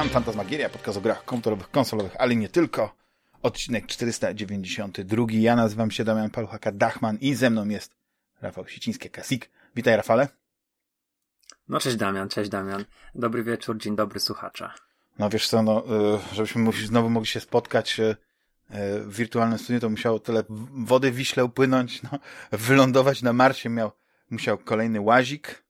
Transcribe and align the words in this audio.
Witam, 0.00 0.12
Fantasmagieria, 0.12 0.68
podcast 0.68 0.98
o 0.98 1.00
grach 1.00 1.24
komputerowych, 1.24 1.70
konsolowych, 1.70 2.16
ale 2.18 2.36
nie 2.36 2.48
tylko. 2.48 2.94
Odcinek 3.42 3.86
492. 3.86 5.24
Ja 5.30 5.56
nazywam 5.56 5.90
się 5.90 6.04
Damian 6.04 6.30
Paluchaka-Dachman 6.30 7.16
i 7.20 7.34
ze 7.34 7.50
mną 7.50 7.68
jest 7.68 7.94
Rafał 8.42 8.64
Siciński-Kasik. 8.64 9.48
Witaj, 9.76 9.96
Rafale. 9.96 10.28
No 11.68 11.80
cześć 11.80 11.96
Damian, 11.96 12.28
cześć 12.28 12.50
Damian. 12.50 12.84
Dobry 13.14 13.44
wieczór, 13.44 13.78
dzień 13.78 13.96
dobry 13.96 14.20
słuchacza. 14.20 14.74
No 15.18 15.30
wiesz 15.30 15.48
co, 15.48 15.62
no, 15.62 15.84
y, 16.16 16.34
żebyśmy 16.34 16.72
znowu 16.72 17.10
mogli 17.10 17.26
się 17.26 17.40
spotkać 17.40 18.00
y, 18.00 18.16
w 19.00 19.16
wirtualnym 19.16 19.58
studiu, 19.58 19.80
to 19.80 19.90
musiało 19.90 20.18
tyle 20.18 20.44
wody 20.70 21.12
w 21.12 21.14
Wiśle 21.14 21.44
upłynąć, 21.44 22.02
no, 22.02 22.10
wylądować 22.52 23.22
na 23.22 23.32
Marsie 23.32 23.68
miał, 23.68 23.92
musiał 24.30 24.58
kolejny 24.58 25.00
łazik, 25.00 25.62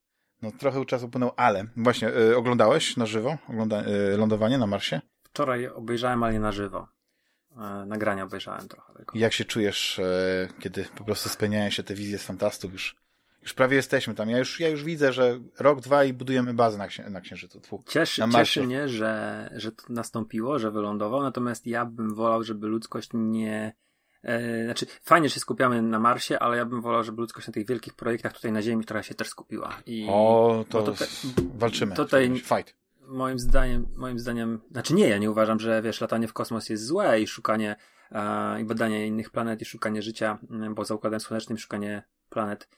no 0.43 0.53
trochę 0.59 0.85
czasu 0.85 1.07
upłynął, 1.07 1.33
ale 1.37 1.65
właśnie, 1.77 2.09
y, 2.09 2.37
oglądałeś 2.37 2.97
na 2.97 3.07
żywo 3.07 3.39
ogląda, 3.49 3.83
y, 3.87 4.17
lądowanie 4.17 4.59
na 4.59 4.67
Marsie? 4.67 5.01
Wczoraj 5.23 5.69
obejrzałem, 5.69 6.23
ale 6.23 6.33
nie 6.33 6.41
na 6.41 6.53
żywo. 6.53 6.89
E, 7.57 7.87
nagrania 7.87 8.25
obejrzałem 8.25 8.69
trochę. 8.69 8.95
Tylko. 8.95 9.19
Jak 9.19 9.33
się 9.33 9.45
czujesz, 9.45 9.99
e, 9.99 10.49
kiedy 10.61 10.85
po 10.97 11.05
prostu 11.05 11.29
spełniają 11.29 11.71
się 11.71 11.83
te 11.83 11.95
wizje 11.95 12.19
z 12.19 12.23
fantastów 12.23 12.73
już? 12.73 12.97
Już 13.43 13.55
prawie 13.55 13.77
jesteśmy 13.77 14.15
tam. 14.15 14.31
Ja 14.31 14.39
już, 14.39 14.61
ja 14.61 14.69
już 14.69 14.85
widzę, 14.85 15.13
że 15.13 15.41
rok, 15.59 15.81
dwa 15.81 16.05
i 16.05 16.13
budujemy 16.13 16.55
bazę 16.55 16.79
na, 16.79 16.87
księ 16.87 17.11
na 17.11 17.21
Księżycu. 17.21 17.61
Tfu, 17.61 17.83
cieszy, 17.87 18.27
na 18.27 18.39
cieszy 18.39 18.63
mnie, 18.63 18.89
że, 18.89 19.51
że 19.57 19.73
to 19.73 19.85
nastąpiło, 19.89 20.59
że 20.59 20.71
wylądował, 20.71 21.23
natomiast 21.23 21.67
ja 21.67 21.85
bym 21.85 22.15
wolał, 22.15 22.43
żeby 22.43 22.67
ludzkość 22.67 23.11
nie... 23.15 23.73
E, 24.23 24.65
znaczy, 24.65 24.87
fajnie, 25.03 25.29
że 25.29 25.35
się 25.35 25.41
skupiamy 25.41 25.83
na 25.83 25.99
Marsie, 25.99 26.39
ale 26.39 26.57
ja 26.57 26.65
bym 26.65 26.81
wolał, 26.81 27.05
żeby 27.05 27.21
ludzkość 27.21 27.47
na 27.47 27.53
tych 27.53 27.67
wielkich 27.67 27.95
projektach 27.95 28.33
tutaj 28.33 28.53
na 28.53 28.63
Ziemi, 28.63 28.85
która 28.85 29.03
się 29.03 29.15
też 29.15 29.29
skupiła. 29.29 29.77
I, 29.87 30.07
o, 30.11 30.65
to 30.69 30.83
tutaj, 30.83 31.09
walczymy. 31.55 31.95
Tutaj, 31.95 32.31
Fight. 32.37 32.81
Moim 33.01 33.39
zdaniem, 33.39 33.87
moim 33.97 34.19
zdaniem, 34.19 34.61
znaczy 34.71 34.95
nie, 34.95 35.09
ja 35.09 35.19
nie 35.19 35.31
uważam, 35.31 35.61
że 35.61 35.83
wiesz, 35.83 36.01
latanie 36.01 36.29
w 36.29 36.33
kosmos 36.33 36.69
jest 36.69 36.87
złe 36.87 37.21
i 37.21 37.27
szukanie 37.27 37.77
e, 38.13 38.61
i 38.61 38.65
badanie 38.65 39.07
innych 39.07 39.31
planet 39.31 39.63
i 39.63 39.65
szukanie 39.65 40.03
życia 40.03 40.39
poza 40.77 40.95
Układem 40.95 41.21
Słonecznym, 41.21 41.59
szukanie 41.59 42.03
planet 42.29 42.69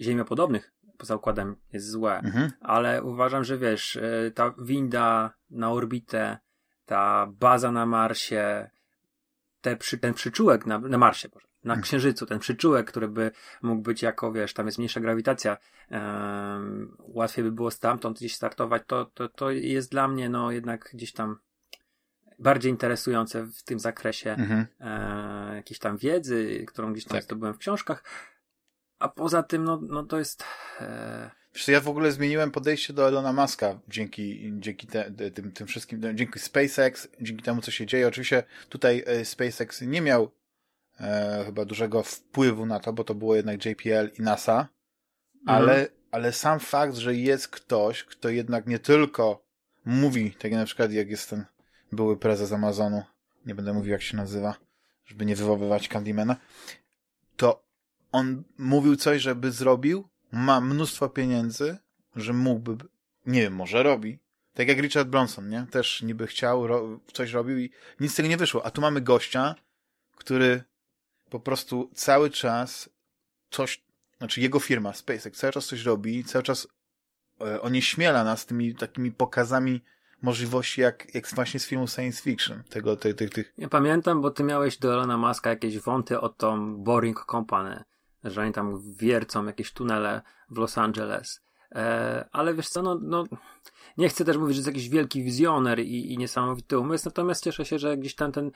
ziemiopodobnych 0.00 0.74
poza 0.98 1.16
układem 1.16 1.56
jest 1.72 1.90
złe, 1.90 2.18
mhm. 2.18 2.50
ale 2.60 3.02
uważam, 3.02 3.44
że 3.44 3.58
wiesz, 3.58 3.96
e, 3.96 4.30
ta 4.30 4.54
winda 4.58 5.34
na 5.50 5.72
orbitę, 5.72 6.38
ta 6.86 7.26
baza 7.26 7.72
na 7.72 7.86
Marsie, 7.86 8.70
te 9.64 9.76
przy, 9.76 9.98
ten 9.98 10.14
przyczółek 10.14 10.66
na, 10.66 10.78
na 10.78 10.98
Marsie, 10.98 11.28
Boże, 11.28 11.46
na 11.64 11.72
mhm. 11.74 11.82
Księżycu, 11.82 12.26
ten 12.26 12.38
przyczółek, 12.38 12.86
który 12.86 13.08
by 13.08 13.30
mógł 13.62 13.82
być 13.82 14.02
jako, 14.02 14.32
wiesz, 14.32 14.54
tam 14.54 14.66
jest 14.66 14.78
mniejsza 14.78 15.00
grawitacja, 15.00 15.56
łatwiej 16.98 17.44
by 17.44 17.52
było 17.52 17.70
stamtąd 17.70 18.18
gdzieś 18.18 18.34
startować, 18.34 18.82
to, 18.86 19.04
to, 19.04 19.28
to 19.28 19.50
jest 19.50 19.90
dla 19.90 20.08
mnie, 20.08 20.28
no, 20.28 20.50
jednak 20.50 20.90
gdzieś 20.94 21.12
tam 21.12 21.36
bardziej 22.38 22.72
interesujące 22.72 23.42
w 23.46 23.62
tym 23.62 23.78
zakresie 23.78 24.30
mhm. 24.30 24.66
e, 24.80 25.56
jakiejś 25.56 25.78
tam 25.78 25.96
wiedzy, 25.96 26.64
którą 26.68 26.92
gdzieś 26.92 27.04
tam 27.04 27.16
tak. 27.16 27.24
zdobyłem 27.24 27.54
w 27.54 27.58
książkach, 27.58 28.04
a 28.98 29.08
poza 29.08 29.42
tym, 29.42 29.64
no, 29.64 29.80
no 29.82 30.02
to 30.02 30.18
jest... 30.18 30.44
E... 30.80 31.43
Wiesz, 31.54 31.68
ja 31.68 31.80
w 31.80 31.88
ogóle 31.88 32.12
zmieniłem 32.12 32.50
podejście 32.50 32.92
do 32.92 33.08
Elona 33.08 33.32
Muska 33.32 33.80
dzięki, 33.88 34.52
dzięki 34.58 34.86
te, 34.86 35.10
tym, 35.30 35.52
tym 35.52 35.66
wszystkim, 35.66 36.02
dzięki 36.14 36.38
SpaceX, 36.38 37.08
dzięki 37.20 37.42
temu, 37.42 37.62
co 37.62 37.70
się 37.70 37.86
dzieje. 37.86 38.08
Oczywiście 38.08 38.42
tutaj 38.68 39.04
e, 39.06 39.24
SpaceX 39.24 39.80
nie 39.80 40.00
miał 40.00 40.30
e, 41.00 41.42
chyba 41.46 41.64
dużego 41.64 42.02
wpływu 42.02 42.66
na 42.66 42.80
to, 42.80 42.92
bo 42.92 43.04
to 43.04 43.14
było 43.14 43.36
jednak 43.36 43.64
JPL 43.64 44.10
i 44.18 44.22
NASA, 44.22 44.68
ale, 45.46 45.72
mhm. 45.72 45.88
ale 46.10 46.32
sam 46.32 46.60
fakt, 46.60 46.96
że 46.96 47.14
jest 47.14 47.48
ktoś, 47.48 48.04
kto 48.04 48.28
jednak 48.28 48.66
nie 48.66 48.78
tylko 48.78 49.44
mówi, 49.84 50.30
tak 50.30 50.50
jak 50.50 50.60
na 50.60 50.66
przykład 50.66 50.92
jak 50.92 51.10
jest 51.10 51.30
ten 51.30 51.44
były 51.92 52.16
prezes 52.16 52.52
Amazonu, 52.52 53.02
nie 53.46 53.54
będę 53.54 53.72
mówił 53.72 53.92
jak 53.92 54.02
się 54.02 54.16
nazywa, 54.16 54.54
żeby 55.04 55.26
nie 55.26 55.36
wywoływać 55.36 55.88
Candymana, 55.88 56.36
to 57.36 57.64
on 58.12 58.44
mówił 58.58 58.96
coś, 58.96 59.22
żeby 59.22 59.52
zrobił, 59.52 60.08
ma 60.34 60.60
mnóstwo 60.60 61.08
pieniędzy, 61.08 61.78
że 62.16 62.32
mógłby, 62.32 62.84
nie 63.26 63.40
wiem, 63.40 63.54
może 63.54 63.82
robi. 63.82 64.18
Tak 64.54 64.68
jak 64.68 64.78
Richard 64.78 65.08
Bronson, 65.08 65.48
nie? 65.48 65.66
Też 65.70 66.02
niby 66.02 66.26
chciał, 66.26 66.66
ro, 66.66 67.00
coś 67.12 67.32
robił 67.32 67.58
i 67.58 67.70
nic 68.00 68.12
z 68.12 68.14
tego 68.14 68.28
nie 68.28 68.36
wyszło. 68.36 68.66
A 68.66 68.70
tu 68.70 68.80
mamy 68.80 69.00
gościa, 69.00 69.54
który 70.16 70.64
po 71.30 71.40
prostu 71.40 71.90
cały 71.94 72.30
czas 72.30 72.90
coś, 73.50 73.82
znaczy 74.18 74.40
jego 74.40 74.60
firma 74.60 74.92
SpaceX 74.92 75.38
cały 75.38 75.52
czas 75.52 75.66
coś 75.66 75.82
robi, 75.82 76.24
cały 76.24 76.42
czas 76.42 76.68
e, 77.40 77.60
onieśmiela 77.60 78.24
nas 78.24 78.46
tymi 78.46 78.74
takimi 78.74 79.12
pokazami 79.12 79.80
możliwości 80.22 80.80
jak, 80.80 81.14
jak 81.14 81.28
właśnie 81.28 81.60
z 81.60 81.66
filmu 81.66 81.88
science 81.88 82.22
fiction. 82.22 82.62
Tego, 82.70 82.96
tych, 82.96 83.16
tych, 83.16 83.30
tych. 83.30 83.52
Ja 83.58 83.68
pamiętam, 83.68 84.22
bo 84.22 84.30
ty 84.30 84.44
miałeś 84.44 84.78
do 84.78 84.92
Elona 84.92 85.18
Muska 85.18 85.50
jakieś 85.50 85.78
wąty 85.78 86.20
o 86.20 86.28
tą 86.28 86.76
Boring 86.76 87.24
Company 87.30 87.84
że 88.24 88.42
oni 88.42 88.52
tam 88.52 88.80
wiercą 88.96 89.46
jakieś 89.46 89.72
tunele 89.72 90.22
w 90.50 90.58
Los 90.58 90.78
Angeles. 90.78 91.44
E, 91.74 92.28
ale 92.32 92.54
wiesz 92.54 92.68
co, 92.68 92.82
no, 92.82 92.98
no, 93.02 93.24
nie 93.96 94.08
chcę 94.08 94.24
też 94.24 94.36
mówić, 94.36 94.56
że 94.56 94.58
jest 94.58 94.66
jakiś 94.66 94.88
wielki 94.88 95.22
wizjoner 95.22 95.80
i, 95.80 96.12
i 96.12 96.18
niesamowity 96.18 96.78
umysł, 96.78 97.04
natomiast 97.04 97.44
cieszę 97.44 97.64
się, 97.64 97.78
że 97.78 97.96
gdzieś 97.96 98.14
tam 98.14 98.32
ten 98.32 98.50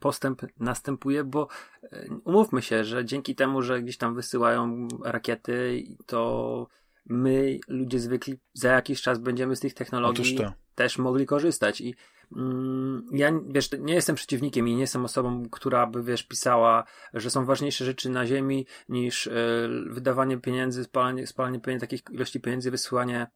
postęp 0.00 0.42
następuje, 0.60 1.24
bo 1.24 1.48
um, 1.92 2.20
umówmy 2.24 2.62
się, 2.62 2.84
że 2.84 3.04
dzięki 3.04 3.34
temu, 3.34 3.62
że 3.62 3.82
gdzieś 3.82 3.96
tam 3.96 4.14
wysyłają 4.14 4.88
rakiety, 5.04 5.84
to 6.06 6.66
my, 7.06 7.58
ludzie 7.68 8.00
zwykli, 8.00 8.38
za 8.52 8.68
jakiś 8.68 9.02
czas 9.02 9.18
będziemy 9.18 9.56
z 9.56 9.60
tych 9.60 9.74
technologii 9.74 10.38
też 10.78 10.98
mogli 10.98 11.26
korzystać 11.26 11.80
i 11.80 11.94
Mm, 12.36 13.06
ja, 13.12 13.32
wiesz, 13.46 13.70
nie 13.78 13.94
jestem 13.94 14.16
przeciwnikiem 14.16 14.68
i 14.68 14.74
nie 14.74 14.80
jestem 14.80 15.04
osobą, 15.04 15.48
która 15.50 15.86
by, 15.86 16.02
wiesz, 16.02 16.22
pisała, 16.22 16.84
że 17.14 17.30
są 17.30 17.44
ważniejsze 17.44 17.84
rzeczy 17.84 18.10
na 18.10 18.26
ziemi 18.26 18.66
niż 18.88 19.26
y, 19.26 19.68
wydawanie 19.86 20.38
pieniędzy, 20.38 20.84
spalanie, 20.84 21.26
spalanie 21.26 21.60
pieniędzy, 21.60 21.86
takich 21.86 22.02
ilości 22.10 22.40
pieniędzy, 22.40 22.70
wysyłanie 22.70 23.26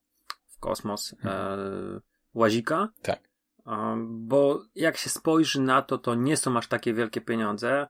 w 0.47 0.59
kosmos 0.59 1.15
hmm. 1.21 2.01
łazika. 2.35 2.89
Tak. 3.03 3.21
bo 3.99 4.65
jak 4.75 4.97
się 4.97 5.11
spojrzy 5.11 5.61
na 5.61 5.83
to, 5.83 5.99
to 5.99 6.15
nie 6.15 6.37
są 6.37 6.57
aż 6.57 6.69
takie 6.69 6.95
wielkie 6.95 7.21
pieniądze. 7.21 7.87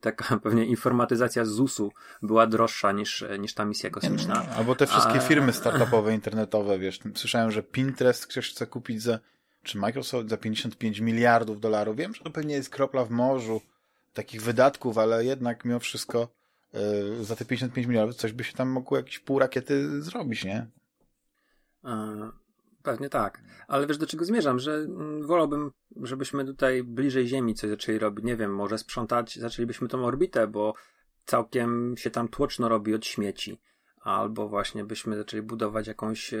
Taka 0.00 0.36
pewnie 0.42 0.64
informatyzacja 0.64 1.44
ZUS-u 1.44 1.92
była 2.22 2.46
droższa 2.46 2.92
niż, 2.92 3.24
niż 3.38 3.54
ta 3.54 3.64
misja 3.64 3.90
kosmiczna. 3.90 4.46
Albo 4.56 4.74
te 4.74 4.86
wszystkie 4.86 5.14
A... 5.14 5.20
firmy 5.20 5.52
startupowe, 5.62 6.14
internetowe, 6.14 6.78
wiesz. 6.78 7.00
Słyszałem, 7.14 7.50
że 7.50 7.62
Pinterest 7.62 8.26
ktoś 8.26 8.50
chce 8.50 8.66
kupić 8.66 9.02
za 9.02 9.18
czy 9.66 9.78
Microsoft 9.78 10.28
za 10.28 10.36
55 10.36 11.00
miliardów 11.00 11.60
dolarów. 11.60 11.96
Wiem, 11.96 12.14
że 12.14 12.24
to 12.24 12.30
pewnie 12.30 12.54
jest 12.54 12.70
kropla 12.70 13.04
w 13.04 13.10
morzu 13.10 13.60
takich 14.14 14.42
wydatków, 14.42 14.98
ale 14.98 15.24
jednak 15.24 15.64
mimo 15.64 15.78
wszystko 15.78 16.28
yy, 16.72 17.24
za 17.24 17.36
te 17.36 17.44
55 17.44 17.86
miliardów 17.86 18.16
coś 18.16 18.32
by 18.32 18.44
się 18.44 18.52
tam 18.52 18.68
mogło 18.68 18.96
jakieś 18.96 19.18
pół 19.18 19.38
rakiety 19.38 20.02
zrobić, 20.02 20.44
nie? 20.44 20.66
E, 21.84 22.30
pewnie 22.86 23.08
tak. 23.08 23.42
Ale 23.68 23.86
wiesz, 23.86 23.98
do 23.98 24.06
czego 24.06 24.24
zmierzam? 24.24 24.58
Że 24.58 24.74
mm, 24.74 25.26
wolałbym, 25.26 25.70
żebyśmy 26.02 26.44
tutaj 26.44 26.82
bliżej 26.82 27.26
Ziemi 27.26 27.54
coś 27.54 27.70
zaczęli 27.70 27.98
robić. 27.98 28.24
Nie 28.24 28.36
wiem, 28.36 28.54
może 28.54 28.78
sprzątać, 28.78 29.36
zaczęlibyśmy 29.36 29.88
tą 29.88 30.04
orbitę, 30.04 30.46
bo 30.46 30.74
całkiem 31.24 31.94
się 31.96 32.10
tam 32.10 32.28
tłoczno 32.28 32.68
robi 32.68 32.94
od 32.94 33.06
śmieci 33.06 33.60
albo 34.00 34.48
właśnie 34.48 34.84
byśmy 34.84 35.16
zaczęli 35.16 35.42
budować 35.42 35.86
jakąś 35.86 36.34
e, 36.34 36.38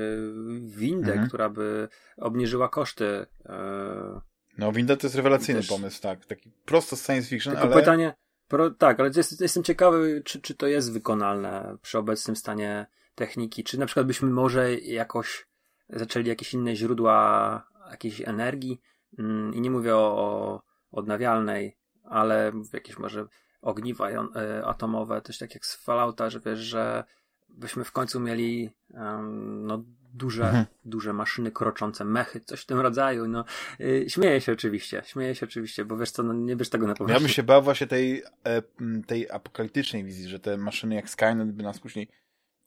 windę, 0.60 1.12
mhm. 1.12 1.28
która 1.28 1.48
by 1.48 1.88
obniżyła 2.16 2.68
koszty. 2.68 3.26
E, 3.46 4.20
no, 4.58 4.72
winda 4.72 4.96
to 4.96 5.06
jest 5.06 5.16
rewelacyjny 5.16 5.60
też... 5.60 5.68
pomysł, 5.68 6.02
tak. 6.02 6.26
Taki 6.26 6.50
prosto 6.64 6.96
science 6.96 7.28
fiction, 7.28 7.52
Tylko 7.52 7.66
ale... 7.66 7.76
pytanie, 7.76 8.14
pro, 8.48 8.70
tak, 8.70 9.00
ale 9.00 9.10
jest, 9.16 9.40
jestem 9.40 9.62
ciekawy, 9.62 10.22
czy, 10.24 10.40
czy 10.40 10.54
to 10.54 10.66
jest 10.66 10.92
wykonalne 10.92 11.76
przy 11.82 11.98
obecnym 11.98 12.36
stanie 12.36 12.86
techniki, 13.14 13.64
czy 13.64 13.78
na 13.78 13.86
przykład 13.86 14.06
byśmy 14.06 14.30
może 14.30 14.74
jakoś 14.74 15.46
zaczęli 15.88 16.28
jakieś 16.28 16.54
inne 16.54 16.76
źródła 16.76 17.68
jakiejś 17.90 18.20
energii 18.20 18.80
mm, 19.18 19.54
i 19.54 19.60
nie 19.60 19.70
mówię 19.70 19.96
o, 19.96 19.98
o 19.98 20.62
odnawialnej, 20.90 21.76
ale 22.04 22.52
jakieś 22.72 22.98
może 22.98 23.26
ogniwa 23.62 24.10
e, 24.10 24.26
atomowe, 24.64 25.20
też 25.20 25.38
tak 25.38 25.54
jak 25.54 25.66
z 25.66 25.84
Fallouta, 25.84 26.30
że 26.30 26.40
wiesz, 26.40 26.58
że 26.58 27.04
byśmy 27.48 27.84
w 27.84 27.92
końcu 27.92 28.20
mieli 28.20 28.70
um, 28.88 29.66
no, 29.66 29.84
duże, 30.14 30.44
mhm. 30.44 30.64
duże 30.84 31.12
maszyny 31.12 31.50
kroczące, 31.50 32.04
mechy, 32.04 32.40
coś 32.40 32.60
w 32.60 32.66
tym 32.66 32.80
rodzaju. 32.80 33.28
No, 33.28 33.44
yy, 33.78 34.10
śmieję 34.10 34.40
się 34.40 34.52
oczywiście, 34.52 35.02
śmieję 35.06 35.34
się 35.34 35.46
oczywiście, 35.46 35.84
bo 35.84 35.96
wiesz 35.96 36.10
co, 36.10 36.22
no, 36.22 36.32
nie 36.32 36.56
bierz 36.56 36.70
tego 36.70 36.86
na 36.86 36.94
poważnie. 36.94 37.14
Ja 37.14 37.20
bym 37.20 37.28
się 37.28 37.42
bał 37.42 37.62
właśnie 37.62 37.86
tej, 37.86 38.22
e, 38.44 38.62
tej 39.06 39.30
apokaliptycznej 39.30 40.04
wizji, 40.04 40.28
że 40.28 40.40
te 40.40 40.56
maszyny 40.56 40.94
jak 40.94 41.10
Skynet 41.10 41.52
by 41.52 41.62
nas 41.62 41.78
później 41.78 42.08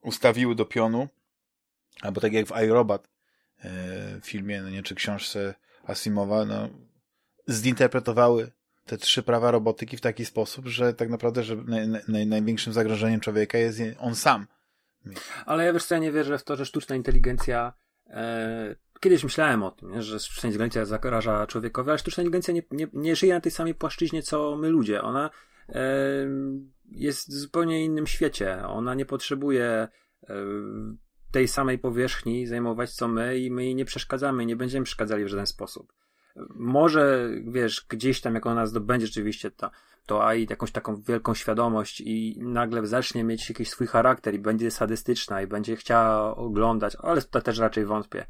ustawiły 0.02 0.56
do 0.56 0.66
pionu, 0.66 1.08
albo 2.02 2.22
tak 2.22 2.34
jak 2.34 2.48
w 2.48 2.62
iRobot 2.64 3.10
e, 3.64 3.70
filmie, 4.24 4.62
no 4.62 4.70
nie, 4.70 4.84
czy 4.84 4.96
książce 4.96 5.56
Asimowa, 5.84 6.46
no, 6.46 6.70
zinterpretowały 7.50 8.52
te 8.86 8.98
trzy 8.98 9.24
prawa 9.24 9.52
robotyki 9.52 9.98
w 9.98 10.02
taki 10.02 10.26
sposób, 10.26 10.68
że 10.68 10.94
tak 10.94 11.10
naprawdę, 11.10 11.44
że 11.44 11.56
naj, 11.56 11.88
naj, 12.08 12.28
największym 12.28 12.74
zagrożeniem 12.74 13.20
człowieka 13.20 13.58
jest 13.58 13.82
on 14.00 14.16
sam 14.16 14.48
ale 15.46 15.66
ja 15.66 15.74
wiesz 15.74 15.86
co, 15.86 15.96
ja 15.96 16.02
nie 16.02 16.12
wierzę 16.12 16.38
w 16.38 16.44
to, 16.44 16.56
że 16.56 16.66
sztuczna 16.66 16.96
inteligencja 16.96 17.74
e, 18.08 18.76
kiedyś 19.00 19.24
myślałem 19.24 19.64
o 19.64 19.72
tym, 19.72 19.92
nie, 19.92 20.02
że 20.02 20.20
sztuczna 20.20 20.48
inteligencja 20.48 20.86
zagraża 20.86 21.48
człowiekowi, 21.48 21.90
ale 21.90 22.00
sztuczna 22.00 22.24
inteligencja 22.24 22.54
nie, 22.54 22.64
nie, 22.72 22.88
nie 22.94 23.16
żyje 23.16 23.34
na 23.34 23.42
tej 23.42 23.52
samej 23.52 23.76
płaszczyźnie, 23.76 24.24
co 24.24 24.58
my 24.58 24.70
ludzie. 24.70 25.02
Ona 25.02 25.30
e, 25.70 25.84
jest 26.92 27.30
w 27.30 27.34
zupełnie 27.34 27.86
innym 27.86 28.08
świecie. 28.08 28.64
Ona 28.68 28.94
nie 28.94 29.06
potrzebuje 29.06 29.66
e, 29.66 29.88
tej 31.32 31.48
samej 31.48 31.80
powierzchni 31.80 32.48
zajmować, 32.48 32.94
co 32.94 33.08
my 33.08 33.40
i 33.40 33.52
my 33.52 33.64
jej 33.64 33.76
nie 33.76 33.86
przeszkadzamy, 33.86 34.46
nie 34.46 34.56
będziemy 34.56 34.84
przeszkadzali 34.84 35.26
w 35.26 35.28
żaden 35.28 35.48
sposób. 35.48 35.94
Może, 36.56 37.30
wiesz, 37.48 37.86
gdzieś 37.90 38.22
tam, 38.22 38.36
jak 38.36 38.46
ona 38.46 38.66
zdobędzie 38.66 39.08
rzeczywiście 39.08 39.52
ta, 39.52 39.72
to 40.06 40.28
AI 40.28 40.48
jakąś 40.50 40.72
taką 40.72 41.02
wielką 41.02 41.34
świadomość 41.34 42.02
i 42.02 42.40
nagle 42.42 42.88
zacznie 42.88 43.24
mieć 43.24 43.50
jakiś 43.50 43.70
swój 43.70 43.88
charakter 43.88 44.34
i 44.34 44.40
będzie 44.40 44.72
sadystyczna 44.72 45.42
i 45.42 45.48
będzie 45.48 45.76
chciała 45.76 46.36
oglądać, 46.36 46.98
ale 47.00 47.22
to 47.22 47.42
też 47.42 47.58
raczej 47.58 47.86
wątpię, 47.86 48.26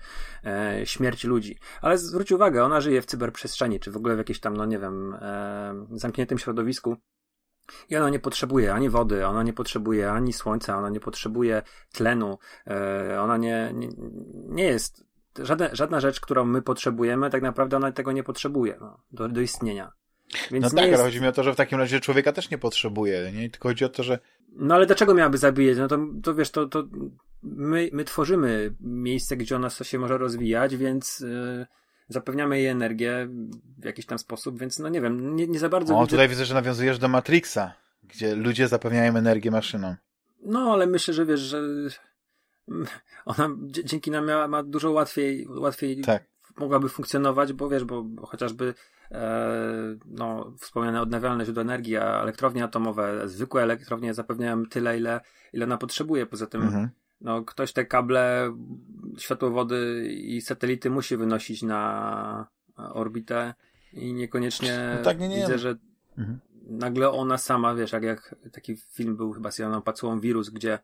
e, 0.45 0.81
śmierć 0.85 1.23
ludzi. 1.23 1.57
Ale 1.81 1.97
zwróć 1.97 2.31
uwagę, 2.31 2.63
ona 2.63 2.81
żyje 2.81 3.01
w 3.01 3.05
cyberprzestrzeni, 3.05 3.79
czy 3.79 3.91
w 3.91 3.97
ogóle 3.97 4.15
w 4.15 4.17
jakimś 4.17 4.39
tam, 4.39 4.57
no 4.57 4.65
nie 4.65 4.79
wiem, 4.79 5.13
e, 5.13 5.85
zamkniętym 5.91 6.37
środowisku, 6.37 6.97
i 7.89 7.97
ona 7.97 8.09
nie 8.09 8.19
potrzebuje 8.19 8.73
ani 8.73 8.89
wody, 8.89 9.25
ona 9.25 9.43
nie 9.43 9.53
potrzebuje 9.53 10.11
ani 10.11 10.33
słońca, 10.33 10.77
ona 10.77 10.89
nie 10.89 10.99
potrzebuje 10.99 11.61
tlenu, 11.93 12.37
e, 12.67 13.21
ona 13.21 13.37
nie, 13.37 13.71
nie, 13.73 13.89
nie 14.47 14.63
jest, 14.63 15.03
żadna, 15.39 15.69
żadna 15.71 15.99
rzecz, 15.99 16.19
którą 16.19 16.45
my 16.45 16.61
potrzebujemy, 16.61 17.29
tak 17.29 17.41
naprawdę 17.41 17.77
ona 17.77 17.91
tego 17.91 18.11
nie 18.11 18.23
potrzebuje 18.23 18.77
no, 18.81 18.99
do, 19.11 19.29
do 19.29 19.41
istnienia. 19.41 19.91
Więc 20.51 20.63
no 20.63 20.69
tak, 20.69 20.87
jest... 20.87 20.99
ale 20.99 21.09
chodzi 21.09 21.21
mi 21.21 21.27
o 21.27 21.31
to, 21.31 21.43
że 21.43 21.53
w 21.53 21.55
takim 21.55 21.79
razie 21.79 21.99
człowieka 21.99 22.31
też 22.31 22.49
nie 22.49 22.57
potrzebuje, 22.57 23.31
nie? 23.31 23.49
Tylko 23.49 23.69
chodzi 23.69 23.85
o 23.85 23.89
to, 23.89 24.03
że... 24.03 24.19
No 24.55 24.75
ale 24.75 24.85
dlaczego 24.85 25.13
miałaby 25.13 25.37
zabijać? 25.37 25.77
No 25.77 25.87
to, 25.87 25.99
to 26.23 26.35
wiesz, 26.35 26.51
to, 26.51 26.67
to 26.67 26.83
my, 27.43 27.89
my 27.93 28.03
tworzymy 28.03 28.73
miejsce, 28.81 29.37
gdzie 29.37 29.55
ona 29.55 29.69
się 29.69 29.99
może 29.99 30.17
rozwijać, 30.17 30.75
więc... 30.75 31.19
Yy 31.19 31.65
zapewniamy 32.09 32.57
jej 32.57 32.67
energię 32.67 33.27
w 33.77 33.85
jakiś 33.85 34.05
tam 34.05 34.19
sposób, 34.19 34.59
więc 34.59 34.79
no 34.79 34.89
nie 34.89 35.01
wiem, 35.01 35.35
nie, 35.35 35.47
nie 35.47 35.59
za 35.59 35.69
bardzo. 35.69 35.97
O, 35.97 36.01
widzę... 36.01 36.09
tutaj 36.09 36.29
widzę, 36.29 36.45
że 36.45 36.53
nawiązujesz 36.53 36.99
do 36.99 37.07
Matrixa, 37.07 37.73
gdzie 38.03 38.35
ludzie 38.35 38.67
zapewniają 38.67 39.15
energię 39.15 39.51
maszynom. 39.51 39.95
No, 40.43 40.73
ale 40.73 40.87
myślę, 40.87 41.13
że 41.13 41.25
wiesz, 41.25 41.39
że 41.39 41.61
ona 43.25 43.49
dzięki 43.61 44.11
nam 44.11 44.25
miała, 44.27 44.47
ma 44.47 44.63
dużo 44.63 44.91
łatwiej, 44.91 45.47
łatwiej 45.47 46.01
tak. 46.01 46.23
mogłaby 46.57 46.89
funkcjonować, 46.89 47.53
bo 47.53 47.69
wiesz, 47.69 47.83
bo, 47.83 48.03
bo 48.03 48.25
chociażby 48.25 48.73
e, 49.11 49.97
no, 50.05 50.53
wspomniane 50.59 51.01
odnawialne 51.01 51.45
źródła 51.45 51.61
energii, 51.63 51.97
a 51.97 52.21
elektrownie 52.21 52.63
atomowe, 52.63 53.29
zwykłe 53.29 53.63
elektrownie 53.63 54.13
zapewniają 54.13 54.65
tyle, 54.65 54.97
ile, 54.97 55.21
ile 55.53 55.65
ona 55.65 55.77
potrzebuje. 55.77 56.25
Poza 56.25 56.47
tym 56.47 56.61
mhm 56.61 56.89
no, 57.21 57.43
ktoś 57.43 57.73
te 57.73 57.85
kable 57.85 58.55
światłowody 59.17 60.07
i 60.11 60.41
satelity 60.41 60.89
musi 60.89 61.17
wynosić 61.17 61.63
na 61.63 62.47
orbitę 62.75 63.53
i 63.93 64.13
niekoniecznie 64.13 64.95
no 64.97 65.03
tak, 65.03 65.19
nie, 65.19 65.29
nie. 65.29 65.41
widzę, 65.41 65.57
że 65.57 65.75
mhm. 66.17 66.39
nagle 66.65 67.11
ona 67.11 67.37
sama, 67.37 67.75
wiesz, 67.75 67.91
jak, 67.91 68.03
jak 68.03 68.35
taki 68.51 68.77
film 68.77 69.17
był 69.17 69.33
chyba 69.33 69.51
z 69.51 69.59
Janą 69.59 69.81
Pacułą 69.81 70.19
Wirus, 70.19 70.49
gdzie 70.49 70.79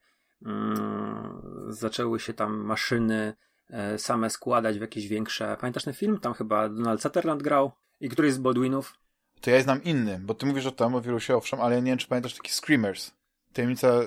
mm, 0.45 1.41
zaczęły 1.67 2.19
się 2.19 2.33
tam 2.33 2.57
maszyny 2.57 3.33
e, 3.69 3.97
same 3.97 4.29
składać 4.29 4.77
w 4.77 4.81
jakieś 4.81 5.07
większe. 5.07 5.57
Pamiętasz 5.59 5.83
ten 5.83 5.93
film? 5.93 6.19
Tam 6.19 6.33
chyba 6.33 6.69
Donald 6.69 7.01
Sutherland 7.01 7.43
grał 7.43 7.71
i 8.01 8.09
któryś 8.09 8.33
z 8.33 8.37
Baldwinów. 8.37 8.99
To 9.41 9.51
ja 9.51 9.63
znam 9.63 9.83
inny, 9.83 10.19
bo 10.23 10.33
ty 10.33 10.45
mówisz 10.45 10.65
o 10.65 10.71
tym, 10.71 10.95
o 10.95 11.01
wirusie, 11.01 11.35
owszem, 11.35 11.61
ale 11.61 11.75
ja 11.75 11.81
nie 11.81 11.91
wiem, 11.91 11.97
czy 11.97 12.07
pamiętasz 12.07 12.33
taki 12.33 12.51
Screamers. 12.51 13.11
Tajemnica 13.53 14.01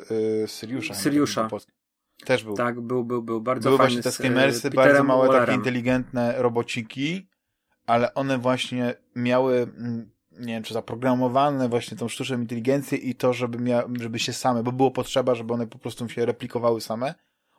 y, 0.44 0.48
Syriusza. 0.48 0.94
Syriusza. 0.94 1.48
Też 2.24 2.44
był. 2.44 2.54
Tak, 2.54 2.80
był, 2.80 3.04
był, 3.04 3.22
był 3.22 3.40
bardzo 3.40 3.68
Były 3.68 3.76
właśnie 3.76 4.02
te 4.02 4.12
Screamersy, 4.12 4.70
bardzo 4.70 5.04
małe, 5.04 5.26
Wallerem. 5.26 5.46
takie 5.46 5.58
inteligentne 5.58 6.34
robociki, 6.42 7.28
ale 7.86 8.14
one 8.14 8.38
właśnie 8.38 8.94
miały, 9.16 9.56
mm, 9.56 10.10
nie 10.32 10.52
wiem, 10.54 10.62
czy 10.62 10.74
zaprogramowane 10.74 11.68
właśnie 11.68 11.96
tą 11.96 12.08
sztuczną 12.08 12.40
inteligencję 12.40 12.98
i 12.98 13.14
to, 13.14 13.32
żeby, 13.32 13.58
mia 13.58 13.82
żeby 14.00 14.18
się 14.18 14.32
same, 14.32 14.62
bo 14.62 14.72
było 14.72 14.90
potrzeba, 14.90 15.34
żeby 15.34 15.54
one 15.54 15.66
po 15.66 15.78
prostu 15.78 16.08
się 16.08 16.26
replikowały 16.26 16.80
same. 16.80 17.14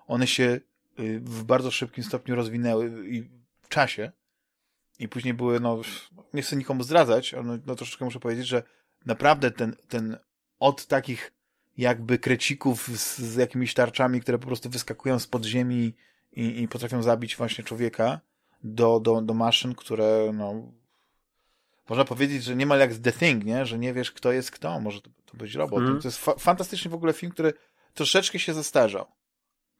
One 0.08 0.28
się 0.28 0.60
y, 1.00 1.20
w 1.20 1.44
bardzo 1.44 1.72
szybkim 1.72 2.04
stopniu 2.04 2.36
rozwinęły 2.36 3.10
i 3.10 3.22
w 3.62 3.70
czasie. 3.70 4.12
I 5.00 5.08
później 5.08 5.34
były, 5.34 5.60
no, 5.60 5.82
nie 6.34 6.42
chcę 6.42 6.56
nikomu 6.56 6.84
zdradzać, 6.84 7.34
ale 7.34 7.60
no, 7.66 7.76
troszeczkę 7.76 8.06
muszę 8.06 8.20
powiedzieć, 8.20 8.48
że 8.48 8.64
naprawdę 9.06 9.52
ten, 9.52 9.76
ten 9.88 10.18
od 10.60 10.86
takich 10.86 11.32
jakby 11.80 12.20
krecików 12.20 12.88
z, 12.88 13.18
z 13.18 13.36
jakimiś 13.36 13.74
tarczami, 13.74 14.22
które 14.22 14.40
po 14.40 14.48
prostu 14.48 14.70
wyskakują 14.70 15.20
z 15.20 15.28
podziemi 15.28 15.94
i, 16.32 16.62
i 16.62 16.68
potrafią 16.68 17.04
zabić 17.04 17.36
właśnie 17.36 17.64
człowieka, 17.64 18.20
do, 18.64 19.00
do, 19.00 19.22
do 19.22 19.34
maszyn, 19.34 19.76
które, 19.76 20.32
no, 20.34 20.72
można 21.90 22.06
powiedzieć, 22.06 22.44
że 22.44 22.56
niemal 22.56 22.80
jak 22.80 22.94
z 22.94 23.02
The 23.02 23.12
Thing, 23.12 23.46
nie? 23.46 23.66
Że 23.66 23.80
nie 23.80 23.94
wiesz, 23.94 24.12
kto 24.12 24.32
jest 24.32 24.52
kto. 24.52 24.80
Może 24.80 25.02
to, 25.02 25.10
to 25.26 25.38
być 25.38 25.56
robot. 25.56 25.80
Mm. 25.80 26.02
To 26.02 26.08
jest 26.08 26.18
fa 26.18 26.34
fantastyczny 26.40 26.92
w 26.92 26.94
ogóle 26.94 27.14
film, 27.14 27.32
który 27.32 27.54
troszeczkę 27.94 28.40
się 28.40 28.54
zestarzał. 28.54 29.06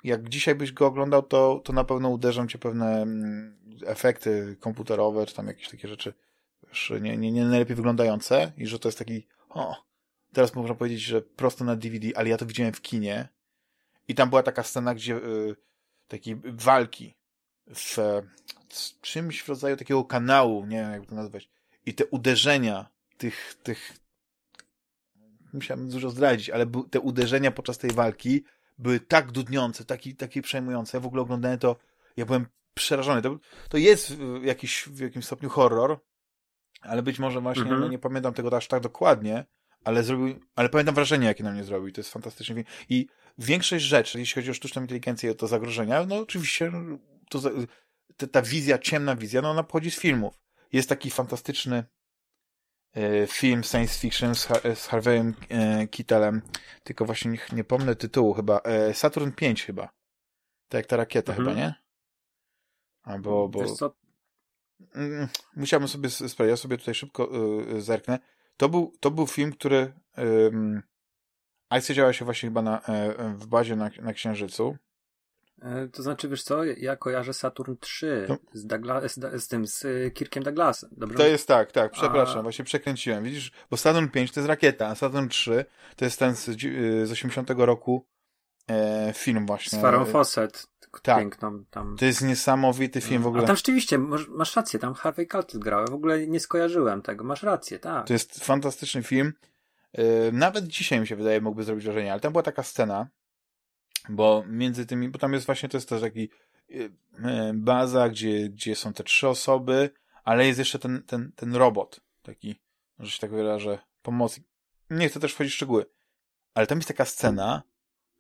Jak 0.04 0.30
dzisiaj 0.30 0.56
byś 0.56 0.72
go 0.72 0.88
oglądał, 0.88 1.24
to, 1.24 1.62
to 1.64 1.74
na 1.74 1.84
pewno 1.84 2.10
uderzą 2.10 2.48
cię 2.48 2.58
pewne 2.58 3.02
mm, 3.02 3.58
efekty 3.86 4.58
komputerowe, 4.60 5.26
czy 5.26 5.36
tam 5.36 5.48
jakieś 5.48 5.70
takie 5.70 5.88
rzeczy 5.88 6.14
wiesz, 6.68 6.94
nie, 7.02 7.18
nie, 7.18 7.32
nie 7.32 7.46
najlepiej 7.46 7.76
wyglądające 7.76 8.52
i 8.58 8.68
że 8.68 8.80
to 8.80 8.88
jest 8.88 9.00
taki, 9.00 9.28
o, 9.50 9.89
teraz 10.34 10.56
można 10.56 10.76
powiedzieć, 10.76 11.02
że 11.02 11.22
prosto 11.22 11.66
na 11.66 11.76
DVD, 11.76 12.08
ale 12.16 12.30
ja 12.30 12.38
to 12.38 12.46
widziałem 12.46 12.74
w 12.74 12.82
kinie 12.82 13.30
i 14.08 14.16
tam 14.16 14.30
była 14.30 14.44
taka 14.44 14.64
scena, 14.64 14.96
gdzie 14.96 15.16
y, 15.16 15.56
takiej 16.08 16.42
walki 16.44 17.16
w, 17.68 17.98
w 18.70 19.02
czymś 19.02 19.42
w 19.42 19.50
rodzaju 19.50 19.78
takiego 19.78 20.04
kanału, 20.04 20.66
nie 20.66 20.78
wiem 20.78 20.92
jak 20.92 21.06
to 21.06 21.16
nazwać, 21.16 21.50
i 21.86 21.94
te 21.94 22.06
uderzenia 22.06 22.90
tych, 23.18 23.56
tych 23.64 23.94
musiałem 25.54 25.90
dużo 25.90 26.10
zdradzić, 26.10 26.50
ale 26.50 26.66
te 26.92 27.00
uderzenia 27.00 27.52
podczas 27.52 27.78
tej 27.78 27.92
walki 27.92 28.44
były 28.78 29.00
tak 29.00 29.32
dudniące, 29.32 29.86
taki, 29.86 30.16
takie 30.16 30.42
przejmujące. 30.42 30.98
Ja 30.98 31.02
w 31.02 31.06
ogóle 31.06 31.22
oglądałem 31.22 31.60
to, 31.60 31.76
ja 32.18 32.26
byłem 32.26 32.46
przerażony. 32.74 33.22
To, 33.22 33.40
to 33.70 33.78
jest 33.78 34.14
jakiś, 34.42 34.84
w 34.88 35.00
jakimś 35.00 35.26
stopniu 35.26 35.50
horror, 35.50 36.00
ale 36.82 37.04
być 37.04 37.20
może 37.20 37.42
właśnie, 37.42 37.64
mm 37.64 37.78
-hmm. 37.78 37.82
no 37.82 37.88
nie 37.88 38.00
pamiętam 38.00 38.34
tego 38.34 38.58
aż 38.58 38.68
tak 38.68 38.84
dokładnie, 38.84 39.46
ale 39.84 40.04
zrobił, 40.04 40.40
ale 40.56 40.70
pamiętam 40.70 40.96
wrażenie, 40.96 41.28
jakie 41.28 41.44
na 41.44 41.52
mnie 41.52 41.64
zrobił. 41.64 41.92
To 41.92 42.02
jest 42.02 42.14
fantastyczny 42.14 42.56
film. 42.56 42.66
I 42.90 43.08
większość 43.38 43.86
rzeczy, 43.86 44.20
jeśli 44.20 44.36
chodzi 44.36 44.52
o 44.52 44.54
sztuczną 44.54 44.82
inteligencję 44.82 45.30
i 45.30 45.32
o 45.32 45.36
to 45.36 45.48
zagrożenia, 45.48 46.06
no 46.06 46.18
oczywiście 46.18 46.72
to, 47.30 47.42
to, 48.18 48.28
ta 48.28 48.42
wizja, 48.42 48.78
ciemna 48.78 49.16
wizja, 49.16 49.42
no 49.42 49.52
ona 49.52 49.64
pochodzi 49.64 49.92
z 49.92 50.00
filmów. 50.00 50.40
Jest 50.72 50.90
taki 50.90 51.10
fantastyczny 51.10 51.84
e, 52.94 53.28
film 53.28 53.64
science 53.64 54.00
fiction 54.00 54.36
z, 54.36 54.48
z 54.76 54.88
Harveyem 54.88 55.36
e, 55.50 55.88
Kittelem, 55.88 56.42
tylko 56.84 57.06
właśnie 57.06 57.32
nie, 57.32 57.40
nie 57.52 57.64
pomnę 57.64 57.96
tytułu 57.96 58.34
chyba. 58.34 58.60
E, 58.60 58.94
Saturn 58.94 59.32
5 59.32 59.66
chyba. 59.66 59.90
Tak 60.68 60.80
jak 60.80 60.86
ta 60.86 60.98
rakieta 60.98 61.34
mhm. 61.34 61.48
chyba, 61.48 61.62
nie? 61.62 61.74
Albo, 63.04 63.50
bo... 63.50 63.76
Co? 63.76 63.96
Mm, 64.96 65.28
musiałbym 65.56 65.90
sobie 65.90 66.10
sprawdzić, 66.10 66.50
ja 66.50 66.58
sobie 66.58 66.78
tutaj 66.78 66.94
szybko 66.94 67.30
y, 67.78 67.82
zerknę. 67.82 68.20
To 68.60 68.70
był, 68.70 68.94
to 69.00 69.12
był 69.12 69.28
film, 69.28 69.52
który 69.52 69.94
um, 70.18 70.82
akcja 71.70 71.96
działa 71.96 72.14
się 72.14 72.26
właśnie 72.26 72.50
chyba 72.50 72.62
na, 72.62 72.82
e, 72.82 73.14
w 73.34 73.48
bazie 73.48 73.76
na, 73.76 73.90
na 74.02 74.14
Księżycu. 74.14 74.78
E, 75.62 75.88
to 75.88 76.04
znaczy, 76.04 76.30
wiesz 76.30 76.44
co, 76.44 76.64
ja 76.64 76.96
kojarzę 76.96 77.34
Saturn 77.34 77.74
3 77.80 78.26
no. 78.30 78.38
z, 78.54 78.66
Douglas, 78.66 79.14
z, 79.14 79.44
z, 79.44 79.48
tym, 79.48 79.68
z 79.68 79.86
e, 79.86 80.12
Kirkiem 80.12 80.44
Douglasem, 80.44 80.90
dobrze? 80.98 81.18
To 81.18 81.28
jest 81.28 81.48
tak, 81.48 81.72
tak, 81.72 81.92
przepraszam, 81.92 82.40
a... 82.40 82.44
właśnie 82.44 82.66
przekręciłem. 82.66 83.24
Widzisz, 83.24 83.52
bo 83.72 83.78
Saturn 83.78 84.08
5 84.08 84.32
to 84.32 84.40
jest 84.40 84.48
rakieta, 84.48 84.88
a 84.88 84.96
Saturn 84.96 85.28
3 85.28 85.66
to 85.96 86.06
jest 86.06 86.20
ten 86.20 86.36
z, 86.36 86.46
z 87.08 87.12
80 87.12 87.50
roku 87.50 88.06
e, 88.70 89.14
film 89.14 89.46
właśnie. 89.46 89.80
Z 89.80 89.82
Farą 89.82 90.06
Fawcett, 90.06 90.68
tak. 91.02 91.20
piękną 91.20 91.66
tam. 91.72 91.98
To 91.98 92.06
jest 92.06 92.22
niesamowity 92.22 93.02
film 93.02 93.24
w 93.24 93.28
ogóle. 93.28 93.44
A 93.44 93.48
tam 93.48 93.56
rzeczywiście, 93.56 93.98
masz, 94.30 94.56
rację, 94.56 94.80
tam 94.80 94.94
Harvey 94.94 95.28
Keitel 95.28 95.60
grał, 95.60 95.82
ja 95.82 95.88
w 95.88 95.94
ogóle 95.94 96.28
nie 96.28 96.40
skojarzyłem 96.40 97.02
tego, 97.02 97.24
masz 97.24 97.44
rację, 97.44 97.80
tak. 97.80 98.08
To 98.08 98.14
jest 98.14 98.44
fantastyczny 98.44 99.04
film. 99.04 99.34
E, 99.94 100.32
nawet 100.32 100.68
dzisiaj 100.68 101.00
mi 101.00 101.08
się 101.08 101.16
wydaje, 101.16 101.42
mógłby 101.42 101.64
zrobić 101.64 101.86
wrażenie, 101.86 102.12
ale 102.12 102.22
tam 102.22 102.32
była 102.32 102.44
taka 102.44 102.64
scena, 102.64 103.08
bo 104.10 104.44
między 104.48 104.86
tymi, 104.86 105.10
bo 105.10 105.20
tam 105.20 105.34
jest 105.34 105.46
właśnie, 105.46 105.70
to 105.70 105.78
jest 105.78 105.90
też 105.90 106.02
taki 106.02 106.30
e, 106.70 106.76
e, 107.24 107.52
baza, 107.54 108.10
gdzie, 108.10 108.50
gdzie 108.50 108.76
są 108.76 108.94
te 108.94 109.04
trzy 109.04 109.28
osoby, 109.28 109.90
ale 110.24 110.48
jest 110.48 110.60
jeszcze 110.60 110.80
ten, 110.80 111.04
ten, 111.04 111.32
ten 111.36 111.56
robot, 111.56 112.00
taki, 112.22 112.60
że 113.00 113.12
się 113.12 113.20
tak 113.20 113.32
wyrażę, 113.32 113.80
pomoc. 114.02 114.40
Nie 114.90 115.10
chcę 115.10 115.20
też 115.20 115.34
wchodzić 115.34 115.54
w 115.54 115.56
szczegóły, 115.56 115.86
ale 116.54 116.68
tam 116.68 116.78
jest 116.78 116.88
taka 116.88 117.06
scena, 117.06 117.64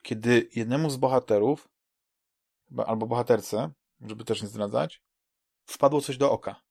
kiedy 0.01 0.49
jednemu 0.55 0.89
z 0.89 0.97
bohaterów, 0.97 1.69
albo 2.85 3.07
bohaterce, 3.07 3.71
żeby 4.01 4.25
też 4.25 4.41
nie 4.41 4.47
zdradzać, 4.47 5.01
wpadło 5.65 6.01
coś 6.01 6.17
do 6.17 6.31
oka. 6.31 6.61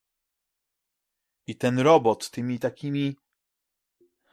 I 1.47 1.57
ten 1.57 1.79
robot 1.79 2.31
tymi 2.31 2.59
takimi, 2.59 3.17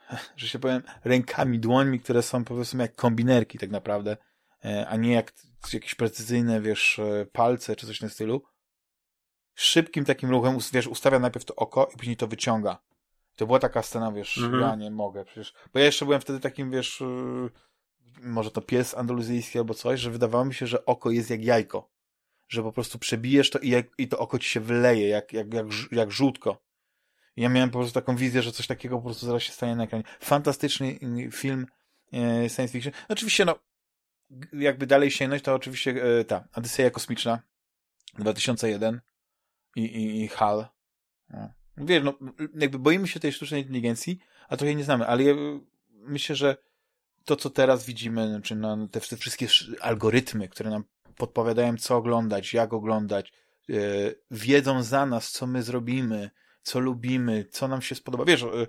że 0.38 0.48
się 0.48 0.60
powiem, 0.60 0.84
rękami, 1.04 1.60
dłońmi, 1.60 2.00
które 2.00 2.22
są 2.22 2.44
po 2.44 2.56
prostu 2.56 2.78
jak 2.78 2.96
kombinerki 2.96 3.58
tak 3.58 3.70
naprawdę, 3.70 4.18
e, 4.66 4.88
a 4.88 4.96
nie 4.96 5.14
jak 5.14 5.34
jakieś 5.74 5.96
precyzyjne, 5.96 6.62
wiesz, 6.62 7.00
e, 7.00 7.26
palce 7.32 7.76
czy 7.76 7.88
coś 7.88 7.98
w 7.98 8.00
tym 8.00 8.10
stylu, 8.10 8.44
szybkim 9.56 10.06
takim 10.06 10.30
ruchem, 10.30 10.58
wiesz, 10.74 10.88
ustawia 10.88 11.20
najpierw 11.20 11.46
to 11.46 11.56
oko 11.56 11.90
i 11.94 11.98
później 11.98 12.18
to 12.18 12.28
wyciąga. 12.28 12.78
To 13.36 13.46
była 13.46 13.60
taka 13.60 13.82
scena, 13.82 14.12
wiesz, 14.12 14.38
mhm. 14.38 14.62
ja 14.62 14.76
nie 14.76 14.92
mogę 14.92 15.26
przecież. 15.26 15.54
Bo 15.74 15.80
ja 15.80 15.86
jeszcze 15.86 16.06
byłem 16.06 16.22
wtedy 16.22 16.40
takim, 16.40 16.72
wiesz, 16.72 17.00
yy, 17.00 17.50
może 18.22 18.52
to 18.52 18.62
pies 18.62 18.98
andaluzyjski 18.98 19.58
albo 19.58 19.74
coś, 19.74 20.00
że 20.00 20.12
wydawało 20.12 20.46
mi 20.46 20.54
się, 20.54 20.68
że 20.68 20.86
oko 20.86 21.12
jest 21.12 21.30
jak 21.30 21.44
jajko. 21.44 21.90
Że 22.48 22.64
po 22.64 22.72
prostu 22.72 23.00
przebijesz 23.00 23.50
to 23.50 23.60
i, 23.60 23.70
jak, 23.70 23.88
i 23.98 24.08
to 24.08 24.20
oko 24.20 24.40
ci 24.40 24.50
się 24.50 24.60
wyleje, 24.60 25.08
jak, 25.08 25.34
jak, 25.34 25.54
jak, 25.54 25.66
jak 25.92 26.12
żółtko. 26.12 26.66
I 27.36 27.42
ja 27.42 27.50
miałem 27.50 27.70
po 27.70 27.80
prostu 27.80 27.94
taką 27.94 28.16
wizję, 28.16 28.42
że 28.42 28.52
coś 28.52 28.68
takiego 28.68 28.98
po 28.98 29.04
prostu 29.04 29.26
zaraz 29.26 29.44
się 29.44 29.52
stanie 29.52 29.76
na 29.76 29.84
ekranie. 29.84 30.04
Fantastyczny 30.20 31.00
film 31.32 31.66
e, 32.14 32.50
science 32.50 32.68
fiction. 32.68 32.94
Oczywiście, 33.10 33.46
no, 33.46 33.60
jakby 34.54 34.88
dalej 34.88 35.12
sięgnąć, 35.12 35.44
to 35.44 35.54
oczywiście 35.54 36.20
e, 36.20 36.26
ta, 36.26 36.48
Odyseja 36.56 36.90
Kosmiczna 36.90 37.40
2001 38.20 39.02
i, 39.76 39.82
i, 39.82 40.24
i 40.24 40.28
HAL. 40.28 40.68
No. 41.30 41.50
Wiesz, 41.78 42.04
no, 42.04 42.14
jakby 42.56 42.80
boimy 42.80 43.08
się 43.08 43.20
tej 43.20 43.32
sztucznej 43.32 43.62
inteligencji, 43.62 44.20
a 44.50 44.58
trochę 44.58 44.76
nie 44.76 44.84
znamy, 44.84 45.08
ale 45.08 45.24
ja 45.24 45.34
myślę, 45.90 46.36
że 46.36 46.58
to, 47.26 47.36
co 47.36 47.50
teraz 47.50 47.86
widzimy, 47.86 48.28
znaczy 48.28 48.56
no, 48.56 48.88
te, 48.88 49.00
wszystkie 49.00 49.48
algorytmy, 49.82 50.50
które 50.50 50.70
nam 50.70 50.84
podpowiadają, 51.18 51.78
co 51.78 51.98
oglądać, 51.98 52.54
jak 52.54 52.74
oglądać, 52.74 53.34
yy, 53.68 54.22
wiedzą 54.32 54.84
za 54.84 55.06
nas, 55.06 55.32
co 55.32 55.48
my 55.48 55.64
zrobimy, 55.64 56.30
co 56.62 56.80
lubimy, 56.80 57.46
co 57.52 57.68
nam 57.68 57.82
się 57.82 57.96
spodoba. 57.96 58.26
Wiesz, 58.26 58.42
yy, 58.42 58.68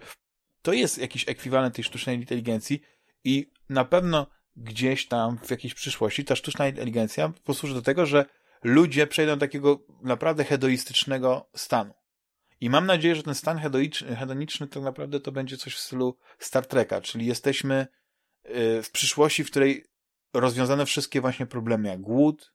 to 0.63 0.73
jest 0.73 0.99
jakiś 0.99 1.29
ekwiwalent 1.29 1.75
tej 1.75 1.85
sztucznej 1.85 2.17
inteligencji 2.17 2.81
i 3.25 3.51
na 3.69 3.85
pewno 3.85 4.27
gdzieś 4.57 5.09
tam 5.09 5.39
w 5.39 5.51
jakiejś 5.51 5.75
przyszłości 5.75 6.25
ta 6.25 6.37
sztuczna 6.37 6.69
inteligencja 6.69 7.33
posłuży 7.45 7.75
do 7.75 7.83
tego, 7.83 8.07
że 8.07 8.25
ludzie 8.63 9.07
przejdą 9.07 9.33
do 9.33 9.41
takiego 9.41 9.87
naprawdę 10.03 10.45
hedonistycznego 10.45 11.51
stanu. 11.57 11.95
I 12.61 12.71
mam 12.71 12.87
nadzieję, 12.87 13.15
że 13.15 13.23
ten 13.23 13.35
stan 13.35 13.59
hedoniczny 14.19 14.69
tak 14.69 14.83
naprawdę 14.83 15.21
to 15.21 15.33
będzie 15.33 15.57
coś 15.57 15.75
w 15.75 15.79
stylu 15.79 16.19
Star 16.39 16.67
Treka, 16.67 17.01
czyli 17.01 17.27
jesteśmy 17.27 17.87
w 18.83 18.89
przyszłości, 18.93 19.45
w 19.45 19.51
której 19.51 19.85
rozwiązane 20.33 20.87
wszystkie 20.87 21.21
właśnie 21.21 21.47
problemy, 21.47 21.89
jak 21.89 22.01
głód, 22.01 22.53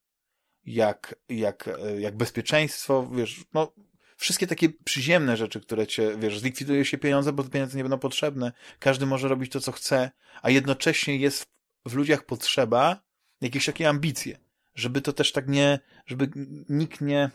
jak, 0.65 1.15
jak, 1.29 1.67
y, 1.67 2.01
jak 2.01 2.17
bezpieczeństwo, 2.17 3.09
wiesz, 3.15 3.43
no, 3.53 3.73
wszystkie 4.17 4.47
takie 4.47 4.69
przyziemne 4.69 5.37
rzeczy, 5.37 5.61
które 5.61 5.87
cię, 5.87 6.17
wiesz, 6.17 6.39
zlikwiduje 6.39 6.85
się 6.85 6.97
pieniądze, 6.97 7.33
bo 7.33 7.43
te 7.43 7.49
pieniądze 7.49 7.77
nie 7.77 7.83
będą 7.83 7.99
potrzebne, 7.99 8.51
każdy 8.79 9.05
może 9.05 9.27
robić 9.27 9.51
to, 9.51 9.59
co 9.59 9.71
chce, 9.71 10.11
a 10.41 10.49
jednocześnie 10.49 11.17
jest 11.17 11.45
w 11.85 11.93
ludziach 11.93 12.25
potrzeba 12.25 13.01
jakieś 13.41 13.65
takie 13.65 13.89
ambicje, 13.89 14.39
żeby 14.75 15.01
to 15.01 15.13
też 15.13 15.31
tak 15.31 15.47
nie, 15.47 15.79
żeby 16.05 16.29
nikt 16.69 17.01
nie, 17.01 17.29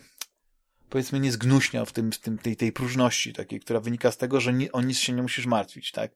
powiedzmy, 0.89 1.19
nie 1.19 1.31
zgnuśniał 1.31 1.85
w 1.85 1.93
tym, 1.93 2.11
w 2.11 2.19
tym 2.19 2.37
tej, 2.37 2.55
tej 2.55 2.71
próżności 2.71 3.33
takiej, 3.33 3.59
która 3.59 3.79
wynika 3.79 4.11
z 4.11 4.17
tego, 4.17 4.41
że 4.41 4.53
ni, 4.53 4.71
o 4.71 4.81
nic 4.81 4.97
się 4.97 5.13
nie 5.13 5.21
musisz 5.21 5.45
martwić, 5.45 5.91
tak? 5.91 6.11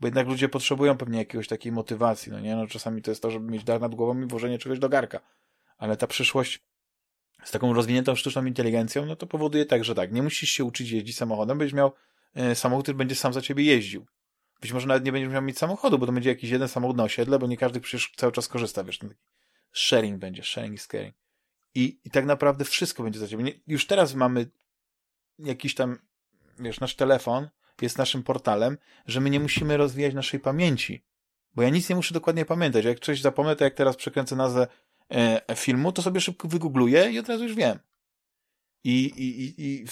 Bo 0.00 0.06
jednak 0.06 0.26
ludzie 0.26 0.48
potrzebują 0.48 0.96
pewnie 0.96 1.18
jakiegoś 1.18 1.48
takiej 1.48 1.72
motywacji, 1.72 2.32
no 2.32 2.40
nie? 2.40 2.56
No 2.56 2.66
czasami 2.66 3.02
to 3.02 3.10
jest 3.10 3.22
to, 3.22 3.30
żeby 3.30 3.50
mieć 3.50 3.64
dar 3.64 3.80
nad 3.80 3.94
głową 3.94 4.20
i 4.20 4.26
włożenie 4.26 4.58
czegoś 4.58 4.78
do 4.78 4.88
garka. 4.88 5.20
Ale 5.78 5.96
ta 5.96 6.06
przyszłość 6.06 6.62
z 7.44 7.50
taką 7.50 7.72
rozwiniętą 7.72 8.14
sztuczną 8.14 8.44
inteligencją, 8.44 9.06
no 9.06 9.16
to 9.16 9.26
powoduje 9.26 9.66
tak, 9.66 9.84
że 9.84 9.94
tak, 9.94 10.12
nie 10.12 10.22
musisz 10.22 10.50
się 10.50 10.64
uczyć 10.64 10.90
jeździć 10.90 11.16
samochodem, 11.16 11.58
będziesz 11.58 11.74
miał 11.74 11.92
e, 12.34 12.54
samochód, 12.54 12.84
który 12.84 12.98
będzie 12.98 13.14
sam 13.14 13.32
za 13.32 13.42
ciebie 13.42 13.64
jeździł. 13.64 14.06
Być 14.60 14.72
może 14.72 14.86
nawet 14.86 15.04
nie 15.04 15.12
będziesz 15.12 15.32
miał 15.32 15.42
mieć 15.42 15.58
samochodu, 15.58 15.98
bo 15.98 16.06
to 16.06 16.12
będzie 16.12 16.30
jakiś 16.30 16.50
jeden 16.50 16.68
samochód 16.68 16.96
na 16.96 17.04
osiedle, 17.04 17.38
bo 17.38 17.46
nie 17.46 17.56
każdy 17.56 17.80
przecież 17.80 18.12
cały 18.16 18.32
czas 18.32 18.48
korzysta, 18.48 18.84
wiesz, 18.84 18.98
ten 18.98 19.08
taki 19.08 19.20
sharing 19.72 20.18
będzie, 20.18 20.42
sharing 20.42 20.74
is 20.74 20.86
caring. 20.86 21.14
I, 21.74 22.00
I 22.04 22.10
tak 22.10 22.26
naprawdę 22.26 22.64
wszystko 22.64 23.02
będzie 23.02 23.18
za 23.18 23.28
ciebie. 23.28 23.44
Nie, 23.44 23.52
już 23.66 23.86
teraz 23.86 24.14
mamy 24.14 24.50
jakiś 25.38 25.74
tam, 25.74 25.98
wiesz, 26.58 26.80
nasz 26.80 26.96
telefon 26.96 27.48
jest 27.82 27.98
naszym 27.98 28.22
portalem, 28.22 28.78
że 29.06 29.20
my 29.20 29.30
nie 29.30 29.40
musimy 29.40 29.76
rozwijać 29.76 30.14
naszej 30.14 30.40
pamięci. 30.40 31.04
Bo 31.54 31.62
ja 31.62 31.68
nic 31.68 31.88
nie 31.88 31.96
muszę 31.96 32.14
dokładnie 32.14 32.44
pamiętać. 32.44 32.84
Jak 32.84 33.00
coś 33.00 33.20
zapomnę, 33.20 33.56
to 33.56 33.64
jak 33.64 33.74
teraz 33.74 33.96
przekręcę 33.96 34.36
nazwę 34.36 34.66
e, 35.10 35.56
filmu, 35.56 35.92
to 35.92 36.02
sobie 36.02 36.20
szybko 36.20 36.48
wygoogluję 36.48 37.10
i 37.10 37.18
od 37.18 37.28
razu 37.28 37.44
już 37.44 37.54
wiem. 37.54 37.78
I, 38.84 39.04
i, 39.04 39.44
i, 39.44 39.54
i 39.58 39.84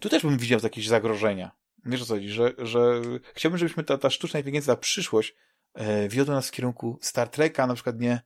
tu 0.00 0.08
też 0.08 0.22
bym 0.22 0.38
widział 0.38 0.60
jakieś 0.62 0.88
zagrożenia. 0.88 1.50
Wiesz 1.86 2.02
o 2.02 2.04
co 2.04 2.14
chodzi, 2.14 2.28
że, 2.28 2.52
że 2.58 3.02
chciałbym, 3.34 3.58
żebyśmy 3.58 3.84
ta, 3.84 3.98
ta 3.98 4.10
sztuczna 4.10 4.40
inteligencja, 4.40 4.74
ta 4.74 4.80
przyszłość 4.80 5.34
e, 5.74 6.08
wiodła 6.08 6.34
nas 6.34 6.48
w 6.48 6.52
kierunku 6.52 6.98
Star 7.00 7.28
Treka, 7.28 7.66
na 7.66 7.74
przykład 7.74 8.00
nie 8.00 8.20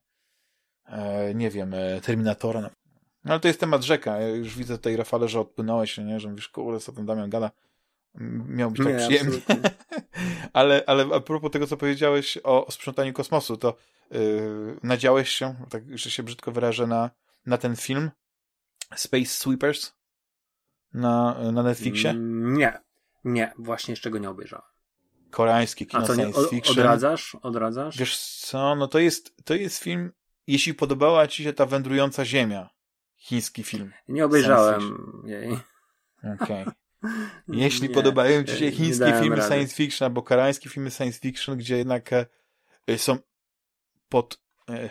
e, 0.87 1.35
nie 1.35 1.51
wiem, 1.51 1.75
e, 1.75 2.01
Terminatora. 2.01 2.61
No. 2.61 2.71
ale 3.25 3.41
to 3.41 3.49
jest 3.49 3.61
temat 3.61 3.83
rzeka. 3.83 4.21
Ja 4.21 4.29
już 4.29 4.57
widzę 4.57 4.77
tutaj, 4.77 4.97
Rafale, 4.97 5.29
że 5.29 5.41
odpłynąłeś, 5.41 5.99
nie? 5.99 6.21
że 6.21 6.29
mówisz, 6.29 6.49
kurde, 6.49 6.81
co 6.81 6.93
ten 6.93 7.07
Damian 7.07 7.31
gada. 7.31 7.51
Miał 8.49 8.71
być 8.71 8.79
tak 8.79 8.95
nie, 8.95 8.99
przyjemnie. 8.99 9.41
ale, 10.53 10.83
ale 10.87 11.07
a 11.15 11.21
propos 11.21 11.51
tego, 11.51 11.67
co 11.67 11.77
powiedziałeś 11.77 12.39
o, 12.45 12.67
o 12.67 12.71
sprzątaniu 12.71 13.13
kosmosu, 13.13 13.57
to 13.57 13.77
yy, 14.11 14.79
nadziałeś 14.83 15.29
się, 15.29 15.55
tak 15.71 15.99
że 15.99 16.11
się 16.11 16.23
brzydko 16.23 16.53
wyrażę, 16.53 16.87
na, 16.87 17.11
na 17.47 17.59
ten 17.59 17.77
film 17.77 18.11
Space 18.97 19.27
Sweepers 19.27 19.93
na, 20.95 21.37
na 21.53 21.63
Netflixie? 21.63 22.11
Mm, 22.11 22.57
nie, 22.57 22.81
nie, 23.25 23.53
właśnie 23.59 23.93
jeszcze 23.93 24.11
go 24.11 24.19
nie 24.19 24.31
obejrzałem. 24.31 24.67
Koreański 25.31 25.87
kino 25.87 26.03
A 26.03 26.07
co, 26.07 26.15
science 26.15 26.41
nie, 26.41 26.49
fiction. 26.49 26.79
Odradzasz? 26.79 27.37
Odradzasz? 27.43 27.99
Wiesz 27.99 28.19
co, 28.19 28.75
no 28.75 28.89
to 28.89 28.99
jest, 28.99 29.45
to 29.45 29.55
jest 29.55 29.79
film 29.79 30.13
jeśli 30.49 30.75
podobała 30.75 31.27
ci 31.27 31.45
się 31.45 31.53
ta 31.53 31.67
wędrująca 31.67 32.25
ziemia, 32.25 32.71
chiński 33.17 33.63
film. 33.63 33.93
Nie 34.09 34.25
obejrzałem 34.25 34.83
jej. 35.27 35.59
Okej. 36.19 36.63
Okay. 36.63 36.73
Jeśli 37.49 37.89
nie, 37.89 37.95
podobają 37.95 38.45
ci 38.45 38.57
się 38.57 38.73
chińskie 38.73 39.13
filmy 39.21 39.37
rady. 39.37 39.49
science 39.49 39.75
fiction 39.75 40.07
albo 40.07 40.23
koreańskie 40.23 40.69
filmy 40.71 40.91
science 40.91 41.19
fiction, 41.19 41.57
gdzie 41.57 41.77
jednak 41.77 42.11
e, 42.13 42.99
są 42.99 43.19
pod, 44.09 44.41
e, 44.71 44.91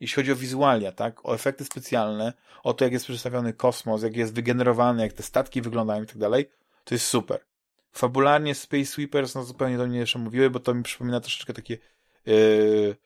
jeśli 0.00 0.16
chodzi 0.16 0.32
o 0.32 0.36
wizualia, 0.36 0.92
tak, 0.92 1.26
o 1.26 1.34
efekty 1.34 1.64
specjalne, 1.64 2.32
o 2.62 2.74
to, 2.74 2.84
jak 2.84 2.92
jest 2.92 3.04
przedstawiony 3.04 3.52
kosmos, 3.52 4.02
jak 4.02 4.16
jest 4.16 4.34
wygenerowany, 4.34 5.02
jak 5.02 5.12
te 5.12 5.22
statki 5.22 5.62
wyglądają 5.62 6.02
i 6.02 6.06
tak 6.06 6.18
dalej, 6.18 6.50
to 6.84 6.94
jest 6.94 7.06
super. 7.06 7.44
Fabularnie 7.92 8.54
Space 8.54 8.86
Sweepers, 8.86 9.34
no 9.34 9.44
zupełnie 9.44 9.78
do 9.78 9.86
mnie 9.86 9.98
jeszcze 9.98 10.18
mówiły, 10.18 10.50
bo 10.50 10.60
to 10.60 10.74
mi 10.74 10.82
przypomina 10.82 11.20
troszeczkę 11.20 11.52
takie 11.52 11.78
yy, 12.26 12.96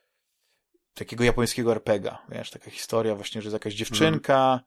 takiego 0.94 1.24
japońskiego 1.24 1.72
RPGa, 1.72 2.18
wiesz, 2.28 2.50
taka 2.50 2.70
historia 2.70 3.14
właśnie, 3.14 3.42
że 3.42 3.46
jest 3.46 3.52
jakaś 3.52 3.74
dziewczynka 3.74 4.46
mm. 4.48 4.60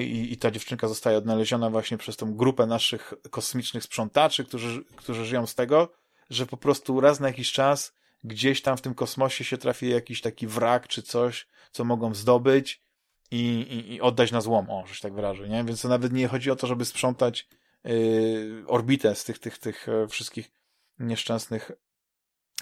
I, 0.00 0.32
i 0.32 0.36
ta 0.36 0.50
dziewczynka 0.50 0.88
zostaje 0.88 1.18
odnaleziona 1.18 1.70
właśnie 1.70 1.98
przez 1.98 2.16
tą 2.16 2.34
grupę 2.34 2.66
naszych 2.66 3.14
kosmicznych 3.30 3.82
sprzątaczy, 3.82 4.44
którzy, 4.44 4.84
którzy 4.96 5.24
żyją 5.24 5.46
z 5.46 5.54
tego, 5.54 5.92
że 6.30 6.46
po 6.46 6.56
prostu 6.56 7.00
raz 7.00 7.20
na 7.20 7.28
jakiś 7.28 7.52
czas 7.52 7.94
gdzieś 8.24 8.62
tam 8.62 8.76
w 8.76 8.80
tym 8.80 8.94
kosmosie 8.94 9.44
się 9.44 9.58
trafi 9.58 9.88
jakiś 9.88 10.20
taki 10.20 10.46
wrak 10.46 10.88
czy 10.88 11.02
coś, 11.02 11.46
co 11.72 11.84
mogą 11.84 12.14
zdobyć 12.14 12.82
i, 13.30 13.60
i, 13.60 13.94
i 13.94 14.00
oddać 14.00 14.32
na 14.32 14.40
złom, 14.40 14.70
o, 14.70 14.86
że 14.86 14.94
się 14.94 15.00
tak 15.00 15.14
wyrażę, 15.14 15.48
nie? 15.48 15.64
Więc 15.64 15.82
to 15.82 15.88
nawet 15.88 16.12
nie 16.12 16.28
chodzi 16.28 16.50
o 16.50 16.56
to, 16.56 16.66
żeby 16.66 16.84
sprzątać 16.84 17.48
yy, 17.84 18.64
orbitę 18.66 19.14
z 19.14 19.24
tych, 19.24 19.38
tych, 19.38 19.58
tych 19.58 19.88
e, 19.88 20.08
wszystkich 20.08 20.50
nieszczęsnych 20.98 21.70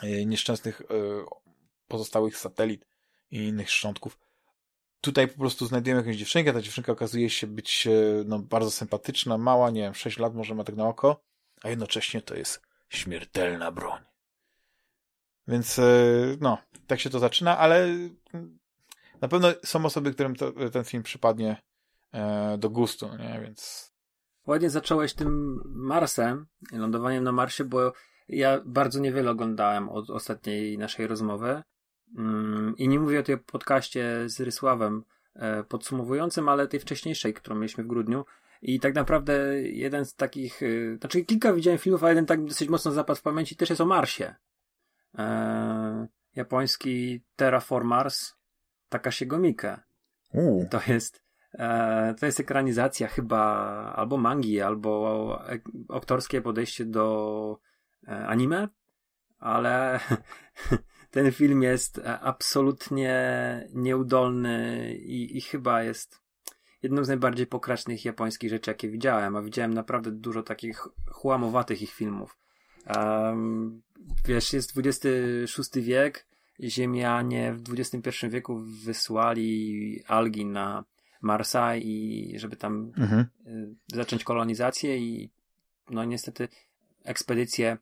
yy, 0.02 0.26
nieszczęsnych 0.26 0.82
yy, 0.90 1.24
pozostałych 1.88 2.36
satelit 2.36 2.86
i 3.30 3.38
innych 3.38 3.70
szczątków. 3.70 4.18
Tutaj 5.00 5.28
po 5.28 5.38
prostu 5.38 5.66
znajdujemy 5.66 6.00
jakąś 6.00 6.16
dziewczynkę, 6.16 6.52
ta 6.52 6.62
dziewczynka 6.62 6.92
okazuje 6.92 7.30
się 7.30 7.46
być 7.46 7.86
e, 7.86 7.90
no, 8.26 8.38
bardzo 8.38 8.70
sympatyczna, 8.70 9.38
mała, 9.38 9.70
nie 9.70 9.80
wiem, 9.82 9.94
6 9.94 10.18
lat 10.18 10.34
może 10.34 10.54
ma 10.54 10.64
tak 10.64 10.76
na 10.76 10.88
oko, 10.88 11.24
a 11.62 11.68
jednocześnie 11.68 12.22
to 12.22 12.34
jest 12.34 12.62
śmiertelna 12.88 13.72
broń. 13.72 14.02
Więc 15.48 15.78
e, 15.78 15.82
no, 16.40 16.58
tak 16.86 17.00
się 17.00 17.10
to 17.10 17.18
zaczyna, 17.18 17.58
ale 17.58 17.88
na 19.20 19.28
pewno 19.28 19.48
są 19.64 19.84
osoby, 19.84 20.14
którym 20.14 20.36
to, 20.36 20.52
ten 20.72 20.84
film 20.84 21.02
przypadnie 21.02 21.62
e, 22.12 22.58
do 22.58 22.70
gustu, 22.70 23.08
nie? 23.16 23.40
Więc... 23.42 23.92
Ładnie 24.46 24.70
zacząłeś 24.70 25.14
tym 25.14 25.60
Marsem, 25.64 26.46
lądowaniem 26.72 27.24
na 27.24 27.32
Marsie, 27.32 27.64
bo 27.64 27.92
ja 28.28 28.60
bardzo 28.64 29.00
niewiele 29.00 29.30
oglądałem 29.30 29.88
od 29.88 30.10
ostatniej 30.10 30.78
naszej 30.78 31.06
rozmowy. 31.06 31.62
Mm, 32.16 32.74
I 32.76 32.88
nie 32.88 33.00
mówię 33.00 33.20
o 33.20 33.22
tej 33.22 33.38
podcaście 33.38 34.28
z 34.28 34.40
Rysławem 34.40 35.04
e, 35.34 35.64
podsumowującym, 35.64 36.48
ale 36.48 36.68
tej 36.68 36.80
wcześniejszej, 36.80 37.34
którą 37.34 37.56
mieliśmy 37.56 37.84
w 37.84 37.86
grudniu. 37.86 38.24
I 38.62 38.80
tak 38.80 38.94
naprawdę 38.94 39.62
jeden 39.62 40.04
z 40.04 40.14
takich, 40.14 40.62
e, 40.62 40.96
znaczy 40.96 41.24
kilka 41.24 41.52
widziałem 41.52 41.78
filmów, 41.78 42.04
a 42.04 42.08
jeden 42.08 42.26
tak 42.26 42.44
dosyć 42.44 42.68
mocno 42.68 42.92
zapadł 42.92 43.18
w 43.18 43.22
pamięci 43.22 43.56
też 43.56 43.70
jest 43.70 43.80
o 43.80 43.86
Marsie. 43.86 44.34
E, 45.18 46.08
japoński 46.36 47.22
Terraform 47.36 47.86
Mars 47.86 48.34
Takashiego 48.88 49.38
Miike. 49.38 49.80
To 50.70 50.80
jest 50.86 51.22
e, 51.54 52.14
to 52.20 52.26
jest 52.26 52.40
ekranizacja 52.40 53.08
chyba 53.08 53.42
albo 53.96 54.16
mangi, 54.16 54.60
albo 54.60 55.42
aktorskie 55.88 56.42
podejście 56.42 56.84
do 56.84 57.58
e, 58.08 58.26
anime, 58.26 58.68
ale 59.38 60.00
ten 61.10 61.32
film 61.32 61.62
jest 61.62 61.98
e, 61.98 62.20
absolutnie 62.20 63.14
nieudolny 63.74 64.94
i, 64.94 65.36
i 65.36 65.40
chyba 65.40 65.82
jest. 65.82 66.20
jedną 66.82 67.04
z 67.04 67.08
najbardziej 67.08 67.46
pokracznych 67.46 68.04
japońskich 68.04 68.50
rzeczy, 68.50 68.70
jakie 68.70 68.88
widziałem, 68.88 69.36
a 69.36 69.42
widziałem 69.42 69.74
naprawdę 69.74 70.10
dużo 70.10 70.42
takich 70.42 70.88
chłamowatych 71.06 71.82
ich 71.82 71.92
filmów. 71.92 72.38
Um, 72.96 73.82
wiesz, 74.24 74.52
jest 74.52 74.72
XXVI 74.78 75.82
wiek, 75.82 76.26
Ziemianie 76.62 77.54
w 77.54 77.72
XXI 77.72 78.28
wieku 78.28 78.58
wysłali 78.84 80.02
algi 80.06 80.46
na 80.46 80.84
Marsa 81.22 81.76
i 81.76 82.32
żeby 82.36 82.56
tam 82.56 82.92
mhm. 82.96 83.26
Y, 83.46 83.74
zacząć 83.86 84.24
kolonizację 84.24 84.98
i 84.98 85.30
no 85.90 86.04
niestety 86.04 86.48
ekspedycje 87.04 87.78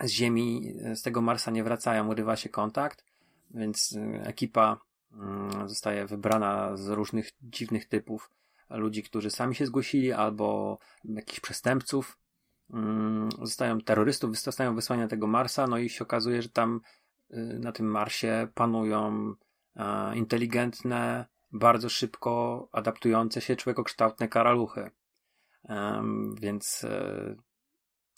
z 0.00 0.10
Ziemi, 0.10 0.74
z 0.94 1.02
tego 1.02 1.20
Marsa 1.20 1.50
nie 1.50 1.64
wracają, 1.64 2.08
urywa 2.08 2.36
się 2.36 2.48
kontakt, 2.48 3.04
więc 3.50 3.92
y, 3.92 4.22
ekipa 4.24 4.80
mm, 5.12 5.68
zostaje 5.68 6.06
wybrana 6.06 6.76
z 6.76 6.88
różnych 6.88 7.30
dziwnych 7.42 7.88
typów 7.88 8.30
ludzi, 8.70 9.02
którzy 9.02 9.30
sami 9.30 9.54
się 9.54 9.66
zgłosili, 9.66 10.12
albo 10.12 10.78
jakichś 11.04 11.40
przestępców. 11.40 12.18
Mm, 12.70 13.28
zostają 13.42 13.80
terrorystów, 13.80 14.40
zostają 14.40 14.74
wysłani 14.74 15.02
na 15.02 15.08
tego 15.08 15.26
Marsa, 15.26 15.66
no 15.66 15.78
i 15.78 15.88
się 15.88 16.04
okazuje, 16.04 16.42
że 16.42 16.48
tam 16.48 16.80
y, 17.30 17.36
na 17.58 17.72
tym 17.72 17.86
Marsie 17.86 18.48
panują 18.54 19.34
inteligentne, 20.14 21.26
bardzo 21.52 21.88
szybko 21.88 22.68
adaptujące 22.72 23.40
się 23.40 23.56
człowiekokształtne 23.56 24.28
karaluchy. 24.28 24.90
więc 26.40 26.84
e, 26.84 27.34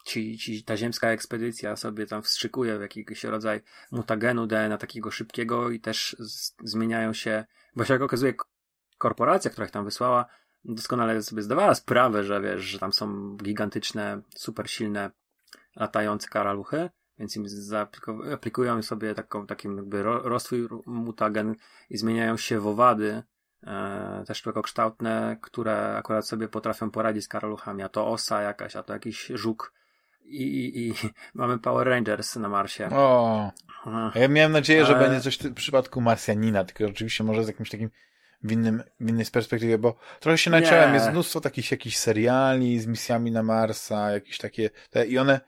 ci, 0.04 0.38
ci, 0.38 0.64
ta 0.64 0.76
ziemska 0.76 1.09
ekspedycja 1.09 1.76
sobie 1.76 2.06
tam 2.06 2.23
wstrzykuje 2.23 2.78
w 2.78 2.80
jakiś 2.80 3.25
rodzaj 3.25 3.61
mutagenu 3.90 4.47
DNA 4.47 4.78
takiego 4.78 5.11
szybkiego 5.11 5.71
i 5.71 5.80
też 5.80 6.16
z, 6.18 6.54
zmieniają 6.64 7.12
się, 7.12 7.44
bo 7.76 7.85
się 7.85 7.92
jak 7.92 8.02
okazuje 8.02 8.35
korporacja, 8.99 9.50
która 9.50 9.66
ich 9.66 9.71
tam 9.71 9.85
wysłała, 9.85 10.26
doskonale 10.64 11.23
sobie 11.23 11.42
zdawała 11.42 11.75
sprawę, 11.75 12.25
że 12.25 12.40
wiesz, 12.40 12.62
że 12.62 12.78
tam 12.78 12.92
są 12.92 13.37
gigantyczne, 13.37 14.23
super 14.35 14.71
silne, 14.71 15.11
latające 15.76 16.28
karaluchy, 16.28 16.90
więc 17.18 17.37
im 17.37 17.47
aplikują 18.32 18.82
sobie 18.82 19.14
taką, 19.14 19.47
takim 19.47 19.76
jakby 19.76 20.02
rozwój 20.02 20.68
mutagen 20.87 21.54
i 21.90 21.97
zmieniają 21.97 22.37
się 22.37 22.61
w 22.61 22.66
owady, 22.66 23.23
e, 23.62 24.25
też 24.26 24.42
człowiekokształtne, 24.42 25.37
które 25.40 25.97
akurat 25.97 26.26
sobie 26.26 26.49
potrafią 26.49 26.90
poradzić 26.90 27.25
z 27.25 27.28
karaluchami, 27.28 27.82
a 27.82 27.88
to 27.88 28.09
osa 28.09 28.42
jakaś, 28.42 28.76
a 28.76 28.82
to 28.82 28.92
jakiś 28.92 29.26
żuk 29.35 29.73
i, 30.24 30.42
i, 30.42 30.88
i 30.88 30.92
mamy 31.34 31.58
Power 31.58 31.88
Rangers 31.88 32.36
na 32.36 32.48
Marsie. 32.48 32.88
O, 32.90 33.52
ja 34.14 34.28
miałem 34.28 34.52
nadzieję, 34.52 34.86
że 34.86 34.94
będzie 34.94 35.20
coś 35.20 35.38
w 35.38 35.54
przypadku 35.54 36.00
Marsjanina, 36.00 36.64
tylko 36.64 36.84
oczywiście 36.86 37.24
może 37.24 37.44
z 37.44 37.48
jakimś 37.48 37.70
takim 37.70 37.90
w, 38.42 38.52
innym, 38.52 38.82
w 39.00 39.08
innej 39.08 39.26
perspektywie, 39.26 39.78
bo 39.78 39.96
trochę 40.20 40.38
się 40.38 40.50
naciąłem, 40.50 40.94
jest 40.94 41.10
mnóstwo 41.10 41.40
takich 41.40 41.70
jakichś 41.70 41.96
seriali 41.96 42.80
z 42.80 42.86
misjami 42.86 43.30
na 43.30 43.42
Marsa, 43.42 44.10
jakieś 44.10 44.38
takie, 44.38 44.70
te, 44.90 45.06
i 45.06 45.18
one, 45.18 45.40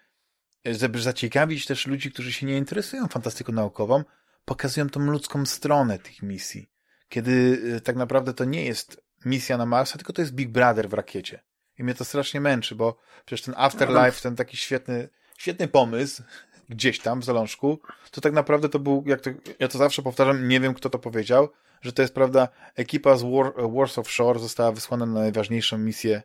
żeby 0.64 1.00
zaciekawić 1.00 1.66
też 1.66 1.86
ludzi, 1.86 2.12
którzy 2.12 2.32
się 2.32 2.46
nie 2.46 2.58
interesują 2.58 3.08
fantastyką 3.08 3.52
naukową, 3.52 4.04
pokazują 4.44 4.88
tą 4.90 5.00
ludzką 5.00 5.46
stronę 5.46 5.98
tych 5.98 6.22
misji. 6.22 6.70
Kiedy 7.08 7.62
e, 7.76 7.80
tak 7.80 7.96
naprawdę 7.96 8.34
to 8.34 8.44
nie 8.44 8.64
jest 8.64 9.04
misja 9.24 9.56
na 9.56 9.66
Marsa, 9.66 9.98
tylko 9.98 10.12
to 10.12 10.22
jest 10.22 10.34
Big 10.34 10.50
Brother 10.50 10.88
w 10.88 10.92
rakiecie. 10.92 11.42
I 11.78 11.84
mnie 11.84 11.94
to 11.94 12.04
strasznie 12.04 12.40
męczy, 12.40 12.74
bo 12.74 12.96
przecież 13.26 13.44
ten 13.44 13.54
Afterlife, 13.58 14.22
ten 14.22 14.36
taki 14.36 14.56
świetny, 14.56 15.08
świetny 15.38 15.68
pomysł, 15.68 16.22
gdzieś 16.68 16.98
tam 16.98 17.20
w 17.20 17.24
zalążku, 17.24 17.78
to 18.10 18.20
tak 18.20 18.32
naprawdę 18.32 18.68
to 18.68 18.78
był, 18.78 19.04
jak 19.06 19.20
to, 19.20 19.30
ja 19.58 19.68
to 19.68 19.78
zawsze 19.78 20.02
powtarzam, 20.02 20.48
nie 20.48 20.60
wiem 20.60 20.74
kto 20.74 20.90
to 20.90 20.98
powiedział, 20.98 21.48
że 21.82 21.92
to 21.92 22.02
jest 22.02 22.14
prawda, 22.14 22.48
ekipa 22.76 23.16
z 23.16 23.22
War, 23.22 23.52
Wars 23.72 23.98
of 23.98 24.10
Shore 24.10 24.40
została 24.40 24.72
wysłana 24.72 25.06
na 25.06 25.20
najważniejszą 25.20 25.78
misję 25.78 26.22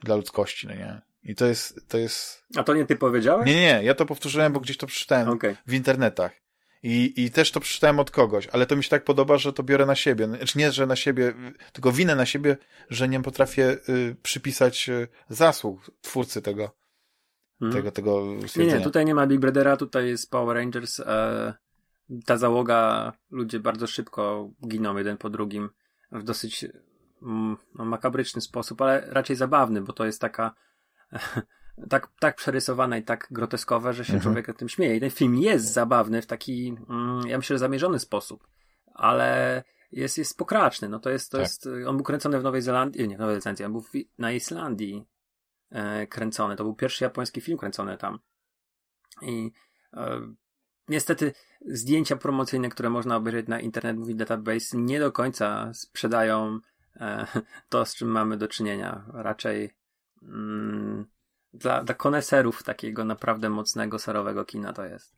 dla 0.00 0.16
ludzkości, 0.16 0.66
no 0.66 0.74
nie? 0.74 1.00
I 1.24 1.34
to 1.34 1.46
jest, 1.46 1.88
to 1.88 1.98
jest... 1.98 2.44
A 2.56 2.62
to 2.62 2.74
nie 2.74 2.86
ty 2.86 2.96
powiedziałeś? 2.96 3.46
Nie, 3.46 3.54
nie, 3.54 3.80
ja 3.82 3.94
to 3.94 4.06
powtórzyłem, 4.06 4.52
bo 4.52 4.60
gdzieś 4.60 4.76
to 4.76 4.86
przeczytałem 4.86 5.28
okay. 5.28 5.56
w 5.66 5.74
internetach. 5.74 6.41
I, 6.82 7.24
I 7.24 7.30
też 7.30 7.50
to 7.50 7.60
przeczytałem 7.60 8.00
od 8.00 8.10
kogoś, 8.10 8.46
ale 8.46 8.66
to 8.66 8.76
mi 8.76 8.84
się 8.84 8.90
tak 8.90 9.04
podoba, 9.04 9.38
że 9.38 9.52
to 9.52 9.62
biorę 9.62 9.86
na 9.86 9.94
siebie. 9.94 10.26
Znaczy 10.26 10.58
nie, 10.58 10.72
że 10.72 10.86
na 10.86 10.96
siebie, 10.96 11.34
tylko 11.72 11.92
winę 11.92 12.16
na 12.16 12.26
siebie, 12.26 12.56
że 12.90 13.08
nie 13.08 13.22
potrafię 13.22 13.78
y, 13.88 14.16
przypisać 14.22 14.88
y, 14.88 15.08
zasług 15.28 15.90
twórcy 16.00 16.42
tego, 16.42 16.70
hmm. 17.60 17.76
tego, 17.76 17.92
tego 17.92 18.22
Nie, 18.56 18.66
nie, 18.66 18.80
tutaj 18.80 19.04
nie 19.04 19.14
ma 19.14 19.26
Big 19.26 19.40
Brothera, 19.40 19.76
tutaj 19.76 20.08
jest 20.08 20.30
Power 20.30 20.56
Rangers. 20.56 21.00
E, 21.00 21.54
ta 22.26 22.36
załoga, 22.36 23.12
ludzie 23.30 23.60
bardzo 23.60 23.86
szybko 23.86 24.50
giną 24.68 24.96
jeden 24.96 25.16
po 25.16 25.30
drugim 25.30 25.70
w 26.12 26.22
dosyć 26.22 26.64
mm, 27.22 27.56
no, 27.74 27.84
makabryczny 27.84 28.40
sposób, 28.40 28.82
ale 28.82 29.06
raczej 29.10 29.36
zabawny, 29.36 29.82
bo 29.82 29.92
to 29.92 30.04
jest 30.04 30.20
taka 30.20 30.54
tak, 31.90 32.08
tak 32.20 32.36
przerysowane 32.36 32.98
i 32.98 33.02
tak 33.02 33.28
groteskowe, 33.30 33.92
że 33.92 34.04
się 34.04 34.12
mhm. 34.14 34.22
człowiek 34.22 34.48
o 34.48 34.54
tym 34.54 34.68
śmieje. 34.68 34.96
I 34.96 35.00
ten 35.00 35.10
film 35.10 35.36
jest 35.36 35.72
zabawny 35.72 36.22
w 36.22 36.26
taki, 36.26 36.76
mm, 36.88 37.26
ja 37.26 37.36
myślę, 37.36 37.58
zamierzony 37.58 37.98
sposób, 37.98 38.48
ale 38.94 39.62
jest, 39.92 40.18
jest 40.18 40.38
pokraczny. 40.38 40.88
No 40.88 40.98
to 40.98 41.10
jest, 41.10 41.30
to 41.30 41.38
tak. 41.38 41.46
jest, 41.46 41.68
on 41.86 41.96
był 41.96 42.04
kręcony 42.04 42.40
w 42.40 42.42
Nowej 42.42 42.62
Zelandii, 42.62 43.08
nie 43.08 43.16
w 43.16 43.20
Nowej 43.20 43.40
Zelandii, 43.40 43.64
on 43.64 43.72
był 43.72 43.84
na 44.18 44.32
Islandii 44.32 45.04
e, 45.70 46.06
kręcony. 46.06 46.56
To 46.56 46.64
był 46.64 46.74
pierwszy 46.74 47.04
japoński 47.04 47.40
film 47.40 47.58
kręcony 47.58 47.96
tam. 47.96 48.18
I 49.22 49.52
e, 49.94 50.20
niestety 50.88 51.32
zdjęcia 51.66 52.16
promocyjne, 52.16 52.68
które 52.68 52.90
można 52.90 53.16
obejrzeć 53.16 53.48
na 53.48 53.60
Internet 53.60 53.96
Movie 53.96 54.14
Database 54.14 54.76
nie 54.76 55.00
do 55.00 55.12
końca 55.12 55.74
sprzedają 55.74 56.60
e, 56.96 57.26
to, 57.68 57.84
z 57.84 57.94
czym 57.94 58.08
mamy 58.08 58.36
do 58.36 58.48
czynienia. 58.48 59.04
Raczej 59.12 59.70
mm, 60.22 61.06
dla, 61.54 61.84
dla 61.84 61.94
koneserów 61.94 62.62
takiego 62.62 63.04
naprawdę 63.04 63.50
mocnego, 63.50 63.98
serowego 63.98 64.44
kina 64.44 64.72
to 64.72 64.84
jest. 64.84 65.16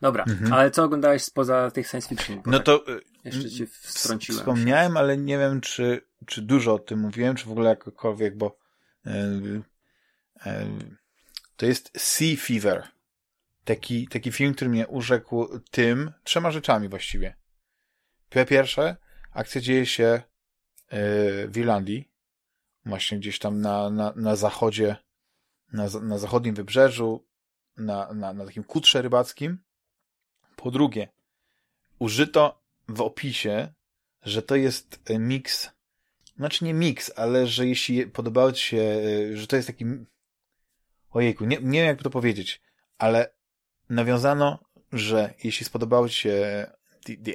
Dobra, 0.00 0.24
mhm. 0.28 0.52
ale 0.52 0.70
co 0.70 0.84
oglądałeś 0.84 1.22
spoza 1.22 1.70
tych 1.70 1.88
science 1.88 2.08
fiction? 2.08 2.42
No 2.46 2.60
to 2.60 2.88
y, 2.88 3.00
jeszcze 3.24 3.50
ci 3.50 3.66
wtrąciłem. 3.66 4.38
Wspomniałem, 4.38 4.96
ale 4.96 5.16
nie 5.16 5.38
wiem, 5.38 5.60
czy, 5.60 6.00
czy 6.26 6.42
dużo 6.42 6.74
o 6.74 6.78
tym 6.78 6.98
mówiłem, 6.98 7.36
czy 7.36 7.46
w 7.46 7.50
ogóle 7.50 7.70
jakokolwiek, 7.70 8.36
bo 8.36 8.58
yy, 9.04 9.12
yy, 10.46 10.52
to 11.56 11.66
jest 11.66 11.92
Sea 11.96 12.36
Fever. 12.36 12.88
Taki, 13.64 14.08
taki 14.08 14.32
film, 14.32 14.54
który 14.54 14.70
mnie 14.70 14.88
urzekł 14.88 15.58
tym, 15.70 16.12
trzema 16.24 16.50
rzeczami 16.50 16.88
właściwie. 16.88 17.36
Po 18.30 18.44
pierwsze, 18.44 18.96
akcja 19.32 19.60
dzieje 19.60 19.86
się 19.86 20.22
yy, 20.92 20.98
w 21.48 21.56
Irlandii, 21.56 22.10
właśnie 22.86 23.18
gdzieś 23.18 23.38
tam 23.38 23.60
na, 23.60 23.90
na, 23.90 24.12
na 24.16 24.36
zachodzie 24.36 24.96
na, 25.72 25.88
na 26.02 26.18
zachodnim 26.18 26.54
wybrzeżu, 26.54 27.26
na, 27.76 28.12
na, 28.12 28.32
na 28.32 28.46
takim 28.46 28.64
kutrze 28.64 29.02
rybackim. 29.02 29.58
Po 30.56 30.70
drugie, 30.70 31.08
użyto 31.98 32.62
w 32.88 33.00
opisie, 33.00 33.72
że 34.22 34.42
to 34.42 34.56
jest 34.56 35.00
e, 35.10 35.18
miks, 35.18 35.70
znaczy 36.36 36.64
nie 36.64 36.74
miks, 36.74 37.12
ale 37.16 37.46
że 37.46 37.66
jeśli 37.66 38.06
podobało 38.06 38.52
ci 38.52 38.62
się, 38.62 38.82
e, 39.32 39.36
że 39.36 39.46
to 39.46 39.56
jest 39.56 39.68
taki, 39.68 39.84
ojejku, 41.10 41.44
nie, 41.44 41.56
nie 41.56 41.80
wiem 41.80 41.88
jak 41.88 42.02
to 42.02 42.10
powiedzieć, 42.10 42.62
ale 42.98 43.34
nawiązano, 43.88 44.58
że 44.92 45.34
jeśli 45.44 45.66
spodobało 45.66 46.08
ci 46.08 46.16
się 46.16 46.66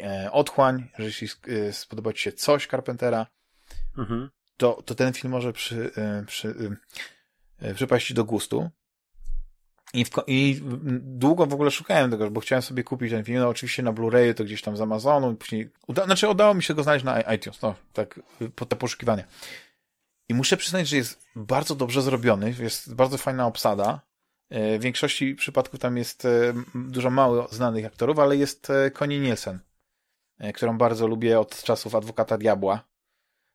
e, 0.03 0.31
otchłań, 0.31 0.89
że 0.97 1.05
jeśli 1.05 1.27
spodobało 1.71 2.13
ci 2.13 2.21
się 2.21 2.31
coś 2.31 2.67
Carpentera, 2.67 3.27
mhm. 3.97 4.29
to, 4.57 4.81
to 4.85 4.95
ten 4.95 5.13
film 5.13 5.31
może 5.31 5.53
przy, 5.53 5.91
przy, 6.27 6.77
E, 7.59 7.73
przypaść 7.73 8.13
do 8.13 8.25
gustu. 8.25 8.69
I, 9.93 10.05
w, 10.05 10.09
I 10.27 10.61
długo 11.01 11.45
w 11.45 11.53
ogóle 11.53 11.71
szukałem 11.71 12.11
tego, 12.11 12.31
bo 12.31 12.41
chciałem 12.41 12.61
sobie 12.61 12.83
kupić 12.83 13.11
ten 13.11 13.23
film. 13.23 13.39
No, 13.39 13.49
oczywiście 13.49 13.83
na 13.83 13.93
Blu-rayu 13.93 14.33
to 14.33 14.43
gdzieś 14.43 14.61
tam 14.61 14.77
z 14.77 14.81
Amazonu. 14.81 15.35
Później, 15.35 15.69
uda, 15.87 16.05
znaczy 16.05 16.29
udało 16.29 16.53
mi 16.53 16.63
się 16.63 16.73
go 16.73 16.83
znaleźć 16.83 17.05
na 17.05 17.21
iTunes, 17.21 17.61
no, 17.61 17.75
tak, 17.93 18.19
pod 18.55 18.69
te 18.69 18.75
poszukiwania. 18.75 19.23
I 20.29 20.33
muszę 20.33 20.57
przyznać, 20.57 20.87
że 20.87 20.95
jest 20.95 21.27
bardzo 21.35 21.75
dobrze 21.75 22.01
zrobiony. 22.01 22.55
Jest 22.59 22.95
bardzo 22.95 23.17
fajna 23.17 23.47
obsada. 23.47 24.01
E, 24.49 24.79
w 24.79 24.81
większości 24.81 25.35
przypadków 25.35 25.79
tam 25.79 25.97
jest 25.97 26.25
e, 26.25 26.53
dużo 26.75 27.09
mało 27.09 27.47
znanych 27.51 27.85
aktorów, 27.85 28.19
ale 28.19 28.37
jest 28.37 28.71
Connie 28.93 29.19
Nielsen, 29.19 29.59
którą 30.53 30.77
bardzo 30.77 31.07
lubię 31.07 31.39
od 31.39 31.63
czasów 31.63 31.95
Adwokata 31.95 32.37
Diabła 32.37 32.86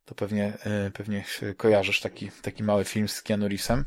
to 0.05 0.15
pewnie, 0.15 0.59
e, 0.65 0.91
pewnie 0.91 1.25
kojarzysz 1.57 2.01
taki, 2.01 2.31
taki 2.43 2.63
mały 2.63 2.85
film 2.85 3.09
z 3.09 3.23
Keanu 3.23 3.49
Reevesem. 3.49 3.85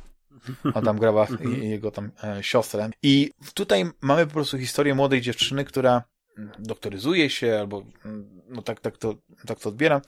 Adam 0.73 0.99
grała 0.99 1.27
mhm. 1.27 1.63
jego 1.63 1.91
tam 1.91 2.11
e, 2.23 2.43
siostrę. 2.43 2.89
I 3.03 3.31
tutaj 3.53 3.85
mamy 4.01 4.27
po 4.27 4.33
prostu 4.33 4.57
historię 4.57 4.95
młodej 4.95 5.21
dziewczyny, 5.21 5.65
która 5.65 6.03
doktoryzuje 6.59 7.29
się, 7.29 7.57
albo 7.59 7.85
no 8.49 8.61
tak, 8.61 8.79
tak, 8.79 8.97
to, 8.97 9.15
tak 9.45 9.59
to 9.59 9.69
odbieram, 9.69 10.01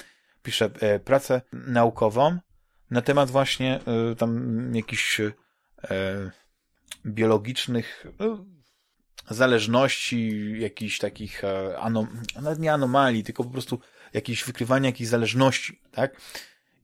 pisze 0.44 0.70
e, 0.80 1.00
pracę 1.00 1.42
naukową 1.52 2.38
na 2.92 3.02
temat 3.02 3.30
właśnie 3.32 3.80
tam 4.18 4.72
jakichś 4.76 5.22
biologicznych 7.06 8.06
no, 8.20 8.46
zależności, 9.30 10.54
jakichś 10.60 11.00
takich 11.00 11.42
anom, 11.80 12.08
nawet 12.36 12.60
nie 12.60 12.74
anomalii, 12.74 13.24
tylko 13.24 13.44
po 13.44 13.50
prostu 13.50 13.80
jakieś 14.18 14.44
wykrywania 14.44 14.90
jakichś 14.90 15.10
zależności, 15.10 15.82
tak? 15.92 16.22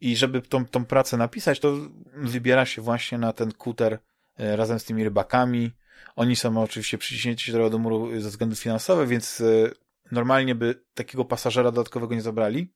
I 0.01 0.15
żeby 0.15 0.41
tą, 0.41 0.65
tą 0.65 0.85
pracę 0.85 1.17
napisać, 1.17 1.59
to 1.59 1.77
wybiera 2.13 2.65
się 2.65 2.81
właśnie 2.81 3.17
na 3.17 3.33
ten 3.33 3.51
kuter 3.51 3.99
e, 4.37 4.55
razem 4.55 4.79
z 4.79 4.85
tymi 4.85 5.03
rybakami. 5.03 5.71
Oni 6.15 6.35
są 6.35 6.61
oczywiście 6.63 6.97
przyciśnięci 6.97 7.51
trochę 7.51 7.69
do 7.69 7.77
muru 7.77 8.21
ze 8.21 8.29
względów 8.29 8.59
finansowych, 8.59 9.09
więc 9.09 9.41
e, 9.41 9.71
normalnie 10.11 10.55
by 10.55 10.83
takiego 10.93 11.25
pasażera 11.25 11.71
dodatkowego 11.71 12.15
nie 12.15 12.21
zabrali. 12.21 12.73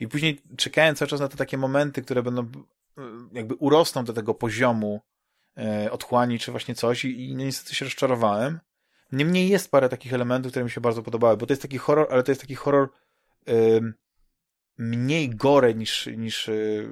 I 0.00 0.08
później 0.08 0.40
czekałem 0.56 0.94
cały 0.94 1.08
czas 1.08 1.20
na 1.20 1.28
te 1.28 1.36
takie 1.36 1.58
momenty, 1.58 2.02
które 2.02 2.22
będą 2.22 2.42
e, 2.42 2.48
jakby 3.32 3.54
urosną 3.54 4.04
do 4.04 4.12
tego 4.12 4.34
poziomu 4.34 5.00
otchłani, 5.90 6.38
czy 6.38 6.50
właśnie 6.50 6.74
coś 6.74 7.04
i, 7.04 7.28
i 7.28 7.34
niestety 7.34 7.74
się 7.74 7.84
rozczarowałem. 7.84 8.60
Niemniej 9.12 9.48
jest 9.48 9.70
parę 9.70 9.88
takich 9.88 10.14
elementów, 10.14 10.52
które 10.52 10.64
mi 10.64 10.70
się 10.70 10.80
bardzo 10.80 11.02
podobały, 11.02 11.36
bo 11.36 11.46
to 11.46 11.52
jest 11.52 11.62
taki 11.62 11.78
horror, 11.78 12.06
ale 12.10 12.22
to 12.22 12.30
jest 12.30 12.40
taki 12.40 12.54
horror 12.54 12.88
mniej 14.78 15.30
gore 15.30 15.74
niż, 15.74 16.06
niż 16.06 16.48
y, 16.48 16.88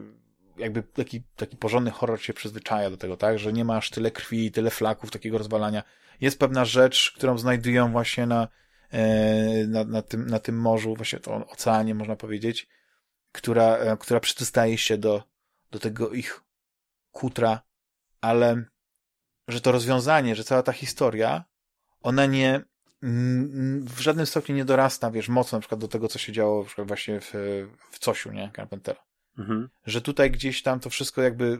jakby 0.57 0.83
taki, 0.83 1.23
taki 1.37 1.57
porządny 1.57 1.91
horror 1.91 2.21
się 2.21 2.33
przyzwyczaja 2.33 2.91
do 2.91 2.97
tego, 2.97 3.17
tak? 3.17 3.39
Że 3.39 3.53
nie 3.53 3.65
ma 3.65 3.77
aż 3.77 3.91
tyle 3.91 4.11
krwi, 4.11 4.53
tyle 4.53 4.71
flaków, 4.71 5.11
takiego 5.11 5.39
rozwalania. 5.39 5.83
Jest 6.21 6.39
pewna 6.39 6.65
rzecz, 6.65 7.13
którą 7.17 7.39
znajdują 7.39 7.93
właśnie 7.93 8.27
na, 8.27 8.49
e, 8.91 9.67
na, 9.67 9.85
na, 9.85 10.03
tym, 10.03 10.27
na 10.27 10.39
tym 10.39 10.61
morzu, 10.61 10.95
właśnie 10.95 11.21
to 11.21 11.47
oceanie, 11.47 11.95
można 11.95 12.17
powiedzieć, 12.17 12.69
która, 13.33 13.77
e, 13.77 13.97
która 13.97 14.21
przystaje 14.21 14.79
się 14.79 14.99
do, 14.99 15.23
do 15.71 15.79
tego 15.79 16.11
ich 16.11 16.41
kutra, 17.11 17.63
ale 18.21 18.65
że 19.49 19.61
to 19.61 19.73
rozwiązanie, 19.73 20.37
że 20.37 20.45
cała 20.45 20.63
ta 20.63 20.73
historia, 20.73 21.45
ona 22.01 22.27
nie, 22.27 22.61
w 23.03 24.01
żadnym 24.01 24.27
stopniu 24.27 24.55
nie 24.55 24.65
dorasta, 24.65 25.11
wiesz, 25.11 25.29
mocno 25.29 25.59
na 25.59 25.61
przykład 25.61 25.81
do 25.81 25.89
tego, 25.89 26.09
co 26.09 26.19
się 26.19 26.33
działo 26.33 26.67
na 26.79 26.85
właśnie 26.85 27.21
w, 27.21 27.33
w 27.91 27.99
Cosiu, 27.99 28.33
nie, 28.33 28.51
Carpentera. 28.57 29.05
Mhm. 29.39 29.69
Że 29.87 30.01
tutaj 30.01 30.31
gdzieś 30.31 30.63
tam 30.63 30.81
to 30.81 30.91
wszystko 30.91 31.23
jakby 31.23 31.59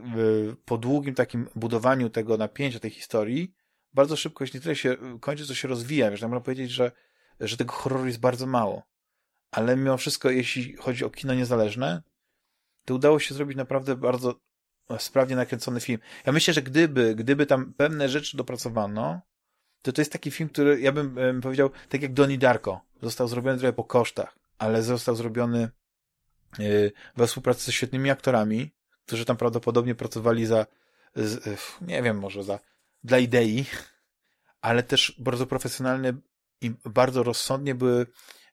po 0.65 0.79
długim 0.79 1.15
takim 1.15 1.49
budowaniu 1.55 2.11
tego 2.11 2.37
napięcia, 2.37 2.81
tej 2.81 2.91
historii, 2.91 3.55
bardzo 3.95 4.17
szybko, 4.17 4.45
jeśli 4.45 4.61
tyle 4.61 4.77
się 4.77 4.97
kończy, 5.21 5.47
to 5.47 5.55
się 5.55 5.69
rozwija, 5.69 6.11
wiesz, 6.11 6.23
można 6.23 6.41
powiedzieć, 6.41 6.71
że, 6.71 6.93
że 7.41 7.57
tego 7.57 7.73
horroru 7.73 8.07
jest 8.07 8.21
bardzo 8.21 8.47
mało. 8.47 8.83
Ale 9.51 9.77
mimo 9.77 9.97
wszystko, 9.97 10.31
jeśli 10.31 10.77
chodzi 10.77 11.05
o 11.05 11.11
kino 11.11 11.35
niezależne, 11.35 12.03
to 12.85 12.95
udało 12.95 13.19
się 13.19 13.35
zrobić 13.35 13.57
naprawdę 13.57 13.97
bardzo 13.97 14.41
sprawnie 14.99 15.37
nakręcony 15.37 15.81
film. 15.81 15.99
Ja 16.27 16.33
myślę, 16.33 16.55
że 16.55 16.63
gdyby, 16.63 17.15
gdyby 17.15 17.47
tam 17.47 17.73
pewne 17.75 18.09
rzeczy 18.09 18.37
dopracowano, 18.37 19.21
to 19.83 19.93
to 19.93 20.01
jest 20.01 20.13
taki 20.13 20.31
film, 20.31 20.49
który 20.49 20.81
ja 20.81 20.93
bym, 20.93 21.41
powiedział, 21.43 21.71
tak 21.89 22.03
jak 22.03 22.13
Donnie 22.13 22.39
Darko. 22.39 22.81
Został 23.03 23.29
zrobiony 23.29 23.59
trochę 23.59 23.73
po 23.73 23.85
kosztach, 23.85 24.39
ale 24.59 24.83
został 24.83 25.15
zrobiony 25.15 25.69
yy, 26.59 26.93
we 27.17 27.27
współpracy 27.27 27.65
ze 27.65 27.73
świetnymi 27.73 28.11
aktorami, 28.11 28.71
którzy 29.07 29.25
tam 29.25 29.37
prawdopodobnie 29.37 29.95
pracowali 29.95 30.47
za, 30.47 30.67
z, 31.15 31.47
yy, 31.47 31.57
nie 31.81 32.03
wiem, 32.03 32.19
może 32.19 32.45
za, 32.45 32.59
dla 33.05 33.19
idei, 33.19 33.65
ale 34.61 34.83
też 34.83 35.17
bardzo 35.19 35.47
profesjonalnie 35.47 36.15
i 36.61 36.73
bardzo 36.85 37.23
rozsądnie 37.23 37.75
były 37.75 38.07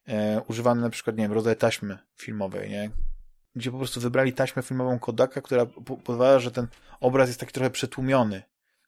e, 0.08 0.42
używane 0.48 0.82
na 0.82 0.90
przykład, 0.90 1.18
nie 1.18 1.24
wiem, 1.24 1.32
rodzaje 1.32 1.56
taśmy 1.56 1.98
filmowej, 2.16 2.70
nie? 2.70 2.92
Gdzie 3.56 3.72
po 3.72 3.78
prostu 3.78 4.00
wybrali 4.00 4.34
taśmę 4.34 4.64
filmową 4.64 5.00
Kodaka, 5.00 5.42
która 5.42 5.66
pozwala, 6.04 6.40
że 6.40 6.52
ten 6.52 6.68
obraz 7.00 7.30
jest 7.30 7.40
taki 7.40 7.54
trochę 7.54 7.70
przetłumiony. 7.70 8.44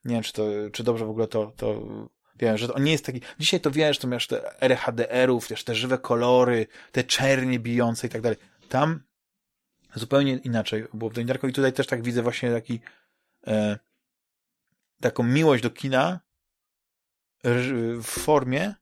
Nie 0.05 0.15
wiem, 0.15 0.23
czy 0.23 0.33
to, 0.33 0.43
czy 0.71 0.83
dobrze 0.83 1.05
w 1.05 1.09
ogóle 1.09 1.27
to, 1.27 1.53
to 1.55 1.81
Wiesz, 2.41 2.61
że 2.61 2.73
on 2.73 2.83
nie 2.83 2.91
jest 2.91 3.05
taki... 3.05 3.21
Dzisiaj 3.39 3.59
to 3.59 3.71
wiesz, 3.71 3.99
to 3.99 4.07
masz 4.07 4.27
te 4.27 4.61
ery 4.61 4.75
HDR-ów, 4.75 5.47
te 5.65 5.75
żywe 5.75 5.97
kolory, 5.97 6.67
te 6.91 7.03
czernie 7.03 7.59
bijące 7.59 8.07
i 8.07 8.09
tak 8.09 8.21
dalej. 8.21 8.37
Tam 8.69 9.03
zupełnie 9.95 10.35
inaczej 10.35 10.85
było 10.93 11.11
w 11.11 11.13
Doniarko 11.13 11.47
i 11.47 11.53
tutaj 11.53 11.73
też 11.73 11.87
tak 11.87 12.03
widzę 12.03 12.21
właśnie 12.21 12.51
taki 12.51 12.79
e, 13.47 13.79
taką 15.01 15.23
miłość 15.23 15.63
do 15.63 15.69
kina 15.69 16.19
w 17.43 18.03
formie 18.03 18.73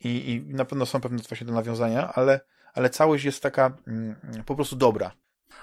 i, 0.00 0.30
i 0.30 0.54
na 0.54 0.64
pewno 0.64 0.86
są 0.86 1.00
pewne 1.00 1.18
właśnie 1.28 1.46
do 1.46 1.52
nawiązania, 1.52 2.12
ale, 2.14 2.40
ale 2.74 2.90
całość 2.90 3.24
jest 3.24 3.42
taka 3.42 3.76
mm, 3.86 4.16
po 4.46 4.54
prostu 4.54 4.76
dobra. 4.76 5.12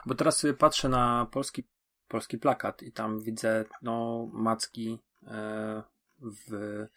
Bo 0.06 0.16
teraz 0.16 0.38
sobie 0.38 0.54
patrzę 0.54 0.90
na 0.90 1.28
polski, 1.32 1.68
polski 2.08 2.38
plakat 2.38 2.84
i 2.84 2.92
tam 2.92 3.20
widzę 3.20 3.66
no 3.82 4.28
macki 4.34 5.00
e, 5.28 5.84
w 6.20 6.88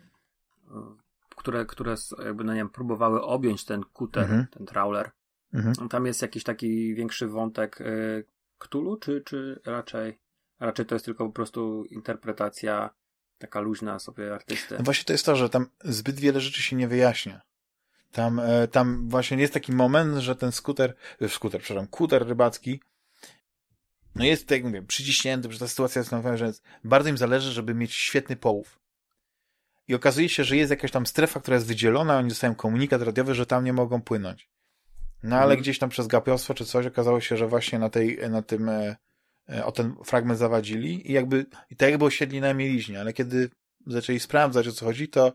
które, 1.37 1.67
które 1.67 1.95
jakby, 2.25 2.45
no 2.45 2.53
nie 2.53 2.59
wiem, 2.59 2.71
próbowały 2.71 3.23
objąć 3.23 3.65
ten 3.65 3.85
kuter, 3.85 4.23
mhm. 4.23 4.47
ten 4.47 4.67
trawler. 4.67 5.11
Mhm. 5.55 5.89
Tam 5.89 6.07
jest 6.07 6.23
jakiś 6.23 6.45
taki 6.45 6.95
większy 6.95 7.27
wątek 7.27 7.81
y, 7.81 8.25
Ktulu, 8.59 8.97
czy, 8.97 9.23
czy 9.27 9.61
raczej, 9.65 10.19
raczej 10.61 10.87
to 10.87 10.95
jest 10.95 11.05
tylko 11.05 11.27
po 11.27 11.33
prostu 11.33 11.85
interpretacja 11.85 12.91
taka 13.39 13.61
luźna 13.61 13.99
sobie 13.99 14.35
artysty? 14.35 14.75
No 14.79 14.85
właśnie 14.85 15.05
to 15.05 15.13
jest 15.13 15.27
to, 15.27 15.37
że 15.37 15.49
tam 15.49 15.67
zbyt 15.85 16.21
wiele 16.21 16.41
rzeczy 16.41 16.63
się 16.63 16.77
nie 16.77 16.89
wyjaśnia. 16.89 17.41
Tam, 18.13 18.41
e, 18.41 18.69
tam 18.69 19.09
właśnie 19.09 19.37
jest 19.37 19.55
taki 19.55 19.73
moment, 19.73 20.17
że 20.17 20.37
ten 20.37 20.53
skuter, 20.53 20.95
e, 21.21 21.29
skuter, 21.29 21.61
przepraszam, 21.61 21.89
kuter 21.89 22.27
rybacki, 22.29 22.81
no 24.15 24.25
jest, 24.25 24.47
tak 24.47 24.59
jak 24.59 24.65
mówię, 24.65 24.83
przyciśnięty, 24.83 25.53
że 25.53 25.59
ta 25.59 25.69
sytuacja 25.69 26.01
jest 26.01 26.11
że 26.35 26.53
bardzo 26.85 27.09
im 27.09 27.19
zależy, 27.19 27.53
żeby 27.53 27.75
mieć 27.75 27.95
świetny 27.95 28.37
połów 28.37 28.84
i 29.89 29.95
okazuje 29.95 30.29
się, 30.29 30.45
że 30.45 30.57
jest 30.57 30.71
jakaś 30.71 30.91
tam 30.91 31.07
strefa, 31.07 31.41
która 31.41 31.55
jest 31.55 31.67
wydzielona, 31.67 32.19
oni 32.19 32.29
dostają 32.29 32.55
komunikat 32.55 33.03
radiowy, 33.03 33.35
że 33.35 33.47
tam 33.47 33.65
nie 33.65 33.73
mogą 33.73 34.03
płynąć. 34.03 34.49
No 35.23 35.37
ale 35.37 35.45
mhm. 35.45 35.61
gdzieś 35.61 35.79
tam 35.79 35.91
przez 35.91 36.07
gapiostwo 36.07 36.55
czy 36.55 36.65
coś 36.65 36.87
okazało 36.87 37.21
się, 37.21 37.37
że 37.37 37.47
właśnie 37.47 37.79
na 37.79 37.91
tej, 37.91 38.31
na 38.31 38.43
tym 38.43 38.69
e, 38.69 38.97
e, 39.49 39.65
o 39.65 39.73
ten 39.73 39.95
fragment 40.05 40.39
zawadzili 40.39 41.11
i 41.11 41.13
jakby, 41.13 41.47
i 41.71 41.77
tak 41.77 41.91
jakby 41.91 42.05
osiedli 42.05 42.41
na 42.41 42.55
mieliźnie, 42.55 43.01
ale 43.01 43.13
kiedy 43.13 43.51
zaczęli 43.87 44.21
sprawdzać 44.21 44.69
o 44.69 44.73
co 44.73 44.87
chodzi, 44.87 45.09
to 45.09 45.33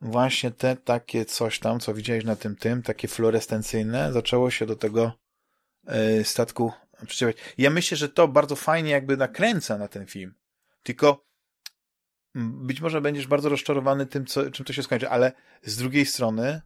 właśnie 0.00 0.50
te 0.50 0.76
takie 0.76 1.24
coś 1.24 1.58
tam, 1.58 1.80
co 1.80 1.94
widziałeś 1.94 2.24
na 2.24 2.36
tym 2.36 2.56
tym, 2.56 2.82
takie 2.82 3.08
fluorescencyjne, 3.08 4.12
zaczęło 4.12 4.50
się 4.50 4.66
do 4.66 4.76
tego 4.76 5.12
e, 5.86 6.24
statku 6.24 6.72
przyczepiać. 7.06 7.36
Ja 7.58 7.70
myślę, 7.70 7.96
że 7.96 8.08
to 8.08 8.28
bardzo 8.28 8.56
fajnie 8.56 8.90
jakby 8.90 9.16
nakręca 9.16 9.78
na 9.78 9.88
ten 9.88 10.06
film. 10.06 10.34
Tylko 10.82 11.27
być 12.34 12.80
może 12.80 13.00
będziesz 13.00 13.26
bardzo 13.26 13.48
rozczarowany 13.48 14.06
tym, 14.06 14.26
co, 14.26 14.50
czym 14.50 14.66
to 14.66 14.72
się 14.72 14.82
skończy, 14.82 15.08
ale 15.08 15.32
z 15.62 15.76
drugiej 15.76 16.06
strony 16.06 16.60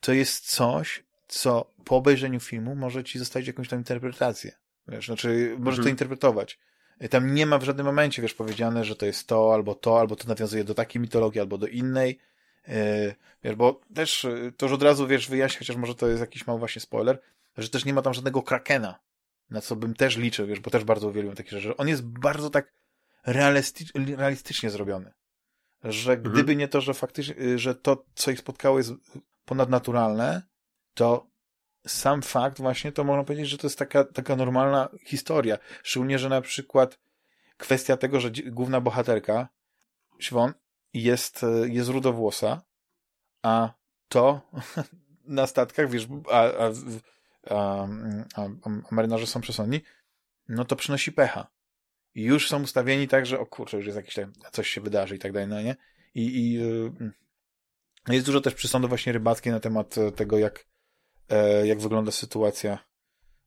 to 0.00 0.12
jest 0.12 0.46
coś, 0.46 1.04
co 1.28 1.74
po 1.84 1.96
obejrzeniu 1.96 2.40
filmu 2.40 2.74
może 2.74 3.04
ci 3.04 3.18
zostawić 3.18 3.46
jakąś 3.46 3.68
tam 3.68 3.78
interpretację. 3.78 4.52
Wiesz, 4.88 5.06
znaczy, 5.06 5.56
możesz 5.58 5.78
mhm. 5.78 5.84
to 5.84 5.88
interpretować. 5.88 6.58
Tam 7.10 7.34
nie 7.34 7.46
ma 7.46 7.58
w 7.58 7.64
żadnym 7.64 7.86
momencie, 7.86 8.22
wiesz, 8.22 8.34
powiedziane, 8.34 8.84
że 8.84 8.96
to 8.96 9.06
jest 9.06 9.26
to, 9.26 9.54
albo 9.54 9.74
to, 9.74 10.00
albo 10.00 10.16
to 10.16 10.28
nawiązuje 10.28 10.64
do 10.64 10.74
takiej 10.74 11.02
mitologii, 11.02 11.40
albo 11.40 11.58
do 11.58 11.66
innej. 11.66 12.18
Yy, 12.68 12.74
wiesz, 13.44 13.54
bo 13.54 13.80
też 13.94 14.24
e, 14.24 14.52
to 14.56 14.66
już 14.66 14.72
od 14.72 14.82
razu, 14.82 15.06
wiesz, 15.06 15.28
wyjaśnię, 15.28 15.58
chociaż 15.58 15.76
może 15.76 15.94
to 15.94 16.08
jest 16.08 16.20
jakiś 16.20 16.46
mały 16.46 16.58
właśnie 16.58 16.80
spoiler, 16.80 17.20
że 17.56 17.68
też 17.68 17.84
nie 17.84 17.94
ma 17.94 18.02
tam 18.02 18.14
żadnego 18.14 18.42
krakena, 18.42 18.98
na 19.50 19.60
co 19.60 19.76
bym 19.76 19.94
też 19.94 20.16
liczył, 20.16 20.46
wiesz, 20.46 20.60
bo 20.60 20.70
też 20.70 20.84
bardzo 20.84 21.08
uwielbiam 21.08 21.34
takie 21.34 21.50
rzeczy. 21.60 21.76
On 21.76 21.88
jest 21.88 22.02
bardzo 22.02 22.50
tak 22.50 22.72
realistycznie 24.16 24.70
zrobiony. 24.70 25.12
Że 25.84 26.12
mhm. 26.12 26.32
gdyby 26.32 26.56
nie 26.56 26.68
to, 26.68 26.80
że 26.80 26.94
faktycznie, 26.94 27.58
że 27.58 27.74
to, 27.74 28.04
co 28.14 28.30
ich 28.30 28.38
spotkało 28.38 28.78
jest 28.78 28.92
ponadnaturalne, 29.44 30.42
to 30.94 31.30
sam 31.86 32.22
fakt 32.22 32.58
właśnie 32.58 32.92
to 32.92 33.04
można 33.04 33.24
powiedzieć, 33.24 33.48
że 33.48 33.58
to 33.58 33.66
jest 33.66 33.78
taka, 33.78 34.04
taka 34.04 34.36
normalna 34.36 34.88
historia. 35.04 35.58
Szczególnie, 35.82 36.18
że 36.18 36.28
na 36.28 36.40
przykład 36.40 36.98
kwestia 37.56 37.96
tego, 37.96 38.20
że 38.20 38.30
główna 38.30 38.80
bohaterka, 38.80 39.48
Siwon, 40.18 40.52
jest, 40.92 41.44
jest 41.64 41.90
rudowłosa, 41.90 42.62
a 43.42 43.72
to 44.08 44.40
na 45.24 45.46
statkach, 45.46 45.90
wiesz, 45.90 46.08
a, 46.30 46.40
a, 46.40 46.70
a, 47.50 47.86
a, 48.34 48.48
a 48.90 48.94
marynarze 48.94 49.26
są 49.26 49.40
przesądni, 49.40 49.80
no 50.48 50.64
to 50.64 50.76
przynosi 50.76 51.12
pecha. 51.12 51.57
Już 52.22 52.48
są 52.48 52.62
ustawieni 52.62 53.08
tak, 53.08 53.26
że 53.26 53.38
o 53.38 53.46
kurczę, 53.46 53.76
już 53.76 53.86
jest 53.86 53.96
jakieś 53.96 54.14
tam, 54.14 54.32
coś 54.52 54.68
się 54.68 54.80
wydarzy 54.80 55.16
i 55.16 55.18
tak 55.18 55.32
dalej, 55.32 55.48
no 55.48 55.62
nie? 55.62 55.76
I, 56.14 56.22
i 56.22 56.52
yy, 56.52 57.12
jest 58.08 58.26
dużo 58.26 58.40
też 58.40 58.54
przysądów 58.54 58.88
właśnie 58.88 59.12
rybackiej 59.12 59.52
na 59.52 59.60
temat 59.60 59.98
e, 59.98 60.12
tego, 60.12 60.38
jak, 60.38 60.66
e, 61.28 61.66
jak 61.66 61.80
wygląda 61.80 62.12
sytuacja 62.12 62.78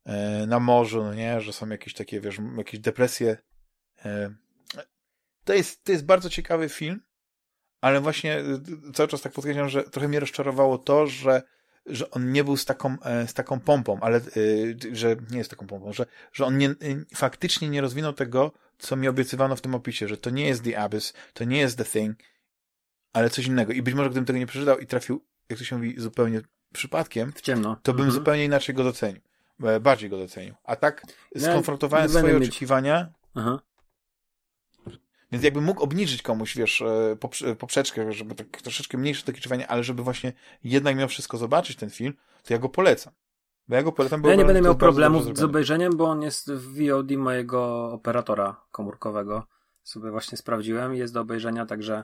e, 0.06 0.46
na 0.48 0.60
morzu, 0.60 1.04
no 1.04 1.14
nie? 1.14 1.42
Że 1.42 1.54
są 1.54 1.70
jakieś 1.70 1.94
takie, 1.94 2.22
wiesz, 2.22 2.40
jakieś 2.58 2.80
depresje. 2.80 3.38
E, 4.06 4.36
to 5.44 5.54
jest, 5.54 5.84
to 5.84 5.92
jest 5.92 6.06
bardzo 6.06 6.30
ciekawy 6.30 6.70
film, 6.70 7.02
ale 7.82 8.02
właśnie 8.02 8.38
e, 8.38 8.44
cały 8.94 9.10
czas 9.10 9.22
tak 9.22 9.34
podkreślam, 9.34 9.70
że 9.70 9.84
trochę 9.84 10.08
mnie 10.08 10.20
rozczarowało 10.20 10.78
to, 10.78 11.08
że 11.08 11.42
że 11.86 12.12
on 12.12 12.32
nie 12.32 12.44
był 12.44 12.58
z 12.58 12.66
taką, 12.66 12.98
e, 13.04 13.28
z 13.28 13.34
taką 13.34 13.60
pompą, 13.60 14.00
ale 14.02 14.18
e, 14.18 14.22
że 14.92 15.16
nie 15.32 15.38
jest 15.38 15.50
taką 15.50 15.68
pompą, 15.68 15.94
że, 15.94 16.06
że 16.34 16.46
on 16.46 16.58
nie, 16.58 16.70
e, 16.70 16.76
faktycznie 17.16 17.70
nie 17.70 17.82
rozwinął 17.82 18.14
tego, 18.14 18.52
co 18.78 18.96
mi 18.96 19.08
obiecywano 19.08 19.56
w 19.56 19.62
tym 19.62 19.76
opisie, 19.76 20.08
że 20.08 20.18
to 20.18 20.30
nie 20.30 20.48
jest 20.48 20.64
The 20.64 20.80
Abyss, 20.80 21.14
to 21.34 21.44
nie 21.44 21.58
jest 21.58 21.78
The 21.78 21.86
Thing, 21.86 22.18
ale 23.14 23.30
coś 23.30 23.48
innego. 23.48 23.74
I 23.74 23.82
być 23.82 23.94
może 23.94 24.10
gdybym 24.10 24.26
tego 24.26 24.40
nie 24.40 24.48
przeczytał 24.48 24.80
i 24.80 24.88
trafił, 24.88 25.26
jak 25.50 25.60
to 25.60 25.66
się 25.66 25.76
mówi, 25.76 25.96
zupełnie 25.98 26.42
przypadkiem, 26.74 27.32
w 27.32 27.42
ciemno. 27.42 27.78
to 27.84 27.94
bym 27.94 28.02
mhm. 28.06 28.20
zupełnie 28.20 28.46
inaczej 28.46 28.76
go 28.76 28.84
docenił. 28.84 29.22
bardziej 29.82 30.10
go 30.10 30.18
docenił. 30.18 30.56
A 30.64 30.76
tak 30.76 31.04
Ja 31.36 31.42
skonfrontowałem 31.42 32.06
będę 32.06 32.20
swoje 32.20 32.34
mieć- 32.34 32.50
oczekiwania, 32.50 33.14
Aha. 33.36 33.60
Więc 35.32 35.44
jakbym 35.44 35.64
mógł 35.64 35.84
obniżyć 35.84 36.22
komuś, 36.22 36.56
wiesz, 36.58 36.82
e, 36.82 37.16
poprze- 37.20 37.56
poprzeczkę, 37.56 38.14
żeby 38.14 38.36
tak 38.36 38.48
troszeczkę 38.62 38.98
mniejsze 38.98 39.24
te 39.24 39.32
oczekiwania, 39.32 39.68
ale 39.68 39.84
żeby 39.84 40.04
właśnie 40.04 40.34
jednak 40.64 40.96
miał 40.96 41.08
wszystko 41.08 41.38
zobaczyć 41.38 41.78
ten 41.78 41.90
film, 41.90 42.14
to 42.44 42.54
ja 42.54 42.60
go 42.60 42.70
polecam. 42.70 43.14
Bo 43.68 43.76
ja 43.76 43.84
go 43.84 43.92
polecam, 43.92 44.22
bo 44.22 44.30
Ja 44.30 44.36
nie 44.36 44.46
będę 44.46 44.60
to 44.60 44.66
miał 44.66 44.76
problemów 44.76 45.38
z 45.38 45.44
obejrzeniem, 45.44 45.98
bo 45.98 46.06
on 46.06 46.22
jest 46.22 46.52
w 46.52 46.90
VOD 46.90 47.12
mojego 47.12 47.92
operatora 47.92 48.62
komórkowego. 48.72 49.48
Sobie 49.84 50.12
właśnie 50.12 50.38
sprawdziłem, 50.38 50.96
jest 50.96 51.14
do 51.14 51.22
obejrzenia, 51.22 51.66
także 51.66 52.04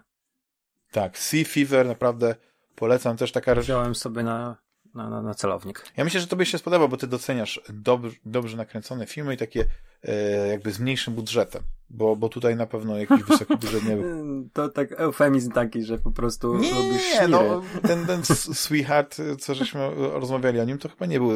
Tak, 0.91 1.17
Sea 1.17 1.45
Fever 1.45 1.87
naprawdę 1.87 2.35
polecam 2.75 3.17
też 3.17 3.31
taka 3.31 3.55
wziąłem 3.55 3.95
sobie 3.95 4.23
na, 4.23 4.55
na, 4.93 5.10
na, 5.10 5.21
na 5.21 5.34
celownik. 5.34 5.86
Ja 5.97 6.04
myślę, 6.04 6.19
że 6.21 6.28
tobie 6.28 6.45
się 6.45 6.58
spodoba, 6.58 6.88
bo 6.88 6.97
ty 6.97 7.08
doceniasz 7.08 7.62
dobrze, 7.69 8.15
dobrze 8.26 8.58
nakręcone 8.58 9.06
filmy 9.06 9.34
i 9.34 9.38
takie 9.38 9.65
e, 10.04 10.47
jakby 10.47 10.71
z 10.71 10.80
mniejszym 10.80 11.13
budżetem, 11.13 11.63
bo, 11.89 12.15
bo 12.15 12.30
tutaj 12.30 12.56
na 12.56 12.67
pewno 12.67 12.97
jakiś 12.97 13.23
wysoki 13.23 13.58
budżet 13.62 13.86
nie 13.86 13.95
był. 13.95 14.50
To 14.54 14.69
tak 14.69 14.91
eufemizm 14.91 15.52
taki, 15.52 15.84
że 15.84 15.97
po 15.97 16.12
prostu 16.12 16.58
Nie, 16.58 16.91
nie, 16.91 17.28
no 17.28 17.62
ten, 17.82 18.06
ten 18.06 18.26
Sweetheart, 18.36 19.17
co 19.39 19.56
żeśmy 19.56 19.89
rozmawiali 19.95 20.60
o 20.60 20.65
nim, 20.65 20.78
to 20.78 20.89
chyba 20.89 21.06
nie 21.06 21.19
był 21.19 21.32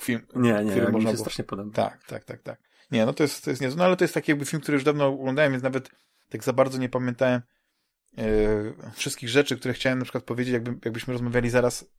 film, 0.00 0.20
Nie, 0.34 0.64
nie, 0.64 0.70
który 0.70 0.86
mi 0.86 0.92
można 0.92 1.10
się 1.10 1.14
było... 1.14 1.24
strasznie 1.24 1.44
podoba. 1.44 1.72
Tak, 1.72 2.04
tak, 2.06 2.24
tak, 2.24 2.42
tak. 2.42 2.60
Nie, 2.90 3.06
no 3.06 3.12
to 3.12 3.22
jest, 3.22 3.44
to 3.44 3.50
jest 3.50 3.62
niezłe. 3.62 3.78
No 3.78 3.84
ale 3.84 3.96
to 3.96 4.04
jest 4.04 4.14
taki 4.14 4.30
jakby 4.30 4.44
film, 4.44 4.62
który 4.62 4.76
już 4.76 4.84
dawno 4.84 5.06
oglądałem, 5.06 5.52
więc 5.52 5.64
nawet 5.64 5.90
tak 6.28 6.44
za 6.44 6.52
bardzo 6.52 6.78
nie 6.78 6.88
pamiętałem 6.88 7.42
e, 8.18 8.92
wszystkich 8.92 9.28
rzeczy, 9.28 9.56
które 9.56 9.74
chciałem 9.74 9.98
na 9.98 10.04
przykład 10.04 10.24
powiedzieć, 10.24 10.52
jakby, 10.52 10.70
jakbyśmy 10.84 11.12
rozmawiali 11.12 11.50
zaraz 11.50 11.90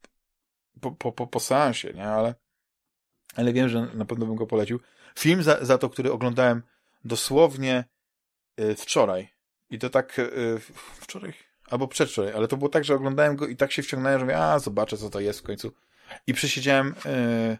po, 0.81 0.91
po, 0.91 1.11
po, 1.11 1.27
po 1.27 1.39
seansie, 1.39 1.93
nie? 1.93 2.07
Ale, 2.07 2.35
ale 3.35 3.53
wiem, 3.53 3.69
że 3.69 3.81
na 3.93 4.05
pewno 4.05 4.25
bym 4.25 4.35
go 4.35 4.47
polecił. 4.47 4.79
Film 5.19 5.43
za, 5.43 5.65
za 5.65 5.77
to, 5.77 5.89
który 5.89 6.11
oglądałem 6.11 6.63
dosłownie 7.05 7.85
e, 8.57 8.75
wczoraj. 8.75 9.29
I 9.69 9.79
to 9.79 9.89
tak 9.89 10.19
e, 10.19 10.23
wczoraj, 11.01 11.33
albo 11.69 11.87
przedwczoraj, 11.87 12.33
ale 12.33 12.47
to 12.47 12.57
było 12.57 12.69
tak, 12.69 12.83
że 12.83 12.95
oglądałem 12.95 13.35
go 13.35 13.47
i 13.47 13.55
tak 13.55 13.71
się 13.71 13.83
wciągnąłem, 13.83 14.19
że 14.19 14.25
mówię, 14.25 14.37
a 14.37 14.59
zobaczę, 14.59 14.97
co 14.97 15.09
to 15.09 15.19
jest 15.19 15.39
w 15.39 15.43
końcu. 15.43 15.71
I 16.27 16.33
przesiedziałem 16.33 16.95
e, 17.05 17.57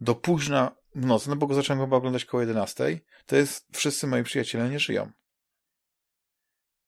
do 0.00 0.14
późna 0.14 0.76
w 0.94 1.06
nocy, 1.06 1.30
no 1.30 1.36
bo 1.36 1.46
go 1.46 1.54
zacząłem 1.54 1.82
chyba 1.82 1.96
oglądać 1.96 2.24
koło 2.24 2.40
11. 2.40 3.00
To 3.26 3.36
jest 3.36 3.66
Wszyscy 3.72 4.06
moi 4.06 4.22
przyjaciele 4.22 4.70
nie 4.70 4.78
żyją. 4.78 5.10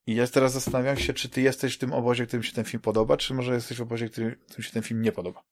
I 0.06 0.14
ja 0.14 0.26
teraz 0.26 0.52
zastanawiam 0.52 0.96
się, 0.96 1.14
czy 1.14 1.28
ty 1.28 1.40
jesteś 1.40 1.74
w 1.74 1.78
tym 1.78 1.92
obozie, 1.92 2.26
którym 2.26 2.42
się 2.42 2.52
ten 2.52 2.64
film 2.64 2.80
podoba, 2.80 3.16
czy 3.16 3.34
może 3.34 3.54
jesteś 3.54 3.78
w 3.78 3.82
obozie, 3.82 4.08
którym, 4.08 4.36
którym 4.44 4.62
się 4.62 4.72
ten 4.72 4.82
film 4.82 5.02
nie 5.02 5.12
podoba. 5.12 5.42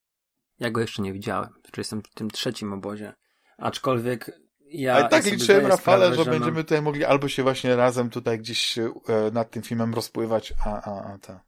Ja 0.59 0.71
go 0.71 0.81
jeszcze 0.81 1.03
nie 1.03 1.13
widziałem. 1.13 1.49
Czy 1.73 1.81
jestem 1.81 2.03
w 2.03 2.15
tym 2.15 2.31
trzecim 2.31 2.73
obozie. 2.73 3.13
Aczkolwiek 3.59 4.31
ja. 4.67 4.95
Ale 4.95 5.09
tak 5.09 5.23
sobie 5.25 5.37
liczyłem, 5.37 5.61
zdaję 5.61 5.69
Rafale, 5.77 6.07
sprawę, 6.07 6.25
że 6.25 6.31
mam- 6.31 6.41
będziemy 6.41 6.65
tutaj 6.65 6.83
mogli 6.83 7.05
albo 7.05 7.29
się 7.29 7.43
właśnie 7.43 7.77
razem 7.77 8.11
tutaj 8.11 8.39
gdzieś 8.39 8.79
e, 8.79 8.91
nad 9.33 9.51
tym 9.51 9.63
filmem 9.63 9.95
rozpływać, 9.95 10.55
a, 10.65 10.83
a, 10.83 11.13
a 11.15 11.19
ta. 11.19 11.41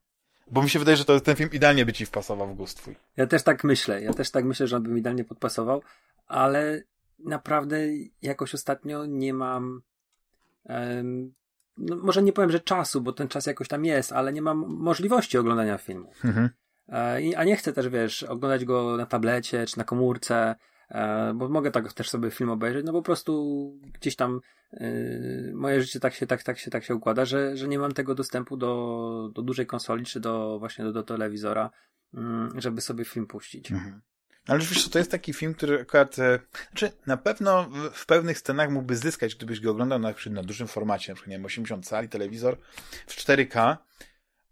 Bo 0.51 0.63
mi 0.63 0.71
się 0.71 0.79
wydaje, 0.79 0.97
że 0.97 1.05
to, 1.05 1.21
ten 1.21 1.37
film 1.37 1.51
idealnie 1.53 1.87
by 1.87 1.93
ci 1.93 2.07
wpasował 2.07 2.49
w 2.49 2.57
gust 2.57 2.77
twój. 2.79 2.97
Ja 3.17 3.27
też 3.27 3.43
tak 3.43 3.65
myślę. 3.65 4.03
Ja 4.03 4.13
też 4.15 4.31
tak 4.31 4.45
myślę, 4.45 4.67
że 4.67 4.77
on 4.77 4.83
by 4.83 4.91
mi 4.91 5.01
idealnie 5.01 5.25
podpasował, 5.25 5.83
ale 6.27 6.83
naprawdę 7.19 7.79
jakoś 8.23 8.55
ostatnio 8.55 9.07
nie 9.07 9.35
mam. 9.35 9.83
em, 10.65 11.35
no 11.79 11.97
może 11.97 12.23
nie 12.23 12.33
powiem, 12.33 12.51
że 12.51 12.61
czasu, 12.61 13.01
bo 13.01 13.13
ten 13.13 13.29
czas 13.29 13.47
jakoś 13.47 13.69
tam 13.69 13.85
jest, 13.85 14.13
ale 14.13 14.33
nie 14.33 14.43
mam 14.43 14.59
możliwości 14.69 15.39
oglądania 15.39 15.79
filmu. 15.79 16.13
Mhm. 16.25 16.51
E, 16.89 17.21
A 17.37 17.45
nie 17.45 17.57
chcę 17.57 17.73
też, 17.73 17.89
wiesz, 17.89 18.23
oglądać 18.23 18.65
go 18.65 18.97
na 18.97 19.07
tablecie 19.07 19.67
czy 19.67 19.79
na 19.79 19.85
komórce, 19.85 20.55
e, 20.89 21.35
bo 21.35 21.49
mogę 21.49 21.71
tak 21.71 21.93
też 21.93 22.11
sobie 22.11 22.31
film 22.31 22.51
obejrzeć, 22.51 22.87
no 22.87 22.93
po 22.93 23.03
prostu 23.03 23.73
gdzieś 24.01 24.17
tam 24.17 24.41
e, 24.73 24.91
moje 25.55 25.83
życie 25.83 26.01
tak 26.01 26.15
się, 26.15 26.27
tak, 26.27 26.43
tak 26.43 26.59
się, 26.59 26.71
tak 26.71 26.85
się 26.85 26.95
układa, 26.95 27.25
że, 27.25 27.57
że 27.57 27.69
nie 27.69 27.79
mam 27.79 27.93
tego 27.93 28.15
dostępu 28.15 28.57
do, 28.57 29.31
do 29.35 29.43
dużej 29.43 29.67
konsoli 29.67 30.05
czy 30.05 30.21
do 30.21 30.59
właśnie 30.59 30.85
do, 30.85 30.93
do 30.93 31.03
telewizora, 31.03 31.71
mm, 32.15 32.61
żeby 32.61 32.81
sobie 32.81 33.05
film 33.05 33.27
puścić. 33.27 33.73
Mhm. 33.73 34.01
Ale 34.47 34.59
wiesz 34.59 34.89
to 34.89 34.99
jest 34.99 35.11
taki 35.11 35.33
film, 35.33 35.55
który 35.55 35.81
akurat, 35.81 36.17
znaczy 36.71 36.93
na 37.07 37.17
pewno 37.17 37.71
w, 37.93 38.07
pewnych 38.07 38.39
scenach 38.39 38.71
mógłby 38.71 38.97
zyskać, 38.97 39.35
gdybyś 39.35 39.61
go 39.61 39.71
oglądał 39.71 39.99
na, 39.99 40.15
na 40.31 40.43
dużym 40.43 40.69
formacie, 40.69 41.13
na 41.13 41.15
przykład 41.15 41.31
nie 41.31 41.37
wiem, 41.37 41.45
80 41.47 41.87
cali, 41.87 42.09
telewizor 42.09 42.59
w 43.07 43.17
4K, 43.17 43.77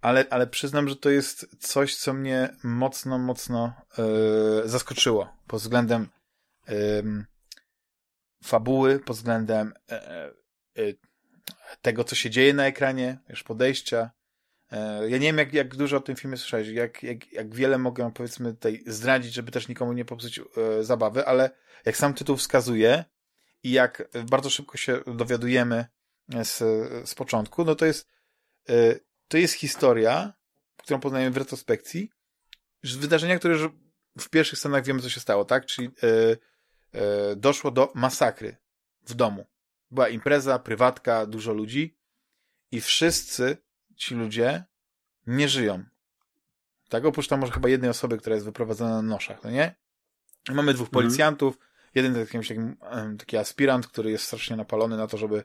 ale, 0.04 0.26
ale 0.30 0.46
przyznam, 0.46 0.88
że 0.88 0.96
to 0.96 1.10
jest 1.10 1.56
coś, 1.60 1.96
co 1.96 2.12
mnie 2.12 2.56
mocno, 2.64 3.18
mocno 3.18 3.72
e, 3.98 4.68
zaskoczyło 4.68 5.36
pod 5.46 5.60
względem 5.60 6.08
em, 6.66 7.26
fabuły, 8.44 8.98
pod 8.98 9.16
względem 9.16 9.72
e, 9.90 10.30
tego, 11.82 12.04
co 12.04 12.14
się 12.14 12.30
dzieje 12.30 12.54
na 12.54 12.66
ekranie, 12.66 13.18
już 13.28 13.42
podejścia. 13.42 14.10
Ja 15.08 15.18
nie 15.18 15.26
wiem, 15.26 15.38
jak, 15.38 15.52
jak 15.52 15.76
dużo 15.76 15.96
o 15.96 16.00
tym 16.00 16.16
filmie 16.16 16.36
słyszałeś, 16.36 16.68
jak, 16.68 17.02
jak, 17.02 17.32
jak 17.32 17.54
wiele 17.54 17.78
mogę, 17.78 18.12
powiedzmy, 18.14 18.54
tutaj 18.54 18.82
zdradzić, 18.86 19.34
żeby 19.34 19.52
też 19.52 19.68
nikomu 19.68 19.92
nie 19.92 20.04
popsuć 20.04 20.40
zabawy, 20.80 21.26
ale 21.26 21.50
jak 21.84 21.96
sam 21.96 22.14
tytuł 22.14 22.36
wskazuje 22.36 23.04
i 23.62 23.70
jak 23.70 24.08
bardzo 24.30 24.50
szybko 24.50 24.76
się 24.76 25.00
dowiadujemy 25.06 25.86
z, 26.42 26.58
z 27.08 27.14
początku, 27.14 27.64
no 27.64 27.74
to 27.74 27.86
jest, 27.86 28.08
to 29.28 29.38
jest 29.38 29.54
historia, 29.54 30.32
którą 30.76 31.00
poznajemy 31.00 31.30
w 31.30 31.37
retrospekcji, 31.37 32.10
z 32.82 32.96
wydarzenia, 32.96 33.38
które 33.38 33.54
już 33.54 33.68
w 34.18 34.28
pierwszych 34.28 34.58
scenach 34.58 34.84
wiemy, 34.84 35.02
co 35.02 35.10
się 35.10 35.20
stało, 35.20 35.44
tak? 35.44 35.66
Czyli 35.66 35.88
e, 35.88 36.37
e, 37.00 37.37
doszło 37.37 37.70
do 37.70 37.92
masakry 37.94 38.56
w 39.06 39.14
domu. 39.14 39.46
Była 39.90 40.08
impreza, 40.08 40.58
prywatka, 40.58 41.26
dużo 41.26 41.52
ludzi 41.52 41.96
i 42.70 42.80
wszyscy 42.80 43.56
ci 43.96 44.14
ludzie 44.14 44.64
nie 45.26 45.48
żyją. 45.48 45.84
Tak, 46.88 47.04
oprócz 47.04 47.28
tam 47.28 47.40
może 47.40 47.52
chyba 47.52 47.68
jednej 47.68 47.90
osoby, 47.90 48.18
która 48.18 48.34
jest 48.34 48.46
wyprowadzona 48.46 48.90
na 48.90 49.02
noszach, 49.02 49.44
no 49.44 49.50
nie? 49.50 49.74
Mamy 50.50 50.74
dwóch 50.74 50.88
Mhm. 50.88 51.04
policjantów, 51.04 51.58
jeden 51.94 52.12
to 52.12 52.18
jest 52.18 52.50
em, 52.80 53.18
taki 53.18 53.37
aspirant, 53.37 53.87
który 53.87 54.10
jest 54.10 54.24
strasznie 54.24 54.56
napalony 54.56 54.96
na 54.96 55.06
to, 55.06 55.16
żeby 55.16 55.44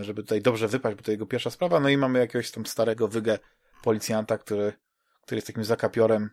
żeby 0.00 0.22
tutaj 0.22 0.42
dobrze 0.42 0.68
wypaść, 0.68 0.96
bo 0.96 1.02
to 1.02 1.10
jego 1.10 1.26
pierwsza 1.26 1.50
sprawa, 1.50 1.80
no 1.80 1.88
i 1.88 1.96
mamy 1.96 2.18
jakiegoś 2.18 2.50
tam 2.50 2.66
starego 2.66 3.08
wygę 3.08 3.38
policjanta, 3.82 4.38
który, 4.38 4.72
który 5.22 5.36
jest 5.36 5.46
takim 5.46 5.64
zakapiorem, 5.64 6.30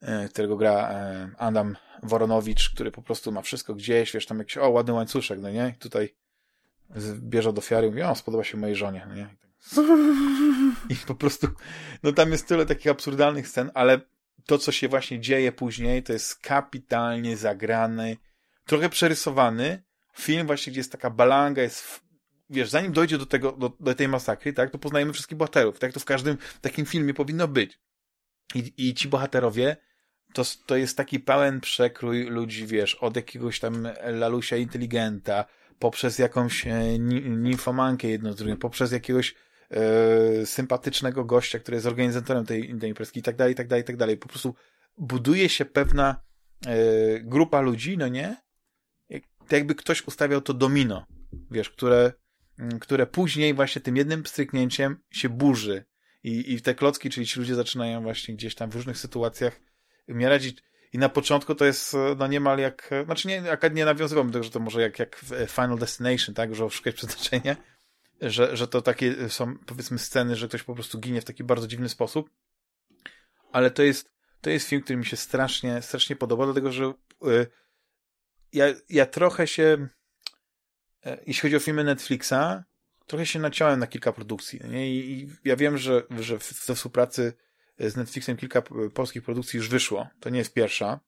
e, 0.00 0.28
którego 0.28 0.56
gra 0.56 0.90
e, 0.90 1.30
Adam 1.38 1.76
Woronowicz, 2.02 2.70
który 2.74 2.90
po 2.90 3.02
prostu 3.02 3.32
ma 3.32 3.42
wszystko 3.42 3.74
gdzieś, 3.74 4.12
wiesz, 4.12 4.26
tam 4.26 4.38
jakiś, 4.38 4.56
o, 4.56 4.70
ładny 4.70 4.92
łańcuszek, 4.92 5.40
no 5.40 5.50
nie? 5.50 5.72
I 5.76 5.78
tutaj 5.78 6.14
bierze 7.20 7.52
do 7.52 7.58
ofiary 7.58 7.86
i 7.86 7.90
mówi, 7.90 8.02
o, 8.02 8.14
spodoba 8.14 8.44
się 8.44 8.58
mojej 8.58 8.76
żonie, 8.76 9.06
no 9.08 9.14
nie? 9.14 9.28
I 10.94 10.96
po 11.06 11.14
prostu, 11.14 11.48
no 12.02 12.12
tam 12.12 12.32
jest 12.32 12.48
tyle 12.48 12.66
takich 12.66 12.86
absurdalnych 12.86 13.48
scen, 13.48 13.70
ale 13.74 14.00
to, 14.46 14.58
co 14.58 14.72
się 14.72 14.88
właśnie 14.88 15.20
dzieje 15.20 15.52
później, 15.52 16.02
to 16.02 16.12
jest 16.12 16.36
kapitalnie 16.36 17.36
zagrany, 17.36 18.16
trochę 18.64 18.88
przerysowany 18.88 19.82
film 20.18 20.46
właśnie, 20.46 20.70
gdzie 20.70 20.80
jest 20.80 20.92
taka 20.92 21.10
balanga, 21.10 21.62
jest, 21.62 22.00
wiesz, 22.50 22.70
zanim 22.70 22.92
dojdzie 22.92 23.18
do 23.18 23.26
tego, 23.26 23.52
do, 23.52 23.72
do 23.80 23.94
tej 23.94 24.08
masakry, 24.08 24.52
tak, 24.52 24.70
to 24.70 24.78
poznajemy 24.78 25.12
wszystkich 25.12 25.38
bohaterów, 25.38 25.78
tak, 25.78 25.92
to 25.92 26.00
w 26.00 26.04
każdym 26.04 26.38
takim 26.60 26.86
filmie 26.86 27.14
powinno 27.14 27.48
być. 27.48 27.78
I, 28.54 28.72
i 28.76 28.94
ci 28.94 29.08
bohaterowie, 29.08 29.76
to, 30.34 30.42
to 30.66 30.76
jest 30.76 30.96
taki 30.96 31.20
pełen 31.20 31.60
przekrój 31.60 32.24
ludzi, 32.24 32.66
wiesz, 32.66 32.94
od 32.94 33.16
jakiegoś 33.16 33.60
tam 33.60 33.88
lalusia 34.04 34.56
inteligenta, 34.56 35.44
poprzez 35.78 36.18
jakąś 36.18 36.66
e, 36.66 36.98
ni- 36.98 37.30
nimfomankę 37.30 38.08
jedną 38.08 38.32
z 38.32 38.36
drugim, 38.36 38.56
poprzez 38.56 38.92
jakiegoś 38.92 39.34
e, 39.70 40.46
sympatycznego 40.46 41.24
gościa, 41.24 41.58
który 41.58 41.74
jest 41.74 41.86
organizatorem 41.86 42.46
tej, 42.46 42.78
tej 42.78 42.88
imprezki 42.88 43.20
i 43.20 43.22
tak 43.22 43.36
dalej, 43.36 43.52
i 43.52 43.56
tak 43.56 43.68
dalej, 43.68 43.82
i 43.82 43.86
tak 43.86 43.96
dalej. 43.96 44.16
Po 44.16 44.28
prostu 44.28 44.54
buduje 44.98 45.48
się 45.48 45.64
pewna 45.64 46.22
e, 46.66 46.76
grupa 47.20 47.60
ludzi, 47.60 47.98
no 47.98 48.08
nie? 48.08 48.36
Jak, 49.08 49.22
jakby 49.50 49.74
ktoś 49.74 50.06
ustawiał 50.06 50.40
to 50.40 50.54
domino, 50.54 51.06
wiesz, 51.50 51.70
które, 51.70 52.12
które 52.80 53.06
później 53.06 53.54
właśnie 53.54 53.82
tym 53.82 53.96
jednym 53.96 54.26
stryknięciem 54.26 54.96
się 55.10 55.28
burzy. 55.28 55.84
I, 56.24 56.54
I 56.54 56.62
te 56.62 56.74
klocki, 56.74 57.10
czyli 57.10 57.26
ci 57.26 57.40
ludzie 57.40 57.54
zaczynają 57.54 58.02
właśnie 58.02 58.34
gdzieś 58.34 58.54
tam 58.54 58.70
w 58.70 58.74
różnych 58.74 58.98
sytuacjach 58.98 59.60
umierać 60.08 60.54
i, 60.92 60.98
na 60.98 61.08
początku 61.08 61.54
to 61.54 61.64
jest 61.64 61.94
e, 61.94 62.14
no 62.18 62.26
niemal 62.26 62.58
jak, 62.58 62.92
e, 62.92 63.04
znaczy 63.04 63.28
nie, 63.28 63.42
nie 63.72 63.84
nawiązywałem 63.84 64.28
do 64.28 64.32
tego, 64.32 64.44
że 64.44 64.50
to 64.50 64.60
może 64.60 64.80
jak, 64.80 64.98
jak 64.98 65.20
e, 65.32 65.46
Final 65.46 65.78
Destination, 65.78 66.34
tak, 66.34 66.54
że 66.54 66.70
szukać 66.70 66.94
przeznaczenia, 67.00 67.56
że, 68.20 68.56
że 68.56 68.68
to 68.68 68.82
takie 68.82 69.28
są 69.28 69.58
powiedzmy 69.58 69.98
sceny, 69.98 70.36
że 70.36 70.48
ktoś 70.48 70.62
po 70.62 70.74
prostu 70.74 70.98
ginie 70.98 71.20
w 71.20 71.24
taki 71.24 71.44
bardzo 71.44 71.66
dziwny 71.66 71.88
sposób, 71.88 72.30
ale 73.52 73.70
to 73.70 73.82
jest, 73.82 74.10
to 74.40 74.50
jest 74.50 74.68
film, 74.68 74.82
który 74.82 74.96
mi 74.96 75.06
się 75.06 75.16
strasznie, 75.16 75.82
strasznie 75.82 76.16
podoba, 76.16 76.44
dlatego 76.44 76.72
że 76.72 76.84
y, 76.84 77.46
ja, 78.52 78.66
ja 78.88 79.06
trochę 79.06 79.46
się, 79.46 79.88
jeśli 81.26 81.42
chodzi 81.42 81.56
o 81.56 81.60
filmy 81.60 81.84
Netflixa, 81.84 82.64
trochę 83.06 83.26
się 83.26 83.38
naciąłem 83.38 83.80
na 83.80 83.86
kilka 83.86 84.12
produkcji. 84.12 84.60
Nie? 84.70 84.90
I, 84.90 85.28
ja 85.44 85.56
wiem, 85.56 85.78
że, 85.78 86.02
że 86.20 86.38
we 86.66 86.74
współpracy 86.74 87.32
z 87.78 87.96
Netflixem 87.96 88.36
kilka 88.36 88.62
p- 88.62 88.90
polskich 88.94 89.22
produkcji 89.22 89.56
już 89.56 89.68
wyszło. 89.68 90.08
To 90.20 90.30
nie 90.30 90.38
jest 90.38 90.52
pierwsza. 90.54 91.00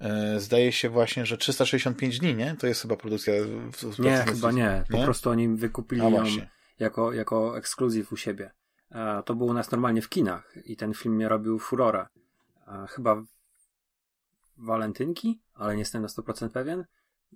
e, 0.00 0.40
zdaje 0.40 0.72
się 0.72 0.88
właśnie, 0.88 1.26
że 1.26 1.36
365 1.38 2.18
dni, 2.18 2.34
nie? 2.34 2.56
To 2.56 2.66
jest 2.66 2.82
chyba 2.82 2.96
produkcja. 2.96 3.34
W, 3.72 3.98
nie, 3.98 4.16
chyba 4.16 4.52
nie. 4.52 4.84
Po 4.90 4.96
nie? 4.98 5.04
prostu 5.04 5.30
oni 5.30 5.48
wykupili 5.48 6.02
ją 6.02 6.24
jako, 6.78 7.12
jako 7.12 7.58
ekskluzyw 7.58 8.12
u 8.12 8.16
siebie. 8.16 8.50
To 9.24 9.34
był 9.34 9.46
u 9.46 9.52
nas 9.54 9.70
normalnie 9.70 10.02
w 10.02 10.08
kinach 10.08 10.54
i 10.64 10.76
ten 10.76 10.94
film 10.94 11.18
nie 11.18 11.28
robił 11.28 11.58
furora. 11.58 12.08
Chyba 12.88 13.22
walentynki, 14.56 15.40
ale 15.54 15.72
nie 15.74 15.78
jestem 15.78 16.02
na 16.02 16.08
100% 16.08 16.48
pewien. 16.50 16.84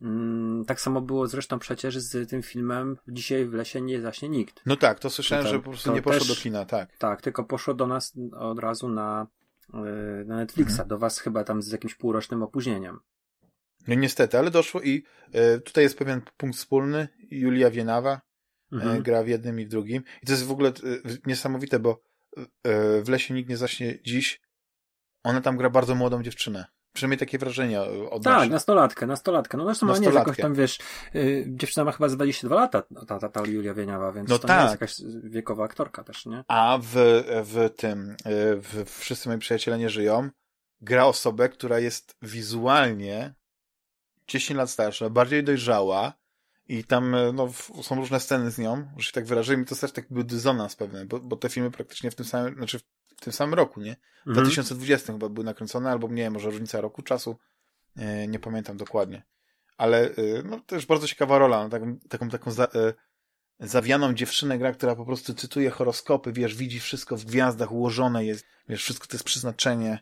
Mm, 0.02 0.64
tak 0.64 0.80
samo 0.80 1.00
było 1.00 1.26
zresztą 1.26 1.58
przecież 1.58 1.98
z 1.98 2.30
tym 2.30 2.42
filmem 2.42 2.96
Dzisiaj 3.08 3.46
w 3.46 3.52
lesie 3.52 3.80
nie 3.80 4.00
zaśnie 4.00 4.28
nikt. 4.28 4.60
No 4.66 4.76
tak, 4.76 5.00
to 5.00 5.10
słyszałem, 5.10 5.44
to, 5.44 5.50
że 5.50 5.58
po 5.58 5.70
prostu 5.70 5.92
nie 5.92 6.02
poszło 6.02 6.18
też, 6.18 6.28
do 6.28 6.34
kina, 6.34 6.64
tak. 6.64 6.96
Tak, 6.96 7.22
tylko 7.22 7.44
poszło 7.44 7.74
do 7.74 7.86
nas 7.86 8.12
od 8.32 8.58
razu 8.58 8.88
na, 8.88 9.26
e, 9.74 9.78
na 10.24 10.36
Netflixa, 10.36 10.70
mhm. 10.70 10.88
do 10.88 10.98
was 10.98 11.18
chyba 11.18 11.44
tam 11.44 11.62
z 11.62 11.72
jakimś 11.72 11.94
półrocznym 11.94 12.42
opóźnieniem. 12.42 13.00
No 13.88 13.94
niestety, 13.94 14.38
ale 14.38 14.50
doszło 14.50 14.82
i 14.82 15.04
e, 15.32 15.58
tutaj 15.58 15.84
jest 15.84 15.98
pewien 15.98 16.20
punkt 16.36 16.56
wspólny. 16.56 17.08
Julia 17.30 17.70
Wienawa 17.70 18.20
e, 18.72 18.76
mhm. 18.76 19.02
gra 19.02 19.22
w 19.22 19.28
jednym 19.28 19.60
i 19.60 19.66
w 19.66 19.68
drugim. 19.68 20.02
I 20.22 20.26
to 20.26 20.32
jest 20.32 20.44
w 20.44 20.50
ogóle 20.50 20.72
niesamowite, 21.26 21.78
bo 21.78 22.02
w 23.04 23.08
lesie 23.08 23.34
nikt 23.34 23.48
nie 23.50 23.56
zaśnie 23.56 23.98
dziś. 24.04 24.40
Ona 25.22 25.40
tam 25.40 25.56
gra 25.56 25.70
bardzo 25.70 25.94
młodą 25.94 26.22
dziewczynę. 26.22 26.75
Przynajmniej 26.96 27.18
takie 27.18 27.38
wrażenie 27.38 27.82
odnoszę. 27.82 28.40
Tak, 28.40 28.50
nastolatkę, 28.50 29.06
nastolatkę. 29.06 29.56
No 29.58 29.64
zresztą 29.64 29.86
ma 29.86 29.98
nie 29.98 30.08
jakoś 30.08 30.36
tam, 30.36 30.54
wiesz, 30.54 30.78
yy, 31.14 31.44
dziewczyna 31.48 31.84
ma 31.84 31.92
chyba 31.92 32.08
z 32.08 32.14
22 32.14 32.54
lata, 32.54 32.82
ta, 33.06 33.18
ta, 33.18 33.28
ta 33.28 33.46
Julia 33.46 33.74
Wieniawa, 33.74 34.12
więc 34.12 34.28
no 34.28 34.38
to 34.38 34.48
tak. 34.48 34.56
nie 34.56 34.62
jest 34.62 34.72
jakaś 34.80 35.14
wiekowa 35.30 35.64
aktorka 35.64 36.04
też, 36.04 36.26
nie? 36.26 36.44
A 36.48 36.78
w, 36.82 37.22
w 37.44 37.70
tym, 37.76 38.10
y, 38.10 38.16
w 38.56 38.84
Wszyscy 38.86 39.28
moi 39.28 39.38
przyjaciele 39.38 39.78
nie 39.78 39.90
żyją, 39.90 40.30
gra 40.80 41.04
osobę, 41.04 41.48
która 41.48 41.78
jest 41.78 42.16
wizualnie 42.22 43.34
10 44.28 44.56
lat 44.58 44.70
starsza, 44.70 45.10
bardziej 45.10 45.44
dojrzała 45.44 46.12
i 46.68 46.84
tam 46.84 47.14
y, 47.14 47.32
no, 47.32 47.52
są 47.82 47.96
różne 47.96 48.20
sceny 48.20 48.50
z 48.50 48.58
nią, 48.58 48.88
że 48.96 49.06
się 49.06 49.12
tak 49.12 49.26
wyrażę, 49.26 49.54
i 49.54 49.56
mi 49.56 49.64
to 49.64 49.76
też 49.76 49.92
tak 49.92 50.06
był 50.10 50.24
dysonans 50.24 50.76
pewny, 50.76 51.06
bo, 51.06 51.20
bo 51.20 51.36
te 51.36 51.48
filmy 51.48 51.70
praktycznie 51.70 52.10
w 52.10 52.14
tym 52.14 52.26
samym, 52.26 52.54
znaczy 52.54 52.80
w 53.16 53.20
tym 53.20 53.32
samym 53.32 53.54
roku, 53.54 53.80
nie? 53.80 53.96
W 54.26 54.28
mhm. 54.28 54.44
2020 54.44 55.12
chyba 55.12 55.28
były 55.28 55.44
nakręcone, 55.44 55.90
albo 55.90 56.08
nie 56.08 56.22
wiem, 56.22 56.32
może 56.32 56.50
różnica 56.50 56.80
roku 56.80 57.02
czasu, 57.02 57.36
e, 57.96 58.28
nie 58.28 58.38
pamiętam 58.38 58.76
dokładnie. 58.76 59.22
Ale 59.76 60.10
e, 60.10 60.14
no, 60.44 60.60
to 60.66 60.74
już 60.74 60.86
bardzo 60.86 61.08
ciekawa 61.08 61.38
rola, 61.38 61.62
no, 61.64 61.68
taką, 61.68 61.98
taką, 62.08 62.28
taką 62.28 62.50
za, 62.50 62.64
e, 62.64 62.92
zawianą 63.60 64.14
dziewczynę 64.14 64.58
gra, 64.58 64.72
która 64.72 64.96
po 64.96 65.04
prostu 65.04 65.34
cytuje 65.34 65.70
horoskopy, 65.70 66.32
wiesz, 66.32 66.54
widzi 66.54 66.80
wszystko 66.80 67.16
w 67.16 67.24
gwiazdach 67.24 67.72
ułożone 67.72 68.24
jest, 68.24 68.46
wiesz, 68.68 68.82
wszystko 68.82 69.06
to 69.06 69.14
jest 69.14 69.24
przeznaczenie 69.24 69.98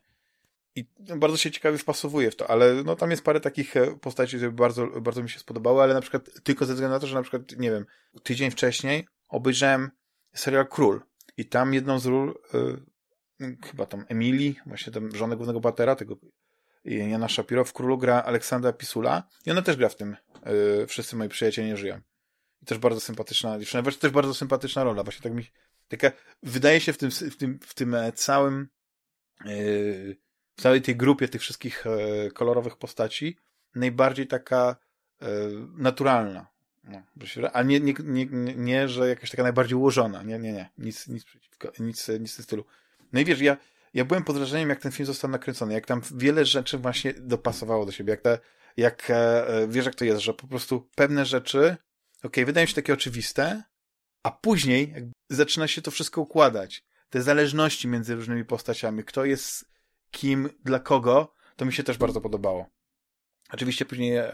i 0.77 0.85
no, 1.09 1.16
bardzo 1.16 1.37
się 1.37 1.50
ciekawie 1.50 1.79
wpasowuje 1.79 2.31
w 2.31 2.37
to, 2.37 2.50
ale 2.50 2.74
no 2.85 2.96
tam 2.96 3.11
jest 3.11 3.24
parę 3.24 3.40
takich 3.40 3.74
postaci, 4.00 4.37
które 4.37 4.53
bardzo, 4.53 4.87
bardzo 4.87 5.22
mi 5.22 5.31
się 5.31 5.38
spodobały, 5.38 5.83
ale 5.83 5.94
na 5.94 6.00
przykład 6.00 6.31
tylko 6.42 6.66
ze 6.66 6.74
względu 6.74 6.94
na 6.94 7.00
to, 7.00 7.07
że 7.07 7.14
na 7.14 7.22
przykład, 7.22 7.42
nie 7.59 7.70
wiem, 7.70 7.87
tydzień 8.22 8.50
wcześniej 8.50 9.07
obejrzałem 9.29 9.90
serial 10.35 10.66
Król 10.68 11.00
i 11.37 11.44
tam 11.44 11.74
jedną 11.74 11.98
z 11.98 12.07
ról 12.07 12.35
chyba 13.64 13.87
tam 13.87 14.05
Emilii, 14.09 14.61
właśnie 14.66 14.92
tam 14.92 15.16
żonę 15.16 15.37
głównego 15.37 15.61
batera, 15.61 15.97
tego 15.97 16.16
Jana 16.85 17.29
Shapiro, 17.29 17.64
w 17.64 17.73
Królu 17.73 17.99
gra 17.99 18.23
Aleksandra 18.23 18.73
Pisula 18.73 19.29
i 19.47 19.51
ona 19.51 19.62
też 19.62 19.77
gra 19.77 19.88
w 19.88 19.97
tym 19.97 20.16
yy, 20.47 20.87
Wszyscy 20.87 21.16
moi 21.16 21.29
przyjaciele 21.29 21.68
nie 21.68 21.77
żyją. 21.77 22.01
I 22.62 22.66
też 22.66 22.79
bardzo 22.79 23.01
sympatyczna 23.01 23.59
dziewczyna, 23.59 23.83
właśnie 23.83 24.01
też 24.01 24.11
bardzo 24.11 24.35
sympatyczna 24.35 24.85
rola, 24.85 25.03
właśnie 25.03 25.23
tak 25.23 25.33
mi 25.33 25.44
taka, 25.88 26.12
wydaje 26.42 26.81
się 26.81 26.92
w 26.92 26.99
tym, 26.99 27.11
w 27.11 27.37
tym, 27.37 27.59
w 27.62 27.75
tym 27.75 27.94
e, 27.94 28.12
całym 28.12 28.68
yy, 29.44 30.16
w 30.57 30.62
całej 30.62 30.83
tej 30.83 30.97
grupie 30.97 31.29
tych 31.29 31.40
wszystkich 31.40 31.85
yy, 32.25 32.31
kolorowych 32.31 32.77
postaci 32.77 33.38
najbardziej 33.75 34.27
taka 34.27 34.77
naturalna. 35.77 36.47
No, 36.85 37.03
a 37.53 37.62
nie, 37.62 37.81
nie, 37.81 37.94
nie, 38.05 38.27
nie, 38.57 38.88
że 38.88 39.09
jakaś 39.09 39.31
taka 39.31 39.42
najbardziej 39.42 39.79
ułożona. 39.79 40.23
Nie, 40.23 40.38
nie, 40.38 40.53
nie. 40.53 40.70
Nic, 40.79 41.09
nic 41.09 41.25
przeciwko, 41.25 41.73
nic, 41.79 42.09
nic 42.09 42.33
w 42.33 42.37
tym 42.37 42.44
stylu. 42.44 42.64
No 43.12 43.21
i 43.21 43.25
wiesz, 43.25 43.40
ja, 43.40 43.57
ja 43.95 44.05
byłem 44.05 44.25
pod 44.25 44.37
wrażeniem, 44.37 44.69
jak 44.69 44.81
ten 44.81 44.93
film 44.93 45.07
został 45.07 45.31
nakręcony, 45.31 45.75
jak 45.75 45.87
tam 45.87 46.03
wiele 46.14 46.45
rzeczy 46.45 46.79
właśnie 46.79 47.14
dopasowało 47.14 47.87
do 47.87 47.93
siebie, 47.93 48.11
jak, 48.11 48.21
te, 48.21 48.38
jak 48.77 49.11
e, 49.11 49.49
e 49.49 49.69
wiesz, 49.69 49.87
jak 49.87 49.95
to 49.95 50.05
jest, 50.05 50.21
że 50.21 50.35
po 50.35 50.47
prostu 50.47 50.88
pewne 50.95 51.27
rzeczy, 51.27 51.59
okej, 51.59 51.77
okay, 52.23 52.45
wydają 52.45 52.67
się 52.67 52.75
takie 52.75 52.93
oczywiste, 52.93 53.62
a 54.23 54.31
później 54.31 54.95
zaczyna 55.31 55.69
się 55.69 55.83
to 55.83 55.90
wszystko 55.90 56.21
układać. 56.21 56.85
Te 57.11 57.23
zależności 57.23 57.88
między 57.88 58.14
różnymi 58.14 58.45
postaciami, 58.45 59.05
kto 59.05 59.25
jest 59.25 59.64
kim, 60.11 60.51
dla 60.64 60.79
kogo, 60.79 61.33
to 61.57 61.64
mi 61.64 61.73
się 61.73 61.83
też 61.83 61.99
bardzo 61.99 62.21
podobało. 62.21 62.67
Oczywiście 63.53 63.85
później 63.85 64.17
e, 64.17 64.33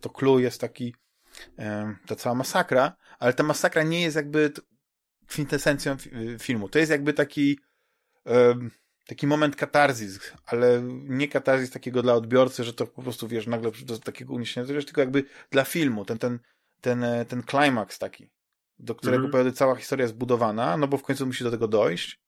to 0.00 0.10
clue 0.10 0.38
jest 0.38 0.60
taki, 0.60 0.94
e, 1.58 1.96
ta 2.06 2.16
cała 2.16 2.34
masakra, 2.34 2.96
ale 3.18 3.32
ta 3.32 3.42
masakra 3.42 3.82
nie 3.82 4.02
jest 4.02 4.16
jakby 4.16 4.52
kwintesencją 5.26 5.96
filmu. 6.38 6.68
To 6.68 6.78
jest 6.78 6.90
jakby 6.90 7.12
taki 7.12 7.58
taki 9.06 9.26
moment 9.26 9.56
katarzis, 9.56 10.32
ale 10.46 10.82
nie 11.04 11.28
katarzis 11.28 11.70
takiego 11.70 12.02
dla 12.02 12.14
odbiorcy, 12.14 12.64
że 12.64 12.74
to 12.74 12.86
po 12.86 13.02
prostu, 13.02 13.28
wiesz, 13.28 13.46
nagle 13.46 13.70
do 13.84 13.98
takiego 13.98 14.34
uniesienia, 14.34 14.66
tylko 14.66 15.00
jakby 15.00 15.24
dla 15.50 15.64
filmu, 15.64 16.04
ten, 16.04 16.18
ten, 16.18 16.38
ten, 16.80 17.04
e, 17.04 17.24
ten 17.24 17.42
klimaks 17.42 17.98
taki, 17.98 18.30
do 18.78 18.94
którego 18.94 19.40
mm. 19.40 19.52
cała 19.52 19.76
historia 19.76 20.04
jest 20.04 20.16
budowana, 20.16 20.76
no 20.76 20.88
bo 20.88 20.96
w 20.96 21.02
końcu 21.02 21.26
musi 21.26 21.44
do 21.44 21.50
tego 21.50 21.68
dojść 21.68 22.20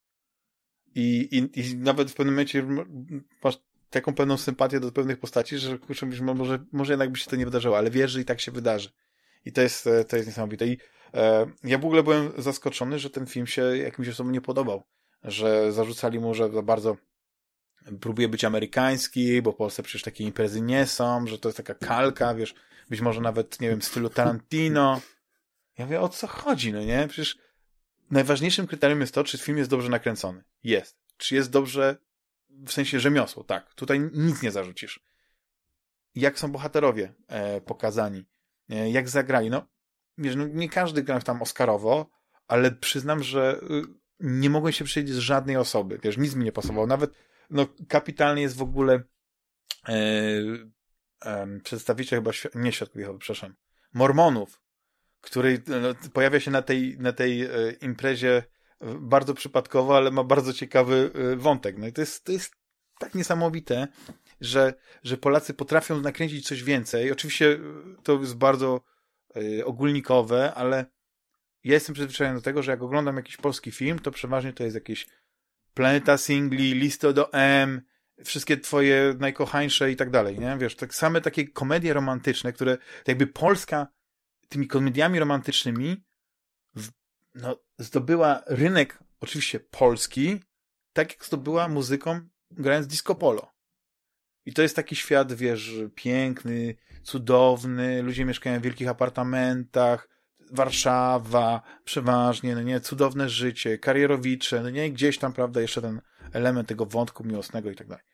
i, 0.94 1.28
i, 1.30 1.60
i 1.60 1.76
nawet 1.76 2.10
w 2.10 2.14
pewnym 2.14 2.34
momencie 2.34 2.66
masz 3.44 3.58
taką 3.90 4.14
pewną 4.14 4.36
sympatię 4.36 4.80
do 4.80 4.92
pewnych 4.92 5.18
postaci, 5.18 5.58
że 5.58 5.78
kurczę, 5.78 6.06
może, 6.06 6.64
może 6.72 6.92
jednak 6.92 7.10
by 7.10 7.18
się 7.18 7.30
to 7.30 7.36
nie 7.36 7.44
wydarzyło, 7.44 7.78
ale 7.78 7.90
wiesz, 7.90 8.10
że 8.10 8.20
i 8.20 8.24
tak 8.24 8.40
się 8.40 8.52
wydarzy. 8.52 8.88
I 9.44 9.52
to 9.52 9.60
jest, 9.62 9.86
e, 9.86 10.04
to 10.04 10.16
jest 10.16 10.28
niesamowite. 10.28 10.66
I 10.66 10.78
e, 11.14 11.46
ja 11.64 11.78
w 11.78 11.84
ogóle 11.84 12.02
byłem 12.02 12.32
zaskoczony, 12.38 12.98
że 12.98 13.10
ten 13.10 13.26
film 13.26 13.46
się 13.46 13.62
jakimś 13.76 14.08
osobom 14.08 14.32
nie 14.32 14.40
podobał 14.40 14.84
że 15.24 15.72
zarzucali 15.72 16.18
mu, 16.20 16.34
że 16.34 16.48
bardzo 16.48 16.96
próbuje 18.00 18.28
być 18.28 18.44
amerykański, 18.44 19.42
bo 19.42 19.52
w 19.52 19.56
Polsce 19.56 19.82
przecież 19.82 20.02
takie 20.02 20.24
imprezy 20.24 20.60
nie 20.60 20.86
są, 20.86 21.26
że 21.26 21.38
to 21.38 21.48
jest 21.48 21.56
taka 21.56 21.74
kalka, 21.74 22.34
wiesz, 22.34 22.54
być 22.90 23.00
może 23.00 23.20
nawet, 23.20 23.60
nie 23.60 23.68
wiem, 23.68 23.80
w 23.80 23.84
stylu 23.84 24.08
Tarantino. 24.08 25.00
Ja 25.78 25.84
mówię, 25.84 26.00
o 26.00 26.08
co 26.08 26.26
chodzi, 26.26 26.72
no 26.72 26.84
nie? 26.84 27.08
Przecież 27.08 27.38
najważniejszym 28.10 28.66
kryterium 28.66 29.00
jest 29.00 29.14
to, 29.14 29.24
czy 29.24 29.38
film 29.38 29.58
jest 29.58 29.70
dobrze 29.70 29.88
nakręcony. 29.88 30.44
Jest. 30.64 30.98
Czy 31.16 31.34
jest 31.34 31.50
dobrze 31.50 31.96
w 32.66 32.72
sensie 32.72 33.00
rzemiosło, 33.00 33.44
tak. 33.44 33.74
Tutaj 33.74 34.00
nic 34.12 34.42
nie 34.42 34.50
zarzucisz. 34.50 35.00
Jak 36.14 36.38
są 36.38 36.52
bohaterowie 36.52 37.14
e, 37.28 37.60
pokazani, 37.60 38.24
e, 38.70 38.90
jak 38.90 39.08
zagrali, 39.08 39.50
no, 39.50 39.66
wiesz, 40.18 40.36
no, 40.36 40.46
nie 40.46 40.68
każdy 40.68 41.02
gra 41.02 41.20
tam 41.20 41.42
Oscarowo, 41.42 42.10
ale 42.48 42.72
przyznam, 42.72 43.22
że 43.22 43.60
y, 43.62 44.03
nie 44.20 44.50
mogłem 44.50 44.72
się 44.72 44.84
przejść 44.84 45.12
z 45.12 45.18
żadnej 45.18 45.56
osoby. 45.56 45.98
Wiesz, 46.02 46.16
nic 46.16 46.34
mi 46.34 46.44
nie 46.44 46.52
pasowało. 46.52 46.86
Nawet, 46.86 47.10
no, 47.50 47.66
kapitalnie 47.88 48.42
jest 48.42 48.56
w 48.56 48.62
ogóle 48.62 49.02
e, 49.88 49.94
e, 51.24 51.60
przedstawiciel 51.64 52.18
chyba, 52.18 52.30
nie 52.54 52.72
świadków 52.72 53.00
Jehowy, 53.00 53.18
przepraszam, 53.18 53.54
Mormonów, 53.92 54.60
który 55.20 55.62
no, 55.66 56.10
pojawia 56.12 56.40
się 56.40 56.50
na 56.50 56.62
tej, 56.62 56.98
na 56.98 57.12
tej 57.12 57.42
e, 57.42 57.50
imprezie 57.80 58.42
bardzo 59.00 59.34
przypadkowo, 59.34 59.96
ale 59.96 60.10
ma 60.10 60.24
bardzo 60.24 60.52
ciekawy 60.52 61.10
e, 61.14 61.36
wątek. 61.36 61.78
No 61.78 61.86
i 61.86 61.92
to 61.92 62.00
jest, 62.00 62.24
to 62.24 62.32
jest 62.32 62.54
tak 62.98 63.14
niesamowite, 63.14 63.88
że, 64.40 64.74
że 65.02 65.16
Polacy 65.16 65.54
potrafią 65.54 66.00
nakręcić 66.00 66.46
coś 66.46 66.62
więcej. 66.62 67.12
Oczywiście 67.12 67.58
to 68.02 68.20
jest 68.20 68.36
bardzo 68.36 68.80
e, 69.36 69.64
ogólnikowe, 69.64 70.54
ale 70.54 70.86
ja 71.64 71.74
jestem 71.74 71.94
przyzwyczajony 71.94 72.36
do 72.36 72.42
tego, 72.42 72.62
że 72.62 72.70
jak 72.70 72.82
oglądam 72.82 73.16
jakiś 73.16 73.36
polski 73.36 73.70
film, 73.70 73.98
to 73.98 74.10
przeważnie 74.10 74.52
to 74.52 74.64
jest 74.64 74.74
jakieś 74.74 75.06
Planeta 75.74 76.18
Singli, 76.18 76.74
Listo 76.74 77.12
do 77.12 77.32
M, 77.32 77.82
wszystkie 78.24 78.56
twoje 78.56 79.14
najkochańsze 79.18 79.90
i 79.90 79.96
tak 79.96 80.10
dalej, 80.10 80.38
nie? 80.38 80.56
Wiesz, 80.58 80.76
tak 80.76 80.94
same 80.94 81.20
takie 81.20 81.48
komedie 81.48 81.92
romantyczne, 81.92 82.52
które 82.52 82.78
jakby 83.06 83.26
Polska 83.26 83.86
tymi 84.48 84.66
komediami 84.66 85.18
romantycznymi 85.18 86.04
w, 86.76 86.88
no, 87.34 87.60
zdobyła 87.78 88.42
rynek 88.46 88.98
oczywiście 89.20 89.60
polski, 89.60 90.40
tak 90.92 91.10
jak 91.10 91.24
zdobyła 91.24 91.68
muzyką 91.68 92.20
grając 92.50 92.86
disco 92.86 93.14
polo. 93.14 93.54
I 94.46 94.52
to 94.52 94.62
jest 94.62 94.76
taki 94.76 94.96
świat, 94.96 95.32
wiesz, 95.32 95.74
piękny, 95.94 96.76
cudowny, 97.02 98.02
ludzie 98.02 98.24
mieszkają 98.24 98.60
w 98.60 98.62
wielkich 98.62 98.88
apartamentach, 98.88 100.08
Warszawa, 100.54 101.62
przeważnie, 101.84 102.54
no 102.54 102.62
nie, 102.62 102.80
cudowne 102.80 103.28
życie, 103.28 103.78
karierowicze, 103.78 104.62
no 104.62 104.70
nie, 104.70 104.90
gdzieś 104.90 105.18
tam, 105.18 105.32
prawda, 105.32 105.60
jeszcze 105.60 105.82
ten 105.82 106.00
element 106.32 106.68
tego 106.68 106.86
wątku 106.86 107.24
miłosnego 107.24 107.70
i 107.70 107.76
tak 107.76 107.86
dalej. 107.86 108.04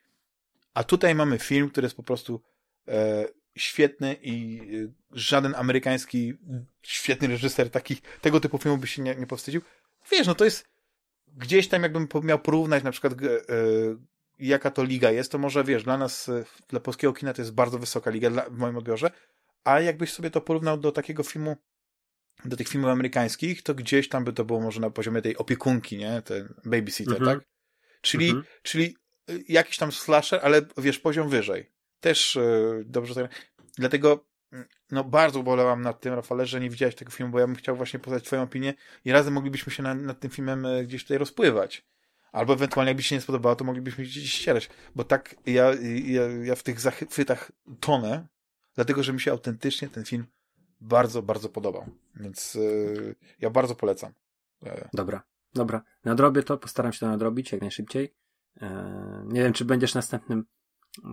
A 0.75 0.85
tutaj 0.85 1.15
mamy 1.15 1.39
film, 1.39 1.71
który 1.71 1.85
jest 1.85 1.97
po 1.97 2.03
prostu 2.03 2.43
e, 2.89 3.29
świetny 3.57 4.17
i 4.23 4.61
e, 4.85 4.93
żaden 5.13 5.55
amerykański 5.55 6.35
świetny 6.83 7.29
reżyser 7.29 7.71
takich, 7.71 8.03
tego 8.21 8.41
typu 8.41 8.59
filmów 8.59 8.81
by 8.81 8.87
się 8.87 9.03
nie, 9.03 9.15
nie 9.15 9.27
powstydził. 9.27 9.61
Wiesz, 10.11 10.27
no 10.27 10.35
to 10.35 10.45
jest 10.45 10.69
gdzieś 11.37 11.69
tam, 11.69 11.83
jakbym 11.83 12.09
miał 12.23 12.39
porównać 12.39 12.85
na 12.85 12.91
przykład 12.91 13.13
e, 13.13 13.17
jaka 14.39 14.71
to 14.71 14.85
liga 14.85 15.11
jest, 15.11 15.33
to 15.33 15.39
może 15.39 15.65
wiesz, 15.65 15.85
dla 15.85 15.99
nas, 15.99 16.29
e, 16.29 16.45
dla 16.69 16.81
polskiego 16.81 17.13
kina 17.13 17.33
to 17.35 17.43
jest 17.43 17.55
bardzo 17.55 17.79
wysoka 17.79 18.11
liga 18.11 18.31
dla, 18.31 18.43
w 18.43 18.59
moim 18.59 18.77
odbiorze, 18.77 19.11
a 19.65 19.81
jakbyś 19.81 20.13
sobie 20.13 20.31
to 20.31 20.41
porównał 20.41 20.79
do 20.79 20.93
takiego 20.93 21.23
filmu, 21.23 21.57
do 22.45 22.57
tych 22.57 22.69
filmów 22.69 22.91
amerykańskich, 22.91 23.63
to 23.63 23.75
gdzieś 23.75 24.09
tam 24.09 24.25
by 24.25 24.33
to 24.33 24.45
było 24.45 24.61
może 24.61 24.81
na 24.81 24.91
poziomie 24.91 25.23
tej 25.23 25.37
opiekunki, 25.37 25.97
nie? 25.97 26.23
Ten 26.23 26.55
babysitter, 26.65 27.17
mhm. 27.17 27.39
tak? 27.39 27.49
Czyli, 28.01 28.27
mhm. 28.27 28.45
czyli 28.63 28.97
y, 29.31 29.45
jakiś 29.49 29.77
tam 29.77 29.93
slasher, 29.93 30.41
ale 30.43 30.63
wiesz, 30.79 30.99
poziom 30.99 31.29
wyżej. 31.29 31.71
Też 32.01 32.35
yy, 32.35 32.85
dobrze 32.87 33.15
tak. 33.15 33.51
Dlatego 33.79 34.25
mm, 34.53 34.69
no 34.91 35.05
bardzo 35.05 35.41
ubolewam 35.41 35.83
nad 35.83 36.01
tym, 36.01 36.15
Rafale, 36.15 36.47
że 36.47 36.61
nie 36.61 36.71
widziałeś 36.71 36.95
tego 36.95 37.11
filmu, 37.11 37.33
bo 37.33 37.39
ja 37.39 37.47
bym 37.47 37.57
chciał 37.57 37.77
właśnie 37.77 38.01
poznać 38.01 38.25
twoją 38.25 38.43
opinię 38.43 38.75
i 39.05 39.13
razem 39.13 39.35
moglibyśmy 39.35 39.73
się 39.73 39.83
na, 39.83 39.95
nad 39.95 40.21
tym 40.21 40.31
filmem 40.31 40.67
e, 40.67 40.85
gdzieś 40.85 41.03
tutaj 41.03 41.19
rozpływać. 41.19 41.85
Albo 42.33 42.53
ewentualnie, 42.53 42.91
jakby 42.91 43.03
się 43.03 43.15
nie 43.15 43.21
spodobało, 43.21 43.57
to 43.57 43.65
moglibyśmy 43.65 44.05
gdzieś 44.05 44.33
ścierać. 44.33 44.71
Bo 44.95 45.05
tak 45.05 45.35
ja, 45.47 45.75
ja, 46.05 46.23
ja 46.43 46.55
w 46.55 46.63
tych 46.63 46.81
zachwytach 46.81 47.53
tonę, 47.81 48.27
dlatego, 48.75 49.03
że 49.03 49.13
mi 49.13 49.21
się 49.21 49.31
autentycznie 49.31 49.89
ten 49.89 50.05
film 50.05 50.27
bardzo, 50.81 51.23
bardzo 51.23 51.49
podobał. 51.49 51.87
Więc 52.17 52.55
yy, 52.55 53.15
ja 53.41 53.51
bardzo 53.51 53.75
polecam. 53.75 54.13
E, 54.67 54.89
dobra, 54.93 55.23
dobra. 55.55 55.83
Nadrobię 56.05 56.43
to, 56.43 56.59
postaram 56.59 56.93
się 56.93 57.01
to 57.01 57.09
nadrobić 57.09 57.53
jak 57.53 57.61
najszybciej. 57.61 58.15
Yy, 58.61 58.69
nie 59.25 59.43
wiem, 59.43 59.53
czy 59.53 59.65
będziesz 59.65 59.95
następnym 59.95 60.45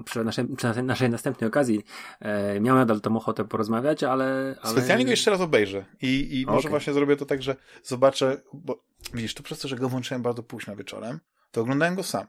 przy 0.06 0.24
naszej, 0.24 0.46
przy 0.56 0.84
naszej 0.84 1.10
następnej 1.10 1.48
okazji 1.48 1.84
e, 2.20 2.60
miał 2.60 2.76
nadal 2.76 3.02
tą 3.02 3.18
ochotę 3.18 3.46
porozmawiać, 3.46 4.04
ale, 4.04 4.56
ale... 4.62 4.72
Specjalnie 4.72 5.06
go 5.06 5.12
jeszcze 5.12 5.32
raz 5.32 5.42
obejrzę 5.42 5.86
i, 6.02 6.42
i 6.42 6.46
może 6.46 6.60
okay. 6.60 6.70
właśnie 6.70 6.94
zrobię 6.94 7.16
to 7.16 7.26
tak, 7.26 7.44
że 7.44 7.56
zobaczę, 7.84 8.42
bo 8.54 8.84
widzisz, 9.14 9.34
to 9.34 9.44
przez 9.44 9.60
to, 9.60 9.68
że 9.68 9.76
go 9.76 9.90
włączyłem 9.90 10.22
bardzo 10.22 10.44
późno 10.44 10.76
wieczorem, 10.76 11.20
to 11.52 11.62
oglądałem 11.62 11.96
go 11.96 12.04
sam. 12.04 12.28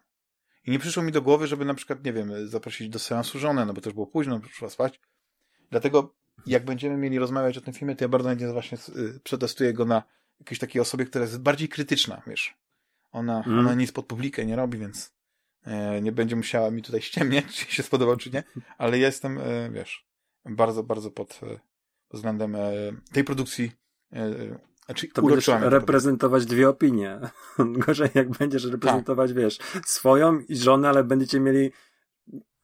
I 0.66 0.70
nie 0.70 0.78
przyszło 0.78 1.02
mi 1.02 1.12
do 1.12 1.22
głowy, 1.22 1.46
żeby 1.46 1.64
na 1.64 1.74
przykład, 1.74 2.04
nie 2.04 2.12
wiem, 2.12 2.48
zaprosić 2.48 2.88
do 2.88 2.98
seansu 2.98 3.38
żonę, 3.38 3.66
no 3.66 3.72
bo 3.72 3.80
też 3.80 3.92
było 3.92 4.06
późno, 4.06 4.40
przyszła 4.40 4.70
spać. 4.70 5.00
Dlatego 5.70 6.14
jak 6.46 6.64
będziemy 6.64 6.96
mieli 6.96 7.18
rozmawiać 7.18 7.58
o 7.58 7.60
tym 7.60 7.74
filmie, 7.74 7.96
to 7.96 8.04
ja 8.04 8.08
bardzo 8.08 8.28
chętnie 8.28 8.52
właśnie 8.52 8.78
y, 8.96 9.20
przetestuję 9.24 9.72
go 9.72 9.84
na 9.84 10.02
jakiejś 10.40 10.58
takiej 10.58 10.82
osobie, 10.82 11.04
która 11.04 11.24
jest 11.24 11.38
bardziej 11.38 11.68
krytyczna, 11.68 12.22
wiesz. 12.26 12.54
Ona, 13.12 13.44
mm. 13.46 13.58
ona 13.58 13.74
nic 13.74 13.92
pod 13.92 14.06
publikę 14.06 14.46
nie 14.46 14.56
robi, 14.56 14.78
więc 14.78 15.12
e, 15.64 16.02
nie 16.02 16.12
będzie 16.12 16.36
musiała 16.36 16.70
mi 16.70 16.82
tutaj 16.82 17.02
ściemniać, 17.08 17.44
czy 17.46 17.74
się 17.74 17.82
spodobał, 17.82 18.16
czy 18.16 18.30
nie, 18.30 18.42
ale 18.78 18.98
jestem, 18.98 19.38
e, 19.38 19.70
wiesz, 19.70 20.06
bardzo, 20.44 20.82
bardzo 20.82 21.10
pod, 21.10 21.40
e, 21.42 21.58
względem 22.10 22.56
tej 23.12 23.24
produkcji 23.24 23.72
znaczy, 24.88 25.08
to 25.08 25.22
będziesz 25.22 25.48
reprezentować 25.60 26.46
dwie 26.46 26.68
opinie. 26.68 27.20
Gorzej 27.86 28.10
jak 28.14 28.30
będziesz 28.30 28.64
reprezentować, 28.64 29.30
tak. 29.30 29.38
wiesz, 29.38 29.58
swoją 29.86 30.40
i 30.40 30.56
żonę, 30.56 30.88
ale 30.88 31.04
będziecie 31.04 31.40
mieli 31.40 31.70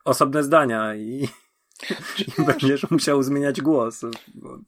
osobne 0.04 0.42
zdania 0.42 0.94
i 0.94 1.28
będziesz 2.46 2.90
musiał 2.90 3.22
zmieniać 3.22 3.60
głos 3.60 4.00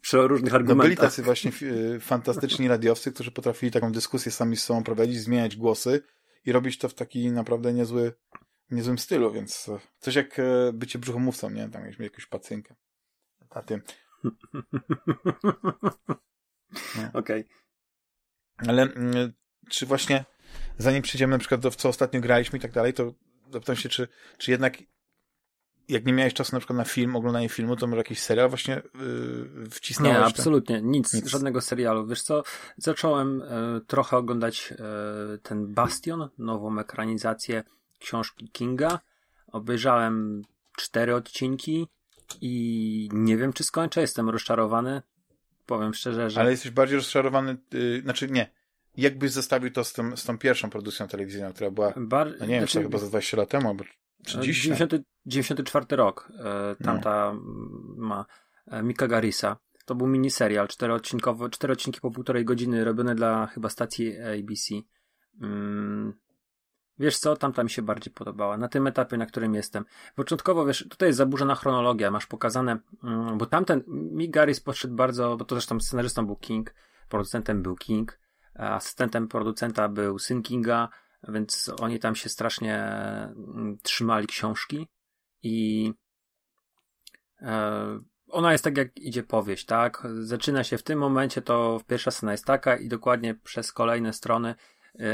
przy 0.00 0.28
różnych 0.28 0.54
argumentach. 0.54 0.76
No 0.76 0.82
byli 0.82 0.96
tacy 0.96 1.22
właśnie 1.22 1.52
y, 1.62 2.00
fantastyczni 2.00 2.68
radiowcy, 2.68 3.12
którzy 3.12 3.30
potrafili 3.30 3.72
taką 3.72 3.92
dyskusję 3.92 4.32
sami 4.32 4.56
z 4.56 4.64
sobą 4.64 4.84
prowadzić, 4.84 5.20
zmieniać 5.20 5.56
głosy 5.56 6.02
i 6.44 6.52
robić 6.52 6.78
to 6.78 6.88
w 6.88 6.94
taki 6.94 7.30
naprawdę 7.30 7.72
niezły, 7.72 8.12
niezłym 8.70 8.98
stylu, 8.98 9.32
więc 9.32 9.68
e, 9.68 9.78
coś 9.98 10.14
jak 10.14 10.38
e, 10.38 10.72
bycie 10.72 10.98
brzuchomówcą, 10.98 11.50
nie? 11.50 11.68
Tam 11.68 11.82
mieliśmy 11.82 12.04
jakąś 12.04 12.26
pacynkę. 12.26 12.74
Na 13.54 13.62
tym. 13.62 13.82
No. 16.96 17.02
Okej. 17.20 17.40
Okay. 17.40 18.68
Ale 18.68 18.82
mm, 18.82 19.32
czy 19.70 19.86
właśnie 19.86 20.24
zanim 20.78 21.02
przejdziemy 21.02 21.30
na 21.30 21.38
przykład 21.38 21.60
do 21.60 21.70
co 21.70 21.88
ostatnio 21.88 22.20
graliśmy 22.20 22.58
i 22.58 22.62
tak 22.62 22.72
dalej, 22.72 22.92
to 22.92 23.14
zapytam 23.52 23.76
się, 23.76 23.88
czy, 23.88 24.08
czy 24.38 24.50
jednak 24.50 24.76
jak 25.88 26.06
nie 26.06 26.12
miałeś 26.12 26.34
czasu 26.34 26.56
na 26.56 26.60
przykład 26.60 26.76
na 26.76 26.84
film, 26.84 27.16
oglądanie 27.16 27.48
filmu, 27.48 27.76
to 27.76 27.86
może 27.86 27.98
jakiś 27.98 28.20
serial 28.20 28.48
właśnie 28.48 28.82
yy, 28.94 29.70
wcisnąłeś? 29.70 30.18
Nie, 30.18 30.24
absolutnie, 30.24 30.82
nic, 30.82 31.12
nic, 31.12 31.26
żadnego 31.26 31.60
serialu. 31.60 32.06
Wiesz 32.06 32.22
co, 32.22 32.42
zacząłem 32.76 33.42
y, 33.42 33.80
trochę 33.86 34.16
oglądać 34.16 34.72
y, 34.72 35.38
ten 35.38 35.74
Bastion, 35.74 36.28
nową 36.38 36.78
ekranizację 36.78 37.62
książki 37.98 38.50
Kinga. 38.50 39.00
Obejrzałem 39.52 40.42
cztery 40.76 41.14
odcinki 41.14 41.86
i 42.40 43.08
nie 43.12 43.36
wiem, 43.36 43.52
czy 43.52 43.64
skończę, 43.64 44.00
jestem 44.00 44.30
rozczarowany. 44.30 45.02
Powiem 45.66 45.94
szczerze, 45.94 46.30
że... 46.30 46.40
Ale 46.40 46.50
jesteś 46.50 46.70
bardziej 46.70 46.96
rozczarowany, 46.96 47.56
yy, 47.72 48.00
znaczy 48.00 48.30
nie, 48.30 48.50
jakbyś 48.96 49.30
zestawił 49.30 49.70
to 49.70 49.84
z, 49.84 49.92
tym, 49.92 50.16
z 50.16 50.24
tą 50.24 50.38
pierwszą 50.38 50.70
produkcją 50.70 51.08
telewizyjną, 51.08 51.52
która 51.52 51.70
była, 51.70 51.92
Bar... 51.96 52.34
no 52.40 52.46
nie 52.46 52.54
wiem, 52.54 52.68
znaczy... 52.68 52.82
chyba 52.82 52.98
za 52.98 53.06
20 53.06 53.36
lat 53.36 53.48
temu, 53.48 53.68
albo 53.68 53.84
30. 54.26 54.62
90, 54.62 55.04
94 55.26 55.96
rok. 55.96 56.32
E, 56.38 56.84
tamta 56.84 57.32
no. 57.32 57.40
ma 57.96 58.26
e, 58.66 58.82
Mika 58.82 59.08
Garisa. 59.08 59.56
To 59.84 59.94
był 59.94 60.06
miniserial, 60.06 60.68
czteroodcinkowy, 60.68 61.50
cztery 61.50 61.72
odcinki 61.72 62.00
po 62.00 62.10
półtorej 62.10 62.44
godziny, 62.44 62.84
robione 62.84 63.14
dla 63.14 63.46
chyba 63.46 63.68
stacji 63.68 64.18
ABC. 64.20 64.74
Mm. 65.42 66.12
Wiesz 66.98 67.18
co, 67.18 67.36
tamta 67.36 67.64
mi 67.64 67.70
się 67.70 67.82
bardziej 67.82 68.14
podobała. 68.14 68.56
Na 68.56 68.68
tym 68.68 68.86
etapie, 68.86 69.16
na 69.16 69.26
którym 69.26 69.54
jestem. 69.54 69.84
Początkowo, 70.14 70.66
wiesz, 70.66 70.86
tutaj 70.90 71.08
jest 71.08 71.16
zaburzona 71.16 71.54
chronologia. 71.54 72.10
Masz 72.10 72.26
pokazane, 72.26 72.78
mm, 73.04 73.38
bo 73.38 73.46
tamten 73.46 73.82
Mick 73.88 74.34
Garris 74.34 74.60
podszedł 74.60 74.94
bardzo, 74.94 75.36
bo 75.36 75.44
to 75.44 75.54
zresztą 75.54 75.80
scenarzystą 75.80 76.26
był 76.26 76.36
King, 76.36 76.74
producentem 77.08 77.62
był 77.62 77.76
King, 77.76 78.18
asystentem 78.54 79.28
producenta 79.28 79.88
był 79.88 80.18
syn 80.18 80.42
Kinga, 80.42 80.88
więc 81.28 81.70
oni 81.80 81.98
tam 81.98 82.14
się 82.14 82.28
strasznie 82.28 82.76
mm, 82.76 83.78
trzymali 83.82 84.26
książki 84.26 84.88
i 85.42 85.92
e, 87.42 88.00
ona 88.28 88.52
jest 88.52 88.64
tak 88.64 88.76
jak 88.76 88.96
idzie 88.96 89.22
powieść, 89.22 89.66
tak? 89.66 90.06
Zaczyna 90.20 90.64
się 90.64 90.78
w 90.78 90.82
tym 90.82 90.98
momencie, 90.98 91.42
to 91.42 91.80
pierwsza 91.86 92.10
scena 92.10 92.32
jest 92.32 92.44
taka 92.44 92.76
i 92.76 92.88
dokładnie 92.88 93.34
przez 93.34 93.72
kolejne 93.72 94.12
strony 94.12 94.54
e, 94.98 95.08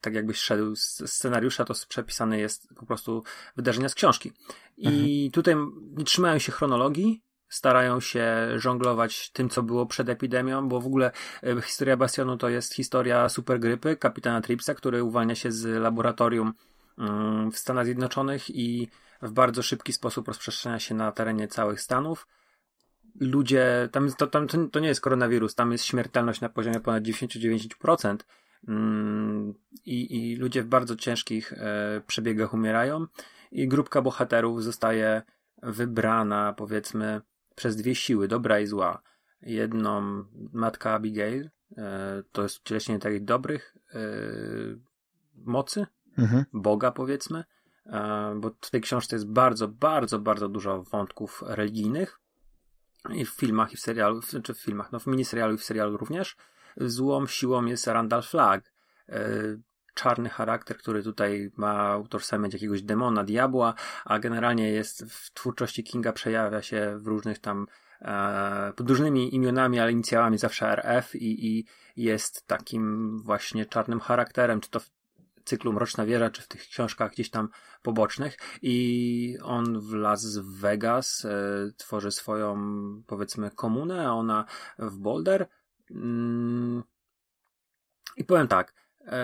tak 0.00 0.14
jakbyś 0.14 0.36
szedł 0.36 0.76
z 0.76 1.02
scenariusza, 1.06 1.64
to 1.64 1.74
przepisane 1.88 2.38
jest 2.38 2.68
po 2.76 2.86
prostu 2.86 3.22
wydarzenia 3.56 3.88
z 3.88 3.94
książki. 3.94 4.32
I 4.76 4.86
mhm. 4.86 5.30
tutaj 5.30 5.54
nie 5.96 6.04
trzymają 6.04 6.38
się 6.38 6.52
chronologii, 6.52 7.22
starają 7.54 8.00
się 8.00 8.48
żonglować 8.56 9.30
tym, 9.30 9.48
co 9.48 9.62
było 9.62 9.86
przed 9.86 10.08
epidemią, 10.08 10.68
bo 10.68 10.80
w 10.80 10.86
ogóle 10.86 11.10
e, 11.42 11.62
historia 11.62 11.96
Bastionu 11.96 12.36
to 12.36 12.48
jest 12.48 12.74
historia 12.74 13.28
supergrypy 13.28 13.96
kapitana 13.96 14.40
Tripsa, 14.40 14.74
który 14.74 15.02
uwalnia 15.02 15.34
się 15.34 15.52
z 15.52 15.82
laboratorium 15.82 16.54
mm, 16.98 17.52
w 17.52 17.58
Stanach 17.58 17.84
Zjednoczonych 17.84 18.50
i 18.50 18.88
w 19.22 19.32
bardzo 19.32 19.62
szybki 19.62 19.92
sposób 19.92 20.28
rozprzestrzenia 20.28 20.78
się 20.78 20.94
na 20.94 21.12
terenie 21.12 21.48
całych 21.48 21.80
Stanów. 21.80 22.26
Ludzie, 23.20 23.88
tam, 23.92 24.12
to, 24.12 24.26
tam 24.26 24.48
to 24.72 24.80
nie 24.80 24.88
jest 24.88 25.00
koronawirus, 25.00 25.54
tam 25.54 25.72
jest 25.72 25.84
śmiertelność 25.84 26.40
na 26.40 26.48
poziomie 26.48 26.80
ponad 26.80 27.02
99%. 27.02 28.16
Mm, 28.68 29.54
I, 29.84 30.30
I 30.32 30.36
ludzie 30.36 30.62
w 30.62 30.66
bardzo 30.66 30.96
ciężkich 30.96 31.52
e, 31.52 32.02
przebiegach 32.06 32.54
umierają, 32.54 33.06
i 33.52 33.68
grupka 33.68 34.02
bohaterów 34.02 34.62
zostaje 34.62 35.22
wybrana, 35.62 36.52
powiedzmy, 36.52 37.20
przez 37.54 37.76
dwie 37.76 37.94
siły, 37.94 38.28
dobra 38.28 38.60
i 38.60 38.66
zła. 38.66 39.02
Jedną 39.42 40.24
matka 40.52 40.90
Abigail, 40.90 41.50
e, 41.76 42.22
to 42.32 42.42
jest 42.42 42.60
ucieleśnienie 42.60 43.00
takich 43.00 43.24
dobrych 43.24 43.76
e, 43.94 43.98
mocy, 45.34 45.86
mhm. 46.18 46.44
Boga 46.52 46.92
powiedzmy, 46.92 47.44
e, 47.86 48.34
bo 48.36 48.50
w 48.60 48.70
tej 48.70 48.80
książce 48.80 49.16
jest 49.16 49.28
bardzo, 49.28 49.68
bardzo, 49.68 50.18
bardzo 50.18 50.48
dużo 50.48 50.82
wątków 50.82 51.42
religijnych 51.46 52.20
i 53.10 53.24
w 53.24 53.30
filmach, 53.30 53.72
i 53.72 53.76
w 53.76 53.80
serialu, 53.80 54.20
czy 54.22 54.30
znaczy 54.30 54.54
w 54.54 54.60
filmach, 54.60 54.92
no 54.92 54.98
w 54.98 55.06
miniserialu 55.06 55.54
i 55.54 55.58
w 55.58 55.64
serialu 55.64 55.96
również. 55.96 56.36
Złą 56.76 57.26
siłą 57.26 57.64
jest 57.64 57.86
Randall 57.86 58.22
Flagg, 58.22 58.72
czarny 59.94 60.28
charakter, 60.28 60.76
który 60.76 61.02
tutaj 61.02 61.50
ma 61.56 61.96
utożsamiać 61.96 62.52
jakiegoś 62.52 62.82
demona, 62.82 63.24
diabła, 63.24 63.74
a 64.04 64.18
generalnie 64.18 64.70
jest 64.70 65.04
w 65.04 65.32
twórczości 65.32 65.84
Kinga 65.84 66.12
przejawia 66.12 66.62
się 66.62 66.98
w 66.98 67.06
różnych 67.06 67.38
tam 67.38 67.66
e, 68.00 68.72
pod 68.76 68.90
różnymi 68.90 69.34
imionami, 69.34 69.80
ale 69.80 69.92
inicjałami 69.92 70.38
zawsze 70.38 70.66
RF 70.66 71.14
i, 71.14 71.46
i 71.46 71.64
jest 71.96 72.46
takim 72.46 73.18
właśnie 73.18 73.66
czarnym 73.66 74.00
charakterem, 74.00 74.60
czy 74.60 74.70
to 74.70 74.80
w 74.80 74.90
cyklu 75.44 75.72
Mroczna 75.72 76.06
Wieża, 76.06 76.30
czy 76.30 76.42
w 76.42 76.48
tych 76.48 76.60
książkach 76.60 77.12
gdzieś 77.12 77.30
tam 77.30 77.48
pobocznych. 77.82 78.38
I 78.62 79.38
on 79.42 79.80
w 79.80 79.92
Las 79.92 80.38
Vegas 80.38 81.24
e, 81.24 81.28
tworzy 81.76 82.10
swoją 82.10 82.56
powiedzmy 83.06 83.50
komunę, 83.50 84.08
a 84.08 84.12
ona 84.12 84.44
w 84.78 84.98
Boulder. 84.98 85.48
Mm, 85.90 86.82
i 88.16 88.24
powiem 88.24 88.48
tak, 88.48 88.74
e, 89.06 89.22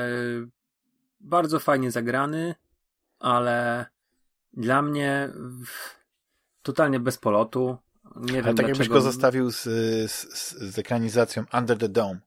bardzo 1.21 1.59
fajnie 1.59 1.91
zagrany, 1.91 2.55
ale 3.19 3.87
dla 4.53 4.83
mnie 4.83 5.33
totalnie 6.63 7.01
bez 7.01 7.19
polotu. 7.19 7.77
Nie 8.17 8.33
wiem 8.33 8.45
tak 8.45 8.55
dlaczego... 8.55 8.69
jakbyś 8.69 8.89
go 8.89 9.01
zostawił 9.01 9.51
z, 9.51 9.63
z, 10.11 10.27
z 10.57 10.79
ekranizacją 10.79 11.45
Under 11.53 11.79
the 11.79 11.89
Dome. 11.89 12.21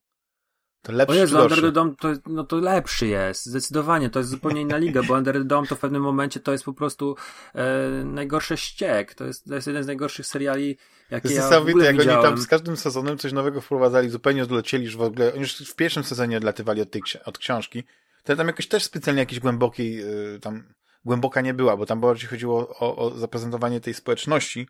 To 0.82 0.92
lepszy 0.92 1.18
o 1.18 1.20
Jezu, 1.20 1.42
Under 1.42 1.62
the? 1.62 1.72
Dome 1.72 1.94
to, 2.00 2.10
no 2.26 2.44
to 2.44 2.58
lepszy 2.58 3.08
jest, 3.08 3.46
zdecydowanie, 3.46 4.10
to 4.10 4.20
jest 4.20 4.32
zupełnie 4.32 4.62
inna 4.62 4.78
liga, 4.78 5.04
bo 5.04 5.14
Under 5.14 5.36
the 5.36 5.44
Dome 5.44 5.68
to 5.68 5.76
w 5.76 5.80
pewnym 5.80 6.02
momencie 6.02 6.40
to 6.40 6.52
jest 6.52 6.64
po 6.64 6.74
prostu 6.74 7.16
e, 7.56 7.90
najgorszy 8.06 8.58
ściek, 8.58 9.14
to 9.14 9.26
jest, 9.26 9.46
to 9.48 9.56
jest 9.56 9.68
jeden 9.68 9.84
z 9.84 9.88
najgorszych 9.88 10.26
seriali, 10.26 10.78
jakie 11.10 11.28
jest 11.28 11.38
ja 11.38 11.44
niesamowite, 11.44 11.86
jak 11.86 11.96
oni 11.96 12.00
widziałem. 12.00 12.24
tam 12.24 12.38
z 12.38 12.48
każdym 12.48 12.78
sezonem 12.78 13.18
coś 13.18 13.34
nowego 13.34 13.62
wprowadzali, 13.62 14.10
zupełnie 14.10 14.44
odlecieli 14.44 14.86
już 14.86 14.98
w 14.98 15.02
ogóle, 15.02 15.32
oni 15.32 15.42
już 15.42 15.56
w 15.56 15.76
pierwszym 15.76 16.04
sezonie 16.04 16.38
odlatywali 16.38 16.82
od 16.82 16.92
tej 16.92 17.02
od 17.26 17.38
książki, 17.38 17.84
to 18.24 18.36
tam 18.36 18.48
jakoś 18.48 18.68
też 18.68 18.84
specjalnie 18.84 19.20
jakiejś 19.20 19.40
głębokiej, 19.40 20.04
y, 20.36 20.40
tam 20.40 20.74
głęboka 21.06 21.42
nie 21.42 21.54
była, 21.54 21.78
bo 21.78 21.86
tam 21.86 22.02
bardziej 22.02 22.30
chodziło 22.30 22.76
o, 22.80 22.96
o 22.96 23.18
zaprezentowanie 23.18 23.82
tej 23.82 23.94
społeczności, 23.94 24.68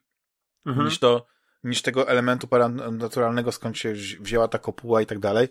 Mhm. 0.65 0.87
niż 0.87 0.99
to, 0.99 1.25
niż 1.63 1.81
tego 1.81 2.07
elementu 2.07 2.47
paranaturalnego, 2.47 3.51
skąd 3.51 3.77
się 3.77 3.93
wzi- 3.93 4.19
wzięła 4.21 4.47
ta 4.47 4.59
kopuła 4.59 5.01
i 5.01 5.05
tak 5.05 5.19
dalej. 5.19 5.47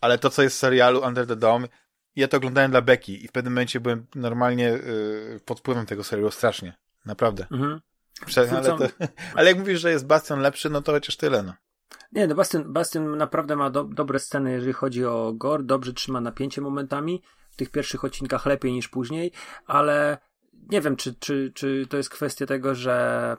Ale 0.00 0.18
to, 0.18 0.30
co 0.30 0.42
jest 0.42 0.56
w 0.56 0.58
serialu 0.58 1.00
Under 1.06 1.26
the 1.26 1.36
Dome, 1.36 1.68
ja 2.16 2.28
to 2.28 2.36
oglądałem 2.36 2.70
dla 2.70 2.82
Becky 2.82 3.12
i 3.12 3.28
w 3.28 3.32
pewnym 3.32 3.52
momencie 3.52 3.80
byłem 3.80 4.06
normalnie 4.14 4.74
y, 4.74 5.40
pod 5.44 5.58
wpływem 5.60 5.86
tego 5.86 6.04
serialu 6.04 6.30
strasznie. 6.30 6.76
Naprawdę. 7.04 7.46
Mhm. 7.50 7.80
Prze- 8.26 8.50
ale, 8.56 8.62
to, 8.62 8.78
ale 9.34 9.50
jak 9.50 9.58
mówisz, 9.58 9.80
że 9.80 9.90
jest 9.90 10.06
Bastion 10.06 10.40
lepszy, 10.40 10.70
no 10.70 10.82
to 10.82 10.92
chociaż 10.92 11.16
tyle, 11.16 11.42
no. 11.42 11.54
Nie, 12.12 12.26
no 12.26 12.34
Bastion, 12.34 12.72
Bastion 12.72 13.16
naprawdę 13.16 13.56
ma 13.56 13.70
do, 13.70 13.84
dobre 13.84 14.18
sceny, 14.18 14.52
jeżeli 14.52 14.72
chodzi 14.72 15.04
o 15.04 15.32
gore, 15.34 15.62
dobrze 15.62 15.92
trzyma 15.92 16.20
napięcie 16.20 16.60
momentami, 16.60 17.22
tych 17.60 17.70
pierwszych 17.70 18.04
odcinkach 18.04 18.46
lepiej 18.46 18.72
niż 18.72 18.88
później, 18.88 19.32
ale 19.66 20.18
nie 20.70 20.80
wiem, 20.80 20.96
czy, 20.96 21.14
czy, 21.14 21.52
czy 21.54 21.86
to 21.90 21.96
jest 21.96 22.10
kwestia 22.10 22.46
tego, 22.46 22.74
że 22.74 23.36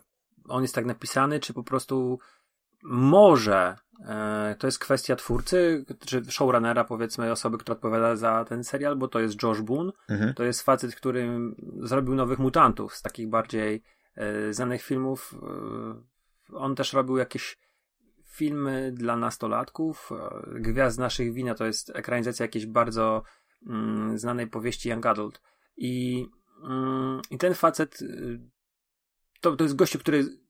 on 0.47 0.61
jest 0.61 0.76
tak 0.76 0.86
napisany, 0.86 1.39
czy 1.39 1.53
po 1.53 1.63
prostu 1.63 2.19
może 2.84 3.76
e, 4.07 4.55
to 4.59 4.67
jest 4.67 4.80
kwestia 4.80 5.15
twórcy, 5.15 5.86
czy 6.05 6.32
showrunnera, 6.32 6.84
powiedzmy, 6.84 7.32
osoby, 7.32 7.57
która 7.57 7.76
odpowiada 7.76 8.15
za 8.15 8.45
ten 8.45 8.63
serial, 8.63 8.95
bo 8.95 9.07
to 9.07 9.19
jest 9.19 9.43
Josh 9.43 9.61
Boone, 9.61 9.91
Mhm. 10.09 10.34
to 10.34 10.43
jest 10.43 10.61
facet, 10.61 10.95
który 10.95 11.39
zrobił 11.80 12.15
Nowych 12.15 12.39
Mutantów 12.39 12.95
z 12.95 13.01
takich 13.01 13.30
bardziej 13.30 13.84
e, 14.15 14.53
znanych 14.53 14.82
filmów. 14.82 15.36
E, 16.51 16.55
on 16.55 16.76
też 16.76 16.93
robił 16.93 17.17
jakieś 17.17 17.57
filmy 18.26 18.91
dla 18.95 19.15
nastolatków. 19.17 20.09
Gwiazd 20.47 20.99
naszych 20.99 21.34
wina 21.34 21.55
to 21.55 21.65
jest 21.65 21.89
ekranizacja 21.95 22.43
jakiejś 22.43 22.65
bardzo 22.65 23.24
mm, 23.68 24.18
znanej 24.18 24.47
powieści 24.47 24.89
Young 24.89 25.05
Adult. 25.05 25.41
I, 25.78 26.26
mm, 26.64 27.22
i 27.30 27.38
ten 27.38 27.53
facet 27.53 28.01
y, 28.01 28.39
to, 29.41 29.55
to 29.55 29.64
jest 29.64 29.76
gościu, 29.76 29.99
który 29.99 30.41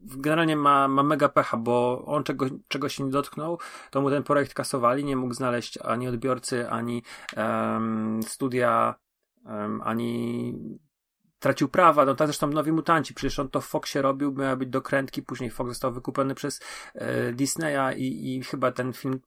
generalnie 0.00 0.56
ma, 0.56 0.88
ma 0.88 1.02
mega 1.02 1.28
pecha, 1.28 1.56
bo 1.56 2.04
on 2.06 2.24
czego, 2.24 2.46
czego 2.68 2.88
się 2.88 3.04
nie 3.04 3.10
dotknął, 3.10 3.58
to 3.90 4.00
mu 4.00 4.10
ten 4.10 4.22
projekt 4.22 4.54
kasowali, 4.54 5.04
nie 5.04 5.16
mógł 5.16 5.34
znaleźć 5.34 5.78
ani 5.78 6.08
odbiorcy, 6.08 6.70
ani 6.70 7.02
em, 7.36 8.20
studia, 8.22 8.94
em, 9.46 9.80
ani 9.84 10.78
tracił 11.38 11.68
prawa, 11.68 12.04
no 12.04 12.14
tak 12.14 12.26
zresztą 12.26 12.46
Nowi 12.46 12.72
Mutanci, 12.72 13.14
przecież 13.14 13.38
on 13.38 13.48
to 13.48 13.60
w 13.60 13.66
Foxie 13.66 14.02
robił, 14.02 14.32
miał 14.32 14.56
być 14.56 14.68
dokrętki, 14.68 15.22
później 15.22 15.50
Fox 15.50 15.68
został 15.68 15.92
wykupiony 15.92 16.34
przez 16.34 16.60
e, 16.94 17.32
Disneya 17.32 17.96
i, 17.96 18.36
i 18.36 18.42
chyba 18.42 18.72
ten 18.72 18.92
film 18.92 19.20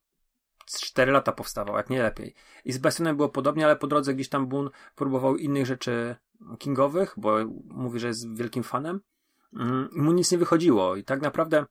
4 0.78 1.12
lata 1.12 1.32
powstawał, 1.32 1.78
jak 1.78 1.90
nie 1.90 2.02
lepiej. 2.02 2.34
I 2.66 2.72
z 2.74 2.78
Bastionem 2.78 3.16
było 3.16 3.30
podobnie, 3.30 3.66
ale 3.66 3.76
po 3.76 3.88
drodze 3.88 4.14
gdzieś 4.14 4.30
tam 4.30 4.48
Boone 4.48 4.70
próbował 4.96 5.38
innych 5.38 5.66
rzeczy 5.66 6.16
kingowych, 6.60 7.14
bo 7.18 7.38
mówi, 7.66 8.00
że 8.00 8.08
jest 8.08 8.36
wielkim 8.36 8.64
fanem. 8.64 9.02
Mm, 9.54 9.90
I 9.96 10.02
mu 10.02 10.12
nic 10.12 10.32
nie 10.32 10.38
wychodziło. 10.38 10.96
I 10.96 11.04
tak 11.04 11.22
naprawdę 11.22 11.66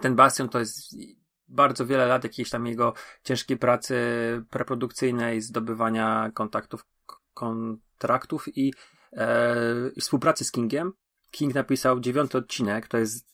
ten 0.00 0.16
Bastion 0.16 0.48
to 0.48 0.58
jest 0.58 0.96
bardzo 1.48 1.86
wiele 1.86 2.06
lat 2.06 2.24
jakiejś 2.24 2.50
tam 2.50 2.66
jego 2.66 2.94
ciężkiej 3.24 3.56
pracy 3.56 3.96
preprodukcyjnej, 4.50 5.40
zdobywania 5.40 6.30
kontaktów, 6.34 6.86
kontraktów 7.34 8.58
i, 8.58 8.74
e, 9.12 9.56
współpracy 10.00 10.44
z 10.44 10.52
Kingiem. 10.52 10.92
King 11.30 11.54
napisał 11.54 12.00
dziewiąty 12.00 12.38
odcinek, 12.38 12.88
to 12.88 12.98
jest 12.98 13.30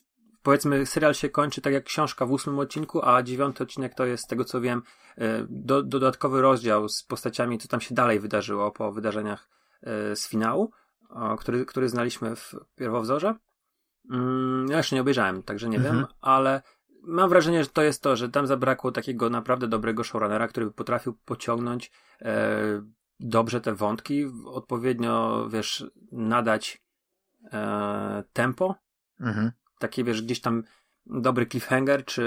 powiedzmy 0.47 0.85
serial 0.85 1.13
się 1.13 1.29
kończy 1.29 1.61
tak 1.61 1.73
jak 1.73 1.83
książka 1.83 2.25
w 2.25 2.31
ósmym 2.31 2.59
odcinku, 2.59 3.05
a 3.05 3.23
dziewiąty 3.23 3.63
odcinek 3.63 3.95
to 3.95 4.05
jest 4.05 4.23
z 4.23 4.27
tego 4.27 4.45
co 4.45 4.61
wiem 4.61 4.81
e, 5.17 5.45
do, 5.49 5.83
dodatkowy 5.83 6.41
rozdział 6.41 6.89
z 6.89 7.03
postaciami, 7.03 7.57
co 7.57 7.67
tam 7.67 7.81
się 7.81 7.95
dalej 7.95 8.19
wydarzyło 8.19 8.71
po 8.71 8.91
wydarzeniach 8.91 9.49
e, 9.83 10.15
z 10.15 10.27
finału, 10.27 10.71
który, 11.39 11.65
który 11.65 11.89
znaliśmy 11.89 12.35
w 12.35 12.55
pierwowzorze. 12.75 13.35
Mm, 14.11 14.67
ja 14.69 14.77
jeszcze 14.77 14.95
nie 14.95 15.01
obejrzałem, 15.01 15.43
także 15.43 15.69
nie 15.69 15.77
Mhm. 15.77 15.95
wiem, 15.95 16.05
ale 16.21 16.61
mam 17.03 17.29
wrażenie, 17.29 17.63
że 17.63 17.69
to 17.69 17.81
jest 17.81 18.01
to, 18.03 18.15
że 18.15 18.29
tam 18.29 18.47
zabrakło 18.47 18.91
takiego 18.91 19.29
naprawdę 19.29 19.67
dobrego 19.67 20.03
showrunnera, 20.03 20.47
który 20.47 20.65
by 20.65 20.71
potrafił 20.71 21.13
pociągnąć 21.13 21.91
e, 22.21 22.81
dobrze 23.19 23.61
te 23.61 23.75
wątki, 23.75 24.25
odpowiednio, 24.45 25.47
wiesz, 25.49 25.85
nadać 26.11 26.81
e, 27.53 28.23
tempo, 28.33 28.75
Mhm. 29.19 29.51
Takie, 29.79 30.03
wiesz, 30.03 30.21
gdzieś 30.21 30.41
tam 30.41 30.63
dobry 31.05 31.47
cliffhanger, 31.47 32.05
czy 32.05 32.23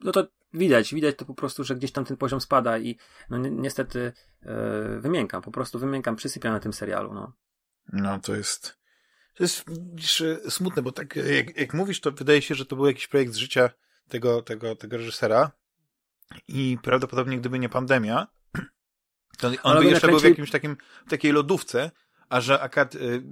no 0.00 0.12
to 0.12 0.26
widać, 0.52 0.94
widać 0.94 1.16
to 1.16 1.24
po 1.24 1.34
prostu, 1.34 1.64
że 1.64 1.76
gdzieś 1.76 1.92
tam 1.92 2.04
ten 2.04 2.16
poziom 2.16 2.40
spada 2.40 2.78
i 2.78 2.96
no 3.30 3.38
ni- 3.38 3.50
niestety 3.50 4.12
e, 4.42 5.00
wymiękam, 5.00 5.42
po 5.42 5.50
prostu 5.50 5.78
wymiękam, 5.78 6.16
przysypiam 6.16 6.52
na 6.52 6.60
tym 6.60 6.72
serialu, 6.72 7.14
no. 7.14 7.32
No, 7.92 8.18
to 8.18 8.34
jest, 8.34 8.78
to 9.34 9.44
jest 9.44 9.64
widzisz, 9.68 10.22
smutne, 10.48 10.82
bo 10.82 10.92
tak 10.92 11.16
jak, 11.16 11.56
jak 11.56 11.74
mówisz, 11.74 12.00
to 12.00 12.12
wydaje 12.12 12.42
się, 12.42 12.54
że 12.54 12.66
to 12.66 12.76
był 12.76 12.86
jakiś 12.86 13.06
projekt 13.06 13.32
z 13.32 13.36
życia 13.36 13.70
tego, 14.08 14.42
tego, 14.42 14.76
tego 14.76 14.96
reżysera 14.96 15.50
i 16.48 16.78
prawdopodobnie 16.82 17.38
gdyby 17.38 17.58
nie 17.58 17.68
pandemia, 17.68 18.26
to 19.38 19.48
on 19.48 19.56
Ale 19.62 19.80
by 19.80 19.86
jeszcze 19.86 20.08
był 20.08 20.20
w 20.20 20.24
jakimś 20.24 20.50
takim, 20.50 20.76
w 21.06 21.10
takiej 21.10 21.32
lodówce, 21.32 21.90
a 22.28 22.40
że 22.40 22.60
akad 22.60 22.94
y, 22.94 23.22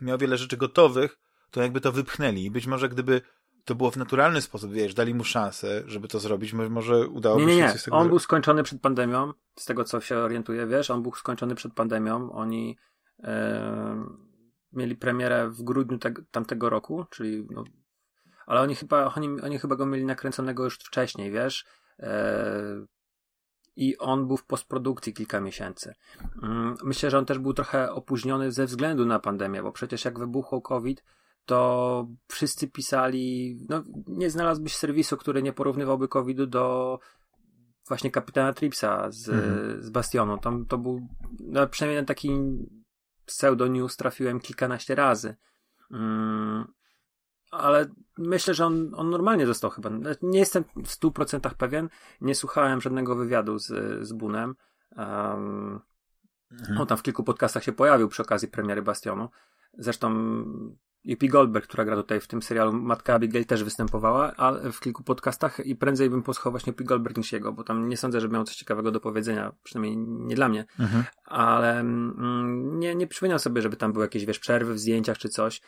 miał 0.00 0.18
wiele 0.18 0.38
rzeczy 0.38 0.56
gotowych, 0.56 1.18
to 1.54 1.62
jakby 1.62 1.80
to 1.80 1.92
wypchnęli 1.92 2.44
i 2.44 2.50
być 2.50 2.66
może 2.66 2.88
gdyby 2.88 3.20
to 3.64 3.74
było 3.74 3.90
w 3.90 3.96
naturalny 3.96 4.40
sposób, 4.40 4.72
wiesz, 4.72 4.94
dali 4.94 5.14
mu 5.14 5.24
szansę, 5.24 5.82
żeby 5.86 6.08
to 6.08 6.18
zrobić, 6.20 6.52
mo- 6.52 6.70
może 6.70 7.08
udałoby 7.08 7.46
Nie, 7.46 7.56
nie, 7.56 7.60
się 7.60 7.66
nie. 7.66 7.72
coś 7.72 7.80
z 7.80 7.84
tego 7.84 7.96
On 7.96 8.08
był 8.08 8.18
skończony 8.18 8.62
przed 8.62 8.80
pandemią, 8.80 9.32
z 9.58 9.64
tego 9.64 9.84
co 9.84 10.00
się 10.00 10.16
orientuję, 10.18 10.66
wiesz, 10.66 10.90
on 10.90 11.02
był 11.02 11.14
skończony 11.14 11.54
przed 11.54 11.74
pandemią. 11.74 12.32
Oni 12.32 12.76
e, 13.22 14.04
mieli 14.72 14.96
premierę 14.96 15.48
w 15.50 15.62
grudniu 15.62 15.98
teg- 15.98 16.22
tamtego 16.30 16.70
roku, 16.70 17.04
czyli 17.10 17.46
no, 17.50 17.64
ale 18.46 18.60
oni 18.60 18.74
chyba, 18.74 19.14
oni, 19.16 19.40
oni 19.40 19.58
chyba 19.58 19.76
go 19.76 19.86
mieli 19.86 20.04
nakręconego 20.04 20.64
już 20.64 20.78
wcześniej, 20.78 21.30
wiesz. 21.30 21.64
E, 21.98 22.86
I 23.76 23.98
on 23.98 24.26
był 24.26 24.36
w 24.36 24.44
postprodukcji 24.46 25.14
kilka 25.14 25.40
miesięcy. 25.40 25.94
Mm, 26.42 26.74
Myślę, 26.84 27.10
że 27.10 27.18
on 27.18 27.26
też 27.26 27.38
był 27.38 27.54
trochę 27.54 27.92
opóźniony 27.92 28.52
ze 28.52 28.66
względu 28.66 29.04
na 29.06 29.18
pandemię, 29.18 29.62
bo 29.62 29.72
przecież 29.72 30.04
jak 30.04 30.18
wybuchł 30.18 30.60
COVID, 30.60 31.04
to 31.46 32.08
wszyscy 32.28 32.68
pisali, 32.68 33.56
no 33.68 33.82
nie 34.06 34.30
znalazłbyś 34.30 34.76
serwisu, 34.76 35.16
który 35.16 35.42
nie 35.42 35.52
porównywałby 35.52 36.08
COVID-u 36.08 36.46
do 36.46 36.98
właśnie 37.88 38.10
kapitana 38.10 38.52
Tripsa 38.52 39.10
z, 39.10 39.28
Mhm. 39.28 39.82
z 39.82 39.90
Bastionu. 39.90 40.38
Tam 40.38 40.66
to 40.66 40.78
był, 40.78 41.08
no 41.40 41.66
przynajmniej 41.66 42.02
na 42.02 42.06
taki 42.06 42.30
pseudo-news 43.26 43.96
trafiłem 43.96 44.40
kilkanaście 44.40 44.94
razy. 44.94 45.36
Mm, 45.90 46.64
ale 47.50 47.86
myślę, 48.18 48.54
że 48.54 48.66
on, 48.66 48.90
on 48.94 49.10
normalnie 49.10 49.46
dostał 49.46 49.70
chyba. 49.70 49.90
Nie 50.22 50.38
jestem 50.38 50.64
w 50.76 50.88
100% 50.88 51.54
pewien. 51.54 51.88
Nie 52.20 52.34
słuchałem 52.34 52.80
żadnego 52.80 53.16
wywiadu 53.16 53.58
z, 53.58 53.66
z 54.06 54.12
Bunem. 54.12 54.54
Um, 54.96 55.80
Mhm. 56.60 56.80
on 56.80 56.86
tam 56.86 56.98
w 56.98 57.02
kilku 57.02 57.24
podcastach 57.24 57.64
się 57.64 57.72
pojawił 57.72 58.08
przy 58.08 58.22
okazji 58.22 58.48
premiery 58.48 58.82
Bastionu. 58.82 59.28
Zresztą 59.78 60.10
Yuppie 61.04 61.28
Goldberg, 61.28 61.66
która 61.66 61.84
gra 61.84 61.96
tutaj 61.96 62.20
w 62.20 62.26
tym 62.26 62.42
serialu, 62.42 62.72
matka 62.72 63.14
Abigail 63.14 63.44
też 63.44 63.64
występowała 63.64 64.32
ale 64.36 64.72
w 64.72 64.80
kilku 64.80 65.02
podcastach 65.02 65.66
i 65.66 65.76
prędzej 65.76 66.10
bym 66.10 66.22
posłuchał 66.22 66.52
właśnie 66.52 66.70
Yuppie 66.70 66.84
Goldberg 66.84 67.16
niż 67.16 67.32
jego, 67.32 67.52
bo 67.52 67.64
tam 67.64 67.88
nie 67.88 67.96
sądzę, 67.96 68.20
że 68.20 68.28
miał 68.28 68.44
coś 68.44 68.56
ciekawego 68.56 68.90
do 68.90 69.00
powiedzenia, 69.00 69.52
przynajmniej 69.62 69.96
nie 69.96 70.34
dla 70.34 70.48
mnie, 70.48 70.64
Mhm. 70.80 71.04
ale 71.24 71.80
mm, 71.80 72.78
nie, 72.78 72.94
nie 72.94 73.06
przypominam 73.06 73.38
sobie, 73.38 73.62
żeby 73.62 73.76
tam 73.76 73.92
były 73.92 74.04
jakieś, 74.04 74.24
wiesz, 74.24 74.38
przerwy 74.38 74.74
w 74.74 74.78
zdjęciach 74.78 75.18
czy 75.18 75.28
coś. 75.28 75.60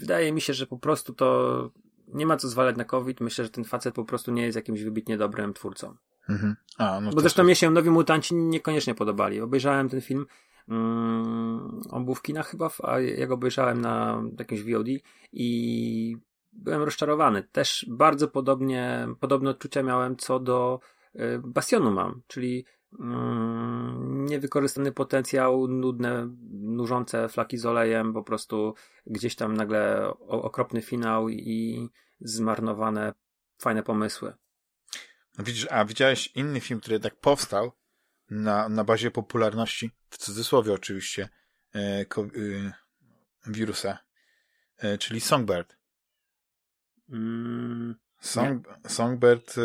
Wydaje 0.00 0.32
mi 0.32 0.40
się, 0.40 0.54
że 0.54 0.66
po 0.66 0.78
prostu 0.78 1.14
to 1.14 1.70
nie 2.08 2.26
ma 2.26 2.36
co 2.36 2.48
zwalać 2.48 2.76
na 2.76 2.84
COVID. 2.84 3.20
Myślę, 3.20 3.44
że 3.44 3.50
ten 3.50 3.64
facet 3.64 3.94
po 3.94 4.04
prostu 4.04 4.32
nie 4.32 4.42
jest 4.42 4.56
jakimś 4.56 4.82
wybitnie 4.82 5.16
dobrym 5.18 5.54
twórcą. 5.54 5.96
Mhm. 6.28 6.56
A, 6.78 7.00
no 7.00 7.10
Bo 7.10 7.20
zresztą 7.20 7.44
mnie 7.44 7.56
się 7.56 7.70
Nowi 7.70 7.90
Mutanci 7.90 8.34
niekoniecznie 8.34 8.94
podobali. 8.94 9.40
Obejrzałem 9.40 9.88
ten 9.88 10.00
film, 10.00 10.26
mm, 10.68 11.80
on 11.90 12.04
był 12.04 12.14
w 12.14 12.22
kinach 12.22 12.48
chyba, 12.48 12.70
a 12.82 13.00
ja 13.00 13.26
go 13.26 13.34
obejrzałem 13.34 13.80
na 13.80 14.22
jakimś 14.38 14.62
VOD 14.62 14.88
i 15.32 16.16
byłem 16.52 16.82
rozczarowany. 16.82 17.42
Też 17.42 17.86
bardzo 17.88 18.28
podobnie, 18.28 19.08
podobne 19.20 19.50
odczucia 19.50 19.82
miałem 19.82 20.16
co 20.16 20.40
do 20.40 20.80
y, 21.14 21.20
Bastionu 21.44 21.90
mam, 21.90 22.22
czyli 22.26 22.64
mm, 23.00 24.24
niewykorzystany 24.24 24.92
potencjał, 24.92 25.68
nudne, 25.68 26.34
nużące 26.50 27.28
flaki 27.28 27.58
z 27.58 27.66
olejem, 27.66 28.12
po 28.12 28.22
prostu 28.22 28.74
gdzieś 29.06 29.36
tam 29.36 29.56
nagle 29.56 30.12
okropny 30.28 30.82
finał 30.82 31.28
i 31.28 31.88
zmarnowane 32.20 33.12
fajne 33.58 33.82
pomysły. 33.82 34.34
No 35.38 35.44
widzisz, 35.44 35.66
a 35.70 35.84
widziałeś 35.84 36.26
inny 36.34 36.60
film, 36.60 36.80
który 36.80 37.00
tak 37.00 37.16
powstał 37.16 37.72
na, 38.30 38.68
na 38.68 38.84
bazie 38.84 39.10
popularności, 39.10 39.90
w 40.10 40.18
cudzysłowie 40.18 40.72
oczywiście, 40.72 41.28
e, 41.72 42.04
ko, 42.04 42.22
e, 42.22 42.26
wirusa, 43.46 43.98
e, 44.78 44.98
czyli 44.98 45.20
Songbird. 45.20 45.76
Mm, 47.08 47.94
Song, 48.20 48.68
Songbird 48.86 49.58
e, 49.58 49.60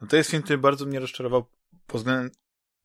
no 0.00 0.06
to 0.06 0.16
jest 0.16 0.30
film, 0.30 0.42
który 0.42 0.58
bardzo 0.58 0.86
mnie 0.86 1.00
rozczarował 1.00 1.46
pod 1.86 2.00
względem 2.00 2.30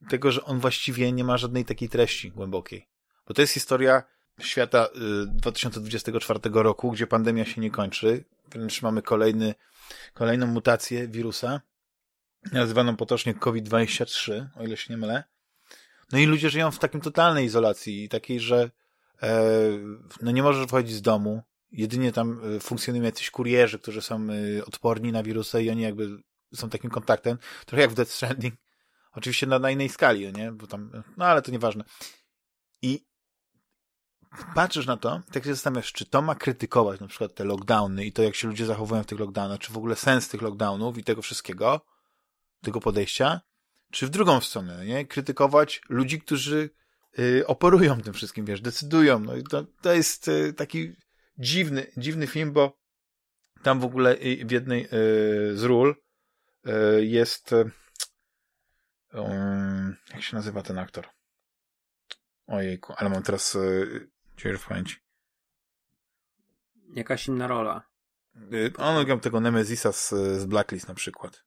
tego, 0.09 0.31
że 0.31 0.43
on 0.43 0.59
właściwie 0.59 1.11
nie 1.11 1.23
ma 1.23 1.37
żadnej 1.37 1.65
takiej 1.65 1.89
treści 1.89 2.31
głębokiej. 2.31 2.89
Bo 3.27 3.33
to 3.33 3.41
jest 3.41 3.53
historia 3.53 4.03
świata 4.39 4.85
y, 4.85 5.27
2024 5.27 6.39
roku, 6.53 6.91
gdzie 6.91 7.07
pandemia 7.07 7.45
się 7.45 7.61
nie 7.61 7.71
kończy. 7.71 8.25
Wręcz 8.51 8.81
mamy 8.81 9.01
kolejny, 9.01 9.55
kolejną 10.13 10.47
mutację 10.47 11.07
wirusa, 11.07 11.61
nazywaną 12.51 12.95
potocznie 12.95 13.33
COVID-23, 13.33 14.45
o 14.55 14.63
ile 14.63 14.77
się 14.77 14.93
nie 14.93 14.97
mylę. 14.97 15.23
No 16.11 16.19
i 16.19 16.25
ludzie 16.25 16.49
żyją 16.49 16.71
w 16.71 16.79
takim 16.79 17.01
totalnej 17.01 17.45
izolacji, 17.45 18.09
takiej, 18.09 18.39
że 18.39 18.71
e, 19.23 19.41
no 20.21 20.31
nie 20.31 20.43
możesz 20.43 20.65
wychodzić 20.65 20.95
z 20.95 21.01
domu. 21.01 21.43
Jedynie 21.71 22.11
tam 22.11 22.41
e, 22.55 22.59
funkcjonują 22.59 23.03
jacyś 23.03 23.31
kurierzy, 23.31 23.79
którzy 23.79 24.01
są 24.01 24.27
e, 24.29 24.65
odporni 24.65 25.11
na 25.11 25.23
wirusa 25.23 25.59
i 25.59 25.69
oni 25.69 25.81
jakby 25.81 26.09
są 26.55 26.69
takim 26.69 26.89
kontaktem. 26.89 27.37
Trochę 27.65 27.81
jak 27.81 27.91
w 27.91 27.93
Death 27.93 28.11
Stranding. 28.11 28.55
Oczywiście 29.11 29.47
na, 29.47 29.59
na 29.59 29.71
innej 29.71 29.89
skali, 29.89 30.33
nie? 30.33 30.51
Bo 30.51 30.67
tam, 30.67 31.03
no 31.17 31.25
ale 31.25 31.41
to 31.41 31.51
nieważne. 31.51 31.83
I 32.81 33.05
patrzysz 34.55 34.85
na 34.85 34.97
to, 34.97 35.21
tak 35.31 35.43
się 35.43 35.53
zastanawiasz, 35.53 35.93
czy 35.93 36.05
to 36.05 36.21
ma 36.21 36.35
krytykować 36.35 36.99
na 36.99 37.07
przykład 37.07 37.35
te 37.35 37.43
lockdowny 37.43 38.05
i 38.05 38.11
to, 38.11 38.23
jak 38.23 38.35
się 38.35 38.47
ludzie 38.47 38.65
zachowują 38.65 39.03
w 39.03 39.05
tych 39.05 39.19
lockdownach, 39.19 39.59
czy 39.59 39.73
w 39.73 39.77
ogóle 39.77 39.95
sens 39.95 40.29
tych 40.29 40.41
lockdownów 40.41 40.97
i 40.97 41.03
tego 41.03 41.21
wszystkiego, 41.21 41.81
tego 42.65 42.79
podejścia, 42.79 43.41
czy 43.91 44.07
w 44.07 44.09
drugą 44.09 44.41
stronę, 44.41 44.85
nie? 44.85 45.05
Krytykować 45.05 45.81
ludzi, 45.89 46.21
którzy 46.21 46.69
y, 47.19 47.47
oporują 47.47 48.01
tym 48.01 48.13
wszystkim, 48.13 48.45
wiesz, 48.45 48.61
decydują. 48.61 49.19
No 49.19 49.35
i 49.35 49.43
to, 49.43 49.63
to 49.81 49.93
jest 49.93 50.27
y, 50.27 50.53
taki 50.53 50.95
dziwny, 51.37 51.91
dziwny 51.97 52.27
film, 52.27 52.51
bo 52.51 52.77
tam 53.63 53.79
w 53.79 53.85
ogóle 53.85 54.15
w 54.45 54.51
jednej 54.51 54.85
y, 54.85 54.89
z 55.57 55.63
ról 55.63 55.95
y, 56.67 57.05
jest 57.05 57.51
um, 59.13 59.95
jak 60.13 60.21
się 60.21 60.35
nazywa 60.35 60.61
ten 60.61 60.77
aktor? 60.77 61.07
Ojejku, 62.47 62.93
ale 62.97 63.09
mam 63.09 63.23
teraz 63.23 63.57
dziurę 64.37 64.57
w 64.57 64.67
pamięci. 64.67 64.95
Jakaś 66.93 67.27
inna 67.27 67.47
rola. 67.47 67.83
On 68.77 69.05
grał 69.05 69.19
tego 69.19 69.39
Nemezisa 69.39 69.91
z, 69.91 70.09
z 70.09 70.45
Blacklist 70.45 70.87
na 70.87 70.93
przykład. 70.93 71.43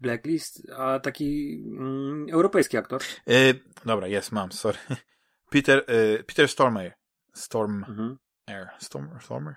Blacklist, 0.00 0.70
a 0.76 1.00
taki 1.00 1.54
mm, 1.66 2.26
europejski 2.32 2.76
aktor. 2.76 3.02
Y, 3.30 3.60
dobra, 3.84 4.06
jest, 4.06 4.32
mam, 4.32 4.52
sorry. 4.52 4.78
Peter, 5.50 5.84
y, 5.90 6.24
Peter 6.24 6.48
Stormare. 6.48 6.94
Storm 7.34 7.84
Mhm. 7.88 8.18
Air. 8.46 8.68
Storm, 8.78 9.20
Stormer? 9.20 9.54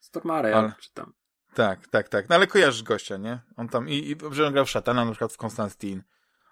Stormare, 0.00 0.54
Ale- 0.56 0.68
ja 0.68 0.74
czytam. 0.80 1.12
Tak, 1.54 1.86
tak, 1.88 2.08
tak. 2.08 2.28
No 2.28 2.34
ale 2.34 2.46
kojarzysz 2.46 2.82
gościa, 2.82 3.16
nie? 3.16 3.40
On 3.56 3.68
tam, 3.68 3.88
i, 3.88 3.94
i 4.10 4.16
że 4.30 4.46
on 4.46 4.52
grał 4.52 4.64
w 4.66 4.70
Szatana, 4.70 5.04
na 5.04 5.10
przykład 5.10 5.32
w 5.32 5.36
Konstantin. 5.36 6.02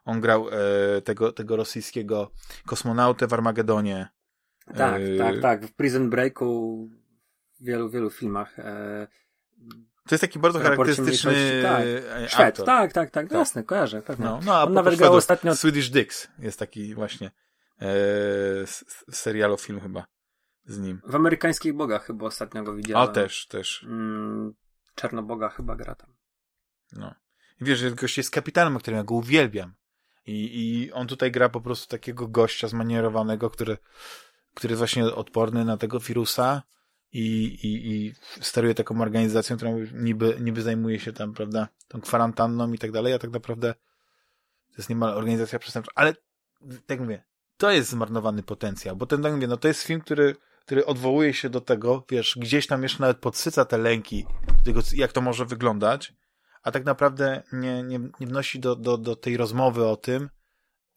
On 0.05 0.21
grał 0.21 0.49
e, 0.49 1.03
tego, 1.03 1.33
tego 1.33 1.57
rosyjskiego 1.57 2.31
kosmonautę 2.67 3.27
w 3.27 3.33
Armagedonie. 3.33 4.09
Tak, 4.77 5.03
Yy. 5.03 5.19
tak, 5.19 5.41
tak. 5.41 5.67
W 5.67 5.75
Prison 5.75 6.11
Breaku 6.11 6.89
w 7.61 7.65
wielu, 7.65 7.91
wielu 7.91 8.11
filmach. 8.11 8.59
E, 8.59 9.07
To 10.09 10.15
jest 10.15 10.21
taki 10.21 10.39
bardzo 10.39 10.61
charakterystyczny 10.61 11.61
tak. 11.63 11.83
e, 11.83 12.29
Szwed, 12.29 12.41
aktor. 12.49 12.67
tak, 12.67 12.93
tak, 12.93 13.11
tak, 13.11 13.29
Tak. 13.29 13.39
jasne, 13.39 13.65
kojarzę, 13.65 14.03
pewnie. 14.03 14.25
No, 14.25 14.41
no, 14.45 14.55
a 14.55 14.65
On 14.65 14.73
nawet 14.73 14.97
grał 14.97 15.13
ostatnio- 15.17 15.57
Swedish 15.57 15.91
Dicks 15.91 16.29
jest 16.39 16.59
taki 16.59 16.95
właśnie 16.95 17.31
e, 17.81 17.87
s- 18.63 18.85
serialo 19.11 19.57
film 19.57 19.81
chyba 19.81 20.05
z 20.65 20.79
nim. 20.79 21.01
W 21.07 21.15
amerykańskich 21.15 21.75
bogach 21.75 22.07
chyba 22.07 22.27
ostatnio 22.27 22.63
go 22.63 22.73
A 22.73 22.75
widziałem. 22.75 23.13
też, 23.15 23.47
też. 23.47 23.83
Mm, 23.89 24.55
Czarnoboga 24.95 25.49
chyba 25.49 25.77
gra 25.77 25.95
tam. 25.95 26.15
No. 26.93 27.15
I 27.61 27.65
wiesz, 27.65 27.79
że 27.79 27.91
gość 27.91 28.17
jest 28.19 28.31
kapitanem, 28.31 28.79
którym 28.79 28.97
ja 28.99 29.05
go 29.05 29.15
uwielbiam. 29.15 29.75
I, 30.27 30.61
I 30.85 30.93
on 30.93 31.07
tutaj 31.07 31.31
gra 31.33 31.49
po 31.49 31.61
prostu 31.61 31.89
takiego 31.89 32.29
gościa 32.29 32.69
zmanierowanego, 32.69 33.51
który, 33.51 33.79
który 34.55 34.73
jest 34.73 34.79
właśnie 34.79 35.05
odporny 35.05 35.65
na 35.65 35.77
tego 35.77 36.01
wirusa 36.01 36.63
i, 37.13 37.45
i, 37.63 37.93
i 37.93 38.15
steruje 38.41 38.75
taką 38.75 39.01
organizacją, 39.01 39.57
która 39.57 39.73
niby, 39.95 40.37
niby 40.41 40.63
zajmuje 40.63 41.01
się 41.01 41.13
tam, 41.13 41.33
prawda, 41.33 41.69
tą 41.89 42.01
kwarantanną 42.01 42.73
i 42.73 42.79
tak 42.79 42.93
dalej, 42.93 43.13
a 43.13 43.19
tak 43.19 43.31
naprawdę 43.31 43.75
to 44.71 44.77
jest 44.79 44.89
niemal 44.89 45.11
organizacja 45.11 45.59
przestępcza. 45.59 45.93
Ale, 45.95 46.15
tak 46.87 47.01
mówię, 47.01 47.25
to 47.57 47.71
jest 47.71 47.91
zmarnowany 47.91 48.43
potencjał, 48.43 48.97
bo 48.97 49.07
ten, 49.07 49.23
tak 49.23 49.35
mówię, 49.35 49.47
no 49.47 49.57
to 49.57 49.69
jest 49.69 49.83
film, 49.83 50.01
który, 50.01 50.37
który 50.61 50.87
odwołuje 50.87 51.35
się 51.35 51.51
do 51.51 51.61
tego, 51.61 52.05
wiesz, 52.11 52.39
gdzieś 52.41 52.67
tam 52.67 52.83
jeszcze 52.83 53.01
nawet 53.01 53.19
podsyca 53.19 53.65
te 53.65 53.79
lęki, 53.79 54.27
do 54.59 54.65
tego, 54.65 54.81
jak 54.95 55.13
to 55.13 55.21
może 55.21 55.47
wyglądać, 55.47 56.15
a 56.63 56.73
tak 56.73 56.85
naprawdę 56.85 57.43
nie, 57.53 57.83
nie, 57.83 57.99
nie 58.21 58.27
wnosi 58.27 58.61
do, 58.61 58.77
do, 58.77 58.99
do 58.99 59.17
tej 59.17 59.37
rozmowy 59.37 59.87
o 59.87 59.97
tym 59.97 60.31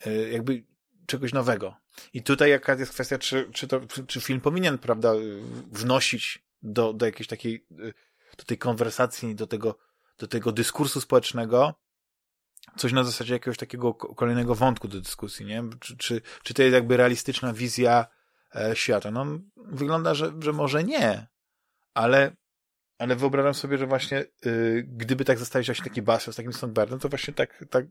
y, 0.07 0.29
jakby 0.31 0.63
czegoś 1.07 1.33
nowego. 1.33 1.75
I 2.13 2.23
tutaj 2.23 2.49
jaka 2.49 2.73
jest 2.73 2.91
kwestia, 2.91 3.17
czy, 3.17 3.49
czy, 3.53 3.67
to, 3.67 3.81
czy, 4.07 4.21
film 4.21 4.41
powinien, 4.41 4.77
prawda, 4.77 5.13
wnosić 5.71 6.45
do, 6.61 6.93
do 6.93 7.05
jakiejś 7.05 7.27
takiej, 7.27 7.65
y, 7.79 7.93
do 8.37 8.43
tej 8.43 8.57
konwersacji, 8.57 9.35
do 9.35 9.47
tego, 9.47 9.77
do 10.17 10.27
tego 10.27 10.51
dyskursu 10.51 11.01
społecznego 11.01 11.73
coś 12.77 12.93
na 12.93 13.03
zasadzie 13.03 13.33
jakiegoś 13.33 13.57
takiego 13.57 13.93
ko- 13.93 14.15
kolejnego 14.15 14.55
wątku 14.55 14.87
do 14.87 15.01
dyskusji, 15.01 15.45
nie? 15.45 15.63
Czy, 15.79 15.97
czy, 15.97 16.21
czy 16.43 16.53
to 16.53 16.63
jest 16.63 16.73
jakby 16.73 16.97
realistyczna 16.97 17.53
wizja 17.53 18.05
e, 18.55 18.75
świata? 18.75 19.11
No, 19.11 19.25
wygląda, 19.57 20.13
że, 20.13 20.33
że 20.39 20.53
może 20.53 20.83
nie, 20.83 21.27
ale 21.93 22.35
ale 22.97 23.15
wyobrażam 23.15 23.53
sobie, 23.53 23.77
że 23.77 23.87
właśnie 23.87 24.25
y, 24.45 24.85
gdyby 24.87 25.25
tak 25.25 25.39
zostawić 25.39 25.67
właśnie 25.67 25.85
taki 25.85 26.01
bastion 26.01 26.33
z 26.33 26.37
takim 26.37 26.53
Stonebardem, 26.53 26.99
to 26.99 27.09
właśnie 27.09 27.33
tak, 27.33 27.65
tak, 27.69 27.85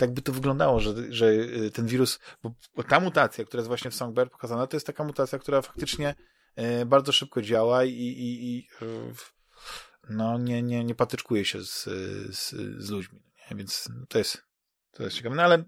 tak 0.00 0.14
by 0.14 0.22
to 0.22 0.32
wyglądało, 0.32 0.80
że, 0.80 0.94
że 1.08 1.26
y, 1.32 1.70
ten 1.70 1.86
wirus, 1.86 2.18
bo, 2.42 2.54
ta 2.88 3.00
mutacja, 3.00 3.44
która 3.44 3.60
jest 3.60 3.68
właśnie 3.68 3.90
w 3.90 3.94
Songbird 3.94 4.32
pokazana, 4.32 4.66
to 4.66 4.76
jest 4.76 4.86
taka 4.86 5.04
mutacja, 5.04 5.38
która 5.38 5.62
faktycznie 5.62 6.14
y, 6.82 6.86
bardzo 6.86 7.12
szybko 7.12 7.42
działa 7.42 7.84
i, 7.84 7.90
i, 7.90 8.56
i 8.56 8.68
y, 8.82 9.12
no, 10.10 10.38
nie, 10.38 10.62
nie, 10.62 10.84
nie 10.84 10.94
patyczkuje 10.94 11.44
się 11.44 11.64
z, 11.64 11.84
z, 12.36 12.50
z 12.84 12.90
ludźmi. 12.90 13.22
Nie? 13.50 13.56
Więc 13.56 13.88
to 14.08 14.18
jest, 14.18 14.42
to 14.90 15.02
jest 15.02 15.16
ciekawe. 15.16 15.36
No 15.36 15.42
ale 15.42 15.58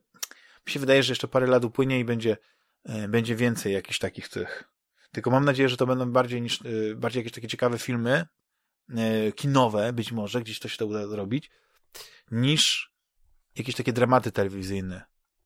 mi 0.66 0.72
się 0.72 0.80
wydaje, 0.80 1.02
że 1.02 1.12
jeszcze 1.12 1.28
parę 1.28 1.46
lat 1.46 1.64
upłynie 1.64 2.00
i 2.00 2.04
będzie, 2.04 2.36
będzie 3.08 3.36
więcej 3.36 3.72
jakichś 3.72 3.98
takich 3.98 4.28
tych. 4.28 4.64
Tylko 5.12 5.30
mam 5.30 5.44
nadzieję, 5.44 5.68
że 5.68 5.76
to 5.76 5.86
będą 5.86 6.12
bardziej 6.12 6.42
niż, 6.42 6.62
bardziej 6.96 7.20
jakieś 7.20 7.32
takie 7.32 7.48
ciekawe 7.48 7.78
filmy, 7.78 8.26
kinowe, 9.36 9.92
być 9.92 10.12
może, 10.12 10.40
gdzieś 10.40 10.58
to 10.58 10.68
się 10.68 10.78
to 10.78 10.86
uda 10.86 11.06
zrobić, 11.06 11.50
niż 12.30 12.91
jakieś 13.56 13.74
takie 13.74 13.92
dramaty 13.92 14.32
telewizyjne. 14.32 15.02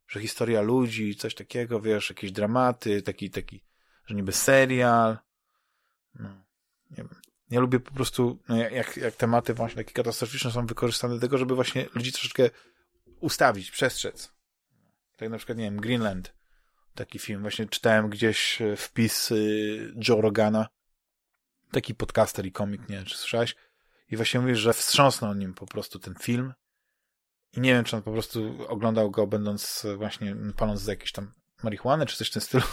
Że 0.09 0.21
historia 0.21 0.61
ludzi, 0.61 1.17
coś 1.17 1.35
takiego, 1.35 1.81
wiesz, 1.81 2.11
jakieś 2.11 2.33
dramaty, 2.33 3.03
taki, 3.03 3.31
taki, 3.31 3.65
że 4.07 4.15
niby 4.15 4.33
serial. 4.33 5.19
No, 6.15 6.29
nie 6.91 6.97
wiem. 6.97 7.09
Ja 7.51 7.61
lubię 7.61 7.81
po 7.81 7.93
prostu, 7.93 8.39
no 8.49 8.57
jak- 8.57 8.97
jak, 8.97 9.17
tematy 9.17 9.55
właśnie 9.55 9.77
takie 9.77 9.93
katastroficzne 9.93 10.51
są 10.51 10.67
wykorzystane 10.67 11.15
do 11.15 11.21
tego, 11.21 11.39
żeby 11.39 11.55
właśnie 11.55 11.87
ludzi 11.95 12.13
troszeczkę 12.13 12.51
ustawić, 13.21 13.71
przestrzec. 13.71 14.33
Tak 15.17 15.31
na 15.31 15.37
przykład, 15.37 15.59
nie 15.59 15.65
wiem, 15.65 15.77
Greenland. 15.77 16.35
Taki 16.95 17.19
film. 17.19 17.41
Właśnie 17.41 17.67
czytałem 17.67 18.11
gdzieś 18.11 18.63
e, 18.63 18.77
wpis 18.77 19.31
y, 19.31 19.95
Joe 20.09 20.21
Rogana, 20.21 20.69
taki 21.73 21.95
podcaster 21.95 22.47
i 22.47 22.53
komik, 22.53 22.89
nie 22.89 22.97
wiem, 22.97 23.05
czy 23.05 23.17
słyszałeś? 23.17 23.57
I 24.11 24.17
właśnie 24.17 24.41
mówisz, 24.41 24.59
że 24.59 24.73
wstrząsnął 24.73 25.35
nim 25.35 25.55
po 25.55 25.67
prostu 25.67 25.99
ten 25.99 26.15
film. 26.15 26.53
I 27.57 27.61
nie 27.61 27.73
wiem, 27.75 27.85
czy 27.85 27.97
on 27.97 28.03
po 28.03 28.13
prostu 28.13 28.55
oglądał 28.69 29.11
go 29.11 29.27
będąc 29.27 29.87
właśnie, 29.97 30.37
paląc 30.57 30.81
za 30.81 30.93
jakieś 30.93 31.13
tam 31.13 31.33
marihuanę, 31.63 32.07
czy 32.07 32.17
coś 32.17 32.31
w 32.31 32.33
tym 32.33 32.43
stylu. 32.43 32.65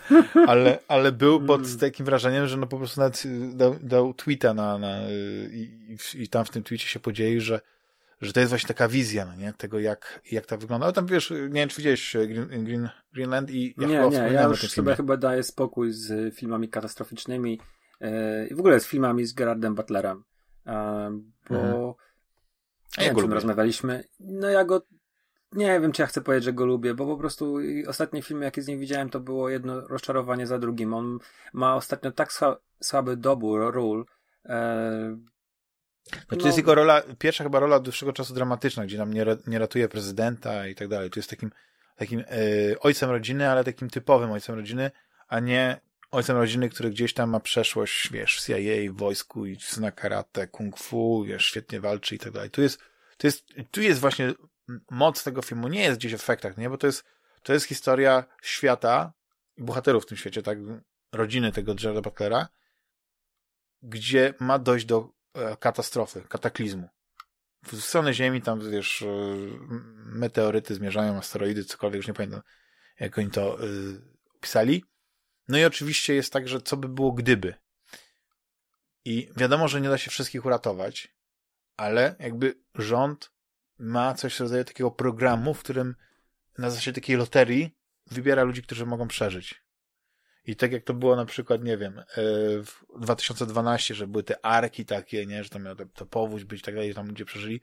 ale, 0.48 0.78
ale 0.88 1.12
był 1.12 1.46
pod 1.46 1.66
Mm. 1.66 1.78
takim 1.78 2.06
wrażeniem, 2.06 2.46
że 2.46 2.56
no 2.56 2.66
po 2.66 2.78
prostu 2.78 3.00
nawet 3.00 3.22
dał, 3.56 3.76
dał 3.82 4.14
tweeta 4.14 4.54
na, 4.54 4.78
na 4.78 5.00
i, 5.52 5.96
i, 6.14 6.28
tam 6.28 6.44
w 6.44 6.50
tym 6.50 6.62
tweetie 6.62 6.86
się 6.86 7.00
podzielił, 7.00 7.40
że 7.40 7.60
że 8.20 8.32
to 8.32 8.40
jest 8.40 8.50
właśnie 8.50 8.68
taka 8.68 8.88
wizja, 8.88 9.24
no 9.24 9.34
nie? 9.36 9.52
Tego, 9.52 9.80
jak, 9.80 10.20
jak 10.30 10.46
to 10.46 10.58
wygląda. 10.58 10.86
Ale 10.86 10.92
tam 10.92 11.06
wiesz, 11.06 11.30
nie 11.30 11.60
wiem, 11.60 11.68
czy 11.68 11.76
widziałeś 11.76 12.16
e, 12.16 12.26
Green, 12.26 12.64
Green, 12.64 12.88
Greenland 13.14 13.50
i 13.50 13.74
ja 13.78 13.88
nie, 13.88 13.96
chyba 13.96 14.08
nie, 14.08 14.32
ja 14.32 14.42
już 14.42 14.60
sobie 14.70 14.94
chyba 14.96 15.16
daję 15.16 15.42
spokój 15.42 15.92
z 15.92 16.34
filmami 16.34 16.68
katastroficznymi 16.68 17.60
e, 18.00 18.46
i 18.46 18.54
w 18.54 18.58
ogóle 18.60 18.80
z 18.80 18.86
filmami 18.86 19.24
z 19.24 19.32
Gerardem 19.32 19.74
Butlerem, 19.74 20.24
e, 20.66 20.72
bo 21.50 21.56
Mhm. 21.56 21.94
A 22.96 23.02
ja 23.02 23.06
wiem, 23.06 23.14
go 23.14 23.20
lubię. 23.20 23.34
rozmawialiśmy. 23.34 24.04
No 24.20 24.48
ja 24.48 24.64
go 24.64 24.82
nie 25.52 25.80
wiem, 25.80 25.92
czy 25.92 26.02
ja 26.02 26.06
chcę 26.06 26.20
powiedzieć, 26.20 26.44
że 26.44 26.52
go 26.52 26.66
lubię, 26.66 26.94
bo 26.94 27.06
po 27.06 27.16
prostu 27.16 27.56
ostatnie 27.86 28.22
filmy, 28.22 28.44
jakie 28.44 28.62
z 28.62 28.68
nim 28.68 28.80
widziałem, 28.80 29.10
to 29.10 29.20
było 29.20 29.48
jedno 29.48 29.80
rozczarowanie 29.80 30.46
za 30.46 30.58
drugim. 30.58 30.94
On 30.94 31.18
ma 31.52 31.74
ostatnio 31.74 32.12
tak 32.12 32.32
sła, 32.32 32.56
słaby 32.80 33.16
dobór 33.16 33.74
ról, 33.74 34.04
E, 34.48 35.16
no, 36.30 36.36
to 36.38 36.46
jest 36.46 36.58
jego 36.58 36.74
rola, 36.74 37.02
pierwsza 37.18 37.44
chyba 37.44 37.60
rola 37.60 37.76
od 37.76 37.82
dłuższego 37.82 38.12
czasu 38.12 38.34
dramatyczna, 38.34 38.84
gdzie 38.84 38.98
nam 38.98 39.14
nie, 39.14 39.26
nie 39.46 39.58
ratuje 39.58 39.88
prezydenta 39.88 40.66
i 40.66 40.74
tak 40.74 40.88
dalej. 40.88 41.10
Tu 41.10 41.18
jest 41.18 41.30
takim, 41.30 41.50
takim 41.96 42.20
e, 42.20 42.24
ojcem 42.80 43.10
rodziny, 43.10 43.50
ale 43.50 43.64
takim 43.64 43.90
typowym 43.90 44.30
ojcem 44.30 44.54
rodziny, 44.54 44.90
a 45.28 45.40
nie 45.40 45.80
ojcem 46.10 46.36
rodziny, 46.36 46.68
który 46.68 46.90
gdzieś 46.90 47.14
tam 47.14 47.30
ma 47.30 47.40
przeszłość, 47.40 48.12
wiesz, 48.12 48.42
CIA, 48.44 48.92
w 48.92 48.96
wojsku 48.96 49.46
i 49.46 49.56
zna 49.56 49.92
karate, 49.92 50.46
kung 50.46 50.78
fu, 50.78 51.24
wiesz, 51.24 51.46
świetnie 51.46 51.80
walczy 51.80 52.14
i 52.14 52.18
tak 52.18 52.32
dalej. 52.32 52.50
Tu 52.50 52.62
jest, 52.62 52.80
tu 53.18 53.26
jest, 53.26 53.46
tu 53.70 53.82
jest 53.82 54.00
właśnie 54.00 54.34
moc 54.90 55.24
tego 55.24 55.42
filmu, 55.42 55.68
nie 55.68 55.82
jest 55.82 55.98
gdzieś 55.98 56.12
w 56.12 56.14
efektach, 56.14 56.56
nie? 56.56 56.70
Bo 56.70 56.78
to 56.78 56.86
jest, 56.86 57.04
to 57.42 57.52
jest 57.52 57.66
historia 57.66 58.24
świata 58.42 59.12
i 59.56 59.62
bohaterów 59.62 60.04
w 60.04 60.06
tym 60.06 60.16
świecie, 60.18 60.42
tak? 60.42 60.58
Rodziny 61.12 61.52
tego 61.52 61.74
Gerarda 61.74 62.00
Butlera, 62.00 62.48
gdzie 63.82 64.34
ma 64.40 64.58
dojść 64.58 64.86
do 64.86 65.08
e, 65.34 65.56
katastrofy, 65.56 66.22
kataklizmu. 66.28 66.88
W 67.66 67.80
stronę 67.80 68.14
Ziemi 68.14 68.42
tam, 68.42 68.70
wiesz, 68.70 69.02
e, 69.02 69.06
meteoryty 70.04 70.74
zmierzają, 70.74 71.16
asteroidy, 71.16 71.64
cokolwiek, 71.64 71.96
już 71.96 72.08
nie 72.08 72.14
pamiętam, 72.14 72.42
jak 73.00 73.18
oni 73.18 73.30
to 73.30 73.64
y, 73.64 74.00
pisali. 74.40 74.84
No 75.48 75.58
i 75.58 75.64
oczywiście 75.64 76.14
jest 76.14 76.32
tak, 76.32 76.48
że 76.48 76.60
co 76.60 76.76
by 76.76 76.88
było 76.88 77.12
gdyby. 77.12 77.54
I 79.04 79.28
wiadomo, 79.36 79.68
że 79.68 79.80
nie 79.80 79.88
da 79.88 79.98
się 79.98 80.10
wszystkich 80.10 80.44
uratować, 80.44 81.14
ale 81.76 82.16
jakby 82.18 82.54
rząd 82.74 83.30
ma 83.78 84.14
coś 84.14 84.36
w 84.36 84.40
rodzaju 84.40 84.64
takiego 84.64 84.90
programu, 84.90 85.54
w 85.54 85.60
którym 85.60 85.94
na 86.58 86.70
zasadzie 86.70 86.92
takiej 86.92 87.16
loterii 87.16 87.76
wybiera 88.06 88.42
ludzi, 88.42 88.62
którzy 88.62 88.86
mogą 88.86 89.08
przeżyć. 89.08 89.62
I 90.44 90.56
tak 90.56 90.72
jak 90.72 90.84
to 90.84 90.94
było 90.94 91.16
na 91.16 91.24
przykład, 91.24 91.64
nie 91.64 91.76
wiem, 91.76 91.98
e, 91.98 92.04
w 92.62 92.84
2012, 93.00 93.94
że 93.94 94.06
były 94.06 94.22
te 94.24 94.44
arki 94.44 94.84
takie, 94.84 95.26
nie, 95.26 95.44
że 95.44 95.50
tam 95.50 95.62
miał 95.62 95.76
to 95.76 96.06
powódź 96.06 96.44
być 96.44 96.60
i 96.60 96.64
tak 96.64 96.74
dalej, 96.74 96.94
tam 96.94 97.08
ludzie 97.08 97.24
przeżyli, 97.24 97.60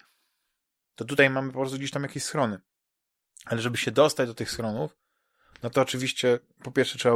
to 0.95 1.05
tutaj 1.05 1.29
mamy 1.29 1.51
po 1.51 1.59
prostu 1.59 1.77
gdzieś 1.77 1.91
tam 1.91 2.03
jakieś 2.03 2.23
schrony. 2.23 2.59
Ale 3.45 3.61
żeby 3.61 3.77
się 3.77 3.91
dostać 3.91 4.27
do 4.27 4.33
tych 4.33 4.51
schronów, 4.51 4.97
no 5.63 5.69
to 5.69 5.81
oczywiście 5.81 6.39
po 6.63 6.71
pierwsze 6.71 6.99
trzeba 6.99 7.15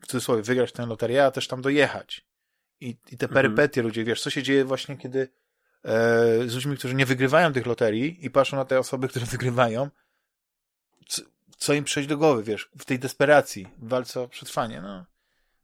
w 0.00 0.06
cudzysłowie 0.06 0.42
wygrać 0.42 0.72
tę 0.72 0.86
loterię, 0.86 1.24
a 1.24 1.30
też 1.30 1.48
tam 1.48 1.62
dojechać. 1.62 2.26
I, 2.80 2.88
i 2.88 3.16
te 3.16 3.26
mhm. 3.26 3.32
perypetie 3.32 3.80
mhm. 3.80 3.86
ludzie, 3.86 4.04
wiesz, 4.04 4.22
co 4.22 4.30
się 4.30 4.42
dzieje 4.42 4.64
właśnie, 4.64 4.96
kiedy 4.96 5.28
e, 5.84 6.48
z 6.48 6.54
ludźmi, 6.54 6.76
którzy 6.76 6.94
nie 6.94 7.06
wygrywają 7.06 7.52
tych 7.52 7.66
loterii 7.66 8.26
i 8.26 8.30
patrzą 8.30 8.56
na 8.56 8.64
te 8.64 8.78
osoby, 8.78 9.08
które 9.08 9.26
wygrywają, 9.36 9.90
co, 11.08 11.22
co 11.56 11.74
im 11.74 11.84
przejść 11.84 12.08
do 12.08 12.16
głowy, 12.16 12.42
wiesz, 12.42 12.70
w 12.78 12.84
tej 12.84 12.98
desperacji, 12.98 13.68
w 13.78 13.88
walce 13.88 14.20
o 14.20 14.28
przetrwanie, 14.28 14.80
no. 14.80 15.04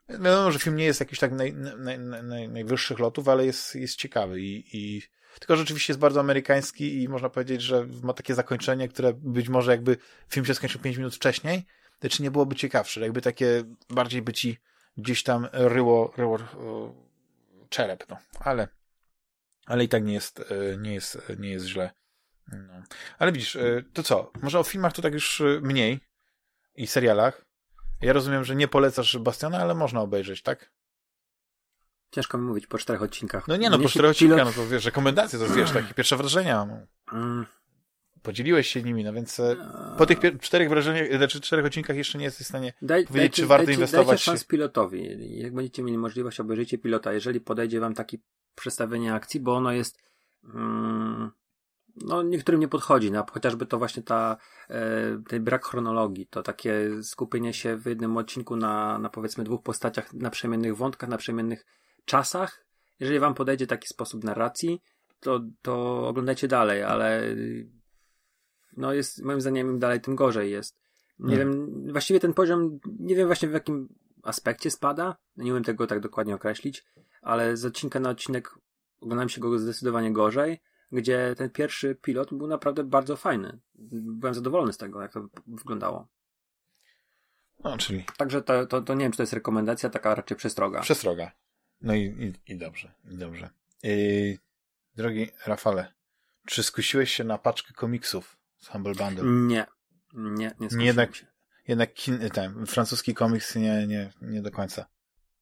Wiadomo, 0.09 0.53
że 0.53 0.59
film 0.59 0.77
nie 0.77 0.85
jest 0.85 1.01
jakiś 1.01 1.19
tak 1.19 1.33
naj, 1.33 1.55
naj, 1.55 1.99
naj, 1.99 2.49
najwyższych 2.49 2.99
lotów, 2.99 3.29
ale 3.29 3.47
jest, 3.47 3.75
jest 3.75 3.97
ciekawy 3.97 4.41
i, 4.41 4.65
i 4.73 5.03
tylko 5.39 5.57
rzeczywiście 5.57 5.93
jest 5.93 6.01
bardzo 6.01 6.21
amerykański 6.21 7.03
i 7.03 7.09
można 7.09 7.29
powiedzieć, 7.29 7.63
że 7.63 7.87
ma 8.03 8.13
takie 8.13 8.35
zakończenie, 8.35 8.89
które 8.89 9.13
być 9.13 9.49
może 9.49 9.71
jakby 9.71 9.97
film 10.29 10.47
się 10.47 10.55
skończył 10.55 10.81
5 10.81 10.97
minut 10.97 11.15
wcześniej, 11.15 11.67
lecz 12.03 12.21
nie 12.21 12.31
byłoby 12.31 12.57
ciekawsze, 12.57 13.01
jakby 13.01 13.21
takie 13.21 13.65
bardziej 13.91 14.23
by 14.23 14.33
ci 14.33 14.59
gdzieś 14.97 15.23
tam 15.23 15.49
ryło, 15.53 16.13
ryło 16.17 16.39
czerep, 17.69 18.09
no. 18.09 18.17
Ale, 18.41 18.69
ale 19.67 19.85
i 19.85 19.89
tak 19.89 20.05
nie 20.05 20.15
jest, 20.15 20.41
e, 20.41 20.77
nie 20.79 20.95
jest, 20.95 21.33
nie 21.39 21.51
jest 21.51 21.67
źle. 21.67 21.91
No. 22.53 22.83
Ale 23.19 23.33
widzisz, 23.33 23.57
e, 23.57 23.83
to 23.93 24.03
co? 24.03 24.33
Może 24.43 24.59
o 24.59 24.65
filmach 24.65 24.93
to 24.93 25.03
tak 25.03 25.13
już 25.13 25.41
e, 25.41 25.45
mniej 25.63 26.01
i 26.75 26.87
serialach. 26.87 27.45
Ja 28.01 28.13
rozumiem, 28.13 28.45
że 28.45 28.57
nie 28.57 28.69
polecasz 28.69 29.19
Bastiona, 29.19 29.59
ale 29.59 29.75
można 29.75 30.01
obejrzeć, 30.01 30.43
tak? 30.43 30.73
Ciężko 32.11 32.39
mi 32.39 32.45
mówić 32.45 32.67
po 32.67 32.79
czterech 32.79 33.03
odcinkach. 33.03 33.49
No 33.49 33.57
nie, 33.57 33.71
no 33.71 33.79
Mnie 33.79 33.87
po 33.87 33.91
czterech 33.91 34.11
odcinkach, 34.11 34.45
no 34.45 34.53
to 34.53 34.67
wiesz, 34.67 34.85
rekomendacje, 34.85 35.39
to 35.39 35.49
wiesz, 35.49 35.71
takie 35.71 35.95
pierwsze 35.95 36.17
wrażenia. 36.17 36.65
No. 36.65 36.87
Mm. 37.19 37.47
Podzieliłeś 38.23 38.69
się 38.69 38.83
nimi, 38.83 39.05
no 39.05 39.13
więc 39.13 39.41
e, 39.41 39.57
po 39.99 40.07
tych 40.07 40.19
czterech 40.41 40.69
wrażeniach, 40.69 41.17
znaczy 41.17 41.41
czterech 41.41 41.67
odcinkach 41.67 41.97
jeszcze 41.97 42.19
nie 42.19 42.25
jesteś 42.25 42.47
w 42.47 42.49
stanie 42.49 42.73
Daj, 42.83 43.07
powiedzieć, 43.07 43.31
dajcie, 43.31 43.43
czy 43.43 43.47
warto 43.47 43.67
dajcie, 43.67 43.79
inwestować. 43.79 44.07
Dajcie 44.07 44.25
szans 44.25 44.45
pilotowi. 44.45 45.39
Jak 45.39 45.55
będziecie 45.55 45.83
mieli 45.83 45.99
możliwość, 45.99 46.41
obejrzyjcie 46.41 46.79
pilota, 46.79 47.13
jeżeli 47.13 47.41
podejdzie 47.41 47.81
wam 47.81 47.95
takie 47.95 48.19
przedstawienie 48.55 49.15
akcji, 49.15 49.41
bo 49.41 49.57
ono 49.57 49.73
jest 49.73 49.99
mm, 50.55 51.31
no 51.97 52.23
niektórym 52.23 52.61
nie 52.61 52.69
podchodzi, 52.69 53.11
no, 53.11 53.27
chociażby 53.33 53.67
to 53.67 53.79
właśnie 53.79 54.03
ta, 54.03 54.37
e, 54.71 55.23
ten 55.29 55.45
brak 55.45 55.67
chronologii, 55.67 56.27
to 56.27 56.43
takie 56.43 57.03
skupienie 57.03 57.53
się 57.53 57.77
w 57.77 57.87
jednym 57.87 58.17
odcinku 58.17 58.57
na, 58.57 58.99
na 58.99 59.09
powiedzmy 59.09 59.45
dwóch 59.45 59.63
postaciach, 59.63 60.15
na 60.15 60.31
przemiennych 60.31 60.77
wątkach, 60.77 61.09
na 61.09 61.17
przemiennych 61.17 61.67
czasach. 62.05 62.65
Jeżeli 63.01 63.19
wam 63.19 63.35
podejdzie 63.35 63.67
taki 63.67 63.89
sposób 63.89 64.25
narracji, 64.25 64.83
to, 65.21 65.41
to 65.63 66.09
oglądajcie 66.09 66.49
dalej, 66.49 66.83
ale 66.83 67.23
no 68.77 68.93
jest, 68.93 69.23
moim 69.23 69.41
zdaniem, 69.41 69.71
im 69.71 69.79
dalej, 69.79 70.01
tym 70.01 70.17
gorzej 70.17 70.51
jest. 70.51 70.79
Nie 71.19 71.37
hmm. 71.37 71.67
wiem, 71.67 71.93
właściwie 71.93 72.21
ten 72.21 72.35
poziom, 72.35 72.79
nie 72.99 73.17
wiem 73.17 73.27
właśnie 73.27 73.49
w 73.49 73.53
jakim 73.53 73.89
aspekcie 74.23 74.71
spada, 74.71 75.17
nie 75.37 75.51
umiem 75.51 75.65
tego 75.65 75.87
tak 75.87 76.01
dokładnie 76.01 76.35
określić, 76.35 76.85
ale 77.23 77.57
z 77.57 77.65
odcinka 77.65 78.01
na 78.01 78.11
odcinek 78.11 78.55
oglądam 79.01 79.29
się 79.29 79.41
go 79.41 79.59
zdecydowanie 79.59 80.13
gorzej, 80.13 80.61
gdzie 80.93 81.35
ten 81.37 81.51
pierwszy 81.51 81.95
pilot 81.95 82.35
był 82.35 82.47
naprawdę 82.47 82.85
bardzo 82.85 83.17
fajny. 83.17 83.59
Byłem 83.75 84.35
zadowolony 84.35 84.73
z 84.73 84.77
tego, 84.77 85.03
jak 85.03 85.13
to 85.13 85.29
wyglądało. 85.47 86.09
No, 87.65 87.79
czyli... 87.79 88.05
Także 88.17 88.43
to, 88.43 88.67
to, 88.67 88.83
to 88.83 88.95
nie 88.95 89.05
wiem, 89.05 89.13
czy 89.13 89.17
to 89.17 89.23
jest 89.23 89.33
rekomendacja, 89.33 89.91
taka 89.91 90.15
raczej 90.15 90.37
przestroga. 90.37 90.81
Przestroga. 90.81 91.33
No 91.81 91.95
i, 91.95 92.01
i, 92.01 92.53
i 92.53 92.57
dobrze, 92.57 92.93
i 93.11 93.17
dobrze. 93.17 93.51
Yy, 93.83 94.39
drogi 94.97 95.29
Rafale, 95.47 95.93
czy 96.47 96.63
skusiłeś 96.63 97.13
się 97.13 97.25
na 97.25 97.39
paczkę 97.39 97.75
komiksów 97.75 98.42
z 98.63 98.69
Humble 98.69 98.95
Bundle? 98.95 99.25
Nie. 99.25 99.67
Nie, 100.15 100.31
nie 100.31 100.51
skusiłem 100.51 100.87
jednak, 100.87 101.15
się. 101.15 101.27
Jednak 101.69 101.95
kin, 101.95 102.31
ten, 102.31 102.67
francuski 102.67 103.15
komiks 103.15 103.57
nie, 103.57 103.87
nie, 103.87 104.13
nie 104.23 104.43
do 104.43 104.51
końca. 104.51 104.87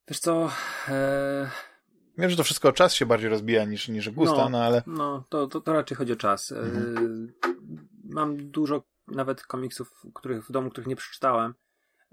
Wiesz 0.09 0.21
co... 0.21 0.51
E... 0.89 1.51
Wiem, 2.19 2.31
że 2.31 2.37
to 2.37 2.45
wszystko 2.45 2.69
o 2.69 2.73
czas 2.73 2.95
się 2.95 3.07
bardziej 3.07 3.31
rozbija 3.31 3.65
niż, 3.65 3.89
niż 3.89 4.11
gusta, 4.11 4.37
no, 4.37 4.49
no 4.49 4.65
ale... 4.65 4.83
No, 4.87 5.25
to, 5.29 5.47
to, 5.47 5.61
to 5.61 5.73
raczej 5.73 5.97
chodzi 5.97 6.13
o 6.13 6.17
czas. 6.17 6.53
E, 6.53 6.59
mhm. 6.59 7.33
Mam 8.05 8.51
dużo 8.51 8.83
nawet 9.09 9.43
komiksów, 9.43 10.03
których 10.15 10.47
w 10.47 10.53
domu, 10.53 10.71
których 10.71 10.87
nie 10.87 10.97
przeczytałem, 10.97 11.55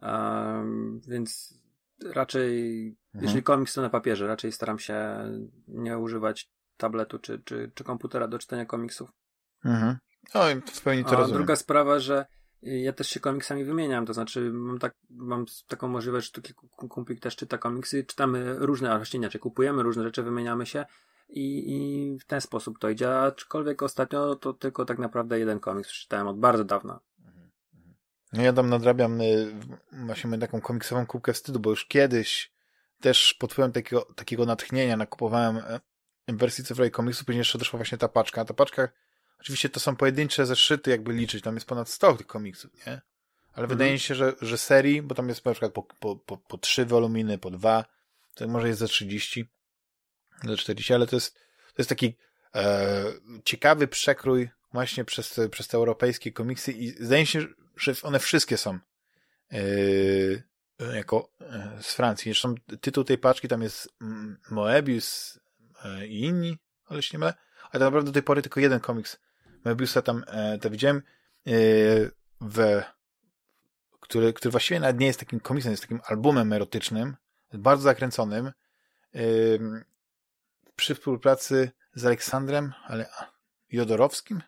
um, 0.01 1.01
więc 1.07 1.59
raczej, 2.13 2.79
mhm. 2.87 3.23
jeżeli 3.23 3.43
komiks 3.43 3.73
to 3.73 3.81
na 3.81 3.89
papierze, 3.89 4.27
raczej 4.27 4.51
staram 4.51 4.79
się 4.79 5.17
nie 5.67 5.97
używać 5.97 6.49
tabletu 6.77 7.19
czy, 7.19 7.39
czy, 7.39 7.71
czy 7.75 7.83
komputera 7.83 8.27
do 8.27 8.39
czytania 8.39 8.65
komiksów. 8.65 9.11
Mhm. 9.65 9.97
No, 10.35 10.41
w 10.73 10.81
pełni 10.81 11.03
to 11.03 11.09
A 11.09 11.15
rozumiem. 11.15 11.37
druga 11.37 11.55
sprawa, 11.55 11.99
że 11.99 12.25
ja 12.61 12.93
też 12.93 13.09
się 13.09 13.19
komiksami 13.19 13.63
wymieniam, 13.63 14.05
to 14.05 14.13
znaczy 14.13 14.51
mam, 14.53 14.79
tak, 14.79 14.95
mam 15.09 15.45
taką 15.67 15.87
możliwość, 15.87 16.35
że 16.35 16.41
kilku 16.41 16.67
kumpli 16.67 17.19
też 17.19 17.35
czyta 17.35 17.57
komiksy, 17.57 18.03
czytamy 18.03 18.55
różne, 18.59 18.91
a 18.91 18.97
właściwie 18.97 19.21
inaczej, 19.21 19.41
kupujemy 19.41 19.83
różne 19.83 20.03
rzeczy, 20.03 20.23
wymieniamy 20.23 20.65
się 20.65 20.85
i, 21.29 21.73
i 21.75 22.19
w 22.19 22.25
ten 22.25 22.41
sposób 22.41 22.79
to 22.79 22.89
idzie, 22.89 23.19
aczkolwiek 23.19 23.83
ostatnio 23.83 24.35
to 24.35 24.53
tylko 24.53 24.85
tak 24.85 24.99
naprawdę 24.99 25.39
jeden 25.39 25.59
komiks 25.59 25.89
przeczytałem 25.89 26.27
od 26.27 26.39
bardzo 26.39 26.63
dawna. 26.63 26.99
No 28.33 28.41
ja 28.41 28.53
tam 28.53 28.69
nadrabiam 28.69 29.21
y, 29.21 29.51
właśnie 29.91 30.37
taką 30.37 30.61
komiksową 30.61 31.05
kubkę 31.05 31.33
wstydu, 31.33 31.59
bo 31.59 31.69
już 31.69 31.85
kiedyś 31.85 32.51
też 33.01 33.33
pod 33.33 33.51
wpływem 33.53 33.71
takiego, 33.71 34.07
takiego 34.15 34.45
natchnienia 34.45 34.97
nakupowałem 34.97 35.57
e, 35.57 35.79
wersji 36.27 36.63
cyfrowej 36.63 36.91
komiksu, 36.91 37.25
później 37.25 37.37
jeszcze 37.39 37.57
doszła 37.57 37.77
właśnie 37.77 37.97
ta 37.97 38.07
paczka. 38.07 38.45
Ta 38.45 38.53
paczka, 38.53 38.87
oczywiście 39.39 39.69
to 39.69 39.79
są 39.79 39.95
pojedyncze 39.95 40.45
zeszyty, 40.45 40.91
jakby 40.91 41.13
liczyć, 41.13 41.43
tam 41.43 41.55
jest 41.55 41.67
ponad 41.67 41.89
100 41.89 42.13
tych 42.13 42.27
komiksów, 42.27 42.73
nie? 42.73 43.01
Ale 43.53 43.63
mhm. 43.63 43.69
wydaje 43.69 43.91
mi 43.91 43.99
się, 43.99 44.15
że, 44.15 44.33
że 44.41 44.57
serii, 44.57 45.01
bo 45.01 45.15
tam 45.15 45.29
jest 45.29 45.45
na 45.45 45.51
przykład 45.51 45.73
po, 45.73 45.83
po, 45.83 46.15
po, 46.15 46.37
po 46.37 46.57
3 46.57 46.85
woluminy, 46.85 47.37
po 47.37 47.51
2, 47.51 47.85
to 48.35 48.47
może 48.47 48.67
jest 48.67 48.79
za 48.79 48.87
30, 48.87 49.49
za 50.43 50.57
40, 50.57 50.93
ale 50.93 51.07
to 51.07 51.15
jest, 51.15 51.33
to 51.67 51.75
jest 51.77 51.89
taki 51.89 52.15
e, 52.55 53.03
ciekawy 53.43 53.87
przekrój 53.87 54.49
właśnie 54.73 55.05
przez, 55.05 55.39
przez 55.51 55.67
te 55.67 55.77
europejskie 55.77 56.31
komiksy 56.31 56.71
i 56.71 56.89
zdaje 56.89 57.25
się, 57.25 57.45
że 57.77 57.93
one 58.03 58.19
wszystkie 58.19 58.57
są 58.57 58.79
yy, 59.51 60.43
jako 60.95 61.29
yy, 61.41 61.83
z 61.83 61.93
Francji. 61.93 62.31
Zresztą 62.31 62.55
tytuł 62.81 63.03
tej 63.03 63.17
paczki 63.17 63.47
tam 63.47 63.61
jest 63.61 63.89
Moebius 64.51 65.39
yy, 65.85 66.07
i 66.07 66.21
inni, 66.21 66.57
ale 66.85 67.03
się 67.03 67.09
nie 67.13 67.19
mylę. 67.19 67.33
Ale 67.61 67.71
tak 67.71 67.81
naprawdę 67.81 68.05
do 68.05 68.13
tej 68.13 68.23
pory 68.23 68.41
tylko 68.41 68.59
jeden 68.59 68.79
komiks 68.79 69.17
Moebiusa 69.67 70.01
tam 70.01 70.23
yy, 70.51 70.59
to 70.59 70.69
widziałem, 70.69 71.01
yy, 71.45 72.11
w, 72.41 72.83
który, 73.99 74.33
który 74.33 74.51
właściwie 74.51 74.79
nawet 74.79 74.99
nie 74.99 75.07
jest 75.07 75.19
takim 75.19 75.39
komiksem, 75.39 75.71
jest 75.71 75.83
takim 75.83 76.01
albumem 76.05 76.53
erotycznym, 76.53 77.15
bardzo 77.53 77.83
zakręconym, 77.83 78.51
yy, 79.13 79.85
przy 80.75 80.95
współpracy 80.95 81.71
z 81.93 82.05
Aleksandrem, 82.05 82.73
ale 82.87 83.09
Jodorowskim, 83.71 84.41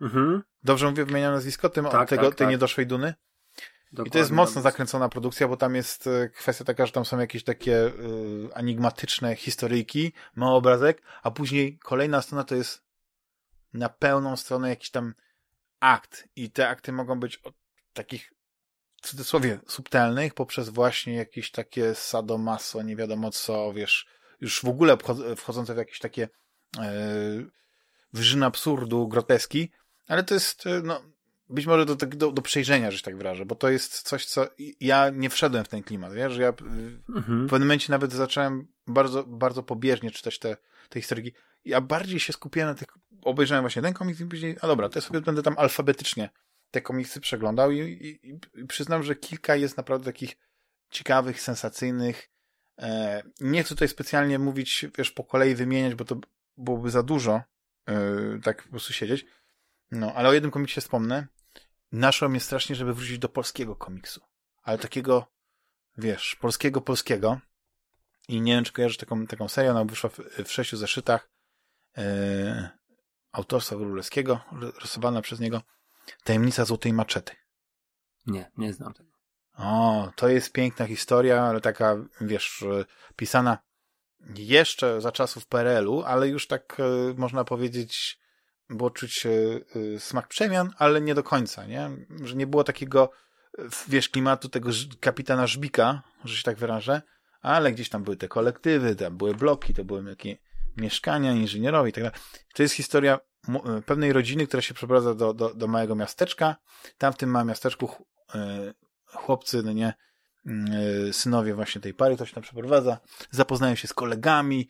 Mhm. 0.00 0.42
Dobrze 0.64 0.90
mówię, 0.90 1.04
wymieniam 1.04 1.34
nazwisko 1.34 1.68
tym, 1.68 1.84
tak, 1.84 2.08
tego, 2.08 2.22
tak, 2.22 2.34
tej 2.34 2.44
tak. 2.44 2.50
niedoszłej 2.50 2.86
Duny? 2.86 3.14
Dokładnie, 3.92 4.08
I 4.08 4.12
to 4.12 4.18
jest 4.18 4.30
mocno 4.30 4.62
zakręcona 4.62 5.08
produkcja, 5.08 5.48
bo 5.48 5.56
tam 5.56 5.74
jest 5.74 6.06
e, 6.06 6.28
kwestia 6.28 6.64
taka, 6.64 6.86
że 6.86 6.92
tam 6.92 7.04
są 7.04 7.18
jakieś 7.18 7.44
takie 7.44 7.86
y, 7.86 7.92
enigmatyczne 8.54 9.36
historyjki, 9.36 10.12
mały 10.36 10.56
obrazek, 10.56 11.02
a 11.22 11.30
później 11.30 11.78
kolejna 11.78 12.22
strona 12.22 12.44
to 12.44 12.54
jest 12.54 12.82
na 13.72 13.88
pełną 13.88 14.36
stronę 14.36 14.68
jakiś 14.68 14.90
tam 14.90 15.14
akt. 15.80 16.28
I 16.36 16.50
te 16.50 16.68
akty 16.68 16.92
mogą 16.92 17.20
być 17.20 17.36
od 17.36 17.54
takich 17.92 18.32
w 19.02 19.08
cudzysłowie 19.08 19.58
subtelnych, 19.66 20.34
poprzez 20.34 20.68
właśnie 20.68 21.14
jakieś 21.14 21.50
takie 21.50 21.94
sadomaso, 21.94 22.82
nie 22.82 22.96
wiadomo 22.96 23.30
co, 23.30 23.72
wiesz, 23.72 24.06
już 24.40 24.60
w 24.60 24.68
ogóle 24.68 24.96
wchodzące 25.36 25.74
w 25.74 25.78
jakieś 25.78 25.98
takie 25.98 26.28
e, 26.78 26.92
wyżyny 28.12 28.46
absurdu, 28.46 29.08
groteski, 29.08 29.70
ale 30.06 30.22
to 30.22 30.34
jest, 30.34 30.66
e, 30.66 30.82
no, 30.84 31.02
być 31.48 31.66
może 31.66 31.86
do, 31.86 31.96
do, 31.96 32.32
do 32.32 32.42
przejrzenia, 32.42 32.90
że 32.90 32.98
się 32.98 33.04
tak 33.04 33.16
wyrażę, 33.16 33.46
bo 33.46 33.54
to 33.54 33.68
jest 33.68 34.02
coś, 34.02 34.26
co 34.26 34.46
ja 34.80 35.10
nie 35.10 35.30
wszedłem 35.30 35.64
w 35.64 35.68
ten 35.68 35.82
klimat, 35.82 36.14
wiesz, 36.14 36.36
ja 36.36 36.48
mhm. 36.48 37.46
w 37.46 37.50
pewnym 37.50 37.68
momencie 37.68 37.92
nawet 37.92 38.12
zacząłem 38.12 38.68
bardzo, 38.86 39.24
bardzo 39.24 39.62
pobieżnie 39.62 40.10
czytać 40.10 40.38
te, 40.38 40.56
te 40.88 41.00
historyki. 41.00 41.32
Ja 41.64 41.80
bardziej 41.80 42.20
się 42.20 42.32
skupiłem 42.32 42.68
na 42.68 42.74
tych, 42.74 42.88
obejrzałem 43.24 43.62
właśnie 43.62 43.82
ten 43.82 43.94
komiks 43.94 44.20
i 44.20 44.26
później, 44.26 44.56
a 44.60 44.66
dobra, 44.66 44.88
to 44.88 44.98
ja 44.98 45.02
sobie 45.02 45.20
będę 45.20 45.42
tam 45.42 45.54
alfabetycznie 45.58 46.30
te 46.70 46.80
komiksy 46.80 47.20
przeglądał 47.20 47.70
i, 47.70 47.78
i, 47.78 48.30
i 48.60 48.66
przyznam, 48.66 49.02
że 49.02 49.16
kilka 49.16 49.56
jest 49.56 49.76
naprawdę 49.76 50.04
takich 50.04 50.36
ciekawych, 50.90 51.40
sensacyjnych. 51.40 52.30
E, 52.78 53.22
nie 53.40 53.62
chcę 53.62 53.68
tutaj 53.68 53.88
specjalnie 53.88 54.38
mówić, 54.38 54.86
wiesz, 54.98 55.10
po 55.10 55.24
kolei 55.24 55.54
wymieniać, 55.54 55.94
bo 55.94 56.04
to 56.04 56.16
byłoby 56.56 56.90
za 56.90 57.02
dużo, 57.02 57.42
e, 57.86 57.94
tak 58.42 58.62
po 58.62 58.70
prostu 58.70 58.92
siedzieć. 58.92 59.26
No, 59.90 60.14
ale 60.14 60.28
o 60.28 60.32
jednym 60.32 60.50
komiksie 60.50 60.80
wspomnę. 60.80 61.26
Naszło 61.92 62.28
mnie 62.28 62.40
strasznie, 62.40 62.76
żeby 62.76 62.94
wrócić 62.94 63.18
do 63.18 63.28
polskiego 63.28 63.76
komiksu. 63.76 64.20
Ale 64.62 64.78
takiego, 64.78 65.26
wiesz, 65.98 66.36
polskiego, 66.40 66.80
polskiego. 66.80 67.40
I 68.28 68.40
nie 68.40 68.54
wiem, 68.54 68.64
czy 68.64 68.72
kojarzysz 68.72 68.96
taką, 68.96 69.26
taką 69.26 69.48
serię, 69.48 69.70
ona 69.70 69.84
wyszła 69.84 70.10
w, 70.10 70.18
w 70.44 70.52
sześciu 70.52 70.76
zeszytach 70.76 71.30
e, 71.96 72.79
autorstwa 73.32 73.76
Wróblewskiego, 73.76 74.40
rysowana 74.80 75.22
przez 75.22 75.40
niego. 75.40 75.62
Tajemnica 76.24 76.64
Złotej 76.64 76.92
Maczety. 76.92 77.32
Nie, 78.26 78.50
nie 78.56 78.72
znam 78.72 78.94
tego. 78.94 79.10
O, 79.56 80.10
to 80.16 80.28
jest 80.28 80.52
piękna 80.52 80.86
historia, 80.86 81.42
ale 81.42 81.60
taka, 81.60 81.96
wiesz, 82.20 82.64
pisana 83.16 83.58
jeszcze 84.36 85.00
za 85.00 85.12
czasów 85.12 85.46
PRL-u, 85.46 86.02
ale 86.02 86.28
już 86.28 86.46
tak 86.46 86.76
e, 86.80 87.14
można 87.16 87.44
powiedzieć, 87.44 88.20
było 88.70 88.90
czuć 88.90 89.26
e, 89.26 89.30
e, 89.94 90.00
smak 90.00 90.28
przemian, 90.28 90.70
ale 90.78 91.00
nie 91.00 91.14
do 91.14 91.22
końca, 91.22 91.66
nie? 91.66 91.90
Że 92.24 92.36
nie 92.36 92.46
było 92.46 92.64
takiego, 92.64 93.10
wiesz, 93.88 94.08
klimatu 94.08 94.48
tego 94.48 94.70
kapitana 95.00 95.46
Żbika, 95.46 96.02
że 96.24 96.36
się 96.36 96.42
tak 96.42 96.56
wyrażę, 96.56 97.02
ale 97.42 97.72
gdzieś 97.72 97.88
tam 97.88 98.04
były 98.04 98.16
te 98.16 98.28
kolektywy, 98.28 98.96
tam 98.96 99.16
były 99.16 99.34
bloki, 99.34 99.74
to 99.74 99.84
były 99.84 100.10
jakieś 100.10 100.36
mieszkania, 100.80 101.32
inżynierowie 101.32 101.90
i 101.90 101.92
tak. 101.92 102.18
To 102.54 102.62
jest 102.62 102.74
historia 102.74 103.18
E, 103.48 103.82
pewnej 103.82 104.12
rodziny, 104.12 104.46
która 104.46 104.60
się 104.60 104.74
przeprowadza 104.74 105.14
do, 105.14 105.34
do, 105.34 105.54
do 105.54 105.66
małego 105.66 105.94
miasteczka. 105.94 106.56
Tam 106.98 107.12
w 107.12 107.16
tym 107.16 107.30
małym 107.30 107.48
miasteczku 107.48 107.90
e, 108.34 108.74
chłopcy, 109.06 109.62
no 109.62 109.72
nie, 109.72 109.94
mm, 110.46 110.72
e, 111.08 111.12
synowie 111.12 111.54
właśnie 111.54 111.80
tej 111.80 111.94
pary, 111.94 112.16
ktoś 112.16 112.32
tam 112.32 112.42
przeprowadza, 112.42 112.98
zapoznają 113.30 113.74
się 113.74 113.88
z 113.88 113.94
kolegami, 113.94 114.68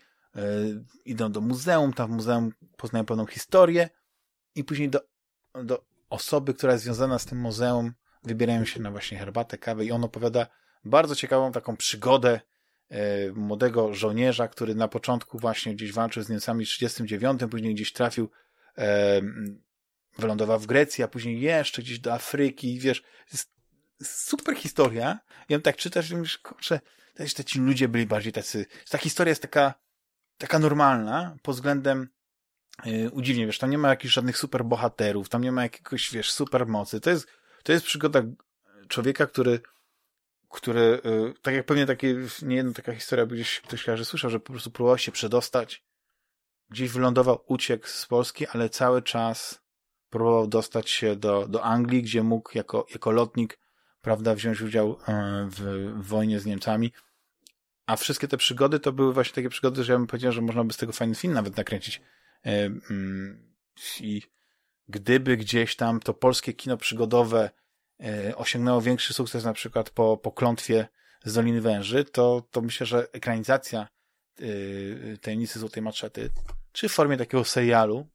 idą 1.04 1.32
do 1.32 1.40
muzeum, 1.40 1.92
tam 1.92 2.10
w 2.10 2.14
muzeum 2.14 2.52
poznają 2.76 3.04
pewną 3.04 3.26
historię 3.26 3.90
i 4.54 4.64
później 4.64 4.88
do, 4.88 5.00
do 5.64 5.84
osoby, 6.10 6.54
która 6.54 6.72
jest 6.72 6.84
związana 6.84 7.18
z 7.18 7.24
tym 7.24 7.38
muzeum, 7.38 7.92
wybierają 8.24 8.64
się 8.64 8.80
na 8.80 8.90
właśnie 8.90 9.18
herbatę, 9.18 9.58
kawę 9.58 9.84
i 9.84 9.92
on 9.92 10.04
opowiada 10.04 10.46
bardzo 10.84 11.14
ciekawą 11.16 11.52
taką 11.52 11.76
przygodę 11.76 12.40
młodego 13.34 13.94
żołnierza, 13.94 14.48
który 14.48 14.74
na 14.74 14.88
początku 14.88 15.38
właśnie 15.38 15.74
gdzieś 15.74 15.92
walczył 15.92 16.22
z 16.22 16.28
Niemcami 16.28 16.64
w 16.64 16.68
1939, 16.68 17.50
później 17.50 17.74
gdzieś 17.74 17.92
trafił 17.92 18.30
wylądował 20.18 20.60
w 20.60 20.66
Grecji, 20.66 21.04
a 21.04 21.08
później 21.08 21.40
jeszcze 21.40 21.82
gdzieś 21.82 21.98
do 21.98 22.12
Afryki, 22.12 22.78
wiesz, 22.78 23.02
super 24.02 24.56
historia. 24.56 25.18
On 25.54 25.62
tak 25.62 25.76
czytasz 25.76 26.10
i 26.10 26.16
myślisz, 26.16 26.38
kurczę, 26.38 26.80
te 27.14 27.44
ci 27.44 27.58
ludzie 27.58 27.88
byli 27.88 28.06
bardziej 28.06 28.32
tacy, 28.32 28.66
ta 28.90 28.98
historia 28.98 29.30
jest 29.30 29.42
taka, 29.42 29.74
taka 30.38 30.58
normalna 30.58 31.36
pod 31.42 31.54
względem 31.54 32.08
yy, 32.84 33.10
udziwnie, 33.10 33.46
wiesz, 33.46 33.58
tam 33.58 33.70
nie 33.70 33.78
ma 33.78 33.88
jakichś 33.88 34.14
żadnych 34.14 34.38
super 34.38 34.64
bohaterów, 34.64 35.28
tam 35.28 35.42
nie 35.42 35.52
ma 35.52 35.62
jakiegoś, 35.62 36.12
wiesz, 36.12 36.32
super 36.32 36.66
mocy. 36.66 37.00
To 37.00 37.10
jest, 37.10 37.26
to 37.62 37.72
jest 37.72 37.84
przygoda 37.84 38.22
człowieka, 38.88 39.26
który 39.26 39.60
który, 40.50 41.00
yy, 41.04 41.34
tak 41.42 41.54
jak 41.54 41.66
pewnie 41.66 41.86
takie, 41.86 42.16
nie 42.42 42.56
jedna 42.56 42.72
taka 42.72 42.94
historia, 42.94 43.26
gdzieś 43.26 43.60
ktoś 43.60 43.84
że 43.84 44.04
słyszał, 44.04 44.30
że 44.30 44.40
po 44.40 44.52
prostu 44.52 44.70
próbował 44.70 44.98
się 44.98 45.12
przedostać 45.12 45.84
gdzieś 46.70 46.90
wylądował, 46.90 47.44
uciekł 47.46 47.86
z 47.86 48.06
Polski, 48.06 48.46
ale 48.46 48.68
cały 48.68 49.02
czas 49.02 49.62
próbował 50.10 50.46
dostać 50.46 50.90
się 50.90 51.16
do, 51.16 51.48
do 51.48 51.64
Anglii, 51.64 52.02
gdzie 52.02 52.22
mógł 52.22 52.50
jako, 52.54 52.86
jako 52.90 53.10
lotnik, 53.10 53.58
prawda, 54.00 54.34
wziąć 54.34 54.60
udział 54.60 54.98
e, 55.08 55.48
w, 55.50 55.60
w 56.02 56.06
wojnie 56.06 56.40
z 56.40 56.46
Niemcami. 56.46 56.92
A 57.86 57.96
wszystkie 57.96 58.28
te 58.28 58.36
przygody 58.36 58.80
to 58.80 58.92
były 58.92 59.12
właśnie 59.12 59.34
takie 59.34 59.48
przygody, 59.48 59.84
że 59.84 59.92
ja 59.92 59.98
bym 59.98 60.06
powiedział, 60.06 60.32
że 60.32 60.42
można 60.42 60.64
by 60.64 60.72
z 60.72 60.76
tego 60.76 60.92
fajny 60.92 61.14
film 61.14 61.34
nawet 61.34 61.56
nakręcić. 61.56 62.02
E, 62.46 62.64
mm, 62.64 63.54
I 64.00 64.22
gdyby 64.88 65.36
gdzieś 65.36 65.76
tam 65.76 66.00
to 66.00 66.14
polskie 66.14 66.52
kino 66.52 66.76
przygodowe 66.76 67.50
osiągnęło 68.36 68.80
większy 68.80 69.14
sukces 69.14 69.44
na 69.44 69.52
przykład 69.52 69.90
po, 69.90 70.16
po 70.16 70.32
klątwie 70.32 70.88
z 71.24 71.34
Doliny 71.34 71.60
Węży, 71.60 72.04
to, 72.04 72.42
to 72.50 72.60
myślę, 72.60 72.86
że 72.86 73.06
ekranizacja 73.12 73.88
Tajemnicy 75.20 75.58
Złotej 75.58 75.82
Maczety 75.82 76.30
czy 76.72 76.88
w 76.88 76.92
formie 76.92 77.16
takiego 77.16 77.44
serialu, 77.44 78.06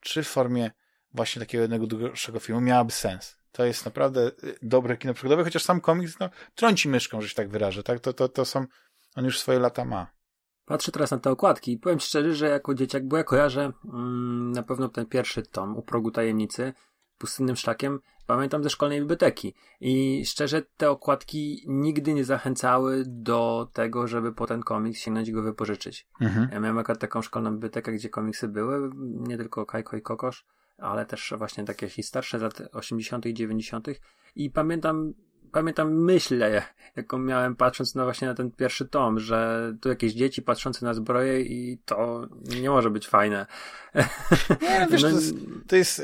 czy 0.00 0.22
w 0.22 0.28
formie 0.28 0.70
właśnie 1.14 1.40
takiego 1.40 1.62
jednego 1.62 1.86
dłuższego 1.86 2.40
filmu 2.40 2.60
miałaby 2.60 2.92
sens. 2.92 3.36
To 3.52 3.64
jest 3.64 3.84
naprawdę 3.84 4.26
y, 4.44 4.58
dobre 4.62 4.96
kino 4.96 5.14
przygodowe, 5.14 5.44
chociaż 5.44 5.62
sam 5.62 5.80
komiks 5.80 6.18
no, 6.20 6.30
trąci 6.54 6.88
myszką, 6.88 7.20
że 7.20 7.28
się 7.28 7.34
tak 7.34 7.48
wyrażę. 7.48 7.82
Tak? 7.82 8.00
To, 8.00 8.12
to, 8.12 8.28
to 8.28 8.44
są, 8.44 8.66
on 9.16 9.24
już 9.24 9.40
swoje 9.40 9.58
lata 9.58 9.84
ma. 9.84 10.06
Patrzę 10.64 10.92
teraz 10.92 11.10
na 11.10 11.18
te 11.18 11.30
okładki 11.30 11.72
i 11.72 11.78
powiem 11.78 12.00
szczerze, 12.00 12.34
że 12.34 12.48
jako 12.48 12.74
dzieciak, 12.74 13.08
bo 13.08 13.16
ja 13.16 13.24
kojarzę 13.24 13.72
mm, 13.84 14.52
na 14.52 14.62
pewno 14.62 14.88
ten 14.88 15.06
pierwszy 15.06 15.42
tom 15.42 15.76
u 15.76 15.82
progu 15.82 16.10
tajemnicy 16.10 16.72
pustynnym 17.24 17.56
szlakiem 17.56 18.00
pamiętam 18.26 18.62
ze 18.62 18.70
szkolnej 18.70 19.00
biblioteki. 19.00 19.54
I 19.80 20.22
szczerze, 20.26 20.62
te 20.76 20.90
okładki 20.90 21.64
nigdy 21.66 22.14
nie 22.14 22.24
zachęcały 22.24 23.04
do 23.06 23.68
tego, 23.72 24.08
żeby 24.08 24.32
po 24.32 24.46
ten 24.46 24.62
komiks 24.62 25.00
sięgnąć 25.00 25.30
go 25.30 25.42
wypożyczyć. 25.42 26.06
Mhm. 26.20 26.48
Ja 26.52 26.60
miałem 26.60 26.78
akurat 26.78 27.00
taką 27.00 27.22
szkolną 27.22 27.52
bibliotekę, 27.52 27.92
gdzie 27.92 28.08
komiksy 28.08 28.48
były, 28.48 28.90
nie 28.96 29.36
tylko 29.36 29.66
Kajko 29.66 29.96
i 29.96 30.02
Kokosz, 30.02 30.46
ale 30.78 31.06
też 31.06 31.34
właśnie 31.38 31.64
takie 31.64 32.02
starsze 32.02 32.38
z 32.38 32.42
lat 32.42 32.62
80. 32.72 33.26
i 33.26 33.34
90. 33.34 33.88
I 34.36 34.50
pamiętam 34.50 35.14
pamiętam 35.52 35.94
myślę, 35.94 36.62
jaką 36.96 37.18
miałem 37.18 37.56
patrząc 37.56 37.94
na 37.94 38.04
właśnie 38.04 38.28
na 38.28 38.34
ten 38.34 38.50
pierwszy 38.50 38.88
tom, 38.88 39.20
że 39.20 39.72
tu 39.80 39.88
jakieś 39.88 40.12
dzieci 40.12 40.42
patrzące 40.42 40.86
na 40.86 40.94
zbroję 40.94 41.40
i 41.40 41.78
to 41.84 42.28
nie 42.60 42.70
może 42.70 42.90
być 42.90 43.08
fajne. 43.08 43.46
Nie, 44.62 44.86
wiesz, 44.90 45.02
no, 45.02 45.08
to, 45.08 45.14
jest, 45.14 45.34
to 45.66 45.76
jest 45.76 46.02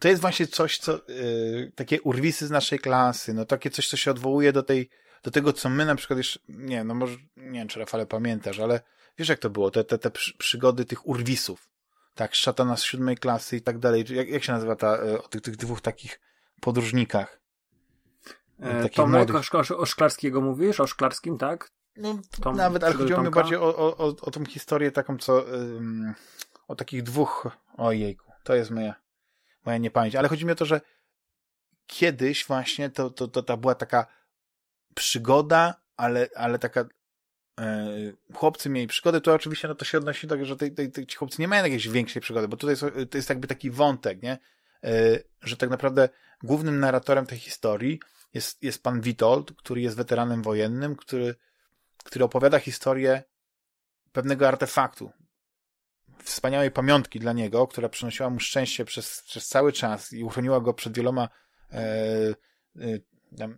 to 0.00 0.08
jest 0.08 0.20
właśnie 0.20 0.46
coś, 0.46 0.78
co, 0.78 0.92
yy, 1.08 1.72
takie 1.74 2.02
urwisy 2.02 2.46
z 2.46 2.50
naszej 2.50 2.78
klasy, 2.78 3.34
no 3.34 3.44
takie 3.44 3.70
coś, 3.70 3.88
co 3.88 3.96
się 3.96 4.10
odwołuje 4.10 4.52
do 4.52 4.62
tej, 4.62 4.88
do 5.22 5.30
tego, 5.30 5.52
co 5.52 5.68
my 5.68 5.86
na 5.86 5.94
przykład 5.94 6.16
jeszcze, 6.16 6.40
nie, 6.48 6.84
no 6.84 6.94
może, 6.94 7.16
nie 7.36 7.58
wiem, 7.58 7.68
czy 7.68 7.78
Rafale 7.78 8.06
pamiętasz, 8.06 8.58
ale 8.58 8.80
wiesz 9.18 9.28
jak 9.28 9.38
to 9.38 9.50
było, 9.50 9.70
te, 9.70 9.84
te, 9.84 9.98
te 9.98 10.10
przygody 10.38 10.84
tych 10.84 11.06
urwisów, 11.06 11.68
tak, 12.14 12.34
szatana 12.34 12.76
z 12.76 12.82
siódmej 12.82 13.16
klasy 13.16 13.56
i 13.56 13.62
tak 13.62 13.78
dalej, 13.78 14.04
jak, 14.08 14.28
jak 14.28 14.44
się 14.44 14.52
nazywa 14.52 14.76
ta, 14.76 15.04
y, 15.04 15.22
o 15.22 15.28
tych, 15.28 15.40
tych 15.40 15.56
dwóch 15.56 15.80
takich 15.80 16.20
podróżnikach? 16.60 17.40
E, 18.60 18.88
Tomek 18.88 19.30
o, 19.34 19.76
o 19.76 19.86
Szklarskiego 19.86 20.40
mówisz? 20.40 20.80
O 20.80 20.86
Szklarskim, 20.86 21.38
tak? 21.38 21.70
No, 21.96 22.18
Tom, 22.42 22.56
nawet, 22.56 22.84
ale 22.84 22.94
chodziło 22.94 23.22
mi 23.22 23.30
bardziej 23.30 23.56
o, 23.56 23.76
o, 23.76 23.96
o, 23.96 24.06
o 24.06 24.30
tą 24.30 24.44
historię 24.44 24.92
taką, 24.92 25.18
co, 25.18 25.54
ym, 25.54 26.14
o 26.68 26.74
takich 26.74 27.02
dwóch, 27.02 27.48
ojejku, 27.76 28.32
to 28.44 28.54
jest 28.54 28.70
moja 28.70 29.03
moja 29.64 29.78
niepamięć, 29.78 30.16
ale 30.16 30.28
chodzi 30.28 30.46
mi 30.46 30.52
o 30.52 30.54
to, 30.54 30.64
że 30.64 30.80
kiedyś 31.86 32.46
właśnie 32.46 32.90
to, 32.90 33.10
to, 33.10 33.28
to, 33.28 33.42
to 33.42 33.56
była 33.56 33.74
taka 33.74 34.06
przygoda, 34.94 35.74
ale, 35.96 36.28
ale 36.36 36.58
taka 36.58 36.84
e, 37.60 37.86
chłopcy 38.34 38.70
mieli 38.70 38.86
przygody, 38.86 39.20
to 39.20 39.34
oczywiście 39.34 39.68
no 39.68 39.74
to 39.74 39.84
się 39.84 39.98
odnosi 39.98 40.26
do 40.26 40.34
tego, 40.34 40.44
że 40.44 40.56
te, 40.56 40.70
te, 40.70 40.88
te, 40.88 41.06
ci 41.06 41.16
chłopcy 41.16 41.42
nie 41.42 41.48
mają 41.48 41.64
jakiejś 41.64 41.88
większej 41.88 42.22
przygody, 42.22 42.48
bo 42.48 42.56
tutaj 42.56 42.76
to 43.10 43.18
jest 43.18 43.28
jakby 43.28 43.46
taki 43.46 43.70
wątek, 43.70 44.22
nie? 44.22 44.38
E, 44.84 45.18
że 45.42 45.56
tak 45.56 45.70
naprawdę 45.70 46.08
głównym 46.42 46.80
narratorem 46.80 47.26
tej 47.26 47.38
historii 47.38 48.00
jest, 48.34 48.62
jest 48.62 48.82
pan 48.82 49.00
Witold, 49.00 49.52
który 49.52 49.80
jest 49.80 49.96
weteranem 49.96 50.42
wojennym, 50.42 50.96
który, 50.96 51.34
który 52.04 52.24
opowiada 52.24 52.58
historię 52.58 53.22
pewnego 54.12 54.48
artefaktu, 54.48 55.10
wspaniałej 56.24 56.70
pamiątki 56.70 57.20
dla 57.20 57.32
niego, 57.32 57.66
która 57.66 57.88
przynosiła 57.88 58.30
mu 58.30 58.40
szczęście 58.40 58.84
przez, 58.84 59.22
przez 59.26 59.48
cały 59.48 59.72
czas 59.72 60.12
i 60.12 60.24
uchroniła 60.24 60.60
go 60.60 60.74
przed 60.74 60.96
wieloma 60.96 61.28
e, 61.72 62.34
e, 62.80 63.48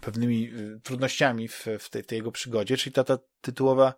pewnymi 0.00 0.52
y, 0.54 0.80
trudnościami 0.82 1.48
w, 1.48 1.66
w 1.78 1.90
tej, 1.90 2.04
tej, 2.04 2.16
jego 2.16 2.32
przygodzie, 2.32 2.76
czyli 2.76 2.92
ta, 2.92 3.04
ta 3.04 3.18
tytułowa, 3.40 3.94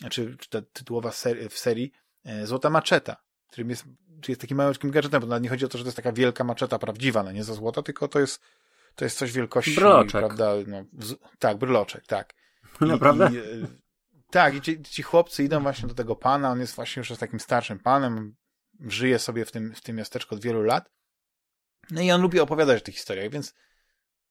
znaczy 0.00 0.36
ta 0.50 0.62
tytułowa 0.62 1.12
ser, 1.12 1.50
w 1.50 1.58
serii 1.58 1.92
e, 2.24 2.46
Złota 2.46 2.70
Maczeta, 2.70 3.16
którym 3.48 3.70
jest, 3.70 3.84
jest 4.28 4.40
takim 4.40 4.56
małym 4.56 4.74
gadżetem, 4.82 5.20
bo 5.20 5.26
nawet 5.26 5.42
nie 5.42 5.48
chodzi 5.48 5.64
o 5.64 5.68
to, 5.68 5.78
że 5.78 5.84
to 5.84 5.88
jest 5.88 5.96
taka 5.96 6.12
wielka 6.12 6.44
maczeta 6.44 6.78
prawdziwa, 6.78 7.22
no 7.22 7.32
nie 7.32 7.44
za 7.44 7.54
złota, 7.54 7.82
tylko 7.82 8.08
to 8.08 8.20
jest, 8.20 8.42
to 8.94 9.04
jest 9.04 9.18
coś 9.18 9.32
wielkości, 9.32 9.74
bryloczek. 9.74 10.20
prawda, 10.20 10.52
no, 10.66 10.84
z, 10.98 11.14
tak, 11.38 11.58
bryloczek, 11.58 12.06
tak. 12.06 12.34
Naprawdę? 12.80 13.30
I, 13.32 13.83
tak, 14.34 14.54
i 14.54 14.60
ci, 14.60 14.82
ci, 14.82 15.02
chłopcy 15.02 15.44
idą 15.44 15.62
właśnie 15.62 15.88
do 15.88 15.94
tego 15.94 16.16
pana, 16.16 16.50
on 16.50 16.60
jest 16.60 16.74
właśnie 16.74 17.00
już 17.00 17.18
takim 17.18 17.40
starszym 17.40 17.78
panem, 17.78 18.34
żyje 18.80 19.18
sobie 19.18 19.44
w 19.44 19.52
tym, 19.52 19.74
w 19.74 19.80
tym 19.80 19.96
miasteczku 19.96 20.34
od 20.34 20.42
wielu 20.42 20.62
lat, 20.62 20.90
no 21.90 22.00
i 22.00 22.10
on 22.10 22.22
lubi 22.22 22.40
opowiadać 22.40 22.82
o 22.82 22.84
tych 22.84 22.94
historiach, 22.94 23.30
więc 23.30 23.54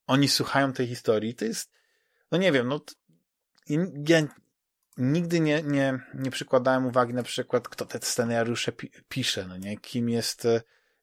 oni 0.07 0.27
słuchają 0.27 0.73
tej 0.73 0.87
historii. 0.87 1.35
To 1.35 1.45
jest, 1.45 1.71
no 2.31 2.37
nie 2.37 2.51
wiem, 2.51 2.67
no 2.67 2.79
ja 4.07 4.27
nigdy 4.97 5.39
nie, 5.39 5.63
nie, 5.63 5.99
nie 6.13 6.31
przykładałem 6.31 6.85
uwagi 6.85 7.13
na 7.13 7.23
przykład, 7.23 7.67
kto 7.67 7.85
te 7.85 7.99
scenariusze 8.01 8.71
pi 8.71 8.91
pisze, 9.09 9.47
no 9.47 9.57
nie, 9.57 9.77
kim 9.77 10.09
jest, 10.09 10.47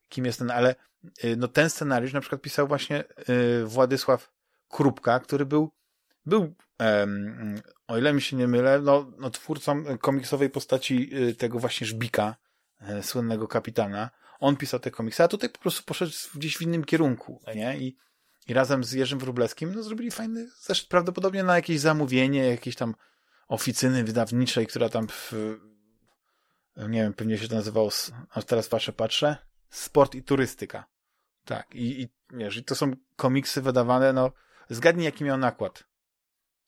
kim 0.08 0.24
jest 0.26 0.38
ten, 0.38 0.50
ale 0.50 0.74
y, 1.24 1.36
no 1.36 1.48
ten 1.48 1.70
scenariusz 1.70 2.12
na 2.12 2.20
przykład 2.20 2.42
pisał 2.42 2.68
właśnie 2.68 3.04
y, 3.28 3.64
Władysław 3.64 4.32
Krupka, 4.68 5.20
który 5.20 5.46
był, 5.46 5.72
był, 6.26 6.54
um, 6.78 7.60
o 7.86 7.98
ile 7.98 8.12
mi 8.12 8.22
się 8.22 8.36
nie 8.36 8.48
mylę, 8.48 8.80
no, 8.80 9.12
no 9.18 9.30
twórcą 9.30 9.84
komiksowej 9.98 10.50
postaci 10.50 11.16
y, 11.16 11.34
tego 11.34 11.58
właśnie 11.58 11.86
Żbika, 11.86 12.36
e, 12.80 13.02
słynnego 13.02 13.48
kapitana. 13.48 14.10
On 14.40 14.56
pisał 14.56 14.80
te 14.80 14.90
komiksy, 14.90 15.22
a 15.22 15.28
tutaj 15.28 15.50
po 15.50 15.58
prostu 15.58 15.82
poszedł 15.82 16.12
gdzieś 16.34 16.56
w 16.56 16.62
innym 16.62 16.84
kierunku, 16.84 17.42
nie? 17.54 17.78
I 17.78 17.96
i 18.50 18.54
razem 18.54 18.84
z 18.84 18.92
Jerzym 18.92 19.18
Wróblewskim 19.18 19.74
no, 19.74 19.82
zrobili 19.82 20.10
fajny 20.10 20.50
zeszyt, 20.60 20.88
prawdopodobnie 20.88 21.44
na 21.44 21.56
jakieś 21.56 21.80
zamówienie, 21.80 22.46
jakieś 22.46 22.76
tam 22.76 22.94
oficyny 23.48 24.04
wydawniczej, 24.04 24.66
która 24.66 24.88
tam 24.88 25.08
w, 25.08 25.32
nie 26.76 27.02
wiem, 27.02 27.14
pewnie 27.14 27.38
się 27.38 27.48
to 27.48 27.54
nazywało, 27.54 27.90
a 28.30 28.42
teraz 28.42 28.68
patrzę, 28.68 28.92
patrzę, 28.92 29.36
sport 29.70 30.14
i 30.14 30.22
turystyka. 30.22 30.84
Tak, 31.44 31.74
i, 31.74 32.02
i 32.02 32.08
wiesz, 32.30 32.56
i 32.56 32.64
to 32.64 32.74
są 32.74 32.92
komiksy 33.16 33.62
wydawane, 33.62 34.12
no, 34.12 34.32
zgadnij 34.70 35.04
jaki 35.04 35.24
miał 35.24 35.38
nakład. 35.38 35.84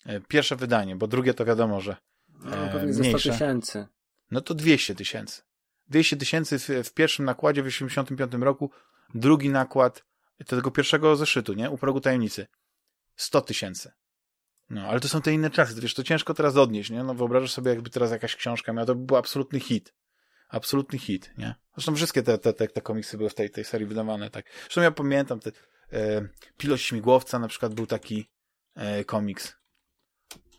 E, 0.06 0.20
pierwsze 0.20 0.56
wydanie, 0.56 0.96
bo 0.96 1.06
drugie 1.06 1.34
to 1.34 1.44
wiadomo, 1.44 1.80
że 1.80 1.96
no, 2.28 2.56
e, 2.56 2.86
no, 2.86 3.18
100 3.18 3.30
tysięcy. 3.30 3.86
No 4.30 4.40
to 4.40 4.54
200 4.54 4.94
tysięcy. 4.94 5.42
200 5.88 6.16
tysięcy 6.16 6.58
w, 6.58 6.68
w 6.84 6.92
pierwszym 6.94 7.24
nakładzie 7.24 7.62
w 7.62 7.64
1985 7.64 8.44
roku, 8.44 8.70
drugi 9.14 9.50
nakład 9.50 10.04
tego 10.46 10.70
pierwszego 10.70 11.16
zeszytu, 11.16 11.52
nie? 11.52 11.70
U 11.70 11.78
progu 11.78 12.00
tajemnicy. 12.00 12.46
100 13.16 13.40
tysięcy. 13.40 13.92
No, 14.70 14.82
ale 14.82 15.00
to 15.00 15.08
są 15.08 15.22
te 15.22 15.32
inne 15.32 15.50
czasy, 15.50 15.80
wiesz, 15.80 15.94
to 15.94 16.02
ciężko 16.02 16.34
teraz 16.34 16.56
odnieść, 16.56 16.90
nie? 16.90 17.04
No 17.04 17.14
wyobrażasz 17.14 17.52
sobie, 17.52 17.70
jakby 17.70 17.90
teraz 17.90 18.10
jakaś 18.10 18.36
książka 18.36 18.72
miała, 18.72 18.86
to 18.86 18.94
by 18.94 19.04
był 19.06 19.16
absolutny 19.16 19.60
hit. 19.60 19.94
Absolutny 20.48 20.98
hit, 20.98 21.30
nie? 21.38 21.54
Zresztą 21.74 21.96
wszystkie 21.96 22.22
te, 22.22 22.38
te, 22.38 22.52
te, 22.52 22.68
te 22.68 22.80
komiksy 22.80 23.16
były 23.16 23.30
w 23.30 23.34
tej, 23.34 23.50
tej 23.50 23.64
serii 23.64 23.86
wydawane, 23.86 24.30
tak. 24.30 24.46
Zresztą 24.62 24.80
ja 24.80 24.90
pamiętam, 24.90 25.40
te, 25.40 25.50
e, 25.92 26.28
Pilot 26.56 26.80
Śmigłowca 26.80 27.38
na 27.38 27.48
przykład 27.48 27.74
był 27.74 27.86
taki 27.86 28.30
e, 28.74 29.04
komiks. 29.04 29.61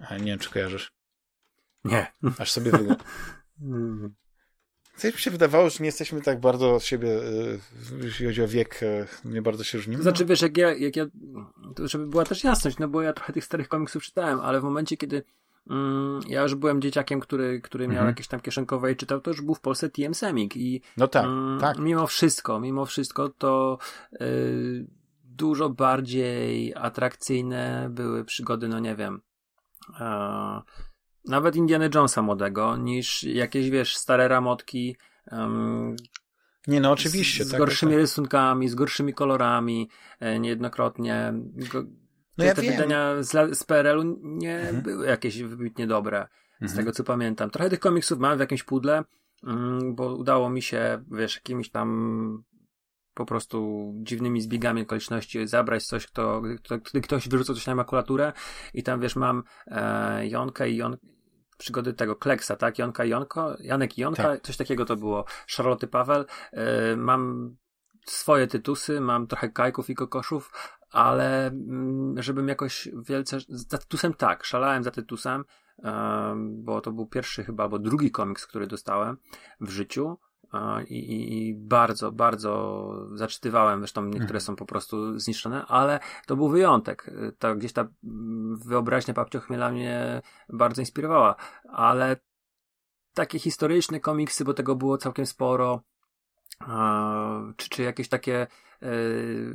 E, 0.09 0.19
nie 0.19 0.25
wiem, 0.25 0.39
czy 0.39 0.49
kojarzysz. 0.49 0.91
Nie. 1.83 2.13
Aż 2.39 2.51
sobie 2.51 2.71
wygląda. 2.71 3.03
Coś 4.95 5.13
mi 5.13 5.19
się 5.19 5.31
wydawało, 5.31 5.69
że 5.69 5.77
nie 5.79 5.85
jesteśmy 5.85 6.21
tak 6.21 6.39
bardzo 6.39 6.75
od 6.75 6.83
siebie, 6.83 7.09
e, 7.09 8.03
jeśli 8.03 8.25
chodzi 8.25 8.43
o 8.43 8.47
wiek, 8.47 8.83
e, 8.83 9.07
nie 9.25 9.41
bardzo 9.41 9.63
się 9.63 9.77
różnimy. 9.77 10.03
Znaczy, 10.03 10.25
wiesz, 10.25 10.41
jak 10.41 10.57
ja, 10.57 10.73
jak 10.73 10.95
ja, 10.95 11.05
żeby 11.83 12.07
była 12.07 12.25
też 12.25 12.43
jasność, 12.43 12.77
no 12.79 12.87
bo 12.87 13.01
ja 13.01 13.13
trochę 13.13 13.33
tych 13.33 13.45
starych 13.45 13.67
komiksów 13.67 14.03
czytałem, 14.03 14.39
ale 14.39 14.59
w 14.59 14.63
momencie, 14.63 14.97
kiedy 14.97 15.23
mm, 15.69 16.19
ja 16.27 16.41
już 16.41 16.55
byłem 16.55 16.81
dzieciakiem, 16.81 17.19
który, 17.19 17.61
który 17.61 17.87
miał 17.87 17.91
mhm. 17.91 18.07
jakieś 18.07 18.27
tam 18.27 18.39
kieszonkowe 18.39 18.91
i 18.91 18.95
czytał, 18.95 19.21
to 19.21 19.31
już 19.31 19.41
był 19.41 19.55
w 19.55 19.61
Polsce 19.61 19.89
TM 19.89 20.13
Semik 20.13 20.57
i 20.57 20.81
no 20.97 21.07
tak, 21.07 21.25
mm, 21.25 21.59
tak. 21.59 21.77
mimo 21.79 22.07
wszystko, 22.07 22.59
mimo 22.59 22.85
wszystko 22.85 23.29
to 23.29 23.77
y, 24.21 24.87
dużo 25.23 25.69
bardziej 25.69 26.73
atrakcyjne 26.75 27.87
były 27.91 28.25
przygody, 28.25 28.67
no 28.67 28.79
nie 28.79 28.95
wiem, 28.95 29.15
y, 29.15 29.32
nawet 31.25 31.55
Indiana 31.55 31.89
Jonesa 31.95 32.21
młodego, 32.21 32.77
niż 32.77 33.23
jakieś, 33.23 33.69
wiesz, 33.69 33.97
stare 33.97 34.27
ramotki. 34.27 34.95
Um, 35.31 35.95
nie, 36.67 36.81
no 36.81 36.91
oczywiście. 36.91 37.43
Z, 37.43 37.47
z 37.47 37.51
tak, 37.51 37.59
gorszymi 37.59 37.91
tak. 37.91 38.01
rysunkami, 38.01 38.69
z 38.69 38.75
gorszymi 38.75 39.13
kolorami, 39.13 39.89
e, 40.19 40.39
niejednokrotnie. 40.39 41.33
Go, 41.73 41.83
no 42.37 42.45
ja 42.45 42.53
te 42.53 42.61
wiem. 42.61 42.71
wydania 42.71 43.23
z, 43.23 43.57
z 43.57 43.63
PRL-u 43.63 44.19
nie 44.23 44.59
mhm. 44.59 44.81
były 44.81 45.05
jakieś 45.05 45.41
wybitnie 45.41 45.87
dobre, 45.87 46.17
mhm. 46.21 46.69
z 46.69 46.75
tego 46.75 46.91
co 46.91 47.03
pamiętam. 47.03 47.49
Trochę 47.49 47.69
tych 47.69 47.79
komiksów 47.79 48.19
mam 48.19 48.37
w 48.37 48.39
jakimś 48.39 48.63
pudle, 48.63 49.03
mm, 49.43 49.95
bo 49.95 50.15
udało 50.15 50.49
mi 50.49 50.61
się, 50.61 51.03
wiesz, 51.11 51.35
jakimiś 51.35 51.69
tam 51.69 52.43
po 53.13 53.25
prostu 53.25 53.91
dziwnymi 53.95 54.41
zbiegami 54.41 54.81
okoliczności 54.81 55.47
zabrać 55.47 55.85
coś, 55.85 56.07
kto, 56.07 56.41
kto, 56.63 57.01
ktoś 57.03 57.29
wyrzucał 57.29 57.55
coś 57.55 57.67
na 57.67 57.75
makulaturę 57.75 58.33
i 58.73 58.83
tam, 58.83 58.99
wiesz, 58.99 59.15
mam 59.15 59.43
e, 59.67 60.27
Jonkę 60.27 60.69
i 60.69 60.75
Jon, 60.75 60.97
przygody 61.57 61.93
tego 61.93 62.15
Kleksa, 62.15 62.55
tak? 62.55 62.79
Jonka 62.79 63.05
i 63.05 63.09
Jonko, 63.09 63.55
Janek 63.59 63.97
i 63.97 64.01
Jonka, 64.01 64.23
tak. 64.23 64.41
coś 64.41 64.57
takiego 64.57 64.85
to 64.85 64.95
było. 64.95 65.25
Charlotte 65.57 65.87
Paweł. 65.87 66.25
E, 66.51 66.95
mam 66.95 67.55
swoje 68.05 68.47
tytusy, 68.47 69.01
mam 69.01 69.27
trochę 69.27 69.49
kajków 69.49 69.89
i 69.89 69.95
kokoszów, 69.95 70.51
ale 70.91 71.47
mm, 71.47 72.21
żebym 72.21 72.47
jakoś 72.47 72.89
wielce, 73.07 73.37
za 73.49 73.77
tytusem 73.77 74.13
tak, 74.13 74.45
szalałem 74.45 74.83
za 74.83 74.91
tytusem, 74.91 75.45
e, 75.83 76.35
bo 76.37 76.81
to 76.81 76.91
był 76.91 77.07
pierwszy 77.07 77.43
chyba, 77.43 77.63
albo 77.63 77.79
drugi 77.79 78.11
komiks, 78.11 78.47
który 78.47 78.67
dostałem 78.67 79.17
w 79.61 79.69
życiu. 79.69 80.17
I, 80.87 80.93
i, 80.93 81.47
i, 81.47 81.55
bardzo, 81.55 82.11
bardzo 82.11 82.91
zaczytywałem, 83.13 83.79
zresztą 83.79 84.05
niektóre 84.05 84.23
mhm. 84.23 84.41
są 84.41 84.55
po 84.55 84.65
prostu 84.65 85.19
zniszczone, 85.19 85.65
ale 85.65 85.99
to 86.25 86.35
był 86.35 86.49
wyjątek. 86.49 87.11
To 87.39 87.55
gdzieś 87.55 87.73
ta 87.73 87.87
wyobraźnia 88.65 89.13
Papcio 89.13 89.39
Chmiela 89.39 89.71
mnie 89.71 90.21
bardzo 90.49 90.81
inspirowała, 90.81 91.35
ale 91.69 92.17
takie 93.13 93.39
historyczne 93.39 93.99
komiksy, 93.99 94.45
bo 94.45 94.53
tego 94.53 94.75
było 94.75 94.97
całkiem 94.97 95.25
sporo, 95.25 95.83
czy, 97.57 97.69
czy 97.69 97.83
jakieś 97.83 98.09
takie 98.09 98.47
e, 98.81 98.87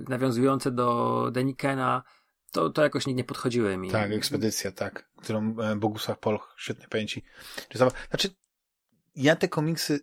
nawiązujące 0.09 0.71
do 0.71 1.29
Denikena, 1.33 2.03
to, 2.53 2.71
to 2.71 2.83
jakoś 2.83 3.07
nie 3.07 3.25
podchodziły 3.25 3.77
mi. 3.77 3.91
Tak, 3.91 4.13
ekspedycja, 4.13 4.73
tak, 4.73 5.11
którą 5.17 5.57
e, 5.59 5.77
Bogusław 5.77 6.19
Polch 6.19 6.55
świetnie 6.57 6.87
pamięci. 6.89 7.25
Znaczy, 8.11 8.29
ja 9.17 9.37
te 9.37 9.49
komiksy 9.49 10.01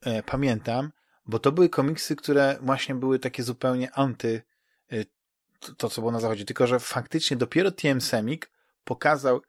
e, 0.00 0.22
pamiętam, 0.22 0.92
bo 1.26 1.38
to 1.38 1.52
były 1.52 1.68
komiksy, 1.68 2.16
które 2.16 2.58
właśnie 2.60 2.94
były 2.94 3.18
takie 3.18 3.42
zupełnie 3.42 3.92
anty 3.92 4.42
e, 4.92 5.04
to, 5.76 5.88
co 5.88 6.00
było 6.00 6.12
na 6.12 6.20
zachodzie, 6.20 6.44
tylko 6.44 6.66
że 6.66 6.80
faktycznie 6.80 7.36
dopiero 7.36 7.70
TM 7.70 8.00
Semik 8.00 8.50
pokazał, 8.84 9.42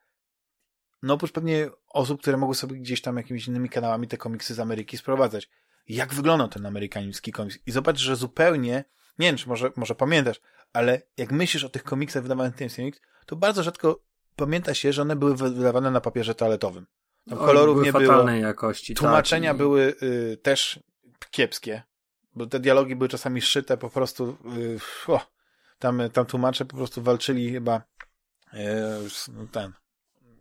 no 1.02 1.14
oprócz 1.14 1.32
pewnie 1.32 1.70
osób, 1.90 2.22
które 2.22 2.38
mogły 2.38 2.56
sobie 2.56 2.76
gdzieś 2.76 3.02
tam 3.02 3.18
jakimiś 3.18 3.48
innymi 3.48 3.70
kanałami 3.70 4.08
te 4.08 4.18
komiksy 4.18 4.54
z 4.54 4.60
Ameryki 4.60 4.98
sprowadzać, 4.98 5.50
jak 5.88 6.14
wyglądał 6.14 6.48
ten 6.48 6.66
amerykański 6.66 7.32
komiks. 7.32 7.58
I 7.66 7.72
zobacz, 7.72 7.98
że 7.98 8.16
zupełnie, 8.16 8.86
nie 9.20 9.28
wiem, 9.28 9.38
czy 9.38 9.50
może, 9.50 9.72
może 9.76 9.96
pamiętasz, 9.96 10.42
ale 10.74 11.02
jak 11.18 11.32
myślisz 11.32 11.64
o 11.64 11.70
tych 11.70 11.84
komiksach 11.84 12.24
wydawanych 12.24 12.56
TM 12.56 12.70
Semik, 12.70 13.02
to 13.26 13.36
bardzo 13.36 13.64
rzadko 13.64 14.00
pamięta 14.36 14.74
się, 14.74 14.94
że 14.94 15.02
one 15.02 15.16
były 15.16 15.36
wydawane 15.36 15.92
na 15.92 16.02
papierze 16.02 16.36
toaletowym. 16.36 16.86
Tam 17.30 17.38
kolorów 17.38 17.84
nie 17.84 17.94
było. 17.94 18.30
jakości. 18.30 18.94
Tak, 18.94 19.00
Tłumaczenia 19.00 19.50
tak, 19.50 19.58
były 19.58 19.96
y, 20.04 20.38
też 20.42 20.80
kiepskie, 21.32 21.84
bo 22.36 22.46
te 22.46 22.60
dialogi 22.60 22.96
były 22.96 23.10
czasami 23.10 23.42
szyte 23.42 23.78
po 23.78 23.90
prostu. 23.90 24.38
Y, 24.58 24.80
o, 25.12 25.22
tam, 25.80 26.02
tam 26.14 26.26
tłumacze 26.26 26.66
po 26.66 26.78
prostu 26.78 27.02
walczyli 27.02 27.52
chyba 27.52 27.82
y, 28.54 28.58
ten. 29.52 29.74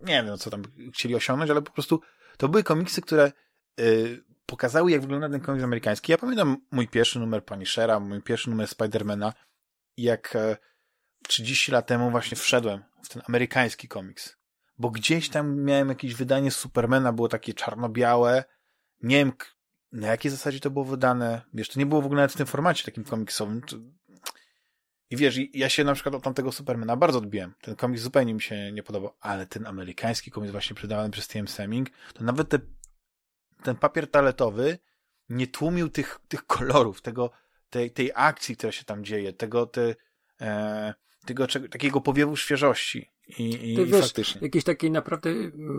Nie 0.03 0.23
wiem, 0.25 0.39
co 0.39 0.51
tam 0.51 0.63
chcieli 0.95 1.15
osiągnąć, 1.15 1.51
ale 1.51 1.63
po 1.63 1.73
prostu 1.73 2.01
to 2.37 2.49
były 2.49 2.63
komiksy, 2.63 3.03
które 3.03 3.33
y, 3.81 4.25
pokazały, 4.47 4.91
jak 4.91 5.01
wygląda 5.01 5.29
ten 5.29 5.41
komiks 5.41 5.65
amerykański. 5.65 6.13
Ja 6.13 6.19
pamiętam 6.19 6.57
mój 6.71 6.89
pierwszy 6.89 7.19
numer 7.19 7.45
Punishera, 7.45 8.01
mój 8.01 8.23
pierwszy 8.23 8.51
numer 8.51 8.69
Spidermana, 8.69 9.33
jak 9.97 10.37
30 11.29 11.71
e, 11.71 11.75
lat 11.75 11.87
temu 11.87 12.11
właśnie 12.11 12.37
wszedłem 12.37 12.85
w 13.03 13.09
ten 13.09 13.23
amerykański 13.29 13.89
komiks 13.89 14.38
bo 14.79 14.91
gdzieś 14.91 15.29
tam 15.29 15.61
miałem 15.61 15.89
jakieś 15.89 16.15
wydanie 16.15 16.51
Supermana, 16.51 17.13
było 17.13 17.29
takie 17.29 17.55
czarno-białe, 17.55 18.45
nie 19.03 19.17
wiem 19.17 19.33
na 19.93 20.07
jakiej 20.07 20.31
zasadzie 20.31 20.61
to 20.61 20.71
było 20.71 20.85
wydane, 20.85 21.43
wiesz, 21.55 21.69
to 21.69 21.79
nie 21.79 21.87
było 21.87 22.03
w 22.03 22.07
ogóle 22.07 22.21
nawet 22.21 22.33
w 22.33 22.37
tym 22.37 22.47
formacie 22.47 22.85
takim 22.85 23.05
komiksowym. 23.05 23.61
I 25.11 25.17
wiesz, 25.17 25.39
ja 25.55 25.69
się 25.69 25.85
na 25.85 25.95
przykład 25.95 26.15
od 26.15 26.23
tamtego 26.23 26.53
Supermana 26.53 26.97
bardzo 26.97 27.19
odbiłem. 27.19 27.55
Ten 27.61 27.77
komiks 27.77 28.03
zupełnie 28.03 28.35
mi 28.35 28.43
się 28.43 28.73
nie 28.73 28.83
podobał, 28.83 29.15
ale 29.21 29.47
ten 29.47 29.67
amerykański 29.67 30.31
komiks 30.31 30.53
właśnie 30.53 30.77
przydawany 30.77 31.11
przez 31.11 31.29
TM 31.29 31.49
Seming, 31.49 31.91
to 32.15 32.25
nawet 32.25 32.49
te, 32.49 32.59
ten 33.63 33.77
papier 33.77 34.11
taletowy 34.11 34.79
nie 35.29 35.47
tłumił 35.47 35.89
tych, 35.89 36.21
tych 36.29 36.47
kolorów, 36.47 37.03
tego, 37.03 37.31
tej, 37.71 37.91
tej 37.91 38.11
akcji, 38.15 38.57
która 38.57 38.73
się 38.73 38.85
tam 38.85 39.05
dzieje, 39.05 39.33
tego, 39.33 39.67
te, 39.67 39.95
e, 40.41 40.95
tego 41.27 41.47
takiego 41.47 42.01
powiewu 42.01 42.37
świeżości. 42.37 43.11
I, 43.39 43.73
i, 43.73 43.77
Ty 43.77 43.87
wiesz, 43.87 44.05
faktycznie. 44.05 44.41
Jakiejś 44.41 44.65
takiej 44.65 44.91
naprawdę 44.91 45.31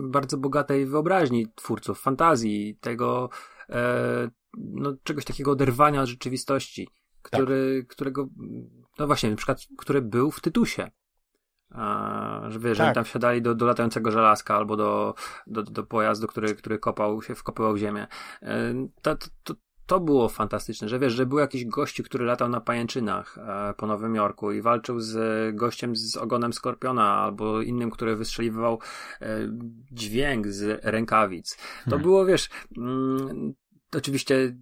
bardzo 0.02 0.38
bogatej 0.38 0.86
wyobraźni 0.86 1.46
twórców, 1.54 2.00
fantazji, 2.00 2.78
tego 2.80 3.30
e, 3.68 4.30
no, 4.56 4.94
czegoś 5.02 5.24
takiego 5.24 5.50
oderwania 5.50 6.02
od 6.02 6.08
rzeczywistości, 6.08 6.88
który, 7.22 7.82
tak. 7.82 7.94
którego, 7.94 8.28
no 8.98 9.06
właśnie, 9.06 9.30
na 9.30 9.36
przykład, 9.36 9.58
który 9.78 10.02
był 10.02 10.30
w 10.30 10.40
Tytusie. 10.40 10.90
A, 11.70 12.40
że 12.48 12.58
wiesz, 12.58 12.78
tak. 12.78 12.86
że 12.86 12.94
tam 12.94 13.04
wsiadali 13.04 13.42
do, 13.42 13.54
do 13.54 13.66
latającego 13.66 14.10
żelazka 14.10 14.56
albo 14.56 14.76
do, 14.76 15.14
do, 15.46 15.62
do 15.62 15.82
pojazdu, 15.82 16.26
który, 16.26 16.54
który 16.54 16.78
kopał 16.78 17.22
się, 17.22 17.34
wkopywał 17.34 17.74
w 17.74 17.78
ziemię. 17.78 18.06
E, 18.42 18.74
to, 19.02 19.16
to, 19.16 19.54
to 19.90 20.00
było 20.00 20.28
fantastyczne, 20.28 20.88
że 20.88 20.98
wiesz, 20.98 21.12
że 21.12 21.26
był 21.26 21.38
jakiś 21.38 21.64
gościu, 21.64 22.02
który 22.02 22.24
latał 22.24 22.48
na 22.48 22.60
pajęczynach 22.60 23.38
e, 23.38 23.74
po 23.76 23.86
Nowym 23.86 24.14
Jorku 24.14 24.52
i 24.52 24.62
walczył 24.62 25.00
z 25.00 25.16
gościem 25.56 25.96
z 25.96 26.16
ogonem 26.16 26.52
skorpiona 26.52 27.14
albo 27.14 27.60
innym, 27.60 27.90
który 27.90 28.16
wystrzeliwał 28.16 28.78
e, 29.20 29.26
dźwięk 29.92 30.48
z 30.48 30.80
rękawic. 30.84 31.56
To 31.56 31.90
hmm. 31.90 32.02
było, 32.02 32.26
wiesz, 32.26 32.48
mm, 32.76 33.54
oczywiście 33.96 34.56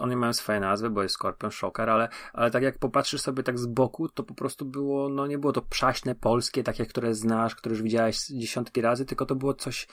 one 0.00 0.16
mają 0.16 0.32
swoje 0.32 0.60
nazwy, 0.60 0.90
bo 0.90 1.02
jest 1.02 1.14
Skorpion, 1.14 1.50
Shocker, 1.50 1.90
ale, 1.90 2.08
ale 2.32 2.50
tak 2.50 2.62
jak 2.62 2.78
popatrzysz 2.78 3.20
sobie 3.20 3.42
tak 3.42 3.58
z 3.58 3.66
boku, 3.66 4.08
to 4.08 4.22
po 4.22 4.34
prostu 4.34 4.64
było, 4.64 5.08
no 5.08 5.26
nie 5.26 5.38
było 5.38 5.52
to 5.52 5.62
przaśne 5.62 6.14
polskie, 6.14 6.62
takie, 6.62 6.86
które 6.86 7.14
znasz, 7.14 7.54
które 7.54 7.72
już 7.72 7.82
widziałeś 7.82 8.26
dziesiątki 8.26 8.80
razy, 8.80 9.04
tylko 9.04 9.26
to 9.26 9.34
było 9.34 9.54
coś 9.54 9.88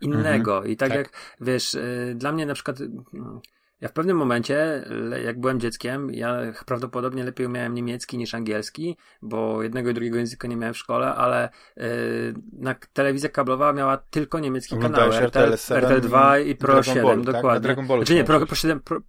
innego. 0.00 0.56
Mhm, 0.56 0.72
I 0.72 0.76
tak, 0.76 0.88
tak, 0.88 0.98
jak, 0.98 1.12
wiesz, 1.40 1.74
y, 1.74 2.14
dla 2.16 2.32
mnie 2.32 2.46
na 2.46 2.54
przykład 2.54 2.80
mm, 2.80 3.40
ja 3.82 3.88
w 3.88 3.92
pewnym 3.92 4.16
momencie, 4.16 4.84
jak 5.24 5.40
byłem 5.40 5.60
dzieckiem, 5.60 6.10
ja 6.10 6.38
prawdopodobnie 6.66 7.24
lepiej 7.24 7.46
umiałem 7.46 7.74
niemiecki 7.74 8.18
niż 8.18 8.34
angielski, 8.34 8.96
bo 9.22 9.62
jednego 9.62 9.90
i 9.90 9.94
drugiego 9.94 10.18
języka 10.18 10.48
nie 10.48 10.56
miałem 10.56 10.74
w 10.74 10.78
szkole, 10.78 11.14
ale 11.14 11.48
yy, 11.76 11.84
na 12.52 12.74
telewizja 12.92 13.28
kablowa 13.28 13.72
miała 13.72 13.96
tylko 13.96 14.38
niemiecki 14.38 14.78
kanał. 14.78 15.12
RTL, 15.12 15.56
RTL 15.70 16.00
2 16.00 16.38
i, 16.38 16.56
Pro 16.56 16.66
Dragon 16.66 16.94
7, 16.94 17.04
Ball, 17.04 17.16
tak? 17.16 17.34
dokładnie. 17.34 17.52
Tak? 17.52 17.62
Dragon 17.62 17.86
Ball 17.86 17.98
znaczy 17.98 18.14
nie, 18.14 18.24
Pro, 18.24 18.46
Pro 18.46 18.56
7, 18.56 18.80
Pro, 18.80 19.00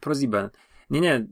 Pro 0.00 0.14
Ziben. 0.14 0.50
Nie, 0.90 1.00
nie, 1.00 1.26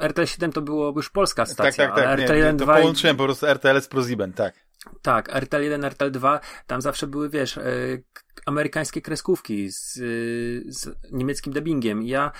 RTL 0.00 0.26
7 0.26 0.52
to 0.52 0.62
było 0.62 0.92
już 0.96 1.10
polska 1.10 1.42
tak, 1.44 1.52
stacja, 1.52 1.86
tak, 1.86 1.96
tak, 1.96 2.04
tak, 2.04 2.20
RTL 2.20 2.36
1, 2.36 2.56
2 2.56 2.76
połączyłem 2.76 3.16
po 3.16 3.24
prostu 3.24 3.46
RTL 3.46 3.80
z 3.80 3.88
ProZiben, 3.88 4.32
tak. 4.32 4.54
Tak, 5.02 5.36
RTL 5.36 5.62
1, 5.62 5.84
RTL 5.84 6.10
2, 6.10 6.40
tam 6.66 6.80
zawsze 6.80 7.06
były, 7.06 7.28
wiesz, 7.28 7.58
e, 7.58 7.62
amerykańskie 8.46 9.02
kreskówki 9.02 9.70
z, 9.70 9.94
z 10.66 10.96
niemieckim 11.12 11.52
dubbingiem. 11.52 12.02
Ja 12.02 12.32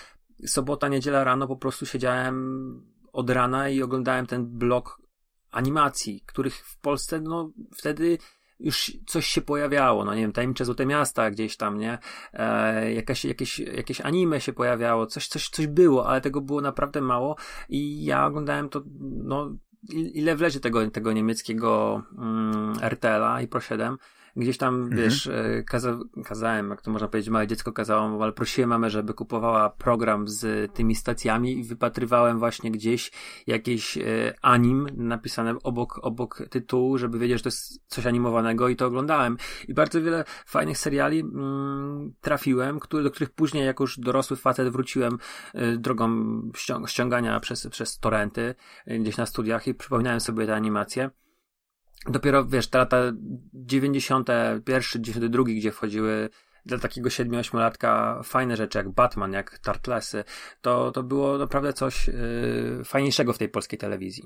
sobota, 0.47 0.89
niedziela 0.89 1.25
rano 1.25 1.47
po 1.47 1.57
prostu 1.57 1.87
siedziałem 1.87 2.93
od 3.13 3.31
rana 3.31 3.69
i 3.69 3.83
oglądałem 3.83 4.27
ten 4.27 4.47
blok 4.47 5.03
animacji, 5.51 6.23
których 6.27 6.57
w 6.57 6.79
Polsce, 6.79 7.21
no, 7.21 7.53
wtedy 7.77 8.19
już 8.61 8.93
coś 9.07 9.27
się 9.27 9.41
pojawiało, 9.41 10.05
no 10.05 10.15
nie 10.15 10.21
wiem, 10.21 10.33
tajemnicze 10.33 10.65
złote 10.65 10.87
miasta 10.87 11.31
gdzieś 11.31 11.57
tam, 11.57 11.79
nie? 11.79 11.99
E, 12.33 12.93
jakaś, 12.93 13.25
jakieś, 13.25 13.59
jakieś 13.59 14.01
anime 14.01 14.41
się 14.41 14.53
pojawiało, 14.53 15.07
coś, 15.07 15.29
coś, 15.29 15.49
coś 15.49 15.67
było, 15.67 16.09
ale 16.09 16.21
tego 16.21 16.41
było 16.41 16.61
naprawdę 16.61 17.01
mało 17.01 17.37
i 17.69 18.05
ja 18.05 18.27
oglądałem 18.27 18.69
to, 18.69 18.83
no, 19.01 19.57
ile 19.91 20.37
wlezie 20.37 20.61
tego, 20.61 20.91
tego 20.91 21.13
niemieckiego 21.13 22.03
mm, 22.19 22.75
RTL-a 22.83 23.43
i 23.43 23.49
Pro 23.49 23.61
7, 23.61 23.97
gdzieś 24.37 24.59
tam, 24.59 24.75
mhm. 24.75 24.97
wiesz, 24.97 25.27
e, 25.27 25.63
kaza 25.67 25.99
kazałem, 26.25 26.71
jak 26.71 26.83
to 26.83 26.91
można 26.91 27.09
powiedzieć, 27.09 27.31
małe 27.31 27.47
dziecko 27.47 27.73
kazało, 27.73 28.23
ale 28.23 28.33
prosiłem 28.33 28.71
mamę, 28.71 28.91
żeby 28.91 29.15
kupowała 29.15 29.71
program 29.71 30.29
z 30.29 30.73
tymi 30.73 30.95
stacjami 30.95 31.59
i 31.59 31.65
wypatrywałem 31.65 32.39
właśnie 32.39 32.71
gdzieś 32.71 33.11
jakieś 33.47 33.99
e, 33.99 34.03
anim 34.43 34.87
napisane 34.97 35.55
obok, 35.63 35.99
obok 36.03 36.43
tytułu, 36.51 36.99
żeby 36.99 37.19
wiedzieć, 37.19 37.39
że 37.39 37.43
to 37.43 37.49
jest 37.49 37.83
coś 37.87 38.07
animowanego 38.07 38.69
i 38.69 38.77
to 38.77 38.87
oglądałem. 38.87 39.37
I 39.69 39.75
bardzo 39.75 40.03
wiele 40.03 40.25
fajnych 40.47 40.79
seriali 40.79 41.21
mm, 41.21 42.15
trafiłem, 42.21 42.81
który, 42.81 43.03
do 43.05 43.11
których 43.11 43.31
później, 43.31 43.67
jako 43.67 43.85
już 43.85 43.99
dorosły 43.99 44.37
facet, 44.37 44.69
wróciłem 44.69 45.19
y, 45.55 45.79
drogą 45.79 46.11
ściągania 46.87 47.41
przez, 47.41 47.67
przez 47.67 47.99
torenty 47.99 48.55
y, 48.91 48.99
gdzieś 48.99 49.17
na 49.17 49.27
studiach 49.27 49.67
i 49.67 49.75
przypominałem 49.75 50.21
sobie 50.21 50.47
te 50.47 50.55
animacje 50.55 51.11
dopiero 52.09 52.45
wiesz, 52.45 52.69
te 52.69 52.79
lata 52.79 52.97
91, 53.53 55.05
92, 55.05 55.45
gdzie 55.45 55.73
wchodziły 55.73 56.29
dla 56.67 56.79
takiego 56.79 57.09
7-8-latka 57.09 58.23
fajne 58.25 58.57
rzeczy 58.57 58.79
jak 58.79 58.89
Batman, 58.89 59.33
jak 59.33 59.59
Tartlesy, 59.59 60.25
to, 60.61 60.93
to 60.93 61.03
było 61.03 61.39
naprawdę 61.39 61.73
coś 61.73 62.09
yy, 62.09 62.85
fajniejszego 62.85 63.33
w 63.33 63.39
tej 63.39 63.49
polskiej 63.49 63.79
telewizji. 63.79 64.25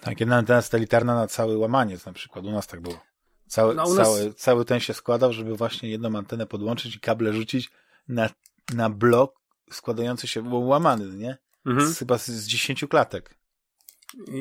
Tak, 0.00 0.20
jedna 0.20 0.36
antena 0.36 0.62
satelitarna 0.62 1.14
na 1.14 1.26
cały 1.26 1.56
łamaniec 1.56 2.06
na 2.06 2.12
przykład, 2.12 2.44
u 2.44 2.50
nas 2.50 2.66
tak 2.66 2.80
było. 2.80 3.00
Cały, 3.46 3.74
no, 3.74 3.94
nas... 3.94 4.08
cały, 4.08 4.34
cały 4.34 4.64
ten 4.64 4.80
się 4.80 4.94
składał, 4.94 5.32
żeby 5.32 5.56
właśnie 5.56 5.90
jedną 5.90 6.18
antenę 6.18 6.46
podłączyć 6.46 6.96
i 6.96 7.00
kable 7.00 7.32
rzucić 7.32 7.70
na, 8.08 8.28
na 8.74 8.90
blok 8.90 9.40
składający 9.70 10.26
się, 10.26 10.42
był 10.42 10.68
łamany, 10.68 11.06
nie? 11.16 11.38
Mhm. 11.66 11.92
Z, 11.92 11.98
chyba 11.98 12.18
z, 12.18 12.26
z 12.26 12.46
10 12.46 12.84
klatek. 12.90 13.39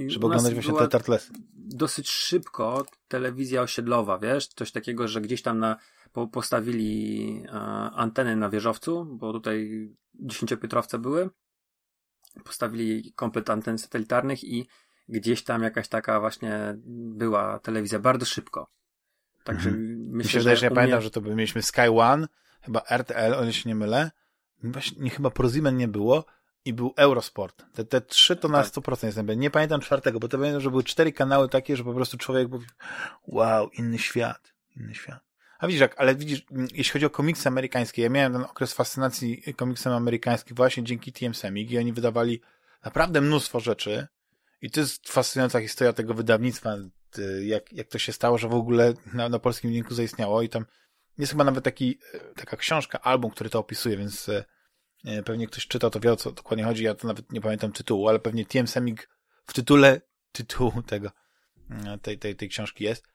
Żeby 0.08 0.26
oglądać 0.26 0.54
właśnie 0.54 0.74
te 0.74 0.88
tartlesy. 0.88 1.34
Dosyć 1.54 2.10
szybko 2.10 2.86
telewizja 3.08 3.62
osiedlowa, 3.62 4.20
wiesz, 4.20 4.48
coś 4.48 4.72
takiego, 4.72 5.08
że 5.08 5.22
gdzieś 5.22 5.42
tam 5.42 5.60
na, 5.60 5.78
po, 6.14 6.28
postawili 6.28 7.44
e, 7.46 7.52
anteny 7.92 8.36
na 8.36 8.50
wieżowcu, 8.50 9.06
bo 9.06 9.34
tutaj 9.34 9.90
dziesięciopietrowce 10.14 11.00
były. 11.00 11.30
Postawili 12.44 13.14
komplet 13.14 13.50
anten 13.50 13.78
satelitarnych 13.78 14.44
i 14.44 14.68
gdzieś 15.10 15.44
tam 15.44 15.64
jakaś 15.64 15.88
taka 15.88 16.20
właśnie 16.20 16.78
była 16.86 17.60
telewizja 17.60 18.00
bardzo 18.00 18.26
szybko. 18.26 18.72
Także 19.44 19.70
mhm. 19.70 20.10
myślę, 20.12 20.32
się 20.32 20.40
wydaje, 20.40 20.58
że 20.58 20.66
ja 20.66 20.70
umie... 20.70 20.76
pamiętam, 20.76 21.02
że 21.02 21.12
to 21.12 21.22
by 21.22 21.36
mieliśmy 21.36 21.62
Sky 21.62 21.90
One, 21.90 22.28
chyba 22.62 22.82
RTL, 22.90 23.34
o 23.34 23.44
ile 23.44 23.54
się 23.54 23.70
nie 23.70 23.76
mylę. 23.76 24.12
Właśnie, 24.64 25.04
nie, 25.04 25.10
chyba 25.10 25.30
ProSieben 25.30 25.78
nie 25.78 25.88
było 25.88 26.26
i 26.66 26.74
był 26.74 26.94
Eurosport. 26.98 27.66
Te, 27.74 27.86
te 27.86 28.02
trzy 28.02 28.36
to 28.36 28.48
na 28.48 28.64
tak. 28.64 28.74
100% 28.74 29.06
jest 29.06 29.20
Nie 29.38 29.50
pamiętam 29.50 29.82
czwartego, 29.82 30.20
bo 30.20 30.28
to 30.28 30.38
pamiętam, 30.38 30.62
że 30.62 30.70
były 30.70 30.84
cztery 30.84 31.14
kanały 31.14 31.50
takie, 31.50 31.78
że 31.78 31.84
po 31.84 31.94
prostu 31.94 32.18
człowiek 32.18 32.50
mówił, 32.50 32.70
wow, 33.28 33.70
inny 33.70 34.00
świat, 34.00 34.54
inny 34.76 34.96
świat. 34.96 35.20
A 35.60 35.68
widzisz, 35.68 35.82
jak, 35.82 35.96
ale 35.98 36.16
widzisz, 36.16 36.46
jeśli 36.52 36.94
chodzi 36.94 37.06
o 37.06 37.10
komiksy 37.10 37.48
amerykańskie, 37.48 38.02
ja 38.02 38.10
miałem 38.10 38.34
ten 38.34 38.42
okres 38.42 38.74
fascynacji 38.74 39.54
komiksem 39.54 39.94
amerykańskim 39.94 40.56
właśnie 40.56 40.84
dzięki 40.84 41.12
TM 41.12 41.34
Semik 41.34 41.72
i 41.72 41.78
oni 41.78 41.94
wydawali 41.94 42.42
naprawdę 42.86 43.22
mnóstwo 43.22 43.60
rzeczy 43.60 44.08
i 44.62 44.72
to 44.72 44.80
jest 44.80 45.10
fascynująca 45.10 45.60
historia 45.62 45.94
tego 45.94 46.14
wydawnictwa, 46.14 46.76
jak, 47.42 47.74
jak 47.74 47.88
to 47.88 48.00
się 48.00 48.14
stało, 48.14 48.38
że 48.38 48.48
w 48.48 48.54
ogóle 48.54 48.94
na, 49.14 49.30
na 49.30 49.40
polskim 49.40 49.74
rynku 49.74 49.94
zaistniało 49.94 50.42
i 50.42 50.50
tam 50.50 50.66
jest 51.18 51.32
chyba 51.32 51.44
nawet 51.44 51.64
taki, 51.64 52.00
e, 52.14 52.20
taka 52.20 52.58
książka, 52.58 53.02
album, 53.02 53.32
który 53.32 53.50
to 53.50 53.60
opisuje, 53.60 53.98
więc 53.98 54.30
E, 54.30 54.46
pewnie 55.26 55.48
ktoś 55.48 55.68
czyta, 55.68 55.90
to 55.90 56.00
wie 56.00 56.12
o 56.12 56.16
co 56.16 56.32
dokładnie 56.32 56.64
chodzi. 56.66 56.84
Ja 56.84 56.96
to 56.96 57.08
nawet 57.08 57.32
nie 57.32 57.42
pamiętam 57.42 57.72
tytułu, 57.72 58.10
ale 58.10 58.20
pewnie 58.20 58.46
TM 58.46 58.68
Semik 58.68 59.10
w 59.46 59.54
tytule 59.54 60.02
tytułu 60.32 60.84
tego, 60.88 61.12
e, 61.70 61.98
tej, 61.98 62.20
tej, 62.20 62.36
tej 62.36 62.50
książki 62.50 62.84
jest. 62.84 63.08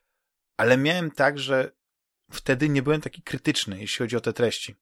Ale 0.56 0.76
miałem 0.76 1.10
tak, 1.10 1.38
że 1.38 1.72
wtedy 2.30 2.68
nie 2.68 2.82
byłem 2.82 3.00
taki 3.00 3.22
krytyczny, 3.22 3.80
jeśli 3.80 3.98
chodzi 3.98 4.16
o 4.16 4.20
te 4.20 4.32
treści. 4.32 4.76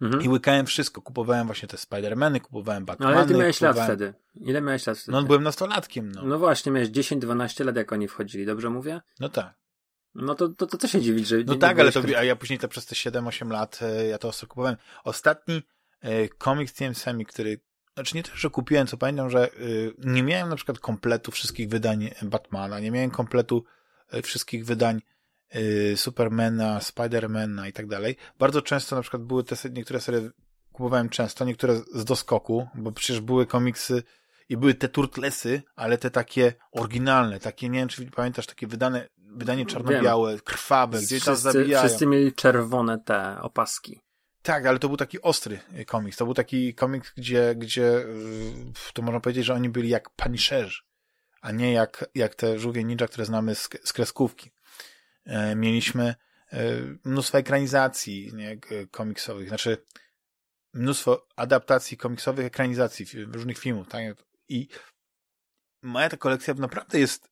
Mhm. 0.00 0.22
I 0.22 0.28
łykałem 0.28 0.66
wszystko. 0.66 1.02
Kupowałem 1.02 1.46
właśnie 1.46 1.68
te 1.68 1.76
Spidermany, 1.76 2.40
kupowałem 2.40 2.84
Batmany. 2.84 3.12
No 3.12 3.18
ale 3.18 3.28
ty 3.28 3.34
miałeś 3.34 3.58
kupowałem... 3.58 3.78
lat 3.78 3.86
wtedy. 3.86 4.14
Ile 4.34 4.60
miałeś 4.60 4.86
lat 4.86 4.98
wtedy? 4.98 5.12
No 5.12 5.22
byłem 5.22 5.42
nastolatkiem, 5.42 6.12
no. 6.12 6.22
No 6.22 6.38
właśnie, 6.38 6.72
miałeś 6.72 6.88
10-12 6.88 7.64
lat, 7.64 7.76
jak 7.76 7.92
oni 7.92 8.08
wchodzili, 8.08 8.46
dobrze 8.46 8.70
mówię? 8.70 9.00
No 9.20 9.28
tak. 9.28 9.54
No 10.14 10.34
to, 10.34 10.48
to, 10.48 10.66
to 10.66 10.78
co 10.78 10.88
się 10.88 11.00
dziwić, 11.00 11.26
że... 11.26 11.36
No 11.36 11.52
nie, 11.52 11.58
tak, 11.58 11.76
nie 11.76 11.82
ale 11.82 11.92
to, 11.92 12.00
a 12.16 12.24
ja 12.24 12.36
później 12.36 12.58
to 12.58 12.68
przez 12.68 12.86
te 12.86 12.94
7-8 12.94 13.50
lat, 13.50 13.80
e, 13.82 14.06
ja 14.06 14.18
to 14.18 14.28
ostro 14.28 14.48
kupowałem. 14.48 14.76
Ostatni 15.04 15.62
E, 16.04 16.28
komiks 16.28 16.72
TM 16.72 17.24
który 17.28 17.60
znaczy 17.94 18.16
nie 18.16 18.22
to, 18.22 18.30
że 18.34 18.50
kupiłem, 18.50 18.86
co 18.86 18.96
pamiętam, 18.96 19.30
że 19.30 19.52
y, 19.54 19.94
nie 19.98 20.22
miałem 20.22 20.48
na 20.48 20.56
przykład 20.56 20.78
kompletu 20.78 21.30
wszystkich 21.30 21.68
wydań 21.68 22.10
Batmana, 22.22 22.80
nie 22.80 22.90
miałem 22.90 23.10
kompletu 23.10 23.64
e, 24.10 24.22
wszystkich 24.22 24.66
wydań 24.66 25.02
Supermana, 25.96 26.80
Spidermana 26.80 27.68
i 27.68 27.72
tak 27.72 27.86
dalej. 27.86 28.16
Bardzo 28.38 28.62
często 28.62 28.96
na 28.96 29.02
przykład 29.02 29.22
były 29.22 29.44
te 29.44 29.56
niektóre 29.70 30.00
serie 30.00 30.30
kupowałem 30.72 31.08
często, 31.08 31.44
niektóre 31.44 31.76
z 31.94 32.04
doskoku, 32.04 32.68
bo 32.74 32.92
przecież 32.92 33.20
były 33.20 33.46
komiksy 33.46 34.02
i 34.48 34.56
były 34.56 34.74
te 34.74 34.88
turtlesy, 34.88 35.62
ale 35.76 35.98
te 35.98 36.10
takie 36.10 36.52
oryginalne, 36.72 37.40
takie, 37.40 37.68
nie 37.68 37.78
wiem, 37.78 37.88
czy 37.88 38.06
pamiętasz, 38.06 38.46
takie 38.46 38.66
wydane, 38.66 39.08
wydanie 39.18 39.66
czarno-białe, 39.66 40.38
krwawe, 40.40 41.00
gdzie 41.02 41.20
tam 41.20 41.36
zabijają. 41.36 41.88
Wszyscy 41.88 42.06
mieli 42.06 42.32
czerwone 42.32 42.98
te 42.98 43.40
opaski. 43.42 44.03
Tak, 44.44 44.66
ale 44.66 44.78
to 44.78 44.88
był 44.88 44.96
taki 44.96 45.22
ostry 45.22 45.60
komiks. 45.86 46.16
To 46.16 46.24
był 46.24 46.34
taki 46.34 46.74
komiks, 46.74 47.12
gdzie, 47.16 47.54
gdzie 47.54 48.04
to 48.92 49.02
można 49.02 49.20
powiedzieć, 49.20 49.44
że 49.44 49.54
oni 49.54 49.68
byli 49.68 49.88
jak 49.88 50.10
Punisherzy, 50.10 50.82
a 51.40 51.52
nie 51.52 51.72
jak, 51.72 52.04
jak 52.14 52.34
te 52.34 52.58
żółwie 52.58 52.84
ninja, 52.84 53.08
które 53.08 53.24
znamy 53.24 53.54
z, 53.54 53.68
z 53.84 53.92
kreskówki. 53.92 54.50
E, 55.24 55.56
mieliśmy 55.56 56.14
e, 56.52 56.58
mnóstwo 57.04 57.38
ekranizacji 57.38 58.30
nie, 58.34 58.58
komiksowych, 58.90 59.48
znaczy 59.48 59.84
mnóstwo 60.72 61.26
adaptacji 61.36 61.96
komiksowych, 61.96 62.46
ekranizacji 62.46 63.06
różnych 63.24 63.58
filmów. 63.58 63.88
Tak? 63.88 64.02
I 64.48 64.68
moja 65.82 66.08
ta 66.08 66.16
kolekcja 66.16 66.54
naprawdę 66.54 67.00
jest 67.00 67.28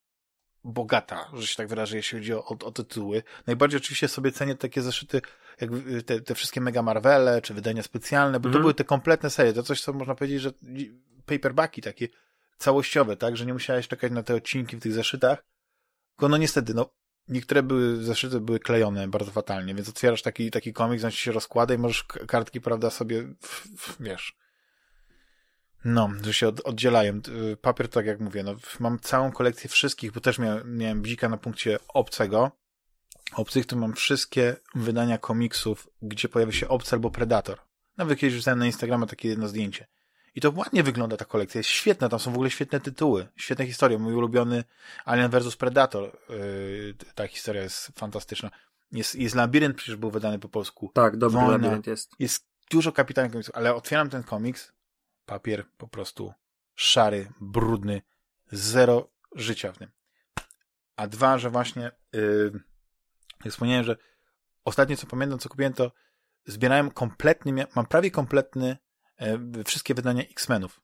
bogata, 0.64 1.30
że 1.32 1.46
się 1.46 1.56
tak 1.56 1.68
wyrażę, 1.68 1.96
jeśli 1.96 2.18
chodzi 2.18 2.34
o, 2.34 2.44
o, 2.44 2.58
o 2.64 2.72
tytuły. 2.72 3.22
Najbardziej 3.46 3.80
oczywiście 3.80 4.08
sobie 4.08 4.32
cenię 4.32 4.54
takie 4.54 4.82
zeszyty, 4.82 5.22
jak 5.60 5.70
te, 6.06 6.20
te 6.20 6.34
wszystkie 6.34 6.60
Mega 6.60 6.82
Marvele, 6.82 7.42
czy 7.42 7.54
wydania 7.54 7.82
specjalne, 7.82 8.40
bo 8.40 8.48
mm. 8.48 8.52
to 8.52 8.58
mhm. 8.58 8.62
były 8.62 8.74
te 8.74 8.84
kompletne 8.84 9.30
serie. 9.30 9.52
To 9.52 9.62
coś, 9.62 9.80
co 9.80 9.92
można 9.92 10.14
powiedzieć, 10.14 10.40
że 10.40 10.52
paperbacki 11.26 11.82
takie 11.82 12.08
całościowe, 12.58 13.16
tak, 13.16 13.36
że 13.36 13.46
nie 13.46 13.52
musiałeś 13.52 13.88
czekać 13.88 14.12
na 14.12 14.22
te 14.22 14.34
odcinki 14.34 14.76
w 14.76 14.80
tych 14.80 14.92
zeszytach. 14.92 15.44
Tylko 16.10 16.28
no 16.28 16.36
niestety, 16.36 16.74
no 16.74 16.94
niektóre 17.28 17.62
były, 17.62 17.96
zeszyty 17.96 18.40
były 18.40 18.60
klejone 18.60 19.08
bardzo 19.08 19.30
fatalnie, 19.30 19.74
więc 19.74 19.88
otwierasz 19.88 20.22
taki, 20.22 20.50
taki 20.50 20.72
komik, 20.72 21.00
znaczy 21.00 21.16
się 21.16 21.32
rozkłada 21.32 21.74
i 21.74 21.78
możesz 21.78 22.04
kartki, 22.04 22.60
prawda, 22.60 22.90
sobie, 22.90 23.34
wiesz, 24.00 24.36
no, 25.84 26.10
że 26.22 26.34
się 26.34 26.48
od, 26.48 26.60
oddzielają. 26.60 27.20
Papier, 27.60 27.88
tak 27.88 28.06
jak 28.06 28.20
mówię, 28.20 28.42
no, 28.42 28.54
mam 28.80 28.98
całą 28.98 29.32
kolekcję 29.32 29.70
wszystkich, 29.70 30.12
bo 30.12 30.20
też 30.20 30.38
miałem, 30.38 30.76
miałem 30.76 31.02
bzika 31.02 31.28
na 31.28 31.36
punkcie 31.36 31.78
obcego. 31.88 32.61
Obcych 33.34 33.66
to 33.66 33.76
mam 33.76 33.92
wszystkie 33.94 34.56
wydania 34.74 35.18
komiksów, 35.18 35.88
gdzie 36.02 36.28
pojawia 36.28 36.52
się 36.52 36.68
obcy 36.68 36.96
albo 36.96 37.10
predator. 37.10 37.58
Nawet 37.96 38.18
kiedyś 38.18 38.34
wrzucałem 38.34 38.58
na 38.58 38.66
Instagrama 38.66 39.06
takie 39.06 39.28
jedno 39.28 39.48
zdjęcie. 39.48 39.86
I 40.34 40.40
to 40.40 40.52
ładnie 40.56 40.82
wygląda 40.82 41.16
ta 41.16 41.24
kolekcja, 41.24 41.58
jest 41.58 41.70
świetna, 41.70 42.08
tam 42.08 42.18
są 42.18 42.30
w 42.30 42.34
ogóle 42.34 42.50
świetne 42.50 42.80
tytuły, 42.80 43.28
świetne 43.36 43.66
historie. 43.66 43.98
Mój 43.98 44.14
ulubiony 44.14 44.64
Alien 45.04 45.30
vs 45.30 45.56
Predator, 45.56 46.18
yy, 46.28 46.94
ta 47.14 47.26
historia 47.26 47.62
jest 47.62 47.86
fantastyczna. 47.98 48.50
Jest, 48.92 49.14
jest 49.14 49.34
Labirynt, 49.34 49.76
przecież 49.76 49.96
był 49.96 50.10
wydany 50.10 50.38
po 50.38 50.48
polsku. 50.48 50.90
Tak, 50.94 51.16
dobry 51.16 51.40
Wojna. 51.40 51.52
Labirynt 51.52 51.86
jest. 51.86 52.10
Jest 52.18 52.46
dużo 52.70 52.92
kapitalnych 52.92 53.32
komiksów, 53.32 53.54
ale 53.54 53.74
otwieram 53.74 54.10
ten 54.10 54.22
komiks, 54.22 54.72
papier 55.26 55.64
po 55.78 55.88
prostu 55.88 56.32
szary, 56.74 57.32
brudny, 57.40 58.02
zero 58.52 59.08
życia 59.34 59.72
w 59.72 59.78
tym. 59.78 59.90
A 60.96 61.06
dwa, 61.06 61.38
że 61.38 61.50
właśnie, 61.50 61.90
yy, 62.12 62.60
jak 63.44 63.52
wspomniałem, 63.52 63.84
że 63.84 63.96
ostatnie 64.64 64.96
co 64.96 65.06
pamiętam, 65.06 65.38
co 65.38 65.48
kupiłem, 65.48 65.72
to 65.72 65.92
zbierałem 66.46 66.90
kompletny, 66.90 67.66
mam 67.74 67.86
prawie 67.86 68.10
kompletny 68.10 68.76
E, 69.22 69.64
wszystkie 69.64 69.94
wydania 69.94 70.22
X-Menów. 70.22 70.80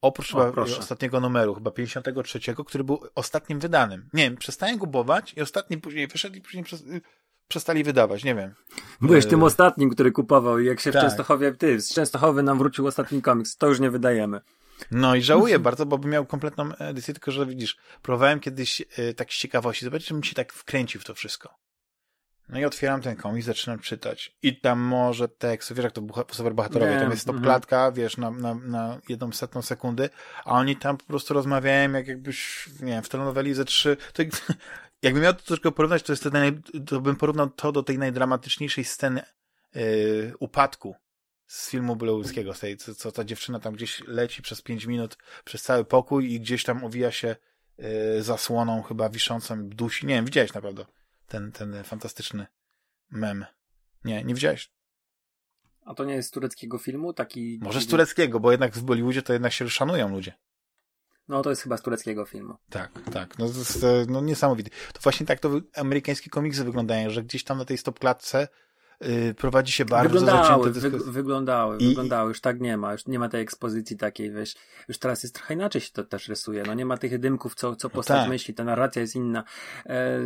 Oprócz 0.00 0.34
o, 0.34 0.50
chyba 0.50 0.62
ostatniego 0.62 1.20
numeru, 1.20 1.54
chyba 1.54 1.70
53, 1.70 2.40
który 2.66 2.84
był 2.84 3.00
ostatnim 3.14 3.60
wydanym. 3.60 4.08
Nie 4.12 4.22
wiem, 4.22 4.36
przestałem 4.36 4.78
kupować 4.78 5.34
i 5.36 5.40
ostatni 5.40 5.78
później 5.78 6.06
wyszedł 6.06 6.36
i 6.36 6.40
później 6.40 6.64
przez, 6.64 6.84
przestali 7.48 7.84
wydawać, 7.84 8.24
nie 8.24 8.34
wiem. 8.34 8.54
Byłeś 9.00 9.24
e... 9.24 9.28
tym 9.28 9.42
ostatnim, 9.42 9.90
który 9.90 10.12
kupował 10.12 10.58
i 10.58 10.66
jak 10.66 10.80
się 10.80 10.92
tak. 10.92 11.02
w 11.02 11.04
Częstochowie, 11.04 11.52
ty, 11.52 11.80
z 11.80 11.94
Częstochowy 11.94 12.42
nam 12.42 12.58
wrócił 12.58 12.86
ostatni 12.86 13.22
komiks, 13.22 13.56
to 13.56 13.66
już 13.66 13.80
nie 13.80 13.90
wydajemy. 13.90 14.40
No 14.90 15.14
i 15.14 15.22
żałuję 15.22 15.58
bardzo, 15.68 15.86
bo 15.86 15.98
bym 15.98 16.10
miał 16.10 16.26
kompletną 16.26 16.74
edycję, 16.74 17.14
tylko 17.14 17.30
że 17.30 17.46
widzisz, 17.46 17.76
próbowałem 18.02 18.40
kiedyś 18.40 18.82
e, 18.96 19.14
tak 19.14 19.32
z 19.32 19.38
ciekawości, 19.38 19.84
zobaczyć, 19.84 20.08
czy 20.08 20.14
mi 20.14 20.26
się 20.26 20.34
tak 20.34 20.52
wkręcił 20.52 21.00
w 21.00 21.04
to 21.04 21.14
wszystko. 21.14 21.54
No 22.48 22.58
i 22.58 22.64
otwieram 22.64 23.02
ten 23.02 23.16
komiks, 23.16 23.46
zaczynam 23.46 23.78
czytać. 23.78 24.36
I 24.42 24.60
tam 24.60 24.80
może 24.80 25.28
tekst, 25.28 25.72
wiesz 25.72 25.84
jak 25.84 25.92
to 25.92 26.02
super 26.32 26.54
bohaterowie, 26.54 27.00
tam 27.00 27.10
jest 27.10 27.26
to 27.26 27.34
klatka, 27.34 27.82
mm 27.82 27.94
wiesz, 27.94 28.16
na, 28.16 28.30
na, 28.30 28.54
na 28.54 29.00
jedną 29.08 29.32
setną 29.32 29.62
sekundy, 29.62 30.10
a 30.44 30.52
oni 30.52 30.76
tam 30.76 30.96
po 30.96 31.04
prostu 31.04 31.34
rozmawiają, 31.34 31.92
jak 31.92 32.08
jakbyś, 32.08 32.68
nie 32.80 32.92
wiem, 32.92 33.02
w 33.02 33.08
telenoweli 33.08 33.54
ze 33.54 33.64
trzy, 33.64 33.96
to 34.12 34.22
jakbym 35.02 35.22
miał 35.22 35.34
to 35.34 35.42
troszkę 35.42 35.72
porównać, 35.72 36.02
to 36.02 36.12
jest 36.12 36.22
to, 36.22 36.30
naj, 36.30 36.60
to 36.86 37.00
bym 37.00 37.16
porównał 37.16 37.50
to 37.50 37.72
do 37.72 37.82
tej 37.82 37.98
najdramatyczniejszej 37.98 38.84
sceny 38.84 39.22
yy, 39.74 40.32
upadku 40.38 40.94
z 41.46 41.70
filmu 41.70 41.96
Bollywoodskiego, 41.96 42.54
z 42.54 42.60
tej, 42.60 42.76
co, 42.76 42.94
co 42.94 43.12
ta 43.12 43.24
dziewczyna 43.24 43.60
tam 43.60 43.74
gdzieś 43.74 44.02
leci 44.06 44.42
przez 44.42 44.62
pięć 44.62 44.86
minut 44.86 45.18
przez 45.44 45.62
cały 45.62 45.84
pokój 45.84 46.32
i 46.32 46.40
gdzieś 46.40 46.64
tam 46.64 46.84
owija 46.84 47.10
się 47.10 47.36
yy, 47.78 48.22
zasłoną 48.22 48.82
chyba 48.82 49.08
wiszącą 49.08 49.68
dusi. 49.68 50.06
Nie 50.06 50.14
wiem, 50.14 50.24
widziałeś 50.24 50.54
naprawdę 50.54 50.84
ten, 51.28 51.52
ten 51.52 51.84
fantastyczny 51.84 52.46
mem. 53.10 53.44
Nie, 54.04 54.24
nie 54.24 54.34
widziałeś? 54.34 54.72
A 55.84 55.94
to 55.94 56.04
nie 56.04 56.14
jest 56.14 56.28
z 56.28 56.32
tureckiego 56.32 56.78
filmu? 56.78 57.12
Taki... 57.12 57.58
Może 57.62 57.80
z 57.80 57.86
tureckiego, 57.86 58.40
bo 58.40 58.50
jednak 58.50 58.72
w 58.72 58.82
Bollywoodzie 58.82 59.22
to 59.22 59.32
jednak 59.32 59.52
się 59.52 59.70
szanują 59.70 60.08
ludzie. 60.08 60.32
No 61.28 61.42
to 61.42 61.50
jest 61.50 61.62
chyba 61.62 61.76
z 61.76 61.82
tureckiego 61.82 62.24
filmu. 62.24 62.54
Tak, 62.70 62.90
tak. 63.12 63.38
No, 63.38 63.48
to 63.48 63.58
jest, 63.58 63.86
no 64.08 64.20
niesamowity. 64.20 64.70
To 64.70 65.00
właśnie 65.02 65.26
tak 65.26 65.40
to 65.40 65.50
amerykańskie 65.76 66.30
komiksy 66.30 66.64
wyglądają, 66.64 67.10
że 67.10 67.22
gdzieś 67.22 67.44
tam 67.44 67.58
na 67.58 67.64
tej 67.64 67.78
stopklatce 67.78 68.48
yy, 69.00 69.34
prowadzi 69.34 69.72
się 69.72 69.84
bardzo 69.84 70.20
wyglądały, 70.20 70.72
wy, 70.72 70.90
wyglądały, 70.90 71.78
I... 71.78 71.88
wyglądały, 71.88 72.28
już 72.28 72.40
tak 72.40 72.60
nie 72.60 72.76
ma, 72.76 72.92
już 72.92 73.06
nie 73.06 73.18
ma 73.18 73.28
tej 73.28 73.42
ekspozycji 73.42 73.96
takiej, 73.96 74.32
wiesz, 74.32 74.54
już 74.88 74.98
teraz 74.98 75.22
jest 75.22 75.34
trochę 75.34 75.54
inaczej 75.54 75.80
się 75.80 75.90
to 75.92 76.04
też 76.04 76.28
rysuje, 76.28 76.62
no 76.66 76.74
nie 76.74 76.86
ma 76.86 76.96
tych 76.96 77.18
dymków, 77.18 77.54
co, 77.54 77.76
co 77.76 77.88
no 77.88 77.94
postać 77.94 78.16
no 78.16 78.22
tak. 78.22 78.30
myśli, 78.30 78.54
ta 78.54 78.64
narracja 78.64 79.02
jest 79.02 79.14
inna. 79.14 79.44
E, 79.86 80.20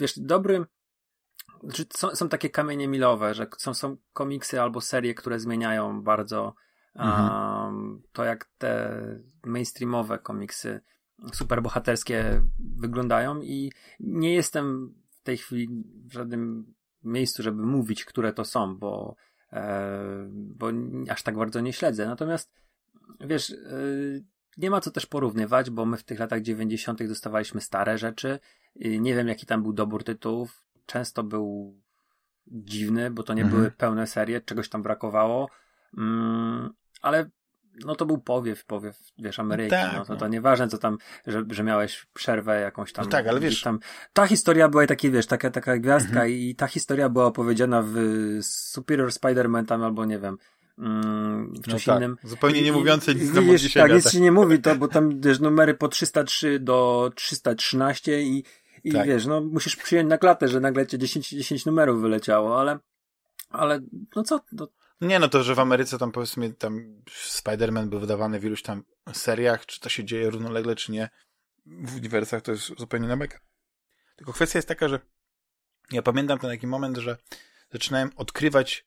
wiesz, 0.00 0.18
dobry. 0.18 0.64
Znaczy 1.62 1.86
są, 1.96 2.14
są 2.14 2.28
takie 2.28 2.50
kamienie 2.50 2.88
milowe, 2.88 3.34
że 3.34 3.46
są, 3.58 3.74
są 3.74 3.96
komiksy 4.12 4.60
albo 4.60 4.80
serie, 4.80 5.14
które 5.14 5.40
zmieniają 5.40 6.02
bardzo 6.02 6.54
mhm. 6.94 7.64
um, 7.64 8.02
to, 8.12 8.24
jak 8.24 8.44
te 8.58 9.00
mainstreamowe 9.44 10.18
komiksy 10.18 10.80
superbohaterskie 11.32 12.42
wyglądają 12.58 13.40
i 13.40 13.72
nie 14.00 14.34
jestem 14.34 14.94
w 15.10 15.22
tej 15.22 15.36
chwili 15.36 15.68
w 16.04 16.12
żadnym 16.12 16.74
miejscu, 17.02 17.42
żeby 17.42 17.62
mówić, 17.62 18.04
które 18.04 18.32
to 18.32 18.44
są, 18.44 18.76
bo, 18.76 19.16
e, 19.52 20.28
bo 20.30 20.66
aż 21.10 21.22
tak 21.22 21.36
bardzo 21.36 21.60
nie 21.60 21.72
śledzę. 21.72 22.06
Natomiast 22.06 22.52
wiesz, 23.20 23.50
e, 23.50 23.56
nie 24.56 24.70
ma 24.70 24.80
co 24.80 24.90
też 24.90 25.06
porównywać, 25.06 25.70
bo 25.70 25.86
my 25.86 25.96
w 25.96 26.04
tych 26.04 26.18
latach 26.18 26.42
90. 26.42 27.06
dostawaliśmy 27.08 27.60
stare 27.60 27.98
rzeczy. 27.98 28.38
Nie 28.76 29.14
wiem, 29.14 29.28
jaki 29.28 29.46
tam 29.46 29.62
był 29.62 29.72
dobór 29.72 30.04
tytułów. 30.04 30.62
Często 30.86 31.22
był 31.22 31.80
dziwny, 32.46 33.10
bo 33.10 33.22
to 33.22 33.34
nie 33.34 33.42
mhm. 33.42 33.58
były 33.60 33.70
pełne 33.70 34.06
serie, 34.06 34.40
czegoś 34.40 34.68
tam 34.68 34.82
brakowało. 34.82 35.48
Mm, 35.98 36.70
ale 37.02 37.30
no 37.84 37.94
to 37.94 38.06
był 38.06 38.18
powiew, 38.18 38.64
powiew, 38.64 38.98
wiesz, 39.18 39.38
Ameryki. 39.38 39.70
Tak, 39.70 39.92
no, 39.94 40.04
to, 40.04 40.16
to 40.16 40.24
no. 40.24 40.28
nieważne, 40.28 40.68
co 40.68 40.78
tam, 40.78 40.98
że, 41.26 41.44
że 41.50 41.62
miałeś 41.62 42.06
przerwę 42.14 42.60
jakąś 42.60 42.92
tam. 42.92 43.04
No 43.04 43.10
tak, 43.10 43.26
ale 43.26 43.40
wiesz. 43.40 43.62
Tam, 43.62 43.78
ta 44.12 44.26
historia 44.26 44.68
była 44.68 44.86
taki, 44.86 45.10
wiesz, 45.10 45.26
taka, 45.26 45.50
taka 45.50 45.78
gwiazdka 45.78 46.10
mhm. 46.10 46.30
i 46.30 46.54
ta 46.54 46.66
historia 46.66 47.08
była 47.08 47.26
opowiedziana 47.26 47.82
w 47.86 47.94
Superior 48.42 49.10
Spider-Man 49.10 49.66
tam 49.66 49.82
albo 49.82 50.04
nie 50.04 50.18
wiem, 50.18 50.36
Mm, 50.80 51.52
w 51.54 51.68
czymś 51.68 51.86
no 51.86 51.92
tak, 51.92 52.02
innym. 52.02 52.16
Zupełnie 52.24 52.62
nie 52.62 52.72
mówiące 52.72 53.14
nic 53.14 53.34
na 53.34 53.42
wiesz, 53.42 53.72
Tak, 53.74 53.92
nic 53.92 54.10
się 54.10 54.20
nie 54.20 54.32
mówi 54.32 54.58
to, 54.58 54.76
bo 54.76 54.88
tam 54.88 55.20
wiesz, 55.20 55.40
numery 55.40 55.74
po 55.74 55.88
303 55.88 56.58
do 56.58 57.10
313 57.14 58.22
i, 58.22 58.44
i 58.84 58.92
tak. 58.92 59.06
wiesz, 59.06 59.26
no 59.26 59.40
musisz 59.40 59.76
przyjąć 59.76 60.08
na 60.08 60.18
klatę, 60.18 60.48
że 60.48 60.60
nagle 60.60 60.86
cię 60.86 60.98
10, 60.98 61.28
10 61.28 61.66
numerów 61.66 62.02
wyleciało, 62.02 62.60
ale 62.60 62.78
ale 63.50 63.80
no 64.16 64.22
co? 64.22 64.40
No. 64.52 64.68
Nie, 65.00 65.18
no 65.18 65.28
to, 65.28 65.42
że 65.42 65.54
w 65.54 65.58
Ameryce 65.58 65.98
tam 65.98 66.12
powiedzmy 66.12 66.52
tam 66.52 67.02
Spider-Man 67.28 67.86
był 67.86 68.00
wydawany 68.00 68.40
w 68.40 68.44
iluś 68.44 68.62
tam 68.62 68.84
seriach, 69.12 69.66
czy 69.66 69.80
to 69.80 69.88
się 69.88 70.04
dzieje 70.04 70.30
równolegle, 70.30 70.76
czy 70.76 70.92
nie, 70.92 71.08
w 71.66 71.96
uniwersach 71.96 72.42
to 72.42 72.52
jest 72.52 72.78
zupełnie 72.78 73.08
na 73.08 73.16
beka. 73.16 73.38
Tylko 74.16 74.32
kwestia 74.32 74.58
jest 74.58 74.68
taka, 74.68 74.88
że 74.88 75.00
ja 75.92 76.02
pamiętam 76.02 76.38
ten 76.38 76.50
taki 76.50 76.66
moment, 76.66 76.96
że 76.96 77.16
zaczynałem 77.72 78.10
odkrywać 78.16 78.86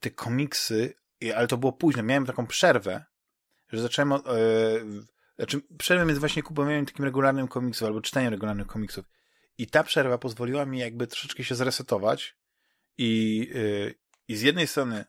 te 0.00 0.10
komiksy 0.10 0.94
ale 1.32 1.46
to 1.46 1.56
było 1.56 1.72
późno. 1.72 2.02
Miałem 2.02 2.26
taką 2.26 2.46
przerwę, 2.46 3.04
że 3.68 3.80
zacząłem. 3.80 4.12
Znaczy, 5.36 5.60
przerwę 5.78 6.04
między 6.04 6.20
właśnie 6.20 6.42
kupowaniem 6.42 6.86
takim 6.86 7.04
regularnym 7.04 7.48
komiksów 7.48 7.86
albo 7.86 8.00
czytaniem 8.00 8.30
regularnych 8.30 8.66
komiksów. 8.66 9.04
I 9.58 9.66
ta 9.66 9.84
przerwa 9.84 10.18
pozwoliła 10.18 10.66
mi 10.66 10.78
jakby 10.78 11.06
troszeczkę 11.06 11.44
się 11.44 11.54
zresetować 11.54 12.36
i, 12.98 13.50
e, 13.54 13.94
i 14.28 14.36
z 14.36 14.42
jednej 14.42 14.66
strony 14.66 15.04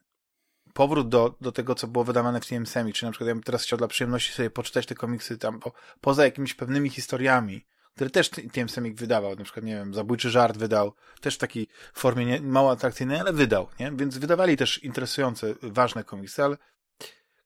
powrót 0.74 1.10
do, 1.10 1.36
do 1.42 1.52
tego, 1.52 1.76
co 1.76 1.88
było 1.88 2.04
wydawane 2.04 2.42
w 2.42 2.46
TMSM, 2.46 2.92
czy 2.92 3.06
na 3.06 3.12
przykład 3.12 3.28
ja 3.28 3.36
bym 3.36 3.44
teraz 3.44 3.64
chciał 3.64 3.78
dla 3.78 3.88
przyjemności 3.88 4.34
sobie 4.34 4.50
poczytać 4.50 4.86
te 4.86 4.96
komiksy 4.96 5.38
tam 5.38 5.60
po, 5.60 5.72
poza 6.02 6.26
jakimiś 6.26 6.54
pewnymi 6.54 6.90
historiami, 6.90 7.66
które 7.96 8.10
też 8.10 8.30
TM 8.30 8.70
Semik 8.70 8.96
wydawał, 8.96 9.36
na 9.36 9.44
przykład, 9.44 9.66
nie 9.66 9.76
wiem, 9.76 9.94
Zabójczy 9.94 10.30
Żart 10.30 10.58
wydał, 10.58 10.94
też 11.22 11.36
w 11.36 11.38
takiej 11.38 11.68
formie 11.94 12.26
nie, 12.26 12.42
mało 12.42 12.72
atrakcyjnej, 12.72 13.20
ale 13.20 13.34
wydał, 13.34 13.70
nie? 13.80 13.92
Więc 13.92 14.18
wydawali 14.18 14.58
też 14.58 14.84
interesujące, 14.84 15.56
ważne 15.62 16.04
komiksy, 16.04 16.44
ale 16.44 16.58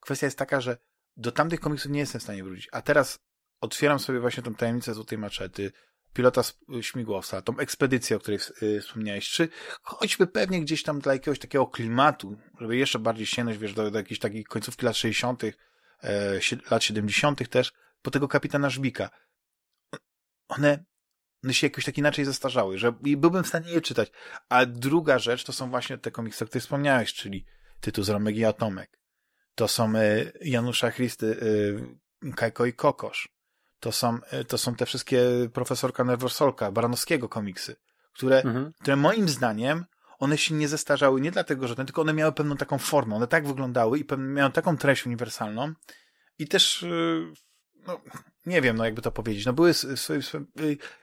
kwestia 0.00 0.26
jest 0.26 0.38
taka, 0.38 0.60
że 0.60 0.76
do 1.16 1.32
tamtych 1.32 1.60
komiksów 1.60 1.90
nie 1.90 2.00
jestem 2.00 2.20
w 2.20 2.22
stanie 2.22 2.44
wrócić. 2.44 2.68
A 2.72 2.82
teraz 2.82 3.18
otwieram 3.60 3.98
sobie 3.98 4.20
właśnie 4.20 4.42
tą 4.42 4.54
tajemnicę 4.54 4.94
Złotej 4.94 5.18
Maczety, 5.18 5.72
pilota 6.12 6.42
śmigłowca, 6.80 7.42
tą 7.42 7.58
ekspedycję, 7.58 8.16
o 8.16 8.20
której 8.20 8.40
y, 8.62 8.80
wspomniałeś, 8.80 9.30
czy 9.30 9.48
choćby 9.82 10.26
pewnie 10.26 10.60
gdzieś 10.60 10.82
tam 10.82 11.00
dla 11.00 11.12
jakiegoś 11.12 11.38
takiego 11.38 11.66
klimatu, 11.66 12.38
żeby 12.60 12.76
jeszcze 12.76 12.98
bardziej 12.98 13.26
sięgnąć, 13.26 13.58
wiesz, 13.58 13.74
do, 13.74 13.90
do 13.90 13.98
jakiejś 13.98 14.18
takiej 14.18 14.44
końcówki 14.44 14.86
lat 14.86 14.96
60., 14.96 15.42
e, 15.44 16.40
lat 16.70 16.84
70. 16.84 17.48
też, 17.48 17.72
po 18.02 18.10
tego 18.10 18.28
kapitana 18.28 18.70
Żbika 18.70 19.10
one, 20.50 20.84
one 21.44 21.54
się 21.54 21.66
jakoś 21.66 21.84
tak 21.84 21.98
inaczej 21.98 22.24
zestarzały, 22.24 22.78
że 22.78 22.92
byłbym 22.92 23.44
w 23.44 23.48
stanie 23.48 23.70
je 23.70 23.80
czytać. 23.80 24.12
A 24.48 24.66
druga 24.66 25.18
rzecz 25.18 25.44
to 25.44 25.52
są 25.52 25.70
właśnie 25.70 25.98
te 25.98 26.10
komiksy, 26.10 26.44
o 26.44 26.46
których 26.46 26.62
wspomniałeś, 26.62 27.14
czyli 27.14 27.46
tytuł 27.80 28.04
z 28.04 28.08
Romek 28.08 28.36
i 28.36 28.44
Atomek. 28.44 28.99
To 29.60 29.68
są 29.68 29.96
e, 29.96 30.32
Janusza 30.40 30.92
Christy, 30.92 31.36
e, 32.26 32.30
Kajko 32.32 32.66
i 32.66 32.72
Kokosz. 32.72 33.28
to 33.80 33.92
są, 33.92 34.18
y, 34.32 34.44
to 34.44 34.58
są 34.58 34.74
te 34.74 34.86
wszystkie 34.86 35.22
profesorka 35.52 36.04
Nerworsolka, 36.04 36.72
Baranowskiego 36.72 37.28
komiksy, 37.28 37.76
które, 38.14 38.42
mhm. 38.42 38.72
które 38.80 38.96
moim 38.96 39.28
zdaniem 39.28 39.84
one 40.18 40.38
się 40.38 40.54
nie 40.54 40.68
zestarzały 40.68 41.20
nie 41.20 41.30
dlatego, 41.30 41.68
że 41.68 41.76
ten, 41.76 41.86
tylko 41.86 42.02
one 42.02 42.12
miały 42.12 42.32
pewną 42.32 42.56
taką 42.56 42.78
formę, 42.78 43.16
one 43.16 43.26
tak 43.26 43.46
wyglądały 43.46 43.98
i 43.98 44.04
miały 44.18 44.52
taką 44.52 44.76
treść 44.76 45.06
uniwersalną 45.06 45.72
i 46.38 46.48
też 46.48 46.84
no, 47.86 48.00
nie 48.46 48.62
wiem, 48.62 48.76
no 48.76 48.84
jakby 48.84 49.02
to 49.02 49.12
powiedzieć, 49.12 49.46
no 49.46 49.52
były 49.52 49.74
w 49.74 50.00
swoim, 50.00 50.20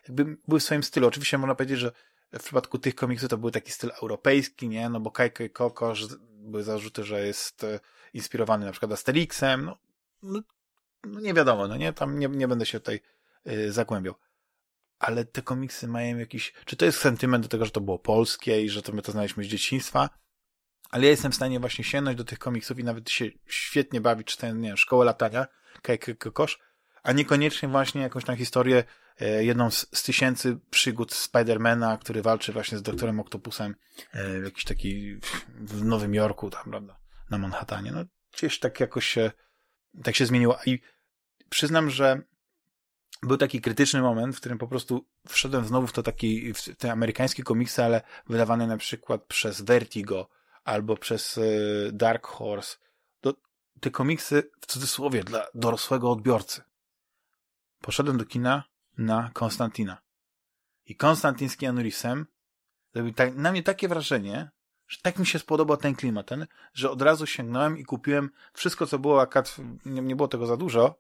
jakby 0.08 0.38
były 0.48 0.60
w 0.60 0.64
swoim 0.64 0.84
stylu. 0.84 1.08
Oczywiście 1.08 1.38
można 1.38 1.56
powiedzieć, 1.56 1.80
że 1.80 1.92
w 2.34 2.44
przypadku 2.44 2.80
tych 2.80 2.96
komiksów 2.96 3.30
to 3.30 3.38
był 3.38 3.52
taki 3.52 3.72
styl 3.72 3.92
europejski, 4.02 4.70
nie? 4.70 4.90
No 4.90 5.00
bo 5.00 5.12
Kajko 5.12 5.44
i 5.44 5.50
Kokosz 5.50 6.08
były 6.48 6.64
zarzuty, 6.64 7.04
że 7.04 7.28
jest 7.28 7.64
e, 7.64 7.80
inspirowany 8.18 8.66
na 8.66 8.72
przykład 8.72 8.92
Asterixem, 8.92 9.66
no, 9.66 9.78
no, 10.24 10.42
no 11.04 11.20
nie 11.20 11.34
wiadomo, 11.34 11.68
no 11.68 11.78
nie? 11.78 11.94
Tam 11.94 12.20
nie, 12.20 12.28
nie 12.28 12.48
będę 12.48 12.66
się 12.66 12.80
tutaj 12.80 13.02
y, 13.48 13.72
zagłębiał. 13.72 14.16
Ale 15.00 15.26
te 15.26 15.42
komiksy 15.42 15.88
mają 15.88 16.18
jakiś, 16.18 16.54
czy 16.66 16.76
to 16.76 16.86
jest 16.86 17.00
sentyment 17.00 17.46
do 17.46 17.50
tego, 17.50 17.66
że 17.66 17.72
to 17.72 17.82
było 17.82 18.00
polskie 18.00 18.62
i 18.62 18.70
że 18.70 18.82
to 18.82 18.94
my 18.94 19.02
to 19.02 19.12
znaliśmy 19.12 19.44
z 19.44 19.48
dzieciństwa, 19.48 20.10
ale 20.90 21.04
ja 21.04 21.10
jestem 21.10 21.32
w 21.32 21.36
stanie 21.36 21.60
właśnie 21.60 21.84
sięgnąć 21.84 22.18
do 22.18 22.24
tych 22.24 22.40
komiksów 22.40 22.80
i 22.80 22.84
nawet 22.84 23.10
się 23.10 23.26
świetnie 23.46 24.02
bawić, 24.02 24.28
czytając, 24.28 24.62
nie 24.62 24.68
wiem, 24.68 24.78
Szkołę 24.78 25.06
Latania, 25.06 25.48
Kokosz, 26.20 26.60
a 27.04 27.12
niekoniecznie 27.12 27.70
właśnie 27.70 28.02
jakąś 28.02 28.26
tam 28.26 28.36
historię, 28.36 28.84
e, 29.20 29.44
jedną 29.44 29.72
z, 29.72 29.88
z 29.94 30.04
tysięcy 30.04 30.60
przygód 30.70 31.14
Spidermana, 31.14 31.98
który 31.98 32.22
walczy 32.22 32.54
właśnie 32.54 32.78
z 32.78 32.82
doktorem 32.82 33.20
Octopusem, 33.20 33.76
e, 34.14 34.40
jakiś 34.40 34.64
taki 34.64 35.20
w 35.56 35.84
Nowym 35.86 36.14
Jorku, 36.14 36.50
tam, 36.50 36.64
prawda, 36.70 36.97
na 37.30 37.38
Manhattanie. 37.38 37.92
No, 37.92 38.06
gdzieś 38.34 38.60
tak 38.60 38.80
jakoś 38.80 39.06
się, 39.06 39.32
tak 40.04 40.16
się 40.16 40.26
zmieniło. 40.26 40.58
I 40.66 40.80
przyznam, 41.50 41.90
że 41.90 42.22
był 43.24 43.38
taki 43.38 43.62
krytyczny 43.62 44.02
moment, 44.02 44.36
w 44.36 44.40
którym 44.40 44.58
po 44.58 44.68
prostu 44.68 45.06
wszedłem 45.28 45.66
znowu 45.66 45.88
w 45.88 45.94
to 45.94 46.04
taki, 46.04 46.54
w 46.54 46.76
te 46.76 46.92
amerykańskie 46.92 47.44
komiksy, 47.44 47.84
ale 47.84 48.02
wydawane 48.28 48.68
na 48.68 48.78
przykład 48.78 49.26
przez 49.26 49.62
Vertigo 49.62 50.30
albo 50.64 50.98
przez 50.98 51.38
e, 51.38 51.42
Dark 51.92 52.28
Horse. 52.28 52.78
Do, 53.22 53.34
te 53.80 53.92
komiksy 53.92 54.52
w 54.62 54.66
cudzysłowie 54.66 55.24
dla 55.24 55.48
dorosłego 55.54 56.12
odbiorcy 56.12 56.62
poszedłem 57.82 58.18
do 58.18 58.26
kina 58.26 58.64
na 58.98 59.32
Konstantina. 59.34 60.02
I 60.86 60.96
Konstantin 60.96 61.50
z 61.50 61.58
Keanu 61.58 61.82
Reevesem 61.82 62.26
zrobił 62.94 63.14
tak, 63.14 63.36
na 63.36 63.52
mnie 63.52 63.64
takie 63.64 63.88
wrażenie, 63.88 64.50
że 64.88 64.98
tak 65.02 65.20
mi 65.20 65.26
się 65.26 65.40
spodobał 65.40 65.78
ten 65.78 65.96
klimat, 65.96 66.28
ten, 66.28 66.48
że 66.74 66.92
od 66.92 67.02
razu 67.02 67.26
sięgnąłem 67.26 67.78
i 67.78 67.86
kupiłem 67.86 68.30
wszystko, 68.54 68.86
co 68.88 69.00
było, 69.00 69.22
akad, 69.22 69.56
nie, 69.86 70.02
nie 70.02 70.16
było 70.16 70.28
tego 70.28 70.46
za 70.46 70.58
dużo, 70.58 70.96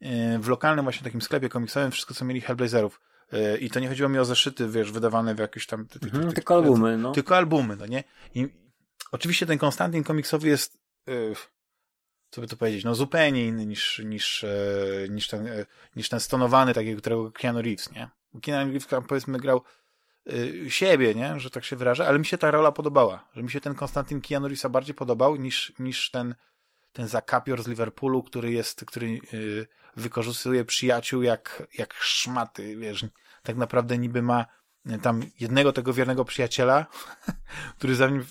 e, 0.00 0.38
w 0.38 0.48
lokalnym 0.48 0.84
właśnie 0.84 1.04
takim 1.04 1.22
sklepie 1.22 1.48
komiksowym, 1.48 1.90
wszystko, 1.90 2.14
co 2.14 2.24
mieli 2.24 2.40
Hellblazerów. 2.40 3.00
E, 3.32 3.58
I 3.58 3.70
to 3.70 3.80
nie 3.80 3.88
chodziło 3.88 4.08
mi 4.08 4.18
o 4.18 4.24
zeszyty, 4.24 4.68
wiesz, 4.68 4.92
wydawane 4.92 5.34
w 5.34 5.38
jakieś 5.38 5.66
tam... 5.66 5.86
Ty, 5.86 6.00
ty, 6.00 6.10
ty, 6.10 6.32
tylko 6.32 6.54
albumy, 6.54 6.98
no. 6.98 7.12
Tylko 7.12 7.36
albumy, 7.36 7.76
no 7.76 7.86
nie? 7.86 8.04
I 8.34 8.48
oczywiście 9.12 9.46
ten 9.46 9.58
Konstantin 9.58 10.04
komiksowy 10.04 10.48
jest... 10.48 10.78
Yy, 11.06 11.34
co 12.30 12.40
by 12.40 12.46
to 12.46 12.56
powiedzieć, 12.56 12.84
no 12.84 12.94
zupełnie 12.94 13.46
inny 13.46 13.66
niż, 13.66 14.02
niż, 14.04 14.44
e, 14.44 15.08
niż, 15.08 15.28
ten, 15.28 15.46
e, 15.46 15.66
niż 15.96 16.08
ten 16.08 16.20
stonowany, 16.20 16.74
takiego, 16.74 17.00
którego 17.00 17.32
Keanu 17.32 17.62
Reeves, 17.62 17.92
nie? 17.92 18.08
Keanu 18.42 18.72
Reeves 18.72 18.88
powiedzmy 19.08 19.38
grał 19.38 19.62
siebie, 20.68 21.14
nie? 21.14 21.40
Że 21.40 21.50
tak 21.50 21.64
się 21.64 21.76
wyrażę, 21.76 22.08
ale 22.08 22.18
mi 22.18 22.26
się 22.26 22.38
ta 22.38 22.50
rola 22.50 22.72
podobała, 22.72 23.28
że 23.36 23.42
mi 23.42 23.50
się 23.50 23.60
ten 23.60 23.74
Konstantin 23.74 24.20
Keanu 24.20 24.48
Reevesa 24.48 24.68
bardziej 24.68 24.94
podobał 24.94 25.36
niż, 25.36 25.72
niż 25.78 26.10
ten, 26.10 26.34
ten 26.92 27.08
zakapior 27.08 27.62
z 27.62 27.68
Liverpoolu, 27.68 28.22
który 28.22 28.52
jest, 28.52 28.84
który 28.84 29.20
y, 29.34 29.66
wykorzystuje 29.96 30.64
przyjaciół 30.64 31.22
jak, 31.22 31.62
jak 31.78 31.94
szmaty, 31.94 32.76
wiesz, 32.76 33.04
tak 33.42 33.56
naprawdę 33.56 33.98
niby 33.98 34.22
ma 34.22 34.46
tam 35.02 35.22
jednego 35.40 35.72
tego 35.72 35.92
wiernego 35.92 36.24
przyjaciela, 36.24 36.86
który 37.78 37.94
za 37.94 38.10
nim 38.10 38.24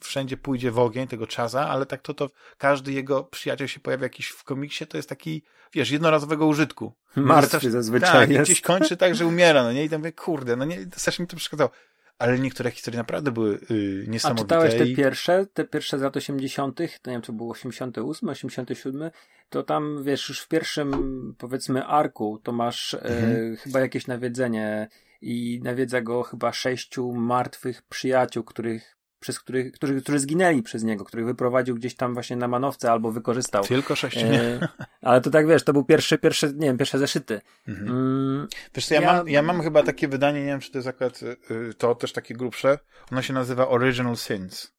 wszędzie 0.00 0.36
pójdzie 0.36 0.70
w 0.70 0.78
ogień, 0.78 1.08
tego 1.08 1.26
czaza, 1.26 1.68
ale 1.68 1.86
tak 1.86 2.02
to 2.02 2.14
to 2.14 2.30
każdy 2.58 2.92
jego 2.92 3.24
przyjaciel 3.24 3.66
się 3.66 3.80
pojawia 3.80 4.02
jakiś 4.02 4.28
w 4.28 4.44
komiksie, 4.44 4.86
to 4.86 4.96
jest 4.96 5.08
taki, 5.08 5.42
wiesz, 5.72 5.90
jednorazowego 5.90 6.46
użytku. 6.46 6.92
Martwy 7.16 7.70
zazwyczaj 7.70 8.12
tak, 8.12 8.30
jest. 8.30 8.44
gdzieś 8.44 8.60
kończy 8.60 8.96
tak, 8.96 9.14
że 9.14 9.26
umiera, 9.26 9.62
no 9.62 9.72
nie? 9.72 9.84
I 9.84 9.88
tam 9.88 10.00
mówię, 10.00 10.12
kurde, 10.12 10.56
no 10.56 10.64
nie, 10.64 10.86
strasznie 10.96 11.22
mi 11.22 11.26
to 11.26 11.36
przeszkadzało. 11.36 11.70
Ale 12.18 12.38
niektóre 12.38 12.70
historie 12.70 12.98
naprawdę 12.98 13.32
były 13.32 13.58
yy, 13.70 14.04
niesamowite. 14.08 14.42
A 14.42 14.44
czytałeś 14.44 14.74
te 14.74 14.86
i... 14.86 14.96
pierwsze, 14.96 15.46
te 15.52 15.64
pierwsze 15.64 15.98
z 15.98 16.02
lat 16.02 16.16
80., 16.16 16.76
to 16.76 16.82
nie 16.82 17.14
wiem, 17.14 17.22
czy 17.22 17.32
było 17.32 17.52
88, 17.52 18.28
87, 18.28 19.10
to 19.48 19.62
tam, 19.62 20.04
wiesz, 20.04 20.28
już 20.28 20.40
w 20.40 20.48
pierwszym, 20.48 21.34
powiedzmy, 21.38 21.84
arku, 21.84 22.40
to 22.42 22.52
masz 22.52 22.94
e, 22.94 23.02
mhm. 23.02 23.56
chyba 23.56 23.80
jakieś 23.80 24.06
nawiedzenie 24.06 24.88
i 25.26 25.60
nawiedza 25.62 26.00
go 26.00 26.22
chyba 26.22 26.52
sześciu 26.52 27.12
martwych 27.12 27.82
przyjaciół, 27.82 28.44
których 28.44 28.96
przez 29.20 29.40
których, 29.40 29.72
którzy, 29.72 30.00
którzy 30.00 30.18
zginęli 30.18 30.62
przez 30.62 30.84
niego, 30.84 31.04
których 31.04 31.26
wyprowadził 31.26 31.74
gdzieś 31.74 31.96
tam 31.96 32.14
właśnie 32.14 32.36
na 32.36 32.48
manowce 32.48 32.90
albo 32.90 33.12
wykorzystał. 33.12 33.64
Tylko 33.64 33.96
sześciu, 33.96 34.26
nie? 34.26 34.42
E, 34.42 34.68
ale 35.02 35.20
to 35.20 35.30
tak 35.30 35.48
wiesz, 35.48 35.64
to 35.64 35.72
był 35.72 35.84
pierwszy, 35.84 36.18
pierwszy 36.18 36.46
nie 36.46 36.66
wiem, 36.66 36.78
pierwsze 36.78 36.98
zeszyty. 36.98 37.40
Mhm. 37.68 37.88
Mm, 37.88 38.48
wiesz 38.74 38.86
co, 38.86 38.94
ja, 38.94 39.00
ja, 39.00 39.12
mam, 39.12 39.28
ja 39.28 39.42
mam 39.42 39.62
chyba 39.62 39.82
takie 39.82 40.08
wydanie, 40.08 40.40
nie 40.40 40.46
wiem, 40.46 40.60
czy 40.60 40.72
to 40.72 40.78
jest 40.78 40.88
akurat 40.88 41.22
y, 41.22 41.74
to 41.78 41.94
też 41.94 42.12
takie 42.12 42.34
grubsze, 42.34 42.78
ono 43.12 43.22
się 43.22 43.32
nazywa 43.32 43.68
Original 43.68 44.16
Sins. 44.16 44.72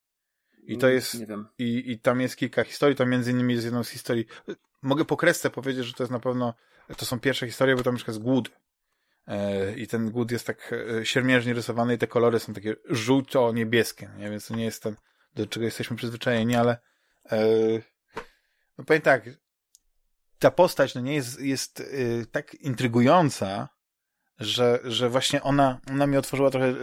I 0.67 0.77
to 0.77 0.87
mm, 0.87 0.95
jest, 0.95 1.17
i, 1.57 1.91
i 1.91 1.99
tam 1.99 2.21
jest 2.21 2.35
kilka 2.35 2.63
historii, 2.63 2.95
to 2.95 3.05
między 3.05 3.31
innymi 3.31 3.53
jest 3.53 3.65
jedną 3.65 3.83
z 3.83 3.89
historii, 3.89 4.25
mogę 4.81 5.05
po 5.05 5.17
kresce 5.17 5.49
powiedzieć, 5.49 5.85
że 5.85 5.93
to 5.93 6.03
jest 6.03 6.11
na 6.11 6.19
pewno, 6.19 6.53
to 6.97 7.05
są 7.05 7.19
pierwsze 7.19 7.47
historie, 7.47 7.75
bo 7.75 7.83
tam 7.83 7.93
mieszka 7.93 8.11
z 8.11 8.17
głód 8.17 8.49
E, 8.49 8.66
i 9.75 9.87
ten 9.87 10.11
głód 10.11 10.31
jest 10.31 10.47
tak 10.47 10.73
e, 10.99 11.05
siermiężnie 11.05 11.53
rysowany 11.53 11.93
i 11.93 11.97
te 11.97 12.07
kolory 12.07 12.39
są 12.39 12.53
takie 12.53 12.75
żółto-niebieskie, 12.89 14.09
nie? 14.17 14.29
więc 14.29 14.47
to 14.47 14.55
nie 14.55 14.63
jest 14.63 14.83
ten, 14.83 14.95
do 15.35 15.47
czego 15.47 15.65
jesteśmy 15.65 15.97
przyzwyczajeni, 15.97 16.55
ale 16.55 16.77
e, 17.31 17.39
no 18.77 18.83
powiem 18.83 19.01
tak, 19.01 19.29
ta 20.39 20.51
postać 20.51 20.95
no 20.95 21.01
nie 21.01 21.15
jest, 21.15 21.41
jest 21.41 21.83
tak 22.31 22.53
intrygująca, 22.55 23.69
że, 24.39 24.79
że 24.83 25.09
właśnie 25.09 25.43
ona, 25.43 25.79
ona 25.91 26.07
mi 26.07 26.17
otworzyła 26.17 26.49
trochę 26.49 26.73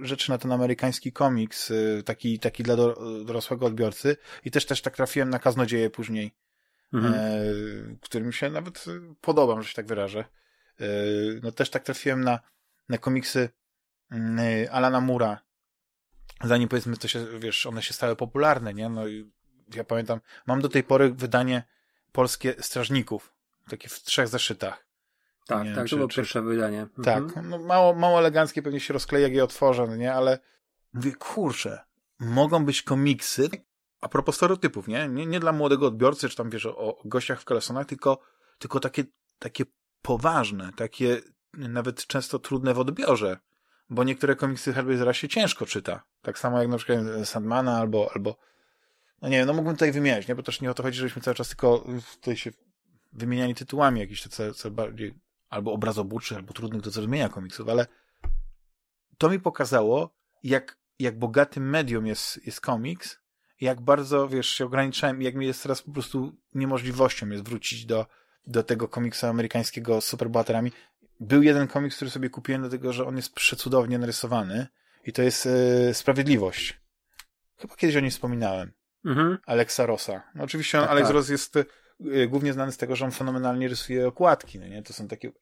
rzeczy 0.00 0.30
na 0.30 0.38
ten 0.38 0.52
amerykański 0.52 1.12
komiks, 1.12 1.72
taki, 2.04 2.38
taki 2.38 2.62
dla 2.62 2.76
dorosłego 3.24 3.66
odbiorcy 3.66 4.16
i 4.44 4.50
też 4.50 4.66
też 4.66 4.82
tak 4.82 4.96
trafiłem 4.96 5.30
na 5.30 5.38
kaznodzieje 5.38 5.90
później, 5.90 6.34
mhm. 6.92 7.98
którym 8.00 8.32
się 8.32 8.50
nawet 8.50 8.84
podobam, 9.20 9.62
że 9.62 9.68
się 9.68 9.74
tak 9.74 9.86
wyrażę. 9.86 10.24
Yy, 10.78 11.40
no 11.42 11.52
też 11.52 11.70
tak 11.70 11.82
trafiłem 11.82 12.24
na, 12.24 12.40
na 12.88 12.98
komiksy 12.98 13.48
yy, 14.10 14.70
Alana 14.70 15.00
Mura, 15.00 15.40
zanim 16.44 16.68
powiedzmy 16.68 16.96
to 16.96 17.08
się, 17.08 17.26
wiesz, 17.38 17.66
one 17.66 17.82
się 17.82 17.94
stały 17.94 18.16
popularne, 18.16 18.74
nie? 18.74 18.88
No 18.88 19.08
i 19.08 19.32
ja 19.74 19.84
pamiętam, 19.84 20.20
mam 20.46 20.60
do 20.60 20.68
tej 20.68 20.82
pory 20.82 21.14
wydanie 21.14 21.62
polskie 22.12 22.54
Strażników, 22.60 23.34
takie 23.68 23.88
w 23.88 24.02
trzech 24.02 24.28
zeszytach. 24.28 24.86
Tak, 25.46 25.64
nie 25.64 25.74
tak, 25.74 25.84
czy, 25.84 25.90
to 25.90 25.96
było 25.96 26.08
czy... 26.08 26.16
pierwsze 26.16 26.42
wydanie. 26.42 26.86
Tak, 27.04 27.22
mhm. 27.22 27.48
no 27.48 27.58
mało, 27.58 27.94
mało 27.94 28.18
eleganckie, 28.18 28.62
pewnie 28.62 28.80
się 28.80 28.94
rozkleja, 28.94 29.26
jak 29.26 29.36
je 29.36 29.44
otworzę, 29.44 29.86
no 29.86 29.96
nie? 29.96 30.14
Ale 30.14 30.38
mówię, 30.92 31.12
kurczę, 31.12 31.84
mogą 32.18 32.64
być 32.64 32.82
komiksy, 32.82 33.50
a 34.00 34.08
propos 34.08 34.36
stereotypów, 34.36 34.88
nie? 34.88 35.08
Nie, 35.08 35.26
nie 35.26 35.40
dla 35.40 35.52
młodego 35.52 35.86
odbiorcy, 35.86 36.28
czy 36.28 36.36
tam 36.36 36.50
wiesz 36.50 36.66
o, 36.66 36.76
o 36.76 37.02
gościach 37.04 37.40
w 37.40 37.44
kalesonach, 37.44 37.86
tylko, 37.86 38.18
tylko 38.58 38.80
takie, 38.80 39.04
takie 39.38 39.64
poważne, 40.04 40.72
takie 40.76 41.20
nawet 41.54 42.06
często 42.06 42.38
trudne 42.38 42.74
w 42.74 42.78
odbiorze, 42.78 43.38
bo 43.90 44.04
niektóre 44.04 44.36
komiksy 44.36 44.72
Hellblazera 44.72 45.12
się 45.12 45.28
ciężko 45.28 45.66
czyta. 45.66 46.02
Tak 46.22 46.38
samo 46.38 46.58
jak 46.58 46.68
na 46.68 46.76
przykład 46.76 46.98
Sandmana 47.24 47.78
albo, 47.78 48.10
albo 48.14 48.36
no 49.22 49.28
nie 49.28 49.38
wiem, 49.38 49.46
no 49.46 49.52
mógłbym 49.52 49.74
tutaj 49.74 49.92
wymieniać, 49.92 50.28
nie? 50.28 50.34
bo 50.34 50.42
też 50.42 50.60
nie 50.60 50.70
o 50.70 50.74
to 50.74 50.82
chodzi, 50.82 50.98
żebyśmy 50.98 51.22
cały 51.22 51.34
czas 51.34 51.48
tylko 51.48 51.84
tutaj 52.14 52.36
się 52.36 52.50
wymieniali 53.12 53.54
tytułami 53.54 54.00
jakichś 54.00 54.28
co, 54.28 54.54
co 54.54 54.70
bardziej 54.70 55.14
albo 55.48 55.72
obrazobuczych, 55.72 56.36
albo 56.36 56.52
trudnych 56.52 56.82
do 56.82 56.90
zrozumienia 56.90 57.28
komiksów, 57.28 57.68
ale 57.68 57.86
to 59.18 59.30
mi 59.30 59.40
pokazało, 59.40 60.14
jak, 60.42 60.78
jak 60.98 61.18
bogatym 61.18 61.70
medium 61.70 62.06
jest, 62.06 62.46
jest 62.46 62.60
komiks, 62.60 63.18
jak 63.60 63.80
bardzo, 63.80 64.28
wiesz, 64.28 64.48
się 64.48 64.64
ograniczałem 64.64 65.22
jak 65.22 65.34
mi 65.34 65.46
jest 65.46 65.62
teraz 65.62 65.82
po 65.82 65.92
prostu 65.92 66.36
niemożliwością 66.54 67.28
jest 67.28 67.44
wrócić 67.44 67.86
do, 67.86 68.06
do 68.46 68.62
tego 68.62 68.88
komiksu 68.88 69.26
amerykańskiego 69.26 70.00
z 70.00 70.04
superbohaterami. 70.04 70.72
Był 71.20 71.42
jeden 71.42 71.68
komiks, 71.68 71.96
który 71.96 72.10
sobie 72.10 72.30
kupiłem, 72.30 72.60
dlatego 72.60 72.92
że 72.92 73.06
on 73.06 73.16
jest 73.16 73.34
przecudownie 73.34 73.98
narysowany 73.98 74.66
i 75.04 75.12
to 75.12 75.22
jest 75.22 75.46
e, 75.46 75.94
Sprawiedliwość. 75.94 76.80
Chyba 77.56 77.76
kiedyś 77.76 77.96
o 77.96 78.00
nim 78.00 78.10
wspominałem. 78.10 78.72
Mhm. 79.04 79.38
Alexa 79.46 79.86
Rossa. 79.86 80.22
No, 80.34 80.44
oczywiście 80.44 80.80
tak, 80.80 80.90
Alex 80.90 81.08
tak. 81.08 81.14
Ross 81.14 81.28
jest 81.28 81.56
e, 81.56 81.64
głównie 82.28 82.52
znany 82.52 82.72
z 82.72 82.76
tego, 82.76 82.96
że 82.96 83.04
on 83.04 83.10
fenomenalnie 83.10 83.68
rysuje 83.68 84.08
okładki. 84.08 84.58
No 84.58 84.66
nie? 84.66 84.82
To 84.82 84.92
są 84.92 85.08
takie... 85.08 85.32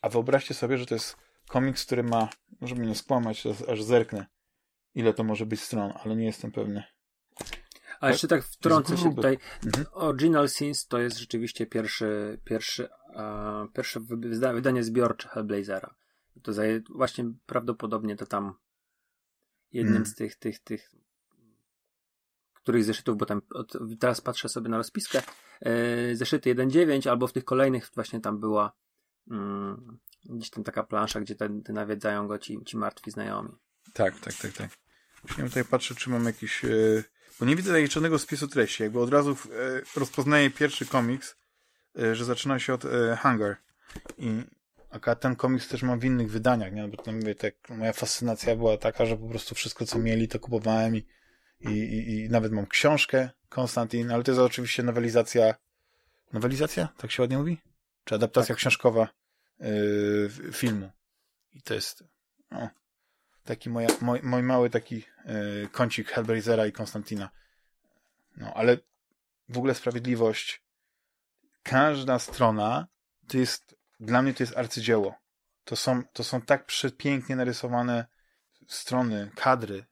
A 0.00 0.08
wyobraźcie 0.08 0.54
sobie, 0.54 0.78
że 0.78 0.86
to 0.86 0.94
jest 0.94 1.16
komiks, 1.48 1.86
który 1.86 2.02
ma, 2.02 2.28
może 2.60 2.74
mnie 2.74 2.88
nie 2.88 2.94
skłamać, 2.94 3.44
aż 3.68 3.82
zerknę, 3.82 4.26
ile 4.94 5.14
to 5.14 5.24
może 5.24 5.46
być 5.46 5.60
stron, 5.60 5.92
ale 6.04 6.16
nie 6.16 6.26
jestem 6.26 6.52
pewny. 6.52 6.84
A 8.00 8.10
jeszcze 8.10 8.28
tak 8.28 8.44
wtrącę 8.44 8.96
się 8.96 9.14
tutaj. 9.14 9.38
Mhm. 9.66 9.86
Original 9.92 10.48
Sins 10.48 10.86
to 10.86 10.98
jest 10.98 11.18
rzeczywiście 11.18 11.66
pierwszy, 11.66 12.40
pierwszy 12.44 12.88
e, 13.14 13.66
pierwsze 13.74 14.00
wydanie 14.54 14.82
zbiorcze 14.82 15.28
Hellblazera. 15.28 15.94
To 16.42 16.52
zaje, 16.52 16.80
właśnie 16.90 17.24
prawdopodobnie 17.46 18.16
to 18.16 18.26
tam 18.26 18.54
jednym 19.72 19.94
hmm. 19.94 20.06
z 20.06 20.14
tych, 20.14 20.36
tych, 20.36 20.58
tych 20.58 20.90
których 22.54 22.84
zeszytów, 22.84 23.16
bo 23.16 23.26
tam 23.26 23.42
od, 23.50 23.72
teraz 24.00 24.20
patrzę 24.20 24.48
sobie 24.48 24.68
na 24.68 24.76
rozpiskę, 24.76 25.22
e, 25.60 26.16
zeszyty 26.16 26.54
1.9 26.54 27.10
albo 27.10 27.26
w 27.26 27.32
tych 27.32 27.44
kolejnych 27.44 27.90
właśnie 27.94 28.20
tam 28.20 28.40
była 28.40 28.72
mm, 29.30 29.98
gdzieś 30.24 30.50
tam 30.50 30.64
taka 30.64 30.82
plansza, 30.82 31.20
gdzie 31.20 31.34
te, 31.34 31.60
te 31.64 31.72
nawiedzają 31.72 32.28
go 32.28 32.38
ci, 32.38 32.64
ci 32.64 32.76
martwi 32.76 33.10
znajomi. 33.10 33.50
Tak, 33.92 34.20
tak, 34.20 34.34
tak, 34.34 34.52
tak. 34.52 34.70
Właśnie 35.22 35.44
tutaj 35.44 35.64
patrzę, 35.64 35.94
czy 35.94 36.10
mam 36.10 36.24
jakiś... 36.24 36.64
E, 36.64 37.04
bo 37.40 37.46
nie 37.46 37.56
widzę 37.56 37.72
zaliczonego 37.72 38.18
spisu 38.18 38.48
treści. 38.48 38.82
Jakby 38.82 39.00
od 39.00 39.10
razu 39.10 39.30
e, 39.30 39.36
rozpoznaję 40.00 40.50
pierwszy 40.50 40.86
komiks, 40.86 41.36
e, 41.98 42.14
że 42.14 42.24
zaczyna 42.24 42.58
się 42.58 42.74
od 42.74 42.84
e, 42.84 43.18
Hunger. 43.22 43.56
I 44.18 44.42
a 44.90 45.14
ten 45.14 45.36
komiks 45.36 45.68
też 45.68 45.82
mam 45.82 46.00
w 46.00 46.04
innych 46.04 46.30
wydaniach, 46.30 46.72
nie? 46.72 46.88
Bo 46.88 47.02
to 47.02 47.12
mówię, 47.12 47.34
tak, 47.34 47.54
moja 47.68 47.92
fascynacja 47.92 48.56
była 48.56 48.76
taka, 48.76 49.06
że 49.06 49.16
po 49.16 49.28
prostu 49.28 49.54
wszystko, 49.54 49.86
co 49.86 49.98
mieli, 49.98 50.28
to 50.28 50.38
kupowałem 50.38 50.96
i, 50.96 51.06
i, 51.60 51.68
i, 51.68 52.24
i 52.24 52.30
nawet 52.30 52.52
mam 52.52 52.66
książkę 52.66 53.30
Konstantin, 53.48 54.10
ale 54.10 54.22
to 54.22 54.30
jest 54.30 54.40
oczywiście 54.40 54.82
nowelizacja 54.82 55.54
nowelizacja? 56.32 56.88
Tak 56.96 57.10
się 57.10 57.22
ładnie 57.22 57.38
mówi? 57.38 57.58
Czy 58.04 58.14
adaptacja 58.14 58.54
tak. 58.54 58.56
książkowa 58.56 59.08
yy, 59.60 60.52
filmu. 60.52 60.90
I 61.52 61.62
to 61.62 61.74
jest 61.74 62.04
o, 62.50 62.68
taki 63.48 63.70
moja, 63.70 63.88
moj, 64.00 64.20
mój 64.22 64.42
mały 64.42 64.70
taki 64.70 64.94
yy, 64.96 65.68
kącik 65.72 66.08
Hellblazera 66.08 66.66
i 66.66 66.72
Konstantina. 66.72 67.30
No, 68.36 68.54
ale 68.54 68.78
w 69.48 69.58
ogóle 69.58 69.74
sprawiedliwość 69.74 70.62
każda 71.62 72.18
strona 72.18 72.86
to 73.28 73.38
jest 73.38 73.76
dla 74.00 74.22
mnie 74.22 74.34
to 74.34 74.42
jest 74.42 74.56
arcydzieło. 74.56 75.14
To 75.64 75.76
są, 75.76 76.02
to 76.12 76.24
są 76.24 76.40
tak 76.40 76.66
przepięknie 76.66 77.36
narysowane 77.36 78.06
strony, 78.66 79.30
kadry, 79.34 79.84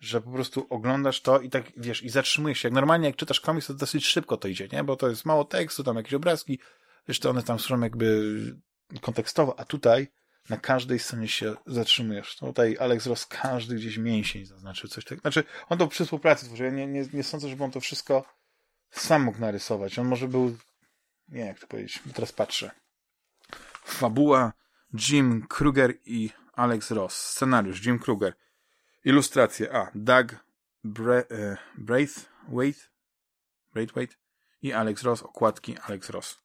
że 0.00 0.20
po 0.20 0.30
prostu 0.30 0.66
oglądasz 0.70 1.20
to 1.20 1.40
i 1.40 1.50
tak, 1.50 1.64
wiesz, 1.76 2.02
i 2.02 2.08
zatrzymujesz 2.08 2.58
się. 2.58 2.68
Jak 2.68 2.74
normalnie, 2.74 3.06
jak 3.06 3.16
czytasz 3.16 3.40
komiks, 3.40 3.66
to 3.66 3.74
dosyć 3.74 4.06
szybko 4.06 4.36
to 4.36 4.48
idzie, 4.48 4.68
nie? 4.72 4.84
Bo 4.84 4.96
to 4.96 5.08
jest 5.08 5.24
mało 5.24 5.44
tekstu, 5.44 5.84
tam 5.84 5.96
jakieś 5.96 6.14
obrazki, 6.14 6.58
wiesz, 7.08 7.20
to 7.20 7.30
one 7.30 7.42
tam 7.42 7.58
są 7.58 7.80
jakby 7.80 8.32
kontekstowo, 9.00 9.60
a 9.60 9.64
tutaj 9.64 10.08
na 10.48 10.56
każdej 10.56 10.98
scenie 10.98 11.28
się 11.28 11.54
zatrzymujesz. 11.66 12.36
Tutaj 12.36 12.76
Alex 12.80 13.06
Ross 13.06 13.26
każdy 13.26 13.74
gdzieś 13.74 13.98
mięsień 13.98 14.44
zaznaczył 14.44 14.90
coś 14.90 15.04
takiego. 15.04 15.20
Znaczy, 15.20 15.44
on 15.68 15.78
to 15.78 15.88
przy 15.88 16.04
współpracy 16.04 16.46
tworzył. 16.46 16.66
Ja 16.66 16.72
nie, 16.72 16.86
nie, 16.86 17.06
nie 17.12 17.22
sądzę, 17.22 17.48
żeby 17.48 17.64
on 17.64 17.70
to 17.70 17.80
wszystko 17.80 18.24
sam 18.90 19.22
mógł 19.22 19.38
narysować. 19.38 19.98
On 19.98 20.06
może 20.06 20.28
był, 20.28 20.56
nie 21.28 21.40
jak 21.40 21.60
to 21.60 21.66
powiedzieć, 21.66 22.02
teraz 22.14 22.32
patrzę. 22.32 22.70
Fabuła 23.84 24.52
Jim 25.08 25.46
Kruger 25.46 25.94
i 26.04 26.30
Alex 26.52 26.90
Ross. 26.90 27.16
Scenariusz 27.16 27.86
Jim 27.86 27.98
Kruger. 27.98 28.34
Ilustracje 29.04 29.74
A. 29.74 29.90
Doug 29.94 30.36
Bre 30.84 31.24
e, 31.30 31.56
Braithwaite 31.78 32.80
Braithwaite 33.72 34.14
i 34.62 34.72
Alex 34.72 35.02
Ross. 35.02 35.22
Okładki 35.22 35.76
Alex 35.78 36.10
Ross. 36.10 36.41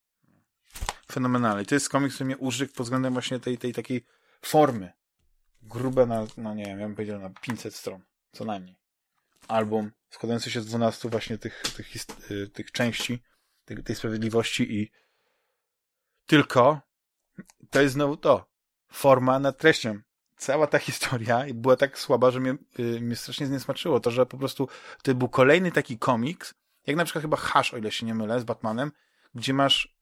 Fenomenalny. 1.11 1.65
To 1.65 1.75
jest 1.75 1.89
komiks, 1.89 2.15
który 2.15 2.25
mnie 2.25 2.37
użył 2.37 2.67
pod 2.67 2.85
względem 2.85 3.13
właśnie 3.13 3.39
tej, 3.39 3.57
tej 3.57 3.73
takiej 3.73 4.05
formy. 4.41 4.91
Grube 5.61 6.05
na, 6.05 6.25
no 6.37 6.53
nie 6.53 6.65
wiem, 6.65 6.79
ja 6.79 6.85
bym 6.85 6.95
powiedział 6.95 7.19
na 7.19 7.29
500 7.29 7.75
stron. 7.75 8.01
Co 8.31 8.45
najmniej. 8.45 8.75
Album 9.47 9.91
składający 10.09 10.51
się 10.51 10.61
z 10.61 10.65
12 10.65 11.09
właśnie 11.09 11.37
tych, 11.37 11.61
tych, 11.75 12.05
tych, 12.05 12.51
tych 12.53 12.71
części 12.71 13.23
tej, 13.65 13.83
tej 13.83 13.95
sprawiedliwości 13.95 14.75
i 14.75 14.91
tylko 16.25 16.81
to 17.69 17.81
jest 17.81 17.93
znowu 17.93 18.17
to. 18.17 18.47
Forma 18.91 19.39
nad 19.39 19.57
treścią. 19.57 19.99
Cała 20.37 20.67
ta 20.67 20.79
historia 20.79 21.45
była 21.53 21.75
tak 21.75 21.99
słaba, 21.99 22.31
że 22.31 22.39
mnie, 22.39 22.55
yy, 22.77 23.01
mnie 23.01 23.15
strasznie 23.15 23.47
zniesmaczyło. 23.47 23.99
To, 23.99 24.11
że 24.11 24.25
po 24.25 24.37
prostu 24.37 24.67
to 25.03 25.15
był 25.15 25.29
kolejny 25.29 25.71
taki 25.71 25.97
komiks, 25.97 26.53
jak 26.87 26.95
na 26.95 27.05
przykład 27.05 27.21
chyba 27.21 27.37
Hash, 27.37 27.73
o 27.73 27.77
ile 27.77 27.91
się 27.91 28.05
nie 28.05 28.15
mylę, 28.15 28.39
z 28.39 28.43
Batmanem, 28.43 28.91
gdzie 29.35 29.53
masz 29.53 29.96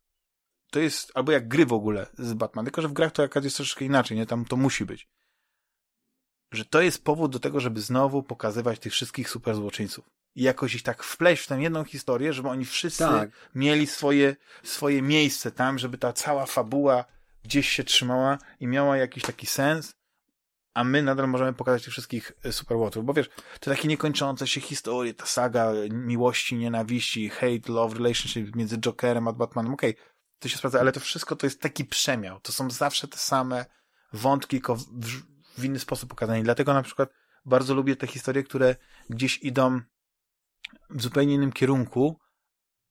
to 0.71 0.79
jest, 0.79 1.11
albo 1.13 1.31
jak 1.31 1.47
gry 1.47 1.65
w 1.65 1.73
ogóle 1.73 2.07
z 2.17 2.33
Batmanem, 2.33 2.65
tylko 2.65 2.81
że 2.81 2.87
w 2.87 2.93
grach 2.93 3.11
to 3.11 3.21
jakaś 3.21 3.43
jest 3.43 3.55
troszeczkę 3.55 3.85
inaczej, 3.85 4.17
nie? 4.17 4.25
Tam 4.25 4.45
to 4.45 4.57
musi 4.57 4.85
być. 4.85 5.07
Że 6.51 6.65
to 6.65 6.81
jest 6.81 7.03
powód 7.03 7.31
do 7.31 7.39
tego, 7.39 7.59
żeby 7.59 7.81
znowu 7.81 8.23
pokazywać 8.23 8.79
tych 8.79 8.93
wszystkich 8.93 9.29
super 9.29 9.55
złoczyńców. 9.55 10.09
I 10.35 10.43
jakoś 10.43 10.75
ich 10.75 10.83
tak 10.83 11.03
wpleść 11.03 11.43
w 11.43 11.47
tę 11.47 11.61
jedną 11.61 11.83
historię, 11.83 12.33
żeby 12.33 12.49
oni 12.49 12.65
wszyscy 12.65 13.03
tak. 13.03 13.29
mieli 13.55 13.87
swoje, 13.87 14.35
swoje 14.63 15.01
miejsce 15.01 15.51
tam, 15.51 15.79
żeby 15.79 15.97
ta 15.97 16.13
cała 16.13 16.45
fabuła 16.45 17.05
gdzieś 17.43 17.69
się 17.69 17.83
trzymała 17.83 18.37
i 18.59 18.67
miała 18.67 18.97
jakiś 18.97 19.23
taki 19.23 19.47
sens, 19.47 19.95
a 20.73 20.83
my 20.83 21.01
nadal 21.01 21.27
możemy 21.27 21.53
pokazać 21.53 21.83
tych 21.83 21.91
wszystkich 21.91 22.31
e, 22.43 22.51
superłotów, 22.51 23.05
bo 23.05 23.13
wiesz, 23.13 23.29
to 23.59 23.71
takie 23.71 23.87
niekończące 23.87 24.47
się 24.47 24.61
historie, 24.61 25.13
ta 25.13 25.25
saga 25.25 25.71
miłości, 25.91 26.55
nienawiści, 26.55 27.29
hate, 27.29 27.73
love, 27.73 27.97
relationship 27.97 28.55
między 28.55 28.77
Jokerem 28.77 29.27
a 29.27 29.33
Batmanem, 29.33 29.73
okej, 29.73 29.91
okay, 29.91 30.14
to 30.39 30.49
się 30.49 30.57
sprawdza, 30.57 30.79
ale 30.79 30.91
to 30.91 30.99
wszystko 30.99 31.35
to 31.35 31.45
jest 31.45 31.61
taki 31.61 31.85
przemiał, 31.85 32.39
to 32.39 32.51
są 32.51 32.69
zawsze 32.69 33.07
te 33.07 33.17
same 33.17 33.65
wątki, 34.13 34.57
tylko 34.57 34.75
w, 34.75 34.85
w 35.57 35.63
inny 35.63 35.79
sposób 35.79 36.09
pokazane, 36.09 36.43
dlatego 36.43 36.73
na 36.73 36.83
przykład 36.83 37.09
bardzo 37.45 37.73
lubię 37.73 37.95
te 37.95 38.07
historie, 38.07 38.43
które 38.43 38.75
gdzieś 39.09 39.43
idą 39.43 39.81
w 40.89 41.01
zupełnie 41.01 41.33
innym 41.33 41.51
kierunku, 41.51 42.19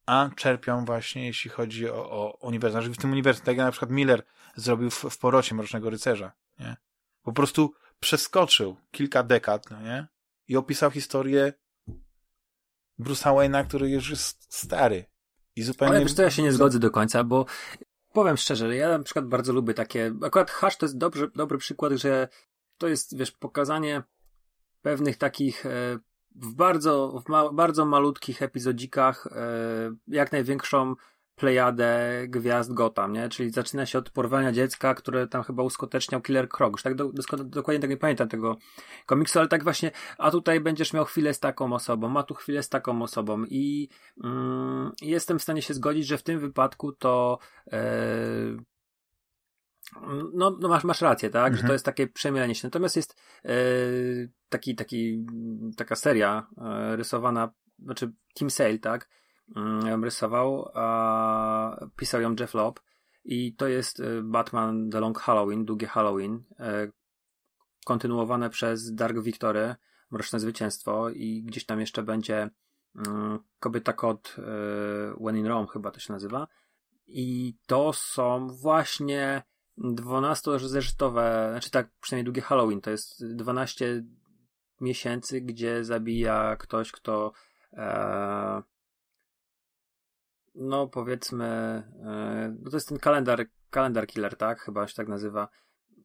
a 0.07 0.31
czerpią 0.37 0.85
właśnie, 0.85 1.27
jeśli 1.27 1.51
chodzi 1.51 1.91
o, 1.91 2.11
o 2.11 2.39
uniwersum. 2.41 2.95
W 2.95 2.99
tym 2.99 3.13
uniwersum, 3.13 3.45
tak 3.45 3.57
jak 3.57 3.67
na 3.67 3.71
przykład 3.71 3.91
Miller 3.91 4.23
zrobił 4.57 4.91
w, 4.91 4.95
w 4.95 5.19
Porocie 5.19 5.55
Mrocznego 5.55 5.91
Rycerza, 5.91 6.33
nie? 6.59 6.77
Po 7.23 7.33
prostu 7.33 7.75
przeskoczył 8.01 8.77
kilka 8.91 9.23
dekad, 9.23 9.71
no 9.71 9.81
nie? 9.81 10.07
I 10.49 10.57
opisał 10.57 10.91
historię 10.91 11.53
Bruce'a 13.01 13.35
Wayne'a, 13.35 13.67
który 13.67 13.91
już 13.91 14.11
jest 14.11 14.55
stary. 14.55 15.05
I 15.57 15.63
zupełnie... 15.63 15.95
Ale 15.95 16.05
wiesz 16.05 16.15
to 16.15 16.23
ja 16.23 16.31
się 16.31 16.43
nie 16.43 16.53
zgodzę 16.53 16.79
do 16.79 16.91
końca, 16.91 17.25
bo 17.25 17.47
powiem 18.13 18.37
szczerze, 18.37 18.77
ja 18.77 18.99
na 18.99 19.05
przykład 19.05 19.27
bardzo 19.27 19.53
lubię 19.53 19.75
takie, 19.75 20.15
akurat 20.23 20.51
Hash 20.51 20.77
to 20.77 20.87
jest 20.87 20.99
dobry, 20.99 21.31
dobry 21.35 21.59
przykład, 21.59 21.93
że 21.93 22.29
to 22.79 22.89
jest, 22.89 23.17
wiesz, 23.17 23.31
pokazanie 23.31 24.03
pewnych 24.83 25.17
takich 25.17 25.67
e, 25.67 25.99
w 26.35 26.55
bardzo, 26.55 27.23
w 27.27 27.29
ma, 27.29 27.53
bardzo 27.53 27.85
malutkich 27.85 28.43
epizodzikach 28.43 29.27
e, 29.27 29.95
jak 30.09 30.33
największą 30.33 30.95
plejadę 31.37 32.11
gwiazd 32.29 32.73
Gotham, 32.73 33.13
nie? 33.13 33.29
Czyli 33.29 33.51
zaczyna 33.51 33.87
się 33.87 33.99
od 33.99 34.11
porwania 34.11 34.53
dziecka, 34.53 34.95
które 34.95 35.27
tam 35.27 35.43
chyba 35.43 35.63
uskuteczniał 35.63 36.21
Killer 36.21 36.49
Croc. 36.49 36.73
Już 36.73 36.83
tak 36.83 36.95
do, 36.95 37.13
do, 37.13 37.45
dokładnie 37.45 37.81
tak 37.81 37.91
nie 37.91 37.97
pamiętam 37.97 38.29
tego 38.29 38.57
komiksu, 39.07 39.39
ale 39.39 39.49
tak 39.49 39.65
właśnie, 39.65 39.91
a 40.19 40.31
tutaj 40.31 40.61
będziesz 40.61 40.93
miał 40.93 41.05
chwilę 41.05 41.35
z 41.35 41.41
taką 41.41 41.73
osobą, 41.73 42.17
a 42.17 42.23
tu 42.23 42.35
chwilę 42.35 42.63
z 42.63 42.69
taką 42.69 43.03
osobą 43.03 43.45
i 43.45 43.89
mm, 44.25 44.93
jestem 45.03 45.39
w 45.39 45.43
stanie 45.43 45.63
się 45.63 45.75
zgodzić, 45.75 46.07
że 46.07 46.19
w 46.19 46.23
tym 46.23 46.39
wypadku 46.41 46.93
to 46.93 47.39
e, 47.73 47.83
no, 50.35 50.57
no 50.61 50.69
masz, 50.69 50.85
masz 50.85 51.01
rację, 51.01 51.31
tak? 51.31 51.53
Mhm. 51.53 51.57
Że 51.57 51.67
to 51.67 51.73
jest 51.73 51.85
takie 51.85 52.07
przemielenie 52.07 52.55
się. 52.55 52.67
Natomiast 52.67 52.97
jest 52.97 53.17
e, 53.45 53.55
taki, 54.49 54.75
taki, 54.75 55.27
taka 55.77 55.97
seria 55.97 56.47
e, 56.59 56.97
rysowana, 56.97 57.53
znaczy 57.79 58.13
Team 58.35 58.51
Sale, 58.51 58.79
tak? 58.79 59.09
Ją 59.87 60.01
rysował, 60.01 60.71
a 60.75 61.87
pisał 61.97 62.21
ją 62.21 62.35
Jeff 62.41 62.55
Lobb 62.55 62.81
i 63.25 63.55
to 63.55 63.69
jest 63.69 64.01
e, 64.01 64.23
Batman 64.23 64.91
The 64.91 65.01
Long 65.01 65.19
Halloween, 65.19 65.65
Długie 65.65 65.87
Halloween, 65.87 66.45
e, 66.59 66.89
kontynuowane 67.87 68.51
przez 68.51 68.95
Dark 68.95 69.19
Victory, 69.19 69.75
Mroczne 70.11 70.41
Zwycięstwo. 70.41 71.11
I 71.11 71.43
gdzieś 71.43 71.67
tam 71.67 71.81
jeszcze 71.81 72.03
będzie 72.03 72.51
mm, 73.07 73.39
Kobieta 73.61 73.93
Kod 73.93 74.37
When 75.21 75.37
in 75.37 75.47
Rome 75.47 75.69
chyba 75.73 75.91
to 75.91 76.01
się 76.01 76.13
nazywa. 76.13 76.49
I 77.07 77.57
to 77.67 77.93
są 77.93 78.49
właśnie 78.49 79.43
12-zeszytowe, 79.79 81.51
znaczy 81.51 81.71
tak, 81.71 81.91
przynajmniej 82.01 82.25
długie 82.25 82.43
Halloween, 82.43 82.81
to 82.81 82.91
jest 82.91 83.35
12 83.35 84.05
miesięcy, 84.81 85.41
gdzie 85.41 85.85
zabija 85.85 86.57
ktoś, 86.57 86.93
kto 86.93 87.33
e, 87.73 88.63
no 90.55 90.87
powiedzmy, 90.87 91.45
e, 91.45 92.57
to 92.71 92.77
jest 92.77 92.89
ten 92.89 92.99
kalendar, 92.99 93.47
kalendar 93.71 94.07
killer, 94.07 94.37
tak? 94.37 94.61
Chyba 94.61 94.87
się 94.87 94.95
tak 94.95 95.09
nazywa. 95.09 95.49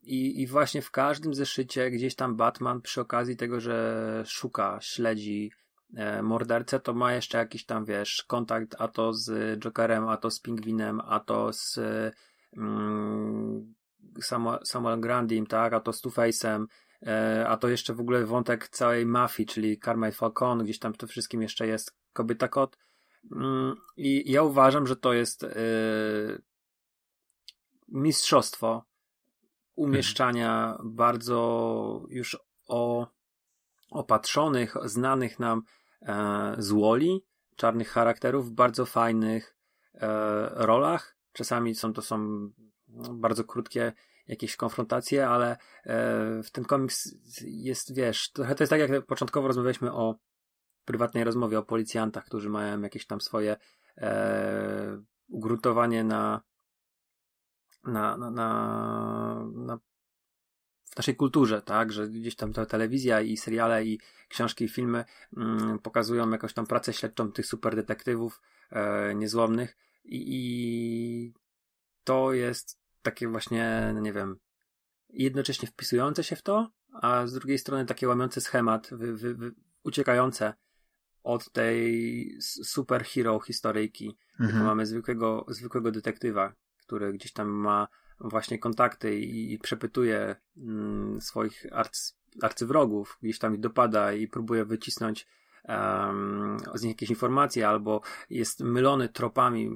I, 0.02 0.42
I 0.42 0.46
właśnie 0.46 0.82
w 0.82 0.90
każdym 0.90 1.34
zeszycie 1.34 1.90
gdzieś 1.90 2.14
tam 2.14 2.36
Batman 2.36 2.80
przy 2.80 3.00
okazji 3.00 3.36
tego, 3.36 3.60
że 3.60 4.22
szuka, 4.26 4.78
śledzi 4.80 5.52
e, 5.96 6.22
mordercę, 6.22 6.80
to 6.80 6.94
ma 6.94 7.12
jeszcze 7.12 7.38
jakiś 7.38 7.64
tam, 7.64 7.84
wiesz, 7.84 8.24
kontakt 8.28 8.76
a 8.78 8.88
to 8.88 9.12
z 9.12 9.58
Jokerem, 9.60 10.08
a 10.08 10.16
to 10.16 10.30
z 10.30 10.40
Pingwinem, 10.40 11.00
a 11.00 11.20
to 11.20 11.52
z 11.52 11.78
mm, 12.56 13.74
Samuel 14.64 15.00
Grandim, 15.00 15.46
tak, 15.46 15.72
a 15.72 15.80
to 15.80 15.92
z 15.92 16.02
Two-Face'em, 16.02 16.66
e, 17.06 17.48
a 17.48 17.56
to 17.56 17.68
jeszcze 17.68 17.94
w 17.94 18.00
ogóle 18.00 18.24
wątek 18.24 18.68
całej 18.68 19.06
mafii, 19.06 19.46
czyli 19.46 19.78
Carmine 19.78 20.12
Falcon, 20.12 20.64
gdzieś 20.64 20.78
tam 20.78 20.92
to 20.92 21.06
wszystkim 21.06 21.42
jeszcze 21.42 21.66
jest 21.66 21.96
kobieta 22.12 22.48
kot. 22.48 22.76
Mm, 23.32 23.76
I 23.96 24.32
ja 24.32 24.42
uważam, 24.42 24.86
że 24.86 24.96
to 24.96 25.12
jest, 25.12 25.44
e, 25.44 25.48
mistrzostwo 27.88 28.84
umieszczania 29.74 30.78
bardzo 30.84 32.06
już 32.08 32.38
o 32.68 33.06
opatrzonych, 33.90 34.74
znanych 34.84 35.38
nam 35.38 35.62
e, 36.02 36.54
z 36.58 36.70
Woli, 36.70 37.24
czarnych 37.56 37.90
charakterów 37.90 38.48
w 38.48 38.52
bardzo 38.52 38.86
fajnych 38.86 39.56
e, 39.94 40.08
rolach. 40.54 41.16
Czasami 41.32 41.74
są 41.74 41.92
to 41.92 42.02
są 42.02 42.18
no, 42.88 43.14
bardzo 43.14 43.44
krótkie 43.44 43.92
jakieś 44.28 44.56
konfrontacje, 44.56 45.28
ale 45.28 45.50
e, 45.50 45.56
w 46.42 46.50
ten 46.52 46.64
komiks 46.64 47.14
jest, 47.42 47.94
wiesz, 47.94 48.32
to 48.32 48.44
jest 48.60 48.70
tak 48.70 48.80
jak 48.80 49.06
początkowo 49.06 49.48
rozmawialiśmy 49.48 49.92
o 49.92 50.14
prywatnej 50.90 51.24
rozmowie 51.24 51.58
o 51.58 51.62
policjantach, 51.62 52.24
którzy 52.24 52.50
mają 52.50 52.80
jakieś 52.80 53.06
tam 53.06 53.20
swoje 53.20 53.56
e, 53.98 55.02
ugruntowanie 55.28 56.04
na 56.04 56.42
na, 57.84 58.16
na, 58.16 58.30
na, 58.30 59.46
na 59.54 59.78
w 60.84 60.96
naszej 60.96 61.16
kulturze, 61.16 61.62
tak, 61.62 61.92
że 61.92 62.08
gdzieś 62.08 62.36
tam 62.36 62.52
ta 62.52 62.66
telewizja 62.66 63.20
i 63.20 63.36
seriale 63.36 63.84
i 63.84 64.00
książki 64.28 64.64
i 64.64 64.68
filmy 64.68 65.04
mm, 65.36 65.78
pokazują 65.78 66.30
jakąś 66.30 66.52
tam 66.54 66.66
pracę 66.66 66.92
śledczą 66.92 67.32
tych 67.32 67.46
super 67.46 67.76
detektywów 67.76 68.40
e, 68.70 69.14
niezłomnych. 69.14 69.76
I, 70.04 70.24
i 70.28 71.34
to 72.04 72.32
jest 72.32 72.80
takie 73.02 73.28
właśnie, 73.28 73.90
no 73.94 74.00
nie 74.00 74.12
wiem, 74.12 74.38
jednocześnie 75.08 75.68
wpisujące 75.68 76.24
się 76.24 76.36
w 76.36 76.42
to, 76.42 76.70
a 76.92 77.26
z 77.26 77.32
drugiej 77.32 77.58
strony 77.58 77.86
takie 77.86 78.08
łamiące 78.08 78.40
schemat, 78.40 78.88
wy, 78.92 79.16
wy, 79.16 79.34
wy, 79.34 79.54
uciekające 79.82 80.54
od 81.22 81.52
tej 81.52 82.36
superhero 82.40 83.40
historyjki. 83.40 84.18
Mhm. 84.40 84.64
Mamy 84.64 84.86
zwykłego, 84.86 85.46
zwykłego 85.48 85.90
detektywa, 85.90 86.52
który 86.78 87.12
gdzieś 87.12 87.32
tam 87.32 87.48
ma 87.48 87.88
właśnie 88.20 88.58
kontakty 88.58 89.20
i, 89.20 89.52
i 89.52 89.58
przepytuje 89.58 90.36
mm, 90.56 91.20
swoich 91.20 91.66
arcy, 91.72 92.12
arcywrogów, 92.42 93.18
gdzieś 93.22 93.38
tam 93.38 93.54
ich 93.54 93.60
dopada 93.60 94.12
i 94.12 94.28
próbuje 94.28 94.64
wycisnąć 94.64 95.26
um, 95.68 96.56
z 96.74 96.82
nich 96.82 96.90
jakieś 96.90 97.10
informacje, 97.10 97.68
albo 97.68 98.00
jest 98.30 98.60
mylony 98.60 99.08
tropami, 99.08 99.70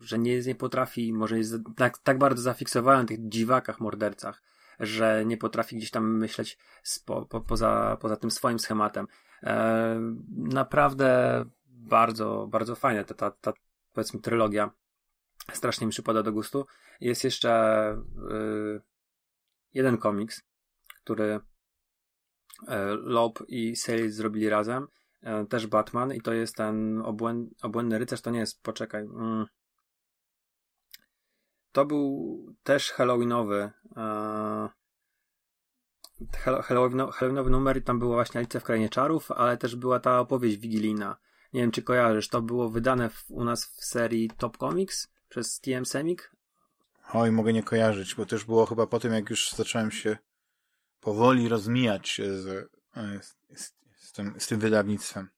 że 0.00 0.18
nie, 0.18 0.40
nie 0.40 0.54
potrafi, 0.54 1.12
może 1.12 1.38
jest 1.38 1.54
tak, 1.76 1.98
tak 1.98 2.18
bardzo 2.18 2.42
zafiksowany 2.42 3.02
na 3.02 3.08
tych 3.08 3.28
dziwakach, 3.28 3.80
mordercach, 3.80 4.42
że 4.80 5.24
nie 5.26 5.36
potrafi 5.36 5.76
gdzieś 5.76 5.90
tam 5.90 6.18
myśleć 6.18 6.58
spo, 6.82 7.26
po, 7.26 7.40
poza, 7.40 7.96
poza 8.00 8.16
tym 8.16 8.30
swoim 8.30 8.58
schematem. 8.58 9.06
E, 9.42 10.14
naprawdę 10.28 11.44
bardzo, 11.66 12.46
bardzo 12.50 12.74
fajne 12.74 13.04
ta, 13.04 13.14
ta, 13.14 13.30
ta 13.30 13.52
powiedzmy 13.92 14.20
trylogia 14.20 14.70
strasznie 15.52 15.86
mi 15.86 15.90
przypada 15.90 16.22
do 16.22 16.32
gustu. 16.32 16.66
Jest 17.00 17.24
jeszcze 17.24 17.92
y, 18.32 18.80
jeden 19.74 19.98
komiks, 19.98 20.42
który 21.04 21.24
y, 21.24 21.40
Loeb 23.02 23.38
i 23.48 23.76
Sale 23.76 24.10
zrobili 24.10 24.48
razem. 24.48 24.86
Y, 25.22 25.46
też 25.46 25.66
Batman 25.66 26.14
i 26.14 26.20
to 26.20 26.32
jest 26.32 26.56
ten 26.56 27.02
obłęd, 27.04 27.50
obłędny 27.62 27.98
rycerz, 27.98 28.20
to 28.20 28.30
nie 28.30 28.38
jest, 28.38 28.62
poczekaj. 28.62 29.02
Mm. 29.02 29.46
To 31.72 31.84
był 31.84 32.54
też 32.62 32.90
Halloweenowy 32.90 33.70
Halloweenowy 36.62 37.50
numer 37.50 37.76
i 37.76 37.82
tam 37.82 37.98
było 37.98 38.14
właśnie 38.14 38.38
Alicja 38.38 38.60
w 38.60 38.64
Krainie 38.64 38.88
Czarów, 38.88 39.30
ale 39.30 39.56
też 39.56 39.76
była 39.76 40.00
ta 40.00 40.20
opowieść 40.20 40.56
wigilijna. 40.56 41.16
Nie 41.52 41.60
wiem, 41.60 41.70
czy 41.70 41.82
kojarzysz, 41.82 42.28
to 42.28 42.42
było 42.42 42.68
wydane 42.68 43.10
w, 43.10 43.24
u 43.28 43.44
nas 43.44 43.66
w 43.66 43.84
serii 43.84 44.30
Top 44.36 44.58
Comics 44.58 45.08
przez 45.28 45.60
TM 45.60 45.86
Semik? 45.86 46.32
Oj, 47.12 47.32
mogę 47.32 47.52
nie 47.52 47.62
kojarzyć, 47.62 48.14
bo 48.14 48.26
też 48.26 48.44
było 48.44 48.66
chyba 48.66 48.86
po 48.86 49.00
tym, 49.00 49.12
jak 49.12 49.30
już 49.30 49.50
zacząłem 49.50 49.90
się 49.90 50.16
powoli 51.00 51.48
rozmijać 51.48 52.20
z, 52.24 52.70
z, 53.22 53.36
z, 53.60 53.74
z 53.96 54.12
tym, 54.12 54.34
tym 54.48 54.60
wydawnictwem. 54.60 55.28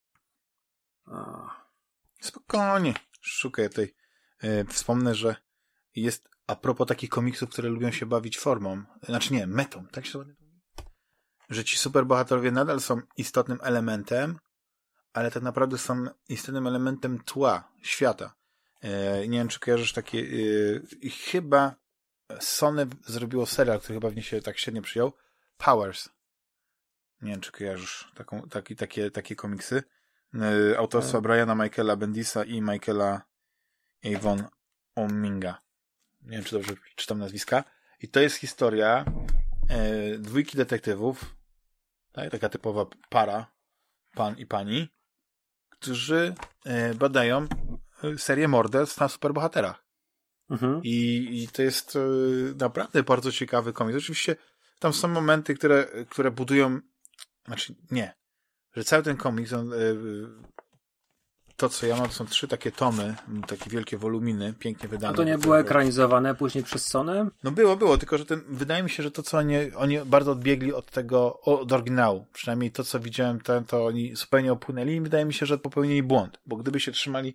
Spokojnie, 2.20 2.94
szukaj 3.20 3.70
tej. 3.70 3.94
E, 4.38 4.64
wspomnę, 4.64 5.14
że 5.14 5.36
jest 5.96 6.28
a 6.46 6.56
propos 6.56 6.88
takich 6.88 7.10
komiksów, 7.10 7.50
które 7.50 7.68
lubią 7.68 7.90
się 7.90 8.06
bawić 8.06 8.38
formą, 8.38 8.84
znaczy 9.02 9.32
nie, 9.32 9.46
metą, 9.46 9.86
tak 9.86 10.06
się 10.06 10.18
mówi? 10.18 10.43
Że 11.50 11.64
ci 11.64 11.78
superbohaterowie 11.78 12.50
nadal 12.50 12.80
są 12.80 13.00
istotnym 13.16 13.58
elementem, 13.62 14.38
ale 15.12 15.30
tak 15.30 15.42
naprawdę 15.42 15.78
są 15.78 16.04
istotnym 16.28 16.66
elementem 16.66 17.18
tła, 17.18 17.72
świata. 17.82 18.34
E, 18.80 19.28
nie 19.28 19.38
wiem, 19.38 19.48
czy 19.48 19.60
kojarzysz 19.60 19.92
takie. 19.92 20.18
E, 20.18 21.10
chyba 21.10 21.74
Sony 22.40 22.86
zrobiło 23.06 23.46
serial, 23.46 23.80
który 23.80 23.94
chyba 23.94 24.10
w 24.10 24.14
niej 24.14 24.22
się 24.22 24.42
tak 24.42 24.58
średnio 24.58 24.82
przyjął. 24.82 25.12
Powers. 25.56 26.08
Nie 27.22 27.30
wiem, 27.30 27.40
czy 27.40 27.52
kojarzysz 27.52 28.12
taką, 28.14 28.42
taki, 28.48 28.76
takie, 28.76 29.10
takie 29.10 29.36
komiksy. 29.36 29.82
E, 30.34 30.78
autorstwa 30.78 31.20
Briana 31.20 31.54
Michaela 31.54 31.96
Bendisa 31.96 32.44
i 32.44 32.62
Michaela 32.62 33.22
Avon 34.14 34.44
Ominga. 34.94 35.60
Nie 36.22 36.36
wiem, 36.36 36.44
czy 36.44 36.54
dobrze 36.54 36.74
czytam 36.96 37.18
nazwiska. 37.18 37.64
I 38.00 38.08
to 38.08 38.20
jest 38.20 38.36
historia 38.36 39.04
e, 39.68 40.18
dwójki 40.18 40.56
detektywów, 40.56 41.36
tak, 42.12 42.30
taka 42.30 42.48
typowa 42.48 42.86
para, 43.08 43.52
pan 44.14 44.38
i 44.38 44.46
pani, 44.46 44.88
którzy 45.70 46.34
e, 46.64 46.94
badają 46.94 47.46
serię 48.16 48.48
morderstw 48.48 49.00
na 49.00 49.08
superbohaterach. 49.08 49.84
Mhm. 50.50 50.80
I, 50.84 51.28
I 51.42 51.48
to 51.48 51.62
jest 51.62 51.96
e, 51.96 52.00
naprawdę 52.56 53.02
bardzo 53.02 53.32
ciekawy 53.32 53.72
komiks. 53.72 53.98
Oczywiście 53.98 54.36
tam 54.78 54.92
są 54.92 55.08
momenty, 55.08 55.54
które, 55.54 55.86
które 56.10 56.30
budują, 56.30 56.80
znaczy 57.46 57.74
nie, 57.90 58.14
że 58.76 58.84
cały 58.84 59.02
ten 59.02 59.16
komiks, 59.16 59.52
on, 59.52 59.72
e, 59.72 59.76
to 61.56 61.68
co 61.68 61.86
ja 61.86 61.96
mam, 61.96 62.06
to 62.06 62.12
są 62.12 62.26
trzy 62.26 62.48
takie 62.48 62.72
tomy, 62.72 63.14
takie 63.46 63.70
wielkie 63.70 63.98
woluminy, 63.98 64.54
pięknie 64.58 64.88
wydane. 64.88 65.14
A 65.14 65.16
to 65.16 65.24
nie 65.24 65.38
było 65.38 65.58
ekranizowane 65.58 66.34
później 66.34 66.64
przez 66.64 66.86
Sony? 66.86 67.26
No 67.44 67.50
było, 67.50 67.76
było, 67.76 67.98
tylko 67.98 68.18
że 68.18 68.26
ten, 68.26 68.42
wydaje 68.48 68.82
mi 68.82 68.90
się, 68.90 69.02
że 69.02 69.10
to 69.10 69.22
co 69.22 69.38
oni, 69.38 69.56
oni 69.76 69.98
bardzo 69.98 70.32
odbiegli 70.32 70.72
od 70.72 70.90
tego, 70.90 71.40
od 71.40 71.72
oryginału. 71.72 72.26
Przynajmniej 72.32 72.70
to 72.70 72.84
co 72.84 73.00
widziałem, 73.00 73.40
to, 73.40 73.60
to 73.60 73.86
oni 73.86 74.16
zupełnie 74.16 74.52
opłynęli 74.52 74.94
i 74.94 75.00
wydaje 75.00 75.24
mi 75.24 75.34
się, 75.34 75.46
że 75.46 75.58
popełnili 75.58 76.02
błąd, 76.02 76.40
bo 76.46 76.56
gdyby 76.56 76.80
się 76.80 76.92
trzymali 76.92 77.34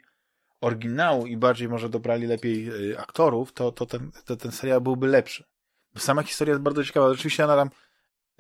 oryginału 0.62 1.26
i 1.26 1.38
bardziej 1.38 1.70
może 1.70 1.90
dobrali 1.90 2.28
lepiej 2.28 2.92
y, 2.92 3.00
aktorów, 3.00 3.54
to, 3.54 3.72
to, 3.72 3.86
ten, 3.86 4.12
to 4.26 4.38
ten 4.38 4.52
serial 4.52 4.82
byłby 4.82 5.08
lepszy. 5.08 5.44
Bo 5.94 6.00
sama 6.00 6.24
historia 6.24 6.52
jest 6.52 6.64
bardzo 6.64 6.84
ciekawa. 6.84 7.08
Oczywiście 7.08 7.46
ona 7.46 7.56
tam, 7.56 7.70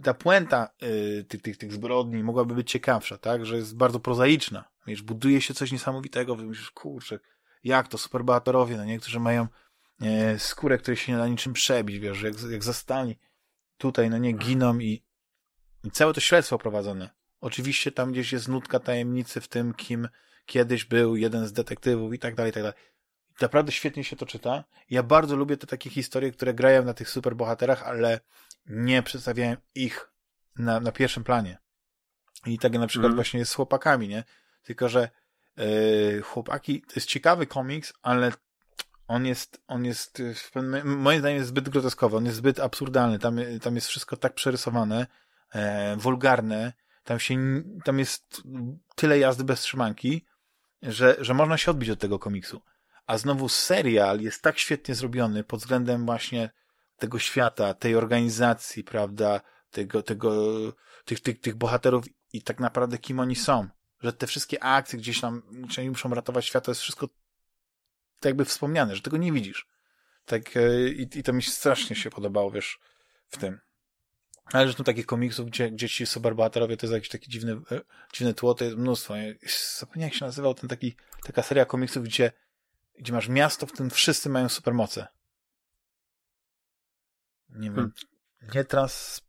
ta 0.03 0.14
puenta 0.14 0.69
y, 0.84 1.23
tych, 1.23 1.41
tych, 1.41 1.57
tych 1.57 1.73
zbrodni 1.73 2.23
mogłaby 2.23 2.56
być 2.56 2.72
ciekawsza, 2.72 3.18
tak? 3.18 3.45
Że 3.45 3.56
jest 3.57 3.77
bardzo 3.77 3.99
prozaiczna. 3.99 4.64
Wiesz, 4.89 5.01
buduje 5.01 5.41
się 5.41 5.53
coś 5.53 5.71
niesamowitego, 5.71 6.35
myślisz, 6.35 6.71
kurczę, 6.71 7.19
jak 7.63 7.87
to, 7.87 7.97
superbohaterowie, 7.97 8.77
no 8.77 8.85
niektórzy 8.85 9.19
mają 9.19 9.47
e, 10.01 10.39
skórę, 10.39 10.77
której 10.77 10.97
się 10.97 11.11
nie 11.11 11.17
da 11.17 11.27
niczym 11.27 11.53
przebić, 11.53 11.99
wiesz, 11.99 12.21
jak, 12.21 12.33
jak 12.51 12.63
zastali 12.63 13.19
tutaj, 13.77 14.09
no 14.09 14.17
nie, 14.17 14.33
giną 14.33 14.79
i, 14.79 15.03
i 15.83 15.91
całe 15.91 16.13
to 16.13 16.21
śledztwo 16.21 16.57
prowadzone. 16.57 17.09
Oczywiście 17.41 17.91
tam 17.91 18.11
gdzieś 18.11 18.33
jest 18.33 18.47
nutka 18.47 18.79
tajemnicy 18.79 19.41
w 19.41 19.47
tym, 19.47 19.73
kim 19.73 20.09
kiedyś 20.45 20.85
był 20.85 21.15
jeden 21.15 21.47
z 21.47 21.53
detektywów 21.53 22.13
i 22.13 22.19
tak 22.19 22.35
dalej, 22.35 22.49
i 22.49 22.53
tak 22.53 22.63
dalej. 22.63 22.77
Naprawdę 23.41 23.71
świetnie 23.71 24.03
się 24.03 24.15
to 24.15 24.25
czyta. 24.25 24.63
Ja 24.89 25.03
bardzo 25.03 25.35
lubię 25.35 25.57
te 25.57 25.67
takie 25.67 25.89
historie, 25.89 26.31
które 26.31 26.53
grają 26.53 26.83
na 26.83 26.93
tych 26.93 27.09
superbohaterach, 27.09 27.83
ale 27.83 28.19
nie 28.65 29.03
przedstawiają 29.03 29.55
ich 29.75 30.11
na, 30.57 30.79
na 30.79 30.91
pierwszym 30.91 31.23
planie. 31.23 31.57
I 32.45 32.59
tak 32.59 32.73
na 32.73 32.87
przykład 32.87 33.05
mm. 33.05 33.15
właśnie 33.15 33.39
jest 33.39 33.51
z 33.51 33.55
chłopakami, 33.55 34.07
nie? 34.07 34.23
Tylko, 34.64 34.90
że 34.90 35.10
yy, 35.57 36.22
chłopaki, 36.22 36.81
to 36.81 36.94
jest 36.95 37.07
ciekawy 37.07 37.48
komiks, 37.48 37.94
ale 38.02 38.31
on 39.10 39.26
jest, 39.26 39.61
on 39.68 39.86
jest, 39.86 40.22
pewnym, 40.53 40.99
moim 40.99 41.19
zdaniem 41.19 41.38
jest 41.38 41.49
zbyt 41.49 41.69
groteskowy, 41.69 42.18
on 42.18 42.26
jest 42.26 42.38
zbyt 42.38 42.60
absurdalny, 42.60 43.19
tam, 43.19 43.40
tam 43.61 43.76
jest 43.76 43.88
wszystko 43.88 44.18
tak 44.18 44.34
przerysowane, 44.34 45.07
e, 45.53 45.95
wulgarne, 45.98 46.73
tam 47.03 47.19
się, 47.19 47.64
tam 47.84 47.99
jest 47.99 48.41
tyle 48.95 49.19
jazdy 49.19 49.44
bez 49.44 49.61
trzymanki, 49.61 50.26
że, 50.81 51.15
że 51.19 51.34
można 51.34 51.57
się 51.57 51.72
odbić 51.72 51.90
od 51.90 51.99
tego 51.99 52.19
komiksu. 52.19 52.61
A 53.06 53.18
znowu 53.18 53.49
serial 53.49 54.19
jest 54.19 54.41
tak 54.41 54.60
świetnie 54.60 54.95
zrobiony 54.95 55.44
pod 55.44 55.60
względem 55.60 56.06
właśnie 56.06 56.49
tego 56.98 57.19
świata, 57.19 57.73
tej 57.73 57.95
organizacji, 57.95 58.84
prawda, 58.84 59.41
tego, 59.72 60.03
tego, 60.03 60.31
tych, 61.06 61.19
tych, 61.19 61.40
tych 61.40 61.56
bohaterów 61.56 62.06
i 62.34 62.41
tak 62.41 62.60
naprawdę 62.60 62.98
kim 62.98 63.19
oni 63.19 63.36
są. 63.36 63.68
Że 64.01 64.13
te 64.13 64.27
wszystkie 64.27 64.63
akcje 64.63 64.99
gdzieś 64.99 65.21
tam, 65.21 65.41
gdzie 65.51 65.81
oni 65.81 65.89
muszą 65.89 66.09
ratować 66.09 66.45
świat, 66.45 66.65
to 66.65 66.71
jest 66.71 66.81
wszystko 66.81 67.07
tak 68.19 68.30
jakby 68.30 68.45
wspomniane, 68.45 68.95
że 68.95 69.01
tego 69.01 69.17
nie 69.17 69.31
widzisz. 69.31 69.67
Tak, 70.26 70.57
e, 70.57 70.89
i, 70.89 71.19
i 71.19 71.23
to 71.23 71.34
mi 71.34 71.43
strasznie 71.43 71.95
się 71.95 72.09
podobało, 72.09 72.51
wiesz, 72.51 72.80
w 73.27 73.38
tym. 73.38 73.59
Ale 74.45 74.65
zresztą 74.65 74.84
takich 74.84 75.05
komiksów, 75.05 75.47
gdzie, 75.47 75.71
gdzie 75.71 75.89
ci 75.89 76.05
superbohaterowie 76.05 76.77
to 76.77 76.85
jest 76.85 76.93
jakiś 76.93 77.09
taki 77.09 77.31
dziwny, 77.31 77.51
e, 77.71 77.81
dziwne 78.13 78.34
tło, 78.34 78.53
to 78.53 78.65
jest 78.65 78.77
mnóstwo. 78.77 79.13
Zapomniałem 79.77 80.09
jak 80.09 80.19
się 80.19 80.26
nazywał 80.26 80.53
ten 80.53 80.69
taki, 80.69 80.95
taka 81.23 81.43
seria 81.43 81.65
komiksów, 81.65 82.03
gdzie, 82.03 82.31
gdzie 82.99 83.13
masz 83.13 83.27
miasto, 83.27 83.65
w 83.65 83.71
którym 83.71 83.89
wszyscy 83.89 84.30
mają 84.30 84.49
supermoce. 84.49 85.07
nie 87.49 87.71
wiem, 87.71 87.76
hmm. 87.76 87.93
nie 88.55 88.63
trans... 88.63 89.21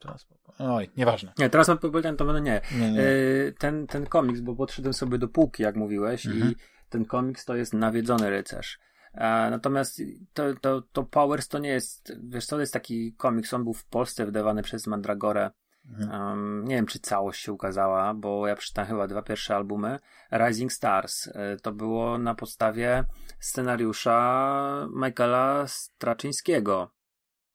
trans... 0.00 0.26
Oj, 0.60 0.90
nieważne. 0.96 1.32
Nie, 1.38 1.50
Transmetropolitan 1.50 2.16
to 2.16 2.38
nie. 2.38 2.60
nie, 2.78 2.90
nie. 2.90 3.00
Yy, 3.00 3.54
ten, 3.58 3.86
ten 3.86 4.06
komiks, 4.06 4.40
bo 4.40 4.56
podszedłem 4.56 4.94
sobie 4.94 5.18
do 5.18 5.28
półki, 5.28 5.62
jak 5.62 5.76
mówiłeś, 5.76 6.26
mhm. 6.26 6.50
i 6.52 6.56
ten 6.88 7.04
komiks 7.04 7.44
to 7.44 7.56
jest 7.56 7.74
nawiedzony 7.74 8.30
rycerz. 8.30 8.78
E, 9.14 9.50
natomiast 9.50 10.02
to, 10.32 10.42
to, 10.60 10.82
to 10.92 11.02
Powers 11.02 11.48
to 11.48 11.58
nie 11.58 11.68
jest, 11.68 12.16
wiesz 12.28 12.46
co, 12.46 12.56
to 12.56 12.60
jest 12.60 12.72
taki 12.72 13.14
komiks, 13.14 13.54
on 13.54 13.64
był 13.64 13.74
w 13.74 13.84
Polsce 13.84 14.26
wydawany 14.26 14.62
przez 14.62 14.86
Mandragorę. 14.86 15.50
Mhm. 15.88 16.10
Um, 16.10 16.64
nie 16.64 16.74
wiem, 16.74 16.86
czy 16.86 16.98
całość 16.98 17.42
się 17.42 17.52
ukazała, 17.52 18.14
bo 18.14 18.46
ja 18.46 18.56
przeczytałem 18.56 18.90
chyba 18.90 19.06
dwa 19.06 19.22
pierwsze 19.22 19.56
albumy. 19.56 19.98
Rising 20.32 20.72
Stars 20.72 21.26
e, 21.26 21.56
to 21.56 21.72
było 21.72 22.18
na 22.18 22.34
podstawie 22.34 23.04
scenariusza 23.38 24.88
Michaela 24.94 25.66
Straczyńskiego. 25.66 26.90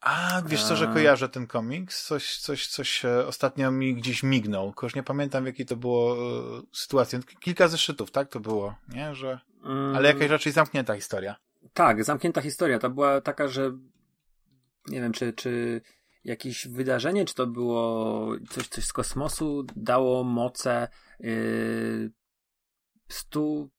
A, 0.06 0.42
wiesz 0.46 0.64
co, 0.64 0.76
że 0.76 0.88
kojarzę 0.88 1.30
ten 1.30 1.48
komiks? 1.48 2.06
Coś, 2.06 2.38
coś, 2.38 2.68
coś 2.68 3.06
ostatnio 3.06 3.72
mi 3.72 3.96
gdzieś 3.96 4.24
mignął. 4.24 4.74
Już 4.84 4.96
nie 4.96 5.04
pamiętam, 5.04 5.44
w 5.44 5.48
jakiej 5.48 5.66
to 5.66 5.76
było 5.76 6.16
e, 6.16 6.62
sytuacji. 6.74 7.20
Kilka 7.40 7.68
zeszytów, 7.68 8.12
tak 8.12 8.30
to 8.30 8.40
było, 8.40 8.76
nie? 8.90 9.16
Że... 9.16 9.40
Mm. 9.64 9.96
Ale 9.96 10.08
jakaś 10.08 10.30
raczej 10.30 10.54
zamknięta 10.54 10.96
historia. 10.96 11.36
Tak, 11.74 12.04
zamknięta 12.04 12.42
historia. 12.42 12.80
To 12.80 12.90
była 12.90 13.22
taka, 13.22 13.48
że 13.48 13.72
nie 14.88 15.02
wiem, 15.02 15.12
czy, 15.12 15.34
czy 15.34 15.82
jakieś 16.24 16.68
wydarzenie, 16.68 17.26
czy 17.26 17.36
to 17.36 17.48
było 17.48 18.28
coś, 18.50 18.68
coś 18.68 18.86
z 18.86 18.94
kosmosu, 18.94 19.66
dało 19.76 20.24
moce 20.24 20.88
yy, 21.20 22.12
stu 23.10 23.70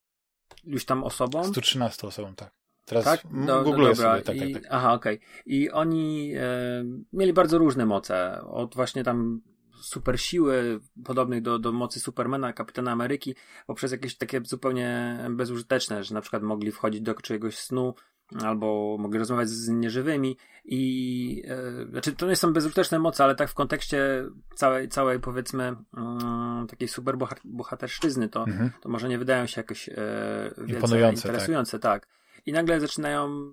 już 0.65 0.85
tam 0.85 1.05
osobom. 1.05 1.45
113 1.45 2.07
osobom, 2.07 2.35
tak. 2.35 2.57
Teraz 2.87 3.05
tak? 3.05 3.21
No, 3.31 3.47
no 3.47 3.65
dobra. 3.65 3.95
Sobie, 3.95 4.23
tak, 4.23 4.37
I, 4.37 4.53
tak, 4.53 4.63
tak. 4.63 4.73
Aha, 4.73 4.95
okej. 4.95 5.15
Okay. 5.17 5.29
I 5.47 5.71
oni 5.71 6.33
e, 6.37 6.85
mieli 7.13 7.33
bardzo 7.33 7.59
różne 7.59 7.87
moce. 7.87 8.41
Od 8.43 8.75
właśnie 8.75 9.05
tam 9.05 9.41
super 9.83 10.21
siły, 10.21 10.81
podobnych 11.05 11.43
do, 11.43 11.59
do 11.59 11.73
mocy 11.73 12.01
Supermana, 12.01 12.53
Kapitana 12.53 12.93
Ameryki, 12.93 13.35
poprzez 13.67 13.93
jakieś 13.93 14.17
takie 14.17 14.41
zupełnie 14.45 15.19
bezużyteczne, 15.31 16.05
że 16.05 16.15
na 16.15 16.21
przykład 16.21 16.43
mogli 16.43 16.73
wchodzić 16.73 17.01
do 17.01 17.15
czyjegoś 17.15 17.59
snu, 17.59 17.95
albo 18.45 18.97
mogli 18.99 19.19
rozmawiać 19.19 19.49
z 19.49 19.69
nieżywymi 19.69 20.37
i 20.65 21.43
e, 21.49 21.87
znaczy 21.91 22.13
to 22.13 22.27
nie 22.27 22.37
są 22.37 22.53
bezużyteczne 22.53 22.99
moce, 22.99 23.25
ale 23.25 23.35
tak 23.35 23.49
w 23.49 23.55
kontekście 23.55 24.25
całej, 24.55 24.89
całej 24.89 25.21
powiedzmy 25.21 25.77
mm, 25.97 26.67
takiej 26.67 26.89
super 26.89 27.17
bohaterszczyzny 27.45 28.29
to, 28.29 28.45
mhm. 28.45 28.71
to 28.81 28.89
może 28.89 29.09
nie 29.09 29.19
wydają 29.19 29.47
się 29.47 29.61
jakoś 29.61 29.89
e, 29.89 29.95
Imponujące, 30.67 31.23
tak. 31.23 31.31
interesujące, 31.31 31.79
tak. 31.79 32.03
tak. 32.03 32.17
I 32.47 32.53
nagle 32.53 32.81
zaczynają 32.81 33.53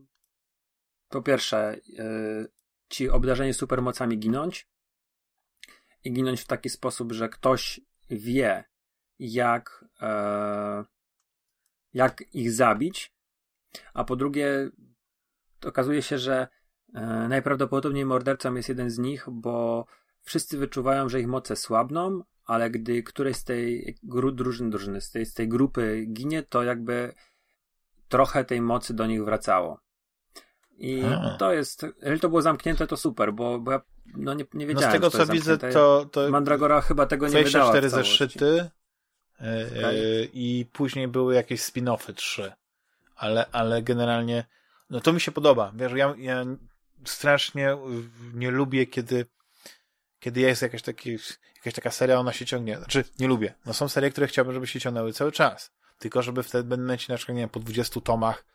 po 1.09 1.21
pierwsze 1.21 1.57
e, 1.99 2.45
ci 2.89 3.09
obdarzeni 3.09 3.53
supermocami 3.53 4.19
ginąć 4.19 4.67
i 6.03 6.13
ginąć 6.13 6.41
w 6.41 6.47
taki 6.47 6.69
sposób, 6.69 7.11
że 7.11 7.29
ktoś 7.29 7.81
wie 8.09 8.63
jak 9.19 9.85
e, 10.01 10.83
jak 11.93 12.23
ich 12.33 12.51
zabić, 12.51 13.13
a 13.93 14.03
po 14.03 14.15
drugie 14.15 14.69
okazuje 15.65 16.01
się, 16.01 16.17
że 16.17 16.47
e, 16.93 17.27
najprawdopodobniej 17.29 18.05
mordercą 18.05 18.55
jest 18.55 18.69
jeden 18.69 18.89
z 18.89 18.97
nich, 18.97 19.25
bo 19.31 19.85
wszyscy 20.21 20.57
wyczuwają, 20.57 21.09
że 21.09 21.19
ich 21.19 21.27
moce 21.27 21.55
słabną, 21.55 22.23
ale 22.45 22.69
gdy 22.69 23.03
któreś 23.03 23.35
z 23.35 23.43
tej 23.43 23.95
gru, 24.03 24.31
drużyny, 24.31 24.69
drużyny 24.69 25.01
z, 25.01 25.11
tej, 25.11 25.25
z 25.25 25.33
tej 25.33 25.47
grupy 25.47 26.05
ginie, 26.13 26.43
to 26.43 26.63
jakby 26.63 27.13
trochę 28.13 28.45
tej 28.45 28.61
mocy 28.61 28.93
do 28.93 29.05
nich 29.05 29.25
wracało. 29.25 29.79
I 30.77 31.03
A. 31.03 31.37
to 31.39 31.53
jest, 31.53 31.85
jeżeli 32.01 32.19
to 32.19 32.29
było 32.29 32.41
zamknięte, 32.41 32.87
to 32.87 32.97
super, 32.97 33.33
bo, 33.33 33.59
bo 33.59 33.71
ja 33.71 33.81
no 34.05 34.33
nie, 34.33 34.45
nie 34.53 34.67
wiedziałem. 34.67 35.01
No 35.01 35.09
z 35.09 35.11
tego 35.13 35.25
co 35.25 35.33
widzę, 35.33 35.57
to, 35.57 36.05
to. 36.11 36.29
Mandragora 36.29 36.81
chyba 36.81 37.05
tego 37.05 37.27
nie 37.27 37.43
wydała. 37.43 37.71
24 37.71 37.89
zeszyty 37.89 38.69
yy, 39.39 39.47
i 40.33 40.65
później 40.73 41.07
były 41.07 41.35
jakieś 41.35 41.61
spin-offy 41.61 42.13
trzy. 42.13 42.51
Ale, 43.15 43.45
ale 43.51 43.81
generalnie, 43.81 44.45
no 44.89 45.01
to 45.01 45.13
mi 45.13 45.21
się 45.21 45.31
podoba. 45.31 45.71
Wiesz, 45.75 45.91
ja, 45.91 46.15
ja 46.17 46.45
strasznie 47.05 47.77
nie 48.33 48.51
lubię, 48.51 48.85
kiedy, 48.87 49.25
kiedy 50.19 50.41
jest 50.41 50.61
jakaś, 50.61 50.81
taki, 50.81 51.17
jakaś 51.55 51.73
taka 51.73 51.91
seria, 51.91 52.19
ona 52.19 52.33
się 52.33 52.45
ciągnie. 52.45 52.77
Znaczy, 52.77 53.03
nie 53.19 53.27
lubię. 53.27 53.53
No 53.65 53.73
są 53.73 53.89
serie, 53.89 54.11
które 54.11 54.27
chciałbym, 54.27 54.53
żeby 54.53 54.67
się 54.67 54.79
ciągnęły 54.79 55.13
cały 55.13 55.31
czas. 55.31 55.71
Tylko 56.03 56.21
żeby 56.21 56.43
w 56.43 56.51
tym 56.51 56.69
momencie, 56.69 57.13
na 57.13 57.17
przykład, 57.17 57.35
nie 57.35 57.41
wiem, 57.41 57.49
po 57.49 57.59
20 57.59 58.01
tomach 58.01 58.45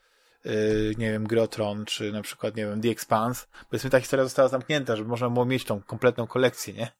Yy, 0.44 0.94
nie 0.98 1.12
wiem, 1.12 1.26
Gry 1.26 1.48
Tron, 1.48 1.84
czy 1.84 2.12
na 2.12 2.22
przykład, 2.22 2.56
nie 2.56 2.66
wiem, 2.66 2.80
The 2.80 2.88
Expanse, 2.88 3.46
powiedzmy 3.70 3.90
ta 3.90 4.00
historia 4.00 4.24
została 4.24 4.48
zamknięta, 4.48 4.96
żeby 4.96 5.10
można 5.10 5.30
było 5.30 5.44
mieć 5.44 5.64
tą 5.64 5.82
kompletną 5.82 6.26
kolekcję, 6.26 6.74
nie? 6.74 6.92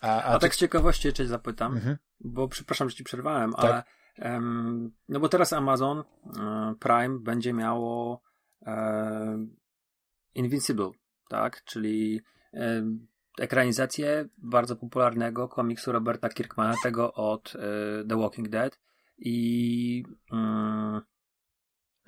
A, 0.00 0.22
a, 0.22 0.24
a 0.24 0.38
tak 0.38 0.54
z 0.54 0.58
ciekawości 0.58 1.08
jeszcze 1.08 1.26
zapytam, 1.26 1.72
mhm. 1.72 1.96
bo 2.20 2.48
przepraszam, 2.48 2.90
że 2.90 2.96
ci 2.96 3.04
przerwałem, 3.04 3.52
tak. 3.52 3.64
ale 3.64 3.82
no 5.08 5.20
bo 5.20 5.28
teraz 5.28 5.52
Amazon 5.52 6.04
um, 6.24 6.76
Prime 6.80 7.18
będzie 7.18 7.52
miało 7.52 8.22
um, 8.60 9.56
Invincible, 10.34 10.90
tak? 11.28 11.64
Czyli 11.64 12.20
ekranizację 13.38 14.28
bardzo 14.38 14.76
popularnego 14.76 15.48
komiksu 15.48 15.92
Roberta 15.92 16.28
Kirkmana, 16.28 16.74
tego 16.82 17.12
od 17.12 17.56
e, 17.56 18.04
The 18.08 18.16
Walking 18.16 18.48
Dead 18.48 18.80
i 19.24 20.04
mm, 20.32 21.00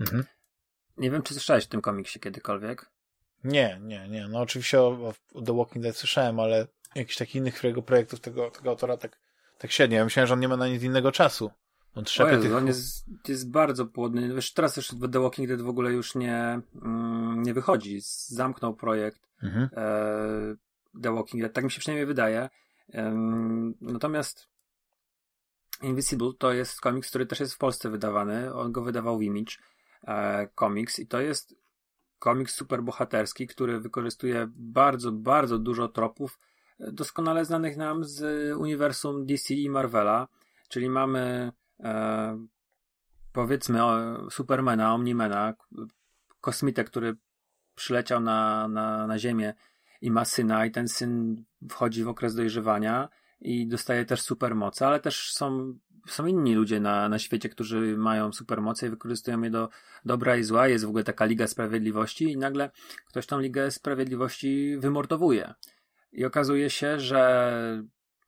mhm. 0.01 0.25
Nie 0.97 1.11
wiem, 1.11 1.23
czy 1.23 1.35
słyszałeś 1.35 1.65
o 1.65 1.69
tym 1.69 1.81
komiksie 1.81 2.21
kiedykolwiek? 2.21 2.91
Nie, 3.45 3.81
nie, 3.83 4.09
nie. 4.09 4.29
No 4.29 4.41
oczywiście 4.41 4.81
o, 4.81 5.15
o 5.35 5.43
The 5.43 5.57
Walking 5.57 5.83
Dead 5.83 5.97
słyszałem, 5.97 6.41
ale 6.41 6.67
jakichś 6.95 7.17
takich 7.17 7.35
innych 7.35 7.65
jego 7.65 7.83
projektów 7.83 8.21
tego, 8.21 8.51
tego 8.51 8.71
autora 8.71 8.97
tak, 8.97 9.19
tak 9.59 9.73
średnio. 9.73 9.99
Ja 9.99 10.05
myślałem, 10.05 10.27
że 10.27 10.35
on 10.35 10.41
nie 10.41 10.49
ma 10.49 10.57
na 10.57 10.69
nic 10.69 10.83
innego 10.83 11.13
czasu. 11.13 11.51
On 11.95 12.05
Jezu, 12.31 12.43
tych... 12.43 12.55
On 12.55 12.67
jest, 12.67 13.05
jest 13.29 13.51
bardzo 13.51 13.87
płodny. 13.87 14.35
Wiesz, 14.35 14.53
teraz 14.53 14.77
już 14.77 14.89
The 15.13 15.21
Walking 15.21 15.49
Dead 15.49 15.61
w 15.61 15.69
ogóle 15.69 15.93
już 15.93 16.15
nie, 16.15 16.61
mm, 16.83 17.43
nie 17.43 17.55
wychodzi. 17.55 17.99
Zamknął 18.27 18.75
projekt 18.75 19.21
mhm. 19.43 19.69
e, 19.73 21.01
The 21.03 21.15
Walking 21.15 21.43
Dead. 21.43 21.53
Tak 21.53 21.65
mi 21.65 21.71
się 21.71 21.81
przynajmniej 21.81 22.07
wydaje. 22.07 22.49
E, 22.95 23.11
natomiast 23.81 24.49
Invisible 25.83 26.33
to 26.39 26.53
jest 26.53 26.81
komiks, 26.81 27.09
który 27.09 27.27
też 27.27 27.41
jest 27.41 27.55
w 27.55 27.59
Polsce 27.59 27.91
wydawany. 27.91 28.55
On 28.55 28.73
go 28.73 28.83
wydawał 28.83 29.19
w 29.19 29.23
Image 29.23 29.53
e, 30.07 30.49
i 30.99 31.07
to 31.07 31.21
jest 31.21 31.55
komiks 32.19 32.55
superbohaterski, 32.55 33.47
który 33.47 33.81
wykorzystuje 33.81 34.47
bardzo, 34.57 35.13
bardzo 35.13 35.59
dużo 35.59 35.89
tropów 35.89 36.39
e, 36.81 36.93
doskonale 36.93 37.45
znanych 37.45 37.77
nam 37.77 38.05
z 38.05 38.53
uniwersum 38.57 39.27
DC 39.27 39.55
i 39.55 39.71
Marvela, 39.71 40.29
czyli 40.69 40.91
mamy 40.91 41.53
e, 41.81 42.47
powiedzmy 43.33 43.85
o, 43.85 44.31
Supermana, 44.31 44.95
Omnimana, 44.95 45.55
kosmitę, 46.41 46.85
który 46.85 47.17
przyleciał 47.75 48.21
na, 48.21 48.69
na, 48.69 49.07
na 49.07 49.19
Ziemię 49.19 49.55
i 50.01 50.11
ma 50.11 50.25
syna 50.25 50.67
i 50.67 50.71
ten 50.71 50.89
syn 50.89 51.45
wchodzi 51.71 52.05
w 52.05 52.09
okres 52.09 52.35
dojrzewania 52.35 53.09
i 53.41 53.69
dostaje 53.69 54.05
też 54.05 54.23
supermoce, 54.23 54.87
ale 54.87 55.01
też 55.01 55.33
są 55.33 55.79
są 56.07 56.27
inni 56.27 56.55
ludzie 56.55 56.81
na, 56.81 57.09
na 57.09 57.19
świecie, 57.19 57.49
którzy 57.49 57.97
mają 57.97 58.33
supermoce 58.33 58.87
i 58.87 58.91
wykorzystują 58.91 59.43
je 59.43 59.51
do 59.51 59.69
dobra 60.05 60.37
i 60.37 60.43
zła. 60.43 60.69
Jest 60.69 60.85
w 60.85 60.89
ogóle 60.89 61.05
taka 61.05 61.25
Liga 61.25 61.47
Sprawiedliwości 61.47 62.25
i 62.25 62.37
nagle 62.37 62.71
ktoś 63.07 63.27
tą 63.27 63.41
Ligę 63.41 63.71
Sprawiedliwości 63.71 64.77
wymordowuje. 64.79 65.55
I 66.13 66.25
okazuje 66.25 66.71
się, 66.71 67.01
że 67.01 67.53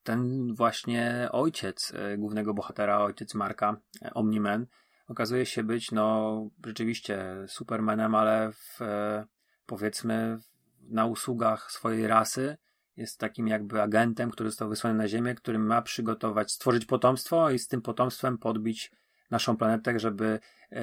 ten 0.02 0.55
właśnie 0.55 1.28
ojciec 1.32 1.93
e, 1.94 2.18
głównego 2.18 2.55
bohatera, 2.55 2.98
ojciec 2.98 3.35
Marka, 3.35 3.76
e, 4.02 4.14
Omniman, 4.14 4.66
okazuje 5.09 5.47
się 5.47 5.62
być, 5.62 5.93
no, 5.93 6.51
rzeczywiście 6.66 7.44
Supermanem, 7.48 8.14
ale 8.14 8.52
w, 8.52 8.82
e, 8.82 9.26
powiedzmy, 9.66 10.39
na 10.80 11.06
usługach 11.06 11.72
swojej 11.72 12.06
rasy 12.06 12.56
jest 12.98 13.18
takim 13.18 13.48
jakby 13.48 13.82
agentem, 13.82 14.30
który 14.30 14.50
został 14.50 14.68
wysłany 14.68 14.96
na 14.98 15.08
Ziemię, 15.08 15.34
który 15.34 15.58
ma 15.58 15.82
przygotować, 15.82 16.52
stworzyć 16.52 16.86
potomstwo 16.86 17.50
i 17.50 17.58
z 17.58 17.68
tym 17.68 17.82
potomstwem 17.82 18.38
podbić 18.38 18.92
naszą 19.30 19.56
planetę, 19.56 19.98
żeby 19.98 20.38
yy, 20.70 20.80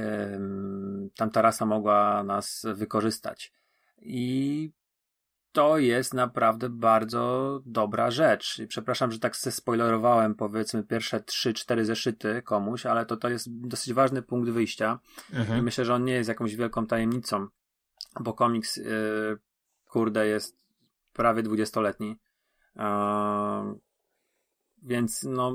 tamta 1.15 1.41
rasa 1.41 1.65
mogła 1.65 2.23
nas 2.23 2.65
wykorzystać. 2.73 3.53
I 3.97 4.71
to 5.51 5.77
jest 5.77 6.13
naprawdę 6.13 6.69
bardzo 6.69 7.61
dobra 7.65 8.11
rzecz. 8.11 8.61
Przepraszam, 8.67 9.11
że 9.11 9.19
tak 9.19 9.35
se 9.35 9.51
spoilerowałem 9.51 10.35
powiedzmy 10.35 10.83
pierwsze 10.83 11.19
3-4 11.19 11.83
zeszyty 11.83 12.41
komuś, 12.41 12.85
ale 12.85 13.05
to, 13.05 13.17
to 13.17 13.29
jest 13.29 13.47
dosyć 13.67 13.93
ważny 13.93 14.21
punkt 14.21 14.49
wyjścia. 14.49 14.99
Mhm. 15.33 15.59
I 15.59 15.61
myślę, 15.61 15.85
że 15.85 15.93
on 15.93 16.05
nie 16.05 16.13
jest 16.13 16.29
jakąś 16.29 16.55
wielką 16.55 16.87
tajemnicą, 16.87 17.47
bo 18.19 18.33
komiks 18.33 18.77
yy, 18.77 19.37
kurde 19.85 20.27
jest 20.27 20.64
prawie 21.15 21.43
dwudziestoletni. 21.43 22.19
Eee, 22.75 23.73
więc 24.85 25.23
no, 25.23 25.53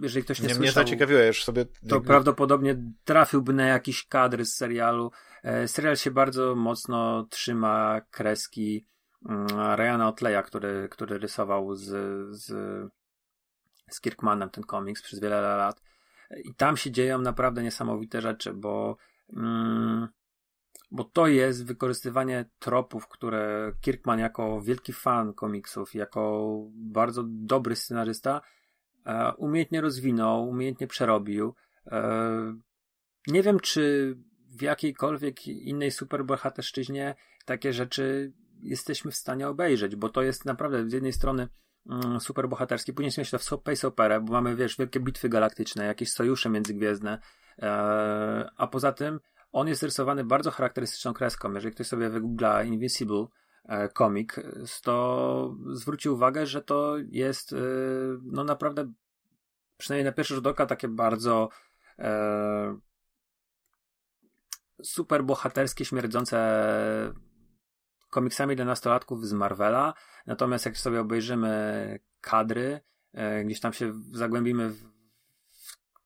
jeżeli 0.00 0.24
ktoś 0.24 0.40
nie, 0.40 0.48
nie 0.48 0.54
słyszał... 0.54 0.62
Mnie 0.62 0.72
zaciekawiło, 0.72 1.20
już 1.20 1.44
sobie... 1.44 1.64
To 1.88 2.00
prawdopodobnie 2.00 2.82
trafiłby 3.04 3.52
na 3.52 3.66
jakiś 3.66 4.06
kadr 4.06 4.44
z 4.44 4.54
serialu. 4.54 5.10
E, 5.42 5.68
serial 5.68 5.96
się 5.96 6.10
bardzo 6.10 6.54
mocno 6.54 7.26
trzyma 7.30 8.00
kreski 8.10 8.86
mm, 9.28 9.46
Ryana 9.76 10.08
Otleya, 10.08 10.42
który, 10.44 10.88
który 10.90 11.18
rysował 11.18 11.74
z, 11.74 11.86
z, 12.36 12.46
z 13.90 14.00
Kirkmanem 14.00 14.50
ten 14.50 14.64
komiks 14.64 15.02
przez 15.02 15.20
wiele 15.20 15.40
lat. 15.40 15.82
I 16.44 16.54
tam 16.54 16.76
się 16.76 16.90
dzieją 16.90 17.18
naprawdę 17.18 17.62
niesamowite 17.62 18.20
rzeczy, 18.20 18.52
bo, 18.52 18.96
mm, 19.32 20.08
bo 20.90 21.04
to 21.04 21.26
jest 21.26 21.66
wykorzystywanie 21.66 22.44
tropów, 22.58 23.08
które 23.08 23.72
Kirkman 23.80 24.18
jako 24.18 24.60
wielki 24.60 24.92
fan 24.92 25.34
komiksów, 25.34 25.94
jako 25.94 26.54
bardzo 26.74 27.24
dobry 27.26 27.76
scenarzysta, 27.76 28.40
e, 29.06 29.34
umiejętnie 29.34 29.80
rozwinął, 29.80 30.48
umiejętnie 30.48 30.86
przerobił. 30.86 31.54
E, 31.86 32.58
nie 33.26 33.42
wiem, 33.42 33.60
czy 33.60 34.14
w 34.58 34.62
jakiejkolwiek 34.62 35.46
innej 35.48 35.90
superbohaterszczyźnie 35.90 37.14
takie 37.44 37.72
rzeczy 37.72 38.32
jesteśmy 38.62 39.10
w 39.10 39.16
stanie 39.16 39.48
obejrzeć, 39.48 39.96
bo 39.96 40.08
to 40.08 40.22
jest 40.22 40.44
naprawdę 40.44 40.90
z 40.90 40.92
jednej 40.92 41.12
strony 41.12 41.48
mm, 41.90 42.20
superbohaterski, 42.20 42.92
później 42.92 43.24
się 43.24 43.38
w 43.38 43.42
space 43.42 43.88
opera, 43.88 44.20
bo 44.20 44.32
mamy, 44.32 44.56
wiesz, 44.56 44.76
wielkie 44.76 45.00
bitwy 45.00 45.28
galaktyczne, 45.28 45.86
jakieś 45.86 46.12
sojusze 46.12 46.50
międzygwiezdne, 46.50 47.18
e, 47.58 48.50
a 48.56 48.66
poza 48.66 48.92
tym 48.92 49.20
on 49.52 49.68
jest 49.68 49.82
rysowany 49.82 50.24
bardzo 50.24 50.50
charakterystyczną 50.50 51.14
kreską. 51.14 51.52
Jeżeli 51.52 51.74
ktoś 51.74 51.86
sobie 51.86 52.08
wygoogla 52.08 52.62
Invisible 52.62 53.26
e, 53.64 53.88
komik, 53.88 54.36
to 54.82 55.56
zwróci 55.72 56.08
uwagę, 56.08 56.46
że 56.46 56.62
to 56.62 56.96
jest 57.10 57.52
e, 57.52 57.56
no 58.22 58.44
naprawdę 58.44 58.92
przynajmniej 59.76 60.04
na 60.04 60.12
pierwszy 60.12 60.34
rzut 60.34 60.46
oka 60.46 60.66
takie 60.66 60.88
bardzo 60.88 61.48
e, 61.98 62.78
super 64.82 65.24
bohaterskie, 65.24 65.84
śmierdzące 65.84 66.40
komiksami 68.10 68.56
dla 68.56 68.64
nastolatków 68.64 69.26
z 69.26 69.32
Marvela. 69.32 69.94
Natomiast 70.26 70.66
jak 70.66 70.76
sobie 70.76 71.00
obejrzymy 71.00 71.98
kadry, 72.20 72.80
e, 73.12 73.44
gdzieś 73.44 73.60
tam 73.60 73.72
się 73.72 73.92
zagłębimy 74.12 74.70
w, 74.70 74.84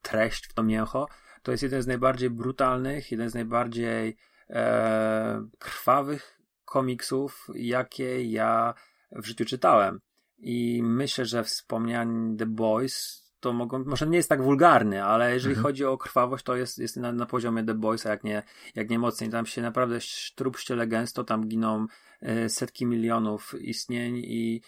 treść, 0.03 0.47
w 0.47 0.55
to 0.55 0.63
mięcho, 0.63 1.07
to 1.45 1.51
jest 1.51 1.63
jeden 1.63 1.83
z 1.83 1.87
najbardziej 1.87 2.31
brutalnych, 2.31 3.11
jeden 3.11 3.31
z 3.31 3.35
najbardziej 3.35 4.17
e, 4.51 5.47
krwawych 5.59 6.41
komiksów, 6.65 7.49
jakie 7.55 8.25
ja 8.25 8.75
w 9.13 9.27
życiu 9.27 9.45
czytałem. 9.45 10.01
I 10.39 10.81
myślę, 10.83 11.25
że 11.25 11.45
wspomniany 11.45 12.37
The 12.37 12.47
Boys 12.47 13.25
to 13.41 13.53
mogą, 13.53 13.85
może 13.85 14.07
nie 14.07 14.17
jest 14.17 14.29
tak 14.29 14.43
wulgarny, 14.43 15.05
ale 15.05 15.35
jeżeli 15.35 15.55
mhm. 15.55 15.63
chodzi 15.63 15.85
o 15.85 15.99
krwawość, 15.99 16.45
to 16.45 16.57
jest, 16.57 16.79
jest 16.79 16.97
na, 16.97 17.13
na 17.13 17.27
poziomie 17.27 17.65
The 17.65 17.75
Boysa, 17.75 18.11
jak 18.11 18.25
nie, 18.25 18.43
jak 18.75 18.91
nie 18.91 18.99
mocniej. 18.99 19.31
Tam 19.31 19.47
się 19.47 19.63
naprawdę 19.63 19.99
trup 20.35 20.59
ściele 20.59 20.87
gęsto, 20.87 21.25
tam 21.25 21.49
giną 21.49 21.87
y, 22.23 22.49
setki 22.49 22.87
milionów 22.87 23.55
istnień 23.61 24.17
i 24.17 24.63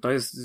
to 0.00 0.10
jest 0.10 0.36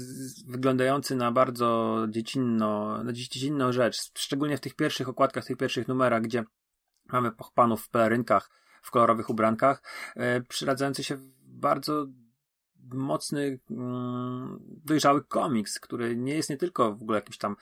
wyglądający 0.51 1.15
na 1.15 1.31
bardzo 1.31 1.97
dziecinno, 2.09 3.03
na 3.03 3.13
dziecinną 3.13 3.71
rzecz, 3.71 4.11
szczególnie 4.17 4.57
w 4.57 4.61
tych 4.61 4.75
pierwszych 4.75 5.09
okładkach, 5.09 5.43
w 5.43 5.47
tych 5.47 5.57
pierwszych 5.57 5.87
numerach, 5.87 6.21
gdzie 6.21 6.43
mamy 7.05 7.31
pochpanów 7.31 7.83
w 7.83 7.89
pelerynkach, 7.89 8.49
w 8.81 8.91
kolorowych 8.91 9.29
ubrankach, 9.29 9.81
y, 10.37 10.43
przyradzający 10.43 11.03
się 11.03 11.17
bardzo 11.41 12.05
mocny, 12.93 13.59
mm, 13.71 14.59
dojrzały 14.85 15.23
komiks, 15.23 15.79
który 15.79 16.15
nie 16.15 16.35
jest 16.35 16.49
nie 16.49 16.57
tylko 16.57 16.95
w 16.95 17.01
ogóle 17.01 17.17
jakimś 17.17 17.37
tam 17.37 17.51
mm, 17.51 17.57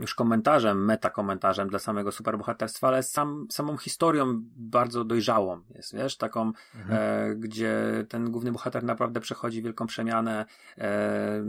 już 0.00 0.14
komentarzem, 0.14 0.84
metakomentarzem 0.84 1.68
dla 1.68 1.78
samego 1.78 2.12
superbohaterstwa, 2.12 2.88
ale 2.88 3.02
sam, 3.02 3.46
samą 3.50 3.76
historią 3.76 4.40
bardzo 4.56 5.04
dojrzałą 5.04 5.60
jest, 5.74 5.94
wiesz, 5.94 6.16
taką, 6.16 6.52
mhm. 6.74 6.90
e, 6.90 7.34
gdzie 7.36 8.04
ten 8.08 8.30
główny 8.30 8.52
bohater 8.52 8.84
naprawdę 8.84 9.20
przechodzi 9.20 9.62
wielką 9.62 9.86
przemianę, 9.86 10.46
e, 10.78 11.44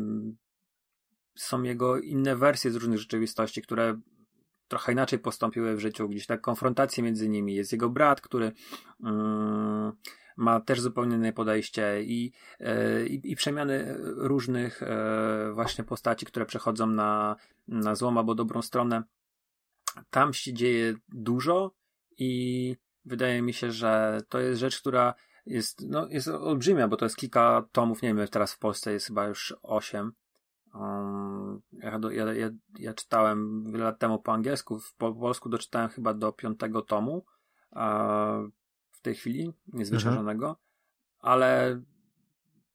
są 1.36 1.64
jego 1.64 2.00
inne 2.00 2.36
wersje 2.36 2.72
z 2.72 2.76
różnych 2.76 3.00
rzeczywistości, 3.00 3.62
które 3.62 4.00
trochę 4.68 4.92
inaczej 4.92 5.20
postąpiły 5.20 5.76
w 5.76 5.80
życiu, 5.80 6.10
gdzieś 6.10 6.26
tak 6.26 6.42
konfrontacje 6.42 7.04
między 7.04 7.30
nimi, 7.30 7.56
jest 7.56 7.72
jego 7.72 7.90
brat, 7.90 8.22
który 8.22 8.52
mm, 9.04 9.92
ma 10.36 10.60
też 10.60 10.82
zupełnie 10.82 11.16
inne 11.16 11.34
podejście 11.34 12.04
i, 12.04 12.32
e, 12.60 13.06
i, 13.06 13.32
i 13.32 13.36
przemiany 13.36 13.96
różnych 14.16 14.84
e, 14.84 15.52
właśnie 15.54 15.84
postaci, 15.84 16.26
które 16.26 16.46
przechodzą 16.46 16.88
na, 16.88 17.36
na 17.68 17.96
złą 17.96 18.18
albo 18.18 18.36
dobrą 18.36 18.62
stronę. 18.62 19.04
Tam 20.10 20.34
się 20.34 20.54
dzieje 20.54 20.96
dużo 21.10 21.72
i 22.18 22.76
wydaje 23.06 23.42
mi 23.42 23.54
się, 23.54 23.72
że 23.72 24.22
to 24.30 24.40
jest 24.40 24.60
rzecz, 24.60 24.80
która 24.80 25.14
jest, 25.46 25.82
no, 25.90 26.08
jest 26.10 26.28
olbrzymia, 26.28 26.88
bo 26.88 26.98
to 26.98 27.06
jest 27.06 27.18
kilka 27.18 27.66
tomów, 27.72 28.02
nie 28.02 28.14
wiem, 28.14 28.28
teraz 28.28 28.54
w 28.54 28.60
Polsce 28.60 28.94
jest 28.94 29.08
chyba 29.08 29.28
już 29.28 29.56
osiem. 29.62 30.12
Um, 30.74 31.62
ja, 32.12 32.26
ja, 32.34 32.50
ja, 32.80 32.94
czytałem 32.94 33.72
wiele 33.72 33.84
lat 33.84 34.00
temu 34.00 34.20
po 34.20 34.34
angielsku, 34.34 34.80
w 34.80 34.96
po 34.96 35.14
polsku 35.14 35.50
doczytałem 35.50 35.90
chyba 35.90 36.14
do 36.14 36.32
piątego 36.32 36.82
tomu 36.82 37.26
tej 39.06 39.16
chwili, 39.16 39.54
niezwyczajonego, 39.74 40.48
mhm. 40.48 40.56
ale 41.20 41.82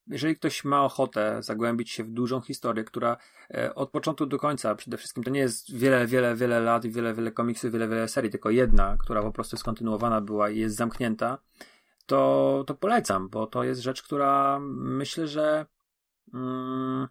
jeżeli 0.07 0.35
ktoś 0.35 0.63
ma 0.63 0.85
ochotę 0.85 1.43
zagłębić 1.43 1.91
się 1.91 2.03
w 2.03 2.09
dużą 2.09 2.41
historię, 2.41 2.83
która 2.83 3.17
e, 3.53 3.75
od 3.75 3.89
początku 3.89 4.25
do 4.25 4.39
końca, 4.39 4.75
przede 4.75 4.97
wszystkim 4.97 5.23
to 5.23 5.29
nie 5.29 5.39
jest 5.39 5.75
wiele, 5.75 6.07
wiele, 6.07 6.35
wiele 6.35 6.59
lat 6.59 6.85
i 6.85 6.91
wiele, 6.91 7.13
wiele 7.13 7.31
komiksów, 7.31 7.71
wiele, 7.71 7.87
wiele 7.87 8.07
serii, 8.07 8.31
tylko 8.31 8.49
jedna, 8.49 8.97
która 8.99 9.21
po 9.21 9.31
prostu 9.31 9.57
skontynuowana 9.57 10.21
była 10.21 10.49
i 10.49 10.59
jest 10.59 10.75
zamknięta, 10.75 11.37
to, 12.05 12.63
to 12.67 12.75
polecam, 12.75 13.29
bo 13.29 13.47
to 13.47 13.63
jest 13.63 13.81
rzecz, 13.81 14.03
która 14.03 14.59
myślę, 14.61 15.27
że 15.27 15.65
mm, 16.33 17.07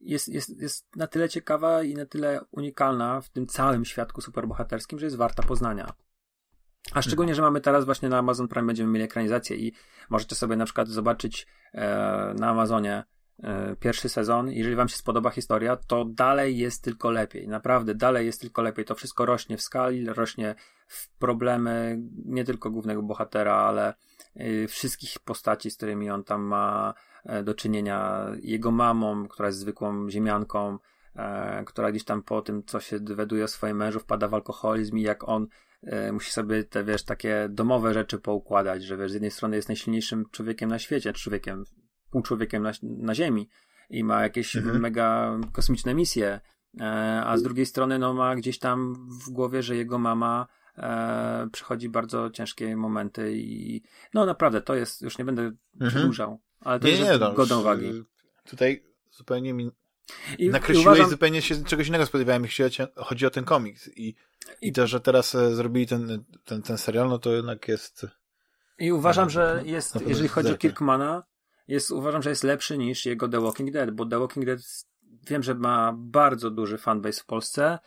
jest, 0.00 0.28
jest, 0.28 0.60
jest 0.60 0.96
na 0.96 1.06
tyle 1.06 1.28
ciekawa 1.28 1.82
i 1.82 1.94
na 1.94 2.06
tyle 2.06 2.40
unikalna 2.50 3.20
w 3.20 3.28
tym 3.28 3.46
całym 3.46 3.84
świadku 3.84 4.20
superbohaterskim, 4.20 4.98
że 4.98 5.06
jest 5.06 5.16
warta 5.16 5.42
poznania. 5.42 5.92
A 6.92 7.02
szczególnie, 7.02 7.34
że 7.34 7.42
mamy 7.42 7.60
teraz 7.60 7.84
właśnie 7.84 8.08
na 8.08 8.18
Amazon 8.18 8.48
Prime 8.48 8.66
będziemy 8.66 8.92
mieli 8.92 9.04
ekranizację 9.04 9.56
i 9.56 9.72
możecie 10.10 10.34
sobie 10.34 10.56
na 10.56 10.64
przykład 10.64 10.88
zobaczyć 10.88 11.46
e, 11.72 12.34
na 12.38 12.48
Amazonie 12.48 13.04
e, 13.42 13.76
pierwszy 13.76 14.08
sezon. 14.08 14.50
Jeżeli 14.50 14.76
wam 14.76 14.88
się 14.88 14.96
spodoba 14.96 15.30
historia, 15.30 15.76
to 15.76 16.04
dalej 16.04 16.58
jest 16.58 16.84
tylko 16.84 17.10
lepiej. 17.10 17.48
Naprawdę, 17.48 17.94
dalej 17.94 18.26
jest 18.26 18.40
tylko 18.40 18.62
lepiej. 18.62 18.84
To 18.84 18.94
wszystko 18.94 19.26
rośnie 19.26 19.56
w 19.56 19.62
skali, 19.62 20.06
rośnie 20.06 20.54
w 20.86 21.18
problemy 21.18 21.98
nie 22.24 22.44
tylko 22.44 22.70
głównego 22.70 23.02
bohatera, 23.02 23.54
ale 23.54 23.94
e, 24.36 24.66
wszystkich 24.68 25.18
postaci, 25.18 25.70
z 25.70 25.76
którymi 25.76 26.10
on 26.10 26.24
tam 26.24 26.42
ma 26.42 26.94
e, 27.24 27.42
do 27.42 27.54
czynienia. 27.54 28.26
Jego 28.42 28.70
mamą, 28.70 29.28
która 29.28 29.48
jest 29.48 29.58
zwykłą 29.58 30.10
ziemianką, 30.10 30.78
e, 31.16 31.64
która 31.64 31.90
gdzieś 31.90 32.04
tam 32.04 32.22
po 32.22 32.42
tym, 32.42 32.62
co 32.62 32.80
się 32.80 33.00
dowiaduje 33.00 33.44
o 33.44 33.48
swoim 33.48 33.76
mężu, 33.76 34.00
wpada 34.00 34.28
w 34.28 34.34
alkoholizm 34.34 34.96
i 34.96 35.02
jak 35.02 35.28
on 35.28 35.46
musi 36.12 36.32
sobie 36.32 36.64
te, 36.64 36.84
wiesz, 36.84 37.04
takie 37.04 37.48
domowe 37.50 37.94
rzeczy 37.94 38.18
poukładać, 38.18 38.84
że 38.84 38.96
wiesz, 38.96 39.10
z 39.10 39.14
jednej 39.14 39.30
strony 39.30 39.56
jest 39.56 39.68
najsilniejszym 39.68 40.24
człowiekiem 40.30 40.70
na 40.70 40.78
świecie, 40.78 41.12
człowiekiem, 41.12 41.64
pół 42.10 42.22
człowiekiem 42.22 42.62
na, 42.62 42.72
na 42.82 43.14
ziemi 43.14 43.48
i 43.90 44.04
ma 44.04 44.22
jakieś 44.22 44.56
mhm. 44.56 44.80
mega 44.80 45.38
kosmiczne 45.52 45.94
misje, 45.94 46.40
e, 46.80 47.22
a 47.24 47.36
z 47.36 47.42
drugiej 47.42 47.66
strony, 47.66 47.98
no, 47.98 48.14
ma 48.14 48.36
gdzieś 48.36 48.58
tam 48.58 48.94
w 49.26 49.30
głowie, 49.30 49.62
że 49.62 49.76
jego 49.76 49.98
mama 49.98 50.46
e, 50.76 51.48
przechodzi 51.52 51.88
bardzo 51.88 52.30
ciężkie 52.30 52.76
momenty 52.76 53.32
i 53.36 53.82
no 54.14 54.26
naprawdę, 54.26 54.62
to 54.62 54.74
jest, 54.74 55.02
już 55.02 55.18
nie 55.18 55.24
będę 55.24 55.42
mhm. 55.42 55.90
przedłużał, 55.90 56.40
ale 56.60 56.80
to 56.80 56.86
nie, 56.86 56.92
jest 56.92 57.10
nie, 57.10 57.18
no, 57.18 57.32
godą 57.32 57.62
wagi. 57.62 58.02
Tutaj 58.44 58.84
zupełnie 59.10 59.54
mi 59.54 59.70
i, 60.38 60.48
Nakreśliłeś 60.48 60.84
i 60.84 60.88
uważam... 60.88 61.10
zupełnie 61.10 61.42
się 61.42 61.64
czegoś 61.64 61.88
innego 61.88 62.06
spodziewałem, 62.06 62.42
jeśli 62.42 62.64
chodzi 62.96 63.26
o 63.26 63.30
ten 63.30 63.44
komiks. 63.44 63.90
I, 63.96 64.14
i 64.62 64.72
to, 64.72 64.86
że 64.86 65.00
teraz 65.00 65.34
e, 65.34 65.54
zrobili 65.54 65.86
ten, 65.86 66.24
ten, 66.44 66.62
ten 66.62 66.78
serial, 66.78 67.08
no 67.08 67.18
to 67.18 67.32
jednak 67.32 67.68
jest. 67.68 68.06
I 68.78 68.92
uważam, 68.92 69.30
że 69.30 69.62
jest, 69.64 69.98
jeżeli 70.06 70.28
chodzi 70.28 70.52
o 70.52 70.56
Kirkmana, 70.56 71.22
jest, 71.68 71.90
uważam, 71.90 72.22
że 72.22 72.30
jest 72.30 72.44
lepszy 72.44 72.78
niż 72.78 73.06
jego 73.06 73.28
The 73.28 73.40
Walking 73.40 73.70
Dead, 73.70 73.90
bo 73.90 74.06
The 74.06 74.18
Walking 74.18 74.46
Dead 74.46 74.60
wiem, 75.28 75.42
że 75.42 75.54
ma 75.54 75.94
bardzo 75.96 76.50
duży 76.50 76.78
fanbase 76.78 77.20
w 77.20 77.26
Polsce. 77.26 77.78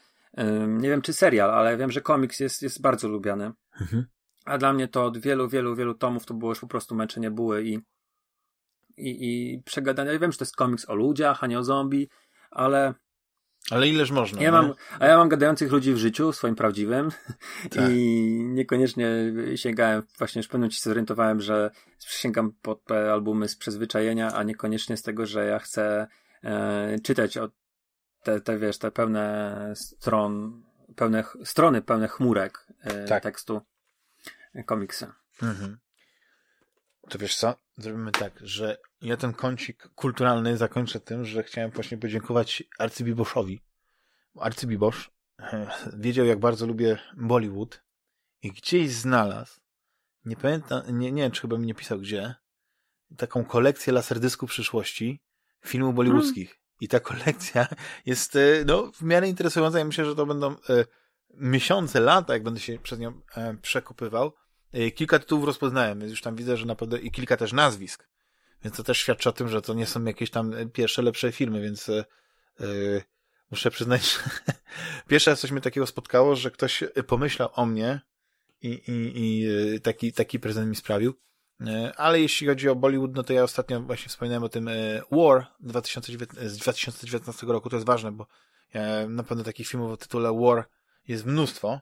Nie 0.68 0.90
wiem, 0.90 1.02
czy 1.02 1.14
serial, 1.14 1.52
ale 1.52 1.78
wiem, 1.78 1.92
że 1.92 2.02
komiks 2.02 2.40
jest, 2.40 2.62
jest 2.62 2.82
bardzo 2.82 3.08
lubiany. 3.08 3.52
Mhm. 3.82 4.06
A 4.46 4.58
dla 4.58 4.74
mnie 4.74 4.88
to 4.88 5.06
od 5.06 5.18
wielu, 5.18 5.50
wielu, 5.50 5.76
wielu 5.76 5.94
tomów 5.94 6.26
to 6.26 6.34
było 6.34 6.52
już 6.52 6.60
po 6.60 6.68
prostu 6.68 6.96
męczenie 6.96 7.32
buły 7.32 7.64
i 7.64 7.80
i, 9.10 9.54
i 9.54 9.64
przegadania. 9.64 10.12
Ja 10.12 10.20
wiem, 10.20 10.32
że 10.32 10.38
to 10.38 10.46
jest 10.46 10.56
komiks 10.56 10.90
o 10.90 10.96
ludziach, 10.96 11.44
a 11.44 11.48
nie 11.48 11.60
o 11.60 11.64
zombie, 11.64 12.10
ale 12.52 12.94
ale 13.70 13.88
ileż 13.88 14.12
można. 14.12 14.42
Ja 14.42 14.52
mam, 14.52 14.74
a 15.00 15.08
ja 15.08 15.18
mam 15.18 15.30
gadających 15.30 15.72
ludzi 15.72 15.94
w 15.94 15.98
życiu, 15.98 16.34
swoim 16.34 16.56
prawdziwym 16.56 17.10
tak. 17.72 17.90
i 17.92 18.26
niekoniecznie 18.44 19.08
sięgałem, 19.56 20.04
właśnie 20.18 20.40
już 20.40 20.46
w 20.46 20.50
pewnym 20.50 20.62
momencie 20.62 20.78
się 20.78 20.84
zorientowałem, 20.84 21.42
że 21.42 21.72
sięgam 22.00 22.54
po 22.62 22.76
te 22.76 23.12
albumy 23.12 23.48
z 23.48 23.56
przyzwyczajenia, 23.56 24.34
a 24.34 24.44
niekoniecznie 24.44 24.98
z 24.98 25.02
tego, 25.02 25.26
że 25.26 25.46
ja 25.46 25.60
chcę 25.60 26.08
e, 26.44 27.00
czytać 27.04 27.38
o 27.38 27.50
te, 28.24 28.42
te, 28.42 28.60
wiesz, 28.60 28.78
te 28.78 28.92
pełne 28.92 29.74
stron, 29.76 30.64
pełne, 30.96 31.24
strony 31.44 31.82
pełne 31.82 32.08
chmurek 32.08 32.68
e, 32.82 33.06
tak. 33.06 33.24
tekstu 33.24 33.62
komiksy. 34.66 35.08
Mhm. 35.42 35.78
To 37.10 37.18
wiesz 37.18 37.36
co? 37.36 37.56
zrobimy 37.78 38.12
tak, 38.12 38.34
że 38.42 38.78
ja 39.02 39.18
ten 39.18 39.34
kącik 39.34 39.88
kulturalny 39.96 40.58
zakończę 40.58 41.00
tym, 41.00 41.26
że 41.26 41.44
chciałem 41.44 41.72
właśnie 41.72 41.98
podziękować 41.98 42.64
arcybiboszowi. 42.80 43.62
Arcybibosz 44.40 45.12
wiedział, 45.98 46.26
jak 46.26 46.40
bardzo 46.40 46.68
lubię 46.68 46.98
Bollywood 47.18 47.82
i 48.42 48.52
gdzieś 48.52 48.92
znalazł, 48.92 49.62
nie 50.26 50.36
pamiętam, 50.36 51.00
nie, 51.00 51.12
nie 51.12 51.22
wiem, 51.22 51.32
czy 51.32 51.42
chyba 51.42 51.58
mi 51.58 51.68
nie 51.68 51.76
pisał 51.76 52.00
gdzie, 52.00 52.36
taką 53.18 53.46
kolekcję 53.46 53.94
laserdysku 53.94 54.48
przyszłości 54.48 55.22
filmów 55.66 55.96
bollywoodzkich. 55.96 56.62
I 56.82 56.88
ta 56.88 57.00
kolekcja 57.00 57.68
jest 58.06 58.36
e, 58.36 58.40
no, 58.66 58.92
w 58.92 59.02
miarę 59.02 59.30
interesująca. 59.30 59.80
Ja 59.80 59.86
myślę, 59.86 60.06
że 60.06 60.16
to 60.16 60.26
będą 60.26 60.52
e, 60.52 60.56
miesiące, 61.34 62.00
lata, 62.00 62.34
jak 62.34 62.44
będę 62.44 62.60
się 62.60 62.80
przez 62.80 63.00
nią 63.00 63.22
e, 63.36 63.58
przekopywał. 63.62 64.34
E, 64.72 64.92
kilka 64.92 65.20
tytułów 65.20 65.46
rozpoznałem, 65.46 66.00
więc 66.00 66.12
już 66.12 66.22
tam 66.22 66.36
widzę, 66.36 66.58
że 66.58 66.66
naprawdę 66.66 67.00
i 67.00 67.12
kilka 67.12 67.38
też 67.38 67.54
nazwisk. 67.54 68.11
Więc 68.64 68.78
to 68.78 68.84
też 68.84 68.98
świadczy 68.98 69.30
o 69.30 69.32
tym, 69.32 69.48
że 69.48 69.62
to 69.62 69.74
nie 69.74 69.86
są 69.86 70.04
jakieś 70.04 70.30
tam 70.30 70.54
pierwsze, 70.74 71.02
lepsze 71.02 71.32
filmy, 71.32 71.62
więc 71.62 71.90
e, 71.90 72.06
e 72.60 72.66
muszę 73.52 73.72
przyznać, 73.72 74.04
że 74.12 74.22
pierwszy 75.08 75.30
raz 75.30 75.40
coś 75.40 75.52
mnie 75.52 75.62
takiego 75.62 75.88
spotkało, 75.88 76.36
że 76.36 76.52
ktoś 76.52 76.84
pomyślał 77.08 77.50
o 77.54 77.66
mnie 77.66 78.02
i, 78.62 78.70
i, 78.70 79.12
i 79.16 79.48
e, 79.76 79.80
taki, 79.80 80.14
taki 80.14 80.40
prezent 80.40 80.70
mi 80.70 80.76
sprawił. 80.76 81.14
E, 81.68 81.94
ale 81.98 82.22
jeśli 82.22 82.48
chodzi 82.48 82.70
o 82.70 82.76
Bollywood, 82.76 83.16
no 83.16 83.24
to 83.24 83.34
ja 83.34 83.44
ostatnio 83.44 83.82
właśnie 83.82 84.10
wspominałem 84.10 84.44
o 84.44 84.50
tym 84.50 84.68
e, 84.68 85.02
War 85.12 85.48
2019, 85.60 86.50
z 86.50 86.58
2019 86.58 87.48
roku, 87.48 87.70
to 87.70 87.76
jest 87.76 87.88
ważne, 87.88 88.12
bo 88.12 88.28
na 89.10 89.24
pewno 89.24 89.44
takich 89.44 89.68
filmów 89.68 89.92
o 89.92 89.98
tytule 89.98 90.34
War 90.34 90.70
jest 91.08 91.26
mnóstwo, 91.26 91.80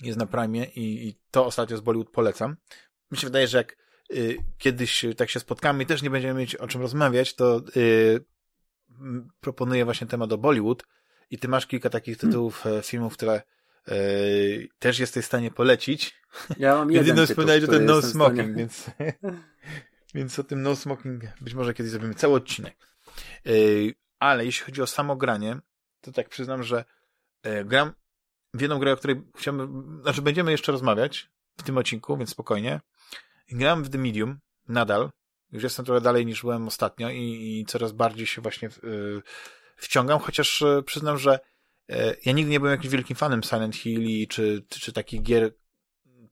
jest 0.00 0.18
na 0.18 0.26
Prime 0.26 0.64
i, 0.64 1.08
i 1.08 1.18
to 1.30 1.46
ostatnio 1.46 1.76
z 1.76 1.80
Bollywood 1.80 2.10
polecam. 2.10 2.56
Mi 3.10 3.18
się 3.18 3.26
wydaje, 3.26 3.48
że 3.48 3.58
jak 3.58 3.76
kiedyś 4.58 5.04
tak 5.16 5.30
się 5.30 5.40
spotkamy 5.40 5.82
i 5.82 5.86
też 5.86 6.02
nie 6.02 6.10
będziemy 6.10 6.40
mieć 6.40 6.56
o 6.56 6.68
czym 6.68 6.80
rozmawiać, 6.80 7.34
to 7.34 7.62
y, 7.76 8.24
proponuję 9.40 9.84
właśnie 9.84 10.06
temat 10.06 10.32
o 10.32 10.38
Bollywood 10.38 10.84
i 11.30 11.38
ty 11.38 11.48
masz 11.48 11.66
kilka 11.66 11.90
takich 11.90 12.16
tytułów 12.16 12.60
hmm. 12.60 12.82
filmów, 12.82 13.12
które 13.12 13.42
y, 13.88 14.68
też 14.78 14.98
jesteś 14.98 15.24
w 15.24 15.26
stanie 15.26 15.50
polecić. 15.50 16.22
Ja 16.58 16.74
mam 16.74 16.90
jeden 16.92 17.06
Jedyną 17.06 17.26
wspominałeś, 17.26 17.60
że 17.60 17.68
ten 17.68 17.84
no 17.84 18.02
smoking, 18.02 18.56
więc, 18.56 18.90
więc 20.14 20.38
o 20.38 20.44
tym 20.44 20.62
no 20.62 20.76
smoking 20.76 21.22
być 21.40 21.54
może 21.54 21.74
kiedyś 21.74 21.92
zrobimy 21.92 22.14
cały 22.14 22.34
odcinek. 22.34 22.76
Y, 23.46 23.94
ale 24.18 24.44
jeśli 24.44 24.66
chodzi 24.66 24.82
o 24.82 24.86
samo 24.86 25.16
granie, 25.16 25.58
to 26.00 26.12
tak 26.12 26.28
przyznam, 26.28 26.62
że 26.62 26.84
y, 27.46 27.64
gram 27.64 27.92
w 28.54 28.60
jedną 28.60 28.78
grę, 28.78 28.92
o 28.92 28.96
której 28.96 29.22
chciałbym, 29.36 30.00
znaczy 30.02 30.22
będziemy 30.22 30.50
jeszcze 30.50 30.72
rozmawiać 30.72 31.30
w 31.56 31.62
tym 31.62 31.78
odcinku, 31.78 32.16
więc 32.16 32.30
spokojnie. 32.30 32.80
Gram 33.54 33.84
w 33.84 33.88
The 33.90 33.98
Medium, 33.98 34.38
nadal. 34.68 35.10
Już 35.52 35.62
jestem 35.62 35.84
trochę 35.84 36.00
dalej 36.00 36.26
niż 36.26 36.40
byłem 36.40 36.68
ostatnio 36.68 37.10
i, 37.10 37.58
i 37.60 37.64
coraz 37.66 37.92
bardziej 37.92 38.26
się 38.26 38.42
właśnie 38.42 38.70
w, 38.70 38.84
y, 38.84 39.22
wciągam, 39.76 40.18
chociaż 40.18 40.62
y, 40.62 40.82
przyznam, 40.86 41.18
że 41.18 41.40
y, 41.90 41.94
ja 42.24 42.32
nigdy 42.32 42.50
nie 42.50 42.60
byłem 42.60 42.72
jakimś 42.72 42.92
wielkim 42.92 43.16
fanem 43.16 43.42
Silent 43.42 43.76
Hill 43.76 44.28
czy, 44.28 44.64
czy, 44.68 44.80
czy 44.80 44.92
takich 44.92 45.22
gier 45.22 45.54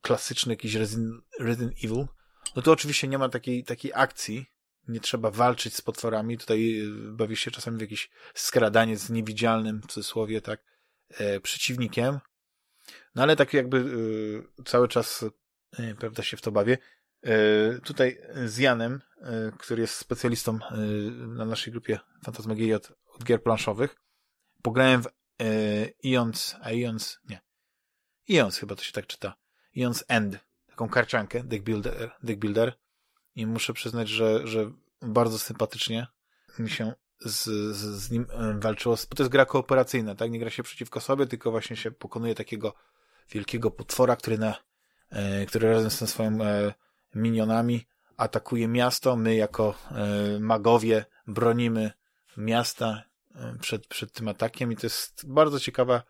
klasycznych, 0.01 0.59
jakiś 0.59 0.75
Resident, 0.75 1.25
Resident 1.39 1.85
Evil. 1.85 2.07
No 2.57 2.63
to 2.63 2.73
oczywiście 2.73 3.09
nie 3.09 3.19
ma 3.19 3.29
takiej, 3.29 3.65
takiej 3.65 3.93
akcji, 3.95 4.47
nie 4.89 5.01
trzeba 5.01 5.31
walczyć 5.31 5.75
z 5.75 5.81
potworami. 5.81 6.39
Tutaj 6.39 6.83
bawi 7.13 7.37
się 7.37 7.51
czasami 7.51 7.79
w 7.79 7.81
jakieś 7.81 8.11
skradanie 8.35 8.97
z 8.97 9.11
niewidzialnym, 9.11 9.81
w 9.81 9.87
cudzysłowie, 9.87 10.41
tak, 10.41 10.65
e, 11.11 11.41
przeciwnikiem. 11.41 12.19
No 13.15 13.23
ale 13.23 13.37
tak 13.37 13.55
jakby 13.55 13.79
e, 14.59 14.65
cały 14.65 14.89
czas, 14.89 15.25
e, 15.79 15.95
prawda, 15.95 16.23
się 16.23 16.37
w 16.37 16.43
to 16.43 16.53
bawię. 16.53 16.79
E, 17.23 17.81
tutaj 17.81 18.19
z 18.45 18.59
Janem, 18.59 19.01
e, 19.21 19.53
który 19.59 19.83
jest 19.83 19.95
specjalistą 19.95 20.59
e, 20.71 20.77
na 21.27 21.45
naszej 21.45 21.73
grupie 21.73 21.99
Fantasmagierii 22.25 22.75
od, 22.75 22.93
od 23.07 23.25
gier 23.25 23.43
planszowych, 23.43 23.97
pograłem 24.63 25.03
w 25.03 25.07
Ions, 26.03 26.57
a 26.61 26.71
Ions, 26.71 27.19
nie. 27.29 27.41
Ions 28.29 28.57
chyba 28.57 28.75
to 28.77 28.83
się 28.83 28.93
tak 28.93 29.07
czyta. 29.07 29.35
Ions 29.75 30.05
End, 30.09 30.39
taką 30.67 30.89
karciankę, 30.89 31.45
deck 31.45 31.65
builder, 31.65 32.11
deck 32.23 32.39
builder. 32.39 32.73
I 33.35 33.47
muszę 33.47 33.73
przyznać, 33.73 34.09
że, 34.09 34.47
że 34.47 34.71
bardzo 35.03 35.39
sympatycznie 35.39 36.07
mi 36.59 36.71
się 36.71 36.93
z, 37.21 37.45
z, 37.77 37.79
z 37.79 38.11
nim 38.11 38.27
walczyło, 38.59 38.97
bo 39.11 39.17
to 39.17 39.23
jest 39.23 39.33
gra 39.33 39.47
kooperacyjna, 39.47 40.15
tak? 40.15 40.31
Nie 40.31 40.39
gra 40.39 40.51
się 40.51 40.63
przeciwko 40.63 41.01
sobie, 41.01 41.27
tylko 41.27 41.51
właśnie 41.51 41.77
się 41.77 41.91
pokonuje 41.91 42.35
takiego 42.35 42.75
wielkiego 43.31 43.71
potwora, 43.71 44.17
który 44.17 44.39
na, 44.39 44.55
który 45.47 45.71
razem 45.71 45.91
z 45.91 45.99
tym 45.99 46.09
swoim 46.09 46.43
minionami 47.15 47.87
atakuje 48.17 48.69
miasto. 48.69 49.17
My 49.17 49.35
jako 49.35 49.75
e, 49.91 50.41
magowie 50.41 51.05
bronimy 51.27 51.93
miasta 52.37 53.03
e, 53.35 53.57
przed, 53.61 53.87
przed 53.87 54.13
tym 54.13 54.29
atakiem 54.29 54.73
i 54.73 54.77
to 54.77 54.87
jest 54.87 55.33
bardzo 55.33 55.61
ciekawa 55.61 56.03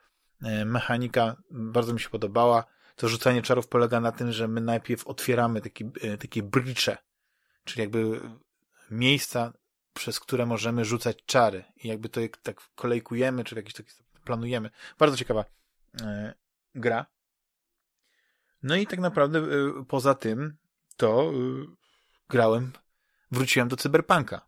e, 0.42 0.64
mechanika, 0.64 1.36
bardzo 1.50 1.92
mi 1.92 2.00
się 2.00 2.08
podobała. 2.08 2.64
To 2.96 3.08
rzucanie 3.08 3.42
czarów 3.42 3.68
polega 3.68 4.00
na 4.00 4.12
tym, 4.12 4.32
że 4.32 4.48
my 4.48 4.60
najpierw 4.60 5.06
otwieramy 5.06 5.60
takie, 5.60 5.90
takie 6.20 6.42
bricze, 6.42 6.98
czyli 7.64 7.80
jakby 7.80 8.20
miejsca, 8.90 9.52
przez 9.94 10.20
które 10.20 10.46
możemy 10.46 10.84
rzucać 10.84 11.24
czary 11.26 11.64
i 11.76 11.88
jakby 11.88 12.08
to 12.08 12.20
tak 12.42 12.60
kolejkujemy, 12.74 13.44
czy 13.44 13.54
jakiś 13.54 13.74
taki 13.74 13.90
planujemy. 14.24 14.70
Bardzo 14.98 15.16
ciekawa 15.16 15.44
gra. 16.74 17.06
No 18.62 18.76
i 18.76 18.86
tak 18.86 19.00
naprawdę 19.00 19.42
poza 19.88 20.14
tym 20.14 20.56
to 21.00 21.32
y, 21.34 21.66
grałem, 22.28 22.72
wróciłem 23.30 23.68
do 23.68 23.76
Cyberpunka. 23.76 24.40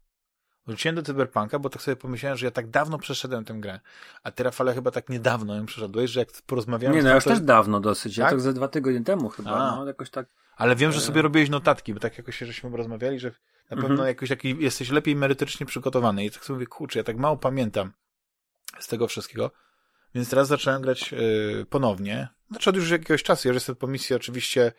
Wróciłem 0.66 0.96
do 0.96 1.02
Cyberpunka, 1.02 1.58
bo 1.58 1.70
tak 1.70 1.82
sobie 1.82 1.96
pomyślałem, 1.96 2.38
że 2.38 2.46
ja 2.46 2.50
tak 2.50 2.70
dawno 2.70 2.98
przeszedłem 2.98 3.44
tę 3.44 3.54
grę, 3.54 3.80
a 4.22 4.30
ty 4.30 4.42
Rafale 4.42 4.74
chyba 4.74 4.90
tak 4.90 5.08
niedawno 5.08 5.56
ją 5.56 5.66
przeszedłeś, 5.66 6.10
że 6.10 6.20
jak 6.20 6.28
porozmawiałem... 6.46 6.96
Nie, 6.96 7.02
no 7.02 7.08
ja 7.08 7.14
już 7.14 7.24
to... 7.24 7.30
też 7.30 7.40
dawno 7.40 7.80
dosyć, 7.80 8.16
tak? 8.16 8.24
ja 8.24 8.30
tak 8.30 8.40
ze 8.40 8.52
dwa 8.52 8.68
tygodnie 8.68 9.04
temu 9.04 9.28
chyba, 9.28 9.76
no 9.76 9.86
jakoś 9.86 10.10
tak... 10.10 10.26
Ale 10.56 10.76
wiem, 10.76 10.92
że 10.92 10.98
e, 10.98 11.00
sobie 11.00 11.22
robiłeś 11.22 11.50
notatki, 11.50 11.94
bo 11.94 12.00
tak 12.00 12.18
jakoś 12.18 12.38
żeśmy 12.38 12.76
rozmawiali, 12.76 13.20
że 13.20 13.28
na 13.70 13.76
pewno 13.76 13.90
mhm. 13.90 14.08
jakoś 14.08 14.28
taki 14.28 14.56
jesteś 14.58 14.90
lepiej 14.90 15.16
merytorycznie 15.16 15.66
przygotowany 15.66 16.24
i 16.24 16.30
tak 16.30 16.44
sobie 16.44 16.54
mówię, 16.54 16.66
kurczę, 16.66 16.98
ja 16.98 17.04
tak 17.04 17.16
mało 17.16 17.36
pamiętam 17.36 17.92
z 18.78 18.88
tego 18.88 19.08
wszystkiego, 19.08 19.50
więc 20.14 20.30
teraz 20.30 20.48
zacząłem 20.48 20.82
grać 20.82 21.12
yy, 21.12 21.66
ponownie, 21.70 22.28
znaczy 22.50 22.70
od 22.70 22.76
już 22.76 22.90
jakiegoś 22.90 23.22
czasu, 23.22 23.48
ja 23.48 23.54
jestem 23.54 23.76
po 23.76 23.86
misji 23.86 24.16
oczywiście 24.16 24.72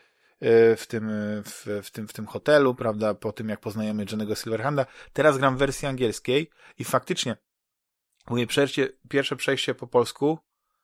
w 0.77 0.85
tym, 0.87 1.09
w, 1.45 1.81
w, 1.83 1.91
tym, 1.91 2.07
w 2.07 2.13
tym 2.13 2.27
hotelu, 2.27 2.75
prawda, 2.75 3.13
po 3.13 3.31
tym 3.31 3.49
jak 3.49 3.59
poznajemy 3.59 4.05
Johnego 4.11 4.35
Silverhanda. 4.35 4.85
Teraz 5.13 5.37
gram 5.37 5.55
w 5.55 5.59
wersji 5.59 5.87
angielskiej 5.87 6.49
i 6.77 6.83
faktycznie 6.83 7.37
moje 8.29 8.47
przejście, 8.47 8.89
pierwsze 9.09 9.35
przejście 9.35 9.75
po 9.75 9.87
polsku 9.87 10.39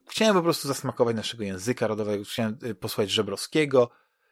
chciałem 0.09 0.35
po 0.35 0.41
prostu 0.41 0.67
zasmakować 0.67 1.15
naszego 1.15 1.43
języka 1.43 1.87
rodowego, 1.87 2.23
chciałem 2.23 2.57
e, 2.63 2.75
posłuchać 2.75 3.11
Żebrowskiego. 3.11 3.89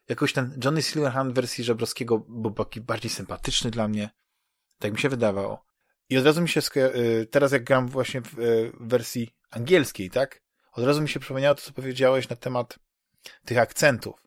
Jakoś 0.09 0.33
ten 0.33 0.59
Johnny 0.63 0.81
Silverhand 0.81 1.31
w 1.31 1.35
wersji 1.35 1.63
Żebrowskiego 1.63 2.19
był 2.19 2.51
taki 2.51 2.81
bardziej 2.81 3.11
sympatyczny 3.11 3.71
dla 3.71 3.87
mnie. 3.87 4.09
Tak 4.79 4.91
mi 4.91 4.99
się 4.99 5.09
wydawało. 5.09 5.65
I 6.09 6.17
od 6.17 6.25
razu 6.25 6.41
mi 6.41 6.49
się, 6.49 6.61
teraz 7.31 7.51
jak 7.51 7.63
gram 7.63 7.87
właśnie 7.87 8.21
w 8.21 8.35
wersji 8.79 9.35
angielskiej, 9.49 10.09
tak? 10.09 10.41
Od 10.71 10.83
razu 10.83 11.01
mi 11.01 11.09
się 11.09 11.19
przypomniało 11.19 11.55
to, 11.55 11.61
co 11.61 11.71
powiedziałeś 11.71 12.29
na 12.29 12.35
temat 12.35 12.79
tych 13.45 13.57
akcentów 13.57 14.26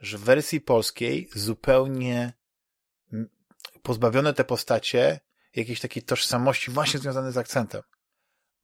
że 0.00 0.18
w 0.18 0.20
wersji 0.20 0.60
polskiej 0.60 1.28
zupełnie 1.34 2.32
pozbawione 3.82 4.34
te 4.34 4.44
postacie 4.44 5.20
jakiejś 5.56 5.80
takiej 5.80 6.02
tożsamości 6.02 6.70
właśnie 6.70 7.00
związanej 7.00 7.32
z 7.32 7.36
akcentem. 7.36 7.82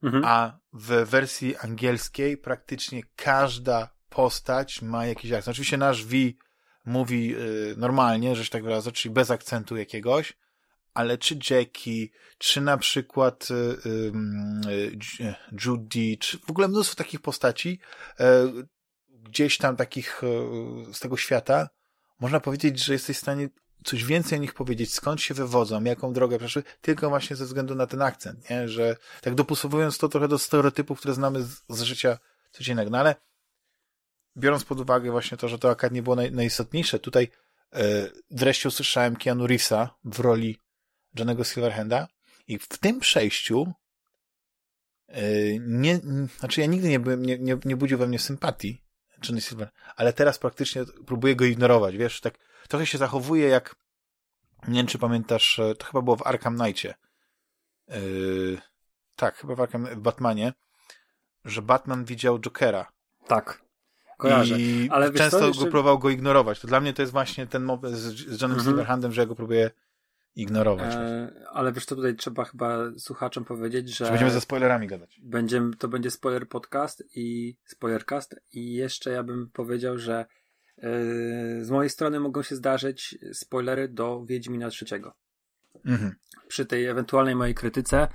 Mhm. 0.03 0.25
A 0.25 0.59
w 0.73 1.09
wersji 1.09 1.57
angielskiej 1.57 2.37
praktycznie 2.37 3.01
każda 3.15 3.89
postać 4.09 4.81
ma 4.81 5.05
jakiś 5.05 5.31
akcent. 5.31 5.55
Oczywiście 5.55 5.77
nasz 5.77 6.05
V 6.05 6.15
mówi 6.85 7.35
y, 7.35 7.75
normalnie, 7.77 8.35
że 8.35 8.45
się 8.45 8.51
tak 8.51 8.63
wyrażę, 8.63 8.91
czyli 8.91 9.13
bez 9.13 9.31
akcentu 9.31 9.77
jakiegoś, 9.77 10.33
ale 10.93 11.17
czy 11.17 11.39
Jackie, 11.49 12.09
czy 12.37 12.61
na 12.61 12.77
przykład 12.77 13.47
y, 13.51 13.53
y, 13.89 14.11
y 15.19 15.35
Judy, 15.65 16.17
czy 16.19 16.39
w 16.39 16.49
ogóle 16.49 16.67
mnóstwo 16.67 16.95
takich 16.95 17.21
postaci 17.21 17.79
y, 18.19 18.23
gdzieś 19.29 19.57
tam 19.57 19.75
takich 19.75 20.21
e, 20.23 20.93
z 20.93 20.99
tego 20.99 21.17
świata, 21.17 21.69
można 22.19 22.39
powiedzieć, 22.39 22.83
że 22.83 22.93
jesteś 22.93 23.17
w 23.17 23.19
stanie 23.19 23.49
coś 23.83 24.03
więcej 24.03 24.37
o 24.37 24.41
nich 24.41 24.53
powiedzieć, 24.53 24.93
skąd 24.93 25.21
się 25.21 25.33
wywodzą, 25.33 25.83
jaką 25.83 26.13
drogę 26.13 26.37
przeszły, 26.37 26.63
tylko 26.81 27.09
właśnie 27.09 27.35
ze 27.35 27.45
względu 27.45 27.75
na 27.75 27.87
ten 27.87 28.01
akcent, 28.01 28.49
nie? 28.49 28.69
że 28.69 28.95
tak 29.21 29.35
dopasowując 29.35 29.97
to 29.97 30.09
trochę 30.09 30.27
do 30.27 30.37
stereotypów, 30.37 30.99
które 30.99 31.13
znamy 31.13 31.43
z, 31.43 31.63
z 31.69 31.81
życia 31.81 32.17
codziennego. 32.51 32.91
No 32.91 32.97
ale 32.97 33.15
biorąc 34.37 34.63
pod 34.63 34.79
uwagę 34.79 35.11
właśnie 35.11 35.37
to, 35.37 35.47
że 35.47 35.59
to 35.59 35.69
akad 35.69 35.91
nie 35.91 36.03
było 36.03 36.15
naj, 36.15 36.31
najistotniejsze, 36.31 36.99
tutaj 36.99 37.29
e, 37.73 38.09
wreszcie 38.31 38.69
usłyszałem 38.69 39.15
Keanu 39.15 39.47
Reevesa 39.47 39.95
w 40.03 40.19
roli 40.19 40.59
Johnego 41.19 41.43
Silverhanda 41.43 42.07
i 42.47 42.59
w 42.59 42.67
tym 42.67 42.99
przejściu 42.99 43.73
e, 45.07 45.21
nie, 45.59 45.99
znaczy 46.39 46.61
ja 46.61 46.67
nigdy 46.67 46.89
nie 46.89 46.99
byłem, 46.99 47.25
nie, 47.25 47.39
nie, 47.39 47.57
nie 47.65 47.77
budził 47.77 47.97
we 47.97 48.07
mnie 48.07 48.19
sympatii 48.19 48.86
Johnny 49.23 49.41
Silver, 49.41 49.69
ale 49.95 50.13
teraz 50.13 50.39
praktycznie 50.39 50.83
próbuję 51.05 51.35
go 51.35 51.45
ignorować, 51.45 51.97
wiesz, 51.97 52.21
tak 52.21 52.33
trochę 52.67 52.85
się 52.85 52.97
zachowuje 52.97 53.47
jak 53.47 53.75
Nie 54.67 54.79
wiem, 54.79 54.87
czy 54.87 54.99
pamiętasz, 54.99 55.61
to 55.77 55.85
chyba 55.85 56.01
było 56.01 56.15
w 56.15 56.27
Arkham 56.27 56.57
Knightie. 56.57 56.93
Yy, 57.87 58.61
tak, 59.15 59.37
chyba 59.37 59.55
w, 59.55 59.61
Arkham, 59.61 59.85
w 59.85 59.99
Batmanie, 59.99 60.53
że 61.45 61.61
Batman 61.61 62.05
widział 62.05 62.39
Jokera. 62.39 62.91
Tak. 63.27 63.61
Kojarzę. 64.17 64.59
I 64.59 64.89
Ale 64.91 65.11
często 65.11 65.37
co, 65.37 65.43
go 65.43 65.47
jeszcze... 65.47 65.63
próbował 65.63 65.99
go 65.99 66.09
ignorować. 66.09 66.59
To 66.59 66.67
dla 66.67 66.79
mnie 66.79 66.93
to 66.93 67.01
jest 67.01 67.11
właśnie 67.11 67.47
ten 67.47 67.63
moment 67.63 67.95
z, 67.95 68.01
z 68.01 68.41
Johnem 68.41 68.57
mhm. 68.57 68.63
Silverhandem, 68.63 69.11
że 69.11 69.21
ja 69.21 69.27
go 69.27 69.35
próbuję 69.35 69.71
ignorować. 70.37 70.95
E, 70.95 71.31
ale 71.51 71.71
wiesz, 71.71 71.85
to 71.85 71.95
tutaj 71.95 72.15
trzeba 72.15 72.45
chyba 72.45 72.77
słuchaczom 72.97 73.45
powiedzieć, 73.45 73.97
że. 73.97 74.09
będziemy 74.09 74.31
ze 74.31 74.41
spoilerami 74.41 74.87
gadać. 74.87 75.19
Będziemy, 75.23 75.75
to 75.75 75.87
będzie 75.87 76.11
spoiler 76.11 76.47
podcast 76.47 77.03
i 77.15 77.57
spoilercast. 77.65 78.35
I 78.53 78.73
jeszcze 78.73 79.11
ja 79.11 79.23
bym 79.23 79.49
powiedział, 79.53 79.97
że 79.97 80.25
e, 80.77 80.89
z 81.61 81.71
mojej 81.71 81.89
strony 81.89 82.19
mogą 82.19 82.43
się 82.43 82.55
zdarzyć 82.55 83.17
spoilery 83.33 83.87
do 83.87 84.25
Wiedźmina 84.25 84.69
trzeciego. 84.69 85.13
Mhm. 85.85 86.15
Przy 86.47 86.65
tej 86.65 86.85
ewentualnej 86.85 87.35
mojej 87.35 87.55
krytyce, 87.55 88.07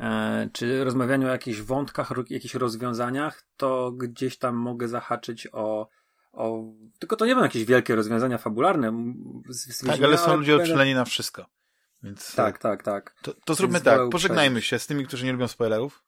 e, 0.00 0.48
czy 0.52 0.84
rozmawianiu 0.84 1.28
o 1.28 1.30
jakichś 1.30 1.60
wątkach, 1.60 2.12
jakichś 2.30 2.54
rozwiązaniach, 2.54 3.42
to 3.56 3.92
gdzieś 3.92 4.38
tam 4.38 4.56
mogę 4.56 4.88
zahaczyć 4.88 5.48
o, 5.52 5.88
o. 6.32 6.64
Tylko 6.98 7.16
to 7.16 7.26
nie 7.26 7.32
będą 7.32 7.44
jakieś 7.44 7.64
wielkie 7.64 7.94
rozwiązania 7.94 8.38
fabularne. 8.38 9.14
Z, 9.48 9.76
z 9.76 9.86
tak, 9.86 10.02
ale 10.02 10.18
są 10.18 10.36
ludzie 10.36 10.56
odczuleni 10.56 10.94
na 10.94 11.04
wszystko. 11.04 11.57
Więc, 12.02 12.34
tak, 12.34 12.56
e, 12.56 12.58
tak, 12.58 12.82
tak. 12.82 13.14
To, 13.22 13.34
to 13.44 13.54
zróbmy 13.54 13.80
tak. 13.80 14.00
Pożegnajmy 14.10 14.62
się 14.62 14.78
z 14.78 14.86
tymi, 14.86 15.06
którzy 15.06 15.24
nie 15.24 15.32
lubią 15.32 15.48
spoilerów. 15.48 16.04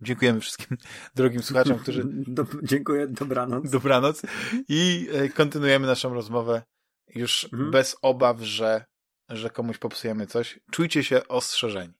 Dziękujemy 0.00 0.40
wszystkim 0.40 0.76
drogim 1.14 1.42
słuchaczom, 1.42 1.78
którzy. 1.78 2.02
Do, 2.36 2.46
dziękuję, 2.62 3.06
dobranoc. 3.06 3.70
Dobranoc. 3.70 4.22
I 4.68 5.08
e, 5.12 5.28
kontynuujemy 5.28 5.86
naszą 5.86 6.14
rozmowę 6.14 6.62
już 7.14 7.44
mhm. 7.44 7.70
bez 7.70 7.96
obaw, 8.02 8.40
że 8.40 8.84
że 9.28 9.50
komuś 9.50 9.78
popsujemy 9.78 10.26
coś, 10.26 10.60
czujcie 10.70 11.04
się 11.04 11.28
ostrzeżeni. 11.28 11.94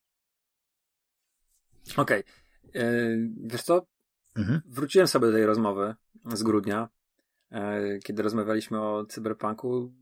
Okej. 1.96 2.24
Okay. 2.24 2.82
E, 2.82 3.16
wiesz 3.44 3.62
co? 3.62 3.86
Mhm. 4.36 4.60
Wróciłem 4.66 5.08
sobie 5.08 5.26
do 5.26 5.32
tej 5.32 5.46
rozmowy 5.46 5.94
z 6.24 6.42
grudnia, 6.42 6.88
kiedy 8.04 8.22
rozmawialiśmy 8.22 8.80
o 8.80 9.06
cyberpunku. 9.06 9.92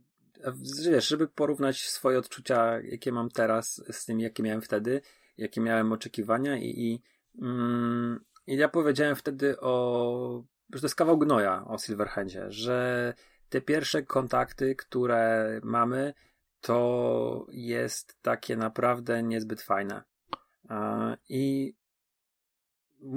Wiesz, 0.90 1.08
żeby 1.08 1.28
porównać 1.28 1.88
swoje 1.88 2.18
odczucia, 2.18 2.80
jakie 2.80 3.12
mam 3.12 3.30
teraz 3.30 3.82
z 3.90 4.04
tym, 4.04 4.20
jakie 4.20 4.42
miałem 4.42 4.62
wtedy, 4.62 5.00
jakie 5.36 5.60
miałem 5.60 5.92
oczekiwania 5.92 6.56
i, 6.56 6.64
i, 6.64 7.02
mm, 7.42 8.24
i 8.46 8.56
ja 8.56 8.68
powiedziałem 8.68 9.16
wtedy 9.16 9.60
o, 9.60 10.44
że 10.74 10.80
to 10.80 10.86
jest 10.86 10.94
kawał 10.94 11.18
gnoja 11.18 11.64
o 11.64 11.78
Silverhandzie, 11.78 12.46
że 12.48 13.14
te 13.48 13.60
pierwsze 13.60 14.02
kontakty, 14.02 14.76
które 14.76 15.60
mamy, 15.62 16.14
to 16.60 17.46
jest 17.50 18.18
takie 18.22 18.56
naprawdę 18.56 19.22
niezbyt 19.22 19.62
fajne. 19.62 20.02
I 21.28 21.74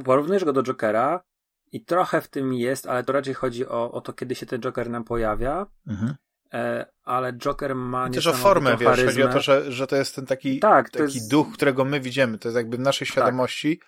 porównujesz 0.06 0.46
go 0.46 0.54
do 0.54 0.64
Jokera 0.64 1.24
i 1.72 1.86
trochę 1.86 2.22
w 2.22 2.28
tym 2.28 2.54
jest, 2.54 2.88
ale 2.88 3.04
to 3.04 3.14
raczej 3.14 3.34
chodzi 3.34 3.68
o, 3.68 3.92
o 3.92 4.02
to, 4.02 4.14
kiedy 4.14 4.36
się 4.36 4.46
ten 4.46 4.62
Joker 4.62 4.90
nam 4.90 5.04
pojawia. 5.04 5.66
Mhm. 5.88 6.16
E, 6.54 6.86
ale 7.04 7.34
Joker 7.34 7.76
ma 7.76 8.10
Też 8.10 8.28
o 8.28 8.34
formę, 8.34 8.78
wiesz, 8.78 8.90
charyzmę. 8.90 9.12
chodzi 9.12 9.24
o 9.24 9.28
to, 9.28 9.40
że, 9.40 9.72
że 9.72 9.88
to 9.88 9.96
jest 9.96 10.16
ten 10.16 10.26
taki, 10.26 10.60
tak, 10.60 10.90
taki 10.90 11.04
jest... 11.04 11.32
duch, 11.32 11.54
którego 11.54 11.86
my 11.86 12.00
widzimy. 12.00 12.38
To 12.38 12.48
jest 12.48 12.56
jakby 12.56 12.78
w 12.78 12.80
naszej 12.80 13.08
tak. 13.08 13.12
świadomości 13.12 13.78
tak. 13.78 13.88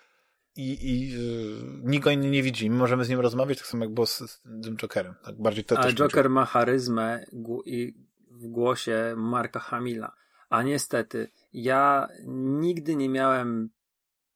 i, 0.56 0.90
i 0.90 1.10
yy, 1.10 1.80
nikt 1.82 2.04
go 2.04 2.10
inny 2.10 2.30
nie 2.30 2.42
widzi. 2.42 2.70
My 2.70 2.76
możemy 2.76 3.04
z 3.04 3.08
nim 3.08 3.20
rozmawiać, 3.20 3.58
tak 3.58 3.66
samo 3.66 3.84
jak 3.84 3.94
było 3.94 4.06
z, 4.06 4.18
z 4.18 4.42
tym 4.64 4.76
Jokerem. 4.76 5.14
Tak 5.24 5.42
bardziej 5.42 5.64
to 5.64 5.78
ale 5.78 5.94
Joker 5.94 6.30
ma 6.30 6.44
charyzmę 6.44 7.24
i 7.64 7.94
w 8.30 8.46
głosie 8.46 9.14
Marka 9.16 9.60
Hamila. 9.60 10.12
A 10.50 10.62
niestety, 10.62 11.30
ja 11.52 12.08
nigdy 12.26 12.96
nie 12.96 13.08
miałem 13.08 13.70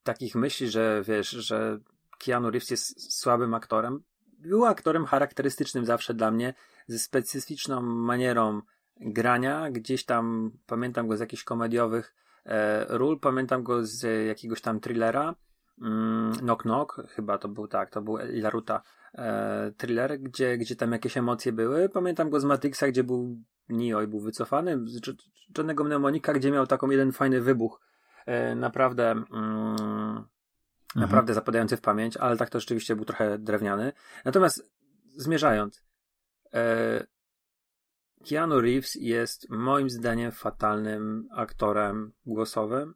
takich 0.02 0.34
myśli, 0.34 0.68
że 0.68 1.02
wiesz, 1.06 1.30
że 1.30 1.78
Keanu 2.18 2.50
Reeves 2.50 2.70
jest 2.70 3.12
słabym 3.20 3.54
aktorem. 3.54 4.02
Był 4.38 4.64
aktorem 4.64 5.06
charakterystycznym 5.06 5.86
zawsze 5.86 6.14
dla 6.14 6.30
mnie, 6.30 6.54
ze 6.86 6.98
specyficzną 6.98 7.80
manierą 7.82 8.60
grania. 9.00 9.70
Gdzieś 9.70 10.04
tam 10.04 10.50
pamiętam 10.66 11.08
go 11.08 11.16
z 11.16 11.20
jakichś 11.20 11.44
komediowych 11.44 12.14
e, 12.46 12.86
ról, 12.88 13.20
pamiętam 13.20 13.62
go 13.62 13.84
z 13.84 14.26
jakiegoś 14.26 14.60
tam 14.60 14.80
thrillera. 14.80 15.34
Mm, 15.82 16.32
knock 16.32 16.62
Knock, 16.62 17.02
chyba 17.08 17.38
to 17.38 17.48
był 17.48 17.68
tak, 17.68 17.90
to 17.90 18.02
był 18.02 18.18
Ilaruta 18.18 18.82
e, 19.14 19.72
thriller, 19.76 20.20
gdzie, 20.20 20.58
gdzie 20.58 20.76
tam 20.76 20.92
jakieś 20.92 21.16
emocje 21.16 21.52
były. 21.52 21.88
Pamiętam 21.88 22.30
go 22.30 22.40
z 22.40 22.44
Matrixa, 22.44 22.88
gdzie 22.88 23.04
był 23.04 23.36
Neo 23.68 24.02
i 24.02 24.06
był 24.06 24.20
wycofany. 24.20 24.78
Z 24.86 25.00
Johnnego 25.58 25.84
Mnemonika, 25.84 26.32
gdzie 26.32 26.50
miał 26.50 26.66
taką 26.66 26.90
jeden 26.90 27.12
fajny 27.12 27.40
wybuch. 27.40 27.80
E, 28.26 28.54
naprawdę, 28.54 29.10
mm, 29.10 29.26
mhm. 29.32 30.24
naprawdę 30.94 31.34
zapadający 31.34 31.76
w 31.76 31.80
pamięć, 31.80 32.16
ale 32.16 32.36
tak 32.36 32.50
to 32.50 32.60
rzeczywiście 32.60 32.96
był 32.96 33.04
trochę 33.04 33.38
drewniany. 33.38 33.92
Natomiast 34.24 34.70
zmierzając, 35.16 35.78
e, 35.78 35.85
Keanu 38.28 38.60
Reeves 38.60 38.94
jest 38.94 39.50
moim 39.50 39.90
zdaniem 39.90 40.32
fatalnym 40.32 41.28
aktorem 41.30 42.12
głosowym 42.26 42.94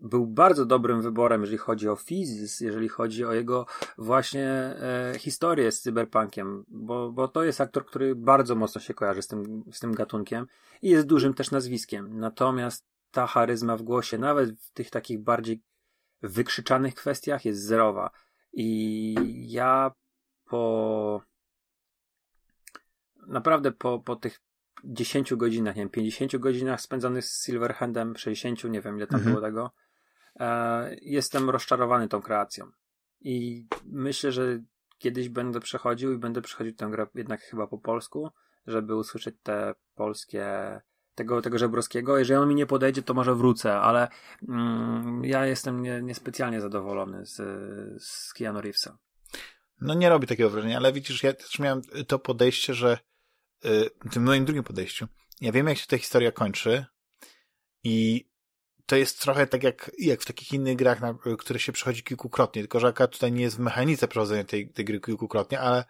był 0.00 0.26
bardzo 0.26 0.66
dobrym 0.66 1.02
wyborem, 1.02 1.40
jeżeli 1.40 1.58
chodzi 1.58 1.88
o 1.88 1.96
Fizis, 1.96 2.60
jeżeli 2.60 2.88
chodzi 2.88 3.24
o 3.24 3.32
jego 3.32 3.66
właśnie 3.98 4.48
e, 4.50 5.14
historię 5.18 5.72
z 5.72 5.80
cyberpunkiem, 5.80 6.64
bo, 6.68 7.12
bo 7.12 7.28
to 7.28 7.44
jest 7.44 7.60
aktor, 7.60 7.86
który 7.86 8.14
bardzo 8.14 8.54
mocno 8.54 8.80
się 8.80 8.94
kojarzy 8.94 9.22
z 9.22 9.26
tym, 9.26 9.64
z 9.72 9.80
tym 9.80 9.92
gatunkiem 9.92 10.46
i 10.82 10.90
jest 10.90 11.06
dużym 11.06 11.34
też 11.34 11.50
nazwiskiem. 11.50 12.18
Natomiast 12.18 12.86
ta 13.10 13.26
charyzma 13.26 13.76
w 13.76 13.82
głosie, 13.82 14.18
nawet 14.18 14.60
w 14.60 14.72
tych 14.72 14.90
takich 14.90 15.22
bardziej 15.22 15.62
wykrzyczanych 16.22 16.94
kwestiach, 16.94 17.44
jest 17.44 17.62
zerowa. 17.62 18.10
I 18.52 19.14
ja 19.52 19.92
po 20.44 21.22
naprawdę 23.28 23.72
po, 23.72 23.98
po 23.98 24.16
tych 24.16 24.40
10 24.84 25.34
godzinach, 25.34 25.76
nie 25.76 25.82
wiem, 25.82 25.90
50 25.90 26.36
godzinach 26.36 26.80
spędzonych 26.80 27.24
z 27.24 27.46
Silverhandem, 27.46 28.16
60, 28.16 28.64
nie 28.64 28.80
wiem 28.80 28.96
ile 28.96 29.06
tam 29.06 29.20
mhm. 29.20 29.34
było 29.34 29.46
tego, 29.46 29.72
E, 30.40 30.96
jestem 31.02 31.50
rozczarowany 31.50 32.08
tą 32.08 32.22
kreacją. 32.22 32.70
I 33.20 33.66
myślę, 33.84 34.32
że 34.32 34.58
kiedyś 34.98 35.28
będę 35.28 35.60
przechodził 35.60 36.12
i 36.12 36.18
będę 36.18 36.40
przechodził 36.42 36.74
tę 36.74 36.88
grę 36.90 37.06
jednak 37.14 37.40
chyba 37.40 37.66
po 37.66 37.78
polsku, 37.78 38.30
żeby 38.66 38.96
usłyszeć 38.96 39.34
te 39.42 39.74
polskie 39.94 40.46
tego, 41.14 41.42
tego 41.42 41.58
żebrowskiego. 41.58 42.18
Jeżeli 42.18 42.38
on 42.38 42.48
mi 42.48 42.54
nie 42.54 42.66
podejdzie, 42.66 43.02
to 43.02 43.14
może 43.14 43.34
wrócę, 43.34 43.74
ale 43.74 44.08
mm, 44.48 45.24
ja 45.24 45.46
jestem 45.46 45.82
nie, 45.82 46.02
niespecjalnie 46.02 46.60
zadowolony 46.60 47.26
z, 47.26 47.36
z 48.02 48.32
Keanu 48.32 48.60
Reevesa. 48.60 48.98
No 49.80 49.94
nie 49.94 50.08
robi 50.08 50.26
takiego 50.26 50.50
wrażenia, 50.50 50.76
ale 50.76 50.92
widzisz, 50.92 51.22
ja 51.22 51.32
też 51.32 51.58
miałem 51.58 51.82
to 52.06 52.18
podejście, 52.18 52.74
że 52.74 52.98
tym 54.10 54.22
moim 54.22 54.44
drugim 54.44 54.64
podejściu, 54.64 55.06
ja 55.40 55.52
wiem, 55.52 55.66
jak 55.66 55.78
się 55.78 55.86
ta 55.86 55.98
historia 55.98 56.32
kończy 56.32 56.84
i 57.84 58.28
to 58.86 58.96
jest 58.96 59.20
trochę 59.20 59.46
tak 59.46 59.62
jak, 59.62 59.90
jak 59.98 60.22
w 60.22 60.24
takich 60.24 60.52
innych 60.52 60.76
grach, 60.76 61.00
na, 61.00 61.18
które 61.38 61.58
się 61.58 61.72
przechodzi 61.72 62.02
kilkukrotnie, 62.02 62.62
tylko 62.62 62.80
że 62.80 62.92
tutaj 62.92 63.32
nie 63.32 63.42
jest 63.42 63.56
w 63.56 63.60
mechanice 63.60 64.08
przechodzenia 64.08 64.44
tej, 64.44 64.70
tej 64.70 64.84
gry 64.84 65.00
kilkukrotnie, 65.00 65.60
ale 65.60 65.84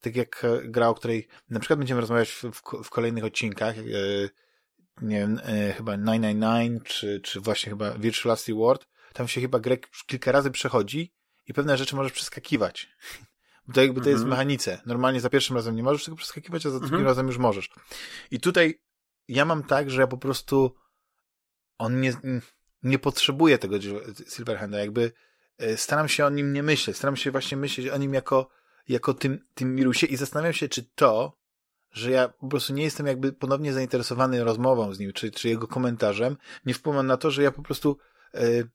tak 0.00 0.16
jak 0.16 0.44
e, 0.44 0.60
gra, 0.64 0.88
o 0.88 0.94
której 0.94 1.28
na 1.50 1.60
przykład 1.60 1.78
będziemy 1.78 2.00
rozmawiać 2.00 2.30
w, 2.30 2.42
w, 2.42 2.62
w 2.84 2.90
kolejnych 2.90 3.24
odcinkach, 3.24 3.76
yy, 3.76 4.30
nie 5.02 5.18
wiem, 5.18 5.40
yy, 5.48 5.72
chyba 5.72 5.96
999, 5.96 6.82
czy, 6.84 7.20
czy 7.20 7.40
właśnie 7.40 7.70
chyba 7.70 7.98
Virtual 7.98 8.36
World, 8.48 8.88
tam 9.12 9.28
się 9.28 9.40
chyba 9.40 9.58
grę 9.58 9.76
kilka 10.06 10.32
razy 10.32 10.50
przechodzi 10.50 11.14
i 11.46 11.54
pewne 11.54 11.76
rzeczy 11.76 11.96
możesz 11.96 12.12
przeskakiwać. 12.12 12.88
Bo 13.66 13.74
to 13.74 13.82
jakby 13.82 14.00
to 14.00 14.08
jest 14.08 14.22
w 14.22 14.24
mhm. 14.24 14.30
mechanice. 14.30 14.80
Normalnie 14.86 15.20
za 15.20 15.30
pierwszym 15.30 15.56
razem 15.56 15.76
nie 15.76 15.82
możesz 15.82 16.04
tego 16.04 16.16
przeskakiwać, 16.16 16.66
a 16.66 16.70
za 16.70 16.78
drugim 16.78 16.94
mhm. 16.94 17.06
razem 17.06 17.26
już 17.26 17.38
możesz. 17.38 17.70
I 18.30 18.40
tutaj 18.40 18.80
ja 19.28 19.44
mam 19.44 19.62
tak, 19.62 19.90
że 19.90 20.00
ja 20.00 20.06
po 20.06 20.18
prostu 20.18 20.74
on 21.78 22.00
nie, 22.00 22.12
nie 22.82 22.98
potrzebuje 22.98 23.58
tego 23.58 23.76
Silverhanda, 24.28 24.78
jakby 24.78 25.12
e, 25.58 25.76
staram 25.76 26.08
się 26.08 26.26
o 26.26 26.30
nim 26.30 26.52
nie 26.52 26.62
myśleć, 26.62 26.96
staram 26.96 27.16
się 27.16 27.30
właśnie 27.30 27.56
myśleć 27.56 27.88
o 27.88 27.96
nim 27.96 28.14
jako, 28.14 28.48
jako 28.88 29.14
tym, 29.14 29.46
tym 29.54 29.74
Mirusie 29.74 30.06
i 30.06 30.16
zastanawiam 30.16 30.52
się, 30.52 30.68
czy 30.68 30.82
to, 30.94 31.38
że 31.90 32.10
ja 32.10 32.28
po 32.28 32.48
prostu 32.48 32.72
nie 32.72 32.84
jestem 32.84 33.06
jakby 33.06 33.32
ponownie 33.32 33.72
zainteresowany 33.72 34.44
rozmową 34.44 34.94
z 34.94 34.98
nim, 34.98 35.12
czy, 35.12 35.30
czy 35.30 35.48
jego 35.48 35.68
komentarzem, 35.68 36.36
nie 36.66 36.74
wpływa 36.74 37.02
na 37.02 37.16
to, 37.16 37.30
że 37.30 37.42
ja 37.42 37.52
po 37.52 37.62
prostu 37.62 37.98
yy, 38.34 38.68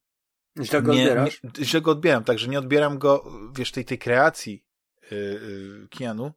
źle 0.65 0.81
go 0.81 0.93
nie, 0.93 1.01
odbierasz? 1.01 1.43
Nie, 1.43 1.65
źle 1.65 1.81
go 1.81 1.91
odbieram, 1.91 2.23
także 2.23 2.47
nie 2.47 2.59
odbieram 2.59 2.97
go, 2.97 3.31
wiesz, 3.55 3.71
tej, 3.71 3.85
tej 3.85 3.97
kreacji 3.97 4.68
Keanu, 5.89 6.33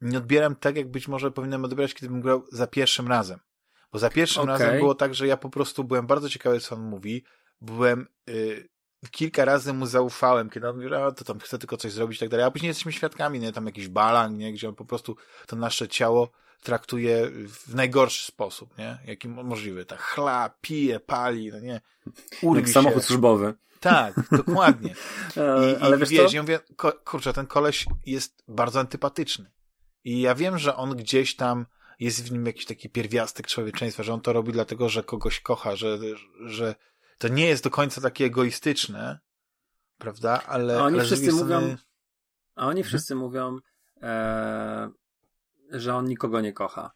nie 0.00 0.18
odbieram 0.18 0.56
tak, 0.56 0.76
jak 0.76 0.90
być 0.90 1.08
może 1.08 1.30
powinienem 1.30 1.64
odbierać, 1.64 1.94
kiedy 1.94 2.12
bym 2.12 2.20
grał 2.20 2.44
za 2.52 2.66
pierwszym 2.66 3.08
razem. 3.08 3.38
Bo 3.92 3.98
za 3.98 4.10
pierwszym 4.10 4.42
okay. 4.42 4.58
razem 4.58 4.78
było 4.78 4.94
tak, 4.94 5.14
że 5.14 5.26
ja 5.26 5.36
po 5.36 5.50
prostu 5.50 5.84
byłem 5.84 6.06
bardzo 6.06 6.28
ciekawy, 6.28 6.60
co 6.60 6.74
on 6.74 6.82
mówi. 6.82 7.24
Byłem 7.60 8.06
y, 8.28 8.68
kilka 9.10 9.44
razy 9.44 9.72
mu 9.72 9.86
zaufałem, 9.86 10.50
kiedy 10.50 10.68
on 10.68 10.76
mówił, 10.76 10.94
a 10.94 11.12
to 11.12 11.24
tam 11.24 11.38
chce 11.38 11.58
tylko 11.58 11.76
coś 11.76 11.92
zrobić 11.92 12.16
i 12.16 12.20
tak 12.20 12.28
dalej. 12.28 12.46
A 12.46 12.50
później 12.50 12.68
jesteśmy 12.68 12.92
świadkami, 12.92 13.40
nie? 13.40 13.52
Tam 13.52 13.66
jakiś 13.66 13.88
balang, 13.88 14.38
nie? 14.38 14.52
Gdzie 14.52 14.68
on 14.68 14.74
po 14.74 14.84
prostu 14.84 15.16
to 15.46 15.56
nasze 15.56 15.88
ciało 15.88 16.30
traktuje 16.64 17.30
w 17.48 17.74
najgorszy 17.74 18.26
sposób, 18.26 18.78
nie? 18.78 18.98
Jaki 19.06 19.28
możliwy. 19.28 19.84
Tak 19.84 20.00
chla, 20.00 20.54
pije, 20.60 21.00
pali, 21.00 21.50
no 21.52 21.60
nie? 21.60 21.80
Urwi 22.42 22.60
Jak 22.62 22.70
samochód 22.70 23.02
się. 23.02 23.06
służbowy. 23.06 23.54
Tak, 23.80 24.14
dokładnie. 24.32 24.94
I, 25.36 25.82
Ale 25.82 25.96
i 25.96 26.00
wiesz 26.00 26.08
wiesz, 26.08 26.32
ja 26.32 26.42
mówię, 26.42 26.60
kurczę, 27.04 27.32
ten 27.32 27.46
koleś 27.46 27.86
jest 28.06 28.42
bardzo 28.48 28.80
antypatyczny. 28.80 29.50
I 30.04 30.20
ja 30.20 30.34
wiem, 30.34 30.58
że 30.58 30.76
on 30.76 30.96
gdzieś 30.96 31.36
tam 31.36 31.66
jest 32.00 32.24
w 32.28 32.32
nim 32.32 32.46
jakiś 32.46 32.64
taki 32.66 32.88
pierwiastek 32.90 33.46
człowieczeństwa, 33.46 34.02
że 34.02 34.14
on 34.14 34.20
to 34.20 34.32
robi 34.32 34.52
dlatego, 34.52 34.88
że 34.88 35.02
kogoś 35.02 35.40
kocha, 35.40 35.76
że, 35.76 35.98
że 36.46 36.74
to 37.18 37.28
nie 37.28 37.46
jest 37.46 37.64
do 37.64 37.70
końca 37.70 38.00
takie 38.00 38.24
egoistyczne, 38.24 39.18
prawda? 39.98 40.42
Ale, 40.46 40.78
A 40.78 40.82
oni 40.84 40.94
ale 40.94 41.04
z 41.04 41.06
wszyscy 41.06 41.32
mówią, 41.32 41.44
strony- 41.58 41.76
a 42.54 42.66
oni 42.66 42.84
wszyscy 42.84 43.14
mówią, 43.14 43.58
e, 44.02 44.90
że 45.74 45.94
on 45.94 46.04
nikogo 46.04 46.40
nie 46.40 46.52
kocha. 46.52 46.90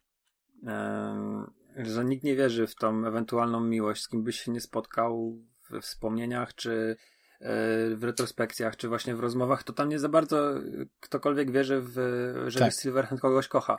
Że 1.77 2.05
nikt 2.05 2.23
nie 2.23 2.35
wierzy 2.35 2.67
w 2.67 2.75
tą 2.75 3.05
ewentualną 3.05 3.59
miłość, 3.59 4.03
z 4.03 4.07
kim 4.07 4.23
byś 4.23 4.39
się 4.39 4.51
nie 4.51 4.61
spotkał 4.61 5.37
we 5.69 5.81
wspomnieniach, 5.81 6.55
czy 6.55 6.95
e, 7.39 7.45
w 7.95 8.03
retrospekcjach, 8.03 8.77
czy 8.77 8.87
właśnie 8.87 9.15
w 9.15 9.19
rozmowach, 9.19 9.63
to 9.63 9.73
tam 9.73 9.89
nie 9.89 9.99
za 9.99 10.09
bardzo 10.09 10.53
ktokolwiek 10.99 11.51
wierzy 11.51 11.81
w, 11.81 11.93
że 12.47 12.59
Tak. 12.59 12.73
Silverhand 12.73 13.21
kogoś 13.21 13.47
kocha. 13.47 13.77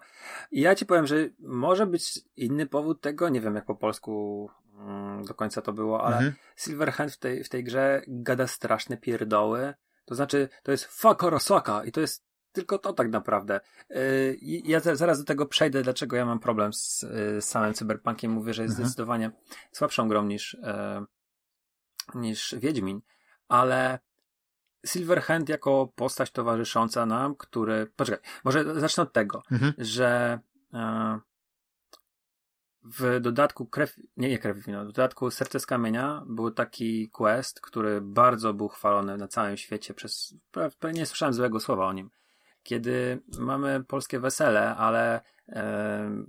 I 0.50 0.60
ja 0.60 0.74
ci 0.74 0.86
powiem, 0.86 1.06
że 1.06 1.16
może 1.38 1.86
być 1.86 2.20
inny 2.36 2.66
powód 2.66 3.00
tego, 3.00 3.28
nie 3.28 3.40
wiem 3.40 3.54
jak 3.54 3.64
po 3.64 3.74
polsku 3.74 4.50
mm, 4.78 5.24
do 5.24 5.34
końca 5.34 5.62
to 5.62 5.72
było, 5.72 6.04
ale 6.04 6.16
Mhm. 6.16 6.34
Silverhand 6.56 7.12
w 7.12 7.18
tej, 7.18 7.44
w 7.44 7.48
tej 7.48 7.64
grze 7.64 8.02
gada 8.08 8.46
straszne 8.46 8.96
pierdoły. 8.96 9.74
To 10.04 10.14
znaczy, 10.14 10.48
to 10.62 10.72
jest 10.72 10.84
fuck 10.84 11.24
Orosaka 11.24 11.84
i 11.84 11.92
to 11.92 12.00
jest 12.00 12.29
tylko 12.52 12.78
to 12.78 12.92
tak 12.92 13.08
naprawdę. 13.10 13.60
I 14.40 14.62
ja 14.70 14.80
za- 14.80 14.96
zaraz 14.96 15.18
do 15.18 15.24
tego 15.24 15.46
przejdę, 15.46 15.82
dlaczego 15.82 16.16
ja 16.16 16.26
mam 16.26 16.40
problem 16.40 16.72
z, 16.72 17.00
z 17.00 17.44
samym 17.44 17.74
Cyberpunkiem. 17.74 18.30
Mówię, 18.32 18.54
że 18.54 18.62
jest 18.62 18.72
Mhm. 18.72 18.88
zdecydowanie 18.88 19.30
słabszą 19.72 20.08
grą 20.08 20.24
niż, 20.24 20.54
yy, 22.14 22.20
niż 22.20 22.54
Wiedźmin, 22.58 23.00
ale 23.48 23.98
Silverhand 24.86 25.48
jako 25.48 25.92
postać 25.94 26.30
towarzysząca 26.30 27.06
nam, 27.06 27.34
który... 27.34 27.86
Poczekaj, 27.96 28.30
może 28.44 28.80
zacznę 28.80 29.02
od 29.02 29.12
tego, 29.12 29.42
Mhm. 29.52 29.72
że 29.78 30.40
e, 30.74 31.18
w 32.84 33.20
dodatku 33.20 33.66
krew, 33.66 33.96
nie, 34.16 34.28
nie 34.28 34.38
krew 34.38 34.64
wino, 34.66 34.82
w 34.84 34.86
dodatku 34.86 35.30
serce 35.30 35.60
z 35.60 35.66
kamienia 35.66 36.22
był 36.26 36.50
taki 36.50 37.10
quest, 37.10 37.60
który 37.60 38.00
bardzo 38.00 38.54
był 38.54 38.68
chwalony 38.68 39.16
na 39.16 39.28
całym 39.28 39.56
świecie 39.56 39.94
przez, 39.94 40.34
pra- 40.52 40.70
pra- 40.80 40.94
nie 40.94 41.06
słyszałem 41.06 41.34
złego 41.34 41.60
słowa 41.60 41.86
o 41.86 41.92
nim. 41.92 42.10
Kiedy 42.62 43.22
mamy 43.38 43.84
polskie 43.84 44.20
wesele, 44.20 44.76
ale 44.76 45.20
e, 45.48 46.24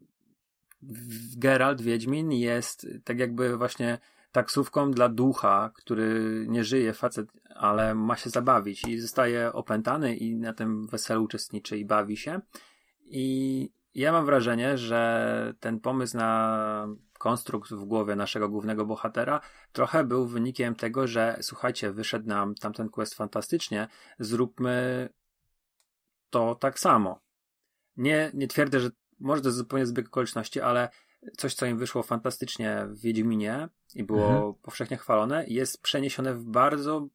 Geralt 1.37 1.81
Wiedźmin 1.81 2.31
jest 2.31 2.87
tak 3.03 3.19
jakby 3.19 3.57
właśnie 3.57 3.99
taksówką 4.31 4.91
dla 4.91 5.09
ducha, 5.09 5.71
który 5.75 6.45
nie 6.49 6.63
żyje, 6.63 6.93
facet, 6.93 7.31
ale 7.55 7.95
ma 7.95 8.15
się 8.15 8.29
zabawić 8.29 8.87
i 8.87 8.99
zostaje 8.99 9.53
opętany 9.53 10.15
i 10.15 10.35
na 10.35 10.53
tym 10.53 10.87
weselu 10.87 11.23
uczestniczy 11.23 11.77
i 11.77 11.85
bawi 11.85 12.17
się. 12.17 12.39
I 13.05 13.69
ja 13.95 14.11
mam 14.11 14.25
wrażenie, 14.25 14.77
że 14.77 15.53
ten 15.59 15.79
pomysł 15.79 16.17
na 16.17 16.87
konstrukt 17.19 17.71
w 17.71 17.85
głowie 17.85 18.15
naszego 18.15 18.49
głównego 18.49 18.85
bohatera 18.85 19.41
trochę 19.71 20.03
był 20.03 20.27
wynikiem 20.27 20.75
tego, 20.75 21.07
że 21.07 21.37
słuchajcie, 21.41 21.91
wyszedł 21.91 22.27
nam 22.27 22.55
tamten 22.55 22.89
quest 22.89 23.13
fantastycznie, 23.13 23.87
zróbmy 24.19 25.09
to 26.31 26.55
tak 26.55 26.79
samo. 26.79 27.19
Nie, 27.97 28.31
nie 28.33 28.47
twierdzę, 28.47 28.79
że 28.79 28.89
może 29.19 29.41
to 29.41 29.47
jest 29.47 29.57
zupełnie 29.57 29.85
zbieg 29.85 30.07
okoliczności, 30.07 30.61
ale 30.61 30.89
coś, 31.37 31.53
co 31.53 31.65
im 31.65 31.77
wyszło 31.77 32.03
fantastycznie 32.03 32.85
w 32.89 32.99
Wiedźminie 33.01 33.69
i 33.95 34.03
było 34.03 34.27
Mhm. 34.27 34.53
powszechnie 34.53 34.97
chwalone, 34.97 35.45
jest 35.47 35.81
przeniesione 35.81 36.33
w 36.33 36.43
bardzo, 36.43 37.07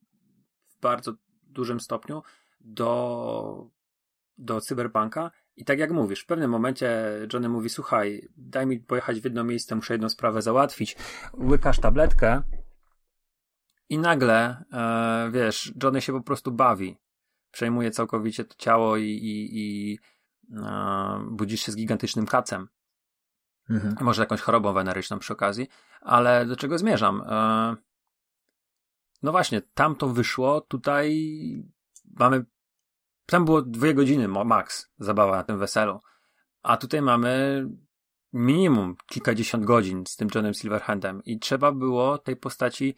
w 0.68 0.80
bardzo 0.80 1.12
dużym 1.42 1.80
stopniu 1.80 2.22
do, 2.60 3.70
do 4.38 4.60
cyberpunka. 4.60 5.30
I 5.56 5.64
tak 5.64 5.78
jak 5.78 5.90
mówisz, 5.90 6.20
w 6.22 6.26
pewnym 6.26 6.50
momencie 6.50 7.04
Johnny 7.32 7.48
mówi, 7.48 7.68
słuchaj, 7.68 8.28
daj 8.36 8.66
mi 8.66 8.80
pojechać 8.80 9.20
w 9.20 9.24
jedno 9.24 9.44
miejsce, 9.44 9.74
muszę 9.76 9.94
jedną 9.94 10.08
sprawę 10.08 10.42
załatwić. 10.42 10.96
Łykasz 11.34 11.80
tabletkę 11.80 12.42
i 13.88 13.98
nagle, 13.98 14.64
e, 14.72 15.30
wiesz, 15.32 15.72
Johnny 15.82 16.00
się 16.00 16.12
po 16.12 16.22
prostu 16.22 16.52
bawi. 16.52 16.98
Przejmuje 17.56 17.90
całkowicie 17.90 18.44
to 18.44 18.54
ciało 18.58 18.96
i, 18.96 19.04
i, 19.04 19.58
i 19.58 19.98
e, 20.56 21.26
budzisz 21.30 21.60
się 21.60 21.72
z 21.72 21.76
gigantycznym 21.76 22.26
kacem. 22.26 22.68
Mhm. 23.70 23.96
Może 24.00 24.22
jakąś 24.22 24.40
chorobą 24.40 24.72
weneryczną 24.72 25.18
przy 25.18 25.32
okazji, 25.32 25.68
ale 26.00 26.46
do 26.46 26.56
czego 26.56 26.78
zmierzam? 26.78 27.22
E, 27.28 27.76
no 29.22 29.32
właśnie, 29.32 29.62
tam 29.62 29.96
to 29.96 30.08
wyszło, 30.08 30.60
tutaj 30.60 31.32
mamy, 32.04 32.44
tam 33.26 33.44
było 33.44 33.62
dwie 33.62 33.94
godziny 33.94 34.28
max 34.28 34.90
zabawa 34.98 35.36
na 35.36 35.44
tym 35.44 35.58
weselu, 35.58 36.00
a 36.62 36.76
tutaj 36.76 37.02
mamy 37.02 37.64
minimum 38.36 38.96
kilkadziesiąt 39.06 39.64
godzin 39.64 40.04
z 40.06 40.16
tym 40.16 40.28
Johnem 40.34 40.54
Silverhandem 40.54 41.24
i 41.24 41.38
trzeba 41.38 41.72
było 41.72 42.18
tej 42.18 42.36
postaci 42.36 42.94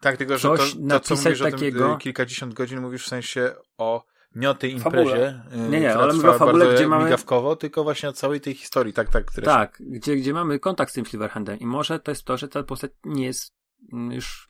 Tak, 0.00 0.16
tylko 0.16 0.38
że 0.38 0.48
to, 0.48 0.56
Coś 0.56 0.70
to 0.72 0.76
co 0.78 0.82
napisać 0.84 1.38
tym 1.38 1.50
takiego- 1.52 1.94
y, 1.94 1.98
kilkadziesiąt 1.98 2.54
godzin, 2.54 2.80
mówisz 2.80 3.04
w 3.04 3.08
sensie 3.08 3.54
o 3.78 4.04
nie 4.34 4.50
o 4.50 4.54
tej 4.54 4.80
Fabule. 4.80 5.02
imprezie, 5.02 5.42
y, 5.54 5.68
Nie, 5.68 5.80
nie, 5.80 5.94
ale 5.94 6.14
mówię 6.14 6.30
o 6.30 6.38
fabule, 6.38 6.74
gdzie 6.74 6.88
mamy- 6.88 7.04
migawkowo, 7.04 7.56
tylko 7.56 7.84
właśnie 7.84 8.08
o 8.08 8.12
całej 8.12 8.40
tej 8.40 8.54
historii, 8.54 8.92
tak, 8.92 9.08
tak. 9.08 9.24
Które 9.24 9.44
Tak, 9.44 9.76
gdzie, 9.80 10.16
gdzie 10.16 10.32
mamy 10.32 10.58
kontakt 10.58 10.90
z 10.90 10.94
tym 10.94 11.06
Silverhandem 11.06 11.58
i 11.58 11.66
może 11.66 12.00
to 12.00 12.10
jest 12.10 12.24
to, 12.24 12.36
że 12.36 12.48
ta 12.48 12.62
postać 12.62 12.90
nie 13.04 13.24
jest 13.26 13.54
mm, 13.92 14.12
już 14.12 14.48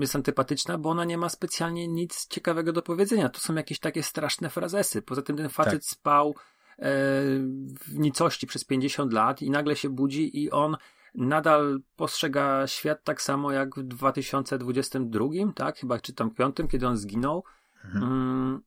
jest 0.00 0.16
antypatyczna, 0.16 0.78
bo 0.78 0.90
ona 0.90 1.04
nie 1.04 1.18
ma 1.18 1.28
specjalnie 1.28 1.88
nic 1.88 2.26
ciekawego 2.28 2.72
do 2.72 2.82
powiedzenia. 2.82 3.28
To 3.28 3.40
są 3.40 3.54
jakieś 3.54 3.78
takie 3.78 4.02
straszne 4.02 4.50
frazesy. 4.50 5.02
Poza 5.02 5.22
tym 5.22 5.36
ten 5.36 5.48
facet 5.48 5.72
Tak. 5.72 5.84
spał 5.84 6.34
w 6.82 7.98
nicości 7.98 8.46
przez 8.46 8.64
50 8.64 9.12
lat 9.12 9.42
i 9.42 9.50
nagle 9.50 9.76
się 9.76 9.88
budzi 9.88 10.42
i 10.42 10.50
on 10.50 10.76
nadal 11.14 11.80
postrzega 11.96 12.66
świat 12.66 13.04
tak 13.04 13.22
samo 13.22 13.52
jak 13.52 13.74
w 13.76 13.82
2022, 13.82 15.24
tak? 15.54 15.78
Chyba 15.78 15.98
czy 15.98 16.12
tam 16.12 16.30
piątym, 16.30 16.68
kiedy 16.68 16.86
on 16.86 16.96
zginął. 16.96 17.44
Mhm. 17.84 18.04
Mm, 18.04 18.62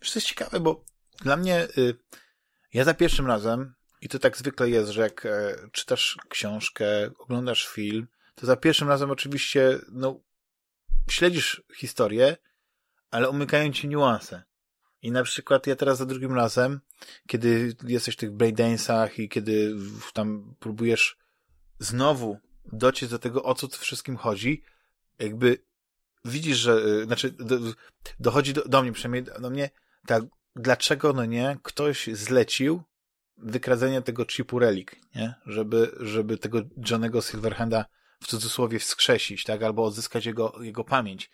Wiesz, 0.00 0.12
to 0.12 0.18
jest 0.18 0.26
ciekawe, 0.26 0.60
bo 0.60 0.84
dla 1.20 1.36
mnie, 1.36 1.68
y, 1.78 1.94
ja 2.72 2.84
za 2.84 2.94
pierwszym 2.94 3.26
razem, 3.26 3.74
i 4.00 4.08
to 4.08 4.18
tak 4.18 4.36
zwykle 4.36 4.70
jest, 4.70 4.90
że 4.90 5.02
jak 5.02 5.26
e, 5.26 5.56
czytasz 5.72 6.18
książkę, 6.28 7.10
oglądasz 7.18 7.66
film, 7.66 8.06
to 8.34 8.46
za 8.46 8.56
pierwszym 8.56 8.88
razem 8.88 9.10
oczywiście, 9.10 9.78
no, 9.92 10.20
śledzisz 11.10 11.62
historię, 11.76 12.36
ale 13.10 13.30
umykają 13.30 13.72
ci 13.72 13.88
niuanse. 13.88 14.42
I 15.02 15.10
na 15.10 15.22
przykład 15.22 15.66
ja 15.66 15.76
teraz 15.76 15.98
za 15.98 16.06
drugim 16.06 16.34
razem, 16.34 16.80
kiedy 17.26 17.76
jesteś 17.86 18.14
w 18.14 18.18
tych 18.18 18.30
breakdance'ach 18.30 19.20
i 19.20 19.28
kiedy 19.28 19.74
tam 20.12 20.54
próbujesz 20.58 21.18
znowu 21.78 22.38
dociec 22.72 23.10
do 23.10 23.18
tego, 23.18 23.42
o 23.42 23.54
co 23.54 23.68
w 23.68 23.76
wszystkim 23.76 24.16
chodzi, 24.16 24.62
jakby 25.18 25.58
widzisz, 26.24 26.58
że, 26.58 26.72
y, 26.72 27.04
znaczy, 27.04 27.30
do, 27.30 27.58
dochodzi 28.20 28.52
do, 28.52 28.64
do 28.64 28.82
mnie, 28.82 28.92
przynajmniej 28.92 29.34
do 29.40 29.50
mnie, 29.50 29.70
tak, 30.06 30.24
dlaczego, 30.56 31.12
no 31.12 31.24
nie, 31.24 31.58
ktoś 31.62 32.06
zlecił 32.12 32.82
wykradzenie 33.36 34.02
tego 34.02 34.26
chipu 34.26 34.58
relik, 34.58 34.96
nie? 35.14 35.34
Żeby, 35.46 35.92
żeby 36.00 36.38
tego 36.38 36.62
Johnego 36.90 37.22
Silverhanda 37.22 37.84
w 38.22 38.26
cudzysłowie 38.26 38.78
wskrzesić, 38.78 39.44
tak? 39.44 39.62
Albo 39.62 39.84
odzyskać 39.84 40.26
jego, 40.26 40.54
jego 40.60 40.84
pamięć. 40.84 41.30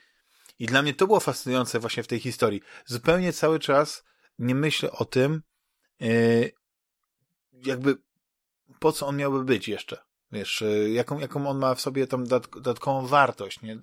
I 0.59 0.67
dla 0.67 0.83
mnie 0.83 0.95
to 0.95 1.07
było 1.07 1.21
fascynujące 1.21 1.79
właśnie 1.79 2.03
w 2.03 2.07
tej 2.07 2.21
historii. 2.21 2.61
Zupełnie 2.87 3.33
cały 3.33 3.59
czas 3.59 4.05
nie 4.39 4.55
myślę 4.55 4.91
o 4.93 5.05
tym, 5.05 5.43
yy, 6.01 6.53
jakby 7.53 7.97
po 8.79 8.93
co 8.93 9.07
on 9.07 9.17
miałby 9.17 9.45
być 9.45 9.69
jeszcze. 9.69 9.99
Wiesz, 10.33 10.61
yy, 10.61 10.91
jaką, 10.91 11.19
jaką 11.19 11.49
on 11.49 11.59
ma 11.59 11.75
w 11.75 11.81
sobie 11.81 12.07
dodatk- 12.07 12.55
dodatkową 12.55 13.07
wartość, 13.07 13.63
nie? 13.63 13.79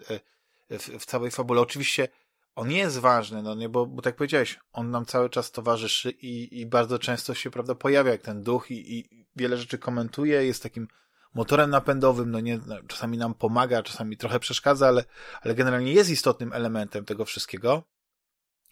Yy, 0.69 0.79
w, 0.79 0.89
w 0.99 1.05
całej 1.05 1.31
fabule. 1.31 1.61
Oczywiście 1.61 2.07
on 2.55 2.71
jest 2.71 2.99
ważny, 2.99 3.43
no 3.43 3.55
nie, 3.55 3.69
bo, 3.69 3.85
bo 3.85 4.01
tak 4.01 4.15
powiedziałeś, 4.15 4.59
on 4.73 4.91
nam 4.91 5.05
cały 5.05 5.29
czas 5.29 5.51
towarzyszy 5.51 6.11
i, 6.11 6.59
i 6.59 6.65
bardzo 6.65 6.99
często 6.99 7.33
się, 7.33 7.51
prawda, 7.51 7.75
pojawia 7.75 8.11
jak 8.11 8.21
ten 8.21 8.43
duch 8.43 8.71
i, 8.71 8.97
i 8.97 9.25
wiele 9.35 9.57
rzeczy 9.57 9.77
komentuje, 9.77 10.45
jest 10.45 10.63
takim 10.63 10.87
motorem 11.33 11.69
napędowym, 11.69 12.31
no 12.31 12.39
nie, 12.39 12.59
no, 12.67 12.75
czasami 12.87 13.17
nam 13.17 13.33
pomaga, 13.33 13.83
czasami 13.83 14.17
trochę 14.17 14.39
przeszkadza, 14.39 14.87
ale, 14.87 15.03
ale 15.41 15.55
generalnie 15.55 15.93
jest 15.93 16.09
istotnym 16.09 16.53
elementem 16.53 17.05
tego 17.05 17.25
wszystkiego. 17.25 17.83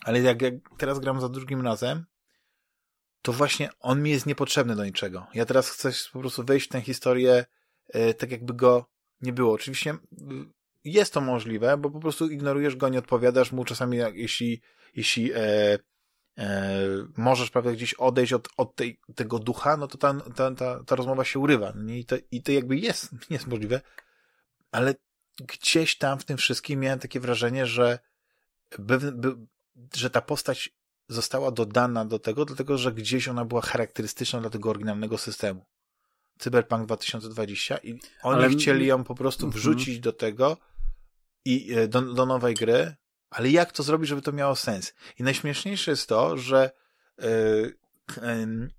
Ale 0.05 0.21
jak, 0.21 0.41
jak 0.41 0.53
teraz 0.77 0.99
gram 0.99 1.21
za 1.21 1.29
drugim 1.29 1.61
razem, 1.61 2.05
to 3.21 3.33
właśnie 3.33 3.69
on 3.79 4.03
mi 4.03 4.11
jest 4.11 4.25
niepotrzebny 4.25 4.75
do 4.75 4.85
niczego. 4.85 5.27
Ja 5.33 5.45
teraz 5.45 5.69
chcę 5.69 5.91
po 6.13 6.19
prostu 6.19 6.43
wejść 6.43 6.65
w 6.65 6.69
tę 6.69 6.81
historię 6.81 7.45
e, 7.89 8.13
tak, 8.13 8.31
jakby 8.31 8.53
go 8.53 8.85
nie 9.21 9.33
było. 9.33 9.53
Oczywiście 9.53 9.97
jest 10.83 11.13
to 11.13 11.21
możliwe, 11.21 11.77
bo 11.77 11.89
po 11.89 11.99
prostu 11.99 12.29
ignorujesz 12.29 12.75
go, 12.75 12.89
nie 12.89 12.99
odpowiadasz 12.99 13.51
mu 13.51 13.65
czasami, 13.65 13.97
jeśli, 14.13 14.61
jeśli 14.95 15.31
e, 15.35 15.79
możesz, 17.17 17.49
prawda, 17.49 17.71
gdzieś 17.71 17.93
odejść 17.93 18.33
od, 18.33 18.49
od 18.57 18.75
tej, 18.75 18.99
tego 19.15 19.39
ducha, 19.39 19.77
no 19.77 19.87
to 19.87 19.97
ta, 19.97 20.13
ta, 20.13 20.51
ta, 20.51 20.83
ta 20.83 20.95
rozmowa 20.95 21.23
się 21.23 21.39
urywa. 21.39 21.73
No 21.75 21.83
nie? 21.83 21.99
I, 21.99 22.05
to, 22.05 22.15
I 22.31 22.41
to 22.41 22.51
jakby 22.51 22.77
jest, 22.77 23.09
jest 23.29 23.47
możliwe, 23.47 23.81
ale 24.71 24.95
gdzieś 25.39 25.97
tam 25.97 26.19
w 26.19 26.25
tym 26.25 26.37
wszystkim 26.37 26.79
miałem 26.79 26.99
takie 26.99 27.19
wrażenie, 27.19 27.65
że, 27.65 27.99
by, 28.79 29.11
by, 29.11 29.35
że 29.95 30.09
ta 30.09 30.21
postać 30.21 30.69
została 31.09 31.51
dodana 31.51 32.05
do 32.05 32.19
tego, 32.19 32.45
dlatego 32.45 32.77
że 32.77 32.91
gdzieś 32.91 33.27
ona 33.27 33.45
była 33.45 33.61
charakterystyczna 33.61 34.41
dla 34.41 34.49
tego 34.49 34.69
oryginalnego 34.69 35.17
systemu. 35.17 35.65
Cyberpunk 36.39 36.85
2020 36.85 37.77
i 37.77 37.99
oni 38.23 38.43
ale... 38.43 38.49
chcieli 38.49 38.85
ją 38.85 39.03
po 39.03 39.15
prostu 39.15 39.49
wrzucić 39.49 39.99
do 39.99 40.13
tego 40.13 40.57
i 41.45 41.73
e, 41.73 41.87
do, 41.87 42.01
do 42.01 42.25
nowej 42.25 42.55
gry, 42.55 42.95
ale 43.31 43.49
jak 43.49 43.71
to 43.71 43.83
zrobić, 43.83 44.09
żeby 44.09 44.21
to 44.21 44.31
miało 44.31 44.55
sens? 44.55 44.93
I 45.19 45.23
najśmieszniejsze 45.23 45.91
jest 45.91 46.09
to, 46.09 46.37
że 46.37 46.71
yy, 47.17 47.25
yy, 48.21 48.69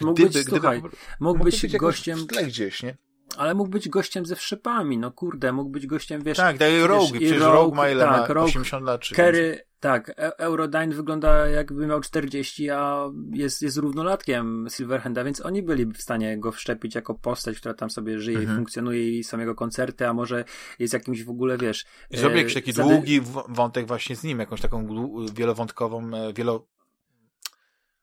mógł 0.00 0.14
gdyby, 0.14 0.30
być, 0.30 0.46
gdyby, 0.46 0.50
słuchaj, 0.50 0.76
mógł, 0.82 0.96
mógł 1.20 1.44
być, 1.44 1.62
być 1.62 1.76
gościem 1.76 2.18
w 2.18 2.26
tle 2.26 2.44
gdzieś, 2.44 2.82
nie? 2.82 2.96
Ale 3.36 3.54
mógł 3.54 3.70
być 3.70 3.88
gościem 3.88 4.26
ze 4.26 4.36
wszypami, 4.36 4.98
no 4.98 5.12
kurde, 5.12 5.52
mógł 5.52 5.70
być 5.70 5.86
gościem, 5.86 6.22
wiesz... 6.22 6.36
Tak, 6.36 6.58
tak, 6.58 6.68
Rogue, 6.86 7.10
przecież 7.10 7.40
Rogue, 7.40 7.52
Rogue 7.52 7.74
ma 7.74 7.88
ile 7.88 8.04
tak, 8.04 8.34
ma? 8.34 8.42
80 8.42 8.84
lat, 8.84 9.00
czy 9.00 9.14
Kerry, 9.14 9.66
tak, 9.84 10.08
e 10.10 10.38
Eurodyne 10.38 10.94
wygląda 10.94 11.48
jakby 11.48 11.86
miał 11.86 12.00
40, 12.00 12.70
a 12.70 13.10
jest, 13.30 13.62
jest 13.62 13.76
równolatkiem 13.76 14.66
Silverhanda, 14.70 15.24
więc 15.24 15.46
oni 15.46 15.62
byli 15.62 15.86
w 15.86 16.02
stanie 16.02 16.38
go 16.38 16.52
wszczepić 16.52 16.94
jako 16.94 17.14
postać, 17.14 17.58
która 17.58 17.74
tam 17.74 17.90
sobie 17.90 18.18
żyje 18.18 18.38
mhm. 18.38 18.54
i 18.54 18.56
funkcjonuje 18.56 19.18
i 19.18 19.24
są 19.24 19.38
jego 19.38 19.54
koncerty, 19.54 20.08
a 20.08 20.12
może 20.12 20.44
jest 20.78 20.94
jakimś 20.94 21.24
w 21.24 21.30
ogóle, 21.30 21.58
wiesz... 21.58 21.84
I 22.10 22.16
zrobił 22.16 22.38
jakiś 22.38 22.54
taki 22.54 22.72
zady... 22.72 22.88
długi 22.88 23.20
wątek 23.48 23.86
właśnie 23.86 24.16
z 24.16 24.24
nim, 24.24 24.38
jakąś 24.38 24.60
taką 24.60 24.88
wielowątkową, 25.34 26.14
e, 26.14 26.32
wielo 26.32 26.66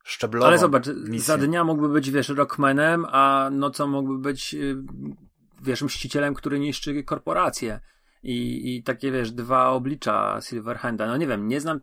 szczeblową. 0.03 0.47
Ale 0.47 0.57
zobacz, 0.57 0.87
misję. 0.87 1.19
za 1.19 1.37
dnia 1.37 1.63
mógłby 1.63 1.89
być, 1.89 2.11
wiesz, 2.11 2.29
rockmanem, 2.29 3.05
a 3.09 3.49
nocą 3.51 3.87
mógłby 3.87 4.17
być, 4.17 4.53
y, 4.53 4.75
wiesz, 5.61 5.81
mścicielem, 5.81 6.33
który 6.33 6.59
niszczy 6.59 7.03
korporacje. 7.03 7.79
I, 8.23 8.75
I 8.75 8.83
takie, 8.83 9.11
wiesz, 9.11 9.31
dwa 9.31 9.69
oblicza 9.69 10.39
Silverhanda. 10.41 11.07
No 11.07 11.17
nie 11.17 11.27
wiem, 11.27 11.47
nie 11.47 11.61
znam, 11.61 11.79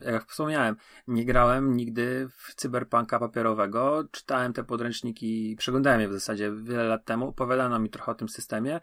jak 0.00 0.30
wspomniałem, 0.30 0.76
nie 1.06 1.24
grałem 1.24 1.76
nigdy 1.76 2.28
w 2.28 2.54
cyberpunka 2.54 3.18
papierowego. 3.18 4.04
Czytałem 4.10 4.52
te 4.52 4.64
podręczniki, 4.64 5.56
przeglądałem 5.58 6.00
je 6.00 6.08
w 6.08 6.12
zasadzie 6.12 6.52
wiele 6.62 6.84
lat 6.84 7.04
temu. 7.04 7.28
Opowiadano 7.28 7.78
mi 7.78 7.90
trochę 7.90 8.12
o 8.12 8.14
tym 8.14 8.28
systemie. 8.28 8.80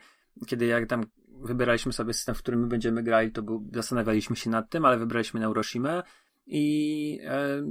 Kiedy 0.47 0.65
jak 0.65 0.87
tam 0.87 1.05
wybieraliśmy 1.41 1.93
sobie 1.93 2.13
system, 2.13 2.35
w 2.35 2.39
którym 2.39 2.61
my 2.61 2.67
będziemy 2.67 3.03
grali, 3.03 3.31
to 3.31 3.41
był, 3.41 3.69
zastanawialiśmy 3.73 4.35
się 4.35 4.49
nad 4.49 4.69
tym, 4.69 4.85
ale 4.85 4.97
wybraliśmy 4.97 5.39
Neuroshima 5.39 6.03
i 6.45 7.19
e, 7.23 7.63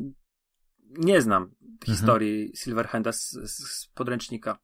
nie 0.99 1.23
znam 1.23 1.43
mhm. 1.43 1.79
historii 1.87 2.53
Silverhanda 2.57 3.13
z, 3.13 3.31
z 3.31 3.89
podręcznika 3.95 4.59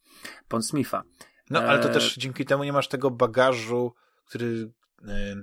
Smitha. 0.60 1.02
No, 1.50 1.60
ale 1.60 1.78
to 1.78 1.90
e... 1.90 1.92
też 1.92 2.16
dzięki 2.16 2.44
temu 2.44 2.64
nie 2.64 2.72
masz 2.72 2.88
tego 2.88 3.10
bagażu, 3.10 3.92
który, 4.28 4.70
e, 5.08 5.34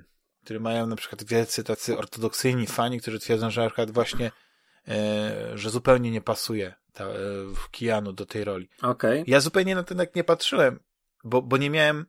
który 0.43 0.59
mają 0.59 0.87
na 0.87 0.95
przykład 0.95 1.23
wielcy 1.23 1.63
tacy 1.63 1.97
ortodoksyjni 1.97 2.67
fani, 2.67 2.99
którzy 2.99 3.19
twierdzą, 3.19 3.49
że 3.49 3.61
na 3.61 3.91
właśnie, 3.91 4.31
e, 4.87 5.57
że 5.57 5.69
zupełnie 5.69 6.11
nie 6.11 6.21
pasuje 6.21 6.75
ta, 6.93 7.05
e, 7.05 7.17
w 7.55 7.71
Kianu 7.71 8.13
do 8.13 8.25
tej 8.25 8.43
roli. 8.43 8.69
Okay. 8.81 9.23
Ja 9.27 9.39
zupełnie 9.39 9.75
na 9.75 9.83
ten 9.83 9.97
jak 9.97 10.15
nie 10.15 10.23
patrzyłem, 10.23 10.79
bo, 11.23 11.41
bo 11.41 11.57
nie 11.57 11.69
miałem 11.69 12.05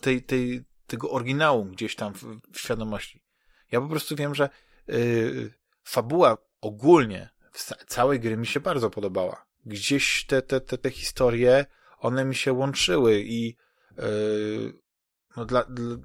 tej, 0.00 0.22
tej, 0.22 0.64
tego 0.86 1.10
oryginału 1.10 1.64
gdzieś 1.64 1.96
tam 1.96 2.14
w, 2.14 2.22
w 2.52 2.58
świadomości. 2.58 3.22
Ja 3.72 3.80
po 3.80 3.88
prostu 3.88 4.16
wiem, 4.16 4.34
że 4.34 4.48
fabuła 5.84 6.38
ogólnie 6.60 7.30
całej 7.86 8.20
gry 8.20 8.36
mi 8.36 8.46
się 8.46 8.60
bardzo 8.60 8.90
podobała. 8.90 9.46
Gdzieś 9.66 10.26
te, 10.26 10.42
te, 10.42 10.60
te, 10.60 10.78
te 10.78 10.90
historie, 10.90 11.66
one 11.98 12.24
mi 12.24 12.34
się 12.34 12.52
łączyły 12.52 13.20
i 13.20 13.56
yy, 13.96 14.72
no 15.38 15.44
dla, 15.44 15.64
dla, 15.64 15.96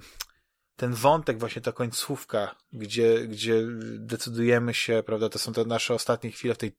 ten 0.76 0.94
wątek, 0.94 1.40
właśnie 1.40 1.62
ta 1.62 1.72
końcówka, 1.72 2.56
gdzie, 2.74 3.28
gdzie 3.28 3.64
decydujemy 3.98 4.74
się, 4.74 5.04
prawda, 5.06 5.30
to 5.30 5.40
są 5.40 5.54
te 5.54 5.66
nasze 5.66 5.94
ostatnie 5.94 6.32
chwile 6.32 6.56
w 6.56 6.58
tej, 6.58 6.72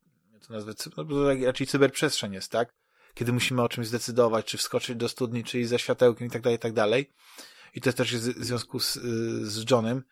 to 0.47 0.53
nazwę, 0.53 0.73
no, 0.97 1.05
raczej 1.47 1.67
cyberprzestrzeń 1.67 2.33
jest, 2.33 2.53
tak? 2.53 2.75
Kiedy 3.15 3.33
musimy 3.33 3.63
o 3.63 3.69
czymś 3.69 3.87
zdecydować, 3.87 4.47
czy 4.47 4.59
wskoczyć 4.59 4.97
do 4.97 5.09
studni, 5.09 5.45
czy 5.45 5.61
iść 5.61 5.69
za 5.69 5.79
światełkiem 5.79 6.27
i 6.27 6.31
tak 6.31 6.43
dalej, 6.43 6.57
i 6.57 6.59
tak 6.61 6.73
dalej. 6.73 7.11
I 7.75 7.81
to 7.81 7.93
też 7.93 8.13
jest 8.13 8.31
w 8.31 8.45
związku 8.45 8.81
z, 8.81 8.95
z 9.43 9.71
Johnem, 9.71 10.03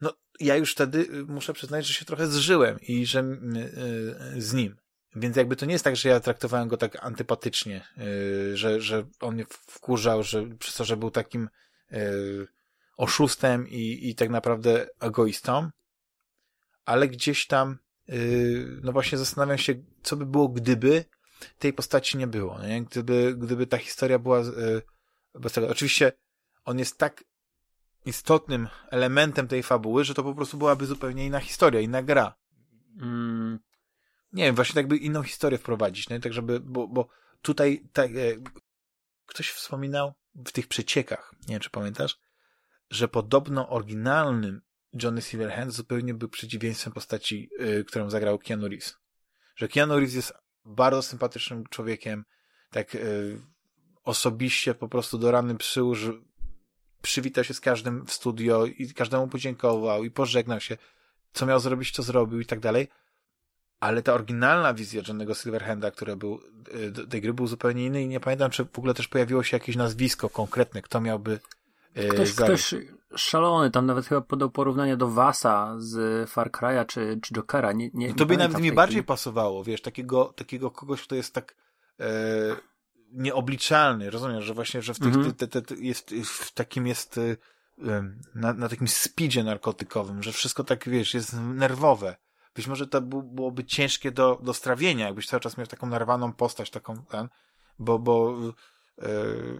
no, 0.00 0.12
ja 0.40 0.56
już 0.56 0.72
wtedy 0.72 0.98
y, 0.98 1.24
muszę 1.24 1.52
przyznać, 1.52 1.86
że 1.86 1.94
się 1.94 2.04
trochę 2.04 2.26
zżyłem 2.26 2.80
i 2.80 3.06
że 3.06 3.20
y, 3.20 4.42
z 4.42 4.52
nim. 4.52 4.76
Więc 5.16 5.36
jakby 5.36 5.56
to 5.56 5.66
nie 5.66 5.72
jest 5.72 5.84
tak, 5.84 5.96
że 5.96 6.08
ja 6.08 6.20
traktowałem 6.20 6.68
go 6.68 6.76
tak 6.76 7.04
antypatycznie, 7.04 7.86
y, 7.98 8.56
że, 8.56 8.80
że 8.80 9.04
on 9.20 9.34
mnie 9.34 9.44
wkurzał, 9.50 10.22
że 10.22 10.46
przez 10.46 10.74
to, 10.74 10.84
że 10.84 10.96
był 10.96 11.10
takim 11.10 11.48
oszustem 12.96 13.68
i, 13.68 14.08
i 14.08 14.14
tak 14.14 14.30
naprawdę 14.30 14.86
egoistą, 15.00 15.70
ale 16.84 17.08
gdzieś 17.08 17.46
tam 17.46 17.78
no 18.82 18.92
właśnie 18.92 19.18
zastanawiam 19.18 19.58
się, 19.58 19.74
co 20.02 20.16
by 20.16 20.26
było, 20.26 20.48
gdyby 20.48 21.04
tej 21.58 21.72
postaci 21.72 22.18
nie 22.18 22.26
było, 22.26 22.62
nie? 22.62 22.82
Gdyby, 22.82 23.34
gdyby 23.38 23.66
ta 23.66 23.78
historia 23.78 24.18
była 24.18 24.42
bez 25.34 25.52
tego. 25.52 25.68
Oczywiście 25.68 26.12
on 26.64 26.78
jest 26.78 26.98
tak 26.98 27.24
istotnym 28.06 28.68
elementem 28.90 29.48
tej 29.48 29.62
fabuły, 29.62 30.04
że 30.04 30.14
to 30.14 30.22
po 30.22 30.34
prostu 30.34 30.56
byłaby 30.56 30.86
zupełnie 30.86 31.26
inna 31.26 31.40
historia, 31.40 31.80
inna 31.80 32.02
gra. 32.02 32.34
Mm. 33.00 33.58
Nie 34.32 34.44
wiem, 34.44 34.54
właśnie 34.54 34.74
tak 34.74 34.88
by 34.88 34.96
inną 34.96 35.22
historię 35.22 35.58
wprowadzić, 35.58 36.08
no 36.08 36.20
tak 36.20 36.32
żeby, 36.32 36.60
bo, 36.60 36.88
bo 36.88 37.08
tutaj 37.42 37.88
tak, 37.92 38.10
e, 38.10 38.14
ktoś 39.26 39.50
wspominał 39.50 40.14
w 40.34 40.52
tych 40.52 40.66
przeciekach, 40.66 41.34
nie 41.40 41.54
wiem 41.54 41.60
czy 41.60 41.70
pamiętasz, 41.70 42.18
że 42.90 43.08
podobno 43.08 43.68
oryginalnym 43.68 44.60
Johnny 45.02 45.22
Silverhand 45.22 45.72
zupełnie 45.72 46.14
był 46.14 46.28
przeciwieństwem 46.28 46.92
postaci, 46.92 47.50
y, 47.60 47.84
którą 47.84 48.10
zagrał 48.10 48.38
Keanu 48.38 48.68
Reeves. 48.68 48.96
Że 49.56 49.68
Keanu 49.68 49.94
Reeves 49.94 50.14
jest 50.14 50.32
bardzo 50.64 51.02
sympatycznym 51.02 51.64
człowiekiem, 51.70 52.24
tak 52.70 52.94
y, 52.94 53.40
osobiście 54.04 54.74
po 54.74 54.88
prostu 54.88 55.18
do 55.18 55.30
rany 55.30 55.56
przyłóż 55.56 56.10
przywitał 57.02 57.44
się 57.44 57.54
z 57.54 57.60
każdym 57.60 58.06
w 58.06 58.12
studio 58.12 58.66
i 58.66 58.94
każdemu 58.94 59.28
podziękował 59.28 60.04
i 60.04 60.10
pożegnał 60.10 60.60
się, 60.60 60.76
co 61.32 61.46
miał 61.46 61.60
zrobić, 61.60 61.90
co 61.90 62.02
zrobił 62.02 62.40
i 62.40 62.46
tak 62.46 62.60
dalej. 62.60 62.88
Ale 63.80 64.02
ta 64.02 64.14
oryginalna 64.14 64.74
wizja 64.74 65.02
Johnnego 65.08 65.34
Silverhanda, 65.34 65.90
która 65.90 66.16
był, 66.16 66.40
y, 66.98 67.06
tej 67.06 67.20
gry 67.20 67.34
był 67.34 67.46
zupełnie 67.46 67.86
inny 67.86 68.02
i 68.02 68.08
nie 68.08 68.20
pamiętam, 68.20 68.50
czy 68.50 68.64
w 68.64 68.78
ogóle 68.78 68.94
też 68.94 69.08
pojawiło 69.08 69.42
się 69.42 69.56
jakieś 69.56 69.76
nazwisko 69.76 70.28
konkretne, 70.28 70.82
kto 70.82 71.00
miałby 71.00 71.40
y, 71.96 72.08
Ktoś, 72.08 72.32
ktoś 72.32 72.74
szalony, 73.16 73.70
tam 73.70 73.86
nawet 73.86 74.06
chyba 74.06 74.20
podał 74.20 74.50
porównanie 74.50 74.96
do 74.96 75.08
Vasa 75.08 75.74
z 75.78 76.30
Far 76.30 76.50
Cry'a 76.50 76.86
czy, 76.86 77.18
czy 77.22 77.34
Jokera. 77.34 77.72
Nie, 77.72 77.90
nie, 77.94 78.08
no 78.08 78.14
to 78.14 78.26
by 78.26 78.36
nawet 78.36 78.60
mi 78.60 78.72
bardziej 78.72 79.02
pasowało, 79.02 79.64
wiesz, 79.64 79.82
takiego, 79.82 80.24
takiego 80.36 80.70
kogoś, 80.70 81.02
kto 81.02 81.14
jest 81.14 81.34
tak 81.34 81.54
e, 82.00 82.06
nieobliczalny, 83.12 84.10
rozumiesz, 84.10 84.44
że 84.44 84.54
właśnie, 84.54 84.82
że 84.82 84.94
w, 84.94 84.98
tych, 84.98 85.14
-hmm. 85.14 85.32
te, 85.32 85.48
te, 85.48 85.62
te 85.62 85.74
jest, 85.74 86.10
w 86.24 86.52
takim 86.52 86.86
jest 86.86 87.18
y, 87.18 87.36
na, 88.34 88.52
na 88.52 88.68
takim 88.68 88.88
speedzie 88.88 89.44
narkotykowym, 89.44 90.22
że 90.22 90.32
wszystko 90.32 90.64
tak, 90.64 90.88
wiesz, 90.88 91.14
jest 91.14 91.36
nerwowe. 91.40 92.16
Być 92.60 92.66
może 92.66 92.86
to 92.86 93.00
byłoby 93.00 93.64
ciężkie 93.64 94.10
do, 94.10 94.40
do 94.42 94.54
strawienia, 94.54 95.06
jakbyś 95.06 95.26
cały 95.26 95.40
czas 95.40 95.56
miał 95.56 95.66
taką 95.66 95.86
narwaną 95.86 96.32
postać, 96.32 96.70
taką, 96.70 97.04
ten, 97.04 97.28
bo, 97.78 97.98
bo 97.98 98.36
yy, 98.98 99.58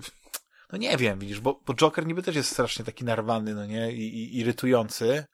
no 0.72 0.78
nie 0.78 0.96
wiem, 0.96 1.18
widzisz, 1.18 1.40
bo, 1.40 1.60
bo 1.66 1.74
Joker 1.74 2.06
niby 2.06 2.22
też 2.22 2.36
jest 2.36 2.50
strasznie 2.50 2.84
taki 2.84 3.04
narwany, 3.04 3.54
no 3.54 3.66
nie, 3.66 3.92
i, 3.92 4.14
i 4.14 4.38
irytujący, 4.38 5.24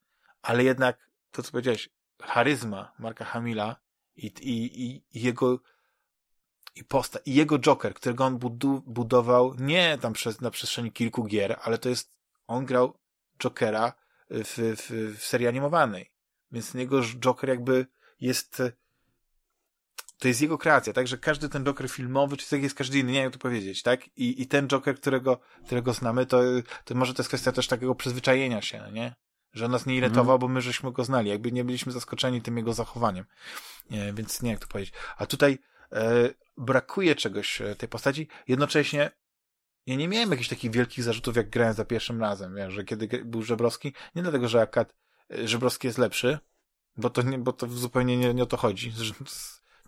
ale 0.42 0.64
jednak 0.64 1.10
to, 1.30 1.42
co 1.42 1.50
powiedziałeś, 1.52 1.88
charyzma 2.22 2.92
Marka 2.98 3.24
Hamila 3.24 3.76
i, 4.16 4.26
i, 4.26 4.82
i 5.14 5.22
jego 5.22 5.60
i 6.74 6.84
posta 6.84 7.18
i 7.26 7.34
jego 7.34 7.58
Joker, 7.58 7.94
którego 7.94 8.24
on 8.24 8.38
budu, 8.38 8.82
budował 8.86 9.54
nie 9.58 9.98
tam 9.98 10.12
przez, 10.12 10.40
na 10.40 10.50
przestrzeni 10.50 10.92
kilku 10.92 11.24
gier, 11.24 11.58
ale 11.62 11.78
to 11.78 11.88
jest, 11.88 12.18
on 12.46 12.66
grał 12.66 12.98
Jokera 13.38 13.92
w, 14.30 14.74
w, 14.76 15.16
w 15.18 15.24
serii 15.24 15.46
animowanej. 15.48 16.15
Więc 16.52 16.74
jego 16.74 17.02
Joker 17.02 17.50
jakby 17.50 17.86
jest, 18.20 18.62
to 20.18 20.28
jest 20.28 20.42
jego 20.42 20.58
kreacja, 20.58 20.92
tak, 20.92 21.08
że 21.08 21.18
każdy 21.18 21.48
ten 21.48 21.64
Joker 21.64 21.90
filmowy, 21.90 22.36
czy 22.36 22.50
tak 22.50 22.62
jest 22.62 22.74
każdy 22.74 22.98
inny, 22.98 23.12
nie 23.12 23.18
wiem 23.18 23.24
jak 23.24 23.32
to 23.32 23.38
powiedzieć, 23.38 23.82
tak, 23.82 24.08
i, 24.08 24.42
i 24.42 24.46
ten 24.46 24.68
Joker, 24.68 24.96
którego, 24.96 25.40
którego 25.66 25.92
znamy, 25.92 26.26
to, 26.26 26.40
to 26.84 26.94
może 26.94 27.14
to 27.14 27.22
jest 27.22 27.28
kwestia 27.28 27.52
też 27.52 27.68
takiego 27.68 27.94
przyzwyczajenia 27.94 28.62
się, 28.62 28.90
nie? 28.92 29.14
Że 29.52 29.64
on 29.64 29.70
nas 29.70 29.86
nie 29.86 29.96
irytował, 29.96 30.36
mm. 30.36 30.40
bo 30.40 30.48
my 30.48 30.60
żeśmy 30.60 30.92
go 30.92 31.04
znali, 31.04 31.30
jakby 31.30 31.52
nie 31.52 31.64
byliśmy 31.64 31.92
zaskoczeni 31.92 32.42
tym 32.42 32.56
jego 32.56 32.72
zachowaniem. 32.72 33.24
Nie, 33.90 34.12
więc 34.12 34.42
nie 34.42 34.50
jak 34.50 34.60
to 34.60 34.66
powiedzieć. 34.66 34.94
A 35.16 35.26
tutaj 35.26 35.58
e, 35.92 36.30
brakuje 36.56 37.14
czegoś 37.14 37.60
e, 37.60 37.76
tej 37.76 37.88
postaci. 37.88 38.28
Jednocześnie 38.48 39.10
ja 39.86 39.96
nie 39.96 40.08
miałem 40.08 40.30
jakichś 40.30 40.48
takich 40.48 40.70
wielkich 40.70 41.04
zarzutów, 41.04 41.36
jak 41.36 41.50
grałem 41.50 41.74
za 41.74 41.84
pierwszym 41.84 42.20
razem, 42.20 42.54
wiesz, 42.54 42.72
że 42.72 42.84
kiedy 42.84 43.24
był 43.24 43.42
Żebrowski, 43.42 43.92
nie 44.14 44.22
dlatego, 44.22 44.48
że 44.48 44.60
akad 44.60 44.90
e, 44.90 44.94
Żebrowski 45.30 45.86
jest 45.86 45.98
lepszy, 45.98 46.38
bo 46.96 47.10
to, 47.10 47.22
nie, 47.22 47.38
bo 47.38 47.52
to 47.52 47.68
zupełnie 47.68 48.16
nie, 48.16 48.34
nie 48.34 48.42
o 48.42 48.46
to 48.46 48.56
chodzi. 48.56 48.92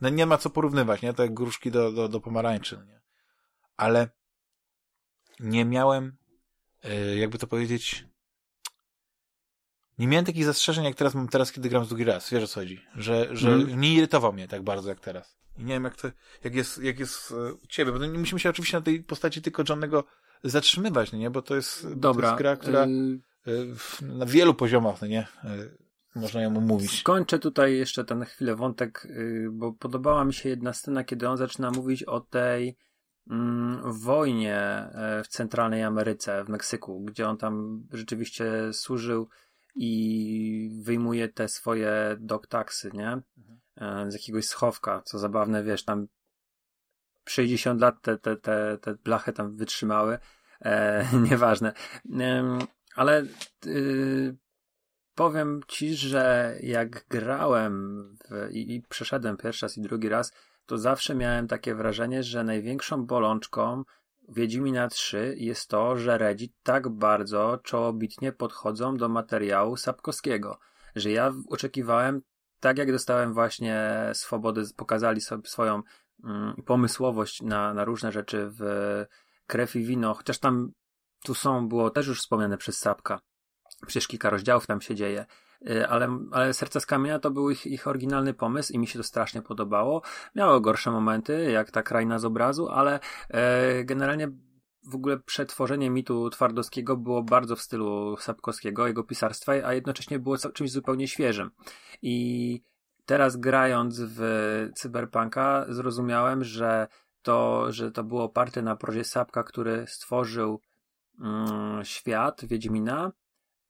No 0.01 0.09
nie 0.09 0.27
ma 0.27 0.39
co 0.39 0.51
porównywać, 0.51 1.03
nie? 1.03 1.15
To 1.15 1.29
gruszki 1.29 1.71
do, 1.71 1.93
do, 1.93 2.09
do 2.09 2.21
pomarańczy, 2.21 2.77
no 2.77 2.85
nie? 2.85 3.01
Ale 3.77 4.09
nie 5.41 5.65
miałem, 5.65 6.17
yy, 6.85 7.19
jakby 7.19 7.39
to 7.39 7.47
powiedzieć, 7.47 8.05
nie 9.99 10.09
miałem 10.09 10.25
takich 10.25 10.45
zastrzeżeń, 10.45 10.85
jak 10.85 10.95
teraz 10.95 11.15
mam 11.15 11.29
teraz, 11.29 11.53
kiedy 11.53 11.69
gram 11.69 11.85
z 11.85 11.89
drugi 11.89 12.05
raz. 12.05 12.31
Wiesz 12.31 12.45
o 12.45 12.47
co 12.47 12.61
chodzi? 12.61 12.81
Że, 12.97 13.37
że 13.37 13.53
mm. 13.53 13.81
nie 13.81 13.95
irytował 13.95 14.33
mnie 14.33 14.49
tak 14.49 14.63
bardzo 14.63 14.89
jak 14.89 15.01
teraz. 15.01 15.39
I 15.57 15.65
nie 15.65 15.75
wiem, 15.75 15.85
jak 15.85 15.97
to, 15.97 16.09
jak 16.45 16.55
jest, 16.55 16.83
jak 16.83 16.99
jest 16.99 17.31
e, 17.31 17.53
u 17.53 17.67
ciebie, 17.67 17.93
bo 17.93 17.99
nie 17.99 18.19
musimy 18.19 18.41
się 18.41 18.51
oczywiście 18.51 18.77
na 18.77 18.83
tej 18.83 19.03
postaci 19.03 19.43
tylko 19.43 19.63
Johnnego 19.69 20.05
zatrzymywać, 20.45 21.13
no 21.13 21.19
nie? 21.19 21.31
Bo 21.31 21.43
to 21.43 21.57
jest, 21.57 21.95
Dobra. 21.95 22.23
To 22.23 22.29
jest 22.29 22.39
gra, 22.39 22.57
która 22.57 22.85
y... 22.85 23.21
na 24.03 24.27
wielu 24.27 24.55
poziomach, 24.55 25.03
no 25.03 25.07
nie? 25.07 25.27
można 26.15 26.43
ją 26.43 26.51
mówić. 26.51 27.01
Skończę 27.01 27.39
tutaj 27.39 27.77
jeszcze 27.77 28.05
ten 28.05 28.25
chwilę 28.25 28.57
wątek, 28.57 29.05
y, 29.05 29.49
bo 29.53 29.73
podobała 29.73 30.25
mi 30.25 30.35
się 30.35 30.49
jedna 30.49 30.73
scena, 30.73 31.05
kiedy 31.05 31.29
on 31.29 31.37
zaczyna 31.37 31.71
mówić 31.71 32.03
o 32.03 32.21
tej 32.21 32.77
mm, 33.31 33.93
wojnie 33.93 34.57
e, 34.57 35.23
w 35.25 35.29
centralnej 35.29 35.83
Ameryce, 35.83 36.45
w 36.45 36.49
Meksyku, 36.49 37.01
gdzie 37.01 37.29
on 37.29 37.37
tam 37.37 37.83
rzeczywiście 37.93 38.73
służył 38.73 39.29
i 39.75 40.81
wyjmuje 40.83 41.29
te 41.29 41.49
swoje 41.49 42.17
dog 42.21 42.47
taxy, 42.47 42.91
nie? 42.95 43.09
Mhm. 43.39 43.61
E, 43.77 44.11
z 44.11 44.15
jakiegoś 44.15 44.47
schowka, 44.47 45.03
co 45.05 45.19
zabawne, 45.19 45.65
wiesz, 45.65 45.85
tam 45.85 46.07
60 47.25 47.81
lat 47.81 48.03
te, 48.03 48.19
te, 48.19 48.37
te, 48.37 48.79
te 48.81 48.95
blachy 48.95 49.33
tam 49.33 49.57
wytrzymały, 49.57 50.19
e, 50.61 51.05
nieważne. 51.31 51.73
E, 52.21 52.59
ale 52.99 53.23
y, 53.67 54.37
powiem 55.15 55.61
ci, 55.69 55.95
że 55.95 56.55
jak 56.63 57.07
grałem 57.09 58.05
w, 58.31 58.53
i, 58.53 58.75
i 58.75 58.83
przeszedłem 58.83 59.37
pierwszy 59.37 59.67
raz 59.67 59.77
i 59.77 59.83
drugi 59.83 60.09
raz, 60.09 60.33
to 60.67 60.79
zawsze 60.79 61.15
miałem 61.15 61.49
takie 61.49 61.75
wrażenie, 61.75 62.23
że 62.23 62.45
największą 62.45 63.07
bolączką 63.07 63.85
Wiedźmina 64.29 64.89
3 64.89 65.35
jest 65.39 65.69
to, 65.69 65.97
że 65.97 66.19
Reddit 66.19 66.53
tak 66.63 66.89
bardzo 66.89 67.59
czołobitnie 67.63 68.33
podchodzą 68.33 68.97
do 68.97 69.09
materiału 69.09 69.77
Sapkowskiego, 69.77 70.59
że 70.97 71.11
ja 71.11 71.33
oczekiwałem, 71.49 72.23
tak 72.61 72.79
jak 72.79 72.93
dostałem 72.93 73.35
właśnie 73.35 73.91
swobody, 74.13 74.63
pokazali 74.77 75.21
sobie 75.21 75.49
swoją 75.49 75.83
mm, 76.25 76.55
pomysłowość 76.67 77.43
na, 77.43 77.75
na 77.75 77.85
różne 77.85 78.13
rzeczy 78.13 78.51
w 78.51 78.63
Krew 79.47 79.77
i 79.77 79.85
Wino, 79.85 80.15
chociaż 80.15 80.39
tam 80.39 80.73
tu 81.25 81.35
są, 81.35 81.69
było 81.69 81.91
też 81.91 82.07
już 82.07 82.21
wspomniane 82.21 82.59
przez 82.59 82.79
Sapka, 82.79 83.21
Przecież 83.87 84.09
kilka 84.09 84.31
rozdziałów 84.31 84.67
tam 84.67 84.81
się 84.81 84.95
dzieje. 84.95 85.27
Y, 85.71 85.89
ale, 85.89 86.19
ale 86.33 86.55
Serce 86.55 86.81
z 86.81 86.87
Kamienia 86.87 87.19
to 87.19 87.31
był 87.31 87.51
ich, 87.51 87.67
ich 87.67 87.87
oryginalny 87.87 88.35
pomysł 88.35 88.73
i 88.73 88.79
mi 88.79 88.87
się 88.87 88.99
to 88.99 89.03
strasznie 89.03 89.43
podobało. 89.43 90.03
Miało 90.35 90.61
gorsze 90.61 90.91
momenty, 90.91 91.51
jak 91.51 91.71
ta 91.71 91.83
kraina 91.83 92.19
z 92.19 92.25
obrazu, 92.25 92.69
ale 92.69 93.01
e, 93.31 93.85
generalnie 93.85 94.29
w 94.83 94.95
ogóle 94.95 95.19
przetworzenie 95.19 95.91
mitu 95.91 96.31
Twardowskiego 96.31 96.97
było 96.97 97.23
bardzo 97.23 97.57
w 97.57 97.61
stylu 97.61 98.17
Sapkowskiego, 98.17 98.87
jego 98.87 99.05
pisarstwa, 99.05 99.53
a 99.53 99.75
jednocześnie 99.75 100.19
było 100.19 100.37
czymś 100.39 100.71
zupełnie 100.71 101.09
świeżym. 101.09 101.51
I 102.03 102.61
teraz 103.07 103.37
grając 103.37 104.01
w 104.01 104.21
Cyberpunka 104.75 105.67
zrozumiałem, 105.69 106.45
że 106.45 106.89
to, 107.23 107.73
że 107.73 107.93
to 107.93 108.05
było 108.05 108.25
oparte 108.25 108.63
na 108.63 108.77
prozie 108.77 109.05
Sapka, 109.05 109.43
który 109.43 109.85
stworzył 109.87 110.61
świat 111.83 112.45
Wiedźmina, 112.45 113.13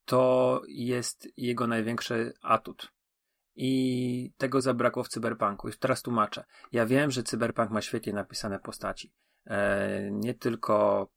to 0.05 0.63
jest 0.69 1.29
jego 1.37 1.67
największy 1.67 2.35
atut. 2.43 2.93
I 3.61 4.33
tego 4.37 4.61
zabrakło 4.61 5.05
w 5.05 5.09
cyberpunku. 5.09 5.69
I 5.69 5.73
teraz 5.73 6.03
tłumaczę. 6.03 6.45
Ja 6.73 6.87
wiem, 6.87 7.11
że 7.11 7.23
cyberpunk 7.23 7.71
ma 7.71 7.83
świetnie 7.83 8.13
napisane 8.13 8.59
postaci. 8.59 9.13
E, 9.47 10.11
nie 10.11 10.35
tylko. 10.35 11.09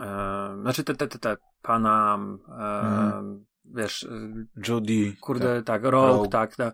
E, 0.00 0.56
znaczy, 0.60 0.84
te, 0.84 0.94
te, 0.94 1.08
te, 1.08 1.18
te 1.18 1.36
pana. 1.62 2.18
E, 2.48 2.52
mhm. 2.52 3.46
Wiesz. 3.64 4.04
E, 4.04 4.08
Judy. 4.68 5.16
Kurde, 5.20 5.62
tak, 5.62 5.82
tak 5.82 5.92
Rogue, 5.92 6.06
Rogue. 6.06 6.28
tak. 6.28 6.58
No, 6.58 6.72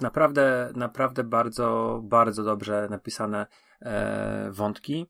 naprawdę, 0.00 0.72
naprawdę 0.76 1.24
bardzo, 1.24 2.00
bardzo 2.04 2.44
dobrze 2.44 2.86
napisane 2.90 3.46
e, 3.80 4.50
wątki, 4.50 5.06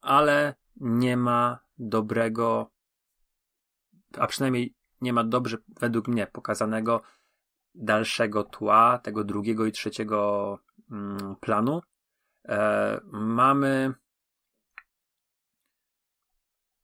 ale 0.00 0.54
nie 0.80 1.16
ma 1.16 1.58
dobrego 1.78 2.70
a 4.18 4.26
przynajmniej 4.26 4.74
nie 5.00 5.12
ma 5.12 5.24
dobrze, 5.24 5.56
według 5.80 6.08
mnie, 6.08 6.26
pokazanego 6.26 7.02
dalszego 7.74 8.44
tła, 8.44 8.98
tego 8.98 9.24
drugiego 9.24 9.66
i 9.66 9.72
trzeciego 9.72 10.58
mm, 10.90 11.36
planu. 11.36 11.80
E, 12.48 13.00
mamy, 13.12 13.94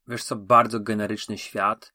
wiesz 0.07 0.25
co, 0.25 0.37
bardzo 0.37 0.81
generyczny 0.81 1.39
świat 1.39 1.95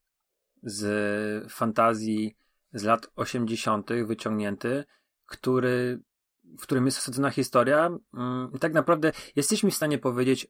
z 0.63 1.51
fantazji 1.51 2.37
z 2.73 2.83
lat 2.83 3.11
80., 3.15 3.89
wyciągnięty, 4.05 4.85
który, 5.25 6.01
w 6.43 6.61
którym 6.61 6.85
jest 6.85 6.97
osadzona 6.97 7.29
historia. 7.29 7.89
Mm, 8.13 8.51
tak 8.59 8.73
naprawdę 8.73 9.11
jesteśmy 9.35 9.71
w 9.71 9.75
stanie 9.75 9.97
powiedzieć, 9.97 10.47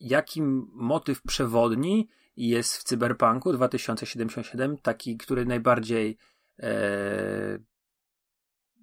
jaki 0.00 0.42
motyw 0.72 1.22
przewodni 1.22 2.08
jest 2.36 2.76
w 2.76 2.84
Cyberpunku 2.84 3.52
2077 3.52 4.78
taki, 4.78 5.16
który 5.16 5.46
najbardziej 5.46 6.16
e, 6.58 7.58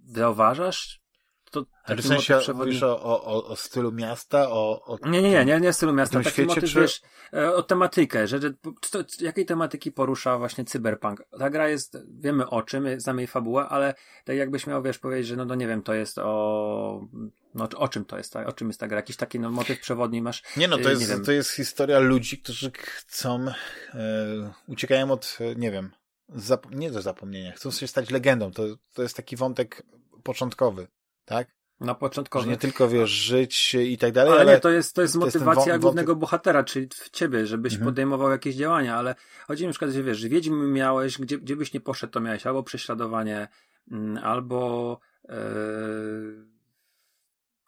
zauważasz? 0.06 1.04
To 1.52 1.66
Ale 1.84 1.98
w 1.98 2.06
sensie 2.06 2.38
przewodni... 2.40 2.66
mówisz 2.66 2.84
o, 2.84 3.04
o, 3.04 3.48
o 3.48 3.56
stylu 3.56 3.92
miasta? 3.92 4.50
O, 4.50 4.86
o 4.86 5.10
nie, 5.10 5.22
nie, 5.22 5.32
nie, 5.32 5.46
nie, 5.46 5.60
nie 5.60 5.74
stylu 5.74 5.94
miasta. 5.94 6.18
Taki 6.18 6.30
świecie, 6.30 6.56
motyw, 6.56 6.72
czy... 6.72 6.82
wiesz, 6.82 7.02
e, 7.34 7.56
o 7.56 7.64
tematykę, 7.64 8.28
że, 8.28 8.42
że 8.42 8.54
to, 8.92 9.04
jakiej 9.20 9.46
tematyki 9.46 9.92
porusza 9.92 10.38
właśnie 10.38 10.66
cyberpunk. 10.66 11.24
Ta 11.40 11.50
gra 11.50 11.70
jest, 11.70 11.98
wiemy 12.20 12.50
o 12.50 12.62
czym, 12.62 13.00
znamy 13.00 13.22
jej 13.22 13.28
fabułę, 13.28 13.66
ale 13.70 13.94
tak 14.26 14.36
jakbyś 14.36 14.68
miał, 14.68 14.84
wiesz, 14.84 15.00
powiedzieć, 15.00 15.28
że 15.28 15.36
no, 15.36 15.46
no 15.46 15.56
nie 15.56 15.68
wiem, 15.68 15.82
to 15.82 15.94
jest 15.94 16.18
o 16.18 17.08
no 17.56 17.70
o 17.76 17.88
czym 17.88 18.06
to 18.06 18.18
jest, 18.18 18.36
o 18.36 18.54
czym 18.54 18.68
jest 18.68 18.80
ta 18.80 18.88
gra? 18.88 18.98
Jakiś 18.98 19.18
taki 19.18 19.40
no, 19.40 19.52
motyw 19.52 19.80
przewodni 19.80 20.22
masz? 20.22 20.44
Nie 20.58 20.68
no, 20.68 20.78
to, 20.78 20.90
y, 20.90 20.94
jest, 20.94 21.26
to 21.26 21.32
jest 21.32 21.52
historia 21.52 22.00
ludzi, 22.00 22.38
którzy 22.38 22.72
chcą, 22.72 23.46
e, 23.94 24.54
uciekają 24.68 25.12
od, 25.12 25.38
e, 25.42 25.56
nie 25.56 25.72
wiem, 25.72 25.92
zap- 26.36 26.76
nie 26.76 26.92
do 26.92 27.02
zapomnienia, 27.02 27.52
chcą 27.52 27.72
się 27.72 27.88
stać 27.88 28.10
legendą. 28.10 28.52
To, 28.52 28.64
to 28.94 29.02
jest 29.02 29.16
taki 29.16 29.36
wątek 29.36 29.84
początkowy, 30.24 30.88
tak? 31.26 31.48
Na 31.80 31.96
początkowy. 31.96 32.46
Że 32.46 32.52
nie 32.52 32.58
tylko 32.58 32.90
wiesz, 32.90 33.10
żyć 33.10 33.76
i 33.76 33.98
tak 33.98 34.12
dalej. 34.12 34.34
Ale, 34.34 34.42
ale 34.42 34.54
nie, 34.54 34.60
to 34.60 34.70
jest, 34.70 34.96
to 34.96 35.02
jest 35.02 35.16
motywacja 35.16 35.80
głównego 35.80 36.16
bohatera, 36.16 36.64
czyli 36.64 36.88
w 36.96 37.10
ciebie, 37.10 37.46
żebyś 37.46 37.74
mhm. 37.74 37.92
podejmował 37.92 38.32
jakieś 38.32 38.56
działania, 38.56 38.96
ale 38.96 39.16
chodzi 39.48 39.64
mi 39.64 39.68
na 39.68 39.72
przykład, 39.72 39.92
że 39.92 40.04
wiesz, 40.04 40.28
wiedźmy 40.28 40.68
miałeś, 40.68 41.18
gdzie, 41.18 41.38
gdzie 41.38 41.56
byś 41.56 41.74
nie 41.74 41.80
poszedł, 41.80 42.14
to 42.14 42.20
miałeś 42.20 42.48
albo 42.48 42.64
prześladowanie, 42.64 43.48
mm, 43.92 44.24
albo 44.24 45.00
yy, 45.30 46.53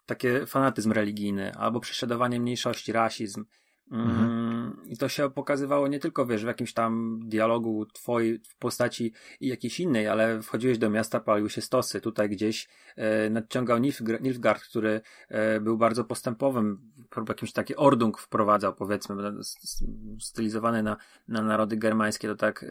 takie 0.06 0.46
fanatyzm 0.46 0.92
religijny, 0.92 1.54
albo 1.54 1.80
prześladowanie 1.80 2.40
mniejszości, 2.40 2.92
rasizm. 2.92 3.44
Mhm. 3.90 4.55
I 4.86 4.96
to 4.96 5.08
się 5.08 5.30
pokazywało 5.30 5.88
nie 5.88 5.98
tylko, 5.98 6.26
wiesz, 6.26 6.44
w 6.44 6.46
jakimś 6.46 6.72
tam 6.72 7.20
dialogu 7.24 7.86
twojej 7.86 8.38
w 8.38 8.56
postaci 8.56 9.12
i 9.40 9.48
jakiejś 9.48 9.80
innej, 9.80 10.08
ale 10.08 10.42
wchodziłeś 10.42 10.78
do 10.78 10.90
miasta, 10.90 11.20
paliły 11.20 11.50
się 11.50 11.60
stosy. 11.60 12.00
Tutaj 12.00 12.28
gdzieś 12.28 12.68
e, 12.96 13.30
nadciągał 13.30 13.78
Nilfgaard, 14.20 14.62
który 14.62 15.00
e, 15.28 15.60
był 15.60 15.78
bardzo 15.78 16.04
postępowym, 16.04 16.92
jakimś 17.28 17.52
taki 17.52 17.76
ordung 17.76 18.18
wprowadzał, 18.18 18.74
powiedzmy, 18.74 19.16
stylizowany 20.20 20.82
na, 20.82 20.96
na 21.28 21.42
narody 21.42 21.76
germańskie, 21.76 22.28
to 22.28 22.36
tak 22.36 22.62
e, 22.62 22.66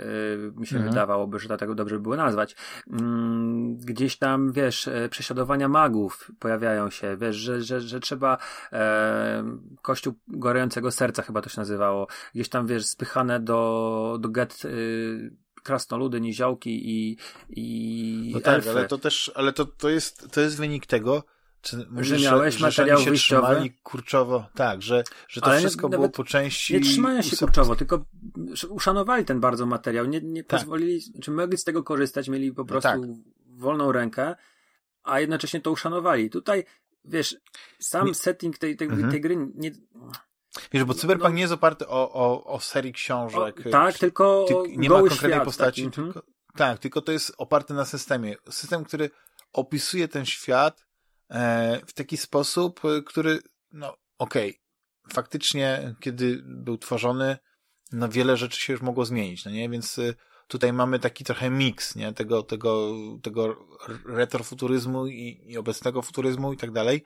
mi 0.59 0.67
się 0.67 0.75
mhm. 0.75 0.93
wydawałoby, 0.93 1.39
że 1.39 1.47
to 1.47 1.57
tak 1.57 1.73
dobrze 1.73 1.99
było 1.99 2.15
nazwać. 2.15 2.55
Mm, 2.89 3.77
gdzieś 3.77 4.17
tam, 4.17 4.51
wiesz, 4.51 4.87
e, 4.87 5.09
prześladowania 5.09 5.67
magów 5.67 6.31
pojawiają 6.39 6.89
się, 6.89 7.17
wiesz, 7.17 7.35
że, 7.35 7.61
że, 7.61 7.81
że 7.81 7.99
trzeba 7.99 8.37
e, 8.73 9.43
kościół 9.81 10.13
gorącego 10.27 10.91
serca 10.91 11.21
chyba 11.21 11.41
to 11.41 11.49
się 11.49 11.57
nazywało. 11.85 12.07
Gdzieś 12.33 12.49
tam, 12.49 12.67
wiesz, 12.67 12.85
spychane 12.85 13.39
do, 13.39 14.17
do 14.19 14.29
get 14.29 14.65
y, 14.65 15.35
krasnoludy, 15.63 16.21
niziołki 16.21 16.89
i, 16.89 17.17
i 17.49 18.31
No 18.33 18.39
tak, 18.39 18.55
elfy. 18.55 18.69
ale 18.69 18.87
to 18.87 18.97
też, 18.97 19.31
ale 19.35 19.53
to, 19.53 19.65
to 19.65 19.89
jest, 19.89 20.27
to 20.31 20.41
jest 20.41 20.57
wynik 20.57 20.85
tego, 20.85 21.23
czy 21.61 21.87
mówisz, 21.89 22.07
że 22.07 22.19
miałeś 22.19 22.55
że, 22.55 22.65
materiał 22.65 22.99
że 22.99 23.09
wyjściowy? 23.09 23.47
trzymali 23.47 23.71
kurczowo, 23.83 24.45
tak, 24.55 24.81
że, 24.81 25.03
że 25.27 25.41
to 25.41 25.47
ale 25.47 25.59
wszystko 25.59 25.89
było 25.89 26.09
po 26.09 26.23
części... 26.23 26.73
Nie 26.73 26.81
trzymają 26.81 27.21
się 27.21 27.37
kurczowo, 27.37 27.75
tylko 27.75 28.05
uszanowali 28.69 29.25
ten 29.25 29.39
bardzo 29.39 29.65
materiał, 29.65 30.05
nie, 30.05 30.21
nie 30.21 30.43
tak. 30.43 30.59
pozwolili, 30.59 31.01
czy 31.21 31.31
mogli 31.31 31.57
z 31.57 31.63
tego 31.63 31.83
korzystać, 31.83 32.27
mieli 32.27 32.51
po 32.51 32.61
no 32.61 32.65
prostu 32.65 32.89
no 33.01 33.07
tak. 33.07 33.15
wolną 33.47 33.91
rękę, 33.91 34.35
a 35.03 35.19
jednocześnie 35.19 35.61
to 35.61 35.71
uszanowali. 35.71 36.29
Tutaj, 36.29 36.63
wiesz, 37.05 37.35
sam 37.79 38.15
setting 38.15 38.57
tej, 38.57 38.77
tej, 38.77 38.87
mhm. 38.87 39.11
tej 39.11 39.21
gry 39.21 39.37
nie, 39.55 39.71
Wiesz, 40.71 40.83
bo 40.83 40.93
Cyberpunk 40.93 41.29
no, 41.29 41.35
nie 41.35 41.41
jest 41.41 41.53
oparty 41.53 41.87
o, 41.87 42.13
o, 42.13 42.43
o 42.43 42.59
serii 42.59 42.93
książek. 42.93 43.67
O, 43.67 43.69
tak, 43.69 43.97
tylko 43.97 44.45
ty, 44.47 44.53
nie 44.77 44.89
ma 44.89 44.99
konkretnej 44.99 45.31
świat, 45.31 45.43
postaci, 45.43 45.83
taki, 45.83 45.95
tylko, 45.95 46.21
Tak, 46.55 46.79
tylko 46.79 47.01
to 47.01 47.11
jest 47.11 47.33
oparte 47.37 47.73
na 47.73 47.85
systemie. 47.85 48.35
System, 48.49 48.83
który 48.83 49.09
opisuje 49.53 50.07
ten 50.07 50.25
świat 50.25 50.85
e, 51.29 51.79
w 51.87 51.93
taki 51.93 52.17
sposób, 52.17 52.85
e, 52.85 53.01
który, 53.01 53.39
no 53.71 53.97
okej, 54.17 54.49
okay, 54.49 55.13
faktycznie, 55.13 55.95
kiedy 55.99 56.41
był 56.45 56.77
tworzony, 56.77 57.37
no 57.91 58.09
wiele 58.09 58.37
rzeczy 58.37 58.61
się 58.61 58.73
już 58.73 58.81
mogło 58.81 59.05
zmienić, 59.05 59.45
no 59.45 59.51
nie? 59.51 59.69
Więc 59.69 59.99
e, 59.99 60.13
tutaj 60.47 60.73
mamy 60.73 60.99
taki 60.99 61.23
trochę 61.23 61.49
miks, 61.49 61.95
nie? 61.95 62.13
Tego, 62.13 62.43
tego, 62.43 62.93
tego 63.23 63.67
retrofuturyzmu 64.05 65.07
i, 65.07 65.41
i 65.45 65.57
obecnego 65.57 66.01
futuryzmu 66.01 66.53
i 66.53 66.57
tak 66.57 66.71
dalej. 66.71 67.03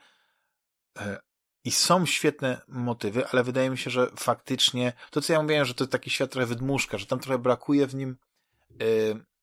I 1.64 1.70
są 1.70 2.06
świetne 2.06 2.60
motywy, 2.68 3.28
ale 3.28 3.44
wydaje 3.44 3.70
mi 3.70 3.78
się, 3.78 3.90
że 3.90 4.10
faktycznie 4.16 4.92
to, 5.10 5.20
co 5.20 5.32
ja 5.32 5.42
mówiłem, 5.42 5.64
że 5.64 5.74
to 5.74 5.84
jest 5.84 5.92
taki 5.92 6.10
świat 6.10 6.30
trochę 6.30 6.46
wydmuszka, 6.46 6.98
że 6.98 7.06
tam 7.06 7.20
trochę 7.20 7.38
brakuje 7.38 7.86
w 7.86 7.94
nim 7.94 8.16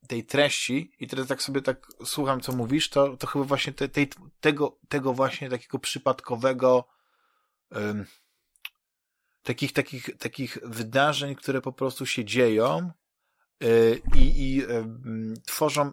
tej 0.07 0.25
treści 0.25 0.91
i 0.99 1.07
teraz 1.07 1.27
tak 1.27 1.41
sobie 1.41 1.61
tak 1.61 1.87
słucham, 2.05 2.41
co 2.41 2.51
mówisz, 2.51 2.89
to, 2.89 3.17
to 3.17 3.27
chyba 3.27 3.45
właśnie 3.45 3.73
te, 3.73 3.89
tej, 3.89 4.09
tego, 4.39 4.77
tego 4.89 5.13
właśnie 5.13 5.49
takiego 5.49 5.79
przypadkowego 5.79 6.87
takich, 9.43 9.73
takich, 9.73 10.09
takich 10.17 10.57
wydarzeń, 10.63 11.35
które 11.35 11.61
po 11.61 11.71
prostu 11.71 12.05
się 12.05 12.25
dzieją 12.25 12.91
yy, 13.61 14.01
i, 14.15 14.63
tworzą 15.45 15.91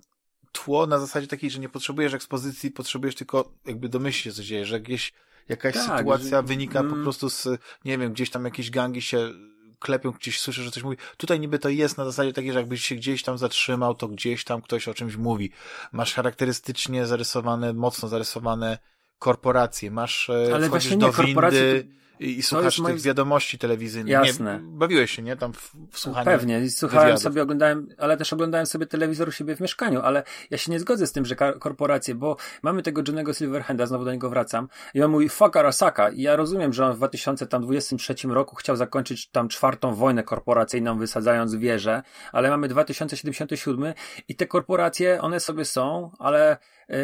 tło 0.52 0.86
na 0.86 0.98
zasadzie 0.98 1.26
takiej, 1.26 1.50
że 1.50 1.58
nie 1.58 1.68
potrzebujesz 1.68 2.14
ekspozycji, 2.14 2.70
potrzebujesz 2.70 3.14
tylko 3.14 3.52
jakby 3.66 3.88
domyślić, 3.88 4.36
co 4.36 4.42
dzieje, 4.42 4.66
że 4.66 4.74
jakieś, 4.78 5.12
jakaś 5.48 5.74
tak, 5.74 5.98
sytuacja 5.98 6.28
że, 6.28 6.42
wynika 6.42 6.80
mm. 6.80 6.92
po 6.92 7.02
prostu 7.02 7.30
z, 7.30 7.48
nie 7.84 7.98
wiem, 7.98 8.12
gdzieś 8.12 8.30
tam 8.30 8.44
jakieś 8.44 8.70
gangi 8.70 9.02
się 9.02 9.30
klepią, 9.78 10.10
gdzieś 10.10 10.40
słyszę, 10.40 10.62
że 10.62 10.70
coś 10.70 10.82
mówi. 10.82 10.96
Tutaj 11.16 11.40
niby 11.40 11.58
to 11.58 11.68
jest 11.68 11.98
na 11.98 12.04
zasadzie 12.04 12.32
takiej, 12.32 12.52
że 12.52 12.58
jakbyś 12.58 12.84
się 12.84 12.94
gdzieś 12.94 13.22
tam 13.22 13.38
zatrzymał, 13.38 13.94
to 13.94 14.08
gdzieś 14.08 14.44
tam 14.44 14.62
ktoś 14.62 14.88
o 14.88 14.94
czymś 14.94 15.16
mówi. 15.16 15.50
Masz 15.92 16.14
charakterystycznie 16.14 17.06
zarysowane, 17.06 17.72
mocno 17.72 18.08
zarysowane 18.08 18.78
korporacje, 19.18 19.90
masz, 19.90 20.30
e, 20.30 20.54
Ale 20.54 20.68
wchodzisz 20.68 20.96
do 20.96 21.12
windy, 21.12 21.88
i, 22.20 22.38
i 22.38 22.42
słuchasz 22.42 22.82
tych 22.86 23.00
wiadomości 23.00 23.58
telewizyjnych. 23.58 24.12
Jasne. 24.12 24.60
Nie, 24.62 24.78
bawiłeś 24.78 25.10
się, 25.10 25.22
nie? 25.22 25.36
Tam 25.36 25.52
w, 25.52 25.72
w 25.90 25.98
słuchaniu. 25.98 26.24
Pewnie. 26.24 26.70
Słuchałem 26.70 27.06
wywiadów. 27.06 27.22
sobie, 27.22 27.42
oglądałem, 27.42 27.88
ale 27.98 28.16
też 28.16 28.32
oglądałem 28.32 28.66
sobie 28.66 28.86
telewizor 28.86 29.28
u 29.28 29.32
siebie 29.32 29.56
w 29.56 29.60
mieszkaniu, 29.60 30.00
ale 30.00 30.22
ja 30.50 30.58
się 30.58 30.72
nie 30.72 30.80
zgodzę 30.80 31.06
z 31.06 31.12
tym, 31.12 31.24
że 31.24 31.36
korporacje, 31.36 32.14
bo 32.14 32.36
mamy 32.62 32.82
tego 32.82 33.02
Johnego 33.06 33.34
Silverhanda, 33.34 33.86
znowu 33.86 34.04
do 34.04 34.12
niego 34.12 34.30
wracam, 34.30 34.68
i 34.94 35.02
on 35.02 35.10
mówi 35.10 35.28
fuck 35.28 35.56
Arasaka. 35.56 36.10
I 36.10 36.22
ja 36.22 36.36
rozumiem, 36.36 36.72
że 36.72 36.86
on 36.86 36.92
w 36.92 36.96
2023 36.96 38.14
roku 38.28 38.56
chciał 38.56 38.76
zakończyć 38.76 39.30
tam 39.30 39.48
czwartą 39.48 39.94
wojnę 39.94 40.22
korporacyjną, 40.22 40.98
wysadzając 40.98 41.54
wieże, 41.54 42.02
ale 42.32 42.50
mamy 42.50 42.68
2077 42.68 43.94
i 44.28 44.36
te 44.36 44.46
korporacje, 44.46 45.20
one 45.20 45.40
sobie 45.40 45.64
są, 45.64 46.10
ale 46.18 46.56
yy, 46.88 46.96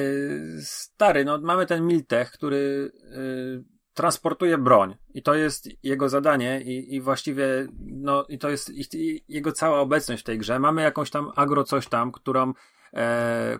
stary, 0.63 1.25
no 1.25 1.39
mamy 1.41 1.67
ten 1.67 1.87
Miltech, 1.87 2.31
który 2.31 2.91
yy, 3.11 3.80
transportuje 4.01 4.59
broń 4.59 4.97
i 5.15 5.23
to 5.23 5.35
jest 5.35 5.69
jego 5.83 6.09
zadanie 6.09 6.61
i, 6.61 6.95
i 6.95 7.01
właściwie 7.01 7.47
no 7.81 8.25
i 8.29 8.39
to 8.39 8.51
jest 8.51 8.95
i, 8.95 9.25
jego 9.29 9.53
cała 9.53 9.81
obecność 9.81 10.23
w 10.23 10.27
tej 10.27 10.39
grze. 10.39 10.59
Mamy 10.59 10.83
jakąś 10.83 11.11
tam 11.11 11.33
agro 11.37 11.65
coś 11.65 11.89
tam, 11.89 12.13
którą 12.13 12.53
e, 12.95 13.59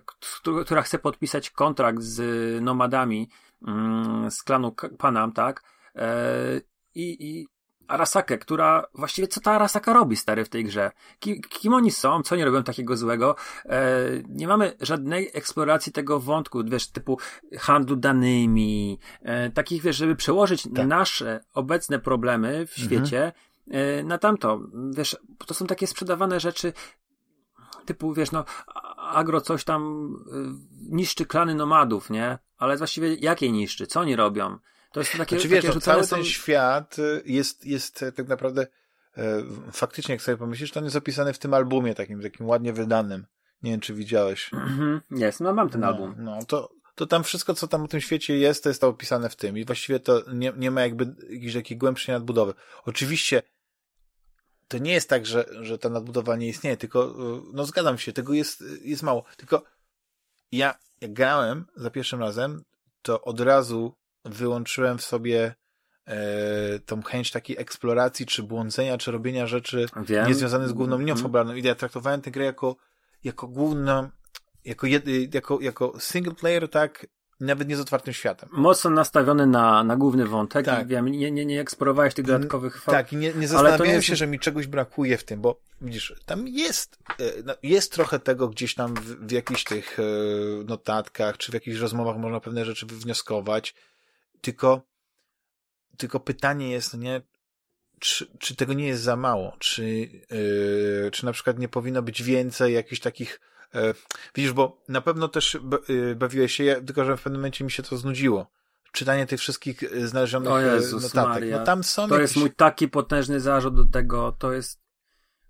która 0.65 0.83
chce 0.83 0.99
podpisać 0.99 1.51
kontrakt 1.51 2.03
z 2.03 2.23
nomadami 2.63 3.29
mm, 3.67 4.31
z 4.31 4.43
klanu 4.43 4.75
Panam, 4.99 5.33
tak? 5.33 5.63
E, 5.97 6.61
i, 6.95 7.31
i 7.31 7.47
Arasakę, 7.91 8.39
która 8.39 8.87
właściwie 8.95 9.29
co 9.29 9.41
ta 9.41 9.53
Arasaka 9.53 9.93
robi 9.93 10.17
stary 10.17 10.45
w 10.45 10.49
tej 10.49 10.65
grze? 10.65 10.91
Kim, 11.19 11.41
kim 11.41 11.75
oni 11.75 11.91
są? 11.91 12.23
Co 12.23 12.35
oni 12.35 12.45
robią 12.45 12.63
takiego 12.63 12.97
złego? 12.97 13.37
E, 13.65 14.01
nie 14.29 14.49
mamy 14.49 14.77
żadnej 14.81 15.31
eksploracji 15.35 15.93
tego 15.93 16.21
wątku, 16.21 16.65
wiesz, 16.65 16.91
typu 16.91 17.19
handlu 17.59 17.97
danymi, 17.97 18.99
e, 19.23 19.51
takich, 19.51 19.83
wiesz, 19.83 19.97
żeby 19.97 20.17
przełożyć 20.17 20.63
tak. 20.75 20.87
nasze 20.87 21.41
obecne 21.55 21.99
problemy 21.99 22.67
w 22.67 22.79
mhm. 22.79 22.87
świecie 22.87 23.33
e, 23.71 24.03
na 24.03 24.19
tamto. 24.19 24.61
Wiesz, 24.91 25.17
to 25.47 25.55
są 25.55 25.67
takie 25.67 25.87
sprzedawane 25.87 26.41
rzeczy 26.41 26.73
typu, 27.85 28.15
wiesz, 28.15 28.33
no, 28.33 28.45
agro 28.97 29.41
coś 29.41 29.65
tam 29.65 30.15
e, 30.33 30.97
niszczy 30.97 31.27
klany 31.27 31.55
nomadów, 31.55 32.11
nie? 32.11 32.39
Ale 32.59 32.77
właściwie 32.77 33.15
jakie 33.15 33.53
niszczy? 33.53 33.87
Co 33.87 34.01
oni 34.01 34.17
robią? 34.17 34.59
To 34.93 35.01
jest 35.01 35.13
takie, 35.13 35.37
znaczy, 35.37 35.49
wiesz, 35.49 35.65
takie 35.65 35.75
no, 35.75 35.81
cały 35.81 36.05
są... 36.05 36.17
ten 36.17 36.25
świat 36.25 36.99
y, 36.99 37.23
jest, 37.27 37.67
jest 37.67 38.05
tak 38.17 38.29
naprawdę 38.29 38.67
e, 39.17 39.43
faktycznie, 39.73 40.15
jak 40.15 40.23
sobie 40.23 40.37
pomyślisz, 40.37 40.71
to 40.71 40.81
on 40.81 40.85
jest 40.85 40.97
opisany 40.97 41.33
w 41.33 41.39
tym 41.39 41.55
albumie 41.55 41.95
takim, 41.95 42.23
takim 42.23 42.47
ładnie 42.47 42.73
wydanym. 42.73 43.27
Nie 43.63 43.71
wiem, 43.71 43.81
czy 43.81 43.95
widziałeś. 43.95 44.51
Mhm, 44.53 45.01
jest, 45.11 45.41
no 45.41 45.55
mam 45.55 45.71
ten 45.71 45.81
no, 45.81 45.87
album. 45.87 46.15
No, 46.19 46.39
to, 46.45 46.71
to 46.95 47.07
tam 47.07 47.25
wszystko, 47.25 47.55
co 47.55 47.69
tam 47.69 47.83
o 47.83 47.89
tym 47.89 48.01
świecie 48.01 48.39
jest, 48.39 48.63
to 48.63 48.71
jest 48.71 48.81
to 48.81 48.89
opisane 48.89 49.29
w 49.29 49.37
tym 49.37 49.59
i 49.59 49.65
właściwie 49.65 50.01
to 50.01 50.23
nie, 50.33 50.53
nie 50.57 50.71
ma 50.71 50.81
jakby 50.81 51.15
jakiejś 51.31 51.55
takiej 51.55 51.79
głębszej 51.79 52.13
nadbudowy. 52.13 52.55
Oczywiście 52.85 53.43
to 54.69 54.79
nie 54.79 54.93
jest 54.93 55.09
tak, 55.09 55.27
że, 55.27 55.45
że 55.61 55.79
ta 55.79 55.89
nadbudowa 55.89 56.37
nie 56.37 56.49
istnieje, 56.49 56.77
tylko 56.77 57.11
y, 57.11 57.43
no 57.53 57.65
zgadzam 57.65 57.99
się, 57.99 58.13
tego 58.13 58.33
jest, 58.33 58.65
jest 58.83 59.03
mało. 59.03 59.25
Tylko 59.37 59.63
ja 60.53 60.75
jak 61.01 61.13
grałem 61.13 61.67
za 61.77 61.91
pierwszym 61.91 62.21
razem, 62.21 62.65
to 63.03 63.23
od 63.23 63.41
razu 63.41 63.95
wyłączyłem 64.25 64.99
w 64.99 65.03
sobie 65.03 65.55
e, 66.07 66.79
tą 66.79 67.03
chęć 67.03 67.31
takiej 67.31 67.59
eksploracji, 67.59 68.27
czy 68.27 68.43
błądzenia, 68.43 68.99
czy 68.99 69.13
robienia 69.13 69.47
rzeczy 69.47 69.87
Wiem. 69.97 70.29
niezwiązanych 70.29 70.69
z 70.69 70.73
główną 70.73 70.99
linią 70.99 71.13
mm. 71.13 71.23
fabularną. 71.23 71.55
I 71.55 71.63
ja 71.63 71.75
traktowałem 71.75 72.21
tę 72.21 72.31
grę 72.31 72.45
jako, 72.45 72.77
jako 73.25 73.49
główną, 73.49 74.09
jako, 74.65 74.87
jako, 75.33 75.61
jako 75.61 75.93
single 76.01 76.35
player, 76.35 76.69
tak, 76.69 77.07
nawet 77.41 77.69
nie 77.69 77.77
z 77.77 77.81
otwartym 77.81 78.15
światem. 78.15 78.49
Mocno 78.53 78.91
nastawiony 78.91 79.47
na, 79.47 79.85
na 79.85 79.97
główny 79.97 80.27
wątek 80.27 80.67
tak. 80.67 80.85
i 80.85 80.89
wiem, 80.89 81.09
nie, 81.09 81.31
nie, 81.31 81.47
nie 81.47 81.61
eksplorowałeś 81.61 82.15
tych 82.15 82.25
dodatkowych 82.25 82.83
fab... 82.83 82.95
Tak, 82.95 83.13
i 83.13 83.17
nie, 83.17 83.35
nie 83.35 83.49
zastanawiałem 83.49 83.95
jest... 83.95 84.07
się, 84.07 84.17
że 84.17 84.27
mi 84.27 84.39
czegoś 84.39 84.67
brakuje 84.67 85.19
w 85.19 85.25
tym, 85.25 85.41
bo 85.41 85.61
widzisz, 85.81 86.15
tam 86.27 86.49
jest, 86.49 86.99
e, 87.19 87.43
no, 87.45 87.55
jest 87.63 87.93
trochę 87.93 88.19
tego 88.19 88.49
gdzieś 88.49 88.75
tam 88.75 88.95
w, 88.95 89.27
w 89.27 89.31
jakichś 89.31 89.65
tych 89.65 89.99
e, 89.99 90.03
notatkach, 90.65 91.37
czy 91.37 91.53
w 91.53 91.55
jakichś 91.55 91.79
rozmowach 91.79 92.17
można 92.17 92.41
pewne 92.41 92.65
rzeczy 92.65 92.87
wywnioskować, 92.87 93.75
tylko, 94.41 94.83
tylko 95.97 96.21
pytanie 96.21 96.71
jest, 96.71 96.99
nie, 96.99 97.23
czy, 97.99 98.27
czy 98.39 98.57
tego 98.57 98.73
nie 98.73 98.87
jest 98.87 99.03
za 99.03 99.17
mało? 99.17 99.57
Czy, 99.59 99.85
yy, 99.85 101.11
czy 101.13 101.25
na 101.25 101.33
przykład 101.33 101.59
nie 101.59 101.69
powinno 101.69 102.03
być 102.03 102.23
więcej 102.23 102.75
jakichś 102.75 103.01
takich, 103.01 103.41
yy, 103.75 103.95
widzisz, 104.35 104.53
bo 104.53 104.83
na 104.89 105.01
pewno 105.01 105.29
też 105.29 105.59
yy, 105.89 106.17
bawiłeś 106.17 106.55
się, 106.55 106.65
ja, 106.65 106.81
tylko 106.81 107.05
że 107.05 107.17
w 107.17 107.23
pewnym 107.23 107.41
momencie 107.41 107.65
mi 107.65 107.71
się 107.71 107.83
to 107.83 107.97
znudziło. 107.97 108.51
Czytanie 108.93 109.27
tych 109.27 109.41
wszystkich 109.41 109.83
y, 109.83 110.09
znalezionych 110.09 110.53
o 110.53 110.61
Jezus 110.61 111.03
notatek. 111.03 111.43
Maria. 111.43 111.59
No 111.59 111.65
tam 111.65 111.85
są 111.85 112.09
to 112.09 112.15
jakieś... 112.15 112.31
jest 112.31 112.37
mój 112.37 112.55
taki 112.55 112.89
potężny 112.89 113.41
zarzut 113.41 113.75
do 113.75 113.85
tego, 113.85 114.37
to 114.39 114.53
jest 114.53 114.81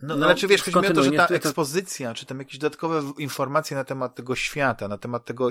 no, 0.02 0.16
no 0.16 0.26
ale 0.26 0.34
czy 0.34 0.48
wiesz, 0.48 0.62
chodzi 0.62 0.78
mi 0.78 0.86
o 0.86 0.92
to, 0.92 1.02
że 1.02 1.10
ta 1.10 1.26
ekspozycja, 1.26 2.14
czy 2.14 2.26
tam 2.26 2.38
jakieś 2.38 2.58
dodatkowe 2.58 3.02
informacje 3.18 3.76
na 3.76 3.84
temat 3.84 4.14
tego 4.14 4.36
świata, 4.36 4.88
na 4.88 4.98
temat 4.98 5.24
tego, 5.24 5.50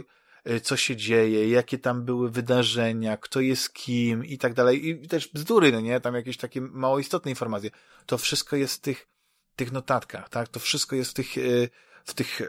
co 0.63 0.77
się 0.77 0.95
dzieje, 0.95 1.49
jakie 1.49 1.77
tam 1.77 2.05
były 2.05 2.29
wydarzenia, 2.29 3.17
kto 3.17 3.39
jest 3.39 3.73
kim 3.73 4.25
i 4.25 4.37
tak 4.37 4.53
dalej. 4.53 4.87
I 4.87 5.07
też 5.07 5.27
bzdury, 5.27 5.71
no 5.71 5.79
nie? 5.79 5.99
Tam 5.99 6.15
jakieś 6.15 6.37
takie 6.37 6.61
mało 6.61 6.99
istotne 6.99 7.31
informacje. 7.31 7.69
To 8.05 8.17
wszystko 8.17 8.55
jest 8.55 8.75
w 8.75 8.81
tych, 8.81 9.07
tych 9.55 9.71
notatkach, 9.71 10.29
tak? 10.29 10.47
To 10.47 10.59
wszystko 10.59 10.95
jest 10.95 11.11
w 11.11 11.13
tych, 11.13 11.37
y, 11.37 11.69
w 12.05 12.13
tych 12.13 12.41
y, 12.41 12.47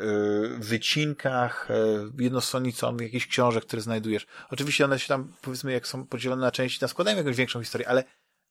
wycinkach, 0.58 1.68
jednostronnicą 2.18 2.96
jakichś 2.96 3.26
książek, 3.26 3.64
które 3.64 3.82
znajdujesz. 3.82 4.26
Oczywiście 4.50 4.84
one 4.84 4.98
się 4.98 5.08
tam, 5.08 5.32
powiedzmy, 5.40 5.72
jak 5.72 5.86
są 5.86 6.06
podzielone 6.06 6.42
na 6.42 6.50
części, 6.50 6.80
tam 6.80 6.88
składają 6.88 7.16
jakąś 7.16 7.36
większą 7.36 7.60
historię, 7.60 7.88
ale 7.88 8.04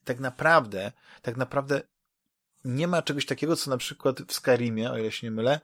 tak 0.03 0.19
naprawdę, 0.19 0.91
tak 1.21 1.37
naprawdę 1.37 1.81
nie 2.65 2.87
ma 2.87 3.01
czegoś 3.01 3.25
takiego, 3.25 3.55
co 3.55 3.69
na 3.69 3.77
przykład 3.77 4.21
w 4.21 4.33
Skyrimie, 4.33 4.91
o 4.91 4.97
ile 4.97 5.11
się 5.11 5.27
nie 5.27 5.31
mylę, 5.31 5.59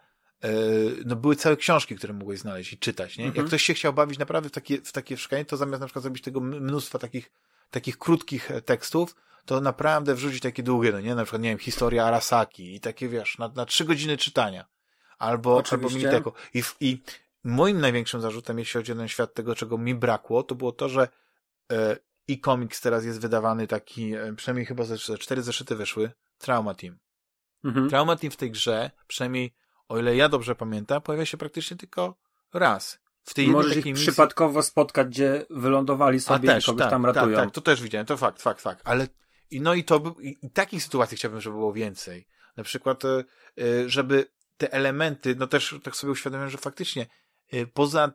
no 1.05 1.15
były 1.15 1.35
całe 1.35 1.57
książki, 1.57 1.95
które 1.95 2.13
mogłeś 2.13 2.39
znaleźć 2.39 2.73
i 2.73 2.77
czytać, 2.77 3.17
nie? 3.17 3.25
Mhm. 3.25 3.37
Jak 3.37 3.47
ktoś 3.47 3.63
się 3.63 3.73
chciał 3.73 3.93
bawić 3.93 4.19
naprawdę 4.19 4.49
w 4.49 4.51
takie, 4.51 4.81
w 4.81 4.91
takie 4.91 5.17
szukanie, 5.17 5.45
to 5.45 5.57
zamiast 5.57 5.81
na 5.81 5.87
przykład 5.87 6.03
zrobić 6.03 6.23
tego 6.23 6.39
mnóstwa 6.41 6.99
takich, 6.99 7.31
takich 7.71 7.97
krótkich 7.97 8.51
e, 8.51 8.61
tekstów, 8.61 9.15
to 9.45 9.61
naprawdę 9.61 10.15
wrzucić 10.15 10.41
takie 10.41 10.63
długie, 10.63 10.91
no 10.91 11.01
nie? 11.01 11.15
Na 11.15 11.23
przykład, 11.23 11.41
nie 11.41 11.49
wiem, 11.49 11.59
historia 11.59 12.05
Arasaki 12.05 12.75
i 12.75 12.79
takie, 12.79 13.09
wiesz, 13.09 13.37
na, 13.37 13.47
na 13.47 13.65
trzy 13.65 13.85
godziny 13.85 14.17
czytania. 14.17 14.65
Albo, 15.17 15.63
albo 15.71 15.89
Militeko. 15.89 16.33
I, 16.53 16.63
I 16.79 17.01
moim 17.43 17.81
największym 17.81 18.21
zarzutem, 18.21 18.59
jeśli 18.59 18.77
chodzi 18.77 18.91
o 18.91 18.95
ten 18.95 19.07
świat 19.07 19.33
tego, 19.33 19.55
czego 19.55 19.77
mi 19.77 19.95
brakło, 19.95 20.43
to 20.43 20.55
było 20.55 20.71
to, 20.71 20.89
że 20.89 21.07
e, 21.71 21.97
i 22.27 22.39
komiks 22.39 22.81
teraz 22.81 23.05
jest 23.05 23.19
wydawany 23.19 23.67
taki, 23.67 24.13
e, 24.13 24.33
przynajmniej 24.35 24.65
chyba 24.65 24.83
ze, 24.83 24.97
ze 24.97 25.17
cztery 25.17 25.41
zeszyty 25.41 25.75
wyszły, 25.75 26.11
Trauma 26.37 26.73
Team. 26.73 26.97
Mhm. 27.63 27.89
Trauma 27.89 28.15
Team 28.15 28.31
w 28.31 28.37
tej 28.37 28.51
grze, 28.51 28.91
przynajmniej 29.07 29.53
o 29.87 29.99
ile 29.99 30.15
ja 30.15 30.29
dobrze 30.29 30.55
pamiętam, 30.55 31.01
pojawia 31.01 31.25
się 31.25 31.37
praktycznie 31.37 31.77
tylko 31.77 32.15
raz. 32.53 32.99
W 33.23 33.33
tej 33.33 33.47
Możesz 33.47 33.77
ich 33.77 33.85
misji... 33.85 34.07
przypadkowo 34.07 34.63
spotkać, 34.63 35.07
gdzie 35.07 35.45
wylądowali 35.49 36.19
sobie 36.19 36.47
też, 36.47 36.63
i 36.63 36.65
kogoś 36.65 36.79
tak, 36.79 36.89
tam 36.89 37.03
tak, 37.03 37.15
ratują. 37.15 37.35
Tak, 37.35 37.45
tak, 37.45 37.53
to 37.53 37.61
też 37.61 37.81
widziałem, 37.81 38.05
to 38.05 38.17
fakt, 38.17 38.41
fakt, 38.41 38.61
fakt. 38.61 38.81
Ale 38.83 39.07
i 39.51 39.61
no 39.61 39.73
i 39.73 39.83
to 39.83 40.15
i, 40.19 40.37
i 40.41 40.51
takich 40.51 40.83
sytuacji 40.83 41.17
chciałbym, 41.17 41.41
żeby 41.41 41.55
było 41.55 41.73
więcej. 41.73 42.27
Na 42.57 42.63
przykład, 42.63 43.05
e, 43.05 43.23
e, 43.61 43.89
żeby 43.89 44.25
te 44.57 44.73
elementy, 44.73 45.35
no 45.35 45.47
też 45.47 45.75
tak 45.83 45.95
sobie 45.95 46.11
uświadomiłem, 46.11 46.49
że 46.49 46.57
faktycznie 46.57 47.07
y, 47.53 47.67
poza 47.67 48.11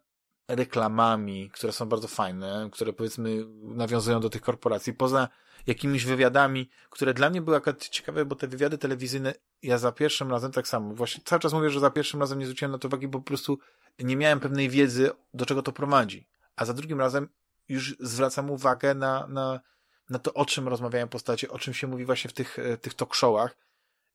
reklamami, 0.48 1.50
które 1.50 1.72
są 1.72 1.86
bardzo 1.86 2.08
fajne, 2.08 2.68
które 2.72 2.92
powiedzmy 2.92 3.44
nawiązują 3.62 4.20
do 4.20 4.30
tych 4.30 4.42
korporacji, 4.42 4.94
poza 4.94 5.28
jakimiś 5.66 6.04
wywiadami, 6.04 6.70
które 6.90 7.14
dla 7.14 7.30
mnie 7.30 7.42
były 7.42 7.56
akurat 7.56 7.88
ciekawe, 7.88 8.24
bo 8.24 8.36
te 8.36 8.48
wywiady 8.48 8.78
telewizyjne, 8.78 9.34
ja 9.62 9.78
za 9.78 9.92
pierwszym 9.92 10.30
razem 10.30 10.52
tak 10.52 10.68
samo, 10.68 10.94
właśnie 10.94 11.22
cały 11.24 11.40
czas 11.40 11.52
mówię, 11.52 11.70
że 11.70 11.80
za 11.80 11.90
pierwszym 11.90 12.20
razem 12.20 12.38
nie 12.38 12.46
zwróciłem 12.46 12.72
na 12.72 12.78
to 12.78 12.88
uwagi, 12.88 13.08
bo 13.08 13.18
po 13.18 13.24
prostu 13.24 13.58
nie 13.98 14.16
miałem 14.16 14.40
pewnej 14.40 14.68
wiedzy, 14.68 15.10
do 15.34 15.46
czego 15.46 15.62
to 15.62 15.72
prowadzi. 15.72 16.26
A 16.56 16.64
za 16.64 16.74
drugim 16.74 16.98
razem 17.00 17.28
już 17.68 17.96
zwracam 18.00 18.50
uwagę 18.50 18.94
na, 18.94 19.26
na, 19.26 19.60
na 20.10 20.18
to, 20.18 20.34
o 20.34 20.44
czym 20.44 20.68
rozmawiają 20.68 21.08
postacie, 21.08 21.50
o 21.50 21.58
czym 21.58 21.74
się 21.74 21.86
mówi 21.86 22.04
właśnie 22.04 22.30
w 22.30 22.32
tych, 22.32 22.58
e, 22.58 22.76
tych 22.76 22.94
talk 22.94 23.14
showach. 23.14 23.56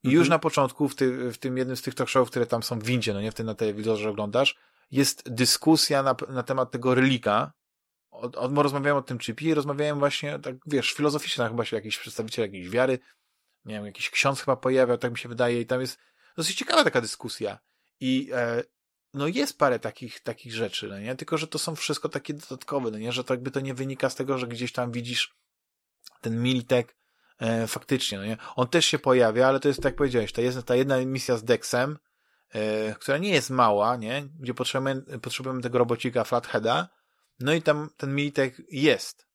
I 0.04 0.08
mhm. 0.08 0.20
już 0.20 0.30
na 0.30 0.40
początku, 0.40 0.90
w, 0.90 0.96
ty, 0.96 1.32
w 1.32 1.38
tym 1.38 1.58
jednym 1.58 1.78
z 1.78 1.82
tych 1.82 1.96
talk 1.96 2.10
showów, 2.10 2.30
które 2.30 2.46
tam 2.46 2.64
są 2.64 2.80
w 2.80 2.84
windzie, 2.84 3.14
no 3.14 3.22
nie 3.22 3.32
w 3.32 3.34
tym 3.34 3.46
na 3.46 3.56
telewizorze 3.56 4.10
oglądasz, 4.10 4.56
jest 4.92 5.30
dyskusja 5.30 6.04
na, 6.04 6.16
na 6.30 6.44
temat 6.44 6.72
tego 6.72 6.96
relika. 6.96 7.52
Od, 8.18 8.36
od, 8.36 8.58
rozmawiają 8.58 8.98
o 8.98 9.02
tym 9.02 9.20
chipie 9.20 9.46
i 9.46 9.54
rozmawiają 9.54 10.00
właśnie, 10.00 10.40
tak 10.40 10.56
wiesz, 10.66 10.94
filozoficznie, 10.94 11.48
chyba 11.48 11.66
się 11.66 11.76
jakiś 11.76 11.98
przedstawiciel 11.98 12.46
jakiejś 12.46 12.70
wiary, 12.70 13.00
nie 13.66 13.76
wiem, 13.76 13.86
jakiś 13.86 14.10
ksiądz 14.10 14.40
chyba 14.40 14.56
pojawiał, 14.56 14.98
tak 14.98 15.12
mi 15.12 15.18
się 15.18 15.30
wydaje, 15.30 15.62
i 15.62 15.66
tam 15.66 15.82
jest 15.82 16.00
dosyć 16.38 16.58
ciekawa 16.58 16.84
taka 16.84 17.02
dyskusja. 17.02 17.60
I 18.00 18.30
e, 18.34 18.64
no 19.14 19.28
jest 19.28 19.58
parę 19.58 19.80
takich, 19.80 20.20
takich 20.20 20.54
rzeczy, 20.54 20.88
no 20.88 21.00
nie? 21.00 21.16
Tylko, 21.16 21.38
że 21.38 21.48
to 21.48 21.60
są 21.60 21.76
wszystko 21.76 22.10
takie 22.10 22.34
dodatkowe, 22.34 22.92
no 22.92 22.98
nie? 22.98 23.12
Że 23.12 23.24
to 23.24 23.34
jakby 23.34 23.52
to 23.52 23.60
nie 23.60 23.74
wynika 23.74 24.10
z 24.10 24.16
tego, 24.16 24.38
że 24.38 24.48
gdzieś 24.48 24.72
tam 24.72 24.92
widzisz 24.92 25.36
ten 26.22 26.44
Militek 26.44 26.96
e, 27.40 27.68
faktycznie, 27.68 28.18
no 28.18 28.26
nie? 28.26 28.38
On 28.56 28.68
też 28.68 28.86
się 28.86 29.00
pojawia, 29.00 29.48
ale 29.48 29.60
to 29.60 29.68
jest, 29.68 29.80
tak 29.80 29.92
jak 29.92 29.96
powiedziałeś, 29.96 30.32
to 30.32 30.42
jest 30.42 30.64
ta 30.64 30.76
jedna 30.76 31.06
misja 31.06 31.38
z 31.38 31.44
Dexem, 31.44 31.98
e, 32.50 32.96
która 32.96 33.18
nie 33.18 33.30
jest 33.30 33.50
mała, 33.50 33.96
nie? 33.96 34.28
Gdzie 34.40 34.54
potrzebujemy, 34.54 35.20
potrzebujemy 35.20 35.62
tego 35.62 35.78
robocika 35.78 36.24
Flatheada, 36.24 36.90
no 37.40 37.54
i 37.54 37.62
tam 37.62 37.90
ten 37.98 38.16
Militek 38.16 38.62
jest. 38.72 39.26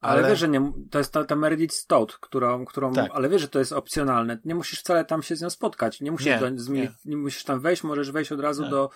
Ale, 0.00 0.18
ale 0.18 0.28
wiesz, 0.28 0.38
że 0.38 0.48
nie, 0.48 0.72
to 0.90 0.98
jest 0.98 1.12
ta, 1.12 1.24
ta 1.24 1.36
Meredith 1.36 1.74
Stout, 1.74 2.18
którą, 2.18 2.64
którą 2.64 2.92
tak. 2.92 3.10
ale 3.14 3.28
wiesz, 3.28 3.42
że 3.42 3.48
to 3.48 3.58
jest 3.58 3.72
opcjonalne. 3.72 4.38
Nie 4.44 4.54
musisz 4.54 4.80
wcale 4.80 5.04
tam 5.04 5.22
się 5.22 5.36
z 5.36 5.42
nią 5.42 5.50
spotkać. 5.50 6.00
Nie 6.00 6.12
musisz, 6.12 6.26
nie, 6.26 6.38
do, 6.38 6.50
nie. 6.50 6.92
nie 7.04 7.16
musisz 7.16 7.44
tam 7.44 7.60
wejść, 7.60 7.82
możesz 7.82 8.10
wejść 8.10 8.32
od 8.32 8.40
razu 8.40 8.68
do, 8.68 8.90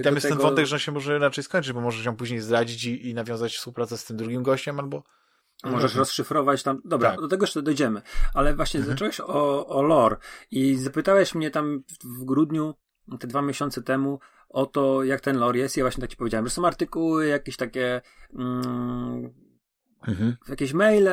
i 0.00 0.02
tam 0.02 0.14
jest 0.14 0.26
tego... 0.26 0.36
ten 0.36 0.42
wątek, 0.42 0.66
że 0.66 0.76
on 0.76 0.80
się 0.80 0.92
może 0.92 1.18
raczej 1.18 1.44
skończyć, 1.44 1.72
bo 1.72 1.80
możesz 1.80 2.04
ją 2.04 2.16
później 2.16 2.40
zdradzić 2.40 2.84
i, 2.84 3.08
i 3.08 3.14
nawiązać 3.14 3.56
współpracę 3.56 3.98
z 3.98 4.04
tym 4.04 4.16
drugim 4.16 4.42
gościem, 4.42 4.80
albo... 4.80 5.02
Możesz 5.64 5.94
rozszyfrować 5.94 6.62
tam. 6.62 6.80
Dobra, 6.84 7.10
tak. 7.10 7.20
do 7.20 7.28
tego 7.28 7.44
jeszcze 7.44 7.62
dojdziemy. 7.62 8.02
Ale 8.34 8.54
właśnie 8.54 8.80
mhm. 8.80 8.96
zacząłeś 8.96 9.20
o, 9.20 9.66
o 9.66 9.82
lore 9.82 10.16
i 10.50 10.76
zapytałeś 10.76 11.34
mnie 11.34 11.50
tam 11.50 11.84
w 12.04 12.24
grudniu, 12.24 12.74
te 13.20 13.26
dwa 13.26 13.42
miesiące 13.42 13.82
temu, 13.82 14.20
o 14.48 14.66
to, 14.66 15.04
jak 15.04 15.20
ten 15.20 15.38
lore 15.38 15.58
jest. 15.58 15.76
Ja 15.76 15.84
właśnie 15.84 16.00
tak 16.00 16.10
ci 16.10 16.16
powiedziałem, 16.16 16.46
że 16.46 16.50
są 16.50 16.66
artykuły, 16.66 17.26
jakieś 17.26 17.56
takie 17.56 18.00
mm, 18.34 19.34
mhm. 20.08 20.36
jakieś 20.48 20.72
maile, 20.72 21.08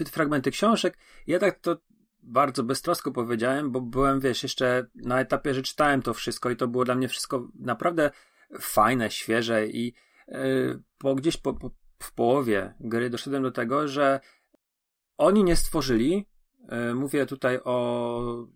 y, 0.00 0.04
fragmenty 0.12 0.50
książek. 0.50 0.98
Ja 1.26 1.38
tak 1.38 1.58
to 1.58 1.76
bardzo 2.22 2.64
beztrosko 2.64 3.12
powiedziałem, 3.12 3.72
bo 3.72 3.80
byłem, 3.80 4.20
wiesz, 4.20 4.42
jeszcze 4.42 4.86
na 4.94 5.20
etapie, 5.20 5.54
że 5.54 5.62
czytałem 5.62 6.02
to 6.02 6.14
wszystko 6.14 6.50
i 6.50 6.56
to 6.56 6.68
było 6.68 6.84
dla 6.84 6.94
mnie 6.94 7.08
wszystko 7.08 7.48
naprawdę 7.54 8.10
fajne, 8.60 9.10
świeże 9.10 9.66
i 9.66 9.94
yy, 10.28 10.82
po 10.98 11.14
gdzieś 11.14 11.36
po, 11.36 11.54
po, 11.54 11.70
w 11.98 12.14
połowie 12.14 12.74
gry 12.80 13.10
doszedłem 13.10 13.42
do 13.42 13.50
tego, 13.50 13.88
że 13.88 14.20
oni 15.18 15.44
nie 15.44 15.56
stworzyli, 15.56 16.26
yy, 16.70 16.94
mówię 16.94 17.26
tutaj 17.26 17.60
o 17.64 18.46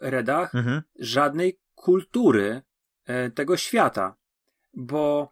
Redach, 0.00 0.54
mhm. 0.54 0.82
żadnej 0.98 1.60
kultury 1.74 2.62
yy, 3.08 3.30
tego 3.30 3.56
świata, 3.56 4.16
bo 4.74 5.30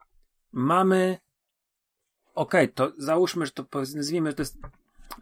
mamy 0.53 1.19
okej, 2.35 2.65
okay, 2.65 2.75
to 2.75 2.93
załóżmy, 2.99 3.47
że 3.47 3.53
to 3.53 3.67
nazwijmy, 3.73 4.31
że 4.31 4.37
to 4.37 4.43
jest 4.43 4.59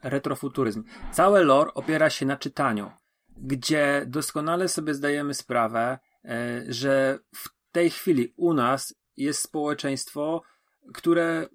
retrofuturyzm. 0.02 0.85
Całe 1.12 1.44
lore 1.44 1.74
opiera 1.74 2.10
się 2.10 2.27
na 2.27 2.36
czytaniu, 2.36 2.90
gdzie 3.36 4.05
doskonale 4.06 4.69
sobie 4.69 4.94
zdajemy 4.94 5.35
sprawę, 5.35 5.98
e, 6.24 6.64
że 6.69 7.19
w 7.35 7.48
tej 7.73 7.90
chwili 7.90 8.32
u 8.36 8.55
nas 8.55 8.94
jest 9.16 9.43
społeczeństwo, 9.43 10.43
które 10.94 11.47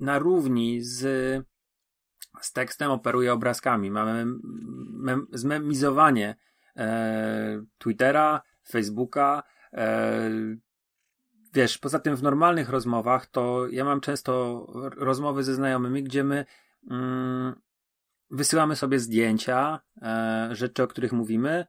na 0.00 0.18
równi 0.18 0.82
z, 0.82 1.00
z 2.40 2.52
tekstem 2.52 2.90
operuje 2.90 3.32
obrazkami. 3.32 3.90
Mamy 3.90 4.26
mem, 4.90 5.26
zmemizowanie 5.32 6.28
e, 6.28 6.36
Twittera, 7.78 8.42
Facebooka. 8.70 9.42
E, 9.72 10.30
wiesz, 11.54 11.78
poza 11.78 11.98
tym 11.98 12.16
w 12.16 12.22
normalnych 12.22 12.68
rozmowach 12.68 13.26
to 13.26 13.66
ja 13.70 13.84
mam 13.84 14.00
często 14.00 14.66
rozmowy 14.96 15.44
ze 15.44 15.54
znajomymi, 15.54 16.02
gdzie 16.02 16.24
my 16.24 16.44
Mm, 16.90 17.54
wysyłamy 18.30 18.76
sobie 18.76 18.98
zdjęcia, 18.98 19.80
e, 20.02 20.48
rzeczy, 20.52 20.82
o 20.82 20.86
których 20.86 21.12
mówimy. 21.12 21.66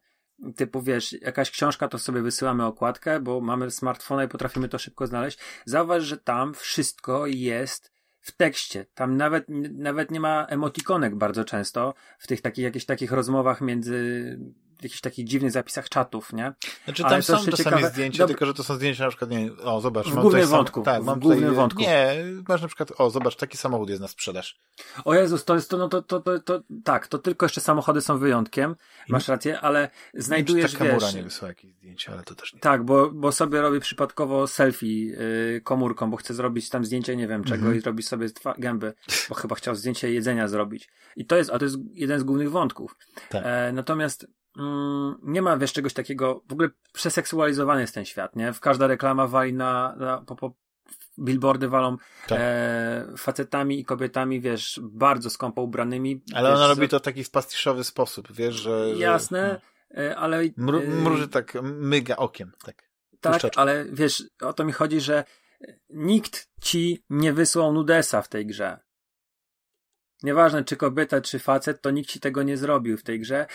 Typu, 0.55 0.81
wiesz, 0.81 1.13
jakaś 1.21 1.51
książka, 1.51 1.87
to 1.87 1.97
sobie 1.97 2.21
wysyłamy 2.21 2.65
okładkę, 2.65 3.19
bo 3.19 3.41
mamy 3.41 3.71
smartfona 3.71 4.23
i 4.23 4.27
potrafimy 4.27 4.69
to 4.69 4.77
szybko 4.77 5.07
znaleźć. 5.07 5.39
Zauważ, 5.65 6.03
że 6.03 6.17
tam 6.17 6.53
wszystko 6.53 7.27
jest 7.27 7.91
w 8.21 8.31
tekście. 8.31 8.85
Tam 8.93 9.17
nawet, 9.17 9.45
nawet 9.73 10.11
nie 10.11 10.19
ma 10.19 10.45
emotikonek 10.45 11.15
bardzo 11.15 11.45
często 11.45 11.93
w 12.19 12.27
tych 12.27 12.41
takich, 12.41 12.63
jakichś 12.63 12.85
takich 12.85 13.11
rozmowach 13.11 13.61
między 13.61 14.39
jakichś 14.83 15.01
takich 15.01 15.27
dziwnych 15.27 15.51
zapisach 15.51 15.89
czatów, 15.89 16.33
nie? 16.33 16.53
Znaczy 16.85 17.03
tam 17.03 17.13
Ale 17.13 17.21
są 17.21 17.33
czasami 17.33 17.57
ciekawe... 17.57 17.89
zdjęcia, 17.89 18.27
tylko 18.27 18.45
że 18.45 18.53
to 18.53 18.63
są 18.63 18.75
zdjęcia 18.75 19.03
na 19.03 19.09
przykład, 19.09 19.31
nie 19.31 19.51
o 19.63 19.81
zobacz. 19.81 20.07
W 20.07 20.15
głównym 20.15 20.47
wątku. 20.47 20.79
Sam... 20.79 20.83
Tak, 20.83 21.03
mam 21.03 21.19
w 21.19 21.21
głównym 21.21 21.43
tutaj... 21.43 21.55
wątku. 21.55 21.81
Nie, 21.81 22.15
masz 22.47 22.61
na 22.61 22.67
przykład, 22.67 22.91
o 22.97 23.09
zobacz, 23.09 23.35
taki 23.35 23.57
samochód 23.57 23.89
jest 23.89 24.01
na 24.01 24.07
sprzedaż. 24.07 24.59
O 25.05 25.15
Jezus, 25.15 25.45
to 25.45 25.55
jest 25.55 25.69
to, 25.69 25.77
no 25.77 25.89
to, 25.89 26.01
to, 26.01 26.19
to, 26.19 26.39
to 26.39 26.61
tak, 26.83 27.07
to 27.07 27.17
tylko 27.17 27.45
jeszcze 27.45 27.61
samochody 27.61 28.01
są 28.01 28.17
wyjątkiem, 28.17 28.75
masz 29.09 29.27
rację, 29.27 29.61
ale 29.61 29.89
znajdujesz, 30.13 30.79
nie, 30.79 30.91
wiesz... 30.91 31.13
nie 31.13 31.23
wysłała 31.23 31.49
jakieś 31.49 31.73
zdjęcia, 31.73 32.13
ale 32.13 32.23
to 32.23 32.35
też 32.35 32.53
nie. 32.53 32.59
Tak, 32.59 32.83
bo, 32.83 33.11
bo 33.11 33.31
sobie 33.31 33.61
robi 33.61 33.79
przypadkowo 33.79 34.47
selfie 34.47 35.05
yy, 35.05 35.61
komórką, 35.63 36.11
bo 36.11 36.17
chce 36.17 36.33
zrobić 36.33 36.69
tam 36.69 36.85
zdjęcie 36.85 37.15
nie 37.15 37.27
wiem 37.27 37.43
czego 37.43 37.61
mm 37.61 37.73
-hmm. 37.73 37.77
i 37.77 37.81
zrobi 37.81 38.03
sobie 38.03 38.27
gęby, 38.57 38.93
bo 39.29 39.35
chyba 39.35 39.55
chciał 39.55 39.75
zdjęcie 39.75 40.13
jedzenia 40.13 40.47
zrobić. 40.47 40.89
I 41.15 41.25
to 41.25 41.35
jest, 41.35 41.49
a 41.49 41.59
to 41.59 41.65
jest 41.65 41.77
jeden 41.93 42.19
z 42.19 42.23
głównych 42.23 42.51
wątków. 42.51 42.95
Tak. 43.29 43.43
E, 43.45 43.71
natomiast 43.73 44.27
mm, 44.59 45.15
nie 45.23 45.41
ma 45.41 45.57
wiesz 45.57 45.73
czegoś 45.73 45.93
takiego, 45.93 46.41
w 46.49 46.53
ogóle 46.53 46.69
przeseksualizowany 46.93 47.81
jest 47.81 47.93
ten 47.93 48.05
świat, 48.05 48.35
nie? 48.35 48.53
W 48.53 48.59
każda 48.59 48.87
reklama 48.87 49.27
wali 49.27 49.53
na, 49.53 49.95
na 49.95 50.17
po, 50.17 50.35
po, 50.35 50.53
billboardy 51.19 51.67
walą 51.67 51.97
tak. 52.27 52.39
e, 52.41 53.05
facetami 53.17 53.79
i 53.79 53.85
kobietami, 53.85 54.41
wiesz, 54.41 54.79
bardzo 54.83 55.29
skąpo 55.29 55.61
ubranymi. 55.61 56.21
Ale 56.33 56.53
ona 56.53 56.67
robi 56.67 56.89
to 56.89 56.99
w 56.99 57.01
taki 57.01 57.23
pastiszowy 57.31 57.83
sposób, 57.83 58.31
wiesz, 58.31 58.55
że... 58.55 58.93
Jasne, 58.97 59.61
że, 59.91 60.15
ale... 60.17 60.43
Mru, 60.57 60.79
e, 60.79 60.87
mruży 60.87 61.27
tak, 61.27 61.53
myga 61.63 62.15
okiem, 62.15 62.51
tak. 62.63 62.89
Tak, 63.21 63.41
ale 63.55 63.85
wiesz, 63.91 64.23
o 64.41 64.53
to 64.53 64.65
mi 64.65 64.71
chodzi, 64.71 65.01
że 65.01 65.23
nikt 65.89 66.49
ci 66.61 67.03
nie 67.09 67.33
wysłał 67.33 67.73
nudesa 67.73 68.21
w 68.21 68.27
tej 68.27 68.45
grze. 68.45 68.79
Nieważne, 70.23 70.63
czy 70.63 70.75
kobieta, 70.75 71.21
czy 71.21 71.39
facet, 71.39 71.81
to 71.81 71.91
nikt 71.91 72.09
ci 72.09 72.19
tego 72.19 72.43
nie 72.43 72.57
zrobił 72.57 72.97
w 72.97 73.03
tej 73.03 73.19
grze. 73.19 73.45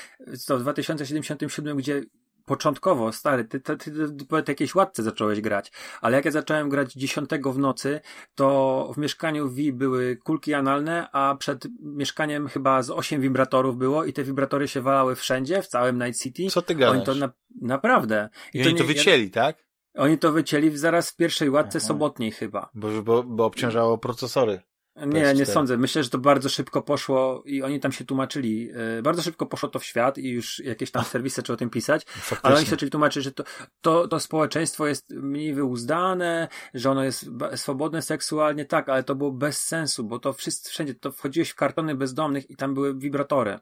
To 0.46 0.58
w 0.58 0.60
2077, 0.60 1.76
gdzie 1.76 2.02
początkowo, 2.44 3.12
stary, 3.12 3.44
ty, 3.44 3.60
ty, 3.60 3.76
ty, 3.76 3.90
ty 3.90 4.44
jakiejś 4.48 4.74
łatce 4.74 5.02
zacząłeś 5.02 5.40
grać, 5.40 5.72
ale 6.00 6.16
jak 6.16 6.24
ja 6.24 6.30
zacząłem 6.30 6.68
grać 6.68 6.92
dziesiątego 6.92 7.52
w 7.52 7.58
nocy, 7.58 8.00
to 8.34 8.92
w 8.94 8.98
mieszkaniu 8.98 9.48
V 9.48 9.72
były 9.72 10.16
kulki 10.16 10.54
analne, 10.54 11.08
a 11.12 11.36
przed 11.38 11.66
mieszkaniem 11.80 12.48
chyba 12.48 12.82
z 12.82 12.90
osiem 12.90 13.20
wibratorów 13.20 13.76
było 13.76 14.04
i 14.04 14.12
te 14.12 14.24
wibratory 14.24 14.68
się 14.68 14.80
walały 14.80 15.16
wszędzie, 15.16 15.62
w 15.62 15.66
całym 15.66 16.04
Night 16.04 16.22
City. 16.22 16.46
Co 16.50 16.62
ty 16.62 16.74
gadasz? 16.74 16.96
Oni 16.96 17.06
to 17.06 17.14
na, 17.14 17.32
naprawdę. 17.60 18.28
I, 18.54 18.60
I 18.60 18.62
to 18.62 18.68
oni 18.68 18.78
to 18.78 18.84
wycięli, 18.84 19.30
tak? 19.30 19.64
Oni 19.94 20.18
to 20.18 20.32
wycięli 20.32 20.76
zaraz 20.76 21.10
w 21.10 21.16
pierwszej 21.16 21.50
łatce 21.50 21.78
Aha. 21.78 21.86
sobotniej 21.86 22.32
chyba. 22.32 22.70
Bo, 22.74 23.02
bo, 23.02 23.22
bo 23.22 23.44
obciążało 23.44 23.98
procesory. 23.98 24.60
Nie, 24.96 25.34
nie 25.34 25.46
sądzę. 25.46 25.76
Myślę, 25.76 26.02
że 26.02 26.10
to 26.10 26.18
bardzo 26.18 26.48
szybko 26.48 26.82
poszło 26.82 27.42
i 27.46 27.62
oni 27.62 27.80
tam 27.80 27.92
się 27.92 28.04
tłumaczyli. 28.04 28.70
E, 28.98 29.02
bardzo 29.02 29.22
szybko 29.22 29.46
poszło 29.46 29.68
to 29.68 29.78
w 29.78 29.84
świat 29.84 30.18
i 30.18 30.30
już 30.30 30.58
jakieś 30.58 30.90
tam 30.90 31.04
serwisy 31.14 31.36
zaczęły 31.36 31.54
o 31.54 31.58
tym 31.58 31.70
pisać. 31.70 32.04
Faktycznie. 32.04 32.38
Ale 32.42 32.56
oni 32.56 32.64
się 32.64 32.70
zaczęli 32.70 32.90
tłumaczyć, 32.90 33.24
że 33.24 33.32
to, 33.32 33.44
to, 33.80 34.08
to 34.08 34.20
społeczeństwo 34.20 34.86
jest 34.86 35.10
mniej 35.10 35.54
wyuzdane, 35.54 36.48
że 36.74 36.90
ono 36.90 37.04
jest 37.04 37.30
swobodne 37.54 38.02
seksualnie. 38.02 38.64
Tak, 38.64 38.88
ale 38.88 39.02
to 39.02 39.14
było 39.14 39.32
bez 39.32 39.60
sensu, 39.60 40.04
bo 40.04 40.18
to 40.18 40.32
wszyscy, 40.32 40.70
wszędzie, 40.70 40.94
to 40.94 41.12
wchodziłeś 41.12 41.50
w 41.50 41.54
kartony 41.54 41.94
bezdomnych 41.94 42.50
i 42.50 42.56
tam 42.56 42.74
były 42.74 42.98
wibratory. 42.98 43.58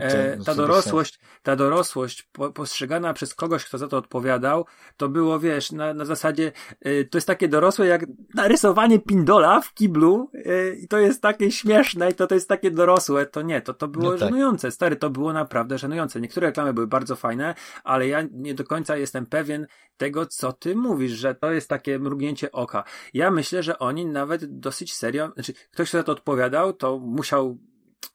E, 0.00 0.38
ta 0.44 0.54
dorosłość, 0.54 1.20
ta 1.42 1.56
dorosłość 1.56 2.28
po, 2.32 2.52
postrzegana 2.52 3.12
przez 3.12 3.34
kogoś, 3.34 3.64
kto 3.64 3.78
za 3.78 3.88
to 3.88 3.96
odpowiadał, 3.96 4.66
to 4.96 5.08
było, 5.08 5.40
wiesz, 5.40 5.72
na, 5.72 5.94
na 5.94 6.04
zasadzie, 6.04 6.52
e, 6.80 7.04
to 7.04 7.18
jest 7.18 7.26
takie 7.26 7.48
dorosłe 7.48 7.86
jak 7.86 8.06
narysowanie 8.34 8.98
pindola 8.98 9.60
w 9.60 9.74
kiblu 9.74 10.30
e, 10.34 10.74
i 10.74 10.88
to 10.88 10.98
jest 10.98 11.22
takie 11.22 11.50
śmieszne 11.50 12.10
i 12.10 12.14
to, 12.14 12.26
to 12.26 12.34
jest 12.34 12.48
takie 12.48 12.70
dorosłe, 12.70 13.26
to 13.26 13.42
nie, 13.42 13.60
to, 13.60 13.74
to 13.74 13.88
było 13.88 14.04
no 14.04 14.10
tak. 14.10 14.20
żenujące, 14.20 14.70
stary, 14.70 14.96
to 14.96 15.10
było 15.10 15.32
naprawdę 15.32 15.78
żenujące. 15.78 16.20
Niektóre 16.20 16.46
reklamy 16.46 16.72
były 16.72 16.86
bardzo 16.86 17.16
fajne, 17.16 17.54
ale 17.84 18.08
ja 18.08 18.22
nie 18.32 18.54
do 18.54 18.64
końca 18.64 18.96
jestem 18.96 19.26
pewien 19.26 19.66
tego, 19.96 20.26
co 20.26 20.52
ty 20.52 20.76
mówisz, 20.76 21.12
że 21.12 21.34
to 21.34 21.52
jest 21.52 21.68
takie 21.68 21.98
mrugnięcie 21.98 22.52
oka. 22.52 22.84
Ja 23.14 23.30
myślę, 23.30 23.62
że 23.62 23.78
oni 23.78 24.06
nawet 24.06 24.58
dosyć 24.58 24.94
serio, 24.94 25.30
znaczy 25.34 25.52
ktoś, 25.70 25.88
kto 25.88 25.98
za 25.98 26.04
to 26.04 26.12
odpowiadał, 26.12 26.72
to 26.72 26.98
musiał 26.98 27.58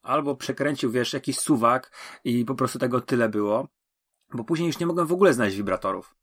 albo 0.01 0.35
przekręcił, 0.35 0.91
wiesz, 0.91 1.13
jakiś 1.13 1.39
suwak 1.39 1.91
i 2.23 2.45
po 2.45 2.55
prostu 2.55 2.79
tego 2.79 3.01
tyle 3.01 3.29
było, 3.29 3.67
bo 4.33 4.43
później 4.43 4.67
już 4.67 4.79
nie 4.79 4.85
mogłem 4.85 5.07
w 5.07 5.11
ogóle 5.11 5.33
znaleźć 5.33 5.57
wibratorów. 5.57 6.15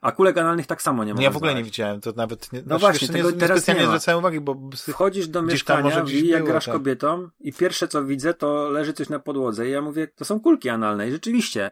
A 0.00 0.12
kulek 0.12 0.38
analnych 0.38 0.66
tak 0.66 0.82
samo 0.82 1.04
nie 1.04 1.12
mogłem 1.12 1.24
Ja 1.24 1.30
w 1.30 1.36
ogóle 1.36 1.52
znaleźć. 1.52 1.66
nie 1.66 1.70
widziałem, 1.70 2.00
to 2.00 2.12
nawet 2.16 2.52
nie, 2.52 2.58
no 2.58 2.66
znaczy, 2.66 2.80
właśnie, 2.80 3.08
tego 3.08 3.30
nie, 3.30 3.36
teraz 3.36 3.58
specjalnie 3.58 3.82
nie 3.82 3.88
zwracałem 3.88 4.18
uwagi, 4.18 4.40
bo 4.40 4.70
wchodzisz 4.76 5.28
do 5.28 5.42
mieszkania, 5.42 6.04
i 6.04 6.26
jak 6.26 6.44
grasz 6.44 6.64
tak. 6.64 6.74
kobietą 6.74 7.28
i 7.40 7.52
pierwsze 7.52 7.88
co 7.88 8.04
widzę, 8.04 8.34
to 8.34 8.70
leży 8.70 8.92
coś 8.92 9.08
na 9.08 9.18
podłodze 9.18 9.68
i 9.68 9.70
ja 9.70 9.82
mówię, 9.82 10.08
to 10.08 10.24
są 10.24 10.40
kulki 10.40 10.68
analne 10.68 11.08
i 11.08 11.10
rzeczywiście. 11.10 11.70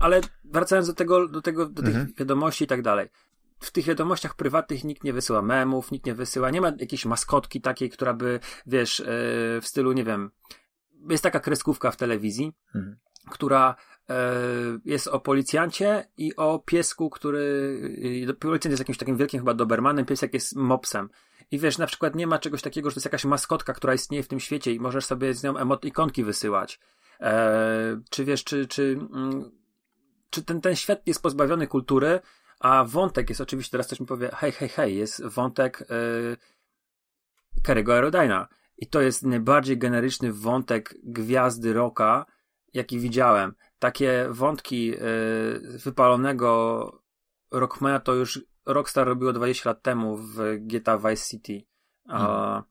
Ale 0.00 0.20
wracając 0.44 0.86
do 0.86 0.94
tego, 0.94 1.28
do 1.28 1.42
tego, 1.42 1.66
do 1.66 1.82
tych 1.82 1.96
mhm. 1.96 2.14
wiadomości 2.18 2.64
i 2.64 2.66
tak 2.66 2.82
dalej 2.82 3.08
w 3.60 3.70
tych 3.70 3.84
wiadomościach 3.84 4.34
prywatnych 4.34 4.84
nikt 4.84 5.04
nie 5.04 5.12
wysyła 5.12 5.42
memów, 5.42 5.90
nikt 5.90 6.06
nie 6.06 6.14
wysyła, 6.14 6.50
nie 6.50 6.60
ma 6.60 6.72
jakiejś 6.78 7.04
maskotki 7.04 7.60
takiej, 7.60 7.90
która 7.90 8.14
by, 8.14 8.40
wiesz, 8.66 8.98
yy, 8.98 9.06
w 9.60 9.62
stylu, 9.64 9.92
nie 9.92 10.04
wiem, 10.04 10.30
jest 11.10 11.22
taka 11.22 11.40
kreskówka 11.40 11.90
w 11.90 11.96
telewizji, 11.96 12.52
mhm. 12.74 12.96
która 13.30 13.76
e, 14.10 14.32
jest 14.84 15.08
o 15.08 15.20
policjancie 15.20 16.08
i 16.16 16.36
o 16.36 16.58
piesku, 16.58 17.10
który. 17.10 18.36
Policjant 18.40 18.70
jest 18.72 18.80
jakimś 18.80 18.98
takim 18.98 19.16
wielkim 19.16 19.40
chyba 19.40 19.54
Dobermanem, 19.54 20.04
piesek 20.04 20.34
jest 20.34 20.56
mopsem. 20.56 21.08
I 21.50 21.58
wiesz, 21.58 21.78
na 21.78 21.86
przykład 21.86 22.14
nie 22.14 22.26
ma 22.26 22.38
czegoś 22.38 22.62
takiego, 22.62 22.90
że 22.90 22.94
to 22.94 22.98
jest 22.98 23.04
jakaś 23.04 23.24
maskotka, 23.24 23.72
która 23.72 23.94
istnieje 23.94 24.22
w 24.22 24.28
tym 24.28 24.40
świecie 24.40 24.72
i 24.72 24.80
możesz 24.80 25.04
sobie 25.04 25.34
z 25.34 25.42
nią 25.42 25.56
emotikonki 25.56 26.24
wysyłać. 26.24 26.80
E, 27.20 28.00
czy 28.10 28.24
wiesz, 28.24 28.44
czy, 28.44 28.66
czy, 28.66 28.98
mm, 29.12 29.50
czy 30.30 30.42
ten, 30.42 30.60
ten 30.60 30.76
świat 30.76 31.06
jest 31.06 31.22
pozbawiony 31.22 31.66
kultury, 31.66 32.20
a 32.60 32.84
wątek 32.84 33.28
jest 33.28 33.40
oczywiście, 33.40 33.70
teraz 33.70 33.86
ktoś 33.86 34.00
mi 34.00 34.06
powie, 34.06 34.30
hej, 34.34 34.52
hej, 34.52 34.68
hej, 34.68 34.96
jest 34.96 35.24
wątek 35.24 35.82
e, 35.82 35.86
Kerry'ego 37.62 37.92
Aerodyna. 37.92 38.48
I 38.78 38.86
to 38.86 39.00
jest 39.00 39.22
najbardziej 39.22 39.78
generyczny 39.78 40.32
wątek 40.32 40.94
gwiazdy 41.02 41.72
rocka, 41.72 42.26
jaki 42.72 42.98
widziałem. 42.98 43.54
Takie 43.78 44.26
wątki 44.30 44.86
yy, 44.86 44.98
wypalonego 45.84 47.02
rockmana 47.50 48.00
to 48.00 48.14
już 48.14 48.40
Rockstar 48.66 49.06
robiło 49.06 49.32
20 49.32 49.70
lat 49.70 49.82
temu 49.82 50.16
w 50.16 50.38
GTA 50.60 50.98
Vice 50.98 51.28
City. 51.30 51.66
Hmm. 52.08 52.62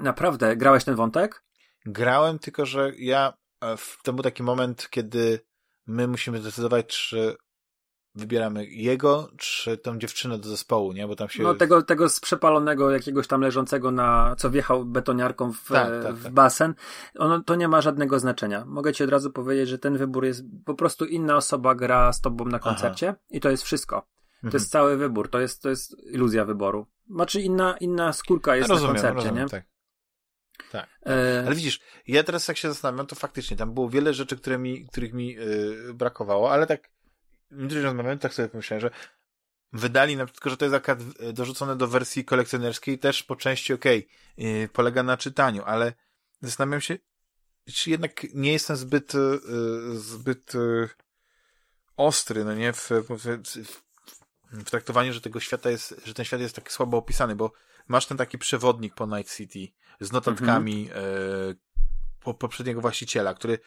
naprawdę, 0.00 0.56
grałeś 0.56 0.84
ten 0.84 0.94
wątek? 0.94 1.44
Grałem, 1.86 2.38
tylko 2.38 2.66
że 2.66 2.92
ja 2.98 3.32
e, 3.62 3.76
to 4.02 4.12
był 4.12 4.22
taki 4.22 4.42
moment, 4.42 4.90
kiedy 4.90 5.40
my 5.86 6.08
musimy 6.08 6.38
zdecydować, 6.38 6.86
czy 6.86 7.36
wybieramy 8.14 8.66
jego, 8.66 9.28
czy 9.36 9.78
tą 9.78 9.98
dziewczynę 9.98 10.38
do 10.38 10.48
zespołu, 10.48 10.92
nie? 10.92 11.08
Bo 11.08 11.16
tam 11.16 11.28
się... 11.28 11.42
No 11.42 11.54
tego, 11.54 11.82
tego 11.82 12.08
z 12.08 12.20
przepalonego 12.20 12.90
jakiegoś 12.90 13.26
tam 13.26 13.40
leżącego 13.40 13.90
na, 13.90 14.34
co 14.38 14.50
wjechał 14.50 14.84
betoniarką 14.84 15.52
w, 15.52 15.68
tak, 15.68 16.02
tak, 16.02 16.14
w 16.14 16.22
tak. 16.22 16.32
basen, 16.32 16.74
ono, 17.18 17.42
to 17.42 17.54
nie 17.54 17.68
ma 17.68 17.80
żadnego 17.80 18.18
znaczenia. 18.18 18.64
Mogę 18.64 18.92
ci 18.92 19.04
od 19.04 19.10
razu 19.10 19.30
powiedzieć, 19.30 19.68
że 19.68 19.78
ten 19.78 19.96
wybór 19.96 20.24
jest, 20.24 20.44
po 20.64 20.74
prostu 20.74 21.04
inna 21.04 21.36
osoba 21.36 21.74
gra 21.74 22.12
z 22.12 22.20
tobą 22.20 22.44
na 22.44 22.58
koncercie 22.58 23.08
Aha. 23.08 23.18
i 23.30 23.40
to 23.40 23.50
jest 23.50 23.62
wszystko. 23.62 24.00
To 24.00 24.46
mhm. 24.46 24.60
jest 24.60 24.70
cały 24.70 24.96
wybór, 24.96 25.30
to 25.30 25.40
jest, 25.40 25.62
to 25.62 25.70
jest 25.70 25.96
iluzja 26.10 26.44
wyboru. 26.44 26.86
Znaczy 27.10 27.40
inna, 27.40 27.76
inna 27.80 28.12
skórka 28.12 28.56
jest 28.56 28.68
rozumiem, 28.68 28.94
na 28.94 29.00
koncercie, 29.02 29.16
rozumiem, 29.16 29.44
nie? 29.44 29.50
Tak. 29.50 29.64
Tak. 30.72 30.88
E... 31.06 31.42
Ale 31.46 31.54
widzisz, 31.54 31.80
ja 32.06 32.22
teraz 32.22 32.48
jak 32.48 32.56
się 32.56 32.68
zastanawiam, 32.68 33.06
to 33.06 33.14
faktycznie 33.14 33.56
tam 33.56 33.74
było 33.74 33.88
wiele 33.88 34.14
rzeczy, 34.14 34.36
które 34.36 34.58
mi, 34.58 34.86
których 34.86 35.12
mi 35.12 35.28
yy, 35.28 35.94
brakowało, 35.94 36.52
ale 36.52 36.66
tak 36.66 36.93
gdy 37.50 37.82
rozmawiałem, 37.82 38.18
tak 38.18 38.34
sobie 38.34 38.48
pomyślałem, 38.48 38.80
że 38.80 38.90
wydali, 39.72 40.16
na 40.16 40.26
tylko 40.26 40.50
że 40.50 40.56
to 40.56 40.64
jest 40.64 40.74
akurat 40.74 40.98
dorzucone 41.32 41.76
do 41.76 41.88
wersji 41.88 42.24
kolekcjonerskiej, 42.24 42.98
też 42.98 43.22
po 43.22 43.36
części 43.36 43.72
okej, 43.72 44.08
okay, 44.34 44.50
yy, 44.50 44.68
polega 44.68 45.02
na 45.02 45.16
czytaniu, 45.16 45.62
ale 45.66 45.92
zastanawiam 46.40 46.80
się, 46.80 46.98
czy 47.74 47.90
jednak 47.90 48.34
nie 48.34 48.52
jestem 48.52 48.76
zbyt 48.76 49.14
yy, 49.14 49.98
zbyt 49.98 50.54
yy, 50.54 50.88
ostry, 51.96 52.44
no 52.44 52.54
nie, 52.54 52.72
w, 52.72 52.90
w, 53.08 53.42
w, 54.52 54.64
traktowaniu, 54.64 55.12
że 55.12 55.20
tego 55.20 55.40
świata 55.40 55.70
jest, 55.70 55.94
że 56.04 56.14
ten 56.14 56.24
świat 56.24 56.40
jest 56.40 56.56
tak 56.56 56.72
słabo 56.72 56.96
opisany, 56.96 57.36
bo 57.36 57.52
masz 57.88 58.06
ten 58.06 58.16
taki 58.16 58.38
przewodnik 58.38 58.94
po 58.94 59.06
Night 59.06 59.36
City 59.36 59.68
z 60.00 60.12
notatkami 60.12 60.88
-hmm. 60.88 61.54
po, 62.20 62.34
poprzedniego 62.34 62.80
właściciela, 62.80 63.34
który 63.34 63.58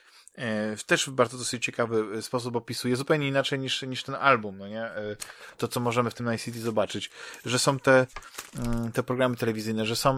też 0.85 1.09
w 1.09 1.11
bardzo 1.11 1.37
dosyć 1.37 1.65
ciekawy 1.65 2.17
e, 2.17 2.21
sposób 2.21 2.55
opisuje, 2.55 2.95
zupełnie 2.95 3.27
inaczej 3.27 3.59
niż, 3.59 3.81
niż 3.81 4.03
ten 4.03 4.15
album, 4.15 4.57
no 4.57 4.67
nie? 4.67 4.83
E, 4.83 5.15
to, 5.57 5.67
co 5.67 5.79
możemy 5.79 6.11
w 6.11 6.13
tym 6.13 6.29
Night 6.29 6.45
City 6.45 6.59
zobaczyć, 6.59 7.09
że 7.45 7.59
są 7.59 7.79
te, 7.79 8.07
mm, 8.59 8.91
te 8.91 9.03
programy 9.03 9.35
telewizyjne, 9.35 9.85
że 9.85 9.95
są, 9.95 10.17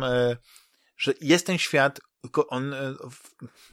że 0.98 1.14
jest 1.22 1.48
ten 1.48 1.58
świat, 1.58 2.00
tylko 2.22 2.48
on 2.48 2.76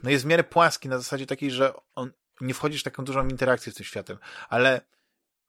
no 0.02 0.10
jest 0.10 0.24
w 0.24 0.26
miarę 0.26 0.44
płaski 0.44 0.88
na 0.88 0.98
zasadzie 0.98 1.26
takiej, 1.26 1.50
że 1.50 1.72
on 1.94 2.12
nie 2.40 2.54
wchodzisz 2.54 2.80
w 2.80 2.84
taką 2.84 3.04
dużą 3.04 3.28
interakcję 3.28 3.72
z 3.72 3.74
tym 3.74 3.86
światem, 3.86 4.18
ale 4.48 4.80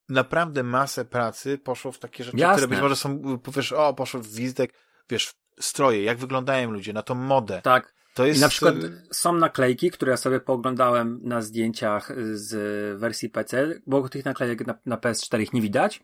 naprawdę 0.10 0.64
masę 0.64 1.06
pracy 1.06 1.58
poszło 1.58 1.92
w 1.92 2.00
takie 2.00 2.24
rzeczy, 2.24 2.38
Jasne. 2.38 2.56
które 2.56 2.68
być 2.68 2.80
może 2.80 2.96
są, 2.96 3.40
powiesz, 3.40 3.72
o, 3.72 3.94
poszło 3.94 4.20
w 4.20 4.28
wizdek, 4.28 4.74
wiesz, 5.10 5.34
stroje, 5.60 6.04
jak 6.04 6.18
wyglądają 6.18 6.72
ludzie, 6.72 6.94
na 6.94 7.04
tą 7.04 7.16
modę. 7.16 7.62
Tak. 7.62 7.97
To 8.18 8.26
jest... 8.26 8.40
I 8.40 8.42
na 8.42 8.50
przykład 8.50 8.76
są 9.12 9.34
naklejki, 9.34 9.92
które 9.92 10.12
ja 10.12 10.18
sobie 10.18 10.40
pooglądałem 10.40 11.20
na 11.24 11.42
zdjęciach 11.42 12.12
z 12.34 12.54
wersji 13.00 13.30
PC, 13.30 13.80
bo 13.88 14.10
tych 14.10 14.26
naklejek 14.26 14.68
na, 14.68 14.80
na 14.86 14.98
PS4 14.98 15.42
ich 15.42 15.54
nie 15.54 15.62
widać. 15.62 16.04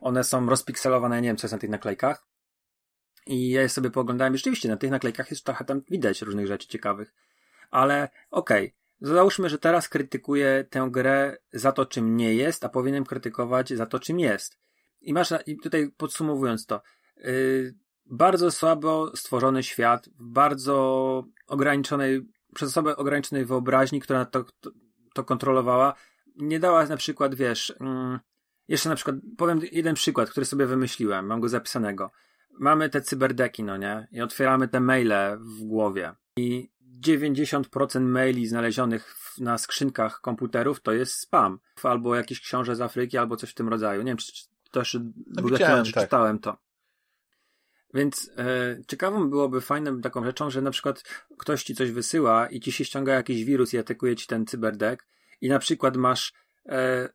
One 0.00 0.24
są 0.24 0.46
rozpikselowane, 0.46 1.22
nie 1.22 1.28
wiem 1.28 1.36
co 1.36 1.46
jest 1.46 1.52
na 1.52 1.58
tych 1.58 1.70
naklejkach. 1.70 2.26
I 3.26 3.50
ja 3.50 3.62
je 3.62 3.68
sobie 3.68 3.90
pooglądałem. 3.90 4.36
Rzeczywiście 4.36 4.68
na 4.68 4.76
tych 4.76 4.90
naklejkach 4.90 5.30
jest 5.30 5.44
trochę 5.44 5.64
tam 5.64 5.82
widać 5.90 6.22
różnych 6.22 6.46
rzeczy 6.46 6.68
ciekawych. 6.68 7.14
Ale 7.70 8.08
okej. 8.30 8.66
Okay. 9.00 9.14
Załóżmy, 9.14 9.48
że 9.48 9.58
teraz 9.58 9.88
krytykuję 9.88 10.64
tę 10.70 10.88
grę 10.90 11.36
za 11.52 11.72
to, 11.72 11.86
czym 11.86 12.16
nie 12.16 12.34
jest, 12.34 12.64
a 12.64 12.68
powinienem 12.68 13.04
krytykować 13.04 13.72
za 13.74 13.86
to, 13.86 14.00
czym 14.00 14.20
jest. 14.20 14.58
I 15.00 15.12
masz, 15.12 15.32
i 15.46 15.56
tutaj 15.56 15.90
podsumowując 15.96 16.66
to, 16.66 16.82
yy, 17.16 17.74
bardzo 18.12 18.50
słabo 18.50 19.16
stworzony 19.16 19.62
świat, 19.62 20.08
w 20.08 20.28
bardzo 20.28 21.24
ograniczonej, 21.46 22.26
przez 22.54 22.68
osobę 22.68 22.96
ograniczonej 22.96 23.44
wyobraźni, 23.44 24.00
która 24.00 24.24
to, 24.24 24.44
to, 24.60 24.70
to 25.14 25.24
kontrolowała, 25.24 25.94
nie 26.36 26.60
dała 26.60 26.86
na 26.86 26.96
przykład, 26.96 27.34
wiesz, 27.34 27.74
mm, 27.80 28.18
jeszcze 28.68 28.88
na 28.88 28.94
przykład, 28.94 29.16
powiem 29.38 29.60
jeden 29.72 29.94
przykład, 29.94 30.30
który 30.30 30.46
sobie 30.46 30.66
wymyśliłem, 30.66 31.26
mam 31.26 31.40
go 31.40 31.48
zapisanego. 31.48 32.10
Mamy 32.58 32.88
te 32.88 33.00
cyberdeki, 33.00 33.64
no 33.64 33.76
nie? 33.76 34.08
I 34.12 34.20
otwieramy 34.20 34.68
te 34.68 34.80
maile 34.80 35.38
w 35.40 35.64
głowie. 35.64 36.14
I 36.36 36.70
90% 37.00 38.00
maili 38.00 38.46
znalezionych 38.46 39.14
w, 39.16 39.38
na 39.38 39.58
skrzynkach 39.58 40.20
komputerów 40.20 40.80
to 40.80 40.92
jest 40.92 41.14
spam. 41.14 41.58
Albo 41.82 42.14
jakieś 42.14 42.40
książę 42.40 42.76
z 42.76 42.80
Afryki, 42.80 43.18
albo 43.18 43.36
coś 43.36 43.50
w 43.50 43.54
tym 43.54 43.68
rodzaju. 43.68 44.02
Nie 44.02 44.10
wiem, 44.10 44.16
czy, 44.16 44.32
czy 44.32 44.44
też 44.70 44.98
no, 45.26 45.42
widziałem, 45.42 45.84
czy 45.84 45.92
tak. 45.92 46.04
czytałem 46.04 46.38
to. 46.38 46.56
Więc 47.94 48.30
e, 48.36 48.76
ciekawą 48.86 49.30
byłoby 49.30 49.60
fajną 49.60 50.00
taką 50.00 50.24
rzeczą, 50.24 50.50
że 50.50 50.62
na 50.62 50.70
przykład 50.70 51.04
ktoś 51.38 51.64
ci 51.64 51.74
coś 51.74 51.90
wysyła 51.90 52.46
i 52.46 52.60
ci 52.60 52.72
się 52.72 52.84
ściąga 52.84 53.14
jakiś 53.14 53.44
wirus 53.44 53.74
i 53.74 53.78
atakuje 53.78 54.16
ci 54.16 54.26
ten 54.26 54.46
cyberdek 54.46 55.06
i 55.40 55.48
na 55.48 55.58
przykład 55.58 55.96
masz 55.96 56.32
e, 56.66 57.08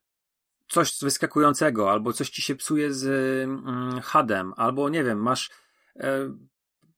coś 0.67 0.99
wyskakującego, 1.01 1.91
albo 1.91 2.13
coś 2.13 2.29
ci 2.29 2.41
się 2.41 2.55
psuje 2.55 2.93
z 2.93 3.05
mm, 3.43 4.01
hadem, 4.01 4.53
albo 4.57 4.89
nie 4.89 5.03
wiem, 5.03 5.21
masz 5.21 5.49
e, 5.95 6.33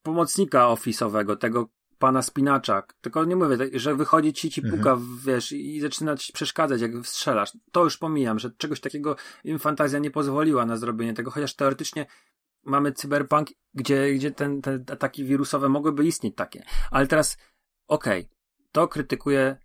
pomocnika 0.03 0.69
ofisowego, 0.69 1.35
tego 1.35 1.69
pana 1.99 2.21
spinacza, 2.21 2.83
tylko 3.01 3.25
nie 3.25 3.35
mówię, 3.35 3.57
że 3.73 3.95
wychodzi 3.95 4.33
ci, 4.33 4.49
ci 4.49 4.61
puka, 4.61 4.91
mhm. 4.91 5.19
wiesz, 5.25 5.51
i 5.51 5.79
zaczyna 5.79 6.17
ci 6.17 6.33
przeszkadzać, 6.33 6.81
jak 6.81 6.91
strzelasz. 7.03 7.51
To 7.71 7.83
już 7.83 7.97
pomijam, 7.97 8.39
że 8.39 8.51
czegoś 8.57 8.79
takiego 8.79 9.15
im 9.43 9.59
fantazja 9.59 9.99
nie 9.99 10.11
pozwoliła 10.11 10.65
na 10.65 10.77
zrobienie 10.77 11.13
tego, 11.13 11.31
chociaż 11.31 11.55
teoretycznie 11.55 12.05
mamy 12.63 12.91
cyberpunk, 12.91 13.49
gdzie, 13.73 14.13
gdzie 14.13 14.31
ten, 14.31 14.61
te 14.61 14.79
ataki 14.91 15.23
wirusowe 15.23 15.69
mogłyby 15.69 16.05
istnieć 16.05 16.35
takie. 16.35 16.63
Ale 16.91 17.07
teraz, 17.07 17.37
okej, 17.87 18.21
okay, 18.21 18.35
to 18.71 18.87
krytykuję, 18.87 19.57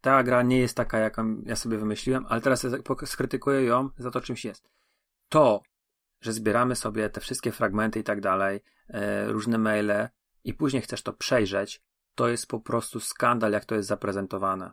ta 0.00 0.22
gra 0.22 0.42
nie 0.42 0.58
jest 0.58 0.76
taka, 0.76 0.98
jaką 0.98 1.42
ja 1.46 1.56
sobie 1.56 1.78
wymyśliłem, 1.78 2.26
ale 2.28 2.40
teraz 2.40 2.66
skrytykuję 3.04 3.62
ją 3.62 3.88
za 3.98 4.10
to, 4.10 4.20
czymś 4.20 4.44
jest. 4.44 4.70
To, 5.28 5.62
że 6.20 6.32
zbieramy 6.32 6.76
sobie 6.76 7.10
te 7.10 7.20
wszystkie 7.20 7.52
fragmenty 7.52 8.00
i 8.00 8.04
tak 8.04 8.20
dalej, 8.20 8.60
e, 8.88 9.26
różne 9.32 9.58
maile 9.58 10.08
i 10.44 10.54
później 10.54 10.82
chcesz 10.82 11.02
to 11.02 11.12
przejrzeć, 11.12 11.82
to 12.14 12.28
jest 12.28 12.46
po 12.46 12.60
prostu 12.60 13.00
skandal, 13.00 13.52
jak 13.52 13.64
to 13.64 13.74
jest 13.74 13.88
zaprezentowane. 13.88 14.72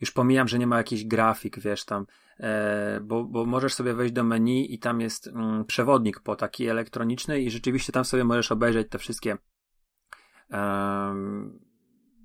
Już 0.00 0.10
pomijam, 0.10 0.48
że 0.48 0.58
nie 0.58 0.66
ma 0.66 0.76
jakichś 0.76 1.04
grafik, 1.04 1.60
wiesz, 1.60 1.84
tam, 1.84 2.06
e, 2.40 3.00
bo, 3.02 3.24
bo 3.24 3.46
możesz 3.46 3.74
sobie 3.74 3.94
wejść 3.94 4.14
do 4.14 4.24
menu 4.24 4.74
i 4.74 4.78
tam 4.78 5.00
jest 5.00 5.26
mm, 5.26 5.64
przewodnik 5.64 6.20
po 6.20 6.36
taki 6.36 6.66
elektroniczny 6.66 7.40
i 7.40 7.50
rzeczywiście 7.50 7.92
tam 7.92 8.04
sobie 8.04 8.24
możesz 8.24 8.52
obejrzeć 8.52 8.88
te 8.90 8.98
wszystkie 8.98 9.36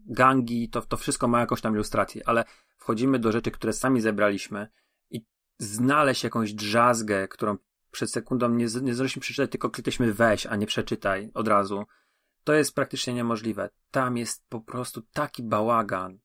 gangi, 0.05 0.69
to, 0.69 0.81
to 0.81 0.97
wszystko 0.97 1.27
ma 1.27 1.39
jakąś 1.39 1.61
tam 1.61 1.73
ilustrację, 1.73 2.21
ale 2.25 2.45
wchodzimy 2.77 3.19
do 3.19 3.31
rzeczy, 3.31 3.51
które 3.51 3.73
sami 3.73 4.01
zebraliśmy 4.01 4.67
i 5.09 5.25
znaleźć 5.59 6.23
jakąś 6.23 6.53
drzazgę, 6.53 7.27
którą 7.27 7.57
przed 7.91 8.11
sekundą 8.11 8.49
nie, 8.49 8.63
nie 8.63 8.69
zdążyliśmy 8.69 9.21
przeczytać, 9.21 9.51
tylko 9.51 9.69
klikliśmy 9.69 10.13
weź, 10.13 10.45
a 10.45 10.55
nie 10.55 10.67
przeczytaj 10.67 11.31
od 11.33 11.47
razu. 11.47 11.85
To 12.43 12.53
jest 12.53 12.75
praktycznie 12.75 13.13
niemożliwe. 13.13 13.69
Tam 13.91 14.17
jest 14.17 14.49
po 14.49 14.61
prostu 14.61 15.01
taki 15.01 15.43
bałagan. 15.43 16.19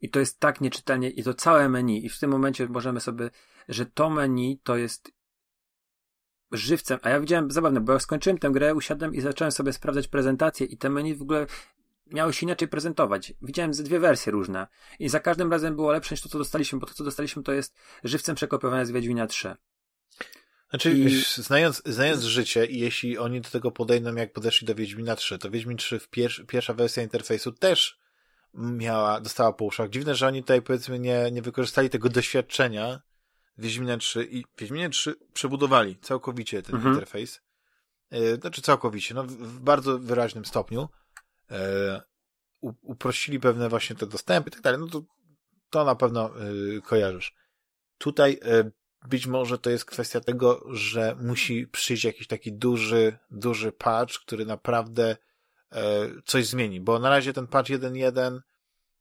I 0.00 0.10
to 0.10 0.20
jest 0.20 0.40
tak 0.40 0.60
nieczytelnie, 0.60 1.10
i 1.10 1.22
to 1.22 1.34
całe 1.34 1.68
menu. 1.68 2.06
I 2.06 2.08
w 2.08 2.18
tym 2.18 2.30
momencie 2.30 2.68
możemy 2.68 3.00
sobie, 3.00 3.30
że 3.68 3.86
to 3.86 4.10
menu 4.10 4.60
to 4.62 4.76
jest 4.76 5.12
żywcem. 6.52 6.98
A 7.02 7.10
ja 7.10 7.20
widziałem, 7.20 7.50
zabawne, 7.50 7.80
bo 7.80 7.92
ja 7.92 7.98
skończyłem 7.98 8.38
tę 8.38 8.50
grę, 8.50 8.74
usiadłem 8.74 9.14
i 9.14 9.20
zacząłem 9.20 9.52
sobie 9.52 9.72
sprawdzać 9.72 10.08
prezentację 10.08 10.66
i 10.66 10.76
te 10.76 10.90
menu 10.90 11.14
w 11.14 11.22
ogóle 11.22 11.46
miały 12.06 12.32
się 12.32 12.46
inaczej 12.46 12.68
prezentować. 12.68 13.32
Widziałem 13.42 13.74
ze 13.74 13.82
dwie 13.82 14.00
wersje 14.00 14.32
różne 14.32 14.66
i 14.98 15.08
za 15.08 15.20
każdym 15.20 15.50
razem 15.50 15.76
było 15.76 15.92
lepsze 15.92 16.14
niż 16.14 16.22
to, 16.22 16.28
co 16.28 16.38
dostaliśmy, 16.38 16.78
bo 16.78 16.86
to, 16.86 16.94
co 16.94 17.04
dostaliśmy, 17.04 17.42
to 17.42 17.52
jest 17.52 17.76
żywcem 18.04 18.36
przekopiowane 18.36 18.86
z 18.86 18.90
Wiedźmina 18.90 19.26
3. 19.26 19.54
Znaczy, 20.70 20.92
I... 20.92 21.24
znając, 21.36 21.82
znając 21.86 22.22
życie 22.22 22.66
i 22.66 22.78
jeśli 22.78 23.18
oni 23.18 23.40
do 23.40 23.50
tego 23.50 23.70
podejdą, 23.70 24.14
jak 24.14 24.32
podeszli 24.32 24.66
do 24.66 24.74
Wiedźmina 24.74 25.16
3, 25.16 25.38
to 25.38 25.50
Wiedźmin 25.50 25.76
3 25.76 25.98
w 25.98 26.08
pier 26.08 26.30
pierwsza 26.48 26.74
wersja 26.74 27.02
interfejsu 27.02 27.52
też 27.52 28.03
miała, 28.54 29.20
dostała 29.20 29.52
po 29.52 29.64
uszach. 29.64 29.90
Dziwne, 29.90 30.14
że 30.14 30.26
oni 30.26 30.42
tutaj 30.42 30.62
powiedzmy 30.62 30.98
nie, 30.98 31.30
nie 31.32 31.42
wykorzystali 31.42 31.90
tego 31.90 32.08
doświadczenia 32.08 33.00
Wiedźmina 33.58 33.96
3 33.96 34.28
i 34.30 34.44
Wiedźminie 34.58 34.90
3 34.90 35.14
przebudowali 35.32 35.98
całkowicie 35.98 36.62
ten 36.62 36.74
mhm. 36.74 36.94
interfejs. 36.94 37.40
E, 38.10 38.36
znaczy 38.36 38.62
całkowicie, 38.62 39.14
no 39.14 39.24
w 39.24 39.60
bardzo 39.60 39.98
wyraźnym 39.98 40.44
stopniu. 40.44 40.88
E, 41.50 42.02
uprościli 42.60 43.40
pewne 43.40 43.68
właśnie 43.68 43.96
te 43.96 44.06
dostępy 44.06 44.48
i 44.50 44.52
tak 44.52 44.60
dalej. 44.60 44.80
No 44.80 44.86
to, 44.86 45.02
to 45.70 45.84
na 45.84 45.94
pewno 45.94 46.30
e, 46.30 46.80
kojarzysz. 46.80 47.34
Tutaj 47.98 48.40
być 49.08 49.26
może 49.26 49.58
to 49.58 49.70
jest 49.70 49.84
kwestia 49.84 50.20
tego, 50.20 50.64
że 50.70 51.16
musi 51.20 51.66
przyjść 51.66 52.04
jakiś 52.04 52.26
taki 52.26 52.52
duży, 52.52 53.18
duży 53.30 53.72
patch, 53.72 54.14
który 54.14 54.46
naprawdę 54.46 55.16
coś 56.24 56.46
zmieni, 56.46 56.80
bo 56.80 56.98
na 56.98 57.10
razie 57.10 57.32
ten 57.32 57.46
patch 57.46 57.70
1.1 57.70 58.40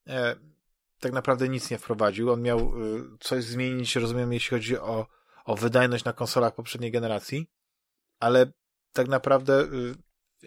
e, 0.08 0.36
tak 1.00 1.12
naprawdę 1.12 1.50
nic 1.50 1.70
nie 1.70 1.78
wprowadził. 1.78 2.32
On 2.32 2.42
miał 2.42 2.60
e, 2.60 2.72
coś 3.20 3.44
zmienić, 3.44 3.96
rozumiem, 3.96 4.34
jeśli 4.34 4.50
chodzi 4.50 4.78
o, 4.78 5.08
o 5.46 5.56
wydajność 5.56 6.04
na 6.04 6.14
konsolach 6.14 6.56
poprzedniej 6.56 6.92
generacji, 6.92 7.50
ale 8.20 8.52
tak 8.94 9.08
naprawdę 9.08 9.62
e, 9.62 9.68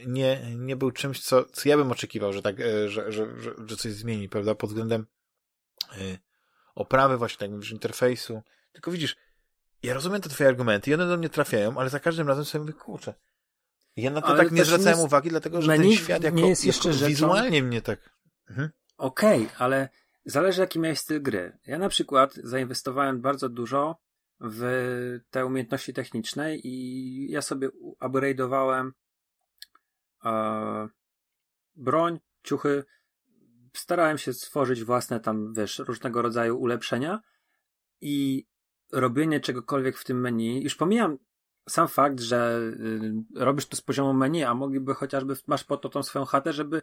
nie, 0.06 0.56
nie 0.56 0.76
był 0.76 0.90
czymś, 0.90 1.22
co, 1.22 1.44
co 1.44 1.68
ja 1.68 1.76
bym 1.76 1.92
oczekiwał, 1.92 2.32
że 2.32 2.42
tak, 2.42 2.60
e, 2.60 2.88
że, 2.88 3.12
że, 3.12 3.40
że, 3.40 3.54
że 3.66 3.76
coś 3.76 3.92
zmieni, 3.92 4.28
prawda, 4.28 4.54
pod 4.54 4.70
względem 4.70 5.06
e, 5.92 6.18
oprawy 6.74 7.16
właśnie, 7.16 7.38
tak 7.38 7.50
mówisz, 7.50 7.70
interfejsu. 7.70 8.42
Tylko 8.72 8.90
widzisz, 8.90 9.16
ja 9.82 9.94
rozumiem 9.94 10.20
te 10.20 10.28
twoje 10.28 10.48
argumenty 10.48 10.90
i 10.90 10.94
one 10.94 11.06
do 11.06 11.16
mnie 11.16 11.28
trafiają, 11.28 11.78
ale 11.78 11.90
za 11.90 12.00
każdym 12.00 12.28
razem 12.28 12.44
sobie 12.44 12.60
mówię, 12.60 12.72
kurczę. 12.72 13.14
Ja 13.96 14.10
na 14.10 14.20
to 14.20 14.26
ale 14.26 14.44
tak 14.44 14.52
nie 14.52 14.64
zwracałem 14.64 14.98
jest... 14.98 15.04
uwagi, 15.04 15.28
dlatego 15.28 15.62
że 15.62 15.76
ten 15.76 15.92
świat 15.92 16.22
jako, 16.22 16.36
nie 16.36 16.48
jest 16.48 16.64
jeszcze 16.64 16.88
jako 16.88 16.98
rzeczą... 16.98 17.08
wizualnie 17.08 17.62
mnie 17.62 17.82
tak... 17.82 18.10
Mhm. 18.50 18.70
Okej, 18.96 19.42
okay, 19.42 19.56
ale 19.58 19.88
zależy 20.24 20.60
jaki 20.60 20.78
miałeś 20.78 20.98
styl 20.98 21.22
gry. 21.22 21.58
Ja 21.66 21.78
na 21.78 21.88
przykład 21.88 22.34
zainwestowałem 22.34 23.20
bardzo 23.20 23.48
dużo 23.48 23.96
w 24.40 25.20
te 25.30 25.46
umiejętności 25.46 25.92
techniczne 25.92 26.56
i 26.56 27.30
ja 27.30 27.42
sobie 27.42 27.68
upgrade'owałem 28.00 28.90
e, 30.24 30.88
broń, 31.74 32.20
ciuchy. 32.42 32.84
Starałem 33.76 34.18
się 34.18 34.32
stworzyć 34.32 34.84
własne 34.84 35.20
tam, 35.20 35.54
wiesz, 35.54 35.78
różnego 35.78 36.22
rodzaju 36.22 36.58
ulepszenia 36.58 37.20
i 38.00 38.46
robienie 38.92 39.40
czegokolwiek 39.40 39.98
w 39.98 40.04
tym 40.04 40.20
menu, 40.20 40.62
już 40.62 40.74
pomijam 40.74 41.18
sam 41.68 41.88
fakt, 41.88 42.20
że 42.20 42.60
y, 42.80 43.44
robisz 43.44 43.66
to 43.66 43.76
z 43.76 43.80
poziomu 43.80 44.12
menu, 44.12 44.44
a 44.44 44.54
mogliby 44.54 44.94
chociażby, 44.94 45.34
masz 45.46 45.64
po 45.64 45.76
to 45.76 45.88
tą 45.88 46.02
swoją 46.02 46.24
chatę, 46.24 46.52
żeby 46.52 46.82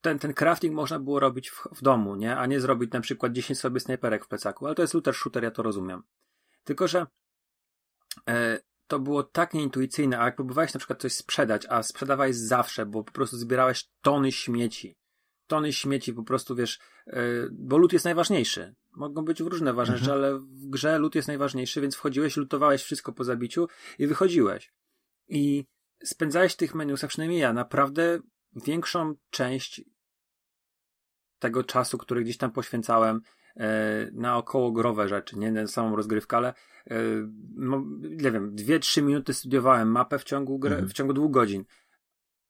ten, 0.00 0.18
ten 0.18 0.34
crafting 0.34 0.74
można 0.74 0.98
było 0.98 1.20
robić 1.20 1.50
w, 1.50 1.68
w 1.72 1.82
domu, 1.82 2.16
nie? 2.16 2.36
A 2.36 2.46
nie 2.46 2.60
zrobić 2.60 2.92
na 2.92 3.00
przykład 3.00 3.32
10 3.32 3.58
sobie 3.58 3.80
snajperek 3.80 4.24
w 4.24 4.28
plecaku. 4.28 4.66
Ale 4.66 4.74
to 4.74 4.82
jest 4.82 4.94
looter 4.94 5.14
shooter, 5.14 5.42
ja 5.42 5.50
to 5.50 5.62
rozumiem. 5.62 6.02
Tylko, 6.64 6.88
że 6.88 7.06
e, 8.28 8.60
to 8.86 8.98
było 8.98 9.22
tak 9.22 9.54
nieintuicyjne, 9.54 10.20
a 10.20 10.24
jak 10.24 10.36
próbowałeś 10.36 10.74
na 10.74 10.78
przykład 10.78 11.00
coś 11.00 11.12
sprzedać, 11.12 11.66
a 11.68 11.82
sprzedawałeś 11.82 12.36
zawsze, 12.36 12.86
bo 12.86 13.04
po 13.04 13.12
prostu 13.12 13.36
zbierałeś 13.36 13.88
tony 14.02 14.32
śmieci. 14.32 14.96
Tony 15.46 15.72
śmieci 15.72 16.12
po 16.12 16.22
prostu, 16.22 16.54
wiesz, 16.54 16.78
e, 17.06 17.22
bo 17.52 17.78
lód 17.78 17.92
jest 17.92 18.04
najważniejszy. 18.04 18.74
Mogą 18.96 19.24
być 19.24 19.40
różne 19.40 19.72
ważne 19.72 19.94
mhm. 19.94 19.98
rzeczy, 19.98 20.12
ale 20.12 20.38
w 20.38 20.66
grze 20.66 20.98
lód 20.98 21.14
jest 21.14 21.28
najważniejszy, 21.28 21.80
więc 21.80 21.96
wchodziłeś, 21.96 22.36
lutowałeś 22.36 22.82
wszystko 22.82 23.12
po 23.12 23.24
zabiciu 23.24 23.68
i 23.98 24.06
wychodziłeś. 24.06 24.72
I 25.28 25.64
spędzałeś 26.04 26.52
w 26.52 26.56
tych 26.56 26.74
menusach, 26.74 27.10
przynajmniej 27.10 27.40
ja, 27.40 27.52
naprawdę 27.52 28.18
większą 28.66 29.14
część 29.30 29.84
tego 31.38 31.64
czasu, 31.64 31.98
który 31.98 32.24
gdzieś 32.24 32.36
tam 32.36 32.52
poświęcałem 32.52 33.20
e, 33.56 34.10
na 34.12 34.36
około 34.36 34.72
growe 34.72 35.08
rzeczy, 35.08 35.38
nie 35.38 35.52
na 35.52 35.66
samą 35.66 35.96
rozgrywkę, 35.96 36.36
ale 36.36 36.48
e, 36.90 36.94
no, 37.54 37.84
nie 38.00 38.30
wiem, 38.30 38.54
dwie, 38.54 38.78
trzy 38.78 39.02
minuty 39.02 39.34
studiowałem 39.34 39.88
mapę 39.90 40.18
w 40.18 40.24
ciągu, 40.24 40.58
gry, 40.58 40.70
mhm. 40.70 40.88
w 40.88 40.92
ciągu 40.92 41.12
dwóch 41.12 41.30
godzin. 41.30 41.64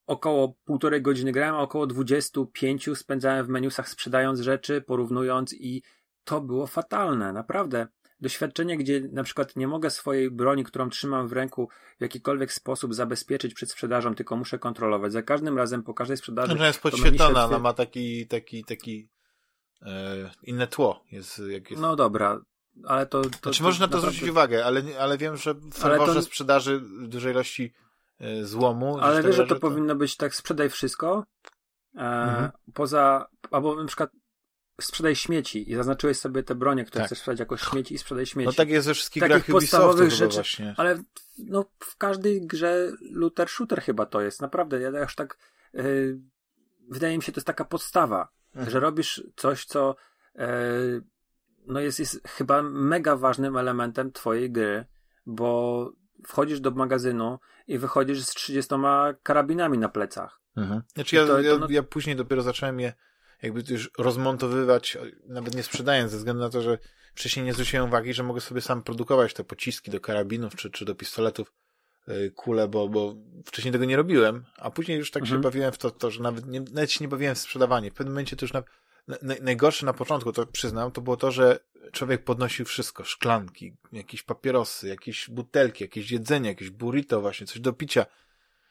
Około 0.06 0.56
półtorej 0.64 1.02
godziny 1.02 1.32
grałem, 1.32 1.54
a 1.54 1.58
około 1.58 1.86
dwudziestu 1.86 2.46
pięciu 2.46 2.94
spędzałem 2.94 3.46
w 3.46 3.48
menusach 3.48 3.88
sprzedając 3.88 4.40
rzeczy, 4.40 4.80
porównując 4.80 5.54
i 5.54 5.82
to 6.26 6.40
było 6.40 6.66
fatalne, 6.66 7.32
naprawdę. 7.32 7.86
Doświadczenie, 8.20 8.76
gdzie 8.76 9.00
na 9.12 9.22
przykład 9.22 9.56
nie 9.56 9.68
mogę 9.68 9.90
swojej 9.90 10.30
broni, 10.30 10.64
którą 10.64 10.90
trzymam 10.90 11.28
w 11.28 11.32
ręku, 11.32 11.68
w 11.98 12.02
jakikolwiek 12.02 12.52
sposób 12.52 12.94
zabezpieczyć 12.94 13.54
przed 13.54 13.70
sprzedażą, 13.70 14.14
tylko 14.14 14.36
muszę 14.36 14.58
kontrolować. 14.58 15.12
Za 15.12 15.22
każdym 15.22 15.58
razem, 15.58 15.82
po 15.82 15.94
każdej 15.94 16.16
sprzedaży. 16.16 16.52
Ona 16.52 16.66
jest 16.66 16.82
podświetlona, 16.82 17.44
ona 17.44 17.58
ma 17.58 17.72
taki, 17.72 18.26
taki, 18.26 18.64
taki 18.64 19.08
e, 19.82 20.30
inne 20.42 20.66
tło. 20.66 21.04
Jest, 21.12 21.42
jak 21.48 21.70
jest... 21.70 21.82
No 21.82 21.96
dobra, 21.96 22.40
ale 22.84 23.06
to. 23.06 23.22
to 23.22 23.28
znaczy, 23.28 23.58
to 23.58 23.64
można 23.64 23.86
na 23.86 23.92
to 23.92 23.96
naprawdę... 23.96 24.16
zwrócić 24.16 24.30
uwagę, 24.30 24.64
ale, 24.64 24.82
ale 25.00 25.18
wiem, 25.18 25.36
że 25.36 25.54
w 25.54 25.74
ferworze 25.74 26.14
to... 26.14 26.22
sprzedaży 26.22 26.82
dużej 27.00 27.32
ilości 27.32 27.72
e, 28.20 28.44
złomu. 28.44 28.98
Ale 28.98 29.22
wiesz, 29.22 29.36
że 29.36 29.46
to, 29.46 29.54
to, 29.54 29.60
powinno 29.60 29.94
być 29.94 30.16
tak, 30.16 30.34
sprzedaj 30.34 30.70
wszystko. 30.70 31.24
E, 31.94 32.00
mhm. 32.00 32.50
Poza, 32.74 33.26
albo 33.50 33.76
na 33.76 33.86
przykład 33.86 34.10
sprzedaj 34.80 35.16
śmieci 35.16 35.70
i 35.70 35.74
zaznaczyłeś 35.74 36.18
sobie 36.18 36.42
te 36.42 36.54
bronie, 36.54 36.84
które 36.84 37.00
tak. 37.00 37.06
chcesz 37.06 37.18
sprzedać 37.18 37.40
jako 37.40 37.56
śmieci 37.56 37.94
i 37.94 37.98
sprzedaj 37.98 38.26
śmieci. 38.26 38.46
No 38.46 38.52
tak 38.52 38.68
jest 38.68 38.86
ze 38.86 38.94
wszystkich 38.94 39.20
Takich 39.20 39.36
grach 39.36 39.46
podstawowych 39.46 40.10
rzeczy, 40.10 40.34
właśnie. 40.34 40.74
ale 40.76 41.02
no, 41.38 41.64
w 41.80 41.96
każdej 41.96 42.46
grze 42.46 42.92
looter 43.10 43.48
shooter 43.48 43.82
chyba 43.82 44.06
to 44.06 44.20
jest. 44.20 44.40
Naprawdę, 44.40 44.80
ja 44.80 45.00
już 45.00 45.14
tak 45.14 45.38
yy, 45.74 46.20
wydaje 46.88 47.16
mi 47.16 47.22
się, 47.22 47.32
to 47.32 47.38
jest 47.38 47.46
taka 47.46 47.64
podstawa, 47.64 48.28
mhm. 48.54 48.70
że 48.70 48.80
robisz 48.80 49.22
coś, 49.36 49.64
co 49.64 49.96
yy, 50.34 50.44
no 51.66 51.80
jest, 51.80 51.98
jest 51.98 52.28
chyba 52.28 52.62
mega 52.62 53.16
ważnym 53.16 53.56
elementem 53.56 54.12
twojej 54.12 54.50
gry, 54.50 54.84
bo 55.26 55.92
wchodzisz 56.26 56.60
do 56.60 56.70
magazynu 56.70 57.38
i 57.66 57.78
wychodzisz 57.78 58.22
z 58.22 58.30
30 58.30 58.74
karabinami 59.22 59.78
na 59.78 59.88
plecach. 59.88 60.40
Mhm. 60.56 60.82
Znaczy 60.94 61.16
ja, 61.16 61.26
to, 61.26 61.40
ja, 61.40 61.58
no... 61.58 61.66
ja 61.70 61.82
później 61.82 62.16
dopiero 62.16 62.42
zacząłem 62.42 62.80
je 62.80 62.92
jakby 63.42 63.62
już 63.68 63.90
rozmontowywać, 63.98 64.98
nawet 65.26 65.54
nie 65.54 65.62
sprzedając, 65.62 66.10
ze 66.10 66.18
względu 66.18 66.42
na 66.42 66.50
to, 66.50 66.62
że 66.62 66.78
wcześniej 67.14 67.46
nie 67.46 67.52
zwróciłem 67.52 67.86
uwagi, 67.86 68.14
że 68.14 68.22
mogę 68.22 68.40
sobie 68.40 68.60
sam 68.60 68.82
produkować 68.82 69.34
te 69.34 69.44
pociski 69.44 69.90
do 69.90 70.00
karabinów 70.00 70.56
czy, 70.56 70.70
czy 70.70 70.84
do 70.84 70.94
pistoletów, 70.94 71.52
yy, 72.06 72.30
kule, 72.30 72.68
bo, 72.68 72.88
bo 72.88 73.14
wcześniej 73.44 73.72
tego 73.72 73.84
nie 73.84 73.96
robiłem, 73.96 74.44
a 74.56 74.70
później 74.70 74.98
już 74.98 75.10
tak 75.10 75.22
mhm. 75.22 75.38
się 75.38 75.42
bawiłem 75.42 75.72
w 75.72 75.78
to, 75.78 75.90
to 75.90 76.10
że 76.10 76.22
nawet, 76.22 76.46
nie, 76.46 76.60
nawet 76.60 76.92
się 76.92 77.04
nie 77.04 77.08
bawiłem 77.08 77.34
w 77.34 77.38
sprzedawanie. 77.38 77.90
W 77.90 77.94
pewnym 77.94 78.12
momencie 78.12 78.36
to 78.36 78.44
już 78.44 78.52
na, 78.52 78.62
na, 79.08 79.34
najgorsze 79.40 79.86
na 79.86 79.92
początku, 79.92 80.32
to 80.32 80.46
przyznam, 80.46 80.92
to 80.92 81.00
było 81.00 81.16
to, 81.16 81.30
że 81.30 81.58
człowiek 81.92 82.24
podnosił 82.24 82.64
wszystko, 82.64 83.04
szklanki, 83.04 83.76
jakieś 83.92 84.22
papierosy, 84.22 84.88
jakieś 84.88 85.30
butelki, 85.30 85.84
jakieś 85.84 86.10
jedzenie, 86.10 86.48
jakieś 86.48 86.70
burrito 86.70 87.20
właśnie, 87.20 87.46
coś 87.46 87.60
do 87.60 87.72
picia. 87.72 88.06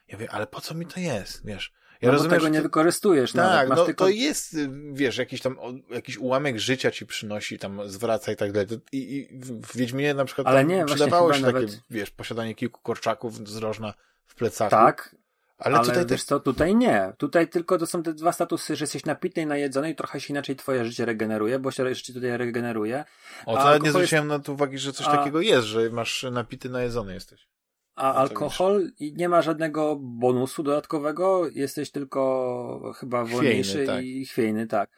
Ja 0.08 0.18
mówię, 0.18 0.32
ale 0.32 0.48
po 0.48 0.62
co 0.62 0.76
mi 0.76 0.86
to 0.86 1.00
jest, 1.00 1.46
wiesz? 1.46 1.74
Ja 2.02 2.08
no 2.08 2.12
rozumiem, 2.12 2.40
tego 2.40 2.48
nie 2.48 2.62
wykorzystujesz 2.62 3.32
Tak, 3.32 3.70
no 3.70 3.86
tylko... 3.86 4.04
to 4.04 4.10
jest, 4.10 4.58
wiesz, 4.94 5.18
jakiś 5.18 5.42
tam, 5.42 5.58
jakiś 5.90 6.18
ułamek 6.18 6.60
życia 6.60 6.92
ci 6.92 7.06
przynosi, 7.06 7.60
tam 7.60 7.90
zwraca 7.90 8.32
i 8.32 8.36
tak 8.36 8.52
dalej. 8.52 8.68
I, 8.92 8.98
i 8.98 9.40
w 9.42 9.78
Wiedźminie 9.78 10.14
na 10.14 10.26
przykład 10.26 10.48
Ale 10.48 10.66
nie, 10.66 10.86
przydawało 10.86 11.34
się 11.34 11.42
nawet... 11.42 11.66
takie, 11.66 11.82
wiesz, 11.90 12.12
posiadanie 12.12 12.56
kilku 12.56 12.82
korczaków 12.82 13.48
z 13.48 13.58
rożna 13.58 13.94
w 14.26 14.36
plecaku. 14.36 14.72
Tak, 14.72 15.16
Ale, 15.58 15.78
Ale 15.78 15.88
tutaj 15.88 16.06
wiesz 16.06 16.24
co, 16.24 16.40
tutaj 16.40 16.76
nie. 16.76 17.14
Tutaj 17.18 17.48
tylko 17.48 17.78
to 17.78 17.88
są 17.88 18.04
te 18.04 18.14
dwa 18.14 18.32
statusy, 18.32 18.76
że 18.76 18.84
jesteś 18.84 19.06
napity 19.06 19.42
i 19.42 19.46
najedzony 19.46 19.90
i 19.90 19.96
trochę 19.96 20.22
się 20.22 20.34
inaczej 20.34 20.56
twoje 20.56 20.86
życie 20.86 21.06
regeneruje, 21.06 21.60
bo 21.60 21.72
się 21.72 21.96
życie 21.96 22.14
tutaj 22.14 22.38
regeneruje. 22.38 23.06
O, 23.46 23.58
to 23.58 23.64
nawet 23.64 23.84
nie 23.84 23.92
zwróciłem 23.92 24.30
jest... 24.30 24.38
na 24.38 24.44
to 24.44 24.54
uwagi, 24.54 24.78
że 24.78 24.94
coś 24.94 25.08
a... 25.08 25.18
takiego 25.18 25.42
jest, 25.42 25.68
że 25.68 25.90
masz 25.90 26.26
napity, 26.32 26.70
najedzony 26.70 27.14
jesteś. 27.14 27.48
A 27.96 28.14
alkohol 28.14 28.92
nie 29.00 29.30
ma 29.30 29.42
żadnego 29.42 29.96
bonusu 29.96 30.64
dodatkowego, 30.64 31.50
jesteś 31.50 31.92
tylko 31.92 32.94
chyba 33.00 33.26
wolniejszy 33.26 33.72
chwiejny, 33.72 33.88
tak. 33.88 34.06
i 34.06 34.26
chwiejny, 34.26 34.68
tak. 34.68 34.90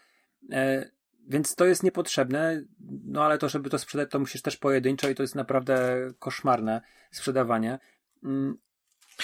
E, 0.51 0.89
więc 1.27 1.55
to 1.55 1.65
jest 1.65 1.83
niepotrzebne, 1.83 2.63
no 3.05 3.25
ale 3.25 3.37
to, 3.37 3.49
żeby 3.49 3.69
to 3.69 3.79
sprzedać, 3.79 4.11
to 4.11 4.19
musisz 4.19 4.41
też 4.41 4.57
pojedynczo 4.57 5.09
i 5.09 5.15
to 5.15 5.23
jest 5.23 5.35
naprawdę 5.35 5.97
koszmarne 6.19 6.81
sprzedawanie. 7.11 7.79
Mm, 8.23 8.57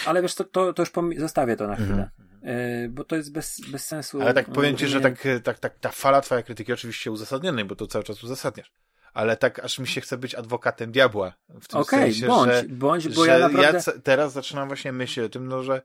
ale 0.05 0.21
wiesz, 0.21 0.35
to, 0.35 0.43
to, 0.43 0.73
to 0.73 0.81
już 0.81 0.91
zostawię 1.17 1.55
to 1.55 1.67
na 1.67 1.75
chwilę. 1.75 2.09
Yy, 2.43 2.89
bo 2.89 3.03
to 3.03 3.15
jest 3.15 3.31
bez, 3.31 3.61
bez 3.71 3.85
sensu. 3.85 4.21
Ale 4.21 4.33
tak 4.33 4.49
powiem 4.49 4.77
ci, 4.77 4.87
że 4.87 5.01
tak, 5.01 5.27
tak, 5.43 5.59
tak, 5.59 5.79
ta 5.79 5.89
fala 5.89 6.21
twojej 6.21 6.43
krytyki 6.43 6.73
oczywiście 6.73 7.11
uzasadnionej, 7.11 7.65
bo 7.65 7.75
to 7.75 7.87
cały 7.87 8.03
czas 8.03 8.23
uzasadniasz. 8.23 8.71
Ale 9.13 9.37
tak, 9.37 9.59
aż 9.59 9.79
mi 9.79 9.87
się 9.87 10.01
chce 10.01 10.17
być 10.17 10.35
adwokatem 10.35 10.91
diabła. 10.91 11.33
W 11.49 11.67
tym 11.67 11.79
okay, 11.79 11.99
sensie, 11.99 12.27
bądź, 12.27 12.51
że, 12.51 12.63
bądź, 12.63 13.09
bo 13.09 13.25
że 13.25 13.31
ja 13.31 13.39
naprawdę... 13.39 13.81
Ja 13.95 14.01
teraz 14.03 14.33
zaczynam 14.33 14.67
właśnie 14.67 14.91
myśleć 14.91 15.25
o 15.25 15.29
tym, 15.29 15.47
no, 15.47 15.63
że 15.63 15.81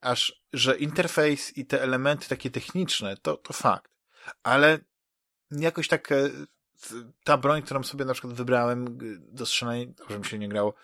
aż, 0.00 0.42
że 0.52 0.76
interfejs 0.76 1.56
i 1.56 1.66
te 1.66 1.82
elementy 1.82 2.28
takie 2.28 2.50
techniczne, 2.50 3.16
to, 3.16 3.36
to 3.36 3.52
fakt. 3.52 3.90
Ale 4.42 4.78
jakoś 5.50 5.88
tak 5.88 6.12
e, 6.12 6.30
ta 7.24 7.36
broń, 7.36 7.62
którą 7.62 7.82
sobie 7.82 8.04
na 8.04 8.12
przykład 8.12 8.34
wybrałem 8.34 8.98
do 9.18 9.46
strzelania, 9.46 9.86
dobrze 9.98 10.18
mi 10.18 10.24
się 10.24 10.38
nie 10.38 10.48
grało, 10.48 10.74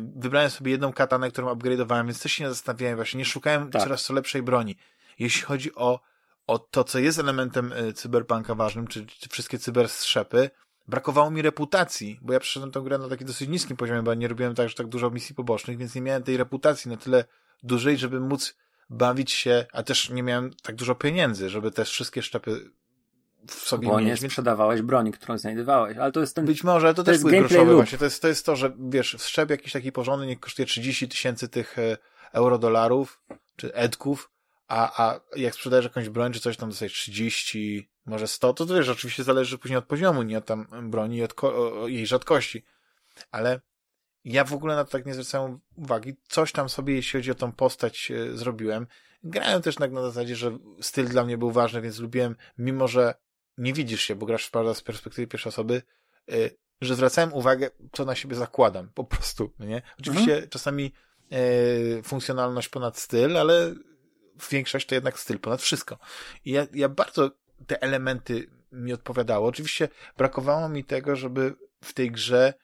wybrałem 0.00 0.50
sobie 0.50 0.70
jedną 0.70 0.92
katanę, 0.92 1.30
którą 1.30 1.54
upgrade'owałem, 1.54 2.04
więc 2.04 2.22
też 2.22 2.32
się 2.32 2.44
nie 2.44 2.50
zastanawiałem, 2.50 2.96
właśnie 2.96 3.18
nie 3.18 3.24
szukałem 3.24 3.70
tak. 3.70 3.82
coraz 3.82 4.06
to 4.06 4.14
lepszej 4.14 4.42
broni. 4.42 4.76
Jeśli 5.18 5.42
chodzi 5.42 5.74
o, 5.74 6.00
o 6.46 6.58
to, 6.58 6.84
co 6.84 6.98
jest 6.98 7.18
elementem 7.18 7.72
e, 7.72 7.92
cyberpunka 7.92 8.54
ważnym, 8.54 8.86
czy, 8.86 9.06
czy 9.06 9.28
wszystkie 9.28 9.58
cyberstrzepy, 9.58 10.50
brakowało 10.88 11.30
mi 11.30 11.42
reputacji, 11.42 12.18
bo 12.22 12.32
ja 12.32 12.40
przeszedłem 12.40 12.72
tę 12.72 12.80
grę 12.80 12.98
na 12.98 13.08
taki 13.08 13.24
dosyć 13.24 13.48
niskim 13.48 13.76
poziomie, 13.76 14.02
bo 14.02 14.14
nie 14.14 14.28
robiłem 14.28 14.54
tak, 14.54 14.68
że 14.68 14.74
tak 14.74 14.86
dużo 14.86 15.10
misji 15.10 15.34
pobocznych, 15.34 15.78
więc 15.78 15.94
nie 15.94 16.02
miałem 16.02 16.22
tej 16.22 16.36
reputacji 16.36 16.90
na 16.90 16.96
tyle 16.96 17.24
dużej, 17.62 17.98
żeby 17.98 18.20
móc 18.20 18.56
bawić 18.90 19.32
się, 19.32 19.66
a 19.72 19.82
też 19.82 20.10
nie 20.10 20.22
miałem 20.22 20.50
tak 20.62 20.76
dużo 20.76 20.94
pieniędzy, 20.94 21.50
żeby 21.50 21.70
te 21.70 21.84
wszystkie 21.84 22.22
szczepy 22.22 22.70
w 23.48 23.54
sobie 23.54 23.88
Bo 23.88 23.98
mieć. 24.00 24.22
nie 24.22 24.28
sprzedawałeś 24.28 24.82
broni, 24.82 25.12
którą 25.12 25.38
znajdowałeś, 25.38 25.96
ale 25.96 26.12
to 26.12 26.20
jest 26.20 26.36
ten... 26.36 26.46
Być 26.46 26.64
może, 26.64 26.86
ale 26.86 26.94
to, 26.94 27.02
to 27.02 27.12
też 27.12 27.14
jest 27.14 27.26
groszowy 27.26 27.74
właśnie. 27.74 27.98
To 27.98 28.04
jest, 28.04 28.22
to 28.22 28.28
jest 28.28 28.46
to, 28.46 28.56
że 28.56 28.72
wiesz, 28.78 29.16
wszczep 29.18 29.50
jakiś 29.50 29.72
taki 29.72 29.92
porządny 29.92 30.26
nie 30.26 30.36
kosztuje 30.36 30.66
30 30.66 31.08
tysięcy 31.08 31.48
tych 31.48 31.78
e, 31.78 31.96
euro-dolarów, 32.32 33.20
czy 33.56 33.74
edków, 33.74 34.30
a, 34.68 35.06
a 35.06 35.20
jak 35.36 35.54
sprzedajesz 35.54 35.84
jakąś 35.84 36.08
broń, 36.08 36.32
czy 36.32 36.40
coś 36.40 36.56
tam 36.56 36.68
dostajesz 36.68 36.92
30, 36.92 37.90
może 38.06 38.26
100, 38.26 38.52
to, 38.52 38.66
to 38.66 38.74
wiesz, 38.74 38.88
oczywiście 38.88 39.24
zależy 39.24 39.58
później 39.58 39.78
od 39.78 39.84
poziomu, 39.84 40.22
nie 40.22 40.38
od 40.38 40.46
tam 40.46 40.90
broni 40.90 41.16
i 41.16 41.22
od 41.22 41.34
jej 41.86 42.06
rzadkości. 42.06 42.64
Ale 43.30 43.60
ja 44.24 44.44
w 44.44 44.52
ogóle 44.52 44.76
na 44.76 44.84
to 44.84 44.90
tak 44.90 45.06
nie 45.06 45.14
zwracałem 45.14 45.60
uwagi. 45.76 46.16
Coś 46.28 46.52
tam 46.52 46.68
sobie, 46.68 46.94
jeśli 46.94 47.20
chodzi 47.20 47.30
o 47.30 47.34
tą 47.34 47.52
postać, 47.52 48.10
e, 48.10 48.36
zrobiłem. 48.36 48.86
Grałem 49.22 49.62
też 49.62 49.74
tak 49.74 49.92
na 49.92 50.02
zasadzie, 50.02 50.36
że 50.36 50.58
styl 50.80 51.08
dla 51.08 51.24
mnie 51.24 51.38
był 51.38 51.50
ważny, 51.50 51.80
więc 51.80 51.98
lubiłem, 51.98 52.36
mimo 52.58 52.88
że 52.88 53.14
nie 53.58 53.72
widzisz 53.72 54.02
się, 54.02 54.14
bo 54.14 54.26
grasz 54.26 54.50
prawda, 54.50 54.74
z 54.74 54.82
perspektywy 54.82 55.26
pierwszej 55.26 55.50
osoby, 55.50 55.82
y, 56.32 56.56
że 56.80 56.94
zwracałem 56.94 57.32
uwagę, 57.32 57.70
co 57.92 58.04
na 58.04 58.14
siebie 58.14 58.36
zakładam, 58.36 58.90
po 58.94 59.04
prostu, 59.04 59.52
no 59.58 59.66
nie? 59.66 59.82
Oczywiście 60.00 60.32
mhm. 60.32 60.48
czasami 60.48 60.92
y, 61.98 62.02
funkcjonalność 62.02 62.68
ponad 62.68 62.98
styl, 62.98 63.36
ale 63.36 63.74
większość 64.50 64.86
to 64.86 64.94
jednak 64.94 65.18
styl 65.18 65.38
ponad 65.38 65.62
wszystko. 65.62 65.98
I 66.44 66.50
ja, 66.50 66.66
ja 66.74 66.88
bardzo 66.88 67.30
te 67.66 67.82
elementy 67.82 68.50
mi 68.72 68.92
odpowiadało. 68.92 69.48
Oczywiście 69.48 69.88
brakowało 70.16 70.68
mi 70.68 70.84
tego, 70.84 71.16
żeby 71.16 71.54
w 71.84 71.92
tej 71.92 72.10
grze 72.10 72.54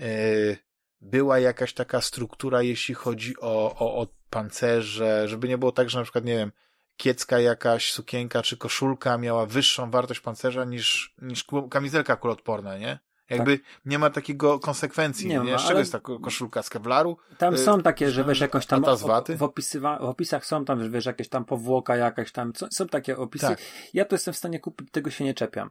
y, 0.00 0.58
była 1.00 1.38
jakaś 1.38 1.74
taka 1.74 2.00
struktura, 2.00 2.62
jeśli 2.62 2.94
chodzi 2.94 3.34
o, 3.40 3.76
o, 3.78 4.00
o 4.00 4.06
pancerze, 4.30 5.28
żeby 5.28 5.48
nie 5.48 5.58
było 5.58 5.72
tak, 5.72 5.90
że 5.90 5.98
na 5.98 6.02
przykład, 6.04 6.24
nie 6.24 6.36
wiem, 6.36 6.52
kiecka 6.96 7.38
jakaś, 7.40 7.92
sukienka 7.92 8.42
czy 8.42 8.56
koszulka 8.56 9.18
miała 9.18 9.46
wyższą 9.46 9.90
wartość 9.90 10.20
pancerza 10.20 10.64
niż, 10.64 11.14
niż 11.22 11.44
kamizelka 11.70 12.16
kulotporna, 12.16 12.78
nie? 12.78 12.98
Jakby 13.30 13.58
tak. 13.58 13.66
nie 13.84 13.98
ma 13.98 14.10
takiego 14.10 14.58
konsekwencji, 14.58 15.28
nie? 15.28 15.38
nie? 15.38 15.52
Ma, 15.52 15.58
Z 15.58 15.66
czego 15.66 15.78
jest 15.78 15.92
ta 15.92 16.00
koszulka 16.00 16.62
z 16.62 16.70
kevlaru? 16.70 17.16
Tam 17.38 17.54
y, 17.54 17.58
są 17.58 17.82
takie, 17.82 18.10
że 18.10 18.24
wiesz, 18.24 18.40
jakoś 18.40 18.66
tam 18.66 18.84
w, 19.36 19.42
opisywa, 19.42 19.98
w 19.98 20.04
opisach 20.04 20.46
są 20.46 20.64
tam, 20.64 20.82
że 20.82 20.90
wiesz, 20.90 21.06
jakieś 21.06 21.28
tam 21.28 21.44
powłoka 21.44 21.96
jakaś 21.96 22.32
tam, 22.32 22.52
są 22.70 22.86
takie 22.88 23.16
opisy. 23.16 23.46
Tak. 23.46 23.58
Ja 23.94 24.04
to 24.04 24.14
jestem 24.14 24.34
w 24.34 24.36
stanie 24.36 24.60
kupić, 24.60 24.90
tego 24.90 25.10
się 25.10 25.24
nie 25.24 25.34
czepiam. 25.34 25.70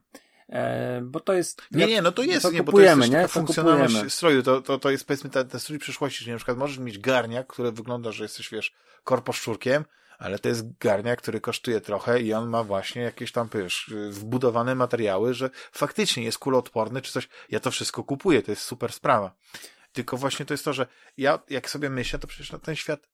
E, 0.49 1.01
bo 1.01 1.19
to 1.19 1.33
jest... 1.33 1.61
Nie, 1.71 1.87
nie, 1.87 2.01
no 2.01 2.11
to 2.11 2.23
jest, 2.23 2.41
to 2.41 2.51
nie, 2.51 2.63
bo 2.63 2.71
to 2.71 2.81
jest 2.81 3.09
nie? 3.09 3.27
funkcjonalność 3.27 3.93
kupujemy. 3.93 4.09
stroju, 4.09 4.43
to, 4.43 4.61
to, 4.61 4.79
to 4.79 4.89
jest 4.89 5.07
powiedzmy 5.07 5.29
ten, 5.29 5.47
ten 5.47 5.59
strój 5.59 5.79
przyszłości, 5.79 6.25
że 6.25 6.31
na 6.31 6.37
przykład 6.37 6.57
możesz 6.57 6.77
mieć 6.77 6.99
garniak, 6.99 7.47
który 7.47 7.71
wygląda, 7.71 8.11
że 8.11 8.23
jesteś, 8.23 8.49
wiesz, 8.49 8.73
korposzczurkiem, 9.03 9.85
ale 10.23 10.39
to 10.39 10.49
jest 10.49 10.77
garniak, 10.77 11.21
który 11.21 11.41
kosztuje 11.41 11.81
trochę 11.81 12.21
i 12.21 12.33
on 12.33 12.49
ma 12.49 12.63
właśnie 12.63 13.01
jakieś 13.01 13.31
tam, 13.31 13.49
wiesz, 13.53 13.93
wbudowane 14.09 14.75
materiały, 14.75 15.33
że 15.33 15.49
faktycznie 15.71 16.23
jest 16.23 16.37
kuloodporny 16.37 17.01
czy 17.01 17.11
coś. 17.11 17.29
Ja 17.49 17.59
to 17.59 17.71
wszystko 17.71 18.03
kupuję, 18.03 18.43
to 18.43 18.51
jest 18.51 18.61
super 18.61 18.93
sprawa. 18.93 19.35
Tylko 19.93 20.17
właśnie 20.17 20.45
to 20.45 20.53
jest 20.53 20.65
to, 20.65 20.73
że 20.73 20.87
ja 21.17 21.39
jak 21.49 21.69
sobie 21.69 21.89
myślę, 21.89 22.19
to 22.19 22.27
przecież 22.27 22.51
na 22.51 22.59
ten 22.59 22.75
świat, 22.75 23.09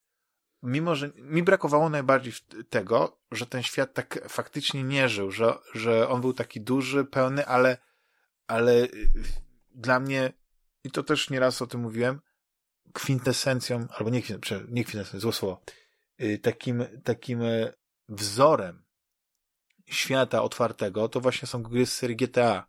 mimo 0.64 0.96
że 0.96 1.12
mi 1.16 1.44
brakowało 1.44 1.90
najbardziej 1.90 2.34
tego, 2.70 3.18
że 3.32 3.46
ten 3.46 3.64
świat 3.64 3.94
tak 3.94 4.20
faktycznie 4.30 4.84
nie 4.84 5.10
żył, 5.10 5.32
że, 5.32 5.54
że 5.74 6.10
on 6.10 6.22
był 6.22 6.34
taki 6.34 6.62
duży, 6.62 7.06
pełny, 7.06 7.46
ale, 7.46 7.78
ale 8.48 8.74
y, 8.74 8.90
dla 9.76 10.00
mnie, 10.00 10.34
i 10.84 10.92
to 10.92 11.04
też 11.04 11.30
nieraz 11.30 11.62
o 11.62 11.68
tym 11.68 11.82
mówiłem, 11.82 12.22
kwintesencją, 12.94 13.88
albo 13.98 14.10
nie, 14.10 14.22
nie 14.70 14.84
kwintesencją, 14.84 15.20
zło 15.20 15.32
słowo, 15.32 15.62
takim, 16.42 16.86
takim 17.04 17.42
e, 17.42 17.74
wzorem 18.10 18.84
świata 19.90 20.44
otwartego, 20.44 21.10
to 21.10 21.22
właśnie 21.22 21.48
są 21.48 21.64
gry 21.64 21.86
z 21.86 21.96
serii 21.96 22.16
GTA, 22.16 22.68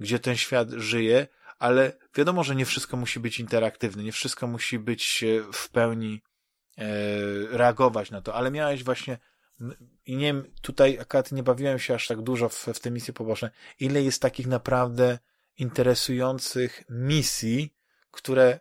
gdzie 0.00 0.18
ten 0.18 0.36
świat 0.36 0.70
żyje, 0.70 1.26
ale 1.58 1.92
wiadomo, 2.14 2.44
że 2.44 2.56
nie 2.56 2.66
wszystko 2.66 2.96
musi 2.96 3.20
być 3.20 3.40
interaktywne, 3.40 4.02
nie 4.02 4.12
wszystko 4.12 4.46
musi 4.46 4.78
być 4.78 5.24
e, 5.24 5.52
w 5.52 5.70
pełni 5.70 6.22
e, 6.78 6.86
reagować 7.50 8.10
na 8.10 8.22
to, 8.22 8.34
ale 8.34 8.50
miałeś 8.50 8.84
właśnie 8.84 9.18
i 10.06 10.16
nie 10.16 10.26
wiem, 10.26 10.52
tutaj 10.62 10.98
akurat 10.98 11.32
nie 11.32 11.42
bawiłem 11.42 11.78
się 11.78 11.94
aż 11.94 12.06
tak 12.06 12.22
dużo 12.22 12.48
w, 12.48 12.54
w 12.54 12.80
te 12.80 12.90
misje 12.90 13.14
poboczne, 13.14 13.50
ile 13.80 14.02
jest 14.02 14.22
takich 14.22 14.46
naprawdę 14.46 15.18
interesujących 15.58 16.84
misji, 16.90 17.74
które 18.10 18.60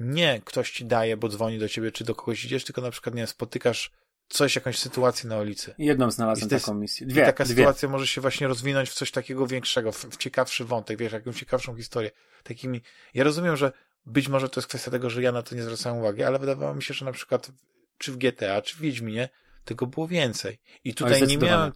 nie 0.00 0.40
ktoś 0.44 0.70
ci 0.70 0.84
daje, 0.84 1.16
bo 1.16 1.28
dzwoni 1.28 1.58
do 1.58 1.68
ciebie, 1.68 1.92
czy 1.92 2.04
do 2.04 2.14
kogoś 2.14 2.44
idziesz, 2.44 2.64
tylko 2.64 2.80
na 2.80 2.90
przykład, 2.90 3.14
nie 3.14 3.26
spotykasz 3.26 3.90
coś, 4.28 4.54
jakąś 4.54 4.78
sytuację 4.78 5.28
na 5.28 5.38
ulicy. 5.38 5.74
Jedną 5.78 6.10
znalazłem 6.10 6.50
jest, 6.50 6.64
taką 6.64 6.78
misję. 6.78 7.06
Dwie. 7.06 7.22
I 7.22 7.24
taka 7.24 7.44
dwie. 7.44 7.54
sytuacja 7.54 7.88
może 7.88 8.06
się 8.06 8.20
właśnie 8.20 8.48
rozwinąć 8.48 8.90
w 8.90 8.94
coś 8.94 9.10
takiego 9.10 9.46
większego, 9.46 9.92
w, 9.92 10.04
w 10.04 10.16
ciekawszy 10.16 10.64
wątek, 10.64 10.98
wiesz, 10.98 11.12
jakąś 11.12 11.38
ciekawszą 11.38 11.76
historię. 11.76 12.10
Takimi, 12.42 12.82
ja 13.14 13.24
rozumiem, 13.24 13.56
że 13.56 13.72
być 14.06 14.28
może 14.28 14.48
to 14.48 14.60
jest 14.60 14.68
kwestia 14.68 14.90
tego, 14.90 15.10
że 15.10 15.22
ja 15.22 15.32
na 15.32 15.42
to 15.42 15.54
nie 15.54 15.62
zwracałem 15.62 15.98
uwagi, 15.98 16.22
ale 16.22 16.38
wydawało 16.38 16.74
mi 16.74 16.82
się, 16.82 16.94
że 16.94 17.04
na 17.04 17.12
przykład 17.12 17.50
czy 17.98 18.12
w 18.12 18.16
GTA, 18.16 18.62
czy 18.62 18.76
w 18.76 18.80
Wiedźminie 18.80 19.28
tego 19.64 19.86
było 19.86 20.08
więcej. 20.08 20.58
I 20.84 20.94
tutaj 20.94 21.26
nie 21.26 21.38
miałem, 21.38 21.72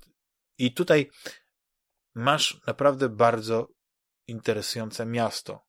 i 0.58 0.72
tutaj 0.72 1.10
masz 2.14 2.60
naprawdę 2.66 3.08
bardzo 3.08 3.68
interesujące 4.26 5.06
miasto. 5.06 5.66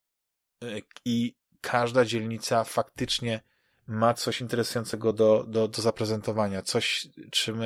I 1.05 1.38
każda 1.61 2.05
dzielnica 2.05 2.63
faktycznie 2.63 3.41
ma 3.87 4.13
coś 4.13 4.41
interesującego 4.41 5.13
do, 5.13 5.45
do, 5.47 5.67
do 5.67 5.81
zaprezentowania, 5.81 6.61
coś, 6.61 7.07
czym, 7.31 7.61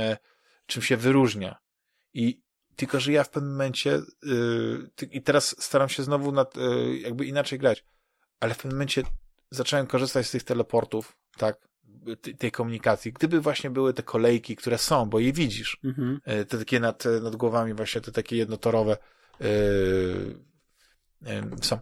czym 0.65 0.81
się 0.81 0.97
wyróżnia. 0.97 1.57
I 2.13 2.41
tylko, 2.75 2.99
że 2.99 3.11
ja 3.11 3.23
w 3.23 3.29
pewnym 3.29 3.51
momencie, 3.51 4.01
yy, 4.23 4.89
i 5.11 5.21
teraz 5.21 5.63
staram 5.63 5.89
się 5.89 6.03
znowu 6.03 6.31
nad, 6.31 6.57
yy, 6.57 6.97
jakby 6.97 7.25
inaczej 7.25 7.59
grać, 7.59 7.85
ale 8.39 8.53
w 8.53 8.57
pewnym 8.57 8.73
momencie 8.73 9.03
zacząłem 9.51 9.87
korzystać 9.87 10.27
z 10.27 10.31
tych 10.31 10.43
teleportów, 10.43 11.17
tak, 11.37 11.67
tej 12.37 12.51
komunikacji. 12.51 13.13
Gdyby 13.13 13.41
właśnie 13.41 13.69
były 13.69 13.93
te 13.93 14.03
kolejki, 14.03 14.55
które 14.55 14.77
są, 14.77 15.05
bo 15.05 15.19
je 15.19 15.33
widzisz, 15.33 15.77
mhm. 15.83 16.19
Yy, 16.27 16.45
te 16.45 16.57
takie 16.57 16.79
nad, 16.79 17.03
nad 17.21 17.35
głowami 17.35 17.73
właśnie, 17.73 18.01
te 18.01 18.11
takie 18.11 18.37
jednotorowe 18.37 18.97
są. 21.61 21.79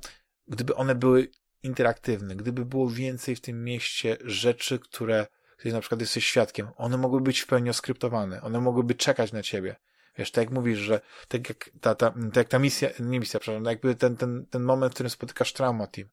Gdyby 0.48 0.76
one 0.76 0.96
były 0.96 1.32
interaktywny, 1.64 2.36
gdyby 2.36 2.66
było 2.66 2.90
więcej 2.90 3.36
w 3.36 3.42
tym 3.42 3.64
mieście 3.64 4.18
rzeczy, 4.26 4.80
które, 4.80 5.28
które 5.58 5.74
na 5.74 5.80
przykład 5.80 6.02
jesteś 6.02 6.26
świadkiem, 6.26 6.68
one 6.78 6.98
mogły 6.98 7.22
być 7.22 7.40
w 7.40 7.48
pełni 7.48 7.70
oskryptowane, 7.70 8.42
one 8.42 8.62
mogłyby 8.62 8.96
czekać 8.96 9.32
na 9.32 9.44
ciebie. 9.44 9.76
Wiesz, 10.18 10.32
tak 10.32 10.44
jak 10.44 10.54
mówisz, 10.54 10.80
że 10.80 11.02
tak 11.28 11.50
jak 11.50 11.70
ta, 11.82 11.96
ta, 11.96 12.10
tak 12.10 12.36
jak 12.36 12.48
ta 12.48 12.60
misja, 12.60 12.90
nie 13.00 13.20
misja, 13.20 13.40
przepraszam, 13.40 13.66
jakby 13.66 13.96
ten, 13.96 14.18
ten, 14.18 14.46
ten 14.46 14.64
moment, 14.64 14.94
w 14.94 14.96
którym 14.96 15.10
spotykasz 15.10 15.54
Trauma 15.54 15.88
Team, 15.88 16.08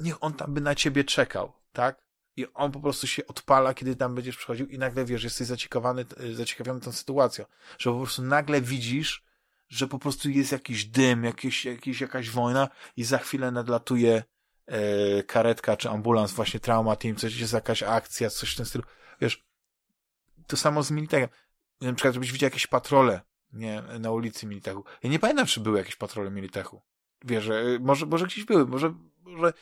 niech 0.00 0.24
on 0.24 0.34
tam 0.34 0.54
by 0.54 0.60
na 0.60 0.74
ciebie 0.74 1.04
czekał, 1.04 1.52
tak? 1.72 2.06
i 2.36 2.46
on 2.54 2.72
po 2.72 2.80
prostu 2.80 3.06
się 3.06 3.26
odpala, 3.26 3.74
kiedy 3.74 3.96
tam 3.96 4.14
będziesz 4.14 4.36
przychodził 4.36 4.66
i 4.66 4.78
nagle 4.78 5.04
wiesz, 5.04 5.24
jesteś 5.24 5.46
zaciekawiony, 5.46 6.04
zaciekawiony 6.34 6.80
tą 6.80 6.92
sytuacją, 6.92 7.44
że 7.78 7.90
po 7.90 7.96
prostu 7.96 8.22
nagle 8.22 8.60
widzisz, 8.60 9.24
że 9.68 9.88
po 9.88 9.98
prostu 9.98 10.30
jest 10.30 10.52
jakiś 10.52 10.84
dym, 10.84 11.24
jakieś, 11.24 11.64
jakieś, 11.64 12.00
jakaś 12.00 12.30
wojna 12.30 12.68
i 12.96 13.04
za 13.04 13.18
chwilę 13.18 13.50
nadlatuje 13.50 14.22
e, 14.66 15.22
karetka 15.22 15.76
czy 15.76 15.90
ambulans, 15.90 16.32
właśnie 16.32 16.60
trauma 16.60 16.96
team, 16.96 17.16
coś 17.16 17.36
jest 17.36 17.52
jakaś 17.52 17.82
akcja, 17.82 18.30
coś 18.30 18.52
w 18.52 18.56
tym 18.56 18.66
stylu. 18.66 18.84
Wiesz, 19.20 19.46
to 20.46 20.56
samo 20.56 20.82
z 20.82 20.90
Militechem. 20.90 21.28
Na 21.80 21.92
przykład, 21.92 22.14
żebyś 22.14 22.32
widział 22.32 22.46
jakieś 22.46 22.66
patrole 22.66 23.20
nie, 23.52 23.82
na 24.00 24.10
ulicy 24.10 24.46
Militechu. 24.46 24.84
Ja 25.02 25.10
nie 25.10 25.18
pamiętam, 25.18 25.46
czy 25.46 25.60
były 25.60 25.78
jakieś 25.78 25.96
patrole 25.96 26.30
Militechu. 26.30 26.82
Wiesz, 27.24 27.44
że, 27.44 27.64
może, 27.80 28.06
może 28.06 28.26
gdzieś 28.26 28.44
były, 28.44 28.66
może, 28.66 28.94
może 29.22 29.52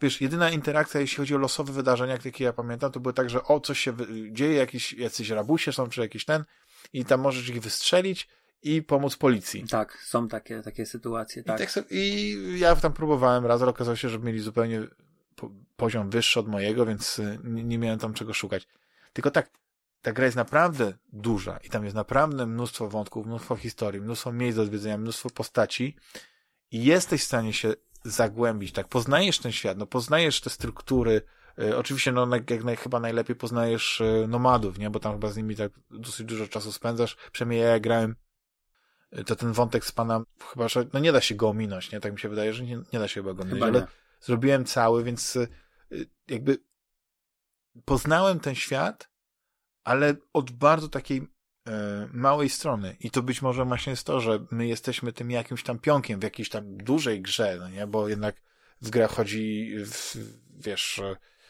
wiesz, 0.00 0.20
jedyna 0.20 0.50
interakcja, 0.50 1.00
jeśli 1.00 1.16
chodzi 1.16 1.34
o 1.34 1.38
losowe 1.38 1.72
wydarzenia, 1.72 2.18
jakie 2.24 2.44
ja 2.44 2.52
pamiętam, 2.52 2.92
to 2.92 3.00
były 3.00 3.12
tak, 3.12 3.30
że 3.30 3.44
o, 3.44 3.60
coś 3.60 3.80
się 3.80 3.96
dzieje, 4.30 4.54
jakiś, 4.54 4.92
jacyś 4.92 5.30
rabusie 5.30 5.72
są, 5.72 5.88
czy 5.88 6.00
jakiś 6.00 6.24
ten, 6.24 6.44
i 6.92 7.04
tam 7.04 7.20
możesz 7.20 7.48
ich 7.48 7.60
wystrzelić 7.60 8.28
i 8.64 8.82
pomóc 8.82 9.16
policji. 9.16 9.64
Tak, 9.68 9.98
są 10.02 10.28
takie, 10.28 10.62
takie 10.62 10.86
sytuacje, 10.86 11.42
tak. 11.42 11.60
I, 11.60 11.66
tak, 11.74 11.84
I 11.90 12.36
ja 12.58 12.76
tam 12.76 12.92
próbowałem 12.92 13.46
raz, 13.46 13.62
ale 13.62 13.70
okazało 13.70 13.96
się, 13.96 14.08
że 14.08 14.18
mieli 14.18 14.40
zupełnie 14.40 14.82
poziom 15.76 16.10
wyższy 16.10 16.40
od 16.40 16.48
mojego, 16.48 16.86
więc 16.86 17.18
y, 17.18 17.38
nie, 17.44 17.64
nie 17.64 17.78
miałem 17.78 17.98
tam 17.98 18.14
czego 18.14 18.32
szukać. 18.34 18.68
Tylko 19.12 19.30
tak, 19.30 19.50
ta 20.02 20.12
gra 20.12 20.24
jest 20.24 20.36
naprawdę 20.36 20.92
duża 21.12 21.56
i 21.56 21.68
tam 21.68 21.84
jest 21.84 21.96
naprawdę 21.96 22.46
mnóstwo 22.46 22.88
wątków, 22.88 23.26
mnóstwo 23.26 23.56
historii, 23.56 24.00
mnóstwo 24.00 24.32
miejsc 24.32 24.56
do 24.56 24.62
odwiedzenia, 24.62 24.98
mnóstwo 24.98 25.30
postaci 25.30 25.96
i 26.70 26.84
jesteś 26.84 27.22
w 27.22 27.24
stanie 27.24 27.52
się 27.52 27.74
zagłębić, 28.04 28.72
tak, 28.72 28.88
poznajesz 28.88 29.38
ten 29.38 29.52
świat, 29.52 29.78
no 29.78 29.86
poznajesz 29.86 30.40
te 30.40 30.50
struktury, 30.50 31.22
y, 31.58 31.76
oczywiście, 31.76 32.12
no, 32.12 32.28
jak 32.36 32.80
chyba 32.80 33.00
najlepiej 33.00 33.36
poznajesz 33.36 34.00
y, 34.00 34.26
nomadów, 34.28 34.78
nie, 34.78 34.90
bo 34.90 35.00
tam 35.00 35.12
chyba 35.12 35.28
z 35.30 35.36
nimi 35.36 35.56
tak 35.56 35.72
dosyć 35.90 36.26
dużo 36.26 36.48
czasu 36.48 36.72
spędzasz, 36.72 37.16
przynajmniej 37.32 37.60
ja 37.60 37.80
grałem, 37.80 38.10
y, 38.10 38.16
to 39.26 39.36
ten 39.36 39.52
wątek 39.52 39.84
z 39.84 39.92
pana, 39.92 40.24
chyba, 40.52 40.68
że, 40.68 40.86
no 40.92 41.00
nie 41.00 41.12
da 41.12 41.20
się 41.20 41.34
go 41.34 41.48
ominąć, 41.48 41.92
nie, 41.92 42.00
tak 42.00 42.12
mi 42.12 42.18
się 42.18 42.28
wydaje, 42.28 42.52
że 42.52 42.64
nie, 42.64 42.82
nie 42.92 42.98
da 42.98 43.08
się 43.08 43.14
chyba 43.14 43.34
go 43.34 43.42
ominąć, 43.42 43.62
ale 43.62 43.86
zrobiłem 44.20 44.64
cały, 44.64 45.04
więc 45.04 45.38
jakby 46.28 46.58
poznałem 47.84 48.40
ten 48.40 48.54
świat, 48.54 49.10
ale 49.84 50.14
od 50.32 50.50
bardzo 50.50 50.88
takiej 50.88 51.28
e, 51.68 52.08
małej 52.12 52.48
strony. 52.48 52.96
I 53.00 53.10
to 53.10 53.22
być 53.22 53.42
może 53.42 53.64
właśnie 53.64 53.90
jest 53.90 54.06
to, 54.06 54.20
że 54.20 54.46
my 54.50 54.66
jesteśmy 54.66 55.12
tym 55.12 55.30
jakimś 55.30 55.62
tam 55.62 55.78
pionkiem 55.78 56.20
w 56.20 56.22
jakiejś 56.22 56.48
tam 56.48 56.76
dużej 56.76 57.22
grze, 57.22 57.56
no 57.60 57.68
nie? 57.68 57.86
Bo 57.86 58.08
jednak 58.08 58.42
w 58.80 58.90
grę 58.90 59.06
chodzi, 59.06 59.74
w, 59.78 60.16
wiesz, 60.50 61.02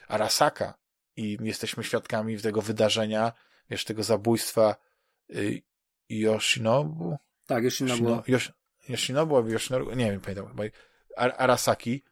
Arasaka 0.08 0.74
i 1.16 1.38
jesteśmy 1.40 1.84
świadkami 1.84 2.40
tego 2.40 2.62
wydarzenia, 2.62 3.32
wiesz, 3.70 3.84
tego 3.84 4.02
zabójstwa 4.02 4.76
y, 5.30 5.62
Yoshinobu? 6.08 7.16
Tak, 7.46 7.64
Yoshinobu. 7.64 8.22
Yosh, 8.26 8.52
Yoshinobu 8.88 9.48
Yoshinobu, 9.48 9.90
nie 9.90 10.10
wiem, 10.10 10.20
pamiętam 10.20 10.48
chyba. 10.48 10.62
Arasaki 11.16 12.02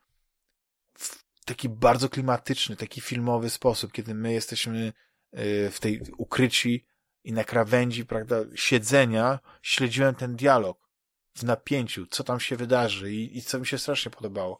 w 0.94 1.23
taki 1.44 1.69
bardzo 1.69 2.09
klimatyczny, 2.09 2.77
taki 2.77 3.01
filmowy 3.01 3.51
sposób, 3.51 3.93
kiedy 3.93 4.15
my 4.15 4.33
jesteśmy 4.33 4.93
Y, 5.39 5.70
w 5.70 5.81
tej 5.81 6.02
ukryci 6.17 6.86
i 7.25 7.33
na 7.33 7.44
krawędzi, 7.44 8.07
prawda, 8.07 8.36
siedzenia 8.55 9.39
śledziłem 9.62 10.15
ten 10.15 10.36
dialog 10.36 10.89
w 11.35 11.43
napięciu, 11.43 12.07
co 12.07 12.25
tam 12.25 12.41
się 12.41 12.57
wydarzy 12.57 13.12
i, 13.12 13.39
i 13.39 13.43
co 13.43 13.59
mi 13.59 13.67
się 13.67 13.78
strasznie 13.78 14.11
podobało. 14.11 14.59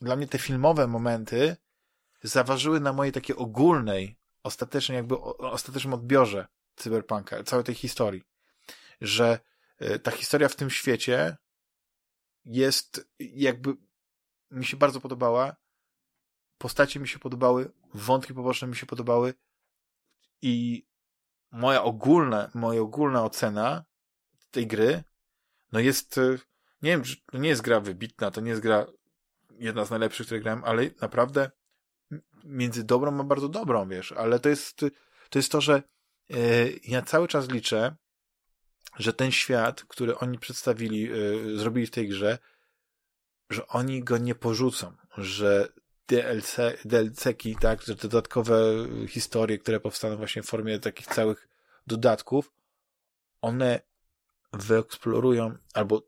Dla 0.00 0.16
mnie 0.16 0.26
te 0.26 0.38
filmowe 0.38 0.86
momenty 0.86 1.56
zaważyły 2.22 2.80
na 2.80 2.92
mojej 2.92 3.12
takiej 3.12 3.36
ogólnej, 3.36 4.16
ostatecznej 4.42 4.96
jakby 4.96 5.18
ostatecznym 5.38 5.94
odbiorze 5.94 6.46
cyberpunka, 6.76 7.42
całej 7.42 7.64
tej 7.64 7.74
historii. 7.74 8.22
Że 9.00 9.38
ta 10.02 10.10
historia 10.10 10.48
w 10.48 10.56
tym 10.56 10.70
świecie 10.70 11.36
jest 12.44 13.08
jakby 13.18 13.76
mi 14.50 14.64
się 14.64 14.76
bardzo 14.76 15.00
podobała, 15.00 15.56
postacie 16.58 17.00
mi 17.00 17.08
się 17.08 17.18
podobały, 17.18 17.72
wątki 17.94 18.34
poboczne 18.34 18.68
mi 18.68 18.76
się 18.76 18.86
podobały, 18.86 19.34
i 20.42 20.86
moja 21.50 21.82
ogólna, 21.82 22.50
moja 22.54 22.80
ogólna 22.80 23.24
ocena 23.24 23.84
tej 24.50 24.66
gry, 24.66 25.04
no 25.72 25.80
jest, 25.80 26.18
e, 26.18 26.38
nie 26.82 26.90
wiem, 26.90 27.02
to 27.32 27.38
nie 27.38 27.48
jest 27.48 27.62
gra 27.62 27.80
wybitna, 27.80 28.30
to 28.30 28.40
nie 28.40 28.50
jest 28.50 28.62
gra 28.62 28.86
jedna 29.58 29.84
z 29.84 29.90
najlepszych, 29.90 30.26
które 30.26 30.40
grałem, 30.40 30.64
ale 30.64 30.90
naprawdę 31.00 31.50
między 32.44 32.84
dobrą 32.84 33.20
a 33.20 33.24
bardzo 33.24 33.48
dobrą, 33.48 33.88
wiesz, 33.88 34.12
ale 34.12 34.40
to 34.40 34.48
jest 34.48 34.76
to, 35.30 35.38
jest 35.38 35.52
to 35.52 35.60
że 35.60 35.82
e, 36.30 36.36
ja 36.84 37.02
cały 37.02 37.28
czas 37.28 37.50
liczę, 37.50 37.96
że 38.98 39.12
ten 39.12 39.32
świat, 39.32 39.84
który 39.84 40.18
oni 40.18 40.38
przedstawili, 40.38 41.10
e, 41.12 41.16
zrobili 41.58 41.86
w 41.86 41.90
tej 41.90 42.08
grze, 42.08 42.38
że 43.50 43.66
oni 43.68 44.04
go 44.04 44.18
nie 44.18 44.34
porzucą, 44.34 44.92
że 45.18 45.68
DLC, 46.08 46.56
DLC-ki, 46.84 47.56
tak, 47.56 47.82
że 47.82 47.94
dodatkowe 47.94 48.56
historie, 49.08 49.58
które 49.58 49.80
powstaną 49.80 50.16
właśnie 50.16 50.42
w 50.42 50.46
formie 50.46 50.78
takich 50.78 51.06
całych 51.06 51.48
dodatków, 51.86 52.52
one 53.40 53.80
wyeksplorują 54.52 55.56
albo 55.74 56.02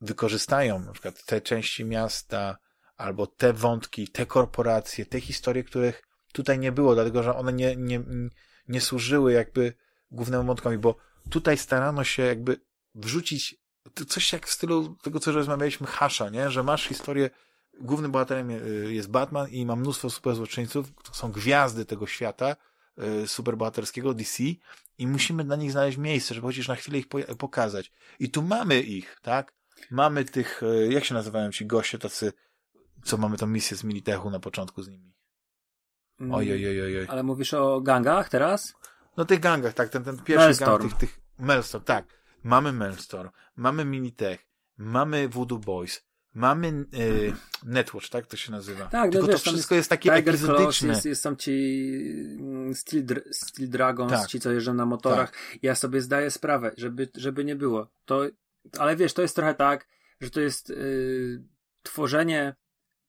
wykorzystają 0.00 0.80
na 0.80 0.92
przykład 0.92 1.24
te 1.24 1.40
części 1.40 1.84
miasta, 1.84 2.58
albo 2.96 3.26
te 3.26 3.52
wątki, 3.52 4.08
te 4.08 4.26
korporacje, 4.26 5.06
te 5.06 5.20
historie, 5.20 5.64
których 5.64 6.02
tutaj 6.32 6.58
nie 6.58 6.72
było, 6.72 6.94
dlatego 6.94 7.22
że 7.22 7.36
one 7.36 7.52
nie, 7.52 7.76
nie, 7.76 8.00
nie 8.68 8.80
służyły 8.80 9.32
jakby 9.32 9.74
głównemu 10.10 10.44
wątkowi, 10.44 10.78
bo 10.78 10.96
tutaj 11.30 11.58
starano 11.58 12.04
się 12.04 12.22
jakby 12.22 12.60
wrzucić 12.94 13.56
coś 14.08 14.32
jak 14.32 14.46
w 14.46 14.50
stylu 14.50 14.96
tego, 15.02 15.20
co 15.20 15.32
rozmawialiśmy, 15.32 15.86
hasza, 15.86 16.30
nie? 16.30 16.50
Że 16.50 16.62
masz 16.62 16.88
historię 16.88 17.30
głównym 17.80 18.12
bohaterem 18.12 18.50
y, 18.50 18.88
jest 18.94 19.10
Batman 19.10 19.48
i 19.48 19.66
ma 19.66 19.76
mnóstwo 19.76 20.10
superzłoczyńców, 20.10 20.92
to 21.02 21.14
są 21.14 21.32
gwiazdy 21.32 21.84
tego 21.84 22.06
świata 22.06 22.56
y, 23.22 23.26
superbohaterskiego 23.26 24.14
DC 24.14 24.42
i 24.98 25.06
musimy 25.06 25.44
dla 25.44 25.56
nich 25.56 25.72
znaleźć 25.72 25.98
miejsce, 25.98 26.34
żeby 26.34 26.46
chociaż 26.46 26.68
na 26.68 26.74
chwilę 26.74 26.98
ich 26.98 27.06
pokazać. 27.38 27.92
I 28.18 28.30
tu 28.30 28.42
mamy 28.42 28.80
ich, 28.80 29.18
tak? 29.22 29.52
Mamy 29.90 30.24
tych, 30.24 30.62
y, 30.62 30.92
jak 30.92 31.04
się 31.04 31.14
nazywają 31.14 31.50
ci 31.50 31.66
goście 31.66 31.98
tacy, 31.98 32.32
co 33.04 33.16
mamy 33.16 33.36
tą 33.36 33.46
misję 33.46 33.76
z 33.76 33.84
Militechu 33.84 34.30
na 34.30 34.40
początku 34.40 34.82
z 34.82 34.88
nimi. 34.88 35.14
Mm, 36.20 36.34
oj, 36.34 36.52
oj, 36.52 36.80
oj, 36.80 36.98
oj. 36.98 37.06
Ale 37.08 37.22
mówisz 37.22 37.54
o 37.54 37.80
gangach 37.80 38.28
teraz? 38.28 38.74
No 39.16 39.24
tych 39.24 39.40
gangach, 39.40 39.74
tak, 39.74 39.88
ten, 39.88 40.04
ten 40.04 40.18
pierwszy 40.18 40.46
Melstorm. 40.46 40.82
gang 40.82 40.98
tych, 40.98 40.98
tych 40.98 41.20
Melstorm, 41.38 41.84
tak. 41.84 42.06
Mamy 42.42 42.72
Melstorm, 42.72 43.30
mamy 43.56 43.84
Militech, 43.84 44.46
mamy 44.76 45.28
Voodoo 45.28 45.58
Boys, 45.58 46.04
mamy 46.34 46.68
y, 46.94 47.32
Netwatch, 47.64 48.08
tak 48.08 48.26
to 48.26 48.36
się 48.36 48.52
nazywa. 48.52 48.86
Tak, 48.86 49.12
Tylko 49.12 49.26
no 49.26 49.32
wiesz, 49.32 49.42
to 49.42 49.50
wszystko 49.50 49.74
jest, 49.74 49.80
jest 49.80 49.90
takie 49.90 50.10
Tiger 50.10 50.34
epizodyczne. 50.34 50.88
Jest, 50.88 51.04
jest, 51.04 51.22
są 51.22 51.36
ci 51.36 51.86
mm, 52.40 52.74
Steel, 52.74 53.04
Steel 53.30 53.68
Dragons, 53.68 54.12
tak. 54.12 54.26
ci 54.26 54.40
co 54.40 54.52
jeżdżą 54.52 54.74
na 54.74 54.86
motorach. 54.86 55.30
Tak. 55.30 55.58
Ja 55.62 55.74
sobie 55.74 56.00
zdaję 56.00 56.30
sprawę, 56.30 56.70
żeby, 56.76 57.08
żeby 57.16 57.44
nie 57.44 57.56
było. 57.56 57.90
To, 58.04 58.26
ale 58.78 58.96
wiesz, 58.96 59.12
to 59.12 59.22
jest 59.22 59.36
trochę 59.36 59.54
tak, 59.54 59.88
że 60.20 60.30
to 60.30 60.40
jest 60.40 60.70
y, 60.70 61.42
tworzenie 61.82 62.54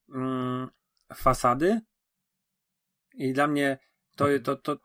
y, 0.08 1.14
fasady 1.14 1.80
i 3.14 3.32
dla 3.32 3.46
mnie 3.46 3.78
to, 4.16 4.26
to, 4.44 4.56
to, 4.56 4.76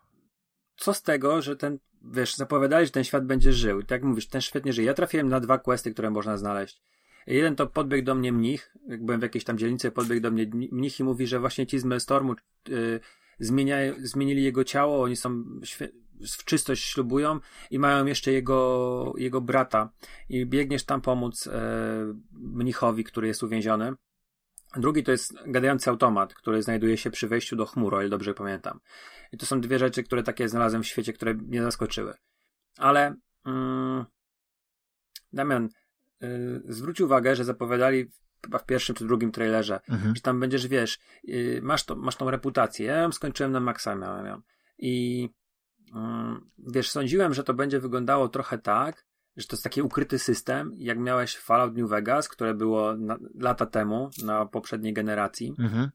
co 0.75 0.93
z 0.93 1.01
tego, 1.01 1.41
że 1.41 1.55
ten, 1.55 1.79
wiesz, 2.01 2.35
zapowiadali, 2.35 2.85
że 2.85 2.91
ten 2.91 3.03
świat 3.03 3.25
będzie 3.25 3.53
żył. 3.53 3.79
I 3.79 3.85
tak 3.85 4.03
mówisz, 4.03 4.27
ten 4.27 4.41
świat 4.41 4.65
nie 4.65 4.73
żyje. 4.73 4.87
Ja 4.87 4.93
trafiłem 4.93 5.29
na 5.29 5.39
dwa 5.39 5.57
questy, 5.57 5.93
które 5.93 6.09
można 6.09 6.37
znaleźć. 6.37 6.81
Jeden 7.27 7.55
to 7.55 7.67
podbiegł 7.67 8.05
do 8.05 8.15
mnie 8.15 8.31
mnich, 8.31 8.75
jak 8.87 9.05
byłem 9.05 9.19
w 9.19 9.23
jakiejś 9.23 9.43
tam 9.43 9.57
dzielnicy, 9.57 9.91
podbiegł 9.91 10.21
do 10.21 10.31
mnie 10.31 10.45
mnich 10.71 10.99
i 10.99 11.03
mówi, 11.03 11.27
że 11.27 11.39
właśnie 11.39 11.67
ci 11.67 11.79
z 11.79 11.85
Melstormu 11.85 12.35
y, 12.69 12.99
zmienili 14.03 14.43
jego 14.43 14.63
ciało, 14.63 15.03
oni 15.03 15.15
są 15.15 15.43
w 16.37 16.45
czystość 16.45 16.83
ślubują 16.83 17.39
i 17.71 17.79
mają 17.79 18.05
jeszcze 18.05 18.31
jego, 18.31 19.13
jego 19.17 19.41
brata 19.41 19.89
i 20.29 20.45
biegniesz 20.45 20.83
tam 20.83 21.01
pomóc 21.01 21.47
y, 21.47 21.51
mnichowi, 22.31 23.03
który 23.03 23.27
jest 23.27 23.43
uwięziony. 23.43 23.93
Drugi 24.77 25.03
to 25.03 25.11
jest 25.11 25.33
gadający 25.45 25.89
automat, 25.89 26.33
który 26.33 26.61
znajduje 26.61 26.97
się 26.97 27.11
przy 27.11 27.27
wejściu 27.27 27.55
do 27.55 27.65
chmur, 27.65 27.95
o 27.95 28.01
ile 28.01 28.09
dobrze 28.09 28.33
pamiętam. 28.33 28.79
I 29.31 29.37
to 29.37 29.45
są 29.45 29.61
dwie 29.61 29.79
rzeczy, 29.79 30.03
które 30.03 30.23
takie 30.23 30.49
znalazłem 30.49 30.83
w 30.83 30.87
świecie, 30.87 31.13
które 31.13 31.33
mnie 31.33 31.63
zaskoczyły. 31.63 32.13
Ale 32.77 33.15
mm, 33.45 34.05
Damian, 35.33 35.69
yy, 36.21 36.61
zwróć 36.65 37.01
uwagę, 37.01 37.35
że 37.35 37.45
zapowiadali 37.45 38.11
chyba 38.43 38.57
w 38.57 38.65
pierwszym 38.65 38.95
czy 38.95 39.05
drugim 39.05 39.31
trailerze, 39.31 39.79
mhm. 39.89 40.15
że 40.15 40.21
tam 40.21 40.39
będziesz, 40.39 40.67
wiesz, 40.67 40.99
yy, 41.23 41.59
masz, 41.63 41.83
to, 41.83 41.95
masz 41.95 42.15
tą 42.15 42.31
reputację. 42.31 42.85
Ja 42.85 42.97
ją 42.97 43.11
skończyłem 43.11 43.51
na 43.51 43.59
maksa, 43.59 43.95
miałem 43.95 44.25
ją. 44.25 44.41
I 44.77 45.21
yy, 45.93 46.01
wiesz, 46.57 46.91
sądziłem, 46.91 47.33
że 47.33 47.43
to 47.43 47.53
będzie 47.53 47.79
wyglądało 47.79 48.29
trochę 48.29 48.57
tak, 48.57 49.05
że 49.41 49.47
to 49.47 49.55
jest 49.55 49.63
taki 49.63 49.81
ukryty 49.81 50.19
system, 50.19 50.73
jak 50.77 50.99
miałeś 50.99 51.37
Fallout 51.37 51.77
New 51.77 51.89
Vegas, 51.89 52.29
które 52.29 52.53
było 52.53 52.97
na, 52.97 53.17
lata 53.39 53.65
temu, 53.65 54.09
na 54.23 54.45
poprzedniej 54.45 54.93
generacji, 54.93 55.55
mhm. 55.59 55.89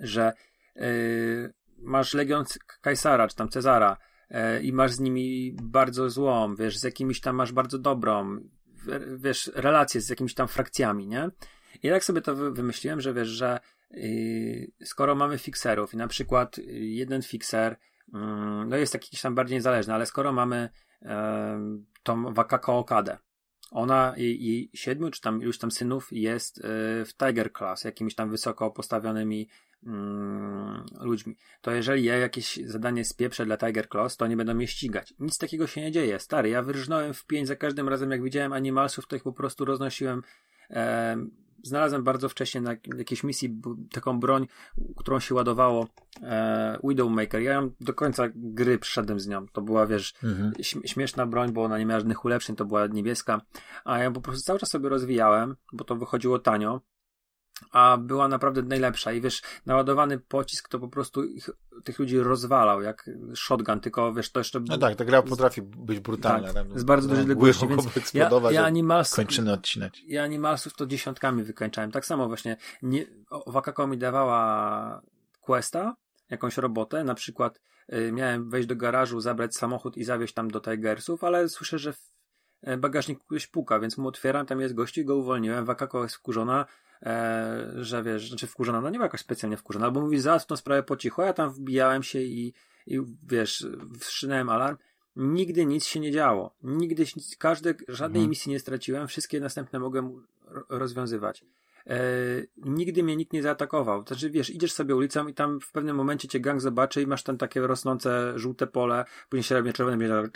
że 0.00 0.32
yy, 0.76 1.52
masz 1.78 2.14
Legion 2.14 2.44
Kaisara, 2.80 3.28
czy 3.28 3.36
tam 3.36 3.48
Cezara 3.48 3.96
e, 4.30 4.62
i 4.62 4.72
masz 4.72 4.92
z 4.92 5.00
nimi 5.00 5.56
bardzo 5.62 6.10
złą, 6.10 6.54
wiesz, 6.54 6.78
z 6.78 6.82
jakimiś 6.82 7.20
tam 7.20 7.36
masz 7.36 7.52
bardzo 7.52 7.78
dobrą, 7.78 8.40
wiesz, 9.16 9.50
relacje 9.54 10.00
z 10.00 10.08
jakimiś 10.08 10.34
tam 10.34 10.48
frakcjami, 10.48 11.06
nie? 11.06 11.30
I 11.82 11.90
tak 11.90 12.04
sobie 12.04 12.20
to 12.20 12.34
wymyśliłem, 12.34 13.00
że 13.00 13.14
wiesz, 13.14 13.28
że 13.28 13.60
yy, 13.90 14.70
skoro 14.84 15.14
mamy 15.14 15.38
fixerów 15.38 15.94
i 15.94 15.96
na 15.96 16.08
przykład 16.08 16.56
jeden 16.68 17.22
fixer 17.22 17.76
yy, 18.12 18.20
no 18.66 18.76
jest 18.76 18.94
jakiś 18.94 19.22
tam 19.22 19.34
bardziej 19.34 19.56
niezależny, 19.56 19.94
ale 19.94 20.06
skoro 20.06 20.32
mamy 20.32 20.68
tą 22.02 22.34
Wakako 22.34 22.78
Okadę, 22.78 23.18
ona 23.70 24.14
i, 24.16 24.22
i 24.22 24.78
siedmiu 24.78 25.10
czy 25.10 25.20
tam 25.20 25.42
iluś 25.42 25.58
tam 25.58 25.70
synów 25.70 26.08
jest 26.12 26.58
y, 26.58 26.62
w 27.04 27.10
Tiger 27.16 27.52
Class, 27.52 27.84
jakimiś 27.84 28.14
tam 28.14 28.30
wysoko 28.30 28.70
postawionymi 28.70 29.48
mm, 29.86 30.84
ludźmi. 31.00 31.36
To 31.60 31.70
jeżeli 31.70 32.04
ja 32.04 32.16
jakieś 32.16 32.56
zadanie 32.56 33.04
spieprzę 33.04 33.46
dla 33.46 33.56
Tiger 33.56 33.88
Class, 33.88 34.16
to 34.16 34.26
nie 34.26 34.36
będą 34.36 34.54
mnie 34.54 34.66
ścigać. 34.66 35.14
Nic 35.18 35.38
takiego 35.38 35.66
się 35.66 35.80
nie 35.80 35.92
dzieje. 35.92 36.18
Stary, 36.18 36.48
ja 36.48 36.62
wyrżnąłem 36.62 37.14
w 37.14 37.26
pięć 37.26 37.48
za 37.48 37.56
każdym 37.56 37.88
razem, 37.88 38.10
jak 38.10 38.22
widziałem 38.22 38.52
animalsów, 38.52 39.06
to 39.06 39.16
ich 39.16 39.22
po 39.22 39.32
prostu 39.32 39.64
roznosiłem 39.64 40.22
znalazłem 41.62 42.04
bardzo 42.04 42.28
wcześnie 42.28 42.60
na 42.60 42.70
jakiejś 42.96 43.24
misji 43.24 43.60
taką 43.92 44.20
broń, 44.20 44.46
którą 44.96 45.20
się 45.20 45.34
ładowało 45.34 45.88
e, 46.22 46.78
Widowmaker. 46.84 47.42
Ja 47.42 47.52
ją 47.52 47.70
do 47.80 47.94
końca 47.94 48.24
gry 48.34 48.78
przyszedłem 48.78 49.20
z 49.20 49.28
nią. 49.28 49.46
To 49.52 49.62
była, 49.62 49.86
wiesz, 49.86 50.14
mhm. 50.24 50.52
śmieszna 50.84 51.26
broń, 51.26 51.52
bo 51.52 51.64
ona 51.64 51.78
nie 51.78 51.86
miała 51.86 52.00
żadnych 52.00 52.24
ulepszeń, 52.24 52.56
to 52.56 52.64
była 52.64 52.86
niebieska. 52.86 53.40
A 53.84 53.98
ja 53.98 54.10
po 54.10 54.20
prostu 54.20 54.42
cały 54.42 54.58
czas 54.58 54.70
sobie 54.70 54.88
rozwijałem, 54.88 55.56
bo 55.72 55.84
to 55.84 55.96
wychodziło 55.96 56.38
tanio 56.38 56.80
a 57.72 57.96
była 57.96 58.28
naprawdę 58.28 58.62
najlepsza. 58.62 59.12
I 59.12 59.20
wiesz, 59.20 59.42
naładowany 59.66 60.18
pocisk 60.18 60.68
to 60.68 60.78
po 60.78 60.88
prostu 60.88 61.24
ich, 61.24 61.50
tych 61.84 61.98
ludzi 61.98 62.18
rozwalał, 62.18 62.82
jak 62.82 63.10
shotgun, 63.34 63.80
tylko 63.80 64.12
wiesz, 64.12 64.32
to 64.32 64.40
jeszcze... 64.40 64.60
No 64.60 64.78
tak, 64.78 64.96
ta 64.96 65.04
gra 65.04 65.22
potrafi 65.22 65.62
być 65.62 66.00
brutalna. 66.00 66.52
Tak, 66.52 66.66
z 66.80 66.84
bardzo 66.84 67.08
dużej 67.08 67.22
odległości, 67.22 67.68
więc 67.68 67.84
ja, 68.14 68.30
ja 68.50 68.64
animalsów, 68.64 69.16
kończyny 69.16 69.52
odcinać. 69.52 70.02
Ja 70.06 70.22
animalsów 70.22 70.74
to 70.74 70.86
dziesiątkami 70.86 71.42
wykończałem. 71.42 71.90
Tak 71.90 72.06
samo 72.06 72.28
właśnie, 72.28 72.56
nie, 72.82 73.06
Wakako 73.46 73.86
mi 73.86 73.98
dawała 73.98 75.02
questa, 75.40 75.96
jakąś 76.30 76.56
robotę, 76.56 77.04
na 77.04 77.14
przykład 77.14 77.60
y, 77.92 78.12
miałem 78.12 78.50
wejść 78.50 78.68
do 78.68 78.76
garażu, 78.76 79.20
zabrać 79.20 79.56
samochód 79.56 79.96
i 79.96 80.04
zawieźć 80.04 80.34
tam 80.34 80.50
do 80.50 80.60
Tigersów, 80.60 81.24
ale 81.24 81.48
słyszę, 81.48 81.78
że 81.78 81.94
bagażnik 82.78 83.18
ktoś 83.26 83.46
puka, 83.46 83.80
więc 83.80 83.98
mu 83.98 84.08
otwieram, 84.08 84.46
tam 84.46 84.60
jest 84.60 84.74
gości, 84.74 85.04
go 85.04 85.16
uwolniłem, 85.16 85.64
Wakako 85.64 86.02
jest 86.02 86.14
wkurzona, 86.14 86.66
e, 87.02 87.72
że 87.76 88.02
wiesz, 88.02 88.28
znaczy 88.28 88.46
wkurzona, 88.46 88.80
no 88.80 88.90
nie 88.90 88.98
była 88.98 89.06
jakoś 89.06 89.20
specjalnie 89.20 89.56
wkurzona, 89.56 89.86
albo 89.86 90.00
mówi 90.00 90.20
za 90.20 90.40
tą 90.40 90.56
sprawę 90.56 90.82
po 90.82 90.96
cichu, 90.96 91.22
a 91.22 91.26
ja 91.26 91.32
tam 91.32 91.50
wbijałem 91.50 92.02
się 92.02 92.20
i, 92.20 92.52
i 92.86 93.00
wiesz, 93.28 93.66
wstrzynałem 93.98 94.48
alarm. 94.48 94.76
Nigdy 95.16 95.66
nic 95.66 95.84
się 95.84 96.00
nie 96.00 96.12
działo. 96.12 96.54
Nigdy, 96.62 97.04
każde, 97.38 97.74
żadnej 97.88 98.20
mhm. 98.20 98.30
misji 98.30 98.52
nie 98.52 98.60
straciłem, 98.60 99.08
wszystkie 99.08 99.40
następne 99.40 99.78
mogłem 99.78 100.26
rozwiązywać. 100.68 101.44
E, 101.86 101.98
nigdy 102.56 103.02
mnie 103.02 103.16
nikt 103.16 103.32
nie 103.32 103.42
zaatakował. 103.42 104.04
Znaczy, 104.06 104.30
wiesz, 104.30 104.50
idziesz 104.50 104.72
sobie 104.72 104.96
ulicą 104.96 105.28
i 105.28 105.34
tam 105.34 105.60
w 105.60 105.72
pewnym 105.72 105.96
momencie 105.96 106.28
cię 106.28 106.40
gang 106.40 106.60
zobaczy 106.60 107.02
i 107.02 107.06
masz 107.06 107.22
tam 107.22 107.38
takie 107.38 107.60
rosnące 107.60 108.32
żółte 108.36 108.66
pole, 108.66 109.04
później 109.28 109.42
się 109.42 109.54
robi 109.54 109.72
czerwone 109.72 110.28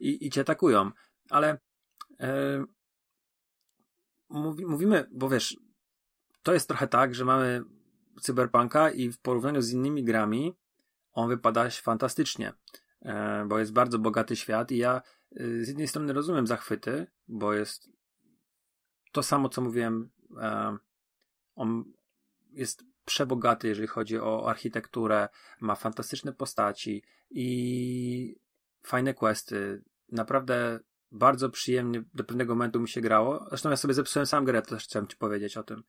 i, 0.00 0.26
i 0.26 0.30
cię 0.30 0.40
atakują. 0.40 0.90
Ale 1.30 1.58
e, 2.20 2.64
mówi, 4.28 4.66
mówimy, 4.66 5.08
bo 5.12 5.28
wiesz, 5.28 5.56
to 6.42 6.52
jest 6.52 6.68
trochę 6.68 6.88
tak, 6.88 7.14
że 7.14 7.24
mamy 7.24 7.62
Cyberpunka 8.20 8.90
i 8.90 9.12
w 9.12 9.18
porównaniu 9.18 9.62
z 9.62 9.70
innymi 9.70 10.04
grami 10.04 10.56
on 11.12 11.28
wypada 11.28 11.70
fantastycznie, 11.70 12.52
e, 13.02 13.44
bo 13.48 13.58
jest 13.58 13.72
bardzo 13.72 13.98
bogaty 13.98 14.36
świat 14.36 14.72
i 14.72 14.76
ja 14.76 15.02
e, 15.36 15.64
z 15.64 15.68
jednej 15.68 15.88
strony 15.88 16.12
rozumiem 16.12 16.46
zachwyty, 16.46 17.06
bo 17.28 17.52
jest 17.52 17.88
to 19.12 19.22
samo, 19.22 19.48
co 19.48 19.60
mówiłem, 19.60 20.10
e, 20.40 20.76
on 21.54 21.84
jest 22.50 22.84
przebogaty, 23.04 23.68
jeżeli 23.68 23.88
chodzi 23.88 24.18
o 24.18 24.48
architekturę, 24.50 25.28
ma 25.60 25.74
fantastyczne 25.74 26.32
postaci 26.32 27.02
i 27.30 28.36
fajne 28.82 29.14
questy. 29.14 29.82
Naprawdę 30.08 30.80
bardzo 31.12 31.50
przyjemnie 31.50 32.02
do 32.14 32.24
pewnego 32.24 32.54
momentu 32.54 32.80
mi 32.80 32.88
się 32.88 33.00
grało. 33.00 33.46
Zresztą 33.48 33.70
ja 33.70 33.76
sobie 33.76 33.94
zepsułem 33.94 34.26
sam 34.26 34.44
grę, 34.44 34.62
to 34.62 34.70
też 34.70 34.84
chciałem 34.84 35.08
ci 35.08 35.16
powiedzieć 35.16 35.56
o 35.56 35.62
tym. 35.62 35.82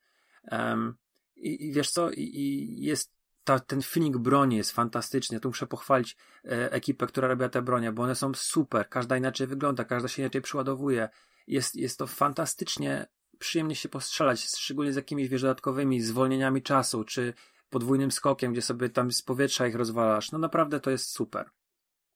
Um, 0.50 0.94
i, 1.36 1.68
i, 1.68 1.72
wiesz 1.72 1.90
co, 1.90 2.10
i, 2.10 2.20
i 2.20 2.76
jest 2.84 3.12
ta, 3.44 3.58
ten 3.58 3.82
feeling 3.82 4.18
broni 4.18 4.56
jest 4.56 4.72
fantastyczny. 4.72 5.40
Tu 5.40 5.48
muszę 5.48 5.66
pochwalić 5.66 6.16
e, 6.44 6.72
ekipę, 6.72 7.06
która 7.06 7.28
robi 7.28 7.50
te 7.50 7.62
bronie, 7.62 7.92
bo 7.92 8.02
one 8.02 8.14
są 8.14 8.34
super. 8.34 8.88
Każda 8.88 9.16
inaczej 9.16 9.46
wygląda, 9.46 9.84
każda 9.84 10.08
się 10.08 10.22
inaczej 10.22 10.42
przyładowuje. 10.42 11.08
Jest, 11.46 11.76
jest 11.76 11.98
to 11.98 12.06
fantastycznie 12.06 13.06
przyjemnie 13.38 13.76
się 13.76 13.88
postrzelać, 13.88 14.40
szczególnie 14.40 14.92
z 14.92 14.96
jakimiś 14.96 15.28
wiesz, 15.28 15.42
dodatkowymi 15.42 16.00
zwolnieniami 16.00 16.62
czasu, 16.62 17.04
czy 17.04 17.34
podwójnym 17.70 18.10
skokiem, 18.10 18.52
gdzie 18.52 18.62
sobie 18.62 18.88
tam 18.88 19.12
z 19.12 19.22
powietrza 19.22 19.66
ich 19.66 19.74
rozwalasz. 19.74 20.32
No 20.32 20.38
naprawdę 20.38 20.80
to 20.80 20.90
jest 20.90 21.10
super. 21.10 21.50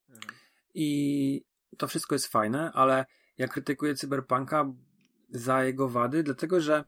Mhm. 0.08 0.34
I 0.74 1.44
to 1.76 1.88
wszystko 1.88 2.14
jest 2.14 2.26
fajne, 2.26 2.72
ale 2.72 3.06
ja 3.38 3.48
krytykuję 3.48 3.94
Cyberpunka 3.94 4.72
za 5.30 5.64
jego 5.64 5.88
wady, 5.88 6.22
dlatego 6.22 6.60
że 6.60 6.84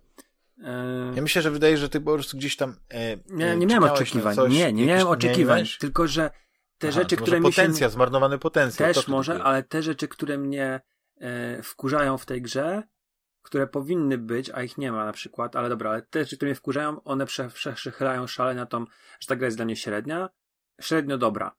e, 0.64 1.12
ja 1.14 1.22
myślę, 1.22 1.42
że 1.42 1.50
wydaje, 1.50 1.76
że 1.76 1.88
ty 1.88 2.00
po 2.00 2.14
prostu 2.14 2.36
gdzieś 2.36 2.56
tam. 2.56 2.76
E, 2.88 3.16
nie, 3.30 3.56
nie 3.56 3.66
miałem 3.66 3.90
oczekiwań. 3.90 4.36
Coś, 4.36 4.52
nie, 4.52 4.72
nie 4.72 4.86
miałem 4.86 5.06
oczekiwań, 5.06 5.62
nie 5.62 5.68
tylko 5.80 6.08
że 6.08 6.30
te 6.78 6.88
Aha, 6.88 7.00
rzeczy, 7.00 7.16
które 7.16 7.40
mi. 7.40 7.46
Potencjał, 7.46 7.90
zmarnowany 7.90 8.38
potencjał. 8.38 8.94
Też 8.94 9.08
może, 9.08 9.42
ale 9.42 9.62
te 9.62 9.82
rzeczy, 9.82 10.08
które 10.08 10.38
mnie 10.38 10.80
e, 11.20 11.62
wkurzają 11.62 12.18
w 12.18 12.26
tej 12.26 12.42
grze, 12.42 12.82
które 13.42 13.66
powinny 13.66 14.18
być, 14.18 14.50
a 14.50 14.62
ich 14.62 14.78
nie 14.78 14.92
ma 14.92 15.04
na 15.04 15.12
przykład, 15.12 15.56
ale 15.56 15.68
dobra, 15.68 15.90
ale 15.90 16.02
te 16.02 16.20
rzeczy, 16.20 16.36
które 16.36 16.48
mnie 16.48 16.54
wkurzają, 16.54 17.02
one 17.02 17.26
przechylają 17.74 18.26
szale 18.26 18.54
na 18.54 18.66
tą, 18.66 18.84
że 19.20 19.26
ta 19.28 19.36
gra 19.36 19.46
jest 19.46 19.58
dla 19.58 19.64
mnie 19.64 19.76
średnia, 19.76 20.28
średnio 20.80 21.18
dobra. 21.18 21.56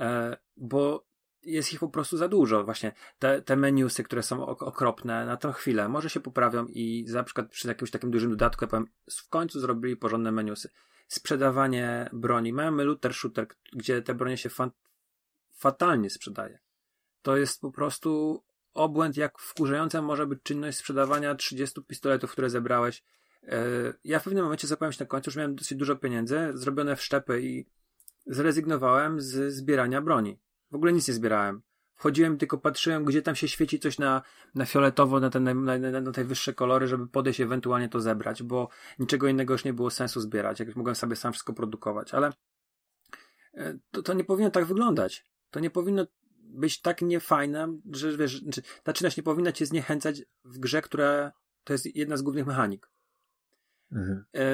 E, 0.00 0.36
bo 0.56 1.11
jest 1.42 1.72
ich 1.72 1.80
po 1.80 1.88
prostu 1.88 2.16
za 2.16 2.28
dużo. 2.28 2.64
Właśnie 2.64 2.92
te, 3.18 3.42
te 3.42 3.56
menusy, 3.56 4.04
które 4.04 4.22
są 4.22 4.46
okropne 4.46 5.26
na 5.26 5.36
tą 5.36 5.52
chwilę, 5.52 5.88
może 5.88 6.10
się 6.10 6.20
poprawią 6.20 6.66
i 6.66 7.06
na 7.08 7.24
przykład 7.24 7.50
przy 7.50 7.68
jakimś 7.68 7.90
takim 7.90 8.10
dużym 8.10 8.30
dodatku, 8.30 8.64
ja 8.64 8.68
powiem, 8.68 8.86
w 9.10 9.28
końcu 9.28 9.60
zrobili 9.60 9.96
porządne 9.96 10.32
menusy. 10.32 10.70
Sprzedawanie 11.08 12.10
broni. 12.12 12.52
Mamy 12.52 12.84
looter 12.84 13.14
shooter, 13.14 13.46
gdzie 13.72 14.02
te 14.02 14.14
bronie 14.14 14.36
się 14.36 14.48
fa 14.48 14.70
fatalnie 15.56 16.10
sprzedaje. 16.10 16.58
To 17.22 17.36
jest 17.36 17.60
po 17.60 17.72
prostu 17.72 18.42
obłęd, 18.74 19.16
jak 19.16 19.38
wkurzająca 19.38 20.02
może 20.02 20.26
być 20.26 20.42
czynność 20.42 20.78
sprzedawania 20.78 21.34
30 21.34 21.82
pistoletów, 21.82 22.32
które 22.32 22.50
zebrałeś. 22.50 23.04
E, 23.42 23.64
ja 24.04 24.18
w 24.18 24.24
pewnym 24.24 24.44
momencie 24.44 24.66
zapowiem 24.66 24.92
się 24.92 25.04
na 25.04 25.08
końcu, 25.08 25.30
że 25.30 25.40
miałem 25.40 25.54
dosyć 25.54 25.78
dużo 25.78 25.96
pieniędzy, 25.96 26.50
zrobione 26.54 26.96
w 26.96 27.02
szczepy 27.02 27.42
i 27.42 27.66
zrezygnowałem 28.26 29.20
z 29.20 29.52
zbierania 29.52 30.00
broni. 30.00 30.38
W 30.72 30.74
ogóle 30.74 30.92
nic 30.92 31.08
nie 31.08 31.14
zbierałem. 31.14 31.62
Wchodziłem 31.94 32.38
tylko 32.38 32.58
patrzyłem, 32.58 33.04
gdzie 33.04 33.22
tam 33.22 33.34
się 33.34 33.48
świeci 33.48 33.78
coś 33.78 33.98
na, 33.98 34.22
na 34.54 34.66
fioletowo, 34.66 35.20
na 35.20 35.30
te, 35.30 35.40
na, 35.40 35.54
na, 35.54 36.00
na 36.00 36.12
te 36.12 36.24
wyższe 36.24 36.54
kolory, 36.54 36.88
żeby 36.88 37.06
podejść 37.06 37.40
ewentualnie 37.40 37.88
to 37.88 38.00
zebrać, 38.00 38.42
bo 38.42 38.68
niczego 38.98 39.28
innego 39.28 39.54
już 39.54 39.64
nie 39.64 39.72
było 39.72 39.90
sensu 39.90 40.20
zbierać, 40.20 40.60
jak 40.60 40.76
mogłem 40.76 40.94
sobie 40.94 41.16
sam 41.16 41.32
wszystko 41.32 41.52
produkować, 41.52 42.14
ale 42.14 42.32
e, 43.54 43.78
to, 43.90 44.02
to 44.02 44.12
nie 44.12 44.24
powinno 44.24 44.50
tak 44.50 44.64
wyglądać. 44.64 45.26
To 45.50 45.60
nie 45.60 45.70
powinno 45.70 46.06
być 46.38 46.80
tak 46.80 47.02
niefajna, 47.02 47.68
że 47.90 48.16
wiesz, 48.16 48.42
znaczy, 48.42 48.62
ta 48.82 48.92
czynność 48.92 49.16
nie 49.16 49.22
powinna 49.22 49.52
cię 49.52 49.66
zniechęcać 49.66 50.22
w 50.44 50.58
grze, 50.58 50.82
która 50.82 51.32
to 51.64 51.72
jest 51.72 51.96
jedna 51.96 52.16
z 52.16 52.22
głównych 52.22 52.46
mechanik. 52.46 52.90
Mhm. 53.92 54.24
E, 54.34 54.44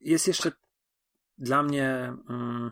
jest 0.00 0.28
jeszcze 0.28 0.52
dla 1.38 1.62
mnie 1.62 2.12
mm, 2.28 2.70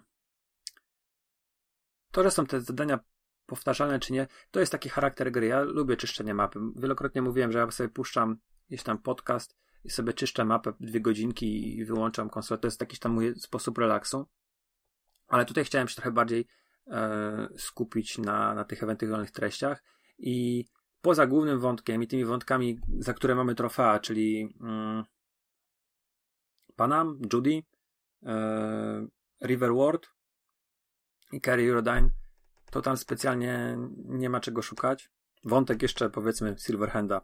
to, 2.13 2.23
że 2.23 2.31
są 2.31 2.47
te 2.47 2.61
zadania 2.61 2.99
powtarzalne 3.47 4.01
czy 4.01 4.13
nie, 4.13 4.27
to 4.51 4.61
jest 4.61 4.73
taki 4.73 4.89
charakter 4.89 5.33
gry. 5.33 5.47
Ja 5.47 5.61
lubię 5.61 5.97
czyszczenie 5.97 6.35
mapy. 6.35 6.61
Wielokrotnie 6.77 7.23
mówiłem, 7.23 7.53
że 7.53 7.59
ja 7.59 7.71
sobie 7.71 7.89
puszczam 7.89 8.37
gdzieś 8.69 8.83
tam 8.83 8.99
podcast 8.99 9.57
i 9.85 9.91
sobie 9.91 10.13
czyszczę 10.13 10.45
mapę 10.45 10.73
dwie 10.81 11.01
godzinki 11.01 11.79
i 11.79 11.85
wyłączam 11.85 12.31
konsolę. 12.31 12.59
To 12.59 12.67
jest 12.67 12.81
jakiś 12.81 12.99
tam 12.99 13.13
mój 13.13 13.35
sposób 13.35 13.79
relaksu. 13.79 14.27
Ale 15.29 15.45
tutaj 15.45 15.65
chciałem 15.65 15.89
się 15.89 15.95
trochę 15.95 16.11
bardziej 16.11 16.47
e, 16.87 17.49
skupić 17.57 18.19
na, 18.19 18.55
na 18.55 18.65
tych 18.65 18.83
ewentualnych 18.83 19.31
treściach 19.31 19.83
i 20.19 20.65
poza 21.01 21.27
głównym 21.27 21.61
wątkiem 21.61 22.03
i 22.03 22.07
tymi 22.07 22.25
wątkami, 22.25 22.81
za 22.99 23.15
które 23.15 23.35
mamy 23.35 23.55
trofea, 23.55 24.01
czyli 24.01 24.57
mm, 24.61 25.05
Panam, 26.77 27.19
Judy, 27.33 27.63
e, 28.23 29.07
River 29.45 29.75
Ward 29.75 30.09
i 31.33 31.41
Carrie 31.41 31.69
Eurodyne, 31.69 32.11
to 32.71 32.83
tam 32.83 32.97
specjalnie 32.97 33.79
nie 34.05 34.31
ma 34.31 34.41
czego 34.41 34.63
szukać. 34.63 35.11
Wątek 35.45 35.83
jeszcze 35.83 36.11
powiedzmy 36.11 36.57
Silverhanda. 36.59 37.21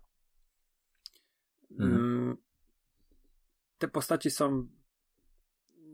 Mhm. 1.70 1.94
Mm, 1.94 2.36
te 3.78 3.88
postaci 3.88 4.30
są 4.30 4.68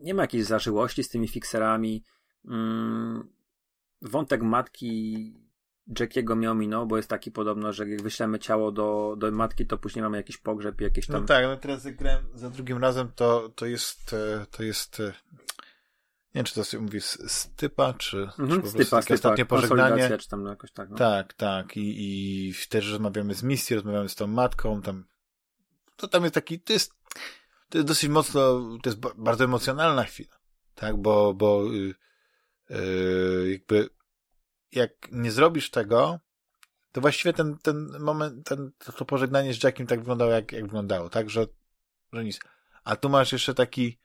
nie 0.01 0.13
ma 0.13 0.21
jakiejś 0.21 0.45
zażyłości 0.45 1.03
z 1.03 1.09
tymi 1.09 1.27
fixerami. 1.27 2.03
Mm, 2.45 3.29
wątek 4.01 4.41
matki 4.41 5.33
Jackiego 5.99 6.35
miał 6.35 6.55
minął, 6.55 6.87
bo 6.87 6.97
jest 6.97 7.09
taki 7.09 7.31
podobno, 7.31 7.73
że 7.73 7.89
jak 7.89 8.01
wyślemy 8.01 8.39
ciało 8.39 8.71
do, 8.71 9.15
do 9.17 9.31
matki, 9.31 9.67
to 9.67 9.77
później 9.77 10.03
mamy 10.03 10.17
jakiś 10.17 10.37
pogrzeb, 10.37 10.81
jakieś 10.81 11.07
tam... 11.07 11.21
No 11.21 11.27
tak, 11.27 11.45
no 11.45 11.57
teraz 11.57 11.85
jak 11.85 11.95
grałem 11.95 12.25
za 12.33 12.49
drugim 12.49 12.77
razem, 12.77 13.11
to, 13.15 13.49
to 13.55 13.65
jest 13.65 14.13
e, 14.13 14.45
to 14.51 14.63
jest 14.63 14.99
e, 14.99 15.13
nie 16.35 16.39
wiem, 16.39 16.45
czy 16.45 16.55
to 16.55 16.63
się 16.63 16.79
mówi 16.79 17.01
stypa, 17.27 17.93
czy, 17.93 18.17
mhm, 18.17 18.49
czy 18.49 18.59
po 18.59 18.67
stypa, 18.67 18.77
prostu 18.77 19.01
stypa, 19.01 19.15
ostatnie 19.15 19.45
pożegnanie. 19.45 20.17
czy 20.17 20.29
tam 20.29 20.45
jakoś 20.45 20.71
tak. 20.71 20.89
No. 20.89 20.95
Tak, 20.95 21.33
tak. 21.33 21.77
I, 21.77 22.49
I 22.49 22.53
też 22.69 22.91
rozmawiamy 22.91 23.33
z 23.33 23.43
misją, 23.43 23.75
rozmawiamy 23.75 24.09
z 24.09 24.15
tą 24.15 24.27
matką, 24.27 24.81
tam 24.81 25.05
to 25.95 26.07
tam 26.07 26.23
jest 26.23 26.35
taki, 26.35 26.59
to 26.59 26.73
jest, 26.73 26.93
to 27.69 27.77
jest 27.77 27.87
dosyć 27.87 28.09
mocno, 28.09 28.41
to 28.83 28.89
jest 28.89 28.99
bardzo 29.15 29.43
emocjonalna 29.43 30.03
chwila, 30.03 30.37
tak, 30.75 30.97
bo, 30.97 31.33
bo 31.33 31.63
yy, 32.69 33.51
jakby 33.51 33.89
jak 34.71 35.11
nie 35.11 35.31
zrobisz 35.31 35.69
tego, 35.69 36.19
to 36.91 37.01
właściwie 37.01 37.33
ten, 37.33 37.57
ten 37.57 37.99
moment, 37.99 38.47
ten, 38.47 38.71
to 38.97 39.05
pożegnanie 39.05 39.53
z 39.53 39.63
Jackiem 39.63 39.87
tak 39.87 39.99
wyglądało, 39.99 40.31
jak, 40.31 40.51
jak 40.51 40.63
wyglądało, 40.63 41.09
tak, 41.09 41.29
że, 41.29 41.47
że 42.13 42.23
nic. 42.23 42.39
A 42.83 42.95
tu 42.95 43.09
masz 43.09 43.31
jeszcze 43.31 43.53
taki, 43.53 43.99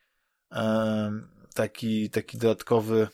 yy, 0.51 0.57
taki, 1.53 2.09
taki 2.09 2.37
dodatkowy, 2.37 3.07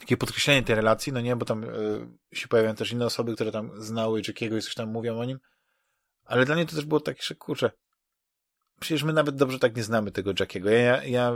takie 0.00 0.16
podkreślenie 0.16 0.62
tej 0.62 0.76
relacji, 0.76 1.12
no 1.12 1.20
nie, 1.20 1.36
bo 1.36 1.44
tam 1.44 1.64
y, 1.64 2.06
się 2.32 2.48
pojawiają 2.48 2.74
też 2.74 2.92
inne 2.92 3.06
osoby, 3.06 3.34
które 3.34 3.52
tam 3.52 3.70
znały 3.82 4.22
Jackiego 4.28 4.56
i 4.56 4.62
coś 4.62 4.74
tam 4.74 4.88
mówią 4.88 5.18
o 5.18 5.24
nim, 5.24 5.38
ale 6.24 6.44
dla 6.44 6.54
mnie 6.54 6.66
to 6.66 6.76
też 6.76 6.84
było 6.84 7.00
takie, 7.00 7.22
że 7.22 7.34
kurczę, 7.34 7.70
przecież 8.80 9.02
my 9.02 9.12
nawet 9.12 9.36
dobrze 9.36 9.58
tak 9.58 9.76
nie 9.76 9.82
znamy 9.82 10.10
tego 10.10 10.32
Jackiego. 10.40 10.70
Ja, 10.70 10.78
ja, 10.78 11.04
ja 11.04 11.32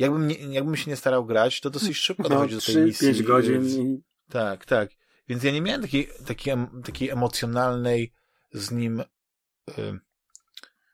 jakbym, 0.00 0.26
nie, 0.26 0.34
jakbym 0.34 0.76
się 0.76 0.90
nie 0.90 0.96
starał 0.96 1.26
grać, 1.26 1.60
to 1.60 1.70
dosyć 1.70 1.96
szybko 1.96 2.22
no, 2.22 2.28
dochodzi 2.28 2.54
do 2.54 2.60
tej 2.60 2.74
3, 2.74 2.84
misji. 2.84 3.06
5 3.06 3.22
godzin. 3.22 3.66
I... 3.66 4.02
Tak, 4.30 4.64
tak. 4.64 4.90
Więc 5.28 5.42
ja 5.44 5.52
nie 5.52 5.62
miałem 5.62 5.82
takiej, 5.82 6.08
takiej, 6.26 6.54
takiej 6.84 7.10
emocjonalnej 7.10 8.12
z 8.52 8.70
nim 8.70 9.00
y, 9.00 10.00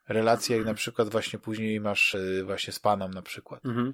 relacji, 0.07 0.55
jak 0.55 0.65
na 0.65 0.73
przykład 0.73 1.09
właśnie 1.09 1.39
później 1.39 1.79
masz 1.79 2.15
y, 2.15 2.43
właśnie 2.45 2.73
z 2.73 2.79
panem 2.79 3.13
na 3.13 3.21
przykład. 3.21 3.65
Mhm. 3.65 3.93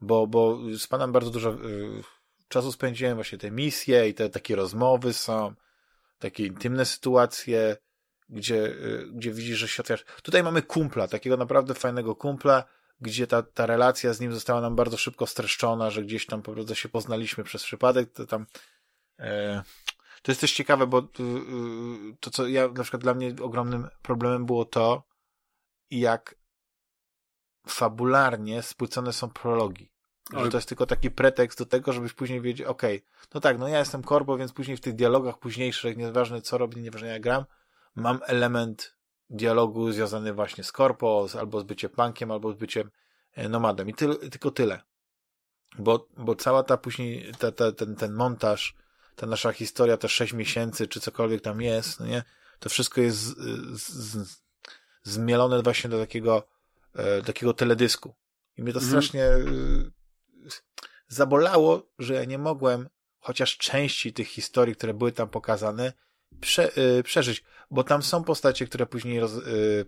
Bo, 0.00 0.26
bo 0.26 0.58
z 0.78 0.86
panem 0.86 1.12
bardzo 1.12 1.30
dużo 1.30 1.50
y, 1.50 2.02
czasu 2.48 2.72
spędziłem, 2.72 3.14
właśnie 3.14 3.38
te 3.38 3.50
misje 3.50 4.08
i 4.08 4.14
te 4.14 4.30
takie 4.30 4.56
rozmowy 4.56 5.12
są 5.12 5.54
takie 6.18 6.46
intymne 6.46 6.84
sytuacje, 6.84 7.76
gdzie, 8.28 8.66
y, 8.66 9.08
gdzie 9.12 9.32
widzisz, 9.32 9.58
że 9.58 9.68
się 9.68 9.82
otwierasz. 9.82 10.04
Tutaj 10.22 10.42
mamy 10.42 10.62
kumpla, 10.62 11.08
takiego 11.08 11.36
naprawdę 11.36 11.74
fajnego 11.74 12.16
kumpla, 12.16 12.64
gdzie 13.00 13.26
ta, 13.26 13.42
ta 13.42 13.66
relacja 13.66 14.12
z 14.14 14.20
nim 14.20 14.32
została 14.32 14.60
nam 14.60 14.76
bardzo 14.76 14.96
szybko 14.96 15.26
streszczona, 15.26 15.90
że 15.90 16.02
gdzieś 16.02 16.26
tam 16.26 16.42
po 16.42 16.52
prostu 16.52 16.74
się 16.74 16.88
poznaliśmy 16.88 17.44
przez 17.44 17.64
przypadek, 17.64 18.12
to 18.12 18.26
tam 18.26 18.46
e, 19.18 19.62
to 20.22 20.32
jest 20.32 20.40
też 20.40 20.52
ciekawe, 20.52 20.86
bo 20.86 21.02
to, 22.20 22.30
co 22.30 22.46
ja, 22.46 22.68
na 22.68 22.82
przykład 22.82 23.02
dla 23.02 23.14
mnie 23.14 23.34
ogromnym 23.42 23.88
problemem 24.02 24.46
było 24.46 24.64
to, 24.64 25.02
jak 25.90 26.34
fabularnie 27.66 28.62
spłycone 28.62 29.12
są 29.12 29.30
prologi. 29.30 29.90
Że 30.32 30.50
to 30.50 30.56
jest 30.56 30.68
tylko 30.68 30.86
taki 30.86 31.10
pretekst 31.10 31.58
do 31.58 31.66
tego, 31.66 31.92
żebyś 31.92 32.12
później 32.12 32.40
wiedział, 32.40 32.70
okej, 32.70 32.96
okay, 32.96 33.28
no 33.34 33.40
tak, 33.40 33.58
no 33.58 33.68
ja 33.68 33.78
jestem 33.78 34.02
korbo, 34.02 34.36
więc 34.36 34.52
później 34.52 34.76
w 34.76 34.80
tych 34.80 34.94
dialogach 34.94 35.38
późniejszych, 35.38 35.96
nieważne 35.96 36.42
co 36.42 36.58
robię, 36.58 36.82
nieważne 36.82 37.08
jak 37.08 37.22
gram, 37.22 37.44
mam 37.94 38.20
element 38.26 38.96
dialogu 39.30 39.92
związany 39.92 40.32
właśnie 40.32 40.64
z 40.64 40.72
korpo, 40.72 41.26
albo 41.38 41.60
z 41.60 41.64
byciem 41.64 41.90
punkiem, 41.90 42.30
albo 42.30 42.52
z 42.52 42.54
byciem 42.54 42.90
e, 43.32 43.48
nomadem. 43.48 43.88
I 43.88 43.94
ty, 43.94 44.14
tylko 44.16 44.50
tyle. 44.50 44.82
Bo, 45.78 46.08
bo 46.16 46.34
cała 46.34 46.62
ta 46.62 46.76
później, 46.76 47.32
ta, 47.38 47.52
ta, 47.52 47.72
ten, 47.72 47.96
ten 47.96 48.12
montaż, 48.12 48.74
ta 49.16 49.26
nasza 49.26 49.52
historia, 49.52 49.96
te 49.96 50.08
sześć 50.08 50.32
miesięcy, 50.32 50.88
czy 50.88 51.00
cokolwiek 51.00 51.40
tam 51.40 51.60
jest, 51.60 52.00
no 52.00 52.06
nie? 52.06 52.22
To 52.58 52.68
wszystko 52.68 53.00
jest 53.00 53.18
z, 53.18 53.36
z, 53.88 54.43
zmielone 55.04 55.62
właśnie 55.62 55.90
do 55.90 55.98
takiego, 55.98 56.48
e, 56.94 57.22
takiego 57.22 57.54
teledysku. 57.54 58.14
I 58.56 58.62
mnie 58.62 58.72
to 58.72 58.78
mhm. 58.78 58.90
strasznie 58.90 59.24
e, 59.24 59.40
zabolało, 61.08 61.90
że 61.98 62.14
ja 62.14 62.24
nie 62.24 62.38
mogłem 62.38 62.88
chociaż 63.18 63.58
części 63.58 64.12
tych 64.12 64.28
historii, 64.28 64.76
które 64.76 64.94
były 64.94 65.12
tam 65.12 65.28
pokazane, 65.28 65.92
prze, 66.40 66.78
y, 66.78 67.02
przeżyć, 67.02 67.44
bo 67.70 67.84
tam 67.84 68.02
są 68.02 68.24
postacie, 68.24 68.66
które 68.66 68.86
później 68.86 69.20
roz, 69.20 69.32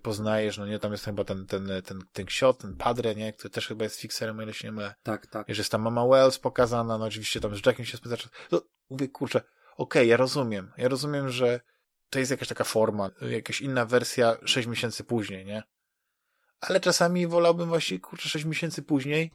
poznajesz, 0.03 0.59
no 0.59 0.67
nie, 0.67 0.78
tam 0.78 0.93
jest 0.93 1.05
chyba 1.05 1.25
ten, 1.25 1.47
ten, 1.47 1.70
ten, 1.85 2.01
ten 2.12 2.27
ksiot, 2.27 2.59
ten 2.59 2.77
padre, 2.77 3.15
nie, 3.15 3.33
który 3.33 3.51
też 3.51 3.67
chyba 3.67 3.85
jest 3.85 4.01
fixerem, 4.01 4.39
o 4.39 4.43
ile 4.43 4.55
się 4.55 4.69
nie 4.69 4.73
mylę. 4.73 4.95
Tak, 5.03 5.27
tak. 5.27 5.47
Że 5.49 5.61
jest 5.61 5.73
tam 5.73 5.83
mama 5.83 6.07
Wells 6.07 6.39
pokazana, 6.39 6.99
no 6.99 7.05
oczywiście 7.05 7.41
tam 7.41 7.57
z 7.57 7.67
Jackiem 7.67 7.86
się 7.86 7.97
spędza 7.97 8.17
No, 8.53 8.62
mówię, 8.91 9.09
kurczę, 9.09 9.39
okej, 9.39 9.53
okay, 9.77 10.07
ja 10.07 10.17
rozumiem, 10.17 10.73
ja 10.77 10.89
rozumiem, 10.89 11.28
że 11.28 11.61
to 12.10 12.18
jest 12.18 12.31
jakaś 12.31 12.49
taka 12.49 12.65
forma, 12.65 13.10
jakaś 13.20 13.60
inna 13.60 13.86
wersja 13.86 14.36
sześć 14.44 14.68
miesięcy 14.68 15.05
później, 15.05 15.47
nie? 15.47 15.62
Ale 16.60 16.81
czasami 16.81 17.26
wolałbym 17.26 17.68
właśnie, 17.68 18.01
kurczę, 18.01 18.28
sześć 18.28 18.44
miesięcy 18.44 18.83
później, 18.83 19.31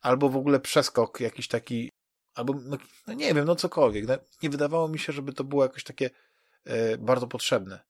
albo 0.00 0.28
w 0.28 0.36
ogóle 0.36 0.60
przeskok 0.60 1.20
jakiś 1.20 1.48
taki, 1.48 1.90
albo, 2.34 2.54
no, 2.64 2.76
no 3.06 3.14
nie 3.14 3.34
wiem, 3.34 3.44
no 3.44 3.56
cokolwiek. 3.56 4.06
No, 4.06 4.14
nie 4.42 4.50
wydawało 4.50 4.88
mi 4.88 4.98
się, 4.98 5.12
żeby 5.12 5.32
to 5.32 5.44
było 5.44 5.62
jakoś 5.62 5.84
takie 5.84 6.10
e, 6.64 6.98
bardzo 6.98 7.26
potrzebne 7.26 7.80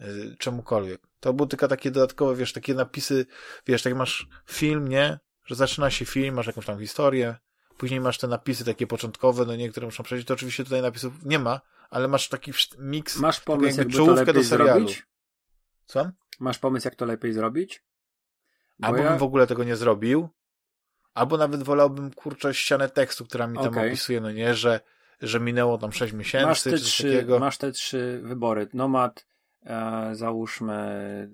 e, 0.00 0.06
czemukolwiek. 0.38 1.00
To 1.20 1.32
było 1.32 1.46
tylko 1.46 1.68
takie 1.68 1.90
dodatkowe, 1.90 2.36
wiesz, 2.36 2.52
takie 2.52 2.74
napisy, 2.74 3.26
wiesz, 3.66 3.82
tak 3.82 3.94
masz 3.94 4.28
film, 4.46 4.88
nie? 4.88 5.18
Że 5.44 5.54
zaczyna 5.54 5.90
się 5.90 6.04
film, 6.04 6.34
masz 6.34 6.46
jakąś 6.46 6.66
tam 6.66 6.80
historię, 6.80 7.36
później 7.78 8.00
masz 8.00 8.18
te 8.18 8.28
napisy 8.28 8.64
takie 8.64 8.86
początkowe, 8.86 9.44
no 9.44 9.56
niektóre 9.56 9.86
muszą 9.86 10.02
przejść, 10.02 10.26
to 10.26 10.34
oczywiście 10.34 10.64
tutaj 10.64 10.82
napisów 10.82 11.12
nie 11.24 11.38
ma, 11.38 11.60
ale 11.90 12.08
masz 12.08 12.28
taki 12.28 12.52
miks, 12.78 13.16
masz 13.16 13.40
pomysł, 13.40 13.78
jakby 13.78 13.94
czołówkę 13.94 14.26
to 14.26 14.32
do 14.32 14.44
serialu. 14.44 14.72
Zrobić? 14.72 15.06
Co? 15.84 16.10
Masz 16.40 16.58
pomysł, 16.58 16.86
jak 16.86 16.94
to 16.94 17.04
lepiej 17.04 17.32
zrobić? 17.32 17.84
Bo 18.78 18.86
Albo 18.86 19.02
ja... 19.02 19.08
bym 19.08 19.18
w 19.18 19.22
ogóle 19.22 19.46
tego 19.46 19.64
nie 19.64 19.76
zrobił, 19.76 20.28
albo 21.14 21.36
nawet 21.36 21.62
wolałbym, 21.62 22.12
kurczę, 22.12 22.54
ścianę 22.54 22.88
tekstu, 22.88 23.24
która 23.24 23.46
mi 23.46 23.58
tam 23.58 23.68
okay. 23.68 23.86
opisuje, 23.86 24.20
no 24.20 24.32
nie, 24.32 24.54
że, 24.54 24.80
że 25.20 25.40
minęło 25.40 25.78
tam 25.78 25.92
6 25.92 26.12
miesięcy, 26.12 26.46
masz 26.46 26.62
te, 26.62 26.72
trzy, 26.72 27.02
takiego. 27.02 27.38
masz 27.38 27.58
te 27.58 27.72
trzy 27.72 28.20
wybory. 28.24 28.68
Nomad, 28.74 29.26
e, 29.66 30.10
załóżmy 30.12 31.30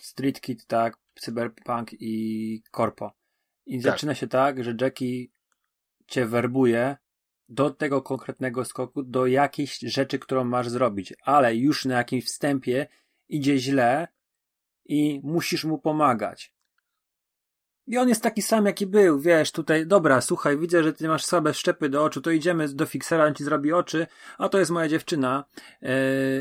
Street 0.00 0.40
Kid, 0.40 0.66
tak, 0.66 0.96
Cyberpunk 1.14 1.92
i 1.92 2.62
Corpo. 2.76 3.12
I 3.66 3.82
tak. 3.82 3.92
zaczyna 3.92 4.14
się 4.14 4.28
tak, 4.28 4.64
że 4.64 4.74
Jackie 4.80 5.26
cię 6.06 6.26
werbuje 6.26 6.96
do 7.48 7.70
tego 7.70 8.02
konkretnego 8.02 8.64
skoku, 8.64 9.02
do 9.02 9.26
jakiejś 9.26 9.78
rzeczy, 9.78 10.18
którą 10.18 10.44
masz 10.44 10.68
zrobić, 10.68 11.14
ale 11.22 11.56
już 11.56 11.84
na 11.84 11.96
jakimś 11.96 12.24
wstępie 12.24 12.86
idzie 13.28 13.58
źle 13.58 14.08
i 14.84 15.20
musisz 15.24 15.64
mu 15.64 15.78
pomagać. 15.78 16.52
I 17.86 17.98
on 17.98 18.08
jest 18.08 18.22
taki 18.22 18.42
sam, 18.42 18.66
jaki 18.66 18.86
był, 18.86 19.20
wiesz, 19.20 19.52
tutaj, 19.52 19.86
dobra, 19.86 20.20
słuchaj, 20.20 20.58
widzę, 20.58 20.82
że 20.82 20.92
ty 20.92 21.08
masz 21.08 21.24
słabe 21.24 21.54
szczepy 21.54 21.88
do 21.88 22.04
oczu, 22.04 22.20
to 22.20 22.30
idziemy 22.30 22.68
do 22.68 22.86
fiksera, 22.86 23.24
on 23.24 23.34
ci 23.34 23.44
zrobi 23.44 23.72
oczy, 23.72 24.06
a 24.38 24.48
to 24.48 24.58
jest 24.58 24.70
moja 24.70 24.88
dziewczyna. 24.88 25.44
Yy, 25.82 25.90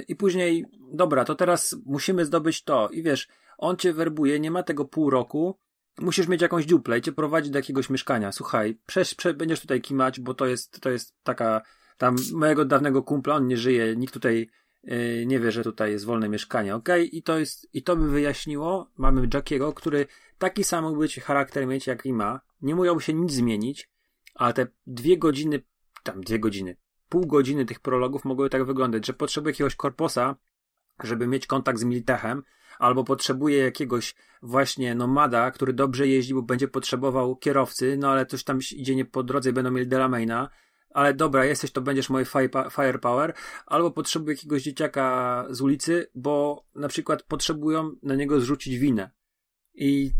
I 0.08 0.16
później, 0.16 0.66
dobra, 0.94 1.26
to 1.26 1.36
teraz 1.36 1.76
musimy 1.86 2.26
zdobyć 2.26 2.64
to. 2.64 2.90
I 2.90 3.04
wiesz, 3.04 3.28
on 3.58 3.78
cię 3.78 3.94
werbuje, 3.94 4.40
nie 4.40 4.52
ma 4.52 4.64
tego 4.64 4.86
pół 4.86 5.10
roku, 5.10 5.58
musisz 6.02 6.28
mieć 6.28 6.42
jakąś 6.42 6.66
dziuplę 6.66 7.00
i 7.00 7.02
cię 7.02 7.12
prowadzi 7.12 7.52
do 7.52 7.60
jakiegoś 7.60 7.90
mieszkania. 7.90 8.32
Słuchaj, 8.32 8.80
prze, 8.86 9.34
będziesz 9.34 9.62
tutaj 9.62 9.82
kimać, 9.82 10.20
bo 10.20 10.34
to 10.34 10.46
jest, 10.46 10.82
to 10.82 10.90
jest 10.90 11.16
taka, 11.24 11.62
tam 11.98 12.16
mojego 12.34 12.66
dawnego 12.66 13.04
kumpla, 13.04 13.36
on 13.36 13.48
nie 13.48 13.58
żyje, 13.58 13.96
nikt 13.96 14.14
tutaj 14.14 14.50
yy, 14.84 15.26
nie 15.26 15.40
wie, 15.40 15.52
że 15.52 15.64
tutaj 15.64 15.92
jest 15.92 16.06
wolne 16.06 16.30
mieszkanie, 16.30 16.76
ok? 16.76 16.90
I 17.12 17.24
to 17.24 17.40
jest, 17.40 17.68
i 17.74 17.84
to 17.84 17.96
by 17.96 18.10
wyjaśniło, 18.10 18.92
mamy 18.98 19.28
Jackiego, 19.34 19.74
który 19.74 20.08
taki 20.38 20.64
sam 20.64 21.00
być 21.00 21.20
charakter 21.20 21.68
mieć, 21.68 21.88
jak 21.88 22.06
i 22.06 22.14
ma, 22.14 22.42
nie 22.62 22.76
musiał 22.76 23.02
się 23.02 23.14
nic 23.14 23.32
zmienić, 23.32 23.90
ale 24.36 24.54
te 24.54 24.68
dwie 24.88 25.18
godziny, 25.18 25.64
tam 26.04 26.22
dwie 26.22 26.40
godziny, 26.40 26.78
pół 27.10 27.28
godziny 27.28 27.66
tych 27.66 27.80
prologów 27.80 28.26
mogły 28.26 28.50
tak 28.50 28.66
wyglądać, 28.66 29.06
że 29.06 29.14
potrzebuje 29.14 29.52
jakiegoś 29.52 29.76
korposa, 29.76 30.36
żeby 31.04 31.28
mieć 31.28 31.48
kontakt 31.48 31.80
z 31.80 31.84
Militechem, 31.84 32.44
albo 32.80 33.04
potrzebuje 33.04 33.58
jakiegoś 33.58 34.16
właśnie 34.42 34.96
nomada, 34.96 35.52
który 35.52 35.74
dobrze 35.74 36.08
jeździ, 36.08 36.34
bo 36.34 36.42
będzie 36.42 36.68
potrzebował 36.68 37.36
kierowcy, 37.36 37.98
no 38.00 38.12
ale 38.12 38.26
coś 38.26 38.44
tam 38.44 38.60
idzie 38.76 38.96
nie 38.96 39.06
po 39.06 39.24
drodze 39.24 39.50
i 39.50 39.54
będą 39.54 39.72
mieli 39.72 39.88
Delamaina, 39.88 40.50
ale 40.90 41.14
dobra, 41.14 41.46
jesteś, 41.46 41.72
to 41.72 41.82
będziesz 41.82 42.10
moje 42.10 42.26
firepower, 42.72 43.34
albo 43.66 43.92
potrzebuję 43.92 44.36
jakiegoś 44.36 44.64
dzieciaka 44.64 45.46
z 45.50 45.62
ulicy, 45.62 46.10
bo 46.16 46.66
na 46.76 46.88
przykład 46.88 47.24
potrzebują 47.24 47.92
na 48.04 48.16
niego 48.16 48.40
zrzucić 48.40 48.78
winę. 48.78 49.10
I 49.74 50.12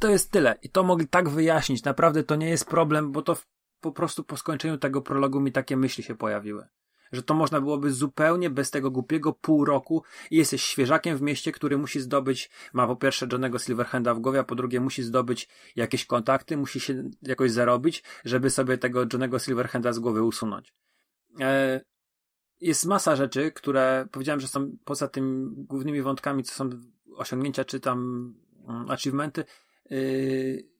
to 0.00 0.08
jest 0.08 0.30
tyle. 0.30 0.58
I 0.62 0.70
to 0.70 0.82
mogli 0.82 1.08
tak 1.08 1.28
wyjaśnić. 1.28 1.84
Naprawdę 1.84 2.24
to 2.24 2.36
nie 2.36 2.48
jest 2.48 2.64
problem, 2.64 3.12
bo 3.12 3.22
to 3.22 3.36
po 3.80 3.92
prostu 3.92 4.24
po 4.24 4.36
skończeniu 4.36 4.78
tego 4.78 5.02
prologu 5.02 5.40
mi 5.40 5.52
takie 5.52 5.76
myśli 5.76 6.04
się 6.04 6.14
pojawiły. 6.14 6.68
Że 7.12 7.22
to 7.22 7.34
można 7.34 7.60
byłoby 7.60 7.92
zupełnie 7.92 8.50
bez 8.50 8.70
tego 8.70 8.90
głupiego 8.90 9.32
pół 9.32 9.64
roku 9.64 10.02
i 10.30 10.36
jesteś 10.36 10.62
świeżakiem 10.62 11.16
w 11.16 11.22
mieście, 11.22 11.52
który 11.52 11.78
musi 11.78 12.00
zdobyć, 12.00 12.50
ma 12.72 12.86
po 12.86 12.96
pierwsze 12.96 13.26
Johnego 13.32 13.58
Silverhanda 13.58 14.14
w 14.14 14.20
głowie, 14.20 14.40
a 14.40 14.44
po 14.44 14.54
drugie 14.54 14.80
musi 14.80 15.02
zdobyć 15.02 15.48
jakieś 15.76 16.06
kontakty, 16.06 16.56
musi 16.56 16.80
się 16.80 17.10
jakoś 17.22 17.50
zarobić, 17.50 18.02
żeby 18.24 18.50
sobie 18.50 18.78
tego 18.78 19.00
Johnego 19.12 19.38
Silverhanda 19.38 19.92
z 19.92 19.98
głowy 19.98 20.22
usunąć. 20.22 20.74
E, 21.40 21.80
jest 22.60 22.86
masa 22.86 23.16
rzeczy, 23.16 23.52
które 23.52 24.06
powiedziałem, 24.12 24.40
że 24.40 24.48
są 24.48 24.76
poza 24.84 25.08
tymi 25.08 25.50
głównymi 25.56 26.02
wątkami, 26.02 26.42
co 26.42 26.54
są 26.54 26.70
osiągnięcia 27.16 27.64
czy 27.64 27.80
tam 27.80 28.28
mm, 28.68 28.90
achievementy, 28.90 29.44
yy, 29.90 30.72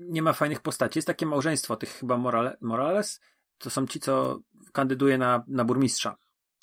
nie 0.00 0.22
ma 0.22 0.32
fajnych 0.32 0.60
postaci. 0.60 0.98
Jest 0.98 1.06
takie 1.06 1.26
małżeństwo 1.26 1.76
tych 1.76 1.90
chyba 1.90 2.16
Morale, 2.16 2.56
Morales, 2.60 3.20
to 3.58 3.70
są 3.70 3.86
ci, 3.86 4.00
co 4.00 4.40
kandyduje 4.72 5.18
na, 5.18 5.44
na 5.48 5.64
burmistrza. 5.64 6.16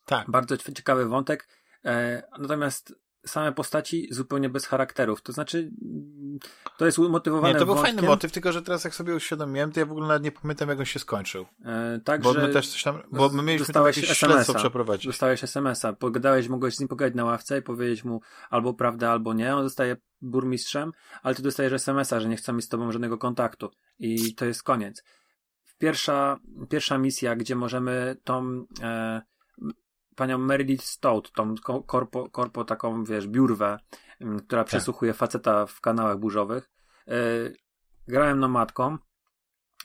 Tak. 0.05 0.31
Bardzo 0.31 0.57
ciekawy 0.57 1.05
wątek. 1.05 1.47
E, 1.85 2.23
natomiast 2.39 2.93
same 3.27 3.51
postaci 3.51 4.07
zupełnie 4.11 4.49
bez 4.49 4.65
charakterów. 4.65 5.21
To 5.21 5.31
znaczy, 5.31 5.71
to 6.77 6.85
jest 6.85 6.99
umotywowane. 6.99 7.53
Nie, 7.53 7.59
to 7.59 7.65
był 7.65 7.75
wątkiem. 7.75 7.95
fajny 7.95 8.07
motyw, 8.07 8.31
tylko 8.31 8.51
że 8.51 8.61
teraz 8.61 8.83
jak 8.83 8.95
sobie 8.95 9.15
uświadomiłem, 9.15 9.71
to 9.71 9.79
ja 9.79 9.85
w 9.85 9.91
ogóle 9.91 10.07
nawet 10.07 10.23
nie 10.23 10.31
pamiętam, 10.31 10.69
jak 10.69 10.79
on 10.79 10.85
się 10.85 10.99
skończył. 10.99 11.45
E, 11.65 11.99
tak, 12.03 12.21
bo 12.21 12.33
że 12.33 12.47
my 12.47 12.53
też 12.53 12.67
coś 12.67 12.83
tam, 12.83 13.01
bo 13.11 13.29
my 13.29 13.43
mieliśmy 13.43 13.73
tam 13.73 13.85
jakieś 13.85 14.03
SMS-a. 14.03 14.33
śledztwo 14.33 14.53
przeprowadzić. 14.53 15.05
Dostałeś 15.05 15.43
SMS-a, 15.43 15.93
pogadałeś, 15.93 16.47
mogłeś 16.47 16.75
z 16.75 16.79
nim 16.79 16.89
pogadać 16.89 17.15
na 17.15 17.25
ławce 17.25 17.57
i 17.57 17.61
powiedzieć 17.61 18.03
mu 18.03 18.21
albo 18.49 18.73
prawdę, 18.73 19.09
albo 19.09 19.33
nie. 19.33 19.55
On 19.55 19.63
zostaje 19.63 19.97
burmistrzem, 20.21 20.91
ale 21.23 21.35
ty 21.35 21.41
dostajesz 21.41 21.73
SMS-a, 21.73 22.19
że 22.19 22.29
nie 22.29 22.37
chcą 22.37 22.53
mieć 22.53 22.65
z 22.65 22.69
tobą 22.69 22.91
żadnego 22.91 23.17
kontaktu. 23.17 23.69
I 23.99 24.35
to 24.35 24.45
jest 24.45 24.63
koniec. 24.63 25.03
Pierwsza, 25.77 26.39
pierwsza 26.69 26.97
misja, 26.97 27.35
gdzie 27.35 27.55
możemy 27.55 28.15
tą 28.23 28.65
e, 28.81 29.21
panią 30.15 30.37
Meredith 30.37 30.83
Stout, 30.83 31.31
tą 31.31 31.55
ko- 31.63 31.83
korpo, 31.83 32.29
korpo 32.29 32.65
taką, 32.65 33.03
wiesz, 33.03 33.27
biurwę, 33.27 33.79
m, 34.21 34.39
która 34.39 34.61
Tak. 34.63 34.67
przesłuchuje 34.67 35.13
faceta 35.13 35.65
w 35.65 35.81
kanałach 35.81 36.17
burzowych. 36.17 36.69
E, 37.07 37.13
grałem 38.07 38.39
nomadką 38.39 38.97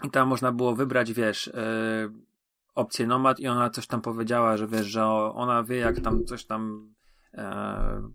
i 0.04 0.10
tam 0.10 0.28
można 0.28 0.52
było 0.52 0.74
wybrać, 0.74 1.12
wiesz, 1.12 1.48
e, 1.48 2.08
opcję 2.74 3.06
nomad 3.06 3.40
i 3.40 3.48
ona 3.48 3.70
coś 3.70 3.86
tam 3.86 4.00
powiedziała, 4.00 4.56
że 4.56 4.66
wiesz, 4.66 4.86
że 4.86 5.04
ona 5.06 5.62
wie 5.62 5.76
jak 5.76 6.00
tam 6.00 6.24
coś 6.24 6.44
tam 6.44 6.94
e, 7.34 8.10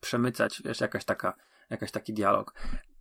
przemycać, 0.00 0.62
wiesz, 0.64 0.80
jakaś 0.80 1.04
taka, 1.04 1.34
jakaś 1.70 1.90
taki 1.90 2.12
dialog. 2.12 2.54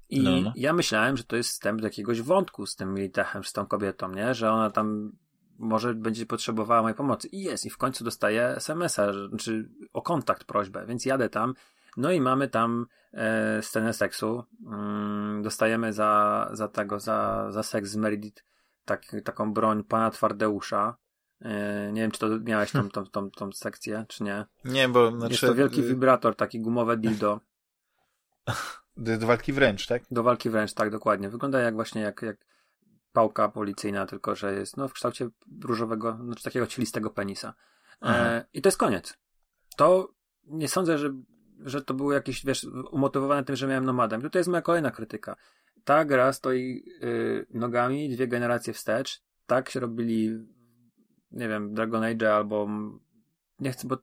I 0.09 0.23
No, 0.23 0.31
no. 0.41 0.53
ja 0.55 0.73
myślałem, 0.73 1.17
że 1.17 1.23
to 1.23 1.35
jest 1.35 1.49
wstęp 1.49 1.81
do 1.81 1.87
jakiegoś 1.87 2.21
wątku 2.21 2.65
z 2.65 2.75
tym 2.75 2.93
Militechem, 2.93 3.43
z 3.43 3.53
tą 3.53 3.65
kobietą, 3.65 4.11
nie? 4.11 4.33
Że 4.33 4.51
ona 4.51 4.69
tam 4.71 5.11
może 5.59 5.93
będzie 5.93 6.25
potrzebowała 6.25 6.81
mojej 6.81 6.95
pomocy. 6.95 7.27
I 7.27 7.41
jest, 7.41 7.65
i 7.65 7.69
w 7.69 7.77
końcu 7.77 8.03
dostaję 8.03 8.47
SMS-a, 8.47 9.13
że- 9.13 9.29
czy 9.39 9.69
o 9.93 10.01
kontakt 10.01 10.43
prośbę, 10.43 10.85
więc 10.85 11.05
jadę 11.05 11.29
tam. 11.29 11.53
No 11.97 12.11
i 12.11 12.21
mamy 12.21 12.47
tam 12.47 12.85
e, 13.13 13.61
scenę 13.61 13.93
seksu. 13.93 14.43
Mm, 14.65 15.41
dostajemy 15.41 15.93
za, 15.93 16.49
za 16.53 16.67
tego, 16.67 16.99
za, 16.99 17.47
za 17.51 17.63
seks 17.63 17.89
z 17.89 17.95
Meredith 17.95 18.43
tak, 18.85 19.03
taką 19.23 19.53
broń 19.53 19.83
pana 19.83 20.11
Twardeusza. 20.11 20.97
E, 21.41 21.91
nie 21.93 22.01
wiem, 22.01 22.11
czy 22.11 22.19
to 22.19 22.27
miałeś 22.39 22.71
tą, 22.71 22.89
tą, 22.89 23.05
tą, 23.05 23.31
tą 23.31 23.51
sekcję, 23.51 24.05
czy 24.07 24.23
nie. 24.23 24.45
Nie, 24.65 24.89
bo 24.89 25.11
znaczy, 25.11 25.31
Jest 25.33 25.41
to 25.41 25.55
wielki 25.55 25.81
y, 25.81 25.83
wibrator, 25.83 26.35
taki 26.35 26.59
gumowe 26.59 26.97
dildo. 26.97 27.39
do, 28.97 29.17
do 29.17 29.27
walki 29.27 29.53
wręcz, 29.53 29.87
tak? 29.87 30.03
Do 30.11 30.23
walki 30.23 30.49
wręcz, 30.49 30.73
tak, 30.73 30.89
dokładnie. 30.89 31.29
Wygląda 31.29 31.59
jak 31.59 31.75
właśnie 31.75 32.01
jak, 32.01 32.21
jak 32.21 32.37
pałka 33.13 33.49
policyjna, 33.49 34.05
tylko 34.05 34.35
że 34.35 34.53
jest 34.53 34.77
no, 34.77 34.87
w 34.87 34.93
kształcie 34.93 35.29
różowego, 35.63 36.17
znaczy 36.23 36.43
takiego 36.43 36.67
cielistego 36.67 37.09
penisa. 37.09 37.53
E, 38.01 38.45
I 38.53 38.61
to 38.61 38.67
jest 38.67 38.77
koniec. 38.77 39.17
To 39.77 40.13
nie 40.43 40.67
sądzę, 40.67 40.97
że, 40.97 41.13
że 41.59 41.81
to 41.81 41.93
było 41.93 42.13
jakieś, 42.13 42.45
wiesz, 42.45 42.67
umotywowane 42.91 43.43
tym, 43.43 43.55
że 43.55 43.67
miałem 43.67 43.85
nomadem. 43.85 44.29
To 44.29 44.37
jest 44.37 44.49
moja 44.49 44.61
kolejna 44.61 44.91
krytyka. 44.91 45.35
Ta 45.83 46.05
gra 46.05 46.33
stoi 46.33 46.83
y, 47.03 47.45
nogami 47.49 48.09
dwie 48.09 48.27
generacje 48.27 48.73
wstecz. 48.73 49.21
Tak 49.45 49.69
się 49.69 49.79
robili, 49.79 50.45
nie 51.31 51.47
wiem, 51.47 51.73
Dragon 51.73 52.03
Age 52.03 52.35
albo 52.35 52.67
nie 53.59 53.71
chcę, 53.71 53.87
bo 53.87 53.97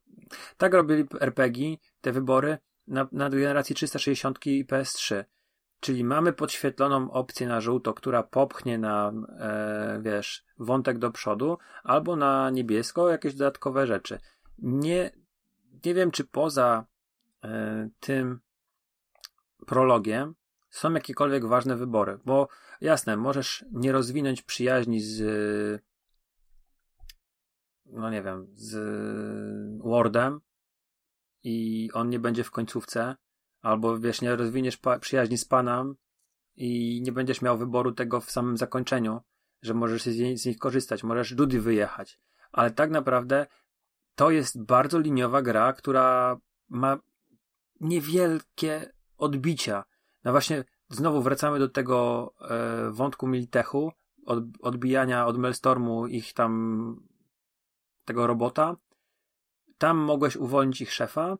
tak 0.56 0.74
robili 0.74 1.04
RPG, 1.20 1.76
te 2.00 2.12
wybory 2.12 2.58
na, 2.86 3.08
na 3.12 3.30
generacji 3.30 3.74
360 3.74 4.46
i 4.46 4.64
PS3. 4.64 5.24
Czyli 5.80 6.04
mamy 6.04 6.32
podświetloną 6.32 7.10
opcję 7.10 7.48
na 7.48 7.60
żółto, 7.60 7.94
która 7.94 8.22
popchnie 8.22 8.78
nam, 8.78 9.26
e, 9.38 10.00
wiesz, 10.02 10.44
wątek 10.58 10.98
do 10.98 11.10
przodu, 11.10 11.58
albo 11.82 12.16
na 12.16 12.50
niebiesko 12.50 13.10
jakieś 13.10 13.34
dodatkowe 13.34 13.86
rzeczy. 13.86 14.18
Nie, 14.58 15.10
nie 15.84 15.94
wiem, 15.94 16.10
czy 16.10 16.24
poza 16.24 16.84
e, 17.44 17.88
tym 18.00 18.40
prologiem 19.66 20.34
są 20.70 20.92
jakiekolwiek 20.92 21.46
ważne 21.46 21.76
wybory, 21.76 22.18
bo 22.24 22.48
jasne, 22.80 23.16
możesz 23.16 23.64
nie 23.72 23.92
rozwinąć 23.92 24.42
przyjaźni 24.42 25.00
z 25.00 25.22
no 27.86 28.10
nie 28.10 28.22
wiem, 28.22 28.46
z 28.52 28.74
Wardem 29.82 30.40
i 31.44 31.90
on 31.92 32.08
nie 32.08 32.18
będzie 32.18 32.44
w 32.44 32.50
końcówce, 32.50 33.16
albo 33.62 33.98
wiesz, 33.98 34.20
nie 34.20 34.36
rozwiniesz 34.36 34.78
przyjaźni 35.00 35.38
z 35.38 35.44
Panem 35.44 35.94
i 36.56 37.00
nie 37.04 37.12
będziesz 37.12 37.42
miał 37.42 37.58
wyboru 37.58 37.92
tego 37.92 38.20
w 38.20 38.30
samym 38.30 38.56
zakończeniu, 38.56 39.20
że 39.62 39.74
możesz 39.74 40.02
z 40.02 40.40
z 40.40 40.46
nich 40.46 40.58
korzystać, 40.58 41.04
możesz 41.04 41.30
Judy 41.30 41.60
wyjechać, 41.60 42.20
ale 42.52 42.70
tak 42.70 42.90
naprawdę 42.90 43.46
to 44.14 44.30
jest 44.30 44.64
bardzo 44.64 44.98
liniowa 44.98 45.42
gra, 45.42 45.72
która 45.72 46.36
ma 46.68 46.98
niewielkie 47.80 48.92
odbicia. 49.16 49.84
No 50.24 50.30
właśnie, 50.30 50.64
znowu 50.88 51.22
wracamy 51.22 51.58
do 51.58 51.68
tego 51.68 52.30
e, 52.40 52.90
wątku 52.90 53.26
Miltechu, 53.26 53.92
od, 54.26 54.44
odbijania 54.60 55.26
od 55.26 55.38
Maelstormu 55.38 56.06
ich 56.06 56.32
tam 56.32 56.96
tego 58.04 58.26
robota. 58.26 58.76
Tam 59.78 59.96
mogłeś 59.96 60.36
uwolnić 60.36 60.80
ich 60.80 60.92
szefa 60.92 61.38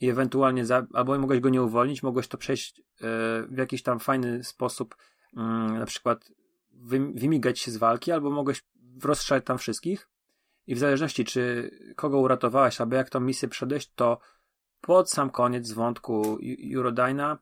i 0.00 0.08
ewentualnie, 0.08 0.66
za, 0.66 0.86
albo 0.92 1.18
mogłeś 1.18 1.40
go 1.40 1.48
nie 1.48 1.62
uwolnić, 1.62 2.02
mogłeś 2.02 2.28
to 2.28 2.38
przejść 2.38 2.80
e, 2.80 2.82
w 3.48 3.58
jakiś 3.58 3.82
tam 3.82 4.00
fajny 4.00 4.44
sposób, 4.44 4.96
mm, 5.36 5.78
na 5.78 5.86
przykład 5.86 6.32
wy, 6.70 7.12
wymigać 7.14 7.58
się 7.58 7.70
z 7.70 7.76
walki, 7.76 8.12
albo 8.12 8.30
mogłeś 8.30 8.64
rozstrzelać 9.02 9.44
tam 9.44 9.58
wszystkich 9.58 10.08
i 10.66 10.74
w 10.74 10.78
zależności, 10.78 11.24
czy 11.24 11.70
kogo 11.96 12.18
uratowałeś, 12.18 12.80
albo 12.80 12.96
jak 12.96 13.10
tą 13.10 13.20
misję 13.20 13.48
przeszedłeś, 13.48 13.90
to 13.90 14.18
pod 14.80 15.10
sam 15.10 15.30
koniec 15.30 15.72
wątku 15.72 16.38
Eurodyna 16.74 17.38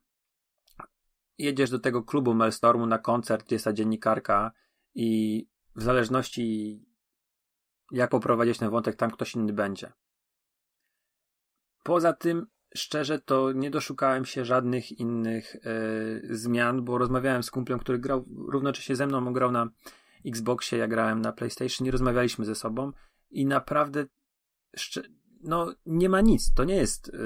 jedziesz 1.38 1.70
do 1.70 1.78
tego 1.78 2.02
klubu 2.02 2.34
Maelstormu 2.34 2.86
na 2.86 2.98
koncert, 2.98 3.46
gdzie 3.46 3.54
jest 3.54 3.64
ta 3.64 3.72
dziennikarka 3.72 4.52
i 4.94 5.48
w 5.76 5.82
zależności 5.82 6.78
jak 7.90 8.10
poprowadzić 8.10 8.58
ten 8.58 8.70
wątek, 8.70 8.96
tam 8.96 9.10
ktoś 9.10 9.34
inny 9.34 9.52
będzie. 9.52 9.92
Poza 11.84 12.12
tym, 12.12 12.46
szczerze, 12.74 13.18
to 13.18 13.52
nie 13.52 13.70
doszukałem 13.70 14.24
się 14.24 14.44
żadnych 14.44 14.92
innych 14.92 15.56
e, 15.56 15.60
zmian, 16.30 16.84
bo 16.84 16.98
rozmawiałem 16.98 17.42
z 17.42 17.50
kumplem, 17.50 17.78
który 17.78 17.98
grał 17.98 18.24
równocześnie 18.48 18.96
ze 18.96 19.06
mną, 19.06 19.18
on 19.18 19.32
grał 19.32 19.52
na 19.52 19.68
Xboxie, 20.26 20.78
ja 20.78 20.88
grałem 20.88 21.20
na 21.20 21.32
PlayStation 21.32 21.88
i 21.88 21.90
rozmawialiśmy 21.90 22.44
ze 22.44 22.54
sobą 22.54 22.92
i 23.30 23.46
naprawdę 23.46 24.06
no 25.42 25.74
nie 25.86 26.08
ma 26.08 26.20
nic, 26.20 26.54
to 26.54 26.64
nie 26.64 26.76
jest 26.76 27.08
e, 27.08 27.18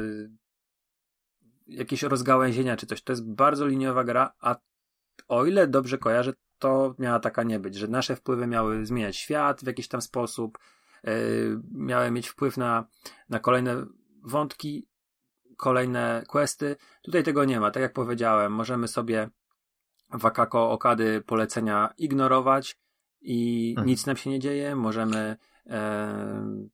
jakieś 1.67 2.03
rozgałęzienia 2.03 2.77
czy 2.77 2.87
coś, 2.87 3.03
to 3.03 3.13
jest 3.13 3.31
bardzo 3.31 3.67
liniowa 3.67 4.05
gra, 4.05 4.33
a 4.41 4.57
o 5.29 5.45
ile 5.45 5.69
dobrze 5.69 5.99
kojarzę, 5.99 6.33
to 6.59 6.95
miała 6.99 7.21
taka 7.21 7.43
nie 7.43 7.59
być, 7.59 7.75
że 7.75 7.89
nasze 7.89 8.17
wpływy 8.17 8.47
miały 8.47 8.87
zmieniać 8.87 9.17
świat 9.17 9.61
w 9.61 9.67
jakiś 9.67 9.89
tam 9.89 10.03
sposób, 10.03 10.59
yy, 11.05 11.61
miały 11.73 12.11
mieć 12.11 12.29
wpływ 12.29 12.57
na, 12.57 12.87
na 13.29 13.39
kolejne 13.39 13.87
wątki, 14.29 14.89
kolejne 15.57 16.23
questy. 16.29 16.77
Tutaj 17.03 17.23
tego 17.23 17.45
nie 17.45 17.61
ma. 17.61 17.71
Tak 17.71 17.83
jak 17.83 17.93
powiedziałem, 17.93 18.53
możemy 18.53 18.89
sobie 18.89 19.31
Wakako 20.11 20.71
Okady 20.71 21.23
polecenia 21.27 21.95
ignorować 21.99 22.79
i 23.21 23.71
Mhm. 23.71 23.87
nic 23.89 24.07
nam 24.07 24.17
się 24.17 24.31
nie 24.31 24.39
dzieje. 24.41 24.77
Możemy 24.77 25.37
e, 25.67 26.69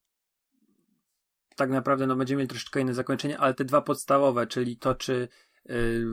tak 1.57 1.71
naprawdę 1.71 2.07
no, 2.07 2.17
będziemy 2.17 2.39
mieli 2.39 2.49
troszeczkę 2.49 2.81
inne 2.81 2.95
zakończenie, 2.95 3.39
ale 3.39 3.55
te 3.55 3.65
dwa 3.65 3.81
podstawowe, 3.83 4.47
czyli 4.47 4.77
to, 4.77 4.95
czy 4.95 5.29
y, 5.71 6.05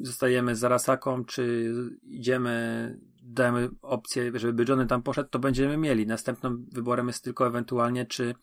zostajemy 0.00 0.56
z 0.56 0.64
Arasaką, 0.64 1.24
czy 1.24 1.72
idziemy, 2.02 2.98
dajemy 3.22 3.68
opcję, 3.82 4.32
żeby 4.34 4.64
Johnny 4.68 4.86
tam 4.86 5.02
poszedł, 5.02 5.28
to 5.30 5.38
będziemy 5.38 5.76
mieli. 5.76 6.06
Następnym 6.06 6.66
wyborem 6.72 7.06
jest 7.06 7.24
tylko 7.24 7.46
ewentualnie, 7.46 8.06
czy, 8.06 8.34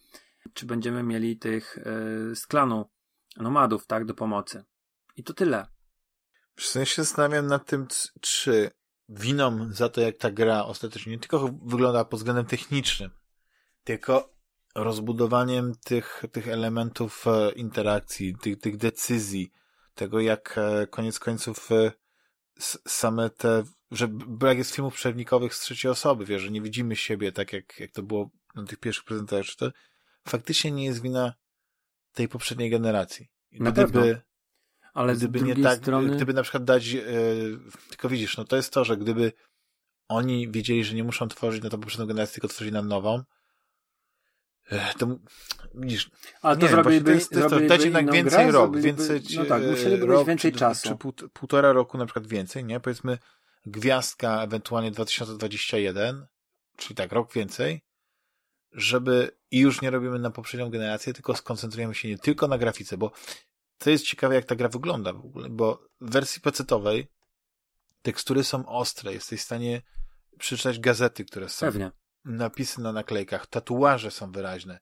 czy 0.54 0.66
będziemy 0.66 1.04
mieli 1.04 1.38
tych 1.38 1.78
y, 1.78 2.36
z 2.36 2.48
klanu 2.48 2.86
nomadów, 3.38 3.88
tak, 3.88 4.06
do 4.06 4.14
pomocy. 4.14 4.64
I 5.16 5.24
to 5.24 5.34
tyle. 5.34 5.68
W 6.56 6.66
sensie 6.66 7.04
zastanawiam 7.04 7.48
nad 7.48 7.66
tym, 7.66 7.88
czy 8.22 8.72
winą 9.10 9.74
za 9.74 9.90
to, 9.90 10.02
jak 10.02 10.18
ta 10.18 10.32
gra 10.32 10.66
ostatecznie 10.66 11.12
nie 11.12 11.20
tylko 11.20 11.50
wygląda 11.66 12.06
pod 12.06 12.20
względem 12.20 12.46
technicznym, 12.46 13.12
Tylko 13.84 14.34
rozbudowaniem 14.76 15.74
tych, 15.84 16.24
tych 16.32 16.48
elementów 16.48 17.26
e, 17.28 17.52
interakcji, 17.52 18.36
tych, 18.42 18.60
tych 18.60 18.78
decyzji, 18.78 19.52
tego 19.96 20.20
jak 20.20 20.58
e, 20.58 20.88
koniec 20.88 21.20
końców 21.20 21.72
e, 21.72 21.92
same 22.88 23.30
te, 23.30 23.64
że 23.92 24.08
brak 24.08 24.58
jest 24.58 24.76
filmów 24.76 24.94
przewnikowych 24.94 25.56
z 25.56 25.60
trzeciej 25.60 25.92
osoby, 25.92 26.26
wiesz, 26.26 26.42
że 26.42 26.52
nie 26.52 26.62
widzimy 26.62 26.96
siebie 26.96 27.32
tak 27.32 27.54
jak, 27.54 27.80
jak 27.80 27.92
to 27.92 28.04
było 28.04 28.30
na 28.56 28.66
tych 28.66 28.80
pierwszych 28.80 29.06
prezentacjach, 29.06 29.56
to 29.56 29.72
faktycznie 30.30 30.72
nie 30.72 30.86
jest 30.86 31.02
wina 31.02 31.34
tej 32.14 32.28
poprzedniej 32.28 32.70
generacji. 32.70 33.30
Na 33.52 33.72
gdyby, 33.72 33.92
pewno. 33.92 34.22
Ale 34.94 35.16
gdyby 35.16 35.42
nie 35.42 35.56
tak, 35.56 35.80
strony... 35.80 36.16
gdyby 36.16 36.34
na 36.34 36.44
przykład 36.44 36.64
dać, 36.64 36.88
yy, 36.88 37.04
tylko 37.90 38.10
widzisz, 38.10 38.38
no 38.38 38.44
to 38.44 38.56
jest 38.56 38.74
to, 38.74 38.86
że 38.86 38.98
gdyby 38.98 39.32
oni 40.08 40.52
wiedzieli, 40.52 40.84
że 40.84 40.96
nie 40.96 41.04
muszą 41.04 41.28
tworzyć 41.28 41.64
na 41.64 41.70
tą 41.70 41.80
poprzednią 41.80 42.06
generację, 42.06 42.34
tylko 42.34 42.48
tworzyć 42.48 42.74
na 42.74 42.82
nową, 42.82 43.24
to 44.98 45.20
widzisz. 45.74 46.12
Ale 46.42 46.58
to 46.58 46.68
zrobiliby, 46.68 47.06
to 47.06 47.12
jest, 47.12 47.30
to 47.30 47.40
jest 47.40 47.50
to, 47.50 47.60
dać 47.60 47.84
jednak 47.84 48.12
więcej 48.12 48.44
grę, 48.44 48.52
rok, 48.52 48.80
więcej. 48.80 49.22
No 49.36 49.46
tak, 49.46 49.64
musieliby 49.64 50.06
rok, 50.06 50.28
więcej 50.28 50.52
czy, 50.52 50.60
czasu. 50.60 50.98
Czy 51.16 51.30
półtora 51.30 51.74
roku 51.74 51.98
na 51.98 52.06
przykład 52.06 52.28
więcej, 52.28 52.66
nie? 52.66 52.80
Powiedzmy 52.80 53.18
gwiazdka 53.66 54.44
ewentualnie 54.44 54.92
2021, 54.92 56.28
czyli 56.78 56.96
tak, 56.96 57.12
rok 57.12 57.34
więcej, 57.34 57.82
żeby 58.72 59.32
i 59.52 59.60
już 59.60 59.82
nie 59.82 59.90
robimy 59.90 60.20
na 60.20 60.32
poprzednią 60.32 60.70
generację, 60.70 61.14
tylko 61.14 61.36
skoncentrujemy 61.36 61.96
się 61.96 62.08
nie 62.08 62.18
tylko 62.18 62.48
na 62.48 62.58
grafice, 62.58 62.98
bo 62.98 63.12
to 63.78 63.90
jest 63.90 64.06
ciekawe, 64.06 64.36
jak 64.36 64.46
ta 64.46 64.56
gra 64.56 64.70
wygląda 64.70 65.14
w 65.14 65.26
ogóle, 65.26 65.50
bo 65.50 65.88
w 66.02 66.12
wersji 66.12 66.42
pecetowej 66.42 67.08
tekstury 68.02 68.44
są 68.44 68.66
ostre, 68.66 69.14
jesteś 69.14 69.40
w 69.40 69.44
stanie 69.44 69.82
przeczytać 70.40 70.80
gazety, 70.80 71.26
które 71.26 71.50
są. 71.50 71.66
Pewnie 71.66 71.92
napisy 72.26 72.82
na 72.82 72.94
naklejkach, 72.94 73.48
tatuaże 73.48 74.12
są 74.12 74.32
wyraźne. 74.32 74.80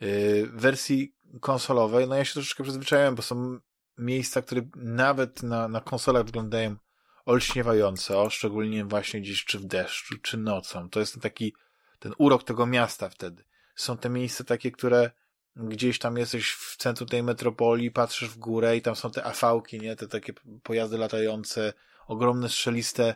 Yy, 0.00 0.46
w 0.46 0.60
wersji 0.60 1.16
konsolowej, 1.40 2.08
no 2.08 2.14
ja 2.14 2.24
się 2.24 2.32
troszeczkę 2.32 2.62
przyzwyczaiłem, 2.62 3.14
bo 3.14 3.22
są 3.22 3.58
miejsca, 3.98 4.42
które 4.42 4.62
nawet 4.76 5.42
na, 5.42 5.68
na 5.68 5.80
konsolach 5.80 6.24
wyglądają 6.24 6.76
olśniewająco, 7.24 8.30
szczególnie 8.30 8.84
właśnie 8.84 9.20
gdzieś 9.20 9.44
czy 9.44 9.58
w 9.58 9.64
deszczu, 9.64 10.14
czy 10.22 10.36
nocą. 10.36 10.90
To 10.90 11.00
jest 11.00 11.20
taki 11.20 11.54
ten 11.98 12.12
urok 12.18 12.44
tego 12.44 12.66
miasta 12.66 13.08
wtedy. 13.08 13.44
Są 13.74 13.96
te 13.96 14.08
miejsca 14.08 14.44
takie, 14.44 14.70
które 14.70 15.10
gdzieś 15.56 15.98
tam 15.98 16.16
jesteś 16.16 16.52
w 16.52 16.76
centrum 16.76 17.08
tej 17.08 17.22
metropolii, 17.22 17.90
patrzysz 17.90 18.28
w 18.28 18.38
górę 18.38 18.76
i 18.76 18.82
tam 18.82 18.96
są 18.96 19.10
te 19.10 19.24
afałki, 19.24 19.80
nie? 19.80 19.96
Te 19.96 20.08
takie 20.08 20.32
pojazdy 20.62 20.98
latające, 20.98 21.72
ogromne 22.06 22.48
strzeliste 22.48 23.14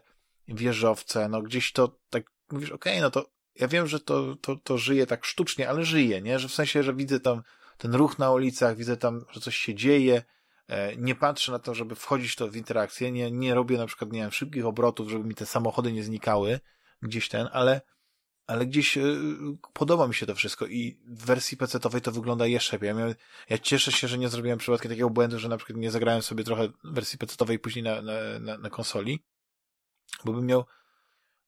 wieżowce, 0.49 1.29
no 1.29 1.43
gdzieś 1.43 1.73
to 1.73 1.99
tak 2.11 2.25
mówisz, 2.53 2.71
okej, 2.71 2.93
okay, 2.93 3.03
no 3.03 3.11
to 3.11 3.31
ja 3.55 3.69
wiem, 3.69 3.87
że 3.87 4.01
to, 4.01 4.37
to, 4.37 4.57
to 4.57 4.79
żyje 4.79 5.07
tak 5.07 5.25
sztucznie, 5.25 5.69
ale 5.69 5.85
żyje, 5.85 6.23
nie? 6.23 6.39
Że 6.39 6.49
w 6.49 6.55
sensie, 6.55 6.83
że 6.83 6.95
widzę 6.95 7.21
tam 7.21 7.43
ten 7.79 7.95
ruch 7.95 8.19
na 8.19 8.31
ulicach, 8.31 8.77
widzę 8.77 8.97
tam, 8.97 9.25
że 9.31 9.41
coś 9.41 9.57
się 9.57 9.75
dzieje, 9.75 10.23
e, 10.69 10.97
nie 10.97 11.15
patrzę 11.15 11.53
na 11.53 11.59
to, 11.59 11.75
żeby 11.75 11.95
wchodzić 11.95 12.37
to 12.37 12.49
w 12.49 12.57
interakcję, 12.57 13.13
nie, 13.13 13.31
nie 13.31 13.55
robię 13.55 13.79
na 13.79 13.87
przykład, 13.87 14.13
nie 14.13 14.21
wiem, 14.21 14.31
szybkich 14.31 14.67
obrotów, 14.67 15.11
żeby 15.11 15.25
mi 15.25 15.35
te 15.35 15.47
samochody 15.47 15.93
nie 15.93 16.03
znikały, 16.03 16.61
gdzieś 17.03 17.29
ten, 17.29 17.49
ale, 17.53 17.81
ale 18.51 18.67
gdzieś 18.67 18.99
e, 18.99 19.03
podoba 19.73 20.09
mi 20.09 20.15
się 20.15 20.27
to 20.27 20.35
wszystko 20.35 20.67
i 20.67 20.99
w 21.07 21.25
wersji 21.25 21.57
PC-owej 21.57 22.01
to 22.01 22.13
wygląda 22.13 22.47
jeszcze 22.47 22.77
lepiej. 22.77 22.89
Ja, 22.89 23.15
ja 23.51 23.59
cieszę 23.59 23.93
się, 23.93 24.09
że 24.09 24.19
nie 24.19 24.29
zrobiłem 24.29 24.59
przypadkiem 24.59 24.91
takiego 24.91 25.11
błędu, 25.11 25.39
że 25.39 25.49
na 25.49 25.57
przykład 25.57 25.79
nie 25.79 25.91
zagrałem 25.91 26.23
sobie 26.23 26.45
trochę 26.45 26.69
wersji 26.85 27.19
PC-owej 27.19 27.59
później 27.59 27.83
na, 27.83 28.03
na, 28.03 28.13
na, 28.41 28.59
na 28.59 28.71
konsoli, 28.71 29.25
bo 30.25 30.33
bym 30.33 30.47
miał, 30.47 30.65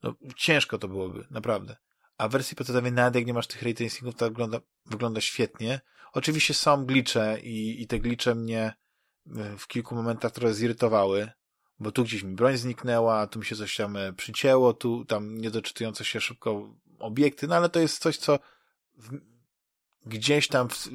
no 0.02 0.14
ciężko 0.36 0.78
to 0.78 0.88
byłoby, 0.88 1.26
naprawdę 1.30 1.76
a 2.18 2.28
w 2.28 2.32
wersji 2.32 2.56
PC-owej 2.56 2.92
nawet 2.92 3.14
jak 3.14 3.26
nie 3.26 3.34
masz 3.34 3.46
tych 3.46 3.62
ray 3.62 3.74
tracingów, 3.74 4.14
to 4.14 4.24
wygląda, 4.24 4.60
wygląda 4.86 5.20
świetnie. 5.20 5.80
Oczywiście 6.12 6.54
są 6.54 6.86
glicze 6.86 7.40
i, 7.42 7.82
i 7.82 7.86
te 7.86 7.98
glicze 7.98 8.34
mnie 8.34 8.74
e, 9.36 9.56
w 9.58 9.66
kilku 9.66 9.94
momentach 9.94 10.32
trochę 10.32 10.54
zirytowały, 10.54 11.30
bo 11.78 11.92
tu 11.92 12.04
gdzieś 12.04 12.22
mi 12.22 12.34
broń 12.34 12.56
zniknęła, 12.56 13.26
tu 13.26 13.38
mi 13.38 13.44
się 13.44 13.56
coś 13.56 13.76
tam 13.76 13.96
e, 13.96 14.12
przycięło, 14.12 14.74
tu 14.74 15.04
tam 15.04 15.38
niedoczytujące 15.38 16.04
się 16.04 16.20
szybko 16.20 16.74
obiekty, 17.02 17.48
no 17.48 17.56
ale 17.56 17.68
to 17.68 17.80
jest 17.80 17.98
coś, 17.98 18.16
co 18.16 18.38
w, 18.94 19.18
gdzieś 20.06 20.48
tam 20.48 20.68
w, 20.68 20.88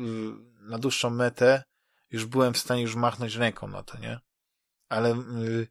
na 0.61 0.79
dłuższą 0.79 1.09
metę 1.09 1.63
już 2.11 2.25
byłem 2.25 2.53
w 2.53 2.57
stanie 2.57 2.81
już 2.81 2.95
machnąć 2.95 3.35
ręką 3.35 3.67
na 3.67 3.83
to, 3.83 3.97
nie? 3.97 4.19
Ale 4.89 5.09
yy, 5.09 5.67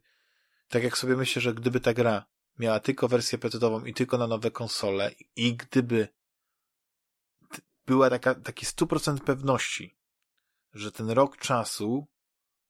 tak 0.67 0.83
jak 0.83 0.97
sobie 0.97 1.15
myślę, 1.15 1.41
że 1.41 1.53
gdyby 1.53 1.79
ta 1.79 1.93
gra 1.93 2.25
miała 2.59 2.79
tylko 2.79 3.07
wersję 3.07 3.37
PC-ową 3.37 3.85
i 3.85 3.93
tylko 3.93 4.17
na 4.17 4.27
nowe 4.27 4.51
konsole 4.51 5.11
i 5.35 5.55
gdyby 5.55 6.07
była 7.85 8.09
taka, 8.09 8.35
taki 8.35 8.65
100% 8.65 9.19
pewności, 9.19 9.97
że 10.73 10.91
ten 10.91 11.09
rok 11.09 11.37
czasu 11.37 12.07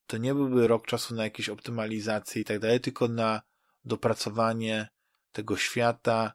to 0.08 0.18
nie 0.18 0.34
byłby 0.34 0.68
rok 0.68 0.86
czasu 0.88 1.16
na 1.16 1.24
jakieś 1.24 1.50
optymalizacje 1.50 2.42
i 2.42 2.46
tak 2.46 2.60
dalej, 2.60 2.80
tylko 2.80 3.08
na 3.08 3.42
dopracowanie 3.86 4.90
tego 5.32 5.58
świata, 5.58 6.34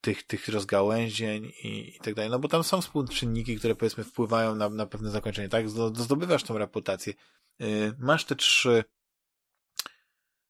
tych, 0.00 0.22
tych 0.22 0.48
rozgałęzień 0.48 1.44
i, 1.44 1.96
i 1.96 2.00
tak 2.00 2.14
dalej. 2.14 2.30
No 2.30 2.38
bo 2.38 2.48
tam 2.48 2.64
są 2.64 2.80
współczynniki, 2.80 3.56
które 3.56 3.74
powiedzmy 3.74 4.04
wpływają 4.04 4.54
na, 4.54 4.68
na 4.68 4.86
pewne 4.86 5.10
zakończenie, 5.10 5.48
tak? 5.48 5.68
Zdobywasz 5.94 6.42
tą 6.42 6.58
reputację. 6.58 7.14
Yy, 7.58 7.94
masz 7.98 8.24
te 8.24 8.36
trzy 8.36 8.84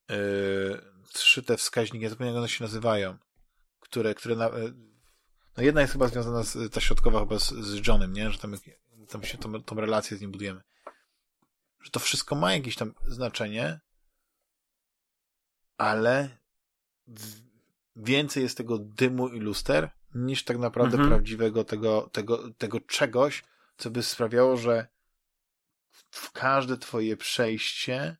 yy, 0.08 0.96
trzy 1.12 1.42
te 1.42 1.56
wskaźniki, 1.56 2.04
ja 2.04 2.10
zapomniałem 2.10 2.34
jak 2.34 2.40
one 2.40 2.48
się 2.48 2.64
nazywają, 2.64 3.18
które, 3.80 4.14
które 4.14 4.36
na, 4.36 4.48
e, 4.48 4.72
no 5.56 5.62
jedna 5.62 5.80
jest 5.80 5.92
chyba 5.92 6.08
związana 6.08 6.42
z, 6.42 6.72
ta 6.72 6.80
środkowa 6.80 7.20
chyba 7.20 7.38
z, 7.38 7.48
z 7.48 7.86
Johnem, 7.86 8.12
nie? 8.12 8.30
Że 8.30 8.38
tam, 8.38 8.54
tam 9.08 9.24
się 9.24 9.38
tą, 9.38 9.62
tą 9.62 9.76
relację 9.76 10.16
z 10.16 10.20
nim 10.20 10.32
budujemy. 10.32 10.62
Że 11.80 11.90
to 11.90 12.00
wszystko 12.00 12.34
ma 12.34 12.52
jakieś 12.52 12.76
tam 12.76 12.94
znaczenie, 13.06 13.80
ale 15.78 16.38
więcej 17.96 18.42
jest 18.42 18.56
tego 18.56 18.78
dymu 18.78 19.28
i 19.28 19.40
luster 19.40 19.90
niż 20.14 20.44
tak 20.44 20.58
naprawdę 20.58 20.94
mhm. 20.94 21.08
prawdziwego 21.08 21.64
tego, 21.64 22.10
tego, 22.12 22.52
tego 22.58 22.80
czegoś, 22.80 23.44
co 23.76 23.90
by 23.90 24.02
sprawiało, 24.02 24.56
że 24.56 24.86
w 26.10 26.32
każde 26.32 26.76
twoje 26.76 27.16
przejście 27.16 28.16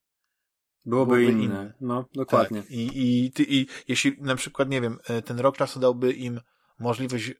Byłoby, 0.87 1.17
byłoby 1.17 1.33
inne. 1.33 1.45
inne. 1.45 1.73
No, 1.81 2.09
dokładnie. 2.15 2.63
Tak. 2.63 2.71
I, 2.71 2.91
i, 3.25 3.33
ty, 3.33 3.45
I 3.49 3.67
jeśli 3.89 4.17
na 4.21 4.37
przykład, 4.37 4.69
nie 4.69 4.81
wiem, 4.81 4.99
e, 5.09 5.23
ten 5.23 5.41
rok 5.41 5.57
czasu 5.57 5.81
dałby 5.81 6.13
im 6.13 6.41
możliwość 6.79 7.33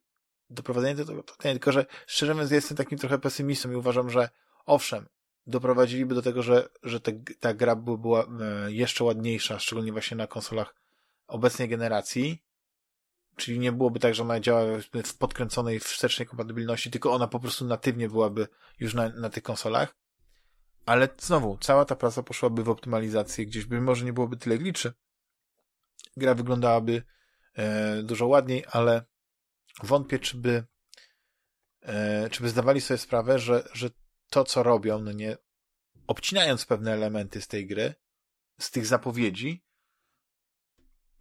doprowadzenia 0.51 0.95
do 0.95 1.05
tego 1.05 1.23
tylko 1.39 1.73
że 1.73 1.87
szczerze 2.07 2.35
mówiąc 2.35 2.51
jestem 2.51 2.77
takim 2.77 2.99
trochę 2.99 3.19
pesymistą 3.19 3.71
i 3.71 3.75
uważam, 3.75 4.11
że 4.11 4.29
owszem, 4.67 5.07
doprowadziliby 5.47 6.15
do 6.15 6.23
tego, 6.23 6.43
że, 6.43 6.69
że 6.83 7.01
te, 7.01 7.13
ta 7.41 7.55
gra 7.55 7.77
by 7.77 7.99
była 7.99 8.25
e, 8.25 8.73
jeszcze 8.73 9.05
ładniejsza, 9.05 9.59
szczególnie 9.59 9.93
właśnie 9.93 10.17
na 10.17 10.27
konsolach 10.27 10.75
obecnej 11.27 11.69
generacji, 11.69 12.43
czyli 13.37 13.59
nie 13.59 13.73
byłoby 13.73 14.01
tak, 14.01 14.15
że 14.15 14.23
ona 14.23 14.41
działała 14.41 14.79
w 15.05 15.15
podkręconej 15.19 15.81
wstecznej 15.81 16.29
kompatybilności, 16.29 16.91
tylko 16.91 17.13
ona 17.13 17.29
po 17.29 17.41
prostu 17.41 17.65
natywnie 17.65 18.09
byłaby 18.09 18.49
już 18.81 18.95
na, 18.95 19.09
na 19.09 19.31
tych 19.31 19.43
konsolach, 19.43 19.97
ale 20.87 21.09
znowu, 21.19 21.59
cała 21.61 21.85
ta 21.85 21.97
praca 21.97 22.23
poszłaby 22.23 22.65
w 22.65 22.69
optymalizację, 22.69 23.47
gdzieś 23.47 23.65
by 23.65 23.81
może 23.81 24.05
nie 24.05 24.13
byłoby 24.13 24.37
tyle 24.37 24.59
gliczy. 24.59 24.93
Gra 26.17 26.35
wyglądałaby 26.35 27.03
e, 27.55 28.03
dużo 28.03 28.27
ładniej, 28.27 28.65
ale 28.71 29.05
wątpię, 29.83 30.19
czy 30.19 30.37
by, 30.37 30.65
e, 31.83 32.29
czy 32.31 32.43
by 32.43 32.49
zdawali 32.49 32.81
sobie 32.81 32.99
sprawę, 32.99 33.39
że, 33.39 33.69
że 33.73 33.91
to, 34.31 34.45
co 34.45 34.63
robią, 34.63 35.01
no 35.01 35.13
nie, 35.13 35.37
obcinając 36.07 36.67
pewne 36.67 36.93
elementy 36.93 37.41
z 37.43 37.49
tej 37.49 37.67
gry, 37.67 37.95
z 38.59 38.71
tych 38.71 38.87
zapowiedzi, 38.87 39.66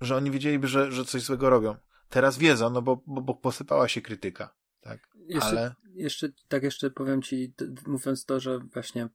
że 0.01 0.15
oni 0.15 0.31
wiedzieliby, 0.31 0.67
że, 0.67 0.91
że 0.91 1.05
coś 1.05 1.21
złego 1.21 1.49
robią. 1.49 1.75
Teraz 2.09 2.37
wiedzą, 2.37 2.69
no 2.69 2.81
bo, 2.81 3.03
bo, 3.07 3.21
bo 3.21 3.35
posypała 3.35 3.87
się 3.87 4.01
krytyka. 4.01 4.55
Tak? 4.81 5.09
Jeszcze, 5.15 5.49
Ale... 5.49 5.75
jeszcze, 5.93 6.29
tak 6.47 6.63
jeszcze 6.63 6.91
powiem 6.91 7.21
ci, 7.21 7.53
mówiąc 7.87 8.25
to, 8.25 8.39
że 8.39 8.59
właśnie 8.59 9.09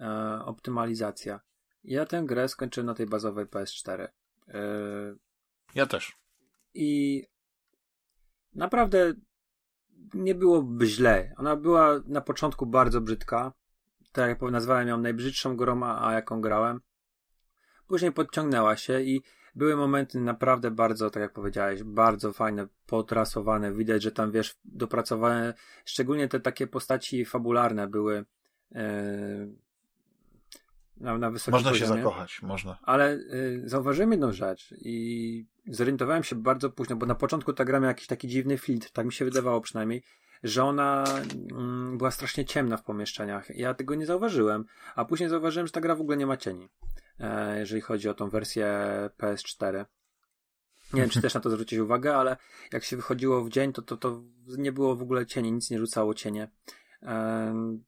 e, 0.00 0.40
optymalizacja. 0.44 1.40
Ja 1.84 2.06
tę 2.06 2.22
grę 2.26 2.48
skończyłem 2.48 2.86
na 2.86 2.94
tej 2.94 3.06
bazowej 3.06 3.46
PS4. 3.46 4.08
E, 4.48 4.60
ja 5.74 5.86
też. 5.86 6.16
I 6.74 7.22
naprawdę 8.54 9.14
nie 10.14 10.34
byłoby 10.34 10.86
źle. 10.86 11.34
Ona 11.36 11.56
była 11.56 12.00
na 12.06 12.20
początku 12.20 12.66
bardzo 12.66 13.00
brzydka. 13.00 13.52
Tak 14.12 14.28
jak 14.28 14.52
nazwałem 14.52 14.88
ją 14.88 14.98
najbrzydszą 14.98 15.56
grą, 15.56 15.84
a 15.84 16.12
jaką 16.12 16.40
grałem. 16.40 16.80
Później 17.86 18.12
podciągnęła 18.12 18.76
się 18.76 19.00
i 19.00 19.22
były 19.54 19.76
momenty 19.76 20.20
naprawdę 20.20 20.70
bardzo, 20.70 21.10
tak 21.10 21.20
jak 21.20 21.32
powiedziałeś, 21.32 21.82
bardzo 21.82 22.32
fajne, 22.32 22.66
potrasowane. 22.86 23.72
Widać, 23.72 24.02
że 24.02 24.12
tam 24.12 24.32
wiesz, 24.32 24.56
dopracowane, 24.64 25.54
szczególnie 25.84 26.28
te 26.28 26.40
takie 26.40 26.66
postaci 26.66 27.24
fabularne 27.24 27.86
były 27.86 28.24
e, 28.74 29.46
na, 30.96 31.18
na 31.18 31.30
wysokim 31.30 31.52
Można 31.52 31.70
poziomie. 31.70 31.90
się 31.90 31.96
zakochać, 31.96 32.42
można. 32.42 32.78
Ale 32.82 33.12
y, 33.12 33.62
zauważyłem 33.64 34.10
jedną 34.10 34.32
rzecz 34.32 34.74
i 34.78 35.46
zorientowałem 35.66 36.24
się 36.24 36.36
bardzo 36.36 36.70
późno, 36.70 36.96
bo 36.96 37.06
na 37.06 37.14
początku 37.14 37.52
ta 37.52 37.64
gra 37.64 37.80
miała 37.80 37.88
jakiś 37.90 38.06
taki 38.06 38.28
dziwny 38.28 38.58
filtr, 38.58 38.90
tak 38.90 39.06
mi 39.06 39.12
się 39.12 39.24
wydawało 39.24 39.60
przynajmniej, 39.60 40.02
że 40.42 40.64
ona 40.64 41.04
mm, 41.52 41.98
była 41.98 42.10
strasznie 42.10 42.44
ciemna 42.44 42.76
w 42.76 42.84
pomieszczeniach. 42.84 43.56
Ja 43.56 43.74
tego 43.74 43.94
nie 43.94 44.06
zauważyłem, 44.06 44.64
a 44.94 45.04
później 45.04 45.28
zauważyłem, 45.28 45.66
że 45.66 45.72
ta 45.72 45.80
gra 45.80 45.94
w 45.94 46.00
ogóle 46.00 46.16
nie 46.16 46.26
ma 46.26 46.36
cieni, 46.36 46.68
jeżeli 47.56 47.80
chodzi 47.80 48.08
o 48.08 48.14
tą 48.14 48.28
wersję 48.28 48.66
PS4. 49.18 49.84
Nie 50.92 51.00
wiem, 51.00 51.10
czy 51.10 51.22
też 51.22 51.34
na 51.34 51.40
to 51.40 51.50
zwrócić 51.50 51.78
uwagę, 51.78 52.16
ale 52.16 52.36
jak 52.72 52.84
się 52.84 52.96
wychodziło 52.96 53.44
w 53.44 53.48
dzień, 53.48 53.72
to, 53.72 53.82
to, 53.82 53.96
to 53.96 54.22
nie 54.46 54.72
było 54.72 54.96
w 54.96 55.02
ogóle 55.02 55.26
cieni, 55.26 55.52
nic 55.52 55.70
nie 55.70 55.78
rzucało 55.78 56.14
cienie. 56.14 56.48
E, 57.02 57.78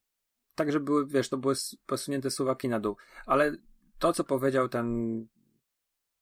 Także 0.56 0.80
były, 0.80 1.06
wiesz, 1.06 1.28
to 1.28 1.36
były 1.36 1.54
posunięte 1.86 2.30
suwaki 2.30 2.68
na 2.68 2.80
dół. 2.80 2.96
Ale 3.26 3.52
to, 3.98 4.12
co 4.12 4.24
powiedział 4.24 4.68
ten, 4.68 5.26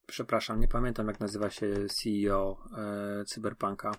przepraszam, 0.07 0.59
nie 0.59 0.67
pamiętam 0.67 1.07
jak 1.07 1.19
nazywa 1.19 1.49
się 1.49 1.67
CEO 1.89 2.57
e, 2.77 3.25
Cyberpunka. 3.25 3.91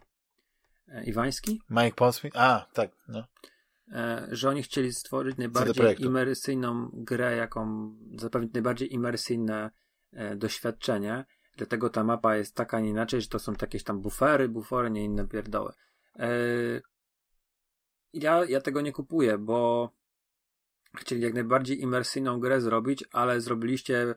E, 0.88 1.04
Iwański? 1.04 1.60
Mike 1.70 1.96
Ponsmith? 1.96 2.36
A, 2.36 2.66
tak, 2.72 2.90
no. 3.08 3.24
E, 3.92 4.26
że 4.30 4.48
oni 4.48 4.62
chcieli 4.62 4.92
stworzyć 4.92 5.36
najbardziej 5.36 6.02
imersyjną 6.02 6.90
grę, 6.92 7.36
jaką 7.36 7.94
zapewnić 8.18 8.52
najbardziej 8.52 8.94
imersyjne 8.94 9.70
e, 10.12 10.36
doświadczenie. 10.36 11.24
Dlatego 11.56 11.90
ta 11.90 12.04
mapa 12.04 12.36
jest 12.36 12.54
taka, 12.54 12.80
nie 12.80 12.90
inaczej, 12.90 13.20
że 13.20 13.28
to 13.28 13.38
są 13.38 13.52
jakieś 13.60 13.82
tam 13.82 14.00
bufery, 14.00 14.48
bufory, 14.48 14.90
nie 14.90 15.04
inne 15.04 15.28
pierdoły. 15.28 15.72
E, 16.18 16.28
ja, 18.12 18.44
ja 18.44 18.60
tego 18.60 18.80
nie 18.80 18.92
kupuję, 18.92 19.38
bo 19.38 19.90
chcieli 20.96 21.22
jak 21.22 21.34
najbardziej 21.34 21.82
imersyjną 21.82 22.40
grę 22.40 22.60
zrobić, 22.60 23.04
ale 23.12 23.40
zrobiliście 23.40 24.14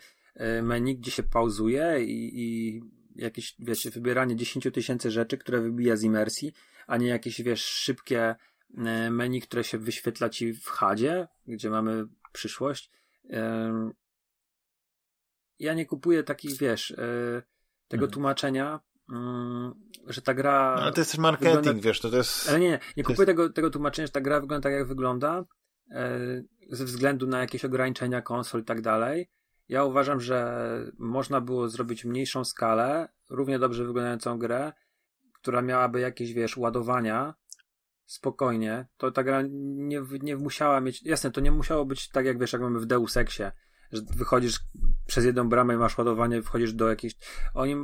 menu, 0.63 0.97
gdzie 0.97 1.11
się 1.11 1.23
pauzuje 1.23 2.03
i, 2.03 2.41
i 2.41 2.81
jakieś, 3.15 3.55
wiesz, 3.59 3.87
wybieranie 3.87 4.35
10 4.35 4.67
tysięcy 4.73 5.11
rzeczy, 5.11 5.37
które 5.37 5.61
wybija 5.61 5.95
z 5.95 6.03
imersji, 6.03 6.53
a 6.87 6.97
nie 6.97 7.07
jakieś, 7.07 7.41
wiesz, 7.41 7.65
szybkie 7.65 8.35
menu, 9.11 9.41
które 9.41 9.63
się 9.63 9.77
wyświetla 9.77 10.29
ci 10.29 10.53
w 10.53 10.67
HUDzie, 10.67 11.27
gdzie 11.47 11.69
mamy 11.69 12.05
przyszłość. 12.31 12.91
Ja 15.59 15.73
nie 15.73 15.85
kupuję 15.85 16.23
takich, 16.23 16.57
wiesz, 16.57 16.91
e, 16.91 16.95
tego 17.87 18.01
hmm. 18.01 18.11
tłumaczenia, 18.11 18.79
mm, 19.11 19.73
że 20.07 20.21
ta 20.21 20.33
gra. 20.33 20.73
No, 20.75 20.81
ale 20.81 20.93
to 20.93 21.01
jest 21.01 21.11
też 21.11 21.19
marketing, 21.19 21.55
wygląda... 21.55 21.81
wiesz, 21.81 21.99
to, 21.99 22.09
to 22.09 22.17
jest. 22.17 22.49
Ale 22.49 22.59
nie, 22.59 22.69
nie, 22.69 22.79
nie 22.97 23.03
kupuję 23.03 23.25
jest... 23.25 23.27
tego, 23.27 23.49
tego 23.49 23.69
tłumaczenia, 23.69 24.05
że 24.05 24.11
ta 24.11 24.21
gra 24.21 24.39
wygląda 24.41 24.69
tak, 24.69 24.73
jak 24.73 24.87
wygląda, 24.87 25.45
ze 26.69 26.85
względu 26.85 27.27
na 27.27 27.39
jakieś 27.39 27.65
ograniczenia 27.65 28.21
konsol 28.21 28.61
i 28.61 28.63
tak 28.63 28.81
dalej. 28.81 29.29
Ja 29.69 29.83
uważam, 29.83 30.19
że 30.19 30.69
można 30.97 31.41
było 31.41 31.69
zrobić 31.69 32.05
mniejszą 32.05 32.45
skalę, 32.45 33.09
równie 33.29 33.59
dobrze 33.59 33.85
wyglądającą 33.85 34.39
grę, 34.39 34.73
która 35.33 35.61
miałaby 35.61 35.99
jakieś, 35.99 36.33
wiesz, 36.33 36.57
ładowania 36.57 37.33
spokojnie. 38.09 38.85
To 38.97 39.11
ta 39.11 39.23
gra 39.23 39.41
nie, 39.51 40.01
nie 40.21 40.37
musiała 40.37 40.81
mieć, 40.81 41.03
jasne, 41.03 41.31
to 41.31 41.41
nie 41.41 41.51
musiało 41.51 41.85
być 41.85 42.09
tak, 42.09 42.25
jak 42.25 42.39
wiesz, 42.39 42.53
jak 42.53 42.61
mamy 42.61 42.79
w 42.79 42.85
Deus 42.85 43.17
Exie, 43.17 43.51
że 43.91 44.01
wychodzisz 44.15 44.59
przez 45.07 45.25
jedną 45.25 45.49
bramę 45.49 45.77
masz 45.77 45.97
ładowanie, 45.97 46.41
wchodzisz 46.41 46.73
do 46.73 46.89
jakiejś. 46.89 47.13
Oni 47.53 47.75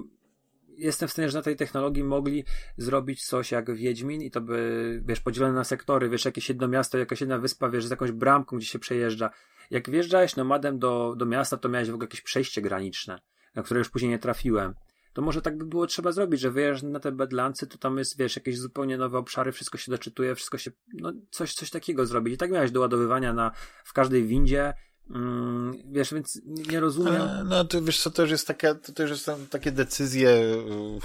jestem 0.78 1.10
w 1.10 1.12
stanie, 1.12 1.30
że 1.30 1.38
na 1.38 1.42
tej 1.42 1.56
technologii 1.56 2.04
mogli 2.04 2.44
zrobić 2.78 3.26
coś 3.26 3.52
jak 3.52 3.76
Wiedźmin 3.76 4.22
i 4.22 4.32
to 4.32 4.42
by, 4.42 5.02
wiesz, 5.06 5.22
podzielone 5.22 5.54
na 5.54 5.64
sektory, 5.64 6.10
wiesz, 6.10 6.26
jakieś 6.26 6.50
jedno 6.50 6.68
miasto, 6.68 6.98
jakaś 6.98 7.22
jedna 7.22 7.40
wyspa, 7.40 7.70
wiesz, 7.70 7.86
z 7.86 7.90
jakąś 7.90 8.12
bramką, 8.12 8.58
gdzie 8.58 8.68
się 8.68 8.80
przejeżdża. 8.80 9.30
Jak 9.72 9.90
wjeżdżałeś 9.90 10.36
nomadem 10.36 10.80
do, 10.80 11.16
do 11.18 11.26
miasta, 11.26 11.58
to 11.58 11.70
miałeś 11.70 11.90
w 11.90 11.94
ogóle 11.94 12.06
jakieś 12.06 12.22
przejście 12.22 12.62
graniczne, 12.62 13.20
na 13.56 13.64
które 13.64 13.78
już 13.78 13.90
później 13.90 14.12
nie 14.12 14.20
trafiłem. 14.20 14.74
To 15.16 15.22
może 15.22 15.42
tak 15.42 15.58
by 15.58 15.66
było 15.66 15.88
trzeba 15.88 16.12
zrobić, 16.12 16.42
że 16.42 16.52
wyjeżdżasz 16.52 16.92
na 16.92 17.00
te 17.00 17.12
bedlancy, 17.12 17.68
to 17.68 17.78
tam 17.78 17.98
jest, 17.98 18.18
wiesz, 18.18 18.36
jakieś 18.36 18.60
zupełnie 18.60 18.98
nowe 18.98 19.18
obszary, 19.18 19.52
wszystko 19.52 19.78
się 19.78 19.92
doczytuje, 19.92 20.36
wszystko 20.36 20.58
się, 20.58 20.72
no, 20.94 21.14
coś, 21.32 21.54
coś 21.54 21.70
takiego 21.70 22.06
zrobić. 22.06 22.34
I 22.34 22.38
tak 22.38 22.52
miałeś 22.52 22.72
do 22.72 22.80
ładowywania 22.80 23.34
na, 23.34 23.52
w 23.84 23.94
każdej 23.94 24.28
windzie, 24.28 24.74
Mm, 25.10 25.74
wiesz, 25.92 26.14
więc 26.14 26.42
nie 26.46 26.80
rozumiem. 26.80 27.22
no 27.46 27.66
to 27.66 27.82
wiesz 27.82 28.02
co, 28.02 28.12
to 28.12 28.22
już 28.22 28.32
jest 28.32 28.48
taka, 28.48 28.76
to 28.76 29.04
już 29.04 29.22
są 29.22 29.48
takie 29.48 29.72
decyzje, 29.72 30.30
y, 30.30 31.00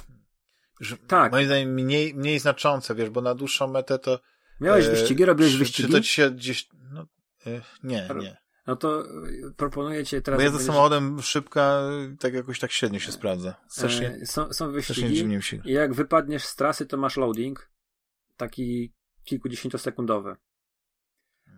że 0.81 0.97
tak. 0.97 1.33
moim 1.33 1.47
zdaniem 1.47 1.75
mniej, 1.75 2.15
mniej 2.15 2.39
znaczące, 2.39 2.95
wiesz, 2.95 3.11
bo 3.11 3.21
na 3.21 3.35
dłuższą 3.35 3.67
metę 3.67 3.99
to... 3.99 4.21
Miałeś 4.61 4.87
e, 4.87 4.91
wyścigi, 4.91 5.25
robiłeś 5.25 5.53
czy, 5.53 5.59
wyścigi? 5.59 5.89
Czy 5.89 5.95
to 5.95 6.01
ci 6.01 6.09
się 6.09 6.31
gdzieś, 6.31 6.69
no, 6.93 7.07
e, 7.47 7.61
nie, 7.83 8.09
nie. 8.21 8.37
No 8.67 8.77
to 8.77 9.05
y, 9.27 9.55
proponuję 9.57 10.05
cię 10.05 10.23
teraz... 10.23 10.39
Bo 10.39 10.45
ja 10.45 10.51
za 10.51 10.59
samochodem 10.59 11.23
szybka, 11.23 11.83
tak 12.21 12.35
jakoś 12.35 12.59
tak 12.59 12.73
średnio 12.73 12.99
się 12.99 13.13
sprawdza. 13.13 13.55
Strasznie, 13.69 14.19
e, 14.23 14.27
są, 14.27 14.53
są 14.53 14.73
wyścigi 14.73 15.29
i 15.65 15.73
jak 15.73 15.95
wypadniesz 15.95 16.45
z 16.45 16.57
trasy, 16.57 16.87
to 16.87 16.97
masz 16.97 17.17
loading, 17.17 17.71
taki 18.37 18.93
kilkudziesięciosekundowy. 19.25 20.37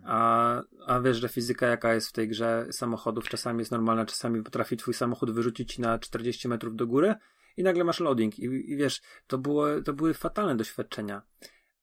A, 0.05 0.61
a 0.87 0.99
wiesz, 0.99 1.17
że 1.17 1.29
fizyka 1.29 1.67
jaka 1.67 1.93
jest 1.93 2.09
w 2.09 2.11
tej 2.11 2.27
grze 2.27 2.67
samochodów 2.71 3.29
czasami 3.29 3.59
jest 3.59 3.71
normalna, 3.71 4.05
czasami 4.05 4.43
potrafi 4.43 4.77
twój 4.77 4.93
samochód 4.93 5.31
wyrzucić 5.31 5.79
na 5.79 5.99
40 5.99 6.47
metrów 6.47 6.75
do 6.75 6.87
góry 6.87 7.15
i 7.57 7.63
nagle 7.63 7.83
masz 7.83 7.99
loading. 7.99 8.39
I, 8.39 8.71
i 8.71 8.77
wiesz, 8.77 9.01
to, 9.27 9.37
było, 9.37 9.81
to 9.81 9.93
były 9.93 10.13
fatalne 10.13 10.55
doświadczenia. 10.55 11.21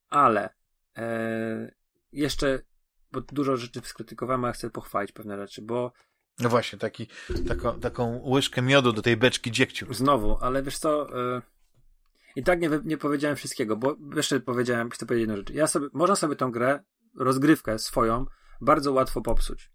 Ale 0.09 0.51
e, 0.97 1.75
jeszcze, 2.13 2.59
bo 3.13 3.21
dużo 3.21 3.57
rzeczy 3.57 3.81
skrytykowałem, 3.85 4.45
a 4.45 4.53
chcę 4.53 4.71
pochwalić 4.71 5.13
pewne 5.13 5.37
rzeczy, 5.37 5.63
bo 5.63 5.93
no 6.39 6.49
właśnie, 6.49 6.79
taki, 6.79 7.07
taką, 7.49 7.81
taką 7.81 8.23
łyżkę 8.25 8.63
miodu 8.63 8.93
do 8.93 9.03
tej 9.03 9.17
beczki 9.17 9.51
dziegciu. 9.53 9.95
Znowu, 9.95 10.39
ale 10.41 10.63
wiesz 10.63 10.79
co, 10.79 11.21
e, 11.37 11.43
i 12.37 12.43
tak 12.43 12.61
nie, 12.61 12.71
nie 12.85 12.99
powiedziałem 12.99 13.37
wszystkiego, 13.37 13.77
bo 13.77 13.97
jeszcze 14.17 14.41
powiedziałem, 14.41 14.91
chcę 14.91 15.07
powiedzieć 15.07 15.29
jedną 15.29 15.37
rzecz. 15.37 15.51
Ja 15.51 15.67
sobie, 15.67 15.87
można 15.93 16.17
sobie 16.17 16.37
tą 16.37 16.51
grę 16.51 16.81
rozgrywkę 17.17 17.79
swoją 17.79 18.27
bardzo 18.61 18.93
łatwo 18.93 19.21
popsuć. 19.21 19.71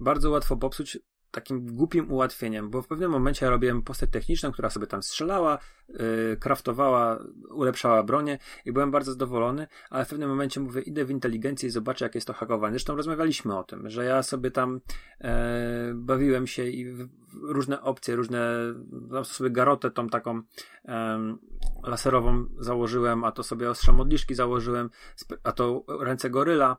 Bardzo 0.00 0.30
łatwo 0.30 0.56
popsuć 0.56 0.98
takim 1.30 1.66
głupim 1.76 2.12
ułatwieniem, 2.12 2.70
bo 2.70 2.82
w 2.82 2.86
pewnym 2.86 3.10
momencie 3.10 3.50
robiłem 3.50 3.82
postać 3.82 4.10
techniczną, 4.10 4.52
która 4.52 4.70
sobie 4.70 4.86
tam 4.86 5.02
strzelała, 5.02 5.58
yy, 5.88 6.36
kraftowała, 6.40 7.18
ulepszała 7.50 8.02
bronię 8.02 8.38
i 8.64 8.72
byłem 8.72 8.90
bardzo 8.90 9.12
zadowolony, 9.12 9.66
ale 9.90 10.04
w 10.04 10.08
pewnym 10.08 10.28
momencie 10.28 10.60
mówię, 10.60 10.80
idę 10.80 11.04
w 11.04 11.10
inteligencję 11.10 11.68
i 11.68 11.72
zobaczę, 11.72 12.04
jak 12.04 12.14
jest 12.14 12.26
to 12.26 12.32
hakowane. 12.32 12.72
Zresztą 12.72 12.96
rozmawialiśmy 12.96 13.58
o 13.58 13.64
tym, 13.64 13.90
że 13.90 14.04
ja 14.04 14.22
sobie 14.22 14.50
tam 14.50 14.80
yy, 15.20 15.28
bawiłem 15.94 16.46
się 16.46 16.64
i 16.64 16.92
w, 16.92 17.08
różne 17.42 17.82
opcje, 17.82 18.16
różne, 18.16 18.56
no 18.90 19.24
sobie 19.24 19.50
garotę 19.50 19.90
tą 19.90 20.08
taką 20.08 20.34
yy, 20.84 20.92
laserową 21.84 22.46
założyłem, 22.58 23.24
a 23.24 23.32
to 23.32 23.42
sobie 23.42 23.70
ostrza 23.70 23.92
modliszki 23.92 24.34
założyłem, 24.34 24.90
a 25.42 25.52
to 25.52 25.84
ręce 26.00 26.30
goryla, 26.30 26.76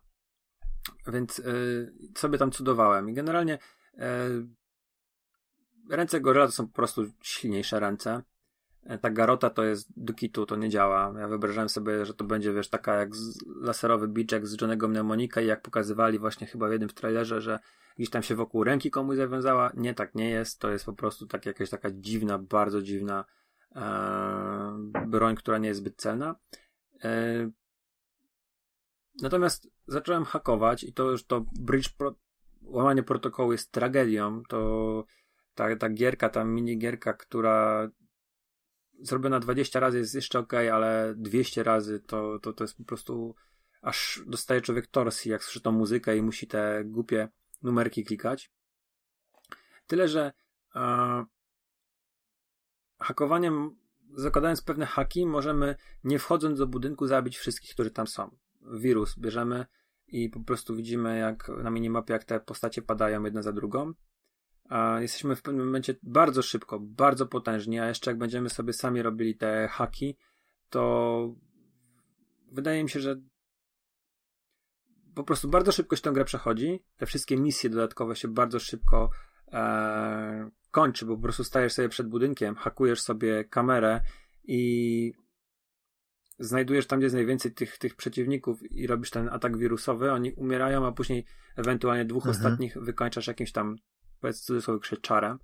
więc 1.07 1.37
yy, 1.37 1.93
sobie 2.17 2.37
tam 2.37 2.51
cudowałem 2.51 3.09
i 3.09 3.13
generalnie 3.13 3.57
ręce 5.89 6.21
goryla 6.21 6.45
to 6.45 6.51
są 6.51 6.67
po 6.67 6.73
prostu 6.73 7.05
silniejsze 7.21 7.79
ręce. 7.79 8.23
E, 8.87 8.97
ta 8.97 9.09
garota 9.09 9.49
to 9.49 9.63
jest 9.63 9.87
do 9.97 10.13
kitu, 10.13 10.45
to 10.45 10.55
nie 10.55 10.69
działa. 10.69 11.13
Ja 11.19 11.27
wyobrażałem 11.27 11.69
sobie, 11.69 12.05
że 12.05 12.13
to 12.13 12.23
będzie, 12.23 12.53
wiesz, 12.53 12.69
taka 12.69 12.95
jak 12.95 13.09
laserowy 13.61 14.07
biczek 14.07 14.47
z 14.47 14.61
Johnego 14.61 14.87
Mnemonika 14.87 15.41
i 15.41 15.47
jak 15.47 15.61
pokazywali 15.61 16.19
właśnie 16.19 16.47
chyba 16.47 16.67
w 16.67 16.71
jednym 16.71 16.89
trailerze, 16.89 17.41
że 17.41 17.59
gdzieś 17.95 18.09
tam 18.09 18.23
się 18.23 18.35
wokół 18.35 18.63
ręki 18.63 18.91
komuś 18.91 19.17
zawiązała. 19.17 19.71
Nie, 19.73 19.93
tak 19.93 20.15
nie 20.15 20.29
jest. 20.29 20.59
To 20.59 20.71
jest 20.71 20.85
po 20.85 20.93
prostu 20.93 21.27
tak, 21.27 21.45
jakaś 21.45 21.69
taka 21.69 21.91
dziwna, 21.91 22.39
bardzo 22.39 22.81
dziwna 22.81 23.25
e, 23.75 25.03
broń, 25.07 25.35
która 25.35 25.57
nie 25.57 25.67
jest 25.67 25.79
zbyt 25.79 25.95
celna. 25.95 26.35
E, 27.03 27.49
natomiast 29.21 29.67
zacząłem 29.87 30.25
hakować 30.25 30.83
i 30.83 30.93
to 30.93 31.11
już 31.11 31.25
to 31.25 31.45
Bridge 31.59 31.89
Pro, 31.89 32.15
łamanie 32.69 33.03
protokołu 33.03 33.51
jest 33.51 33.71
tragedią, 33.71 34.43
to 34.49 35.05
ta, 35.55 35.75
ta 35.75 35.89
gierka, 35.89 36.29
ta 36.29 36.43
minigierka, 36.43 37.13
która 37.13 37.89
zrobiona 38.99 39.39
20 39.39 39.79
razy 39.79 39.97
jest 39.97 40.15
jeszcze 40.15 40.39
ok, 40.39 40.53
ale 40.53 41.13
200 41.17 41.63
razy 41.63 41.99
to, 41.99 42.39
to, 42.39 42.53
to 42.53 42.63
jest 42.63 42.77
po 42.77 42.83
prostu 42.83 43.35
aż 43.81 44.21
dostaje 44.27 44.61
człowiek 44.61 44.87
torsji, 44.87 45.31
jak 45.31 45.43
słyszy 45.43 45.61
tą 45.61 45.71
muzykę 45.71 46.17
i 46.17 46.21
musi 46.21 46.47
te 46.47 46.83
głupie 46.85 47.29
numerki 47.63 48.03
klikać. 48.03 48.51
Tyle, 49.87 50.07
że 50.07 50.33
e, 50.75 51.25
hakowaniem, 52.99 53.77
zakładając 54.13 54.61
pewne 54.61 54.85
haki, 54.85 55.25
możemy 55.25 55.75
nie 56.03 56.19
wchodząc 56.19 56.59
do 56.59 56.67
budynku 56.67 57.07
zabić 57.07 57.37
wszystkich, 57.37 57.71
którzy 57.73 57.91
tam 57.91 58.07
są. 58.07 58.37
Wirus 58.61 59.19
bierzemy, 59.19 59.65
i 60.07 60.29
po 60.29 60.39
prostu 60.39 60.75
widzimy 60.75 61.17
jak 61.17 61.49
na 61.63 61.69
minimapie, 61.69 62.13
jak 62.13 62.23
te 62.23 62.39
postacie 62.39 62.81
padają 62.81 63.23
jedna 63.23 63.41
za 63.41 63.51
drugą. 63.51 63.93
A 64.69 65.01
jesteśmy 65.01 65.35
w 65.35 65.41
pewnym 65.41 65.65
momencie 65.65 65.95
bardzo 66.03 66.41
szybko, 66.41 66.79
bardzo 66.79 67.25
potężni, 67.25 67.79
a 67.79 67.87
jeszcze 67.87 68.11
jak 68.11 68.17
będziemy 68.17 68.49
sobie 68.49 68.73
sami 68.73 69.01
robili 69.01 69.35
te 69.35 69.67
haki, 69.67 70.17
to 70.69 71.35
wydaje 72.51 72.83
mi 72.83 72.89
się, 72.89 72.99
że 72.99 73.15
po 75.15 75.23
prostu 75.23 75.47
bardzo 75.47 75.71
szybko 75.71 75.95
się 75.95 76.01
tę 76.01 76.11
grę 76.11 76.25
przechodzi. 76.25 76.83
Te 76.97 77.05
wszystkie 77.05 77.37
misje 77.37 77.69
dodatkowe 77.69 78.15
się 78.15 78.27
bardzo 78.27 78.59
szybko 78.59 79.09
e, 79.47 80.49
kończy, 80.71 81.05
bo 81.05 81.15
po 81.15 81.21
prostu 81.21 81.43
stajesz 81.43 81.73
sobie 81.73 81.89
przed 81.89 82.07
budynkiem, 82.07 82.55
hakujesz 82.55 83.01
sobie 83.01 83.45
kamerę 83.45 84.01
i 84.43 85.13
znajdujesz 86.39 86.87
tam, 86.87 86.99
gdzie 86.99 87.05
jest 87.05 87.15
najwięcej 87.15 87.53
tych, 87.53 87.77
tych 87.77 87.95
przeciwników 87.95 88.71
i 88.71 88.87
robisz 88.87 89.09
ten 89.09 89.29
atak 89.29 89.57
wirusowy, 89.57 90.11
oni 90.11 90.33
umierają, 90.33 90.87
a 90.87 90.91
później 90.91 91.25
ewentualnie 91.55 92.05
dwóch 92.05 92.25
mhm. 92.25 92.35
ostatnich 92.35 92.77
wykończasz 92.81 93.27
jakimś 93.27 93.51
tam, 93.51 93.75
powiedz 94.19 94.41
cudzysłowie, 94.41 94.79
krzyczarem 94.79 95.39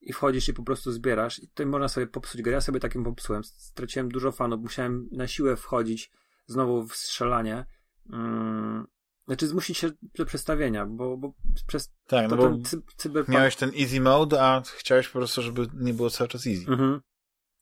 i 0.00 0.12
wchodzisz 0.12 0.48
i 0.48 0.54
po 0.54 0.62
prostu 0.62 0.92
zbierasz 0.92 1.38
i 1.42 1.48
tutaj 1.48 1.66
można 1.66 1.88
sobie 1.88 2.06
popsuć 2.06 2.42
grę. 2.42 2.52
Ja 2.52 2.60
sobie 2.60 2.80
takim 2.80 3.04
popsułem. 3.04 3.44
Straciłem 3.44 4.08
dużo 4.08 4.32
fanów, 4.32 4.60
musiałem 4.60 5.08
na 5.12 5.26
siłę 5.26 5.56
wchodzić 5.56 6.12
znowu 6.46 6.86
w 6.86 6.96
strzelanie. 6.96 7.66
Hmm. 8.10 8.86
Znaczy 9.26 9.48
zmusić 9.48 9.78
się 9.78 9.90
do 10.18 10.26
przestawienia, 10.26 10.86
bo, 10.86 11.16
bo 11.16 11.32
przez 11.66 11.92
tak, 12.06 12.30
no 12.30 12.36
bo 12.36 12.58
cy, 12.64 12.82
cyberpunk... 12.96 13.34
miałeś 13.34 13.56
ten 13.56 13.70
easy 13.80 14.00
mode, 14.00 14.42
a 14.42 14.62
chciałeś 14.76 15.08
po 15.08 15.18
prostu, 15.18 15.42
żeby 15.42 15.66
nie 15.74 15.94
było 15.94 16.10
cały 16.10 16.28
czas 16.28 16.46
easy. 16.46 16.70
Mhm. 16.70 17.00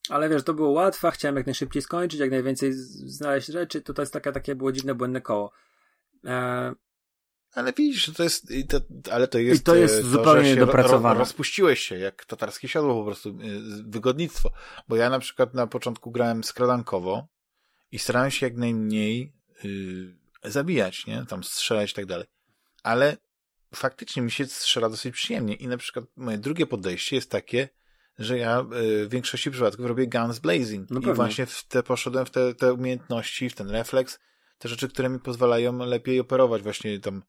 Ale 0.08 0.28
wiesz, 0.28 0.42
to 0.42 0.54
było 0.54 0.70
łatwe, 0.70 1.10
chciałem 1.10 1.36
jak 1.36 1.46
najszybciej 1.46 1.82
skończyć, 1.82 2.20
jak 2.20 2.30
najwięcej 2.30 2.72
znaleźć 2.72 3.46
rzeczy, 3.46 3.80
to 3.80 3.94
to 3.94 4.02
jest 4.02 4.12
takie, 4.12 4.32
takie 4.32 4.54
było 4.54 4.72
dziwne, 4.72 4.94
błędne 4.94 5.20
koło. 5.20 5.52
E... 6.24 6.74
Ale 7.54 7.72
widzisz, 7.72 8.12
to 8.16 8.22
jest, 8.22 8.52
to, 8.68 8.80
ale 9.12 9.28
to 9.28 9.38
jest, 9.38 9.60
I 9.60 9.64
to 9.64 9.74
jest 9.74 9.98
e, 9.98 10.02
to, 10.02 10.06
zupełnie 10.06 10.54
niedopracowane. 10.54 11.18
rozpuściłeś 11.18 11.80
się, 11.80 11.98
jak 11.98 12.24
tatarskie 12.24 12.68
siodło 12.68 12.94
po 12.94 13.04
prostu, 13.04 13.28
e, 13.28 13.32
wygodnictwo. 13.82 14.50
Bo 14.88 14.96
ja 14.96 15.10
na 15.10 15.18
przykład 15.18 15.54
na 15.54 15.66
początku 15.66 16.10
grałem 16.10 16.44
skradankowo 16.44 17.26
i 17.92 17.98
starałem 17.98 18.30
się 18.30 18.46
jak 18.46 18.56
najmniej 18.56 19.32
yy, 19.64 20.50
zabijać, 20.50 21.06
nie? 21.06 21.26
Tam 21.28 21.44
strzelać 21.44 21.90
i 21.90 21.94
tak 21.94 22.06
dalej. 22.06 22.26
Ale 22.82 23.16
faktycznie 23.74 24.22
mi 24.22 24.30
się 24.30 24.46
strzela 24.46 24.88
dosyć 24.88 25.14
przyjemnie 25.14 25.54
i 25.54 25.68
na 25.68 25.76
przykład 25.76 26.04
moje 26.16 26.38
drugie 26.38 26.66
podejście 26.66 27.16
jest 27.16 27.30
takie, 27.30 27.68
że 28.18 28.38
ja 28.38 28.60
y, 28.60 29.06
w 29.06 29.10
większości 29.10 29.50
przypadków 29.50 29.86
robię 29.86 30.06
guns 30.06 30.38
blazing. 30.38 30.90
No 30.90 31.00
I 31.00 31.14
właśnie 31.14 31.46
w 31.46 31.68
te 31.68 31.82
poszedłem 31.82 32.26
w 32.26 32.30
te, 32.30 32.54
te 32.54 32.72
umiejętności, 32.72 33.50
w 33.50 33.54
ten 33.54 33.70
refleks, 33.70 34.18
te 34.58 34.68
rzeczy, 34.68 34.88
które 34.88 35.08
mi 35.08 35.20
pozwalają 35.20 35.78
lepiej 35.78 36.20
operować 36.20 36.62
właśnie 36.62 37.00
tą 37.00 37.20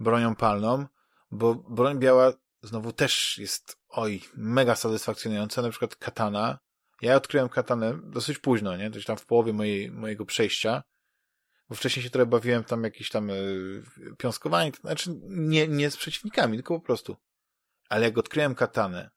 bronią 0.00 0.36
palną, 0.36 0.86
bo 1.30 1.54
broń 1.54 1.98
biała 1.98 2.32
znowu 2.62 2.92
też 2.92 3.38
jest, 3.38 3.78
oj, 3.88 4.22
mega 4.34 4.74
satysfakcjonująca. 4.74 5.62
Na 5.62 5.70
przykład 5.70 5.96
katana. 5.96 6.58
Ja 7.02 7.16
odkryłem 7.16 7.48
katanę 7.48 7.98
dosyć 8.04 8.38
późno, 8.38 8.76
nie? 8.76 8.90
To 8.90 8.98
tam 9.06 9.16
w 9.16 9.26
połowie 9.26 9.52
mojej, 9.52 9.90
mojego 9.90 10.26
przejścia, 10.26 10.82
bo 11.68 11.74
wcześniej 11.74 12.02
się 12.04 12.10
trochę 12.10 12.26
bawiłem 12.26 12.64
tam 12.64 12.84
jakieś 12.84 13.08
tam 13.08 13.30
y, 13.30 13.82
piąskowanie, 14.18 14.72
to 14.72 14.80
znaczy 14.80 15.10
nie, 15.28 15.68
nie 15.68 15.90
z 15.90 15.96
przeciwnikami, 15.96 16.56
tylko 16.56 16.80
po 16.80 16.86
prostu. 16.86 17.16
Ale 17.88 18.04
jak 18.04 18.18
odkryłem 18.18 18.54
katanę, 18.54 19.10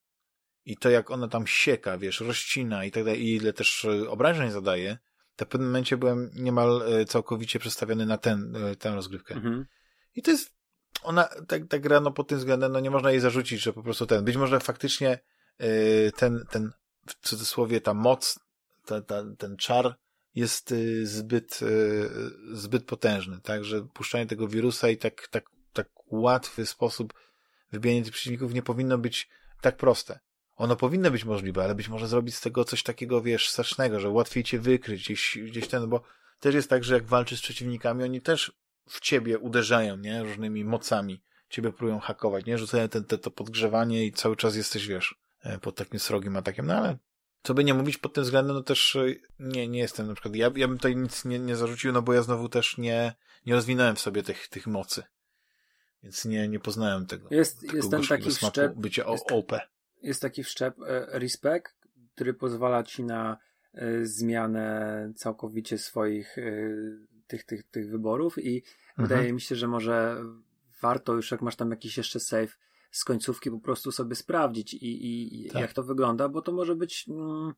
i 0.66 0.77
to 0.77 0.90
jak 0.90 1.11
ona 1.11 1.27
tam 1.27 1.48
sieka, 1.48 1.98
wiesz, 1.98 2.19
rozcina 2.19 2.85
i 2.85 2.92
tak 2.92 3.03
dalej, 3.03 3.22
i 3.22 3.35
ile 3.35 3.53
też 3.53 3.85
e, 3.85 4.10
obrażeń 4.10 4.52
zadaje, 4.52 4.98
to 5.35 5.45
w 5.45 5.48
pewnym 5.48 5.69
momencie 5.69 5.98
byłem 5.98 6.32
niemal 6.34 6.82
e, 6.82 7.06
całkowicie 7.06 7.60
przestawiony 7.60 8.06
na 8.06 8.18
ten, 8.18 8.56
e, 8.56 8.76
tę 8.76 8.95
rozgrywkę. 8.95 9.35
Mhm. 9.35 9.66
I 10.16 10.22
to 10.22 10.32
jest, 10.32 10.56
ona, 11.03 11.30
tak, 11.48 11.68
tak 11.68 11.82
gra, 11.82 12.00
no 12.00 12.11
pod 12.11 12.27
tym 12.27 12.38
względem, 12.38 12.72
no 12.72 12.80
nie 12.80 12.92
można 12.92 13.11
jej 13.11 13.19
zarzucić, 13.19 13.61
że 13.61 13.74
po 13.74 13.84
prostu 13.84 14.06
ten, 14.06 14.26
być 14.26 14.38
może 14.38 14.60
faktycznie 14.60 15.19
ten, 16.16 16.45
ten, 16.52 16.72
w 17.08 17.27
cudzysłowie, 17.27 17.82
ta 17.82 17.94
moc, 17.94 18.40
ta, 18.85 19.02
ta, 19.02 19.24
ten 19.38 19.58
czar 19.58 19.95
jest 20.35 20.74
zbyt, 21.03 21.60
zbyt 22.52 22.85
potężny, 22.85 23.40
tak, 23.42 23.64
że 23.64 23.82
puszczanie 23.82 24.26
tego 24.26 24.48
wirusa 24.48 24.90
i 24.90 24.98
tak, 24.98 25.27
tak, 25.27 25.50
tak 25.74 25.90
łatwy 26.08 26.66
sposób 26.66 27.14
wybijanie 27.72 28.03
tych 28.03 28.14
przeciwników 28.14 28.53
nie 28.53 28.61
powinno 28.61 28.98
być 28.98 29.30
tak 29.61 29.77
proste. 29.77 30.19
Ono 30.56 30.75
powinno 30.75 31.11
być 31.11 31.25
możliwe, 31.25 31.64
ale 31.64 31.75
być 31.75 31.90
może 31.90 32.08
zrobić 32.08 32.35
z 32.35 32.42
tego 32.42 32.66
coś 32.66 32.84
takiego, 32.84 33.22
wiesz, 33.22 33.50
strasznego, 33.50 34.00
że 34.00 34.09
łatwiej 34.09 34.43
cię 34.43 34.59
wykryć 34.59 35.03
gdzieś, 35.03 35.38
gdzieś 35.45 35.67
ten, 35.67 35.90
bo 35.90 36.01
też 36.40 36.56
jest 36.56 36.69
tak, 36.69 36.84
że 36.84 36.93
jak 36.93 37.06
walczysz 37.06 37.40
z 37.40 37.42
przeciwnikami, 37.42 38.03
oni 38.03 38.22
też 38.22 38.51
w 38.90 39.00
ciebie 39.00 39.40
uderzają, 39.40 39.98
nie? 39.98 40.24
Różnymi 40.24 40.66
mocami. 40.66 41.22
Ciebie 41.50 41.72
próbują 41.72 42.00
hakować, 42.00 42.45
nie? 42.45 42.58
Rzucają 42.58 42.90
ten, 42.90 43.03
te, 43.03 43.17
to 43.17 43.32
podgrzewanie 43.32 44.06
i 44.06 44.11
cały 44.11 44.35
czas 44.35 44.56
jesteś, 44.56 44.88
wiesz, 44.88 45.16
e, 45.43 45.59
pod 45.59 45.75
takim 45.75 46.00
srogim 46.00 46.38
atakiem. 46.38 46.66
No 46.66 46.74
ale 46.74 46.98
co 47.43 47.53
by 47.53 47.64
nie 47.64 47.74
mówić 47.74 47.98
pod 47.98 48.14
tym 48.14 48.24
względem, 48.24 48.56
no 48.56 48.64
też 48.64 48.95
e, 48.95 49.06
nie, 49.40 49.67
nie 49.67 49.80
jestem 49.80 50.08
na 50.08 50.14
przykład, 50.14 50.35
ja, 50.35 50.51
ja 50.56 50.67
bym 50.67 50.77
tutaj 50.77 50.95
nic 50.95 51.25
nie, 51.25 51.40
nie 51.40 51.56
zarzucił, 51.56 51.92
no 51.92 52.01
bo 52.01 52.14
ja 52.14 52.22
znowu 52.22 52.50
też 52.50 52.77
nie, 52.77 53.16
nie 53.45 53.53
rozwinąłem 53.53 53.95
w 53.95 54.00
sobie 54.00 54.24
tych, 54.24 54.48
tych 54.48 54.67
mocy. 54.67 55.03
Więc 56.03 56.25
nie, 56.25 56.48
nie 56.48 56.59
poznałem 56.59 57.06
tego. 57.06 57.27
Jest, 57.32 57.74
jest 57.74 57.92
ten 57.92 58.03
taki 58.03 58.32
szczep. 58.32 58.74
Bycie 58.75 59.06
jest, 59.08 59.32
OP 59.32 59.51
jest 60.06 60.22
taki 60.22 60.43
wszczep 60.43 60.82
e, 60.82 61.19
respect, 61.19 61.88
który 62.16 62.34
pozwala 62.34 62.84
ci 62.84 63.03
na 63.03 63.38
e, 63.74 64.06
zmianę 64.06 65.11
całkowicie 65.16 65.77
swoich 65.77 66.38
e, 66.38 66.42
tych, 67.27 67.43
tych, 67.43 67.64
tych 67.64 67.90
wyborów 67.90 68.38
i 68.38 68.64
mhm. 68.90 69.08
wydaje 69.08 69.34
mi 69.34 69.42
się, 69.42 69.56
że 69.56 69.67
może 69.67 70.24
warto 70.82 71.14
już 71.14 71.32
jak 71.32 71.42
masz 71.42 71.56
tam 71.56 71.72
jakiś 71.72 71.98
jeszcze 71.98 72.19
save 72.19 72.58
z 72.92 73.03
końcówki 73.03 73.51
po 73.51 73.59
prostu 73.59 73.92
sobie 73.92 74.16
sprawdzić 74.16 74.74
i, 74.74 75.45
i 75.45 75.50
tak. 75.50 75.61
jak 75.61 75.74
to 75.74 75.84
wygląda, 75.84 76.30
bo 76.30 76.42
to 76.42 76.51
może 76.51 76.75
być 76.75 77.06
mm, 77.09 77.53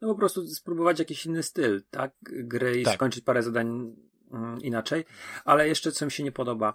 no 0.00 0.08
po 0.08 0.14
prostu 0.14 0.46
spróbować 0.46 0.98
jakiś 0.98 1.26
inny 1.26 1.42
styl, 1.42 1.82
tak, 1.90 2.12
gry 2.22 2.80
i 2.80 2.84
tak. 2.84 2.94
skończyć 2.94 3.24
parę 3.24 3.42
zadań 3.42 3.96
mm, 4.32 4.60
inaczej, 4.60 5.04
ale 5.44 5.68
jeszcze 5.68 5.92
co 5.92 6.04
mi 6.04 6.12
się 6.12 6.24
nie 6.24 6.32
podoba 6.32 6.74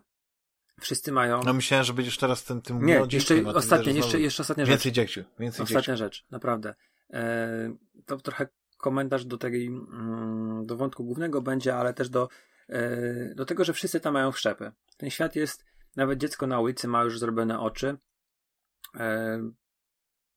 Wszyscy 0.82 1.12
mają. 1.12 1.44
No 1.44 1.54
myślałem, 1.54 1.86
że 1.86 1.94
będziesz 1.94 2.18
teraz 2.18 2.44
ten 2.44 2.62
tym 2.62 2.86
Nie, 2.86 3.02
jeszcze 3.12 3.46
ostatnia, 3.46 3.92
jeszcze, 3.92 4.20
jeszcze 4.20 4.42
ostatnia 4.42 4.66
rzecz. 4.66 4.74
Więcej 4.74 4.92
dzieciu, 4.92 5.24
więcej 5.40 5.64
Ostatnia 5.64 5.96
rzecz, 5.96 6.26
naprawdę. 6.32 6.76
E, 7.14 7.76
to 8.06 8.18
trochę 8.18 8.48
komentarz 8.78 9.26
do 9.26 9.38
tej, 9.38 9.68
mm, 9.68 10.66
do 10.66 10.78
wątku 10.78 11.04
głównego 11.04 11.42
będzie, 11.42 11.76
ale 11.76 11.94
też 11.94 12.10
do, 12.10 12.30
e, 12.70 13.36
do 13.36 13.46
tego, 13.46 13.64
że 13.64 13.74
wszyscy 13.74 14.00
tam 14.00 14.14
mają 14.14 14.32
wszczepy. 14.32 14.72
Ten 14.98 15.10
świat 15.10 15.36
jest, 15.36 15.66
nawet 15.96 16.20
dziecko 16.20 16.48
na 16.48 16.60
ulicy 16.60 16.88
ma 16.88 17.04
już 17.04 17.20
zrobione 17.20 17.60
oczy. 17.60 17.98
E, 18.96 19.40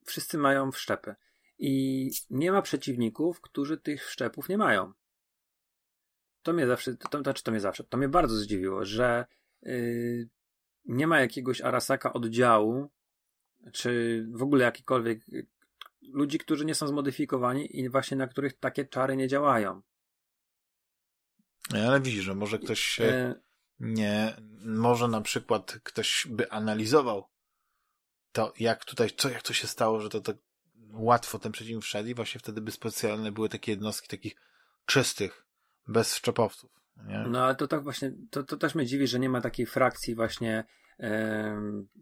wszyscy 0.07 0.39
mają 0.39 0.73
wszczepy. 0.73 1.15
I 1.59 2.10
nie 2.31 2.52
ma 2.52 2.62
przeciwników, 2.62 3.41
którzy 3.41 3.78
tych 3.78 4.07
wszczepów 4.07 4.49
nie 4.49 4.59
mają. 4.59 4.93
To 6.43 6.52
mnie 6.52 6.67
zawsze, 6.67 6.97
to, 6.97 7.09
to, 7.09 7.23
znaczy 7.23 7.43
to 7.43 7.51
mnie 7.51 7.60
zawsze, 7.60 7.85
to 7.85 7.99
mnie 7.99 8.09
bardzo 8.09 8.36
zdziwiło, 8.36 8.85
że 8.85 9.27
yy, 9.63 10.29
nie 10.85 11.07
ma 11.07 11.21
jakiegoś 11.21 11.61
Arasaka 11.61 12.13
oddziału, 12.13 12.91
czy 13.73 14.25
w 14.33 14.43
ogóle 14.43 14.65
jakikolwiek 14.65 15.29
y, 15.29 15.47
ludzi, 16.03 16.39
którzy 16.39 16.65
nie 16.65 16.75
są 16.75 16.87
zmodyfikowani 16.87 17.79
i 17.79 17.89
właśnie 17.89 18.17
na 18.17 18.27
których 18.27 18.59
takie 18.59 18.85
czary 18.85 19.17
nie 19.17 19.29
działają. 19.29 19.83
Ale 21.75 22.01
widzisz, 22.01 22.25
że 22.25 22.35
może 22.35 22.59
ktoś 22.59 22.81
się 22.81 23.05
yy, 23.05 23.41
nie, 23.81 24.37
może 24.65 25.09
na 25.09 25.21
przykład 25.21 25.79
ktoś 25.83 26.27
by 26.31 26.51
analizował 26.51 27.29
to, 28.33 28.53
jak 28.59 28.85
tutaj, 28.85 29.11
co, 29.17 29.29
jak 29.29 29.43
to 29.43 29.53
się 29.53 29.67
stało, 29.67 30.01
że 30.01 30.09
to 30.09 30.21
tak 30.21 30.37
łatwo 30.93 31.39
ten 31.39 31.53
przeciwnik 31.53 31.85
wszedł 31.85 32.09
i 32.09 32.15
właśnie 32.15 32.39
wtedy 32.39 32.61
by 32.61 32.73
specjalne 32.73 33.33
były 33.33 33.49
takie 33.49 33.73
jednostki 33.73 34.09
takich 34.09 34.37
czystych, 34.87 35.47
bez 35.89 36.15
szczepowców. 36.15 36.80
Nie? 37.07 37.25
No 37.28 37.44
ale 37.44 37.55
to 37.55 37.69
tak 37.69 37.83
właśnie, 37.83 38.12
to, 38.31 38.43
to 38.43 38.57
też 38.57 38.75
mnie 38.75 38.86
dziwi, 38.86 39.07
że 39.07 39.19
nie 39.19 39.28
ma 39.28 39.41
takiej 39.41 39.67
frakcji 39.67 40.15
właśnie 40.15 40.65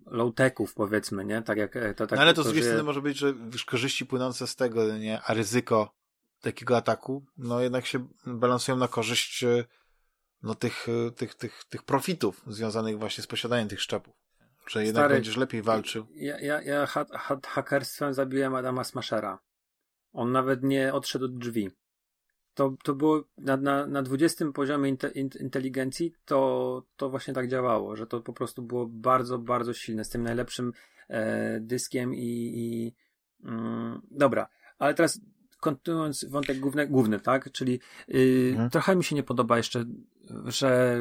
low-techów 0.06 0.74
powiedzmy, 0.74 1.24
nie? 1.24 1.42
Tak 1.42 1.58
jak 1.58 1.76
e, 1.76 1.94
to 1.94 2.06
tak. 2.06 2.16
No 2.16 2.22
ale 2.22 2.34
to 2.34 2.42
z 2.42 2.44
drugiej 2.44 2.62
strony 2.62 2.82
może 2.82 3.02
być, 3.02 3.18
że 3.18 3.34
wiesz, 3.48 3.64
korzyści 3.64 4.06
płynące 4.06 4.46
z 4.46 4.56
tego, 4.56 4.98
nie? 4.98 5.20
A 5.22 5.34
ryzyko 5.34 5.94
takiego 6.40 6.76
ataku, 6.76 7.26
no 7.36 7.60
jednak 7.60 7.86
się 7.86 8.08
balansują 8.26 8.76
na 8.76 8.88
korzyść 8.88 9.44
e, 9.44 9.64
no 10.42 10.54
tych, 10.54 10.86
e, 10.88 11.10
tych, 11.10 11.34
tych, 11.34 11.64
tych 11.68 11.82
profitów 11.82 12.42
związanych 12.46 12.98
właśnie 12.98 13.24
z 13.24 13.26
posiadaniem 13.26 13.68
tych 13.68 13.80
szczepów. 13.80 14.14
Że 14.68 14.84
jednak 14.84 15.02
Stary, 15.02 15.14
będziesz 15.14 15.36
lepiej 15.36 15.62
walczył. 15.62 16.06
Ja, 16.14 16.40
ja, 16.40 16.62
ja 16.62 16.86
ha, 16.86 17.06
ha, 17.12 17.36
hakerstwem 17.46 18.14
zabiłem 18.14 18.54
Adama 18.54 18.84
Smashera. 18.84 19.38
On 20.12 20.32
nawet 20.32 20.62
nie 20.62 20.94
odszedł 20.94 21.24
od 21.24 21.38
drzwi 21.38 21.70
to, 22.58 22.74
to 22.82 22.94
było 22.94 23.24
na, 23.38 23.56
na, 23.56 23.86
na 23.86 24.02
20 24.02 24.52
poziomie 24.52 24.88
inte, 24.88 25.08
inteligencji, 25.40 26.12
to, 26.24 26.82
to 26.96 27.10
właśnie 27.10 27.34
tak 27.34 27.48
działało, 27.48 27.96
że 27.96 28.06
to 28.06 28.20
po 28.20 28.32
prostu 28.32 28.62
było 28.62 28.86
bardzo, 28.86 29.38
bardzo 29.38 29.74
silne, 29.74 30.04
z 30.04 30.08
tym 30.08 30.22
najlepszym 30.22 30.72
e, 31.08 31.60
dyskiem 31.60 32.14
i, 32.14 32.52
i 32.54 32.94
mm, 33.44 34.00
dobra, 34.10 34.48
ale 34.78 34.94
teraz 34.94 35.20
kontynuując 35.60 36.24
wątek 36.24 36.58
główny, 36.58 36.86
główny 36.86 37.20
tak, 37.20 37.52
czyli 37.52 37.80
y, 38.14 38.48
mhm. 38.50 38.70
trochę 38.70 38.96
mi 38.96 39.04
się 39.04 39.16
nie 39.16 39.22
podoba 39.22 39.56
jeszcze, 39.56 39.84
że 40.44 40.98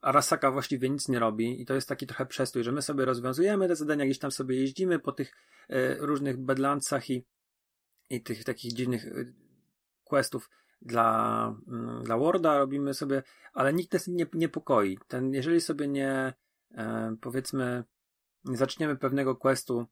Arasaka 0.00 0.50
właściwie 0.50 0.90
nic 0.90 1.08
nie 1.08 1.18
robi 1.18 1.62
i 1.62 1.66
to 1.66 1.74
jest 1.74 1.88
taki 1.88 2.06
trochę 2.06 2.26
przestój, 2.26 2.64
że 2.64 2.72
my 2.72 2.82
sobie 2.82 3.04
rozwiązujemy 3.04 3.68
te 3.68 3.76
zadania, 3.76 4.04
gdzieś 4.04 4.18
tam 4.18 4.30
sobie 4.30 4.56
jeździmy 4.60 4.98
po 4.98 5.12
tych 5.12 5.32
e, 5.68 5.94
różnych 5.94 6.36
bedlandsach 6.36 7.10
i, 7.10 7.24
i 8.10 8.22
tych 8.22 8.44
takich 8.44 8.72
dziwnych 8.72 9.06
e, 9.06 9.10
questów 10.04 10.50
dla, 10.86 11.54
mm, 11.68 12.04
dla 12.04 12.18
Worda 12.18 12.58
robimy 12.58 12.94
sobie, 12.94 13.22
ale 13.52 13.72
nikt 13.72 13.92
nas 13.92 14.06
nie 14.06 14.26
niepokoi. 14.32 14.98
Ten, 15.08 15.34
jeżeli 15.34 15.60
sobie 15.60 15.88
nie, 15.88 16.32
e, 16.74 17.16
powiedzmy, 17.20 17.84
nie 18.44 18.56
zaczniemy 18.56 18.96
pewnego 18.96 19.36
questu 19.36 19.86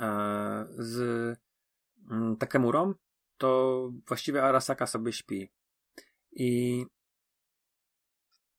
e, 0.00 0.66
z 0.78 1.38
mm, 2.10 2.36
Takemurą, 2.36 2.94
to 3.38 3.90
właściwie 4.08 4.42
Arasaka 4.42 4.86
sobie 4.86 5.12
śpi. 5.12 5.50
I 6.32 6.84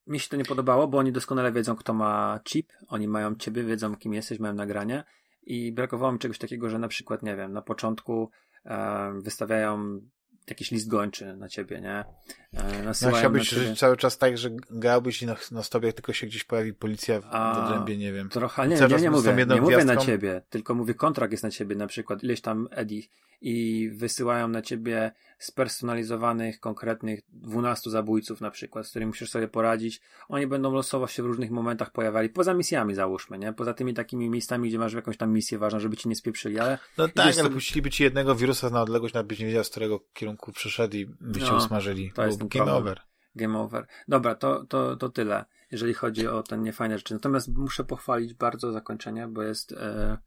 mi 0.07 0.19
się 0.19 0.29
to 0.29 0.37
nie 0.37 0.45
podobało, 0.45 0.87
bo 0.87 0.97
oni 0.97 1.11
doskonale 1.11 1.51
wiedzą, 1.51 1.75
kto 1.75 1.93
ma 1.93 2.39
chip, 2.43 2.73
oni 2.87 3.07
mają 3.07 3.35
ciebie, 3.35 3.63
wiedzą, 3.63 3.95
kim 3.95 4.13
jesteś, 4.13 4.39
mają 4.39 4.53
nagranie 4.53 5.03
i 5.43 5.71
brakowało 5.71 6.11
mi 6.11 6.19
czegoś 6.19 6.37
takiego, 6.37 6.69
że 6.69 6.79
na 6.79 6.87
przykład, 6.87 7.23
nie 7.23 7.35
wiem, 7.35 7.53
na 7.53 7.61
początku 7.61 8.29
e, 8.65 9.13
wystawiają 9.21 10.01
jakiś 10.49 10.72
list 10.72 10.88
gończy 10.88 11.35
na 11.35 11.49
ciebie, 11.49 11.81
nie? 11.81 12.05
E, 12.53 12.83
no 13.01 13.11
chciałbyś 13.11 13.49
żyć 13.49 13.80
cały 13.80 13.97
czas 13.97 14.17
tak, 14.17 14.38
że 14.38 14.49
grałbyś 14.69 15.22
i 15.22 15.25
na, 15.25 15.35
na 15.51 15.63
stopie, 15.63 15.93
tylko 15.93 16.13
się 16.13 16.27
gdzieś 16.27 16.43
pojawi 16.43 16.73
policja 16.73 17.22
w 17.22 17.25
A, 17.31 17.65
odrębie, 17.65 17.97
nie 17.97 18.13
wiem. 18.13 18.30
Trochę, 18.30 18.67
nie, 18.67 18.75
nie, 18.75 18.97
nie 18.97 19.11
mówię, 19.11 19.45
nie 19.49 19.61
mówię 19.61 19.85
na 19.85 19.97
ciebie, 19.97 20.41
tylko 20.49 20.75
mówię, 20.75 20.93
kontrakt 20.93 21.31
jest 21.31 21.43
na 21.43 21.51
ciebie, 21.51 21.75
na 21.75 21.88
przykład 21.88 22.23
ileś 22.23 22.41
tam 22.41 22.67
Eddie 22.72 23.01
i 23.41 23.89
wysyłają 23.93 24.47
na 24.47 24.61
ciebie 24.61 25.11
spersonalizowanych, 25.45 26.59
konkretnych 26.59 27.19
12 27.30 27.89
zabójców 27.89 28.41
na 28.41 28.51
przykład, 28.51 28.85
z 28.85 28.89
którymi 28.89 29.09
musisz 29.09 29.30
sobie 29.30 29.47
poradzić. 29.47 30.01
Oni 30.27 30.47
będą 30.47 30.73
losowo 30.73 31.07
się 31.07 31.23
w 31.23 31.25
różnych 31.25 31.51
momentach 31.51 31.91
pojawiali, 31.91 32.30
poza 32.30 32.53
misjami 32.53 32.95
załóżmy, 32.95 33.39
nie? 33.39 33.53
Poza 33.53 33.73
tymi 33.73 33.93
takimi 33.93 34.30
miejscami, 34.30 34.69
gdzie 34.69 34.80
masz 34.80 34.93
jakąś 34.93 35.17
tam 35.17 35.33
misję 35.33 35.57
ważną, 35.57 35.80
żeby 35.80 35.97
ci 35.97 36.09
nie 36.09 36.15
spieprzyli, 36.15 36.59
ale... 36.59 36.77
No 36.97 37.07
tak, 37.07 37.25
ale 37.25 37.33
sobie... 37.33 37.49
puściliby 37.49 37.89
ci 37.89 38.03
jednego 38.03 38.35
wirusa 38.35 38.69
na 38.69 38.81
odległość, 38.81 39.13
nawet 39.13 39.27
byś 39.27 39.39
nie 39.39 39.45
wiedział, 39.45 39.63
z 39.63 39.69
którego 39.69 39.99
kierunku 40.13 40.51
przyszedł 40.51 40.97
i 40.97 41.05
byście 41.22 41.51
no, 41.51 41.57
usmażyli. 41.57 42.11
To 42.15 42.25
jest 42.25 42.38
game 42.38 42.49
problem. 42.49 42.75
over. 42.75 43.01
Game 43.35 43.59
over. 43.59 43.88
Dobra, 44.07 44.35
to, 44.35 44.65
to, 44.65 44.95
to 44.95 45.09
tyle, 45.09 45.45
jeżeli 45.72 45.93
chodzi 45.93 46.27
o 46.27 46.43
ten 46.43 46.63
niefajne 46.63 46.97
rzeczy. 46.97 47.13
Natomiast 47.13 47.47
muszę 47.57 47.83
pochwalić 47.83 48.33
bardzo 48.33 48.72
zakończenie, 48.72 49.27
bo 49.27 49.41
jest 49.41 49.72
e, 49.72 50.17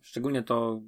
szczególnie 0.00 0.42
to 0.42 0.80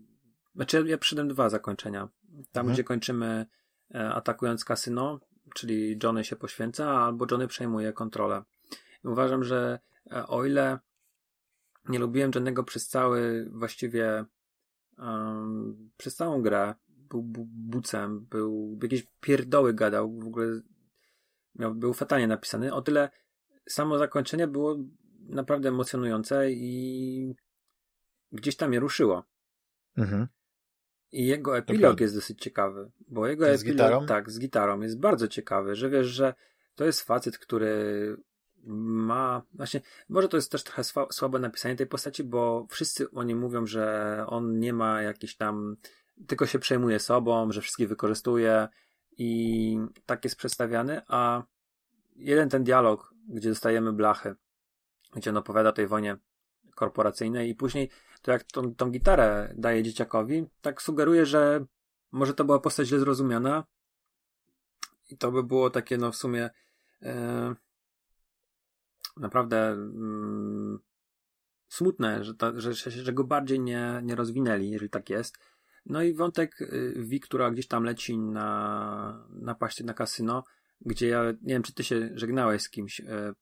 znaczy 0.55 0.85
ja 0.87 0.99
przyszedłem 0.99 1.29
dwa 1.29 1.49
zakończenia. 1.49 2.09
Tam, 2.53 2.61
mhm. 2.61 2.73
gdzie 2.73 2.85
kończymy 2.85 3.47
e, 3.95 4.09
atakując 4.15 4.65
kasyno, 4.65 5.21
czyli 5.55 5.99
Johnny 6.03 6.25
się 6.25 6.37
poświęca, 6.37 6.91
albo 6.91 7.27
Johnny 7.31 7.47
przejmuje 7.47 7.93
kontrolę. 7.93 8.43
I 9.05 9.09
uważam, 9.09 9.45
że 9.45 9.79
e, 10.13 10.27
o 10.27 10.45
ile 10.45 10.79
nie 11.89 11.99
lubiłem 11.99 12.31
Johnny'ego 12.31 12.65
przez 12.65 12.89
cały, 12.89 13.51
właściwie 13.53 14.25
um, 14.99 15.91
przez 15.97 16.17
całą 16.17 16.43
grę, 16.43 16.75
był 16.89 17.23
bu 17.23 17.47
bucem, 17.49 18.27
był 18.31 18.79
jakieś 18.83 19.07
pierdoły 19.21 19.75
gadał, 19.75 20.19
w 20.21 20.27
ogóle 20.27 20.61
miał, 21.55 21.75
był 21.75 21.95
fatalnie 21.95 22.27
napisany, 22.27 22.75
o 22.75 22.83
tyle 22.83 23.11
samo 23.69 23.99
zakończenie 23.99 24.47
było 24.47 24.77
naprawdę 25.21 25.69
emocjonujące 25.69 26.51
i 26.51 27.35
gdzieś 28.33 28.57
tam 28.57 28.73
je 28.73 28.81
ruszyło. 28.81 29.25
Mhm. 29.97 30.29
I 31.15 31.27
jego 31.27 31.59
epilog 31.59 32.01
jest 32.01 32.15
dosyć 32.15 32.41
ciekawy, 32.41 32.91
bo 33.09 33.27
jego 33.27 33.45
epilog, 33.45 33.61
z 33.61 33.65
gitarą? 33.65 34.07
tak, 34.07 34.31
z 34.31 34.39
gitarą 34.39 34.81
jest 34.81 34.99
bardzo 34.99 35.29
ciekawy, 35.29 35.75
że 35.75 35.91
wiesz, 35.91 36.07
że 36.07 36.35
to 36.75 36.85
jest 36.85 37.03
facet, 37.03 37.39
który 37.39 38.17
ma, 38.67 39.43
właśnie, 39.53 39.81
może 40.09 40.29
to 40.29 40.37
jest 40.37 40.53
też 40.53 40.65
trochę 40.65 40.85
słabe 41.11 41.39
napisanie 41.39 41.77
tej 41.77 41.87
postaci, 41.87 42.25
bo 42.25 42.67
wszyscy 42.71 43.11
oni 43.11 43.35
mówią, 43.35 43.67
że 43.67 44.25
on 44.29 44.59
nie 44.59 44.73
ma 44.73 45.03
jakiś 45.03 45.37
tam, 45.37 45.77
tylko 46.27 46.47
się 46.47 46.59
przejmuje 46.59 46.99
sobą, 46.99 47.53
że 47.53 47.61
wszystkich 47.61 47.89
wykorzystuje 47.89 48.69
i 49.19 49.79
tak 50.07 50.25
jest 50.25 50.37
przedstawiany, 50.37 51.03
a 51.09 51.43
jeden 52.17 52.49
ten 52.49 52.65
dialog, 52.65 53.15
gdzie 53.29 53.49
dostajemy 53.49 53.93
blachy, 53.93 54.35
gdzie 55.17 55.31
on 55.31 55.37
opowiada 55.37 55.69
o 55.69 55.73
tej 55.73 55.87
wojnie 55.87 56.17
korporacyjnej 56.75 57.51
i 57.51 57.55
później 57.55 57.91
to 58.25 58.33
jak 58.33 58.45
tą, 58.45 58.75
tą 58.75 58.91
gitarę 58.91 59.55
daje 59.57 59.83
dzieciakowi, 59.83 60.47
tak 60.61 60.83
sugeruje, 60.83 61.27
że 61.27 61.65
może 62.13 62.35
to 62.35 62.45
była 62.45 62.59
postać 62.59 62.89
źle 62.89 62.99
zrozumiana 62.99 63.65
i 65.11 65.17
to 65.17 65.33
by 65.33 65.43
było 65.43 65.71
takie 65.71 65.99
no 65.99 66.13
w 66.13 66.17
sumie 66.17 66.51
e, 67.03 67.55
naprawdę 69.17 69.69
mm, 69.69 70.79
smutne, 71.69 72.25
że, 72.25 72.35
ta, 72.35 72.53
że, 72.61 72.75
że 72.75 73.13
go 73.13 73.25
bardziej 73.25 73.61
nie, 73.61 74.01
nie 74.03 74.15
rozwinęli, 74.15 74.71
jeżeli 74.71 74.91
tak 74.91 75.11
jest. 75.11 75.39
No 75.87 76.03
i 76.03 76.15
wątek 76.15 76.59
Wi, 76.97 77.17
y, 77.17 77.21
która 77.21 77.51
gdzieś 77.51 77.69
tam 77.69 77.85
leci 77.85 78.19
na, 78.19 79.27
na 79.31 79.55
paście 79.55 79.85
na 79.85 79.95
kasyno, 79.95 80.45
gdzie 80.81 81.09
ja 81.09 81.25
nie 81.25 81.55
wiem, 81.55 81.63
czy 81.63 81.75
ty 81.75 81.85
się 81.85 82.11
żegnałeś 82.15 82.63
z 82.63 82.71
kimś, 82.71 83.01
e, 83.01 83.35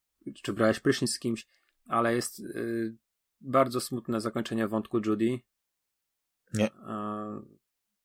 czy 0.42 0.52
brałeś 0.52 0.80
prysznic 0.80 1.12
z 1.12 1.18
kimś, 1.18 1.46
ale 1.86 2.14
jest 2.14 2.40
y, 2.40 2.96
bardzo 3.44 3.80
smutne 3.80 4.20
zakończenie 4.20 4.68
wątku 4.68 5.00
Judy. 5.06 5.40
Nie. 6.54 6.70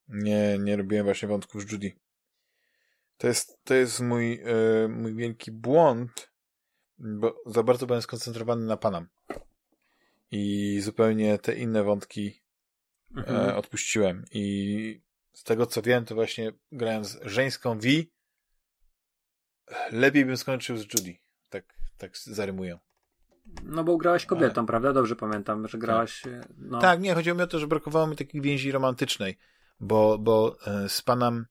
Nie, 0.07 0.57
nie 0.59 0.75
robiłem 0.75 1.06
właśnie 1.06 1.27
wątków 1.27 1.61
z 1.61 1.72
Judy. 1.72 1.91
To 3.17 3.27
jest, 3.27 3.64
to 3.64 3.74
jest 3.74 3.99
mój, 3.99 4.38
yy, 4.38 4.88
mój 4.90 5.16
wielki 5.16 5.51
błąd, 5.51 6.32
bo 6.98 7.41
za 7.45 7.64
bardzo 7.64 7.88
byłem 7.88 8.01
skoncentrowany 8.01 8.66
na 8.66 8.77
Panam. 8.77 9.07
I 10.32 10.80
zupełnie 10.82 11.38
te 11.38 11.56
inne 11.56 11.83
wątki 11.83 12.41
e, 13.17 13.19
mhm. 13.19 13.57
odpuściłem. 13.57 14.25
I 14.32 15.01
z 15.33 15.43
tego 15.43 15.66
co 15.66 15.82
wiem, 15.82 16.06
to 16.06 16.16
właśnie 16.16 16.51
grając 16.72 17.19
żeńską 17.22 17.80
V, 17.80 17.88
lepiej 19.91 20.25
bym 20.25 20.38
skończył 20.38 20.77
z 20.77 20.82
Judy. 20.82 21.17
Tak, 21.49 21.74
tak 21.98 22.17
zarymuję. 22.17 22.80
No 23.64 23.84
bo 23.84 23.98
grałeś 23.98 24.26
kobietą, 24.26 24.61
Ale... 24.61 24.67
prawda? 24.67 24.93
Dobrze 24.93 25.16
pamiętam, 25.16 25.67
że 25.67 25.77
grałaś. 25.77 26.22
Tak. 26.22 26.48
No... 26.58 26.80
tak, 26.80 27.01
nie, 27.01 27.16
chodziło 27.16 27.35
mi 27.38 27.43
o 27.43 27.48
to, 27.48 27.59
że 27.59 27.67
brakowało 27.67 28.08
mi 28.08 28.16
takiej 28.16 28.42
więzi 28.42 28.72
romantycznej, 28.72 29.38
bo, 29.80 30.17
bo 30.17 30.58
e, 30.67 30.90
z 30.90 31.01
panem 31.01 31.45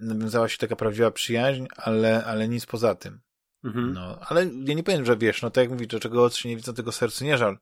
nawiązała 0.00 0.48
się 0.48 0.58
taka 0.58 0.76
prawdziwa 0.76 1.10
przyjaźń, 1.10 1.66
ale, 1.76 2.24
ale 2.24 2.48
nic 2.48 2.66
poza 2.66 2.94
tym. 2.94 3.20
Mhm. 3.64 3.92
No, 3.92 4.18
ale 4.20 4.50
ja 4.64 4.74
nie 4.74 4.82
powiem, 4.82 5.04
że 5.04 5.16
wiesz, 5.16 5.42
no 5.42 5.50
tak 5.50 5.62
jak 5.62 5.70
mówisz, 5.70 5.88
do 5.88 6.00
czego 6.00 6.30
się 6.30 6.48
nie 6.48 6.56
widzę, 6.56 6.74
tego 6.74 6.92
sercu 6.92 7.24
nie 7.24 7.38
żal. 7.38 7.58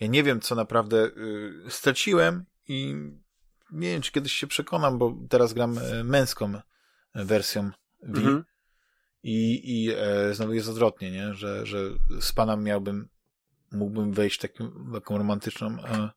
Ja 0.00 0.06
nie 0.06 0.22
wiem, 0.22 0.40
co 0.40 0.54
naprawdę 0.54 1.06
y, 1.06 1.52
straciłem 1.68 2.44
i 2.68 2.94
nie 3.70 3.92
wiem, 3.92 4.02
czy 4.02 4.12
kiedyś 4.12 4.32
się 4.32 4.46
przekonam, 4.46 4.98
bo 4.98 5.14
teraz 5.28 5.52
gram 5.52 5.78
e, 5.78 6.04
męską 6.04 6.52
wersją 7.14 7.70
Wii. 8.02 8.24
Mhm. 8.24 8.44
I, 9.22 9.60
i 9.64 9.90
e, 9.96 10.34
znowu 10.34 10.52
jest 10.52 10.68
odwrotnie, 10.68 11.10
nie? 11.10 11.34
Że, 11.34 11.66
że 11.66 11.78
z 12.20 12.32
panem 12.32 12.64
miałbym, 12.64 13.08
mógłbym 13.72 14.12
wejść 14.12 14.38
w 14.38 14.42
takim, 14.42 14.90
taką 14.94 15.18
romantyczną, 15.18 15.68
e, 15.68 16.10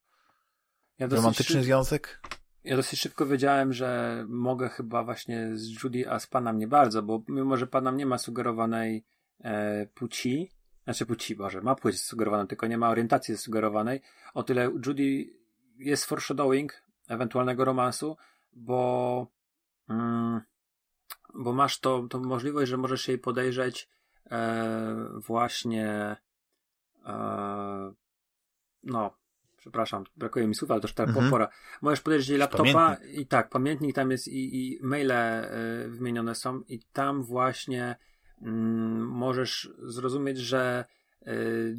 ja 1.00 1.08
romantyczny 1.08 1.56
szyb... 1.56 1.64
związek. 1.64 2.22
Ja 2.64 2.76
dosyć 2.76 3.00
szybko 3.00 3.26
wiedziałem, 3.26 3.74
że 3.74 4.24
mogę 4.30 4.70
chyba 4.70 5.04
właśnie 5.04 5.50
z 5.54 5.84
Judy, 5.84 6.10
a 6.10 6.20
z 6.20 6.28
panem 6.28 6.60
nie 6.60 6.68
bardzo, 6.68 7.04
bo 7.04 7.24
mimo, 7.28 7.58
że 7.58 7.68
panem 7.68 7.98
nie 7.98 8.06
ma 8.06 8.18
sugerowanej 8.18 9.06
e, 9.44 9.86
płci, 9.86 10.52
znaczy 10.84 11.06
płci, 11.06 11.36
Boże, 11.36 11.62
ma 11.62 11.76
płeć 11.76 12.02
sugerowaną, 12.02 12.48
tylko 12.48 12.68
nie 12.68 12.78
ma 12.78 12.90
orientacji 12.90 13.38
sugerowanej, 13.38 14.02
o 14.34 14.44
tyle 14.44 14.72
Judy 14.86 15.30
jest 15.78 16.06
foreshadowing 16.06 16.84
ewentualnego 17.08 17.66
romansu, 17.66 18.18
bo 18.54 19.28
mm, 19.90 20.42
bo 21.34 21.54
masz 21.54 21.80
to, 21.80 22.08
tą 22.10 22.20
możliwość, 22.20 22.70
że 22.70 22.78
możesz 22.78 23.08
jej 23.08 23.18
podejrzeć 23.18 23.90
e, 24.32 24.96
właśnie 25.16 26.16
e, 27.06 27.94
no, 28.84 29.18
przepraszam, 29.58 30.04
brakuje 30.18 30.48
mi 30.48 30.56
słów, 30.56 30.72
ale 30.72 30.82
to 30.82 30.88
już 30.88 30.94
tak 30.94 31.08
mhm. 31.08 31.30
pora. 31.30 31.50
Możesz 31.82 32.02
podejrzeć 32.02 32.30
jej 32.30 32.38
laptopa 32.38 32.74
pamiętnik. 32.74 33.20
i 33.20 33.28
tak, 33.28 33.50
pamiętnik 33.50 33.96
tam 33.96 34.12
jest 34.12 34.28
i, 34.28 34.58
i 34.58 34.80
maile 34.82 35.12
e, 35.12 35.48
wymienione 35.88 36.36
są 36.36 36.62
i 36.68 36.80
tam 36.94 37.24
właśnie 37.24 37.96
mm, 38.42 39.08
możesz 39.08 39.70
zrozumieć, 39.80 40.38
że 40.38 40.86
e, 41.22 41.34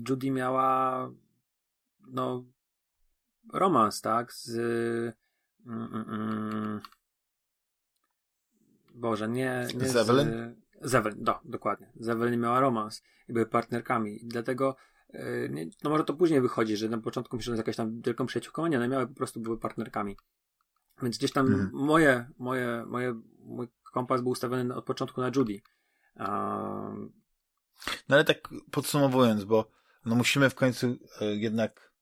Judy 0.09 0.31
miała 0.31 1.11
no 2.07 2.45
romans, 3.53 4.01
tak, 4.01 4.33
z 4.33 4.57
mm, 5.67 6.05
mm 6.09 6.81
Boże, 8.95 9.29
nie... 9.29 9.67
nie 9.75 9.89
z 9.89 9.97
Evelyn? 9.97 10.57
Z 10.81 10.95
Evelyn, 10.95 11.25
do, 11.25 11.39
dokładnie. 11.45 11.93
Z 12.01 12.09
Evelyn 12.09 12.41
miała 12.41 12.61
romans 12.61 13.03
i 13.29 13.33
były 13.33 13.47
partnerkami. 13.47 14.21
Dlatego, 14.25 14.77
yy, 15.13 15.49
nie, 15.51 15.67
no 15.85 15.91
może 15.91 16.05
to 16.05 16.15
później 16.15 16.41
wychodzi, 16.41 16.77
że 16.77 16.89
na 16.89 16.99
początku 16.99 17.37
myślę, 17.37 17.53
że 17.53 17.57
jakaś 17.57 17.77
tam 17.77 18.01
wielką 18.01 18.27
przyjaciółką, 18.27 18.67
nie, 18.67 18.77
one 18.77 18.89
miały 18.89 19.07
po 19.07 19.15
prostu 19.15 19.41
były 19.41 19.59
partnerkami. 19.59 20.17
Więc 21.03 21.19
gdzieś 21.19 21.33
tam 21.33 21.47
mhm. 21.47 21.71
moje, 21.73 22.31
moje, 22.39 22.85
moje, 22.87 23.21
mój 23.39 23.69
kompas 23.93 24.21
był 24.21 24.31
ustawiony 24.31 24.75
od 24.75 24.85
początku 24.85 25.21
na 25.21 25.31
Judy. 25.37 25.61
Um... 26.17 27.13
No 28.09 28.17
ale 28.17 28.25
tak 28.25 28.49
podsumowując, 28.71 29.45
bo 29.45 29.71
no 30.05 30.15
musimy 30.15 30.51
w 30.51 30.55
końcu 30.55 30.97
e, 31.21 31.25
jednak 31.25 31.93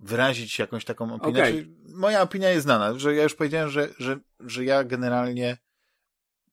wyrazić 0.00 0.58
jakąś 0.58 0.84
taką 0.84 1.14
opinię. 1.14 1.42
Okay. 1.42 1.66
Moja 1.90 2.22
opinia 2.22 2.50
jest 2.50 2.62
znana, 2.62 2.98
że 2.98 3.14
ja 3.14 3.22
już 3.22 3.34
powiedziałem, 3.34 3.70
że, 3.70 3.88
że, 3.98 4.18
że 4.40 4.64
ja 4.64 4.84
generalnie 4.84 5.58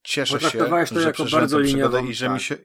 cieszę 0.03 0.39
się, 0.39 0.57
to 0.57 0.85
że 0.99 1.01
jako 1.01 1.25
bardzo 1.25 1.59
liniową, 1.59 2.05
i 2.05 2.13
że 2.13 2.25
tak. 2.25 2.33
mi 2.33 2.39
się 2.39 2.57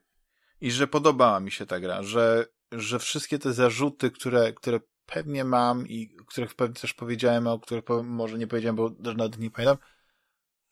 i 0.61 0.71
że 0.71 0.87
podobała 0.87 1.41
mi 1.41 1.51
się 1.51 1.67
ta 1.67 1.81
gra, 1.81 2.03
że, 2.03 2.47
że 2.73 2.99
wszystkie 2.99 3.39
te 3.39 3.53
zarzuty, 3.53 4.11
które, 4.11 4.53
które 4.53 4.81
pewnie 5.07 5.45
mam 5.45 5.89
i 5.89 6.17
o 6.21 6.25
których 6.25 6.55
pewnie 6.55 6.75
też 6.75 6.95
powiedziałem, 6.95 7.47
a 7.47 7.53
o 7.53 7.59
których 7.59 7.85
może 8.05 8.39
nie 8.39 8.47
powiedziałem, 8.47 8.77
bo 8.77 8.91
nawet 9.01 9.39
nie 9.39 9.51
pamiętam, 9.51 9.77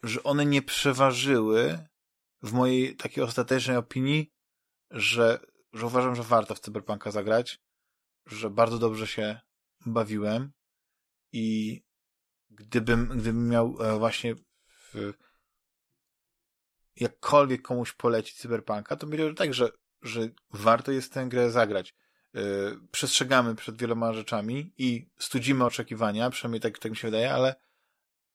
że 0.02 0.22
one 0.22 0.46
nie 0.46 0.62
przeważyły 0.62 1.78
w 2.42 2.52
mojej 2.52 2.96
takiej 2.96 3.24
ostatecznej 3.24 3.76
opinii, 3.76 4.32
że, 4.90 5.40
że 5.72 5.86
uważam, 5.86 6.16
że 6.16 6.22
warto 6.22 6.54
w 6.54 6.60
Cyberpunka 6.60 7.10
zagrać, 7.10 7.60
że 8.26 8.50
bardzo 8.50 8.78
dobrze 8.78 9.06
się 9.06 9.40
bawiłem 9.86 10.52
i 11.32 11.82
gdybym, 12.50 13.06
gdybym 13.06 13.48
miał 13.48 13.76
e, 13.80 13.98
właśnie 13.98 14.34
w, 14.68 15.12
jakkolwiek 16.96 17.62
komuś 17.62 17.92
polecić 17.92 18.36
Cyberpunka, 18.36 18.96
to 18.96 19.06
że 19.16 19.34
tak, 19.34 19.54
że, 19.54 19.70
że 20.02 20.28
warto 20.50 20.92
jest 20.92 21.12
tę 21.12 21.26
grę 21.26 21.50
zagrać. 21.50 21.94
Yy, 22.34 22.78
przestrzegamy 22.90 23.54
przed 23.54 23.76
wieloma 23.76 24.12
rzeczami 24.12 24.72
i 24.78 25.10
studzimy 25.18 25.64
oczekiwania, 25.64 26.30
przynajmniej 26.30 26.60
tak, 26.60 26.78
tak 26.78 26.90
mi 26.90 26.96
się 26.96 27.08
wydaje, 27.08 27.32
ale 27.34 27.54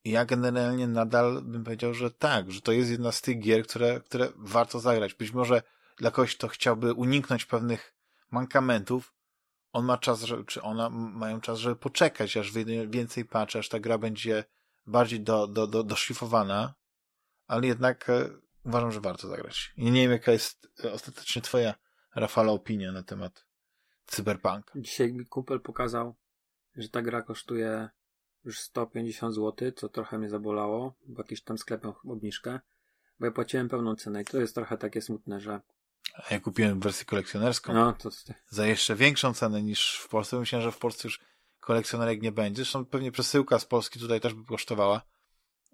ja 0.05 0.25
generalnie 0.25 0.87
nadal 0.87 1.41
bym 1.41 1.63
powiedział, 1.63 1.93
że 1.93 2.11
tak, 2.11 2.51
że 2.51 2.61
to 2.61 2.71
jest 2.71 2.91
jedna 2.91 3.11
z 3.11 3.21
tych 3.21 3.39
gier, 3.39 3.63
które, 3.63 3.99
które 3.99 4.29
warto 4.35 4.79
zagrać. 4.79 5.13
Być 5.13 5.31
może 5.31 5.61
dla 5.97 6.11
kogoś, 6.11 6.35
kto 6.35 6.47
chciałby 6.47 6.93
uniknąć 6.93 7.45
pewnych 7.45 7.95
mankamentów, 8.31 9.13
on 9.75 9.85
ma 9.85 9.97
czas, 9.97 10.25
czy 10.47 10.61
ona 10.61 10.89
mają 10.89 11.41
czas, 11.41 11.59
żeby 11.59 11.75
poczekać, 11.75 12.37
aż 12.37 12.51
wyjdzie 12.51 12.87
więcej 12.87 13.25
patch, 13.25 13.55
aż 13.55 13.69
ta 13.69 13.79
gra 13.79 13.97
będzie 13.97 14.43
bardziej 14.87 15.21
do, 15.21 15.47
do, 15.47 15.67
do, 15.67 15.83
doszlifowana, 15.83 16.73
ale 17.47 17.67
jednak 17.67 18.09
e, 18.09 18.29
uważam, 18.65 18.91
że 18.91 19.01
warto 19.01 19.27
zagrać. 19.27 19.73
I 19.77 19.91
nie 19.91 20.01
wiem, 20.01 20.11
jaka 20.11 20.31
jest 20.31 20.71
e, 20.83 20.93
ostatecznie 20.93 21.41
twoja, 21.41 21.73
Rafala, 22.15 22.51
opinia 22.51 22.91
na 22.91 23.03
temat 23.03 23.45
Cyberpunk. 24.05 24.71
Dzisiaj 24.75 25.13
mi 25.13 25.25
kumpel 25.25 25.61
pokazał, 25.61 26.15
że 26.75 26.89
ta 26.89 27.01
gra 27.01 27.21
kosztuje 27.21 27.89
już 28.45 28.59
150 28.59 29.35
zł, 29.35 29.71
co 29.75 29.89
trochę 29.89 30.17
mnie 30.17 30.29
zabolało, 30.29 30.93
bo 31.05 31.21
jakiś 31.21 31.43
tam 31.43 31.57
sklep 31.57 31.83
miał 31.83 31.95
obniżkę, 32.07 32.59
bo 33.19 33.25
ja 33.25 33.31
płaciłem 33.31 33.69
pełną 33.69 33.95
cenę 33.95 34.21
i 34.21 34.25
to 34.25 34.39
jest 34.39 34.55
trochę 34.55 34.77
takie 34.77 35.01
smutne, 35.01 35.39
że 35.39 35.61
a 36.14 36.34
ja 36.34 36.40
kupiłem 36.40 36.80
wersję 36.80 37.06
kolekcjonerską 37.06 37.74
no, 37.74 37.93
to... 37.93 38.09
za 38.50 38.67
jeszcze 38.67 38.95
większą 38.95 39.34
cenę 39.34 39.64
niż 39.64 40.00
w 40.03 40.08
Polsce. 40.08 40.40
Myślałem, 40.40 40.64
że 40.64 40.72
w 40.72 40.77
Polsce 40.77 41.08
już 41.08 41.19
kolekcjonerek 41.59 42.22
nie 42.22 42.32
będzie. 42.32 42.56
Zresztą 42.56 42.85
pewnie 42.85 43.11
przesyłka 43.11 43.59
z 43.59 43.66
Polski 43.66 44.00
tutaj 44.00 44.22
też 44.22 44.34
by 44.34 44.45
kosztowała, 44.45 45.01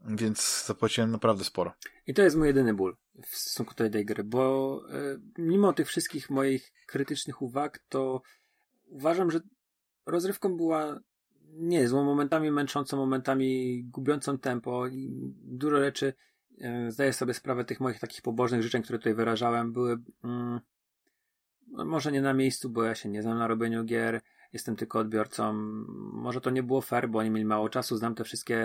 więc 0.05 0.65
zapłaciłem 0.65 1.11
naprawdę 1.11 1.43
sporo. 1.43 1.73
I 2.07 2.13
to 2.13 2.21
jest 2.21 2.35
mój 2.35 2.47
jedyny 2.47 2.73
ból 2.73 2.97
w 3.27 3.35
stosunku 3.35 3.73
do 3.75 3.89
tej 3.89 4.05
gry, 4.05 4.23
bo 4.23 4.81
y, 4.89 5.19
mimo 5.37 5.73
tych 5.73 5.87
wszystkich 5.87 6.29
moich 6.29 6.73
krytycznych 6.85 7.41
uwag, 7.41 7.79
to 7.89 8.21
uważam, 8.85 9.31
że 9.31 9.39
rozrywką 10.05 10.57
była 10.57 10.99
niezłą, 11.53 12.03
momentami 12.03 12.51
męczącą, 12.51 12.97
momentami 12.97 13.83
gubiącą 13.83 14.37
tempo 14.37 14.87
i 14.87 15.09
dużo 15.43 15.77
rzeczy 15.77 16.13
zdaję 16.87 17.13
sobie 17.13 17.33
sprawę 17.33 17.65
tych 17.65 17.79
moich 17.79 17.99
takich 17.99 18.21
pobożnych 18.21 18.63
życzeń, 18.63 18.83
które 18.83 18.99
tutaj 18.99 19.13
wyrażałem, 19.13 19.73
były 19.73 19.97
mm, 20.23 20.59
no, 21.67 21.85
może 21.85 22.11
nie 22.11 22.21
na 22.21 22.33
miejscu, 22.33 22.69
bo 22.69 22.83
ja 22.83 22.95
się 22.95 23.09
nie 23.09 23.21
znam 23.21 23.37
na 23.37 23.47
robieniu 23.47 23.83
gier, 23.83 24.21
jestem 24.53 24.75
tylko 24.75 24.99
odbiorcą. 24.99 25.53
Może 26.13 26.41
to 26.41 26.49
nie 26.49 26.63
było 26.63 26.81
fair, 26.81 27.09
bo 27.09 27.19
oni 27.19 27.29
mieli 27.29 27.45
mało 27.45 27.69
czasu, 27.69 27.97
znam 27.97 28.15
te 28.15 28.23
wszystkie 28.23 28.61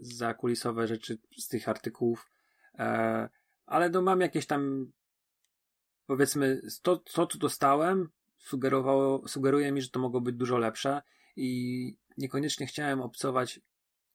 zakulisowe 0.00 0.86
rzeczy 0.86 1.18
z 1.38 1.48
tych 1.48 1.68
artykułów, 1.68 2.30
e, 2.78 3.28
ale 3.66 3.90
no 3.90 4.02
mam 4.02 4.20
jakieś 4.20 4.46
tam 4.46 4.92
powiedzmy, 6.10 6.60
to, 6.82 6.96
to 6.96 7.26
co 7.26 7.38
dostałem 7.38 8.08
sugerowało, 8.38 9.28
sugeruje 9.28 9.72
mi, 9.72 9.82
że 9.82 9.88
to 9.88 10.00
mogło 10.00 10.20
być 10.20 10.36
dużo 10.36 10.58
lepsze 10.58 11.02
i 11.36 11.96
niekoniecznie 12.18 12.66
chciałem 12.66 13.00
obcować 13.00 13.60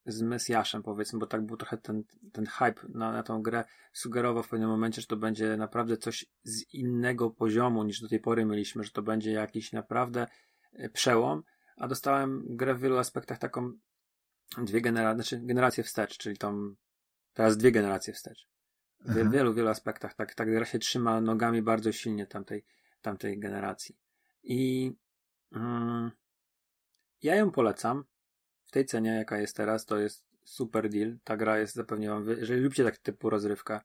z 0.05 0.21
Mesjaszem, 0.21 0.83
powiedzmy, 0.83 1.19
bo 1.19 1.27
tak 1.27 1.45
był 1.45 1.57
trochę 1.57 1.77
ten, 1.77 2.03
ten 2.33 2.45
hype 2.45 2.81
na, 2.89 3.11
na 3.11 3.23
tą 3.23 3.41
grę, 3.41 3.63
sugerował 3.93 4.43
w 4.43 4.49
pewnym 4.49 4.69
momencie, 4.69 5.01
że 5.01 5.07
to 5.07 5.17
będzie 5.17 5.57
naprawdę 5.57 5.97
coś 5.97 6.25
z 6.43 6.73
innego 6.73 7.29
poziomu 7.29 7.83
niż 7.83 8.01
do 8.01 8.07
tej 8.07 8.19
pory 8.19 8.45
mieliśmy, 8.45 8.83
że 8.83 8.91
to 8.91 9.01
będzie 9.01 9.31
jakiś 9.31 9.71
naprawdę 9.71 10.27
e, 10.73 10.89
przełom, 10.89 11.43
a 11.77 11.87
dostałem 11.87 12.43
grę 12.49 12.75
w 12.75 12.79
wielu 12.79 12.97
aspektach 12.97 13.37
taką 13.37 13.71
dwie 14.57 14.81
genera 14.81 15.15
znaczy 15.15 15.39
generacje 15.43 15.83
wstecz, 15.83 16.17
czyli 16.17 16.37
tą 16.37 16.75
teraz 17.33 17.57
dwie 17.57 17.71
generacje 17.71 18.13
wstecz. 18.13 18.47
W 18.99 19.09
mhm. 19.09 19.31
wielu, 19.31 19.53
wielu 19.53 19.69
aspektach 19.69 20.13
tak, 20.13 20.35
ta 20.35 20.45
gra 20.45 20.65
się 20.65 20.79
trzyma 20.79 21.21
nogami 21.21 21.61
bardzo 21.61 21.91
silnie 21.91 22.27
tamtej, 22.27 22.65
tamtej 23.01 23.39
generacji. 23.39 23.97
I 24.43 24.91
mm, 25.51 26.11
ja 27.21 27.35
ją 27.35 27.51
polecam 27.51 28.03
tej 28.75 28.85
cenie, 28.85 29.09
jaka 29.09 29.37
jest 29.37 29.55
teraz, 29.55 29.85
to 29.85 29.97
jest 29.97 30.25
super 30.43 30.89
deal. 30.89 31.17
Ta 31.23 31.37
gra 31.37 31.59
jest, 31.59 31.75
zapewnie 31.75 32.09
wam, 32.09 32.29
jeżeli 32.29 32.61
lubicie 32.61 32.83
tak 32.83 32.97
typu 32.97 33.29
rozrywka, 33.29 33.83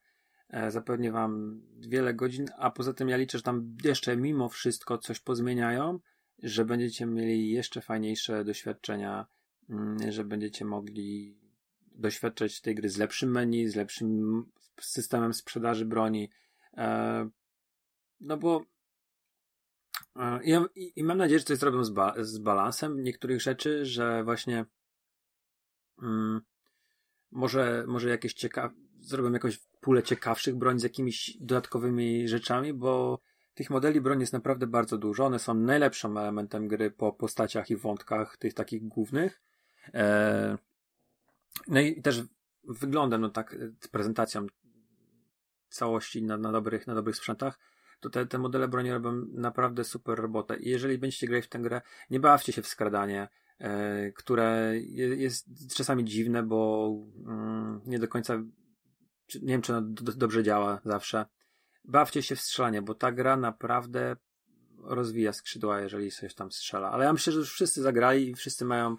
e, 0.49 0.71
zapewnie 0.71 1.13
wam 1.13 1.63
wiele 1.79 2.15
godzin, 2.15 2.47
a 2.59 2.71
poza 2.71 2.93
tym 2.95 3.09
ja 3.09 3.17
liczę, 3.17 3.39
że 3.39 3.45
tam 3.45 3.77
jeszcze 3.85 4.17
mimo 4.17 4.49
wszystko 4.49 4.99
coś 4.99 5.21
pozmieniają, 5.21 5.99
że 6.43 6.65
będziecie 6.65 7.07
mieli 7.07 7.51
jeszcze 7.51 7.81
fajniejsze 7.81 8.45
doświadczenia, 8.45 9.27
mm, 9.69 10.13
że 10.13 10.25
będziecie 10.25 10.65
mogli 10.65 11.39
doświadczać 11.93 12.61
tej 12.61 12.75
gry 12.75 12.89
z 12.89 12.99
lepszym 12.99 13.31
menu, 13.31 13.69
z 13.69 13.77
lepszym 13.77 14.45
systemem 14.81 15.35
sprzedaży 15.35 15.85
broni. 15.85 16.31
E, 16.77 17.29
no 18.21 18.37
bo 18.37 18.65
e, 20.17 20.41
i, 20.75 21.05
mam 21.05 21.19
nadzieję, 21.19 21.39
że 21.39 21.45
coś 21.45 21.59
zrobią 21.59 21.85
z, 21.85 21.91
ba 21.91 22.15
z 22.19 22.39
balansem 22.39 23.03
niektórych 23.03 23.41
rzeczy, 23.41 23.85
że 23.85 24.25
właśnie 24.25 24.65
mm, 26.03 26.41
może, 27.31 27.85
może 27.87 28.09
jakieś 28.09 28.35
ciekawe, 28.35 28.75
zrobią 28.99 29.33
jakąś 29.33 29.59
pulę 29.81 30.03
ciekawszych 30.03 30.57
broń 30.57 30.81
z 30.81 30.83
jakimiś 30.83 31.37
dodatkowymi 31.41 32.29
rzeczami, 32.29 32.75
bo 32.75 33.21
tych 33.55 33.71
modeli 33.71 34.01
broni 34.01 34.21
jest 34.21 34.33
naprawdę 34.33 34.67
bardzo 34.67 34.99
dużo. 34.99 35.27
One 35.27 35.39
są 35.39 35.55
najlepszym 35.55 36.17
elementem 36.17 36.69
gry 36.69 36.91
po 36.91 37.13
postaciach 37.13 37.71
i 37.71 37.77
wątkach 37.77 38.37
tych 38.37 38.55
takich 38.55 38.89
głównych. 38.89 39.43
E, 39.95 40.59
no 41.69 41.81
i 41.81 42.03
też 42.03 42.23
wyglądem, 42.65 43.21
no 43.21 43.31
tak, 43.31 43.57
prezentacją 43.91 44.47
całości 45.69 46.23
na, 46.23 46.37
na, 46.37 46.53
dobrych, 46.53 46.87
na 46.87 46.95
dobrych 46.95 47.17
sprzętach, 47.17 47.59
to 48.01 48.11
te, 48.11 48.27
te 48.27 48.39
modele 48.39 48.69
broni 48.69 48.93
robią 48.93 49.13
naprawdę 49.33 49.85
super 49.85 50.19
robotę. 50.19 50.57
I 50.57 50.69
jeżeli 50.69 50.99
będziecie 50.99 51.27
grać 51.27 51.45
w 51.45 51.49
tę 51.49 51.59
grę, 51.59 51.81
nie 52.11 52.21
bawcie 52.21 52.53
się 52.53 52.63
w 52.63 52.67
skradanie, 52.67 53.29
które 54.15 54.75
jest 55.17 55.47
czasami 55.77 56.05
dziwne, 56.05 56.43
bo 56.43 56.91
mm, 57.27 57.81
nie 57.87 57.99
do 57.99 58.09
końca, 58.09 58.35
nie 59.35 59.49
wiem, 59.49 59.63
czy 59.63 59.73
ono 59.73 59.83
do, 59.83 60.13
dobrze 60.13 60.43
działa 60.43 60.81
zawsze. 60.85 61.27
Bawcie 61.85 62.23
się 62.23 62.37
w 62.37 62.41
strzelanie, 62.41 62.83
bo 62.83 62.95
ta 62.95 63.13
gra 63.13 63.37
naprawdę 63.37 64.17
rozwija 64.85 65.33
skrzydła, 65.33 65.81
jeżeli 65.81 66.11
coś 66.11 66.35
tam 66.35 66.53
strzela. 66.53 66.91
Ale 66.91 67.05
ja 67.05 67.13
myślę, 67.13 67.33
że 67.33 67.39
już 67.39 67.53
wszyscy 67.53 67.83
zagrali 67.83 68.31
i 68.31 68.35
wszyscy 68.35 68.65
mają, 68.65 68.97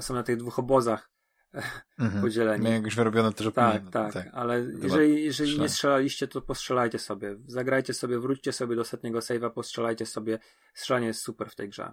są 0.00 0.14
na 0.14 0.22
tych 0.22 0.36
dwóch 0.36 0.58
obozach 0.58 1.10
mhm. 1.98 2.22
podzieleni. 2.22 2.64
Mają 2.64 2.76
jakieś 2.76 2.94
wyrobione 2.94 3.32
też 3.32 3.46
tak, 3.54 3.90
tak, 3.90 4.12
tak, 4.12 4.28
ale 4.32 4.66
jeżeli, 4.82 5.24
jeżeli 5.24 5.60
nie 5.60 5.68
strzelaliście, 5.68 6.28
to 6.28 6.42
postrzelajcie 6.42 6.98
sobie. 6.98 7.36
Zagrajcie 7.46 7.94
sobie, 7.94 8.18
wróćcie 8.18 8.52
sobie 8.52 8.76
do 8.76 8.82
ostatniego 8.82 9.18
save'a, 9.18 9.50
postrzelajcie 9.50 10.06
sobie. 10.06 10.38
Strzelanie 10.74 11.06
jest 11.06 11.20
super 11.20 11.50
w 11.50 11.54
tej 11.54 11.68
grze. 11.68 11.92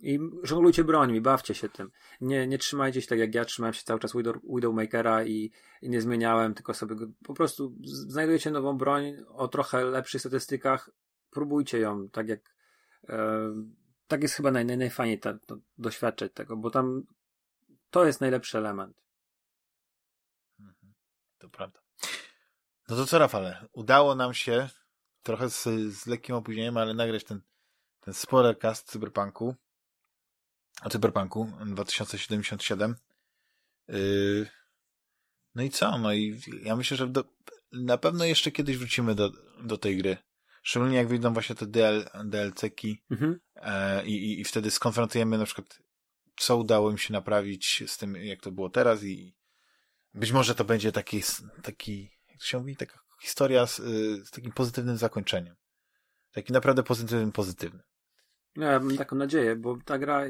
I 0.00 0.18
żonglujcie 0.42 0.84
brońmi, 0.84 1.20
bawcie 1.20 1.54
się 1.54 1.68
tym. 1.68 1.90
Nie, 2.20 2.46
nie 2.46 2.58
trzymajcie 2.58 3.02
się 3.02 3.08
tak 3.08 3.18
jak 3.18 3.34
ja, 3.34 3.44
trzymałem 3.44 3.74
się 3.74 3.82
cały 3.84 4.00
czas 4.00 4.16
Widow, 4.16 4.36
Widowmakera 4.54 5.24
i, 5.24 5.50
i 5.82 5.90
nie 5.90 6.00
zmieniałem, 6.00 6.54
tylko 6.54 6.74
sobie 6.74 6.96
go, 6.96 7.06
po 7.24 7.34
prostu 7.34 7.76
znajdujecie 7.82 8.50
nową 8.50 8.78
broń 8.78 9.16
o 9.28 9.48
trochę 9.48 9.84
lepszych 9.84 10.20
statystykach, 10.20 10.90
próbujcie 11.30 11.78
ją, 11.78 12.08
tak 12.08 12.28
jak 12.28 12.40
e, 13.08 13.52
tak 14.06 14.22
jest 14.22 14.34
chyba 14.34 14.50
naj, 14.50 14.64
naj, 14.64 14.78
najfajniej 14.78 15.20
ta, 15.20 15.38
to, 15.46 15.56
doświadczać 15.78 16.32
tego, 16.32 16.56
bo 16.56 16.70
tam 16.70 17.02
to 17.90 18.06
jest 18.06 18.20
najlepszy 18.20 18.58
element. 18.58 19.02
Mhm. 20.60 20.94
To 21.38 21.48
prawda. 21.48 21.80
No 22.88 22.96
to 22.96 23.06
co, 23.06 23.18
Rafale? 23.18 23.66
Udało 23.72 24.14
nam 24.14 24.34
się 24.34 24.68
trochę 25.22 25.50
z, 25.50 25.64
z 25.94 26.06
lekkim 26.06 26.34
opóźnieniem, 26.34 26.76
ale 26.76 26.94
nagrać 26.94 27.24
ten, 27.24 27.40
ten 28.00 28.14
spory 28.14 28.54
cast 28.54 28.88
Cyberpunku. 28.88 29.54
O 30.82 30.90
Cyberpunku 30.90 31.52
2077. 31.66 32.94
Yy, 33.88 34.46
no 35.54 35.62
i 35.62 35.70
co? 35.70 35.98
No 35.98 36.12
i 36.12 36.40
ja 36.62 36.76
myślę, 36.76 36.96
że 36.96 37.06
do, 37.06 37.24
na 37.72 37.98
pewno 37.98 38.24
jeszcze 38.24 38.50
kiedyś 38.50 38.76
wrócimy 38.76 39.14
do, 39.14 39.30
do 39.62 39.78
tej 39.78 39.96
gry. 39.96 40.16
Szczególnie 40.62 40.96
jak 40.96 41.08
wyjdą 41.08 41.32
właśnie 41.32 41.54
te 41.54 41.66
DL, 41.66 42.04
DLC-ki 42.24 43.02
mhm. 43.10 43.40
e, 43.54 44.06
i, 44.06 44.40
i 44.40 44.44
wtedy 44.44 44.70
skonfrontujemy 44.70 45.38
na 45.38 45.44
przykład 45.44 45.78
co 46.36 46.56
udało 46.56 46.90
im 46.90 46.98
się 46.98 47.12
naprawić 47.12 47.82
z 47.86 47.98
tym, 47.98 48.16
jak 48.16 48.40
to 48.40 48.50
było 48.50 48.70
teraz 48.70 49.04
i 49.04 49.34
być 50.14 50.32
może 50.32 50.54
to 50.54 50.64
będzie 50.64 50.92
taki, 50.92 51.22
taki 51.62 52.10
jak 52.28 52.38
to 52.38 52.46
się 52.46 52.58
mówi, 52.58 52.76
taka 52.76 53.00
historia 53.22 53.66
z, 53.66 53.78
y, 53.78 54.24
z 54.26 54.30
takim 54.30 54.52
pozytywnym 54.52 54.96
zakończeniem. 54.96 55.56
Taki 56.32 56.52
naprawdę 56.52 56.82
pozytywnym, 56.82 57.32
pozytywnym. 57.32 57.82
No, 58.56 58.66
ja 58.66 58.80
mam 58.80 58.96
taką 58.96 59.16
nadzieję, 59.16 59.56
bo 59.56 59.78
ta 59.84 59.98
gra 59.98 60.22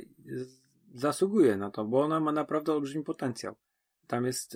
zasługuje 0.95 1.57
na 1.57 1.71
to, 1.71 1.85
bo 1.85 2.03
ona 2.03 2.21
ma 2.21 2.33
naprawdę 2.33 2.73
olbrzymi 2.73 3.05
potencjał. 3.05 3.57
Tam 4.07 4.27
jest, 4.27 4.55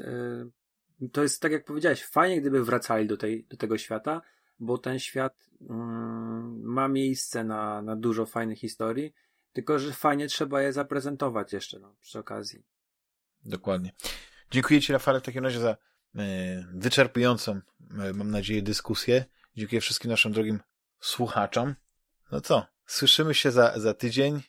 yy, 1.00 1.08
to 1.08 1.22
jest 1.22 1.42
tak 1.42 1.52
jak 1.52 1.64
powiedziałeś, 1.64 2.04
fajnie 2.04 2.40
gdyby 2.40 2.64
wracali 2.64 3.06
do, 3.06 3.16
tej, 3.16 3.44
do 3.44 3.56
tego 3.56 3.78
świata, 3.78 4.22
bo 4.58 4.78
ten 4.78 4.98
świat 4.98 5.50
yy, 5.60 5.68
ma 6.62 6.88
miejsce 6.88 7.44
na, 7.44 7.82
na 7.82 7.96
dużo 7.96 8.26
fajnych 8.26 8.58
historii, 8.58 9.14
tylko 9.52 9.78
że 9.78 9.92
fajnie 9.92 10.26
trzeba 10.26 10.62
je 10.62 10.72
zaprezentować 10.72 11.52
jeszcze 11.52 11.78
no, 11.78 11.96
przy 12.00 12.18
okazji. 12.18 12.62
Dokładnie. 13.44 13.92
Dziękuję 14.50 14.80
Ci, 14.80 14.92
Rafale, 14.92 15.20
w 15.20 15.22
takim 15.22 15.44
razie 15.44 15.60
za 15.60 15.76
yy, 16.14 16.22
wyczerpującą, 16.74 17.60
mam 18.14 18.30
nadzieję, 18.30 18.62
dyskusję. 18.62 19.24
Dziękuję 19.56 19.80
wszystkim 19.80 20.10
naszym 20.10 20.32
drogim 20.32 20.60
słuchaczom. 21.00 21.74
No 22.32 22.40
co, 22.40 22.66
słyszymy 22.90 23.34
się 23.34 23.50
za, 23.50 23.72
za 23.76 23.94
tydzień. 23.94 24.40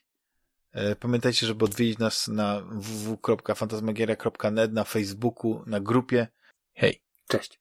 E, 0.72 0.96
pamiętajcie, 0.96 1.48
żeby 1.48 1.66
odwiedzić 1.66 2.00
nas 2.00 2.28
na 2.28 2.62
www.fantasmagieria.net, 2.72 4.74
na 4.74 4.84
Facebooku, 4.84 5.64
na 5.66 5.80
grupie. 5.80 6.28
Hej. 6.74 7.02
Cześć. 7.28 7.61